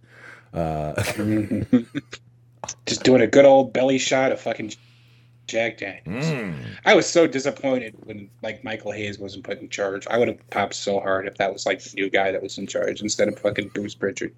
Uh, 0.51 1.03
just 2.85 3.03
doing 3.03 3.21
a 3.21 3.27
good 3.27 3.45
old 3.45 3.71
belly 3.73 3.97
shot 3.97 4.31
of 4.31 4.39
fucking 4.39 4.73
Jack 5.47 5.77
Daniels. 5.79 6.25
mm. 6.25 6.55
I 6.85 6.93
was 6.95 7.07
so 7.07 7.25
disappointed 7.25 7.95
when 8.03 8.29
like 8.43 8.63
Michael 8.63 8.91
Hayes 8.91 9.17
wasn't 9.17 9.43
put 9.43 9.59
in 9.59 9.69
charge. 9.69 10.05
I 10.07 10.17
would 10.19 10.27
have 10.27 10.49
popped 10.51 10.75
so 10.75 10.99
hard 10.99 11.27
if 11.27 11.37
that 11.37 11.51
was 11.51 11.65
like 11.65 11.81
the 11.83 11.91
new 11.95 12.09
guy 12.09 12.31
that 12.31 12.41
was 12.43 12.57
in 12.59 12.67
charge 12.67 13.01
instead 13.01 13.27
of 13.27 13.39
fucking 13.39 13.69
Bruce 13.69 13.95
Pritchard. 13.95 14.33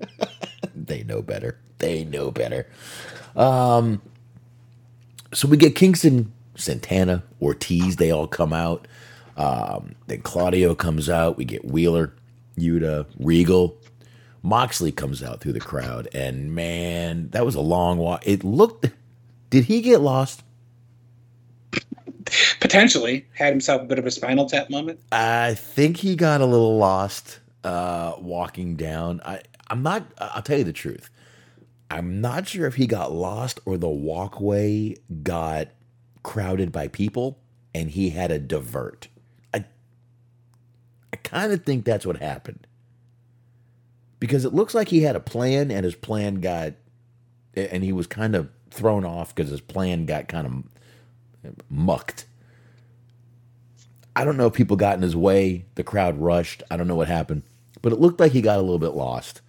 they 0.74 1.02
know 1.04 1.22
better. 1.22 1.58
They 1.78 2.04
know 2.04 2.30
better. 2.30 2.66
Um, 3.36 4.02
so 5.32 5.48
we 5.48 5.56
get 5.56 5.74
Kingston, 5.74 6.32
Santana, 6.56 7.22
Ortiz. 7.40 7.96
They 7.96 8.10
all 8.10 8.26
come 8.26 8.52
out. 8.52 8.86
Um, 9.36 9.94
then 10.06 10.22
Claudio 10.22 10.74
comes 10.74 11.08
out. 11.08 11.36
We 11.36 11.44
get 11.44 11.64
Wheeler, 11.64 12.12
Yuta, 12.58 13.06
Regal. 13.18 13.76
Moxley 14.42 14.92
comes 14.92 15.22
out 15.22 15.40
through 15.40 15.52
the 15.52 15.60
crowd, 15.60 16.08
and 16.14 16.54
man, 16.54 17.28
that 17.30 17.44
was 17.44 17.54
a 17.54 17.60
long 17.60 17.98
walk. 17.98 18.26
It 18.26 18.42
looked. 18.42 18.90
Did 19.50 19.64
he 19.64 19.82
get 19.82 20.00
lost? 20.00 20.42
Potentially 22.60 23.26
had 23.34 23.52
himself 23.52 23.82
a 23.82 23.84
bit 23.84 23.98
of 23.98 24.06
a 24.06 24.10
spinal 24.10 24.46
tap 24.48 24.70
moment. 24.70 25.00
I 25.12 25.54
think 25.54 25.98
he 25.98 26.16
got 26.16 26.40
a 26.40 26.46
little 26.46 26.78
lost 26.78 27.40
uh, 27.64 28.14
walking 28.18 28.76
down. 28.76 29.20
I 29.24 29.42
I'm 29.68 29.82
not. 29.82 30.06
I'll 30.18 30.42
tell 30.42 30.58
you 30.58 30.64
the 30.64 30.72
truth. 30.72 31.10
I'm 31.90 32.20
not 32.20 32.46
sure 32.46 32.66
if 32.66 32.76
he 32.76 32.86
got 32.86 33.12
lost 33.12 33.58
or 33.64 33.76
the 33.76 33.88
walkway 33.88 34.96
got 35.22 35.68
crowded 36.22 36.70
by 36.70 36.88
people 36.88 37.38
and 37.74 37.90
he 37.90 38.10
had 38.10 38.28
to 38.28 38.38
divert. 38.38 39.08
I 39.52 39.64
I 41.12 41.16
kind 41.16 41.52
of 41.52 41.64
think 41.64 41.84
that's 41.84 42.06
what 42.06 42.18
happened. 42.18 42.66
Because 44.20 44.44
it 44.44 44.54
looks 44.54 44.74
like 44.74 44.88
he 44.88 45.02
had 45.02 45.16
a 45.16 45.20
plan 45.20 45.70
and 45.70 45.84
his 45.84 45.94
plan 45.94 46.36
got 46.36 46.74
and 47.54 47.82
he 47.82 47.92
was 47.92 48.06
kind 48.06 48.36
of 48.36 48.48
thrown 48.70 49.04
off 49.04 49.34
because 49.34 49.50
his 49.50 49.60
plan 49.60 50.06
got 50.06 50.28
kind 50.28 50.46
of 51.44 51.54
mucked. 51.68 52.26
I 54.14 54.24
don't 54.24 54.36
know 54.36 54.46
if 54.46 54.52
people 54.52 54.76
got 54.76 54.96
in 54.96 55.02
his 55.02 55.16
way. 55.16 55.64
The 55.74 55.82
crowd 55.82 56.18
rushed. 56.18 56.62
I 56.70 56.76
don't 56.76 56.86
know 56.86 56.94
what 56.94 57.08
happened, 57.08 57.42
but 57.82 57.92
it 57.92 58.00
looked 58.00 58.20
like 58.20 58.32
he 58.32 58.42
got 58.42 58.58
a 58.58 58.62
little 58.62 58.78
bit 58.78 58.94
lost. 58.94 59.40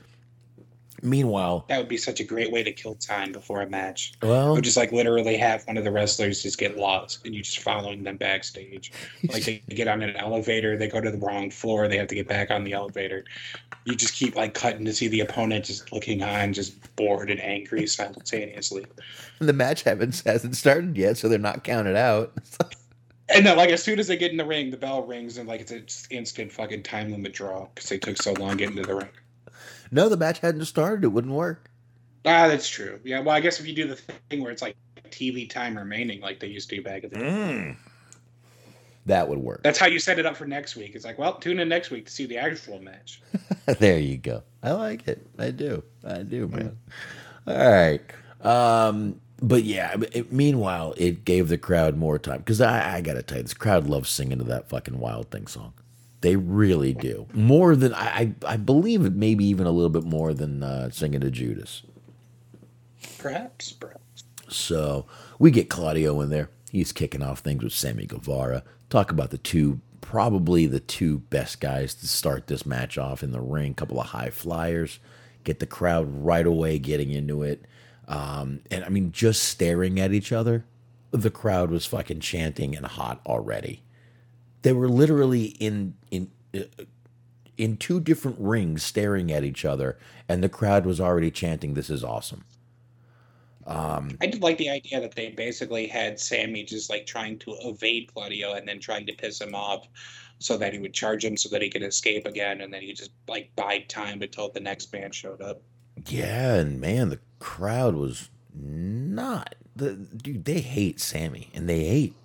Meanwhile, 1.02 1.66
That 1.70 1.78
would 1.80 1.88
be 1.88 1.98
such 1.98 2.20
a 2.20 2.24
great 2.24 2.52
way 2.52 2.64
to 2.64 2.72
kill 2.72 2.96
time 2.96 3.32
before 3.32 3.62
a 3.62 3.70
match. 3.70 4.14
well, 4.22 4.58
Or 4.58 4.62
just 4.62 4.78
like 4.78 4.92
literally 4.92 5.38
have 5.38 5.66
one 5.68 5.78
of 5.78 5.84
the 5.84 5.92
wrestlers 5.92 6.44
just 6.44 6.58
get 6.58 6.78
lost 6.78 7.26
and 7.26 7.34
you're 7.34 7.44
just 7.44 7.60
following 7.60 8.04
them 8.04 8.18
backstage. 8.18 8.92
Like 9.30 9.44
they 9.44 9.64
get 9.70 9.88
on 9.88 10.02
an 10.02 10.16
elevator, 10.16 10.78
they 10.78 10.88
go 10.88 11.02
to 11.02 11.12
the 11.12 11.18
wrong 11.18 11.50
floor, 11.50 11.88
they 11.88 11.98
have 11.98 12.08
to 12.08 12.16
get 12.16 12.28
back 12.28 12.52
on 12.52 12.64
the 12.64 12.74
elevator. 12.74 13.26
You 13.86 13.96
just 13.96 14.14
keep 14.14 14.36
like 14.36 14.54
cutting 14.54 14.86
to 14.86 14.94
see 14.94 15.08
the 15.08 15.22
opponent 15.22 15.66
just 15.66 15.92
looking 15.92 16.22
on, 16.22 16.54
just 16.54 16.96
bored 16.96 17.32
and 17.32 17.42
angry 17.42 17.88
simultaneously. 17.88 18.86
the 19.40 19.54
match 19.54 19.84
hasn't 19.84 20.22
hasn't 20.26 20.56
started 20.56 20.98
yet, 20.98 21.18
so 21.18 21.28
they're 21.28 21.40
not 21.40 21.64
counted 21.64 21.96
out. 21.96 22.34
And 23.34 23.46
then, 23.46 23.56
like, 23.56 23.70
as 23.70 23.82
soon 23.82 23.98
as 23.98 24.08
they 24.08 24.18
get 24.18 24.32
in 24.32 24.38
the 24.38 24.44
ring, 24.46 24.72
the 24.72 24.78
bell 24.78 25.04
rings, 25.04 25.38
and 25.38 25.48
like 25.48 25.62
it's 25.62 25.72
an 25.72 25.86
instant 26.10 26.52
fucking 26.52 26.84
time 26.84 27.12
limit 27.12 27.32
draw 27.32 27.68
because 27.74 27.88
they 27.88 27.98
took 27.98 28.22
so 28.22 28.34
long 28.34 28.58
getting 28.58 28.76
to 28.76 28.82
the 28.82 28.96
ring. 28.96 29.08
No, 29.92 30.10
the 30.10 30.18
match 30.18 30.40
hadn't 30.40 30.66
started. 30.66 31.04
It 31.04 31.10
wouldn't 31.10 31.34
work. 31.34 31.70
Ah, 32.26 32.48
that's 32.48 32.70
true. 32.70 33.00
Yeah, 33.04 33.20
well, 33.20 33.36
I 33.36 33.40
guess 33.40 33.60
if 33.60 33.68
you 33.68 33.74
do 33.74 33.88
the 33.88 33.96
thing 33.96 34.42
where 34.42 34.52
it's 34.52 34.62
like 34.62 34.76
TV 35.10 35.50
time 35.50 35.78
remaining, 35.78 36.22
like 36.22 36.40
they 36.40 36.48
used 36.48 36.70
to 36.70 36.76
do 36.78 36.82
back 36.84 37.04
in 37.04 37.10
the 37.10 37.16
day, 37.18 37.76
That 39.08 39.28
would 39.28 39.40
work. 39.40 39.64
that's 39.64 39.80
how 39.80 39.88
you 39.88 39.98
set 40.00 40.20
it 40.20 40.26
up 40.26 40.38
for 40.38 40.46
next 40.46 40.76
week. 40.76 40.92
It's 40.96 41.04
like, 41.04 41.18
well, 41.18 41.36
tune 41.36 41.60
in 41.60 41.68
next 41.68 41.90
week 41.90 42.06
to 42.06 42.12
see 42.12 42.26
the 42.28 42.38
actual 42.38 42.80
match. 42.80 43.22
there 43.80 44.00
you 44.00 44.18
go. 44.18 44.44
I 44.62 44.72
like 44.74 45.08
it. 45.08 45.26
I 45.40 45.50
do. 45.52 45.84
I 46.06 46.20
do, 46.24 46.48
man. 46.48 46.78
All 47.48 47.58
right. 47.72 48.02
Um, 48.42 49.20
but 49.42 49.64
yeah, 49.64 49.96
it, 50.12 50.32
meanwhile, 50.32 50.94
it 50.98 51.26
gave 51.26 51.50
the 51.50 51.58
crowd 51.58 51.98
more 51.98 52.20
time 52.20 52.38
because 52.40 52.62
I, 52.62 52.98
I 52.98 53.02
got 53.02 53.16
to 53.16 53.24
tell 53.24 53.38
you, 53.38 53.44
this 53.44 53.56
crowd 53.56 53.88
loves 53.88 54.10
singing 54.12 54.38
to 54.38 54.44
that 54.46 54.70
fucking 54.70 55.00
Wild 55.00 55.32
Thing 55.32 55.48
song. 55.48 55.74
They 56.22 56.36
really 56.36 56.94
do. 56.94 57.28
More 57.34 57.76
than 57.76 57.94
I, 57.96 58.34
I, 58.46 58.58
believe 58.58 59.02
maybe 59.16 59.44
even 59.46 59.66
a 59.66 59.72
little 59.72 59.90
bit 59.90 60.04
more 60.04 60.34
than 60.34 60.62
uh, 60.62 60.92
singing 60.92 61.22
to 61.22 61.32
Judas. 61.32 61.82
Perhaps, 63.18 63.74
perhaps. 63.74 64.24
So 64.48 65.08
we 65.40 65.50
get 65.50 65.70
Claudio 65.70 66.22
in 66.22 66.30
there. 66.30 66.50
He's 66.72 66.92
kicking 66.92 67.24
off 67.24 67.40
things 67.40 67.64
with 67.64 67.74
Sammy 67.74 68.06
Guevara. 68.06 68.64
Talk 68.90 69.12
about 69.12 69.32
the 69.32 69.40
two, 69.40 69.82
probably 70.02 70.68
the 70.68 70.80
two 70.80 71.20
best 71.20 71.60
guys 71.60 71.96
to 71.96 72.08
start 72.08 72.48
this 72.48 72.66
match 72.68 73.00
off 73.00 73.24
in 73.24 73.32
the 73.32 73.42
ring. 73.42 73.74
Couple 73.74 74.00
of 74.00 74.08
high 74.08 74.30
flyers. 74.30 75.00
Get 75.44 75.60
the 75.60 75.66
crowd 75.66 76.08
right 76.08 76.46
away 76.46 76.78
getting 76.78 77.12
into 77.12 77.42
it. 77.42 77.66
Um, 78.08 78.60
and 78.70 78.84
I 78.84 78.90
mean, 78.90 79.12
just 79.12 79.44
staring 79.44 80.00
at 80.00 80.14
each 80.14 80.32
other, 80.32 80.66
the 81.10 81.32
crowd 81.32 81.72
was 81.72 81.86
fucking 81.86 82.20
chanting 82.20 82.76
and 82.76 82.86
hot 82.86 83.22
already. 83.26 83.82
They 84.62 84.74
were 84.74 84.90
literally 84.90 85.46
in 85.60 85.96
in 86.10 86.32
uh, 86.56 86.84
in 87.58 87.78
two 87.78 88.00
different 88.00 88.38
rings 88.40 88.84
staring 88.84 89.32
at 89.32 89.44
each 89.44 89.66
other, 89.66 89.98
and 90.28 90.44
the 90.44 90.50
crowd 90.50 90.86
was 90.86 91.00
already 91.00 91.32
chanting, 91.32 91.74
"This 91.74 91.90
is 91.90 92.04
awesome." 92.04 92.44
Um, 93.68 94.18
I 94.20 94.28
did 94.28 94.42
like 94.42 94.58
the 94.58 94.70
idea 94.70 95.00
that 95.00 95.16
they 95.16 95.30
basically 95.30 95.88
had 95.88 96.20
Sammy 96.20 96.64
just 96.64 96.90
like 96.90 97.06
trying 97.06 97.38
to 97.40 97.56
evade 97.62 98.12
Claudio 98.14 98.54
and 98.54 98.68
then 98.68 98.80
trying 98.80 99.06
to 99.06 99.14
piss 99.14 99.40
him 99.40 99.54
off 99.54 99.88
so 100.40 100.58
that 100.58 100.74
he 100.74 100.80
would 100.80 100.94
charge 100.94 101.24
him 101.24 101.38
so 101.38 101.50
that 101.50 101.62
he 101.62 101.70
could 101.70 101.84
escape 101.84 102.26
again 102.26 102.62
and 102.62 102.74
then 102.74 102.82
he 102.82 102.92
just 102.94 103.12
like 103.28 103.56
bide 103.56 103.88
time 103.88 104.22
until 104.24 104.50
the 104.50 104.60
next 104.60 104.92
man 104.92 105.12
showed 105.12 105.42
up. 105.42 105.62
Yeah, 106.08 106.56
and 106.56 106.82
man, 106.82 107.10
the 107.10 107.20
crowd 107.40 107.96
was 107.96 108.30
not 108.54 109.56
the 109.76 109.94
dude. 109.94 110.46
They 110.46 110.62
hate 110.62 111.00
Sammy, 111.00 111.50
and 111.54 111.70
they 111.70 111.86
hate. 111.86 112.16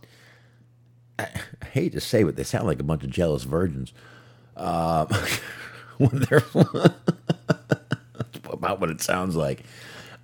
I, 1.18 1.28
hate 1.72 1.92
to 1.92 2.00
say, 2.00 2.22
but 2.22 2.36
they 2.36 2.44
sound 2.44 2.66
like 2.66 2.80
a 2.80 2.84
bunch 2.84 3.04
of 3.04 3.10
jealous 3.10 3.44
virgins. 3.44 3.92
Um, 4.56 5.08
when 5.98 6.10
they're 6.28 6.42
about 8.50 8.80
what 8.80 8.90
it 8.90 9.00
sounds 9.02 9.36
like. 9.36 9.64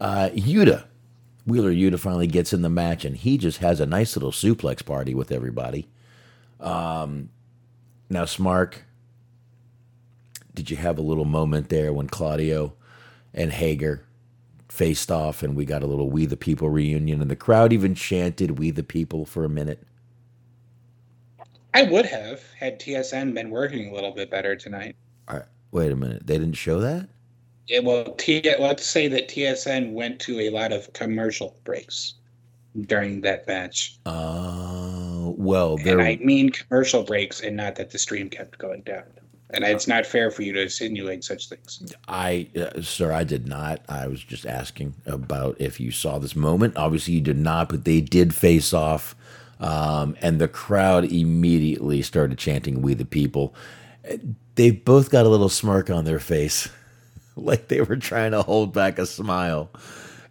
Uh, 0.01 0.31
Yuta, 0.35 0.85
Wheeler 1.47 1.73
Yuta 1.73 1.99
finally 1.99 2.27
gets 2.27 2.53
in 2.53 2.63
the 2.63 2.69
match, 2.69 3.05
and 3.05 3.17
he 3.17 3.39
just 3.39 3.59
has 3.59 3.81
a 3.81 3.87
nice 3.87 4.17
little 4.17 4.33
suplex 4.33 4.85
party 4.85 5.15
with 5.15 5.31
everybody. 5.31 5.89
Um, 6.61 7.29
now, 8.09 8.25
Smark, 8.25 8.79
did 10.55 10.71
you 10.71 10.77
have 10.77 10.99
a 10.99 11.03
little 11.03 11.25
moment 11.25 11.69
there 11.69 11.93
when 11.93 12.09
Claudio? 12.09 12.75
and 13.35 13.53
Hager 13.53 14.05
faced 14.69 15.11
off, 15.11 15.43
and 15.43 15.57
we 15.57 15.65
got 15.65 15.83
a 15.83 15.87
little 15.87 16.11
"We 16.11 16.27
the 16.27 16.37
People" 16.37 16.71
reunion, 16.71 17.21
and 17.21 17.31
the 17.31 17.37
crowd 17.37 17.73
even 17.73 17.95
chanted 17.95 18.59
"We 18.59 18.71
the 18.71 18.83
People" 18.83 19.25
for 19.25 19.45
a 19.45 19.49
minute. 19.49 19.83
I 21.75 21.83
would 21.85 22.07
have 22.07 22.43
had 22.59 22.79
TSN 22.81 23.35
been 23.35 23.51
working 23.51 23.91
a 23.91 23.95
little 23.95 24.13
bit 24.13 24.31
better 24.31 24.57
tonight. 24.57 24.97
All 25.29 25.39
right, 25.39 25.47
wait 25.71 25.93
a 25.93 25.97
minute, 25.97 26.27
they 26.27 26.39
didn't 26.39 26.55
show 26.55 26.81
that. 26.81 27.09
Yeah, 27.69 27.81
well, 27.81 28.13
T- 28.15 28.43
let's 28.59 28.85
say 28.85 29.09
that 29.09 29.29
TSN 29.29 29.93
went 29.93 30.21
to 30.21 30.41
a 30.41 30.51
lot 30.51 30.73
of 30.73 30.93
commercial 30.93 31.57
breaks 31.65 32.15
during 32.87 33.21
that 33.23 33.47
match. 33.47 33.99
Uh, 34.05 35.31
well, 35.37 35.77
And 35.77 35.87
there. 35.87 36.01
I 36.01 36.17
mean 36.17 36.51
commercial 36.51 37.03
breaks 37.03 37.41
and 37.41 37.57
not 37.57 37.77
that 37.77 37.91
the 37.91 37.99
stream 37.99 38.29
kept 38.29 38.59
going 38.59 38.83
down. 38.83 39.05
And 39.55 39.65
it's 39.65 39.87
not 39.87 40.07
fair 40.07 40.31
for 40.31 40.41
you 40.41 40.55
to 40.55 40.63
insinuate 40.63 41.25
such 41.25 41.51
things. 41.51 41.93
I, 42.09 42.49
uh, 42.57 42.81
sir, 42.81 43.13
I 43.13 43.23
did 43.23 43.47
not. 43.47 43.83
I 43.87 44.07
was 44.07 44.25
just 44.25 44.47
asking 44.47 44.95
about 45.05 45.57
if 45.61 45.79
you 45.79 45.91
saw 45.91 46.19
this 46.19 46.35
moment. 46.35 46.75
Obviously, 46.79 47.13
you 47.15 47.21
did 47.21 47.37
not, 47.39 47.69
but 47.69 47.85
they 47.85 48.01
did 48.01 48.35
face 48.35 48.73
off, 48.73 49.15
um, 49.63 50.17
and 50.21 50.39
the 50.41 50.49
crowd 50.49 51.05
immediately 51.05 52.03
started 52.03 52.39
chanting 52.39 52.83
"We 52.83 52.95
the 52.95 53.05
People." 53.05 53.55
They 54.55 54.71
both 54.71 55.11
got 55.11 55.27
a 55.27 55.29
little 55.29 55.49
smirk 55.49 55.89
on 55.89 56.05
their 56.05 56.19
face, 56.19 56.69
like 57.37 57.69
they 57.69 57.81
were 57.81 57.97
trying 57.97 58.33
to 58.33 58.43
hold 58.43 58.73
back 58.73 58.99
a 58.99 59.07
smile. 59.07 59.71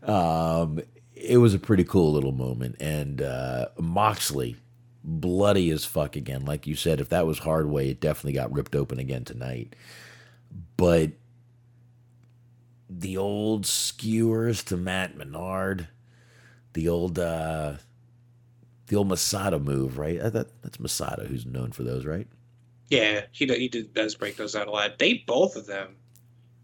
Um, 0.03 0.81
it 1.15 1.37
was 1.37 1.53
a 1.53 1.59
pretty 1.59 1.83
cool 1.83 2.11
little 2.13 2.31
moment, 2.31 2.75
and 2.79 3.21
uh, 3.21 3.67
Moxley, 3.79 4.57
bloody 5.03 5.71
as 5.71 5.85
fuck 5.85 6.15
again. 6.15 6.45
Like 6.45 6.67
you 6.67 6.75
said, 6.75 6.99
if 6.99 7.09
that 7.09 7.25
was 7.25 7.39
hard 7.39 7.67
way, 7.67 7.89
it 7.89 7.99
definitely 7.99 8.33
got 8.33 8.51
ripped 8.51 8.75
open 8.75 8.99
again 8.99 9.23
tonight 9.25 9.75
but 10.77 11.11
the 12.89 13.17
old 13.17 13.65
skewers 13.65 14.63
to 14.63 14.77
Matt 14.77 15.15
Menard, 15.15 15.87
the 16.73 16.87
old 16.87 17.19
uh 17.19 17.73
the 18.91 18.97
old 18.97 19.07
Masada 19.07 19.57
move, 19.57 19.97
right? 19.97 20.19
Uh, 20.19 20.30
That, 20.30 20.61
that's 20.61 20.77
Masada 20.80 21.26
who's 21.26 21.45
known 21.45 21.72
for 21.72 21.84
those, 21.84 22.05
right? 22.05 22.27
Yeah, 22.89 23.22
he 23.31 23.45
do- 23.45 23.53
he 23.53 23.69
does 23.69 24.15
break 24.15 24.35
those 24.35 24.53
out 24.53 24.68
a 24.68 24.72
lot. 24.72 24.99
They 24.99 25.23
both 25.26 25.55
of 25.55 25.65
them, 25.65 25.95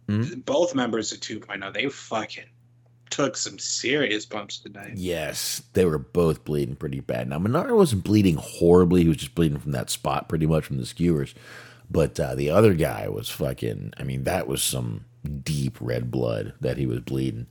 Mhm. 0.09 0.43
both 0.43 0.75
members 0.75 1.13
of 1.13 1.21
2.0, 1.21 1.71
they 1.71 1.87
fucking 1.87 2.43
took 3.09 3.37
some 3.37 3.57
serious 3.57 4.25
bumps 4.25 4.59
tonight. 4.59 4.97
Yes, 4.97 5.61
they 5.71 5.85
were 5.85 5.97
both 5.97 6.43
bleeding 6.43 6.75
pretty 6.75 6.99
bad. 6.99 7.29
Now 7.29 7.39
Menard 7.39 7.71
wasn't 7.71 8.03
bleeding 8.03 8.35
horribly; 8.35 9.03
he 9.03 9.07
was 9.07 9.17
just 9.17 9.35
bleeding 9.35 9.57
from 9.59 9.71
that 9.71 9.89
spot, 9.89 10.27
pretty 10.27 10.45
much 10.45 10.65
from 10.65 10.77
the 10.77 10.85
skewers. 10.85 11.33
But 11.89 12.19
uh, 12.19 12.35
the 12.35 12.49
other 12.49 12.73
guy 12.73 13.07
was 13.07 13.29
fucking. 13.29 13.93
I 13.97 14.03
mean, 14.03 14.25
that 14.25 14.49
was 14.49 14.61
some 14.61 15.05
deep 15.45 15.77
red 15.79 16.11
blood 16.11 16.53
that 16.59 16.77
he 16.77 16.85
was 16.85 16.99
bleeding. 16.99 17.47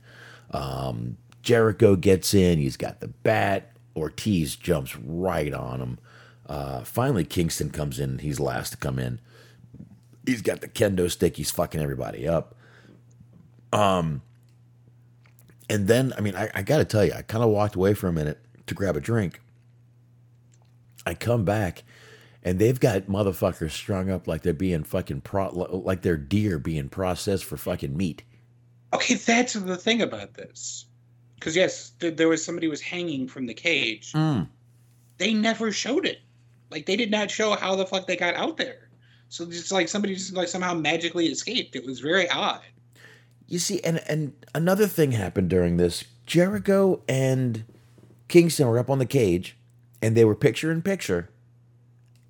Um, 0.51 1.17
Jericho 1.41 1.95
gets 1.95 2.35
in. 2.35 2.59
He's 2.59 2.77
got 2.77 2.99
the 2.99 3.07
bat. 3.07 3.71
Ortiz 3.97 4.55
jumps 4.55 4.95
right 4.95 5.53
on 5.53 5.81
him. 5.81 5.99
Uh, 6.45 6.83
finally, 6.83 7.25
Kingston 7.25 7.71
comes 7.71 7.99
in. 7.99 8.19
He's 8.19 8.39
last 8.39 8.69
to 8.71 8.77
come 8.77 8.99
in. 8.99 9.19
He's 10.25 10.41
got 10.41 10.61
the 10.61 10.67
kendo 10.67 11.09
stick. 11.09 11.35
He's 11.37 11.51
fucking 11.51 11.81
everybody 11.81 12.27
up. 12.27 12.55
Um, 13.73 14.21
and 15.69 15.87
then, 15.87 16.13
I 16.17 16.21
mean, 16.21 16.35
I, 16.35 16.49
I 16.53 16.61
got 16.61 16.77
to 16.77 16.85
tell 16.85 17.03
you, 17.03 17.13
I 17.13 17.21
kind 17.21 17.43
of 17.43 17.49
walked 17.49 17.75
away 17.75 17.93
for 17.93 18.07
a 18.07 18.13
minute 18.13 18.39
to 18.67 18.73
grab 18.73 18.95
a 18.95 19.01
drink. 19.01 19.41
I 21.05 21.13
come 21.13 21.45
back, 21.45 21.83
and 22.43 22.59
they've 22.59 22.79
got 22.79 23.03
motherfuckers 23.03 23.71
strung 23.71 24.09
up 24.09 24.27
like 24.27 24.41
they're 24.41 24.53
being 24.53 24.83
fucking 24.83 25.21
pro, 25.21 25.49
like 25.49 26.01
they're 26.01 26.17
deer 26.17 26.59
being 26.59 26.89
processed 26.89 27.45
for 27.45 27.57
fucking 27.57 27.95
meat. 27.95 28.23
Okay, 28.93 29.15
that's 29.15 29.53
the 29.53 29.77
thing 29.77 30.01
about 30.01 30.33
this. 30.33 30.86
Because, 31.39 31.55
yes, 31.55 31.91
th- 31.99 32.15
there 32.17 32.27
was 32.27 32.43
somebody 32.43 32.67
was 32.67 32.81
hanging 32.81 33.27
from 33.27 33.45
the 33.45 33.53
cage. 33.53 34.11
They 35.17 35.33
never 35.33 35.71
showed 35.71 36.05
it. 36.05 36.19
Like, 36.69 36.85
they 36.85 36.95
did 36.95 37.11
not 37.11 37.31
show 37.31 37.55
how 37.55 37.75
the 37.75 37.85
fuck 37.85 38.07
they 38.07 38.17
got 38.17 38.35
out 38.35 38.57
there. 38.57 38.89
So, 39.29 39.45
just 39.45 39.71
like 39.71 39.87
somebody 39.87 40.15
just 40.15 40.33
like 40.33 40.47
somehow 40.47 40.73
magically 40.73 41.27
escaped. 41.27 41.75
It 41.75 41.85
was 41.85 41.99
very 41.99 42.29
odd. 42.29 42.61
You 43.47 43.59
see, 43.59 43.81
and 43.81 44.01
and 44.09 44.33
another 44.53 44.87
thing 44.87 45.11
happened 45.13 45.49
during 45.49 45.77
this. 45.77 46.03
Jericho 46.25 47.01
and 47.07 47.63
Kingston 48.27 48.67
were 48.67 48.77
up 48.79 48.89
on 48.89 48.99
the 48.99 49.05
cage, 49.05 49.57
and 50.01 50.15
they 50.15 50.25
were 50.25 50.35
picture 50.35 50.71
in 50.71 50.81
picture, 50.81 51.29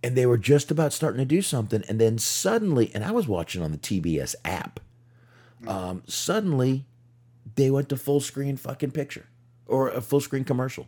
and 0.03 0.15
they 0.15 0.25
were 0.25 0.37
just 0.37 0.69
about 0.69 0.93
starting 0.93 1.19
to 1.19 1.25
do 1.25 1.41
something, 1.41 1.83
and 1.89 1.99
then 1.99 2.17
suddenly, 2.19 2.91
and 2.93 3.03
I 3.03 3.11
was 3.11 3.27
watching 3.27 3.63
on 3.63 3.71
the 3.71 3.77
TBS 3.77 4.35
app. 4.45 4.79
Um, 5.65 6.03
suddenly, 6.05 6.85
they 7.55 7.71
went 7.71 7.89
to 7.89 7.97
full 7.97 8.19
screen 8.19 8.57
fucking 8.57 8.91
picture 8.91 9.27
or 9.65 9.89
a 9.89 10.01
full 10.01 10.21
screen 10.21 10.43
commercial. 10.43 10.87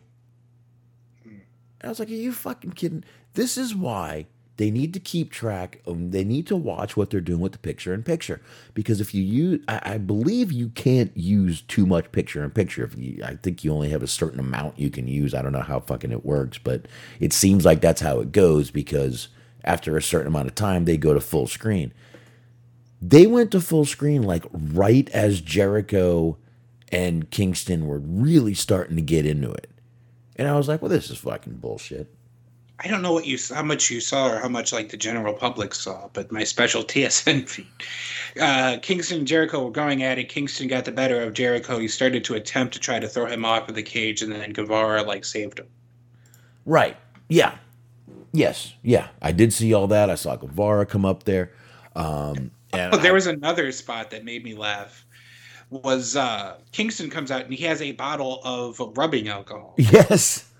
And 1.80 1.88
I 1.88 1.88
was 1.88 1.98
like, 1.98 2.10
"Are 2.10 2.12
you 2.12 2.32
fucking 2.32 2.72
kidding?" 2.72 3.04
This 3.34 3.56
is 3.56 3.74
why 3.74 4.26
they 4.60 4.70
need 4.70 4.92
to 4.92 5.00
keep 5.00 5.30
track. 5.30 5.80
Of, 5.86 6.12
they 6.12 6.22
need 6.22 6.46
to 6.48 6.56
watch 6.56 6.94
what 6.94 7.08
they're 7.08 7.22
doing 7.22 7.40
with 7.40 7.52
the 7.52 7.58
picture 7.58 7.94
in 7.94 8.02
picture 8.02 8.42
because 8.74 9.00
if 9.00 9.14
you 9.14 9.22
use, 9.22 9.64
I, 9.68 9.94
I 9.94 9.98
believe 9.98 10.52
you 10.52 10.68
can't 10.68 11.16
use 11.16 11.62
too 11.62 11.86
much 11.86 12.12
picture 12.12 12.44
in 12.44 12.50
picture. 12.50 12.84
If 12.84 12.98
you, 12.98 13.22
I 13.24 13.36
think 13.36 13.64
you 13.64 13.72
only 13.72 13.88
have 13.88 14.02
a 14.02 14.06
certain 14.06 14.38
amount 14.38 14.78
you 14.78 14.90
can 14.90 15.08
use. 15.08 15.32
I 15.32 15.40
don't 15.40 15.52
know 15.52 15.62
how 15.62 15.80
fucking 15.80 16.12
it 16.12 16.26
works, 16.26 16.58
but 16.58 16.86
it 17.20 17.32
seems 17.32 17.64
like 17.64 17.80
that's 17.80 18.02
how 18.02 18.20
it 18.20 18.32
goes 18.32 18.70
because 18.70 19.28
after 19.64 19.96
a 19.96 20.02
certain 20.02 20.26
amount 20.26 20.48
of 20.48 20.54
time, 20.54 20.84
they 20.84 20.98
go 20.98 21.14
to 21.14 21.20
full 21.22 21.46
screen. 21.46 21.94
They 23.00 23.26
went 23.26 23.52
to 23.52 23.62
full 23.62 23.86
screen 23.86 24.22
like 24.22 24.44
right 24.52 25.08
as 25.10 25.40
Jericho 25.40 26.36
and 26.92 27.30
Kingston 27.30 27.86
were 27.86 27.98
really 28.00 28.54
starting 28.54 28.96
to 28.96 29.02
get 29.02 29.26
into 29.26 29.50
it. 29.50 29.70
And 30.36 30.48
I 30.48 30.56
was 30.56 30.68
like, 30.68 30.80
well, 30.82 30.88
this 30.88 31.10
is 31.10 31.18
fucking 31.18 31.54
bullshit. 31.56 32.12
I 32.82 32.88
don't 32.88 33.02
know 33.02 33.12
what 33.12 33.26
you 33.26 33.36
how 33.54 33.62
much 33.62 33.90
you 33.90 34.00
saw 34.00 34.32
or 34.32 34.38
how 34.38 34.48
much 34.48 34.72
like 34.72 34.88
the 34.88 34.96
general 34.96 35.34
public 35.34 35.74
saw, 35.74 36.08
but 36.14 36.32
my 36.32 36.44
special 36.44 36.82
TSN 36.84 37.46
feed, 37.46 37.66
uh, 38.40 38.78
Kingston 38.80 39.18
and 39.18 39.26
Jericho 39.26 39.62
were 39.64 39.70
going 39.70 40.02
at 40.02 40.18
it. 40.18 40.30
Kingston 40.30 40.66
got 40.66 40.86
the 40.86 40.92
better 40.92 41.20
of 41.20 41.34
Jericho. 41.34 41.78
He 41.78 41.88
started 41.88 42.24
to 42.24 42.34
attempt 42.36 42.72
to 42.74 42.80
try 42.80 42.98
to 42.98 43.06
throw 43.06 43.26
him 43.26 43.44
off 43.44 43.68
of 43.68 43.74
the 43.74 43.82
cage, 43.82 44.22
and 44.22 44.32
then 44.32 44.52
Guevara 44.54 45.02
like 45.02 45.26
saved 45.26 45.58
him. 45.58 45.66
Right. 46.64 46.96
Yeah. 47.28 47.56
Yes. 48.32 48.72
Yeah. 48.82 49.08
I 49.20 49.32
did 49.32 49.52
see 49.52 49.74
all 49.74 49.86
that. 49.88 50.08
I 50.08 50.14
saw 50.14 50.36
Guevara 50.36 50.86
come 50.86 51.04
up 51.04 51.24
there. 51.24 51.52
Um, 51.94 52.50
and 52.72 52.94
Oh, 52.94 52.96
there 52.96 53.10
I- 53.10 53.14
was 53.14 53.26
another 53.26 53.72
spot 53.72 54.10
that 54.12 54.24
made 54.24 54.42
me 54.42 54.54
laugh. 54.54 55.04
Was 55.70 56.16
uh, 56.16 56.56
Kingston 56.72 57.10
comes 57.10 57.30
out 57.30 57.42
and 57.44 57.54
he 57.54 57.64
has 57.64 57.80
a 57.80 57.92
bottle 57.92 58.40
of 58.44 58.80
rubbing 58.96 59.28
alcohol, 59.28 59.74
yes. 59.78 60.50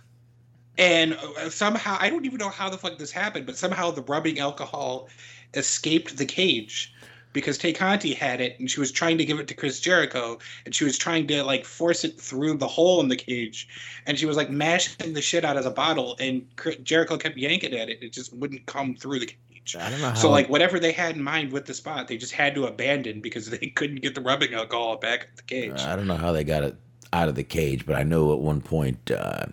and 0.79 1.15
uh, 1.15 1.51
somehow 1.51 1.97
I 1.99 2.11
don't 2.11 2.25
even 2.25 2.39
know 2.39 2.49
how 2.49 2.71
the 2.71 2.79
fuck 2.79 2.97
this 2.97 3.11
happened, 3.11 3.45
but 3.45 3.57
somehow 3.57 3.91
the 3.91 4.03
rubbing 4.03 4.39
alcohol 4.39 5.09
escaped 5.55 6.17
the 6.17 6.25
cage 6.25 6.95
because 7.33 7.59
Tay 7.59 7.73
Conti 7.73 8.13
had 8.13 8.41
it 8.41 8.59
and 8.59 8.71
she 8.71 8.81
was 8.81 8.91
trying 8.91 9.19
to 9.19 9.25
give 9.25 9.39
it 9.39 9.49
to 9.49 9.55
Chris 9.55 9.81
Jericho 9.81 10.39
and 10.65 10.75
she 10.75 10.85
was 10.85 10.99
trying 10.99 11.27
to 11.29 11.43
like 11.45 11.65
force 11.65 12.05
it 12.05 12.21
through 12.21 12.57
the 12.57 12.67
hole 12.67 13.01
in 13.01 13.09
the 13.09 13.17
cage 13.17 13.69
and 14.07 14.19
she 14.19 14.27
was 14.27 14.37
like 14.37 14.51
mashing 14.51 15.13
the 15.13 15.23
shit 15.23 15.45
out 15.45 15.57
of 15.57 15.65
the 15.65 15.71
bottle 15.71 16.17
and 16.19 16.45
Chris- 16.57 16.77
Jericho 16.83 17.17
kept 17.17 17.37
yanking 17.37 17.75
at 17.75 17.89
it. 17.89 18.03
It 18.03 18.13
just 18.13 18.33
wouldn't 18.35 18.67
come 18.67 18.95
through 18.95 19.21
the 19.21 19.27
cage. 19.27 19.39
I 19.79 19.91
don't 19.91 20.01
know 20.01 20.09
how. 20.09 20.15
So 20.15 20.31
like 20.31 20.49
whatever 20.49 20.79
they 20.81 20.93
had 20.93 21.17
in 21.17 21.23
mind 21.23 21.53
with 21.53 21.67
the 21.67 21.75
spot, 21.75 22.09
they 22.09 22.17
just 22.17 22.33
had 22.33 22.55
to 22.55 22.67
abandon 22.67 23.21
because 23.21 23.51
they 23.51 23.69
couldn't 23.69 24.03
get 24.03 24.15
the 24.15 24.21
rubbing 24.21 24.55
alcohol 24.55 24.97
back 24.97 25.29
at 25.31 25.37
the 25.37 25.43
cage. 25.43 25.81
I 25.81 25.97
don't 25.97 26.07
know 26.07 26.17
how 26.17 26.33
they 26.33 26.45
got 26.45 26.65
it 26.65 26.77
out 27.13 27.29
of 27.29 27.35
the 27.35 27.45
cage, 27.45 27.87
but 27.87 27.97
I 27.97 28.03
know 28.03 28.33
at 28.33 28.39
one 28.39 28.61
point, 28.61 29.11
uh, 29.11 29.47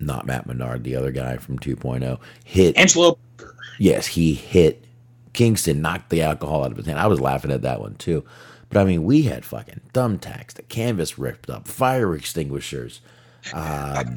not 0.00 0.26
Matt 0.26 0.46
Menard, 0.46 0.84
the 0.84 0.96
other 0.96 1.10
guy 1.10 1.36
from 1.36 1.58
2.0, 1.58 2.18
hit. 2.44 2.76
Angelo 2.76 3.18
yes, 3.78 4.06
he 4.06 4.34
hit 4.34 4.84
Kingston, 5.32 5.80
knocked 5.80 6.10
the 6.10 6.22
alcohol 6.22 6.64
out 6.64 6.70
of 6.70 6.76
his 6.76 6.86
hand. 6.86 6.98
I 6.98 7.06
was 7.06 7.20
laughing 7.20 7.50
at 7.50 7.62
that 7.62 7.80
one 7.80 7.94
too. 7.96 8.24
But 8.68 8.80
I 8.80 8.84
mean, 8.84 9.04
we 9.04 9.22
had 9.22 9.44
fucking 9.44 9.80
thumbtacks, 9.92 10.54
the 10.54 10.62
canvas 10.62 11.18
ripped 11.18 11.50
up, 11.50 11.68
fire 11.68 12.14
extinguishers. 12.14 13.00
Um, 13.52 14.16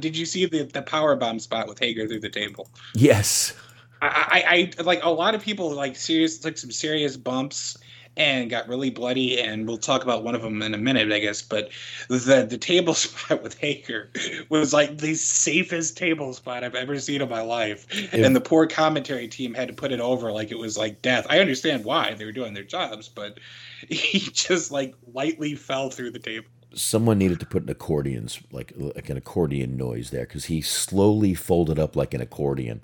Did 0.00 0.16
you 0.16 0.24
see 0.24 0.46
the 0.46 0.62
the 0.62 0.80
power 0.80 1.14
bomb 1.16 1.38
spot 1.38 1.68
with 1.68 1.78
Hager 1.78 2.06
through 2.08 2.20
the 2.20 2.30
table? 2.30 2.70
yes. 2.94 3.52
I, 4.00 4.44
I, 4.46 4.70
I 4.78 4.82
like 4.82 5.02
a 5.02 5.10
lot 5.10 5.34
of 5.34 5.42
people 5.42 5.70
like 5.72 5.96
serious 5.96 6.38
took 6.38 6.58
some 6.58 6.70
serious 6.70 7.16
bumps 7.16 7.76
and 8.18 8.50
got 8.50 8.68
really 8.68 8.90
bloody, 8.90 9.40
and 9.40 9.66
we'll 9.66 9.78
talk 9.78 10.02
about 10.02 10.24
one 10.24 10.34
of 10.34 10.42
them 10.42 10.60
in 10.60 10.74
a 10.74 10.78
minute, 10.78 11.12
I 11.12 11.20
guess. 11.20 11.40
But 11.40 11.70
the 12.08 12.46
the 12.48 12.58
table 12.58 12.94
spot 12.94 13.42
with 13.42 13.56
Hager 13.58 14.10
was 14.50 14.72
like 14.72 14.98
the 14.98 15.14
safest 15.14 15.96
table 15.96 16.34
spot 16.34 16.64
I've 16.64 16.74
ever 16.74 16.98
seen 16.98 17.22
in 17.22 17.28
my 17.28 17.40
life, 17.40 17.86
and 18.12 18.36
the 18.36 18.40
poor 18.40 18.66
commentary 18.66 19.28
team 19.28 19.54
had 19.54 19.68
to 19.68 19.74
put 19.74 19.92
it 19.92 20.00
over 20.00 20.32
like 20.32 20.50
it 20.50 20.58
was 20.58 20.76
like 20.76 21.00
death. 21.00 21.26
I 21.30 21.38
understand 21.38 21.84
why 21.84 22.14
they 22.14 22.24
were 22.24 22.32
doing 22.32 22.54
their 22.54 22.64
jobs, 22.64 23.08
but 23.08 23.38
he 23.88 24.18
just 24.18 24.70
like 24.70 24.94
lightly 25.14 25.54
fell 25.54 25.88
through 25.88 26.10
the 26.10 26.18
table. 26.18 26.48
Someone 26.74 27.16
needed 27.16 27.40
to 27.40 27.46
put 27.46 27.62
an 27.62 27.74
accordion's 27.74 28.40
like 28.50 28.72
like 28.76 29.08
an 29.08 29.16
accordion 29.16 29.76
noise 29.76 30.10
there 30.10 30.26
because 30.26 30.46
he 30.46 30.60
slowly 30.60 31.34
folded 31.34 31.78
up 31.78 31.94
like 31.94 32.12
an 32.12 32.20
accordion. 32.20 32.82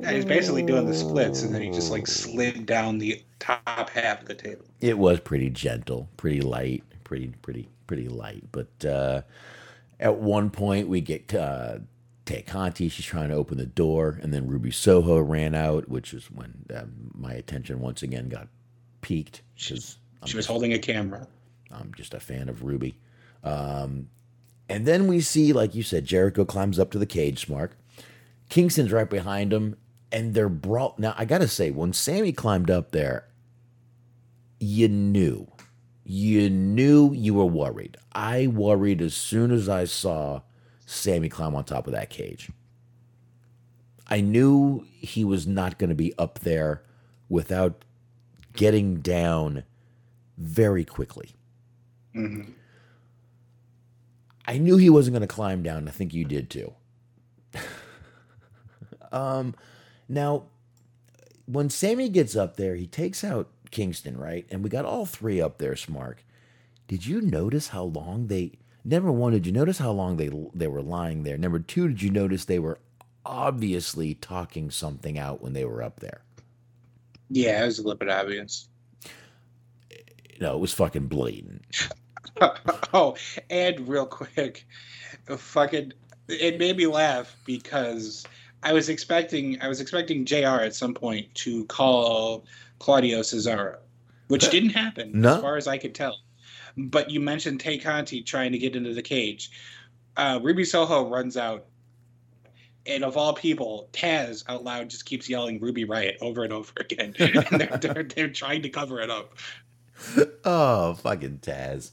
Yeah, 0.00 0.12
he's 0.12 0.24
basically 0.24 0.62
doing 0.62 0.86
the 0.86 0.94
splits, 0.94 1.42
and 1.42 1.54
then 1.54 1.62
he 1.62 1.70
just 1.70 1.90
like 1.90 2.06
slid 2.06 2.66
down 2.66 2.98
the 2.98 3.22
top 3.38 3.90
half 3.90 4.22
of 4.22 4.28
the 4.28 4.34
table. 4.34 4.64
It 4.80 4.98
was 4.98 5.20
pretty 5.20 5.50
gentle, 5.50 6.08
pretty 6.16 6.40
light, 6.40 6.84
pretty 7.04 7.28
pretty 7.42 7.68
pretty 7.86 8.08
light. 8.08 8.44
But 8.50 8.84
uh, 8.84 9.22
at 9.98 10.16
one 10.16 10.50
point 10.50 10.88
we 10.88 11.00
get 11.00 11.34
uh, 11.34 11.78
Tay 12.24 12.42
Conti. 12.42 12.88
She's 12.88 13.04
trying 13.04 13.28
to 13.28 13.34
open 13.34 13.58
the 13.58 13.66
door, 13.66 14.18
and 14.22 14.32
then 14.32 14.46
Ruby 14.46 14.70
Soho 14.70 15.18
ran 15.18 15.54
out, 15.54 15.88
which 15.88 16.14
is 16.14 16.30
when 16.30 16.64
um, 16.74 17.10
my 17.14 17.32
attention 17.34 17.80
once 17.80 18.02
again 18.02 18.28
got 18.28 18.48
piqued 19.02 19.42
because 19.54 19.98
She 20.24 20.36
was 20.36 20.46
holding 20.46 20.72
a 20.72 20.78
camera. 20.78 21.26
I'm 21.70 21.92
just 21.94 22.14
a 22.14 22.20
fan 22.20 22.48
of 22.48 22.62
Ruby. 22.64 22.96
Um, 23.44 24.08
and 24.68 24.86
then 24.86 25.06
we 25.06 25.20
see, 25.20 25.52
like 25.52 25.74
you 25.74 25.82
said, 25.82 26.04
Jericho 26.04 26.44
climbs 26.44 26.78
up 26.78 26.90
to 26.92 26.98
the 26.98 27.06
cage, 27.06 27.48
Mark. 27.48 27.76
Kingston's 28.48 28.92
right 28.92 29.08
behind 29.08 29.52
him, 29.52 29.76
and 30.12 30.34
they're 30.34 30.48
brought. 30.48 30.98
Now, 30.98 31.14
I 31.16 31.24
got 31.24 31.38
to 31.38 31.48
say, 31.48 31.70
when 31.70 31.92
Sammy 31.92 32.32
climbed 32.32 32.70
up 32.70 32.90
there, 32.90 33.26
you 34.58 34.88
knew. 34.88 35.50
You 36.04 36.50
knew 36.50 37.12
you 37.12 37.34
were 37.34 37.46
worried. 37.46 37.96
I 38.12 38.46
worried 38.48 39.00
as 39.00 39.14
soon 39.14 39.50
as 39.52 39.68
I 39.68 39.84
saw 39.84 40.42
Sammy 40.86 41.28
climb 41.28 41.54
on 41.54 41.64
top 41.64 41.86
of 41.86 41.92
that 41.92 42.10
cage. 42.10 42.50
I 44.08 44.20
knew 44.20 44.84
he 44.98 45.24
was 45.24 45.46
not 45.46 45.78
going 45.78 45.90
to 45.90 45.94
be 45.96 46.12
up 46.18 46.40
there 46.40 46.82
without 47.28 47.84
getting 48.54 48.96
down 48.96 49.62
very 50.36 50.84
quickly. 50.84 51.30
Mhm. 52.14 52.54
I 54.46 54.58
knew 54.58 54.78
he 54.78 54.90
wasn't 54.90 55.14
going 55.14 55.20
to 55.20 55.32
climb 55.32 55.62
down. 55.62 55.86
I 55.86 55.92
think 55.92 56.12
you 56.12 56.24
did 56.24 56.50
too. 56.50 56.72
um, 59.12 59.54
now, 60.10 60.46
when 61.46 61.70
Sammy 61.70 62.08
gets 62.08 62.34
up 62.34 62.56
there, 62.56 62.74
he 62.74 62.88
takes 62.88 63.22
out 63.22 63.48
Kingston, 63.70 64.18
right? 64.18 64.44
And 64.50 64.64
we 64.64 64.68
got 64.68 64.84
all 64.84 65.06
three 65.06 65.40
up 65.40 65.58
there, 65.58 65.74
Smark. 65.74 66.16
Did 66.88 67.06
you 67.06 67.20
notice 67.20 67.68
how 67.68 67.84
long 67.84 68.26
they? 68.26 68.58
Number 68.84 69.12
one, 69.12 69.32
did 69.32 69.46
you 69.46 69.52
notice 69.52 69.78
how 69.78 69.92
long 69.92 70.16
they 70.16 70.28
they 70.52 70.66
were 70.66 70.82
lying 70.82 71.22
there? 71.22 71.38
Number 71.38 71.60
two, 71.60 71.86
did 71.86 72.02
you 72.02 72.10
notice 72.10 72.44
they 72.44 72.58
were 72.58 72.80
obviously 73.24 74.14
talking 74.14 74.70
something 74.70 75.16
out 75.16 75.40
when 75.40 75.52
they 75.52 75.64
were 75.64 75.82
up 75.82 76.00
there? 76.00 76.22
Yeah, 77.28 77.62
it 77.62 77.66
was 77.66 77.78
a 77.78 77.82
little 77.82 77.98
bit 77.98 78.10
obvious. 78.10 78.66
No, 80.40 80.56
it 80.56 80.60
was 80.60 80.72
fucking 80.72 81.06
blatant. 81.06 81.62
oh, 82.92 83.16
and 83.48 83.86
real 83.86 84.06
quick, 84.06 84.66
fucking, 85.28 85.92
it 86.26 86.58
made 86.58 86.76
me 86.76 86.88
laugh 86.88 87.36
because 87.44 88.24
I 88.62 88.72
was 88.72 88.88
expecting 88.88 89.60
I 89.62 89.68
was 89.68 89.80
expecting 89.80 90.24
JR. 90.24 90.60
at 90.62 90.74
some 90.74 90.94
point 90.94 91.34
to 91.36 91.64
call 91.66 92.44
Claudio 92.78 93.20
Cesaro, 93.20 93.76
which 94.28 94.50
didn't 94.50 94.70
happen 94.70 95.12
No. 95.14 95.36
as 95.36 95.40
far 95.40 95.56
as 95.56 95.66
I 95.66 95.78
could 95.78 95.94
tell. 95.94 96.18
But 96.76 97.10
you 97.10 97.20
mentioned 97.20 97.60
Tay 97.60 97.78
Conti 97.78 98.22
trying 98.22 98.52
to 98.52 98.58
get 98.58 98.76
into 98.76 98.94
the 98.94 99.02
cage. 99.02 99.50
Uh, 100.16 100.38
Ruby 100.42 100.64
Soho 100.64 101.08
runs 101.08 101.36
out, 101.36 101.66
and 102.86 103.02
of 103.04 103.16
all 103.16 103.32
people, 103.32 103.88
Taz 103.92 104.44
out 104.48 104.62
loud 104.64 104.88
just 104.90 105.04
keeps 105.04 105.28
yelling 105.28 105.58
"Ruby 105.60 105.84
Riot" 105.84 106.16
over 106.20 106.44
and 106.44 106.52
over 106.52 106.72
again. 106.80 107.14
and 107.18 107.60
they're, 107.60 107.76
they're, 107.80 108.02
they're 108.04 108.28
trying 108.28 108.62
to 108.62 108.68
cover 108.68 109.00
it 109.00 109.10
up. 109.10 109.34
Oh, 110.44 110.94
fucking 110.94 111.38
Taz. 111.42 111.90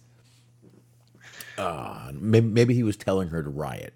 Ah, 1.58 2.12
maybe, 2.14 2.48
maybe 2.48 2.74
he 2.74 2.84
was 2.84 2.96
telling 2.98 3.30
her 3.30 3.42
to 3.42 3.50
riot. 3.50 3.94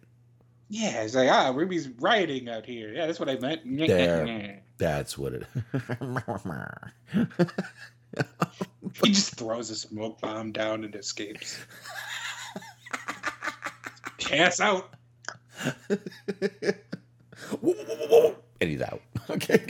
Yeah, 0.73 1.01
it's 1.01 1.15
like 1.15 1.29
ah, 1.29 1.51
Ruby's 1.53 1.89
rioting 1.99 2.47
out 2.47 2.65
here. 2.65 2.93
Yeah, 2.93 3.05
that's 3.05 3.19
what 3.19 3.27
I 3.27 3.37
meant. 3.37 3.59
There. 3.65 4.61
That's 4.77 5.17
what 5.17 5.33
it. 5.33 5.45
He 9.03 9.11
just 9.11 9.35
throws 9.35 9.69
a 9.69 9.75
smoke 9.75 10.21
bomb 10.21 10.53
down 10.53 10.85
and 10.85 10.95
escapes. 10.95 11.59
Pass 14.21 14.61
out. 14.61 14.93
and 15.89 15.99
he's 18.59 18.81
out. 18.81 19.01
Okay. 19.29 19.61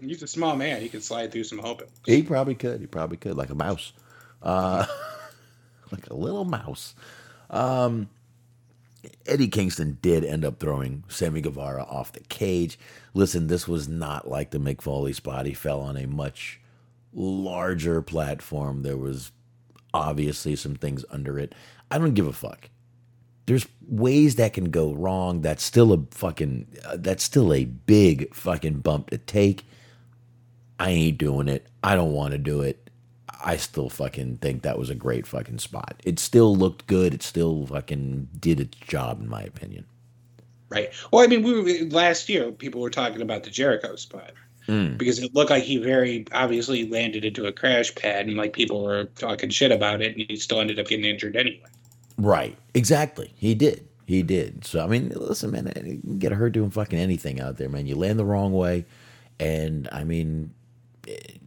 He's 0.00 0.22
a 0.22 0.26
small 0.28 0.54
man. 0.56 0.80
He 0.80 0.88
can 0.88 1.00
slide 1.00 1.30
through 1.32 1.44
some 1.44 1.60
open. 1.60 1.88
he 2.06 2.22
probably 2.22 2.54
could. 2.54 2.80
He 2.80 2.86
probably 2.86 3.16
could, 3.16 3.36
like 3.36 3.50
a 3.50 3.54
mouse, 3.54 3.92
uh, 4.42 4.86
like 5.92 6.08
a 6.10 6.14
little 6.14 6.44
mouse. 6.44 6.94
Um, 7.50 8.08
Eddie 9.26 9.48
Kingston 9.48 9.98
did 10.00 10.24
end 10.24 10.44
up 10.44 10.60
throwing 10.60 11.04
Sammy 11.08 11.40
Guevara 11.40 11.82
off 11.84 12.12
the 12.12 12.20
cage. 12.20 12.78
Listen, 13.14 13.46
this 13.46 13.66
was 13.66 13.88
not 13.88 14.28
like 14.28 14.50
the 14.50 14.58
Mick 14.58 14.80
Foley 14.80 15.12
spot. 15.12 15.46
He 15.46 15.54
fell 15.54 15.80
on 15.80 15.96
a 15.96 16.06
much 16.06 16.60
larger 17.12 18.00
platform. 18.02 18.82
There 18.82 18.96
was 18.96 19.32
obviously 19.92 20.56
some 20.56 20.76
things 20.76 21.04
under 21.10 21.38
it. 21.38 21.54
I 21.90 21.98
don't 21.98 22.14
give 22.14 22.26
a 22.26 22.32
fuck. 22.32 22.70
There's 23.46 23.66
ways 23.88 24.36
that 24.36 24.52
can 24.52 24.70
go 24.70 24.94
wrong. 24.94 25.40
That's 25.40 25.64
still 25.64 25.92
a 25.92 25.98
fucking. 26.12 26.68
Uh, 26.84 26.96
that's 26.98 27.24
still 27.24 27.52
a 27.52 27.64
big 27.64 28.32
fucking 28.34 28.80
bump 28.80 29.10
to 29.10 29.18
take. 29.18 29.66
I 30.78 30.90
ain't 30.90 31.18
doing 31.18 31.48
it. 31.48 31.66
I 31.82 31.94
don't 31.94 32.12
want 32.12 32.32
to 32.32 32.38
do 32.38 32.62
it. 32.62 32.81
I 33.44 33.56
still 33.56 33.88
fucking 33.88 34.38
think 34.38 34.62
that 34.62 34.78
was 34.78 34.90
a 34.90 34.94
great 34.94 35.26
fucking 35.26 35.58
spot. 35.58 36.00
It 36.04 36.18
still 36.18 36.54
looked 36.54 36.86
good. 36.86 37.14
It 37.14 37.22
still 37.22 37.66
fucking 37.66 38.28
did 38.38 38.60
its 38.60 38.76
job, 38.78 39.20
in 39.20 39.28
my 39.28 39.42
opinion. 39.42 39.86
Right. 40.68 40.90
Well, 41.10 41.22
I 41.22 41.26
mean, 41.26 41.42
we 41.42 41.60
were, 41.60 41.90
last 41.90 42.28
year 42.28 42.50
people 42.50 42.80
were 42.80 42.90
talking 42.90 43.20
about 43.20 43.44
the 43.44 43.50
Jericho 43.50 43.96
spot 43.96 44.32
hmm. 44.66 44.96
because 44.96 45.18
it 45.18 45.34
looked 45.34 45.50
like 45.50 45.64
he 45.64 45.76
very 45.76 46.24
obviously 46.32 46.88
landed 46.88 47.24
into 47.24 47.46
a 47.46 47.52
crash 47.52 47.94
pad, 47.94 48.26
and 48.26 48.36
like 48.36 48.52
people 48.54 48.82
were 48.82 49.04
talking 49.16 49.50
shit 49.50 49.70
about 49.70 50.00
it, 50.00 50.16
and 50.16 50.24
he 50.28 50.36
still 50.36 50.60
ended 50.60 50.78
up 50.78 50.86
getting 50.86 51.04
injured 51.04 51.36
anyway. 51.36 51.66
Right. 52.16 52.56
Exactly. 52.74 53.32
He 53.36 53.54
did. 53.54 53.86
He 54.06 54.22
did. 54.22 54.64
So 54.64 54.82
I 54.82 54.86
mean, 54.86 55.12
listen, 55.14 55.50
man, 55.50 55.68
eh, 55.68 55.82
you 55.84 56.00
can 56.00 56.18
get 56.18 56.32
hurt 56.32 56.50
doing 56.50 56.70
fucking 56.70 56.98
anything 56.98 57.40
out 57.40 57.58
there, 57.58 57.68
man. 57.68 57.86
You 57.86 57.96
land 57.96 58.18
the 58.18 58.24
wrong 58.24 58.52
way, 58.52 58.86
and 59.38 59.88
I 59.92 60.04
mean, 60.04 60.54
it, 61.06 61.40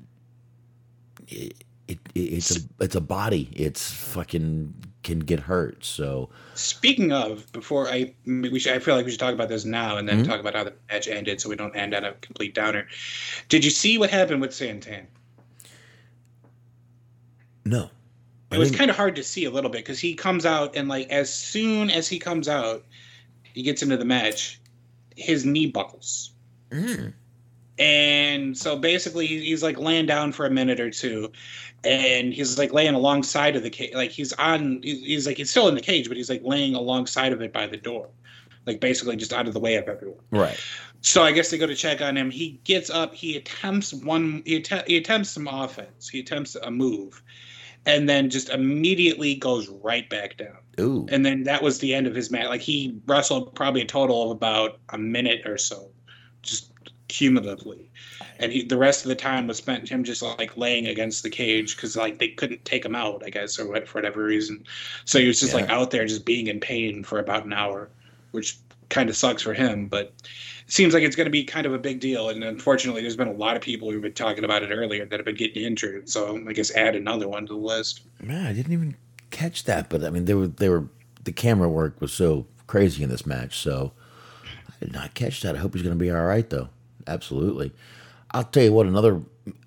it, 1.27 1.65
it 1.88 1.99
it's 2.15 2.57
a 2.57 2.59
it's 2.80 2.95
a 2.95 3.01
body. 3.01 3.49
It's 3.53 3.91
fucking 3.91 4.73
can 5.03 5.19
get 5.19 5.39
hurt. 5.39 5.85
So 5.85 6.30
Speaking 6.55 7.11
of, 7.11 7.51
before 7.51 7.88
I 7.88 8.14
we 8.25 8.59
should, 8.59 8.73
I 8.73 8.80
feel 8.80 8.95
like 8.95 9.05
we 9.05 9.11
should 9.11 9.19
talk 9.19 9.33
about 9.33 9.49
this 9.49 9.65
now 9.65 9.97
and 9.97 10.09
then 10.09 10.19
mm-hmm. 10.19 10.30
talk 10.30 10.39
about 10.39 10.55
how 10.55 10.64
the 10.64 10.73
match 10.89 11.07
ended, 11.07 11.39
so 11.39 11.49
we 11.49 11.55
don't 11.55 11.75
end 11.75 11.93
on 11.93 12.03
a 12.03 12.14
complete 12.14 12.55
downer. 12.55 12.88
Did 13.49 13.64
you 13.64 13.72
see 13.72 13.97
what 13.97 14.09
happened 14.09 14.41
with 14.41 14.51
Santan? 14.51 15.05
no, 17.65 17.89
It 18.51 18.59
was 18.59 18.72
kind 18.72 18.91
of 18.91 18.95
hard 18.95 19.15
to 19.15 19.23
see 19.23 19.45
a 19.45 19.49
little 19.49 19.72
bit 19.72 19.80
because 19.80 19.99
he 19.99 20.14
comes 20.14 20.45
out 20.45 20.75
and 20.75 20.88
like 20.88 21.09
as 21.09 21.33
soon 21.33 21.89
as 21.89 22.07
he 22.07 22.19
comes 22.19 22.47
out, 22.47 22.83
he 23.41 23.64
gets 23.64 23.81
into 23.81 23.97
the 23.97 24.05
match, 24.05 24.59
his 25.15 25.45
knee 25.45 25.67
buckles. 25.67 26.31
Mm. 26.69 27.14
And 27.77 28.57
so 28.57 28.77
basically, 28.77 29.27
he's 29.27 29.61
like 29.61 29.77
laying 29.77 30.05
down 30.05 30.31
for 30.31 30.45
a 30.45 30.49
minute 30.49 30.79
or 30.79 30.89
two, 30.89 31.31
and 31.83 32.33
he's 32.33 32.57
like 32.57 32.71
laying 32.71 32.95
alongside 32.95 33.55
of 33.55 33.63
the 33.63 33.69
cage. 33.69 33.93
Like 33.93 34.11
he's 34.11 34.31
on, 34.33 34.81
he's 34.81 35.27
like 35.27 35.37
he's 35.37 35.49
still 35.49 35.67
in 35.67 35.75
the 35.75 35.81
cage, 35.81 36.07
but 36.07 36.15
he's 36.17 36.29
like 36.29 36.41
laying 36.43 36.73
alongside 36.75 37.33
of 37.33 37.41
it 37.41 37.51
by 37.51 37.67
the 37.67 37.75
door, 37.77 38.07
like 38.65 38.79
basically 38.79 39.17
just 39.17 39.33
out 39.33 39.47
of 39.47 39.53
the 39.53 39.59
way 39.59 39.75
of 39.75 39.87
everyone. 39.89 40.23
right. 40.31 40.57
So 41.01 41.21
I 41.21 41.33
guess 41.33 41.51
they 41.51 41.59
go 41.59 41.67
to 41.67 41.75
check 41.75 42.01
on 42.01 42.17
him. 42.17 42.31
He 42.31 42.59
gets 42.63 42.89
up. 42.89 43.13
He 43.13 43.37
attempts 43.37 43.93
one. 43.93 44.41
He, 44.43 44.55
att- 44.55 44.87
he 44.87 44.97
attempts 44.97 45.29
some 45.29 45.47
offense. 45.47 46.09
He 46.09 46.19
attempts 46.21 46.55
a 46.55 46.71
move, 46.71 47.21
and 47.85 48.09
then 48.09 48.29
just 48.31 48.49
immediately 48.49 49.35
goes 49.35 49.67
right 49.69 50.09
back 50.09 50.37
down. 50.37 50.57
Ooh, 50.79 51.05
And 51.09 51.23
then 51.25 51.43
that 51.43 51.61
was 51.61 51.77
the 51.79 51.93
end 51.93 52.07
of 52.07 52.15
his 52.15 52.31
match. 52.31 52.47
Like 52.47 52.61
he 52.61 52.97
wrestled 53.05 53.53
probably 53.53 53.81
a 53.81 53.85
total 53.85 54.23
of 54.23 54.31
about 54.31 54.79
a 54.89 54.97
minute 54.97 55.45
or 55.45 55.57
so, 55.57 55.89
just 56.41 56.71
cumulatively. 57.08 57.90
And 58.40 58.51
he, 58.51 58.64
the 58.64 58.77
rest 58.77 59.06
of 59.06 59.09
the 59.09 59.16
time 59.16 59.48
was 59.48 59.58
spent 59.58 59.88
him 59.90 60.03
just 60.03 60.22
like 60.22 60.58
laying 60.58 60.88
against 60.88 61.24
the 61.24 61.30
cage 61.30 61.75
because 61.75 61.95
like 61.95 62.19
they 62.19 62.30
couldn't 62.30 62.66
take 62.66 62.85
him 62.85 62.95
out, 62.95 63.24
I 63.25 63.30
guess, 63.30 63.59
or 63.59 63.67
what, 63.67 63.88
for 63.88 64.00
whatever 64.00 64.24
reason. 64.24 64.64
So 65.06 65.19
he 65.19 65.27
was 65.27 65.40
just 65.40 65.53
like 65.53 65.69
out 65.69 65.92
there 65.92 66.06
just 66.06 66.25
being 66.25 66.48
in 66.48 66.59
pain 66.59 67.03
for 67.03 67.19
about 67.19 67.45
an 67.45 67.53
hour, 67.53 67.90
which 68.32 68.58
kind 68.90 69.09
of 69.09 69.16
sucks 69.16 69.42
for 69.42 69.53
him. 69.53 69.88
But 69.88 70.14
it 70.25 70.72
seems 70.72 70.93
like 70.93 71.03
it's 71.03 71.16
going 71.16 71.25
to 71.25 71.32
be 71.32 71.43
kind 71.43 71.66
of 71.66 71.74
a 71.74 71.80
big 71.80 72.00
deal. 72.00 72.30
And 72.30 72.43
unfortunately, 72.43 73.01
there's 73.01 73.16
been 73.16 73.27
a 73.27 73.34
lot 73.34 73.56
of 73.56 73.61
people 73.61 73.92
who've 73.92 74.01
been 74.01 74.14
talking 74.14 74.43
about 74.43 74.64
it 74.64 74.72
earlier 74.72 75.06
that 75.06 75.19
have 75.19 75.25
been 75.25 75.35
getting 75.35 75.64
injured. 75.64 76.09
So 76.09 76.42
I 76.48 76.53
guess 76.53 76.75
add 76.75 76.95
another 76.95 77.27
one 77.27 77.45
to 77.48 77.53
the 77.53 77.59
list. 77.59 78.01
man, 78.22 78.45
I 78.45 78.53
didn't 78.53 78.74
even 78.74 78.95
catch 79.32 79.64
that. 79.66 79.90
But 79.90 80.03
I 80.03 80.09
mean, 80.09 80.25
they 80.25 80.34
were 80.34 80.48
they 80.48 80.69
were 80.69 80.88
the 81.24 81.32
camera 81.32 81.69
work 81.69 82.00
was 82.01 82.14
so 82.14 82.45
crazy 82.67 83.03
in 83.03 83.09
this 83.09 83.25
match. 83.25 83.59
So 83.59 83.92
I 84.45 84.85
did 84.85 84.93
not 84.93 85.14
catch 85.14 85.42
that. 85.42 85.56
I 85.56 85.59
hope 85.59 85.74
he's 85.74 85.84
going 85.84 85.98
to 85.98 86.03
be 86.03 86.11
all 86.11 86.25
right 86.25 86.50
though. 86.50 86.69
Absolutely. 87.08 87.72
I'll 88.32 88.43
tell 88.43 88.64
you 88.64 88.74
what. 88.74 88.85
Another 88.85 89.22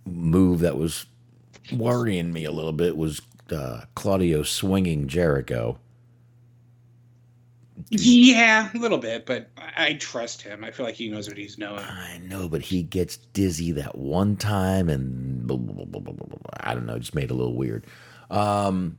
move 0.04 0.60
that 0.60 0.76
was 0.76 1.06
worrying 1.72 2.32
me 2.32 2.44
a 2.44 2.52
little 2.52 2.72
bit 2.72 2.96
was 2.96 3.20
uh, 3.50 3.82
Claudio 3.94 4.42
swinging 4.42 5.08
Jericho. 5.08 5.78
Yeah, 7.90 8.70
a 8.74 8.78
little 8.78 8.98
bit, 8.98 9.24
but 9.24 9.50
I, 9.56 9.94
trust 9.94 10.42
him. 10.42 10.64
I 10.64 10.70
feel 10.70 10.84
like 10.84 10.96
he 10.96 11.08
knows 11.08 11.28
what 11.28 11.38
he's 11.38 11.56
doing. 11.56 11.78
I 11.78 12.18
know, 12.18 12.48
but 12.48 12.60
he 12.60 12.82
gets 12.82 13.16
dizzy 13.16 13.72
that 13.72 13.96
one 13.96 14.36
time, 14.36 14.88
and 14.88 15.46
blah, 15.46 15.56
blah, 15.56 15.72
blah, 15.72 15.84
blah, 15.84 16.00
blah, 16.00 16.12
blah, 16.12 16.26
blah. 16.26 16.50
I 16.60 16.74
don't 16.74 16.86
know, 16.86 16.98
just 16.98 17.14
made 17.14 17.24
it 17.24 17.30
a 17.30 17.34
little 17.34 17.54
weird. 17.54 17.86
Um, 18.30 18.98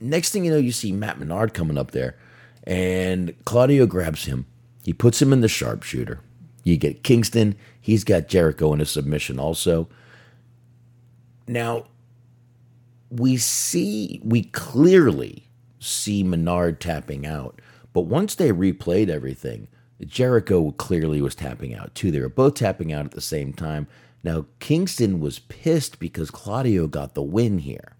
next 0.00 0.30
thing 0.30 0.44
you 0.44 0.50
know, 0.50 0.56
you 0.56 0.72
see 0.72 0.92
Matt 0.92 1.18
Menard 1.18 1.52
coming 1.52 1.76
up 1.76 1.90
there, 1.90 2.16
and 2.64 3.34
Claudio 3.44 3.86
grabs 3.86 4.24
him. 4.24 4.46
He 4.84 4.92
puts 4.92 5.20
him 5.20 5.32
in 5.32 5.40
the 5.40 5.48
sharpshooter. 5.48 6.20
You 6.62 6.76
get 6.76 7.02
Kingston. 7.02 7.56
He's 7.80 8.04
got 8.04 8.28
Jericho 8.28 8.72
in 8.72 8.80
a 8.80 8.86
submission 8.86 9.38
also. 9.38 9.88
Now, 11.46 11.86
we 13.10 13.36
see, 13.36 14.20
we 14.22 14.42
clearly 14.42 15.48
see 15.78 16.22
Menard 16.22 16.80
tapping 16.80 17.26
out, 17.26 17.60
but 17.92 18.02
once 18.02 18.34
they 18.34 18.52
replayed 18.52 19.08
everything, 19.08 19.68
Jericho 20.06 20.70
clearly 20.72 21.20
was 21.20 21.34
tapping 21.34 21.74
out 21.74 21.94
too. 21.94 22.10
They 22.10 22.20
were 22.20 22.28
both 22.28 22.54
tapping 22.54 22.92
out 22.92 23.04
at 23.04 23.10
the 23.12 23.20
same 23.20 23.52
time. 23.52 23.86
Now, 24.22 24.46
Kingston 24.60 25.20
was 25.20 25.38
pissed 25.38 25.98
because 25.98 26.30
Claudio 26.30 26.86
got 26.86 27.14
the 27.14 27.22
win 27.22 27.58
here. 27.58 27.96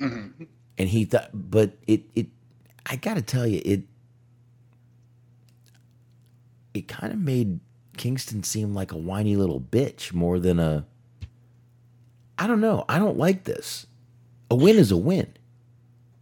Mm-hmm. 0.00 0.44
And 0.76 0.88
he 0.88 1.04
thought, 1.04 1.30
but 1.32 1.76
it, 1.86 2.02
it, 2.14 2.26
I 2.86 2.96
gotta 2.96 3.22
tell 3.22 3.46
you, 3.46 3.62
it, 3.64 3.82
it 6.74 6.88
kind 6.88 7.12
of 7.12 7.18
made 7.18 7.60
Kingston 7.96 8.42
seemed 8.42 8.74
like 8.74 8.92
a 8.92 8.96
whiny 8.96 9.36
little 9.36 9.60
bitch 9.60 10.12
more 10.12 10.38
than 10.38 10.58
a, 10.58 10.84
I 12.38 12.46
don't 12.46 12.60
know. 12.60 12.84
I 12.88 12.98
don't 12.98 13.18
like 13.18 13.44
this. 13.44 13.86
A 14.50 14.54
win 14.54 14.76
is 14.76 14.90
a 14.90 14.96
win. 14.96 15.32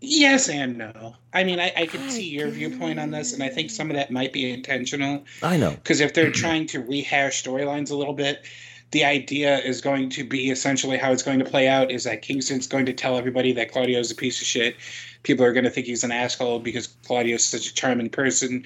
Yes 0.01 0.49
and 0.49 0.79
no. 0.79 1.15
I 1.33 1.45
mean, 1.45 1.61
I, 1.61 1.73
I 1.77 1.87
can 1.87 2.11
see 2.11 2.29
your 2.29 2.49
viewpoint 2.49 2.99
on 2.99 3.11
this, 3.11 3.33
and 3.33 3.43
I 3.43 3.49
think 3.49 3.71
some 3.71 3.89
of 3.89 3.97
that 3.97 4.11
might 4.11 4.33
be 4.33 4.53
intentional. 4.53 5.25
I 5.43 5.57
know. 5.57 5.71
Because 5.71 6.01
if 6.01 6.13
they're 6.13 6.33
trying 6.33 6.67
to 6.69 6.81
rehash 6.81 7.43
storylines 7.43 7.91
a 7.91 7.95
little 7.95 8.13
bit, 8.13 8.45
the 8.93 9.05
idea 9.05 9.59
is 9.59 9.81
going 9.81 10.11
to 10.11 10.23
be 10.23 10.51
essentially 10.51 10.99
how 10.99 11.13
it's 11.13 11.23
going 11.23 11.39
to 11.39 11.45
play 11.45 11.67
out 11.67 11.91
is 11.91 12.05
that 12.05 12.21
Kingston's 12.21 12.67
going 12.67 12.87
to 12.87 12.93
tell 12.93 13.17
everybody 13.17 13.53
that 13.53 13.73
Claudio's 13.73 14.11
a 14.11 14.15
piece 14.15 14.41
of 14.41 14.47
shit. 14.47 14.77
People 15.23 15.47
are 15.47 15.53
going 15.53 15.65
to 15.65 15.71
think 15.71 15.87
he's 15.87 16.05
an 16.05 16.13
asshole 16.13 16.59
because 16.59 16.89
Claudio's 17.05 17.45
such 17.45 17.69
a 17.69 17.75
charming 17.75 18.11
person, 18.11 18.65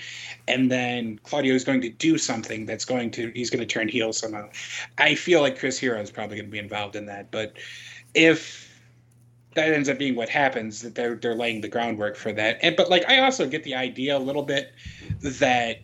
and 0.49 0.71
then 0.71 1.21
Claudio 1.23 1.55
is 1.55 1.65
going 1.65 1.81
to 1.83 1.91
do 1.91 2.19
something 2.19 2.67
that's 2.67 2.85
going 2.85 3.11
to 3.13 3.31
he's 3.35 3.51
going 3.51 3.61
to 3.61 3.67
turn 3.67 3.89
heel 3.89 4.13
somehow. 4.13 4.49
I 4.99 5.15
feel 5.15 5.43
like 5.43 5.59
Chris 5.59 5.79
Hero 5.79 6.01
is 6.01 6.11
probably 6.11 6.37
going 6.37 6.47
to 6.47 6.53
be 6.53 6.59
involved 6.59 6.97
in 6.97 7.07
that, 7.07 7.31
but 7.31 7.57
if 8.15 8.67
that 9.55 9.73
ends 9.73 9.89
up 9.89 9.99
being 9.99 10.17
what 10.17 10.29
happens 10.29 10.83
that 10.83 10.95
they're 10.95 11.15
they're 11.15 11.35
laying 11.35 11.63
the 11.63 11.69
groundwork 11.69 12.15
for 12.15 12.31
that 12.31 12.59
and 12.61 12.77
but 12.77 12.91
like 12.91 13.09
i 13.09 13.21
also 13.21 13.49
get 13.49 13.65
the 13.65 13.75
idea 13.75 14.15
a 14.15 14.19
little 14.19 14.43
bit 14.43 14.75
that 15.23 15.81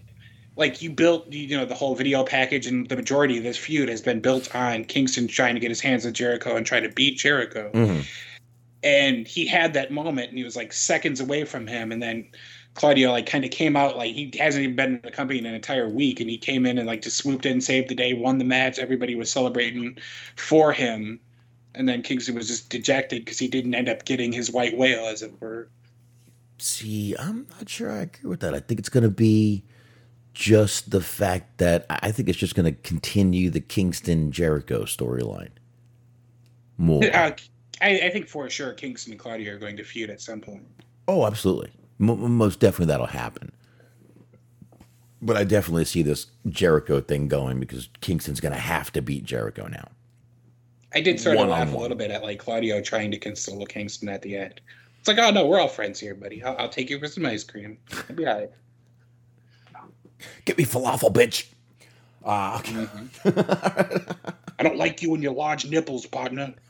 like 0.56 0.82
you 0.82 0.90
built 0.90 1.30
you 1.32 1.56
know 1.56 1.64
the 1.64 1.74
whole 1.74 1.94
video 1.94 2.24
package 2.24 2.66
and 2.66 2.88
the 2.88 2.96
majority 2.96 3.38
of 3.38 3.44
this 3.44 3.56
feud 3.56 3.88
has 3.88 4.02
been 4.02 4.20
built 4.20 4.54
on 4.54 4.84
kingston 4.84 5.26
trying 5.28 5.54
to 5.54 5.60
get 5.60 5.70
his 5.70 5.80
hands 5.80 6.04
on 6.06 6.12
jericho 6.12 6.56
and 6.56 6.66
try 6.66 6.80
to 6.80 6.88
beat 6.90 7.18
jericho 7.18 7.70
Mhm. 7.72 8.04
and 8.82 9.26
he 9.26 9.46
had 9.46 9.74
that 9.74 9.90
moment 9.92 10.28
and 10.28 10.38
he 10.38 10.44
was 10.44 10.56
like 10.56 10.72
seconds 10.72 11.20
away 11.20 11.44
from 11.44 11.66
him 11.66 11.92
and 11.92 12.02
then 12.02 12.26
claudio 12.74 13.10
like 13.10 13.26
kind 13.26 13.44
of 13.44 13.50
came 13.50 13.76
out 13.76 13.96
like 13.96 14.14
he 14.14 14.32
hasn't 14.38 14.62
even 14.64 14.76
been 14.76 14.94
in 14.96 15.00
the 15.02 15.10
company 15.10 15.38
in 15.38 15.46
an 15.46 15.54
entire 15.54 15.88
week 15.88 16.20
and 16.20 16.28
he 16.30 16.38
came 16.38 16.64
in 16.66 16.78
and 16.78 16.86
like 16.86 17.02
just 17.02 17.16
swooped 17.18 17.46
in 17.46 17.60
saved 17.60 17.88
the 17.88 17.94
day 17.94 18.12
won 18.14 18.38
the 18.38 18.44
match 18.44 18.78
everybody 18.78 19.14
was 19.14 19.30
celebrating 19.30 19.96
for 20.36 20.72
him 20.72 21.20
and 21.74 21.88
then 21.88 22.02
kingston 22.02 22.34
was 22.34 22.48
just 22.48 22.68
dejected 22.70 23.24
because 23.24 23.38
he 23.38 23.48
didn't 23.48 23.74
end 23.74 23.88
up 23.88 24.04
getting 24.04 24.32
his 24.32 24.50
white 24.50 24.76
whale 24.76 25.06
as 25.06 25.22
it 25.22 25.32
were 25.40 25.68
See, 26.58 27.16
I'm 27.18 27.48
not 27.58 27.68
sure 27.68 27.90
I 27.90 28.02
agree 28.02 28.30
with 28.30 28.38
that. 28.40 28.54
I 28.54 28.60
think 28.60 28.78
it's 28.78 28.88
going 28.88 29.02
to 29.02 29.10
be 29.10 29.64
just 30.34 30.90
the 30.90 31.00
fact 31.00 31.58
that 31.58 31.86
I 31.88 32.10
think 32.12 32.28
it's 32.28 32.38
just 32.38 32.54
going 32.54 32.64
to 32.64 32.80
continue 32.82 33.50
the 33.50 33.60
Kingston 33.60 34.32
Jericho 34.32 34.84
storyline 34.84 35.50
more. 36.78 37.04
uh, 37.04 37.32
I, 37.80 38.00
I 38.00 38.10
think 38.10 38.28
for 38.28 38.48
sure 38.48 38.72
kingston 38.72 39.12
and 39.12 39.20
claudio 39.20 39.54
are 39.54 39.58
going 39.58 39.76
to 39.76 39.84
feud 39.84 40.10
at 40.10 40.20
some 40.20 40.40
point 40.40 40.64
Oh, 41.08 41.26
absolutely. 41.26 41.70
M- 42.00 42.36
most 42.36 42.60
definitely 42.60 42.86
that'll 42.86 43.06
happen. 43.06 43.52
But 45.20 45.36
I 45.36 45.44
definitely 45.44 45.84
see 45.84 46.02
this 46.02 46.26
Jericho 46.48 47.00
thing 47.00 47.28
going 47.28 47.60
because 47.60 47.88
Kingston's 48.00 48.40
going 48.40 48.54
to 48.54 48.60
have 48.60 48.92
to 48.92 49.02
beat 49.02 49.24
Jericho 49.24 49.68
now. 49.68 49.88
I 50.94 51.00
did 51.00 51.20
sort 51.20 51.38
of 51.38 51.48
laugh 51.48 51.72
a 51.72 51.76
little 51.76 51.96
bit 51.96 52.10
at 52.10 52.22
like 52.22 52.38
Claudio 52.38 52.80
trying 52.82 53.10
to 53.12 53.18
console 53.18 53.64
Kingston 53.66 54.08
at 54.08 54.22
the 54.22 54.36
end. 54.36 54.60
It's 54.98 55.08
like, 55.08 55.18
oh 55.18 55.30
no, 55.30 55.46
we're 55.46 55.58
all 55.60 55.68
friends 55.68 55.98
here, 55.98 56.14
buddy. 56.14 56.42
I'll, 56.42 56.56
I'll 56.58 56.68
take 56.68 56.90
you 56.90 56.98
for 56.98 57.08
some 57.08 57.24
ice 57.26 57.44
cream. 57.44 57.78
I'll 58.08 58.16
be 58.16 58.26
all 58.26 58.40
right. 58.40 58.50
Get 60.44 60.58
me 60.58 60.64
falafel, 60.64 61.12
bitch. 61.12 61.46
Ah, 62.24 62.58
okay. 62.58 62.86
I 64.58 64.62
don't 64.62 64.76
like 64.76 65.02
you 65.02 65.14
and 65.14 65.22
your 65.22 65.32
large 65.32 65.66
nipples, 65.66 66.06
partner. 66.06 66.54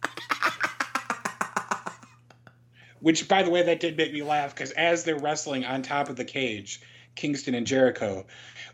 Which, 3.00 3.28
by 3.28 3.42
the 3.42 3.50
way, 3.50 3.62
that 3.62 3.80
did 3.80 3.96
make 3.96 4.12
me 4.12 4.22
laugh 4.22 4.54
because 4.54 4.70
as 4.72 5.04
they're 5.04 5.18
wrestling 5.18 5.64
on 5.64 5.82
top 5.82 6.08
of 6.08 6.16
the 6.16 6.24
cage, 6.24 6.80
Kingston 7.16 7.54
and 7.54 7.66
Jericho, 7.66 8.24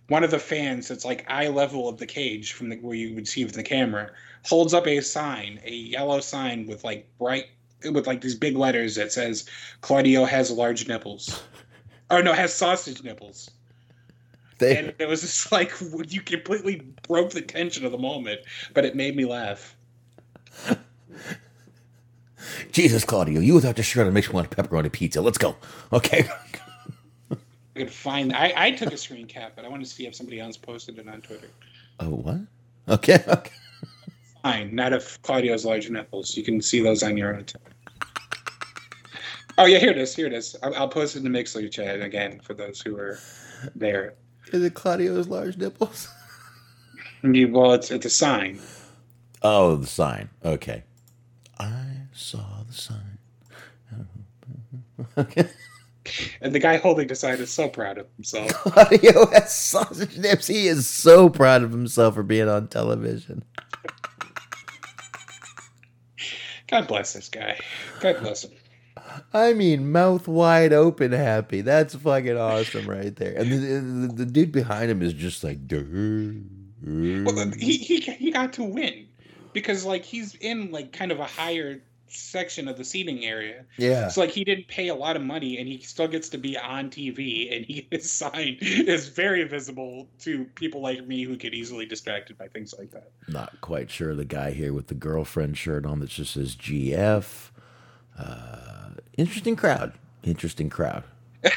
one 0.09 0.23
of 0.23 0.31
the 0.31 0.39
fans 0.39 0.89
that's 0.89 1.05
like 1.05 1.25
eye 1.29 1.49
level 1.49 1.89
of 1.89 1.99
the 1.99 2.07
cage 2.07 2.53
from 2.53 2.69
the, 2.69 2.77
where 2.77 2.95
you 2.95 3.15
would 3.15 3.29
see 3.29 3.45
with 3.45 3.55
the 3.55 3.63
camera 3.63 4.11
holds 4.45 4.75
up 4.75 4.87
a 4.87 5.01
sign, 5.01 5.61
a 5.65 5.73
yellow 5.73 6.21
sign 6.21 6.67
with 6.67 6.85
like 6.85 7.09
bright, 7.19 7.47
with 7.91 8.07
like 8.07 8.21
these 8.21 8.35
big 8.35 8.57
letters 8.57 8.95
that 8.95 9.13
says 9.13 9.49
Claudio 9.81 10.25
has 10.25 10.51
large 10.51 10.89
nipples. 10.89 11.43
Or 12.11 12.23
no, 12.23 12.33
has 12.33 12.55
sausage 12.55 13.03
nipples. 13.03 13.51
They- 14.59 14.77
And 14.77 14.95
it 14.99 15.09
was 15.09 15.21
just 15.23 15.51
like 15.59 15.73
you 16.09 16.21
completely 16.21 16.83
broke 17.07 17.31
the 17.31 17.41
tension 17.43 17.85
of 17.85 17.93
the 17.93 17.99
moment, 17.99 18.41
but 18.75 18.85
it 18.85 18.95
made 18.97 19.17
me 19.17 19.25
laugh. 19.25 19.77
Jesus, 22.73 23.05
Claudio, 23.05 23.41
you 23.41 23.55
without 23.55 23.77
the 23.77 23.83
shirt 23.83 24.07
on 24.07 24.13
makes 24.13 24.29
me 24.29 24.35
want 24.35 24.53
a 24.53 24.57
pepperoni 24.63 24.91
pizza. 24.93 25.21
Let's 25.21 25.39
go. 25.39 25.57
Okay. 25.93 26.29
I 27.31 27.37
could 27.77 27.91
find. 27.91 28.33
I, 28.33 28.53
I 28.57 28.71
took 28.73 28.93
a 28.93 28.97
screen 28.97 29.27
cap, 29.27 29.53
but 29.55 29.65
I 29.65 29.69
wanted 29.69 29.85
to 29.85 29.91
see 29.91 30.07
if 30.07 30.15
somebody 30.15 30.41
else 30.41 30.57
posted 30.57 30.99
it 30.99 31.09
on 31.09 31.21
Twitter. 31.21 31.49
Oh, 32.01 32.11
what? 32.11 32.39
Okay. 32.89 33.23
okay. 33.29 33.53
Fine, 34.43 34.75
not 34.75 34.93
if 34.93 35.21
Claudio's 35.23 35.65
large 35.65 35.91
nipples. 35.91 36.37
You 36.37 36.43
can 36.45 36.63
see 36.63 36.81
those 36.81 37.03
on 37.03 37.17
your 37.17 37.35
own. 37.37 37.45
Oh 39.59 39.67
yeah, 39.67 39.79
here 39.79 39.91
it 39.91 39.99
is. 39.99 40.15
Here 40.15 40.27
it 40.27 40.33
is. 40.33 40.57
I'll, 40.63 40.75
I'll 40.75 40.89
post 40.89 41.17
it 41.17 41.25
in 41.25 41.31
the 41.31 41.39
Mixlr 41.39 41.71
chat 41.71 42.01
again 42.01 42.41
for 42.43 42.55
those 42.55 42.81
who 42.81 42.97
are 42.97 43.19
there. 43.75 44.15
Is 44.53 44.63
it 44.63 44.75
Claudio's 44.75 45.29
large 45.29 45.57
nipples? 45.57 46.09
Well, 47.21 47.73
it's 47.73 47.91
it's 47.91 48.07
a 48.07 48.11
sign. 48.11 48.61
Oh, 49.43 49.75
the 49.75 49.89
sign. 49.89 50.29
Okay. 50.45 50.85
I 51.59 52.03
saw 52.13 52.63
the 52.65 52.73
sign. 52.73 53.19
Okay. 55.19 55.49
And 56.41 56.55
the 56.55 56.59
guy 56.59 56.79
holding 56.79 57.07
the 57.09 57.15
sign 57.15 57.39
is 57.39 57.53
so 57.53 57.69
proud 57.69 57.99
of 57.99 58.07
himself. 58.17 58.51
Claudio 58.53 59.27
has 59.27 59.53
sausage 59.55 60.17
nips. 60.17 60.47
He 60.47 60.67
is 60.67 60.89
so 60.89 61.29
proud 61.29 61.63
of 61.63 61.71
himself 61.71 62.15
for 62.15 62.23
being 62.23 62.49
on 62.49 62.69
television. 62.69 63.45
God 66.69 66.89
bless 66.89 67.13
this 67.13 67.29
guy. 67.29 67.59
God 68.01 68.21
bless 68.21 68.45
him. 68.45 68.53
I 69.33 69.53
mean, 69.53 69.93
mouth 69.93 70.29
wide 70.29 70.73
open 70.73 71.13
happy. 71.13 71.61
That's 71.61 71.95
fucking 71.95 72.37
awesome 72.37 72.89
right 72.89 73.15
there. 73.15 73.35
And 73.37 73.51
the, 73.51 73.57
the, 74.09 74.15
the 74.25 74.27
dude 74.27 74.53
behind 74.53 74.91
him 74.91 75.03
is 75.03 75.13
just 75.13 75.45
like, 75.45 75.59
Well, 75.71 77.51
he, 77.59 77.77
he 77.77 78.01
he 78.01 78.31
got 78.31 78.53
to 78.55 78.65
win 78.65 79.07
because 79.53 79.85
like 79.85 80.05
he's 80.05 80.35
in 80.37 80.71
like 80.71 80.93
kind 80.93 81.13
of 81.13 81.21
a 81.21 81.27
higher 81.27 81.81
section 82.11 82.69
of 82.69 82.79
the 82.79 82.85
seating 82.85 83.25
area. 83.25 83.65
yeah. 83.77 84.09
So 84.09 84.23
like 84.23 84.31
he 84.31 84.43
didn't 84.45 84.69
pay 84.69 84.89
a 84.89 84.95
lot 84.95 85.15
of 85.17 85.23
money 85.23 85.59
and 85.59 85.69
he 85.69 85.79
still 85.81 86.09
gets 86.09 86.31
to 86.31 86.39
be 86.39 86.57
on 86.57 86.91
TV 86.91 87.55
and 87.55 87.67
he 87.67 87.87
his 87.91 88.11
sign 88.11 88.57
is 88.61 89.09
very 89.09 89.45
visible 89.45 90.09
to 90.21 90.45
people 90.55 90.81
like 90.81 91.07
me 91.07 91.25
who 91.25 91.37
get 91.37 91.55
easily 91.55 91.87
distracted 91.87 92.39
by 92.39 92.49
things 92.49 92.75
like 92.79 92.91
that. 92.93 93.11
Not 93.29 93.61
quite 93.61 93.91
sure. 93.91 94.15
The 94.15 94.25
guy 94.25 94.53
here 94.53 94.73
with 94.73 94.87
the 94.87 94.95
girlfriend 94.95 95.59
shirt 95.59 95.85
on 95.85 96.01
that 96.01 96.11
just 96.11 96.35
says 96.35 96.57
GF. 96.57 97.51
Uh, 98.19 98.91
interesting 99.17 99.57
crowd. 99.57 99.93
Interesting 100.25 100.69
crowd. 100.69 101.05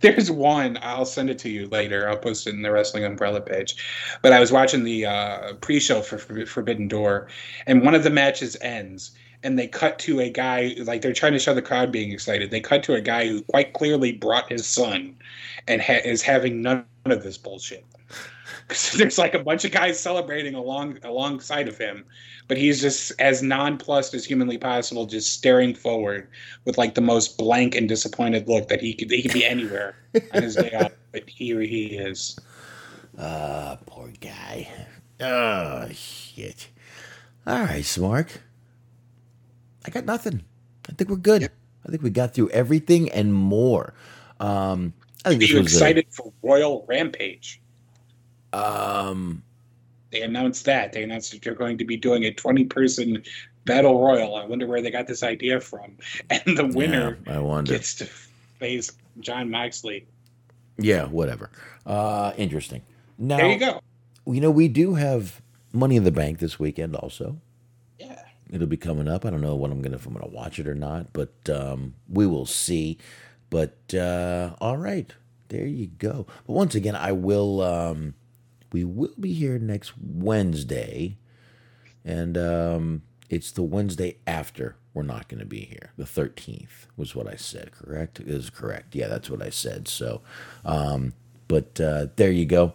There's 0.00 0.30
one. 0.30 0.78
I'll 0.82 1.04
send 1.04 1.30
it 1.30 1.38
to 1.40 1.48
you 1.48 1.66
later. 1.68 2.08
I'll 2.08 2.16
post 2.16 2.46
it 2.46 2.54
in 2.54 2.62
the 2.62 2.70
Wrestling 2.70 3.04
Umbrella 3.04 3.40
page. 3.40 3.76
But 4.22 4.32
I 4.32 4.40
was 4.40 4.52
watching 4.52 4.84
the 4.84 5.06
uh, 5.06 5.54
pre-show 5.54 6.02
for 6.02 6.18
For- 6.18 6.46
Forbidden 6.46 6.88
Door, 6.88 7.28
and 7.66 7.82
one 7.82 7.94
of 7.94 8.04
the 8.04 8.10
matches 8.10 8.56
ends, 8.60 9.10
and 9.42 9.58
they 9.58 9.66
cut 9.66 9.98
to 10.00 10.20
a 10.20 10.30
guy 10.30 10.74
like 10.78 11.02
they're 11.02 11.12
trying 11.12 11.32
to 11.32 11.38
show 11.38 11.54
the 11.54 11.62
crowd 11.62 11.90
being 11.92 12.12
excited. 12.12 12.50
They 12.50 12.60
cut 12.60 12.82
to 12.84 12.94
a 12.94 13.00
guy 13.00 13.26
who 13.26 13.42
quite 13.42 13.72
clearly 13.72 14.12
brought 14.12 14.50
his 14.50 14.66
son, 14.66 15.16
and 15.66 15.82
ha- 15.82 16.00
is 16.04 16.22
having 16.22 16.62
none 16.62 16.84
of 17.06 17.22
this 17.24 17.36
bullshit. 17.38 17.84
'Cause 18.68 18.92
there's 18.96 19.18
like 19.18 19.34
a 19.34 19.38
bunch 19.38 19.64
of 19.64 19.72
guys 19.72 19.98
celebrating 19.98 20.54
along 20.54 20.98
alongside 21.02 21.68
of 21.68 21.78
him, 21.78 22.04
but 22.48 22.56
he's 22.58 22.80
just 22.80 23.12
as 23.18 23.42
nonplussed 23.42 24.12
as 24.14 24.24
humanly 24.24 24.58
possible, 24.58 25.06
just 25.06 25.32
staring 25.32 25.74
forward 25.74 26.28
with 26.66 26.76
like 26.78 26.94
the 26.94 27.00
most 27.00 27.38
blank 27.38 27.74
and 27.74 27.88
disappointed 27.88 28.46
look 28.48 28.68
that 28.68 28.80
he 28.80 28.92
could 28.94 29.10
he 29.10 29.22
could 29.22 29.32
be 29.32 29.44
anywhere 29.44 29.96
on 30.34 30.42
his 30.42 30.54
day 30.56 30.70
off, 30.72 30.92
but 31.12 31.28
here 31.28 31.60
he 31.60 31.96
is. 31.96 32.38
Ah, 33.18 33.78
poor 33.86 34.12
guy. 34.20 34.68
Oh, 35.20 35.88
shit. 35.92 36.68
All 37.46 37.60
right, 37.62 37.82
Smark. 37.82 38.28
I 39.86 39.90
got 39.90 40.04
nothing. 40.04 40.44
I 40.88 40.92
think 40.92 41.10
we're 41.10 41.16
good. 41.16 41.50
I 41.86 41.90
think 41.90 42.02
we 42.02 42.10
got 42.10 42.34
through 42.34 42.50
everything 42.50 43.10
and 43.10 43.32
more. 43.34 43.94
Um, 44.38 44.92
I 45.24 45.30
think 45.30 45.38
Are 45.38 45.40
this 45.40 45.50
you 45.50 45.56
was 45.62 45.72
a- 45.72 45.76
excited 45.76 46.06
for 46.10 46.32
Royal 46.42 46.84
Rampage? 46.88 47.60
Um, 48.52 49.42
They 50.10 50.22
announced 50.22 50.64
that. 50.66 50.92
They 50.92 51.02
announced 51.02 51.32
that 51.32 51.42
they're 51.42 51.54
going 51.54 51.78
to 51.78 51.84
be 51.84 51.96
doing 51.96 52.24
a 52.24 52.32
20 52.32 52.64
person 52.64 53.22
battle 53.64 54.02
royal. 54.02 54.36
I 54.36 54.44
wonder 54.46 54.66
where 54.66 54.80
they 54.80 54.90
got 54.90 55.06
this 55.06 55.22
idea 55.22 55.60
from. 55.60 55.92
And 56.30 56.56
the 56.56 56.66
winner 56.66 57.18
yeah, 57.26 57.36
I 57.36 57.38
wonder. 57.40 57.72
gets 57.72 57.94
to 57.96 58.06
face 58.06 58.90
Jon 59.20 59.50
Moxley. 59.50 60.06
Yeah, 60.78 61.06
whatever. 61.06 61.50
Uh, 61.84 62.32
interesting. 62.36 62.82
Now, 63.18 63.38
There 63.38 63.50
you 63.50 63.58
go. 63.58 63.80
You 64.26 64.40
know, 64.40 64.50
we 64.50 64.68
do 64.68 64.94
have 64.94 65.40
Money 65.72 65.96
in 65.96 66.04
the 66.04 66.10
Bank 66.12 66.38
this 66.38 66.58
weekend. 66.58 66.94
Also, 66.96 67.36
Yeah. 67.98 68.22
it'll 68.50 68.66
be 68.66 68.76
coming 68.76 69.08
up. 69.08 69.24
I 69.26 69.30
don't 69.30 69.40
know 69.40 69.56
what 69.56 69.70
I'm 69.70 69.82
gonna 69.82 69.96
if 69.96 70.06
I'm 70.06 70.12
gonna 70.12 70.28
watch 70.28 70.58
it 70.58 70.68
or 70.68 70.74
not, 70.74 71.12
but 71.12 71.32
um, 71.50 71.94
we 72.08 72.26
will 72.26 72.46
see. 72.46 72.96
But 73.50 73.76
uh, 73.94 74.54
all 74.60 74.76
right, 74.76 75.12
there 75.48 75.66
you 75.66 75.86
go. 75.98 76.26
But 76.46 76.52
once 76.52 76.74
again, 76.74 76.94
I 76.94 77.12
will. 77.12 77.60
Um, 77.62 78.14
we 78.72 78.84
will 78.84 79.14
be 79.18 79.32
here 79.32 79.58
next 79.58 79.92
Wednesday, 79.98 81.16
and 82.04 82.36
um, 82.36 83.02
it's 83.30 83.50
the 83.50 83.62
Wednesday 83.62 84.18
after. 84.26 84.76
We're 84.94 85.02
not 85.02 85.28
going 85.28 85.40
to 85.40 85.46
be 85.46 85.60
here. 85.60 85.92
The 85.96 86.04
13th 86.04 86.86
was 86.96 87.14
what 87.14 87.28
I 87.28 87.36
said. 87.36 87.70
Correct? 87.72 88.18
Is 88.20 88.50
correct. 88.50 88.94
Yeah, 88.94 89.06
that's 89.06 89.30
what 89.30 89.42
I 89.42 89.50
said. 89.50 89.86
So, 89.86 90.22
um, 90.64 91.12
but 91.46 91.80
uh, 91.80 92.06
there 92.16 92.32
you 92.32 92.46
go. 92.46 92.74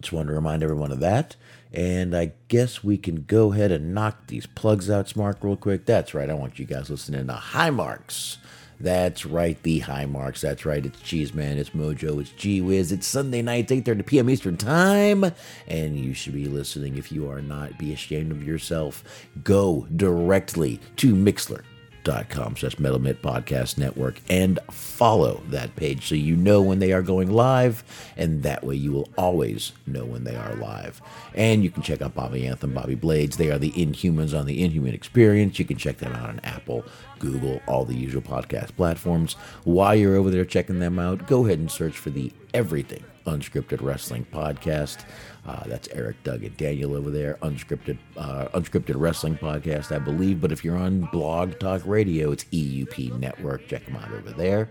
Just 0.00 0.12
wanted 0.12 0.28
to 0.28 0.34
remind 0.34 0.62
everyone 0.62 0.90
of 0.90 1.00
that. 1.00 1.36
And 1.72 2.16
I 2.16 2.32
guess 2.48 2.82
we 2.82 2.98
can 2.98 3.22
go 3.22 3.52
ahead 3.52 3.70
and 3.70 3.94
knock 3.94 4.26
these 4.26 4.46
plugs 4.46 4.90
out, 4.90 5.06
Smark, 5.06 5.36
real 5.42 5.56
quick. 5.56 5.86
That's 5.86 6.14
right. 6.14 6.28
I 6.28 6.34
want 6.34 6.58
you 6.58 6.64
guys 6.64 6.90
listening 6.90 7.26
to 7.28 7.32
High 7.34 7.70
Marks. 7.70 8.38
That's 8.80 9.26
right, 9.26 9.62
the 9.62 9.80
High 9.80 10.06
Marks. 10.06 10.40
That's 10.40 10.64
right. 10.64 10.84
It's 10.84 11.00
Cheese 11.02 11.34
Man, 11.34 11.58
it's 11.58 11.70
Mojo, 11.70 12.20
it's 12.20 12.30
G 12.30 12.62
Wiz. 12.62 12.92
It's 12.92 13.06
Sunday 13.06 13.42
nights, 13.42 13.70
8:30 13.70 14.06
p.m. 14.06 14.30
Eastern 14.30 14.56
Time, 14.56 15.24
and 15.68 15.98
you 15.98 16.14
should 16.14 16.32
be 16.32 16.46
listening. 16.46 16.96
If 16.96 17.12
you 17.12 17.30
are 17.30 17.42
not, 17.42 17.78
be 17.78 17.92
ashamed 17.92 18.32
of 18.32 18.42
yourself. 18.42 19.04
Go 19.44 19.86
directly 19.94 20.80
to 20.96 21.14
Mixlr 21.14 21.62
dot 22.04 22.28
com 22.28 22.56
slash 22.56 22.78
metal 22.78 22.98
podcast 22.98 23.78
network 23.78 24.20
and 24.28 24.58
follow 24.70 25.42
that 25.48 25.74
page 25.76 26.06
so 26.06 26.14
you 26.14 26.36
know 26.36 26.62
when 26.62 26.78
they 26.78 26.92
are 26.92 27.02
going 27.02 27.30
live 27.30 27.82
and 28.16 28.42
that 28.42 28.64
way 28.64 28.74
you 28.74 28.92
will 28.92 29.08
always 29.16 29.72
know 29.86 30.04
when 30.04 30.24
they 30.24 30.36
are 30.36 30.54
live. 30.56 31.00
And 31.34 31.62
you 31.62 31.70
can 31.70 31.82
check 31.82 32.02
out 32.02 32.14
bobby 32.14 32.46
anthem 32.46 32.72
bobby 32.72 32.94
blades. 32.94 33.36
They 33.36 33.50
are 33.50 33.58
the 33.58 33.72
inhumans 33.72 34.38
on 34.38 34.46
the 34.46 34.62
inhuman 34.62 34.94
experience. 34.94 35.58
You 35.58 35.64
can 35.64 35.76
check 35.76 35.98
them 35.98 36.12
out 36.12 36.28
on 36.28 36.40
apple 36.44 36.84
google 37.18 37.60
all 37.66 37.84
the 37.84 37.96
usual 37.96 38.22
podcast 38.22 38.74
platforms. 38.76 39.34
While 39.64 39.94
you're 39.94 40.16
over 40.16 40.30
there 40.30 40.44
checking 40.44 40.78
them 40.78 40.98
out 40.98 41.26
go 41.26 41.44
ahead 41.46 41.58
and 41.58 41.70
search 41.70 41.98
for 41.98 42.10
the 42.10 42.32
everything 42.54 43.04
unscripted 43.26 43.82
wrestling 43.82 44.26
podcast 44.32 45.04
uh, 45.46 45.62
that's 45.66 45.88
Eric, 45.88 46.22
Doug, 46.22 46.44
and 46.44 46.56
Daniel 46.56 46.94
over 46.94 47.10
there. 47.10 47.38
Unscripted, 47.42 47.98
uh, 48.16 48.48
unscripted 48.48 48.94
wrestling 48.96 49.36
podcast, 49.38 49.94
I 49.94 49.98
believe. 49.98 50.40
But 50.40 50.52
if 50.52 50.64
you're 50.64 50.76
on 50.76 51.08
Blog 51.12 51.58
Talk 51.58 51.82
Radio, 51.86 52.30
it's 52.30 52.44
EUP 52.44 53.18
Network. 53.18 53.66
Check 53.66 53.86
them 53.86 53.96
out 53.96 54.12
over 54.12 54.30
there. 54.30 54.68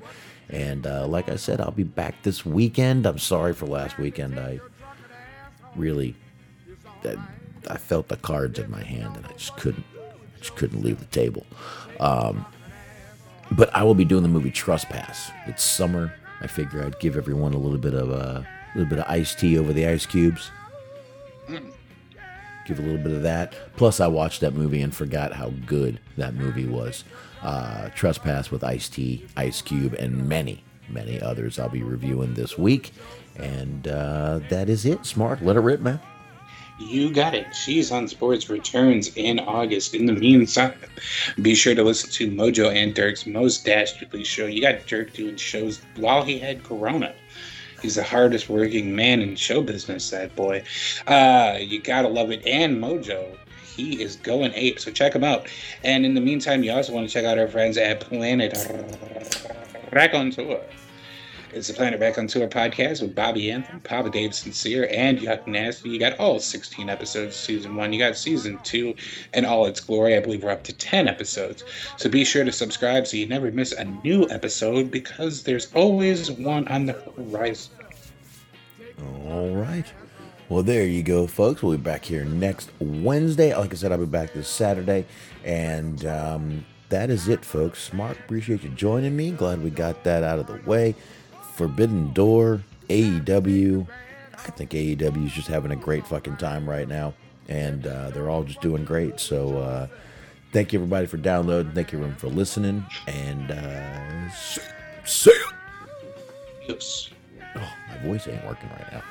And 0.50 0.86
uh, 0.86 1.08
like 1.08 1.30
I 1.30 1.38
said, 1.38 1.60
I'll 1.60 1.72
be 1.72 1.84
back 1.84 2.22
this 2.24 2.46
weekend. 2.46 3.06
I'm 3.06 3.18
sorry 3.18 3.54
for 3.54 3.66
last 3.66 3.98
weekend. 3.98 4.40
I 4.40 4.60
really, 5.76 6.16
I, 7.04 7.16
I 7.68 7.78
felt 7.78 8.08
the 8.08 8.18
cards 8.18 8.60
in 8.60 8.70
my 8.70 8.84
hand, 8.84 9.16
and 9.18 9.26
I 9.26 9.32
just 9.34 9.58
couldn't, 9.58 9.86
I 9.96 10.40
just 10.40 10.56
couldn't 10.56 10.84
leave 10.84 11.00
the 11.00 11.06
table. 11.06 11.46
Um, 12.00 12.46
but 13.52 13.76
I 13.76 13.84
will 13.84 13.96
be 13.96 14.06
doing 14.06 14.22
the 14.22 14.30
movie 14.30 14.52
Trespass. 14.52 15.32
It's 15.48 15.64
summer. 15.64 16.14
I 16.42 16.48
figure 16.48 16.84
I'd 16.84 17.00
give 17.00 17.18
everyone 17.18 17.54
a 17.54 17.58
little 17.58 17.80
bit 17.80 17.96
of 17.96 18.12
a 18.12 18.48
little 18.76 18.90
bit 18.90 19.00
of 19.00 19.06
iced 19.10 19.40
tea 19.40 19.58
over 19.58 19.74
the 19.74 19.88
ice 19.88 20.06
cubes 20.06 20.52
give 22.66 22.80
a 22.80 22.82
little 22.82 23.04
bit 23.04 23.12
of 23.12 23.24
that. 23.24 23.54
Plus, 23.76 24.00
I 24.00 24.08
watched 24.08 24.42
that 24.42 24.54
movie 24.54 24.82
and 24.82 24.94
forgot 24.94 25.34
how 25.34 25.50
good 25.66 26.00
that 26.18 26.36
movie 26.36 26.68
was. 26.68 27.04
Uh, 27.42 27.90
Trespass 27.90 28.52
with 28.52 28.64
Ice 28.64 28.90
T, 28.90 29.26
Ice 29.36 29.62
Cube, 29.62 29.94
and 29.94 30.28
many, 30.28 30.64
many 30.90 31.20
others 31.22 31.58
I'll 31.58 31.70
be 31.70 31.84
reviewing 31.84 32.34
this 32.34 32.58
week. 32.58 32.92
And 33.38 33.88
uh, 33.88 34.40
that 34.50 34.70
is 34.70 34.86
it. 34.86 35.00
Smark. 35.02 35.42
Let 35.42 35.56
it 35.56 35.62
rip, 35.62 35.80
man. 35.80 36.00
You 36.80 37.14
got 37.14 37.36
it. 37.36 37.54
She's 37.54 37.92
on 37.92 38.08
Sports 38.08 38.50
returns 38.50 39.16
in 39.18 39.40
August. 39.40 39.94
In 39.94 40.06
the 40.06 40.14
meantime, 40.14 40.74
be 41.42 41.54
sure 41.54 41.76
to 41.76 41.84
listen 41.84 42.10
to 42.12 42.32
Mojo 42.32 42.74
and 42.74 42.96
Dirk's 42.96 43.26
Most 43.26 43.66
Dastardly 43.66 44.24
show. 44.24 44.46
You 44.46 44.62
got 44.62 44.88
Dirk 44.88 45.12
doing 45.14 45.36
shows 45.36 45.82
while 45.98 46.24
he 46.24 46.40
had 46.40 46.64
Corona. 46.64 47.14
He's 47.82 47.96
the 47.96 48.04
hardest 48.04 48.50
working 48.50 48.96
man 48.96 49.22
in 49.22 49.36
show 49.36 49.62
business, 49.62 50.10
that 50.10 50.36
boy. 50.36 50.64
Uh, 51.08 51.58
you 51.60 51.82
gotta 51.82 52.08
love 52.08 52.32
it. 52.32 52.46
And 52.46 52.82
Mojo, 52.82 53.38
he 53.76 54.02
is 54.02 54.18
going 54.18 54.52
ape. 54.56 54.80
So 54.80 54.92
check 54.92 55.14
him 55.14 55.24
out. 55.24 55.48
And 55.84 56.06
in 56.06 56.14
the 56.14 56.22
meantime, 56.22 56.64
you 56.64 56.72
also 56.72 56.94
want 56.94 57.08
to 57.08 57.14
check 57.14 57.26
out 57.26 57.38
our 57.38 57.48
friends 57.48 57.78
at 57.78 58.02
Planet 58.02 58.58
Rack 59.92 60.14
on 60.14 60.32
Tour. 60.32 60.62
It's 61.52 61.68
the 61.68 61.74
Planet 61.74 62.00
Back 62.00 62.20
on 62.20 62.28
Tour 62.28 62.48
podcast 62.48 63.02
with 63.02 63.16
Bobby 63.16 63.52
Anthem, 63.52 63.80
Papa 63.80 64.12
Dave 64.12 64.36
Sincere, 64.36 64.88
and 64.92 65.18
Yuck 65.18 65.48
Nasty. 65.48 65.90
You 65.90 66.00
got 66.00 66.20
all 66.20 66.40
16 66.40 66.90
episodes 66.90 67.28
of 67.28 67.34
season 67.34 67.76
one. 67.76 67.92
You 67.92 67.98
got 67.98 68.16
season 68.16 68.60
two 68.64 68.94
and 69.34 69.48
all 69.48 69.66
its 69.66 69.80
glory. 69.80 70.16
I 70.16 70.20
believe 70.20 70.44
we're 70.44 70.52
up 70.52 70.64
to 70.66 70.74
10 70.74 71.08
episodes. 71.08 71.64
So 71.98 72.08
be 72.08 72.24
sure 72.24 72.44
to 72.44 72.52
subscribe 72.52 73.08
so 73.08 73.18
you 73.18 73.26
never 73.26 73.52
miss 73.52 73.72
a 73.72 73.86
new 73.86 74.30
episode 74.30 74.92
because 74.92 75.42
there's 75.42 75.74
always 75.74 76.30
one 76.30 76.68
on 76.68 76.86
the 76.86 76.94
horizon. 76.94 77.74
All 79.26 79.56
right. 79.56 79.92
Well, 80.50 80.62
there 80.62 80.86
you 80.86 81.02
go, 81.02 81.26
folks. 81.26 81.64
We'll 81.64 81.78
be 81.78 81.84
back 81.84 82.06
here 82.06 82.26
next 82.26 82.70
Wednesday. 82.80 83.56
Like 83.56 83.74
I 83.74 83.76
said, 83.76 83.92
I'll 83.92 83.98
be 83.98 84.06
back 84.06 84.34
this 84.34 84.48
Saturday. 84.48 85.06
And 85.44 86.06
um, 86.06 86.66
that 86.90 87.10
is 87.10 87.28
it, 87.28 87.44
folks. 87.44 87.90
Smark, 87.90 88.20
appreciate 88.20 88.64
you 88.64 88.70
joining 88.70 89.16
me. 89.16 89.32
Glad 89.32 89.64
we 89.64 89.72
got 89.72 90.04
that 90.04 90.24
out 90.24 90.38
of 90.38 90.48
the 90.48 90.60
way. 90.70 90.96
Forbidden 91.60 92.14
Door, 92.14 92.64
AEW. 92.88 93.86
I 94.34 94.52
think 94.52 94.70
AEW 94.70 95.26
is 95.26 95.34
just 95.34 95.50
having 95.50 95.72
a 95.72 95.76
great 95.76 96.08
fucking 96.08 96.38
time 96.38 96.70
right 96.70 96.88
now, 96.88 97.14
and 97.50 97.86
uh, 97.86 98.12
they're 98.12 98.30
all 98.30 98.46
just 98.46 98.62
doing 98.62 98.86
great. 98.86 99.20
So, 99.20 99.58
uh, 99.58 99.88
thank 100.54 100.72
you 100.72 100.80
everybody 100.80 101.06
for 101.06 101.18
downloading. 101.18 101.74
Thank 101.74 101.92
you 101.92 101.98
everyone 101.98 102.16
for 102.18 102.30
listening, 102.30 102.86
and 103.08 103.52
uh, 103.52 104.32
see, 104.32 104.62
see 105.04 105.32
ya. 105.32 105.58
Yes. 106.70 107.10
Oh, 107.58 107.74
my 107.90 108.08
voice 108.08 108.26
ain't 108.30 108.46
working 108.46 108.70
right 108.70 108.94
now. 108.94 109.04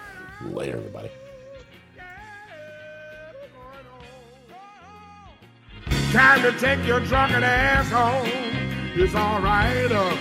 Later, 0.48 0.78
everybody. 0.78 1.10
Time 6.12 6.40
to 6.40 6.58
take 6.58 6.82
your 6.86 7.00
drunken 7.00 7.44
ass 7.44 7.90
home. 7.90 8.30
It's 8.94 9.14
alright. 9.14 9.92
Uh, 9.92 10.16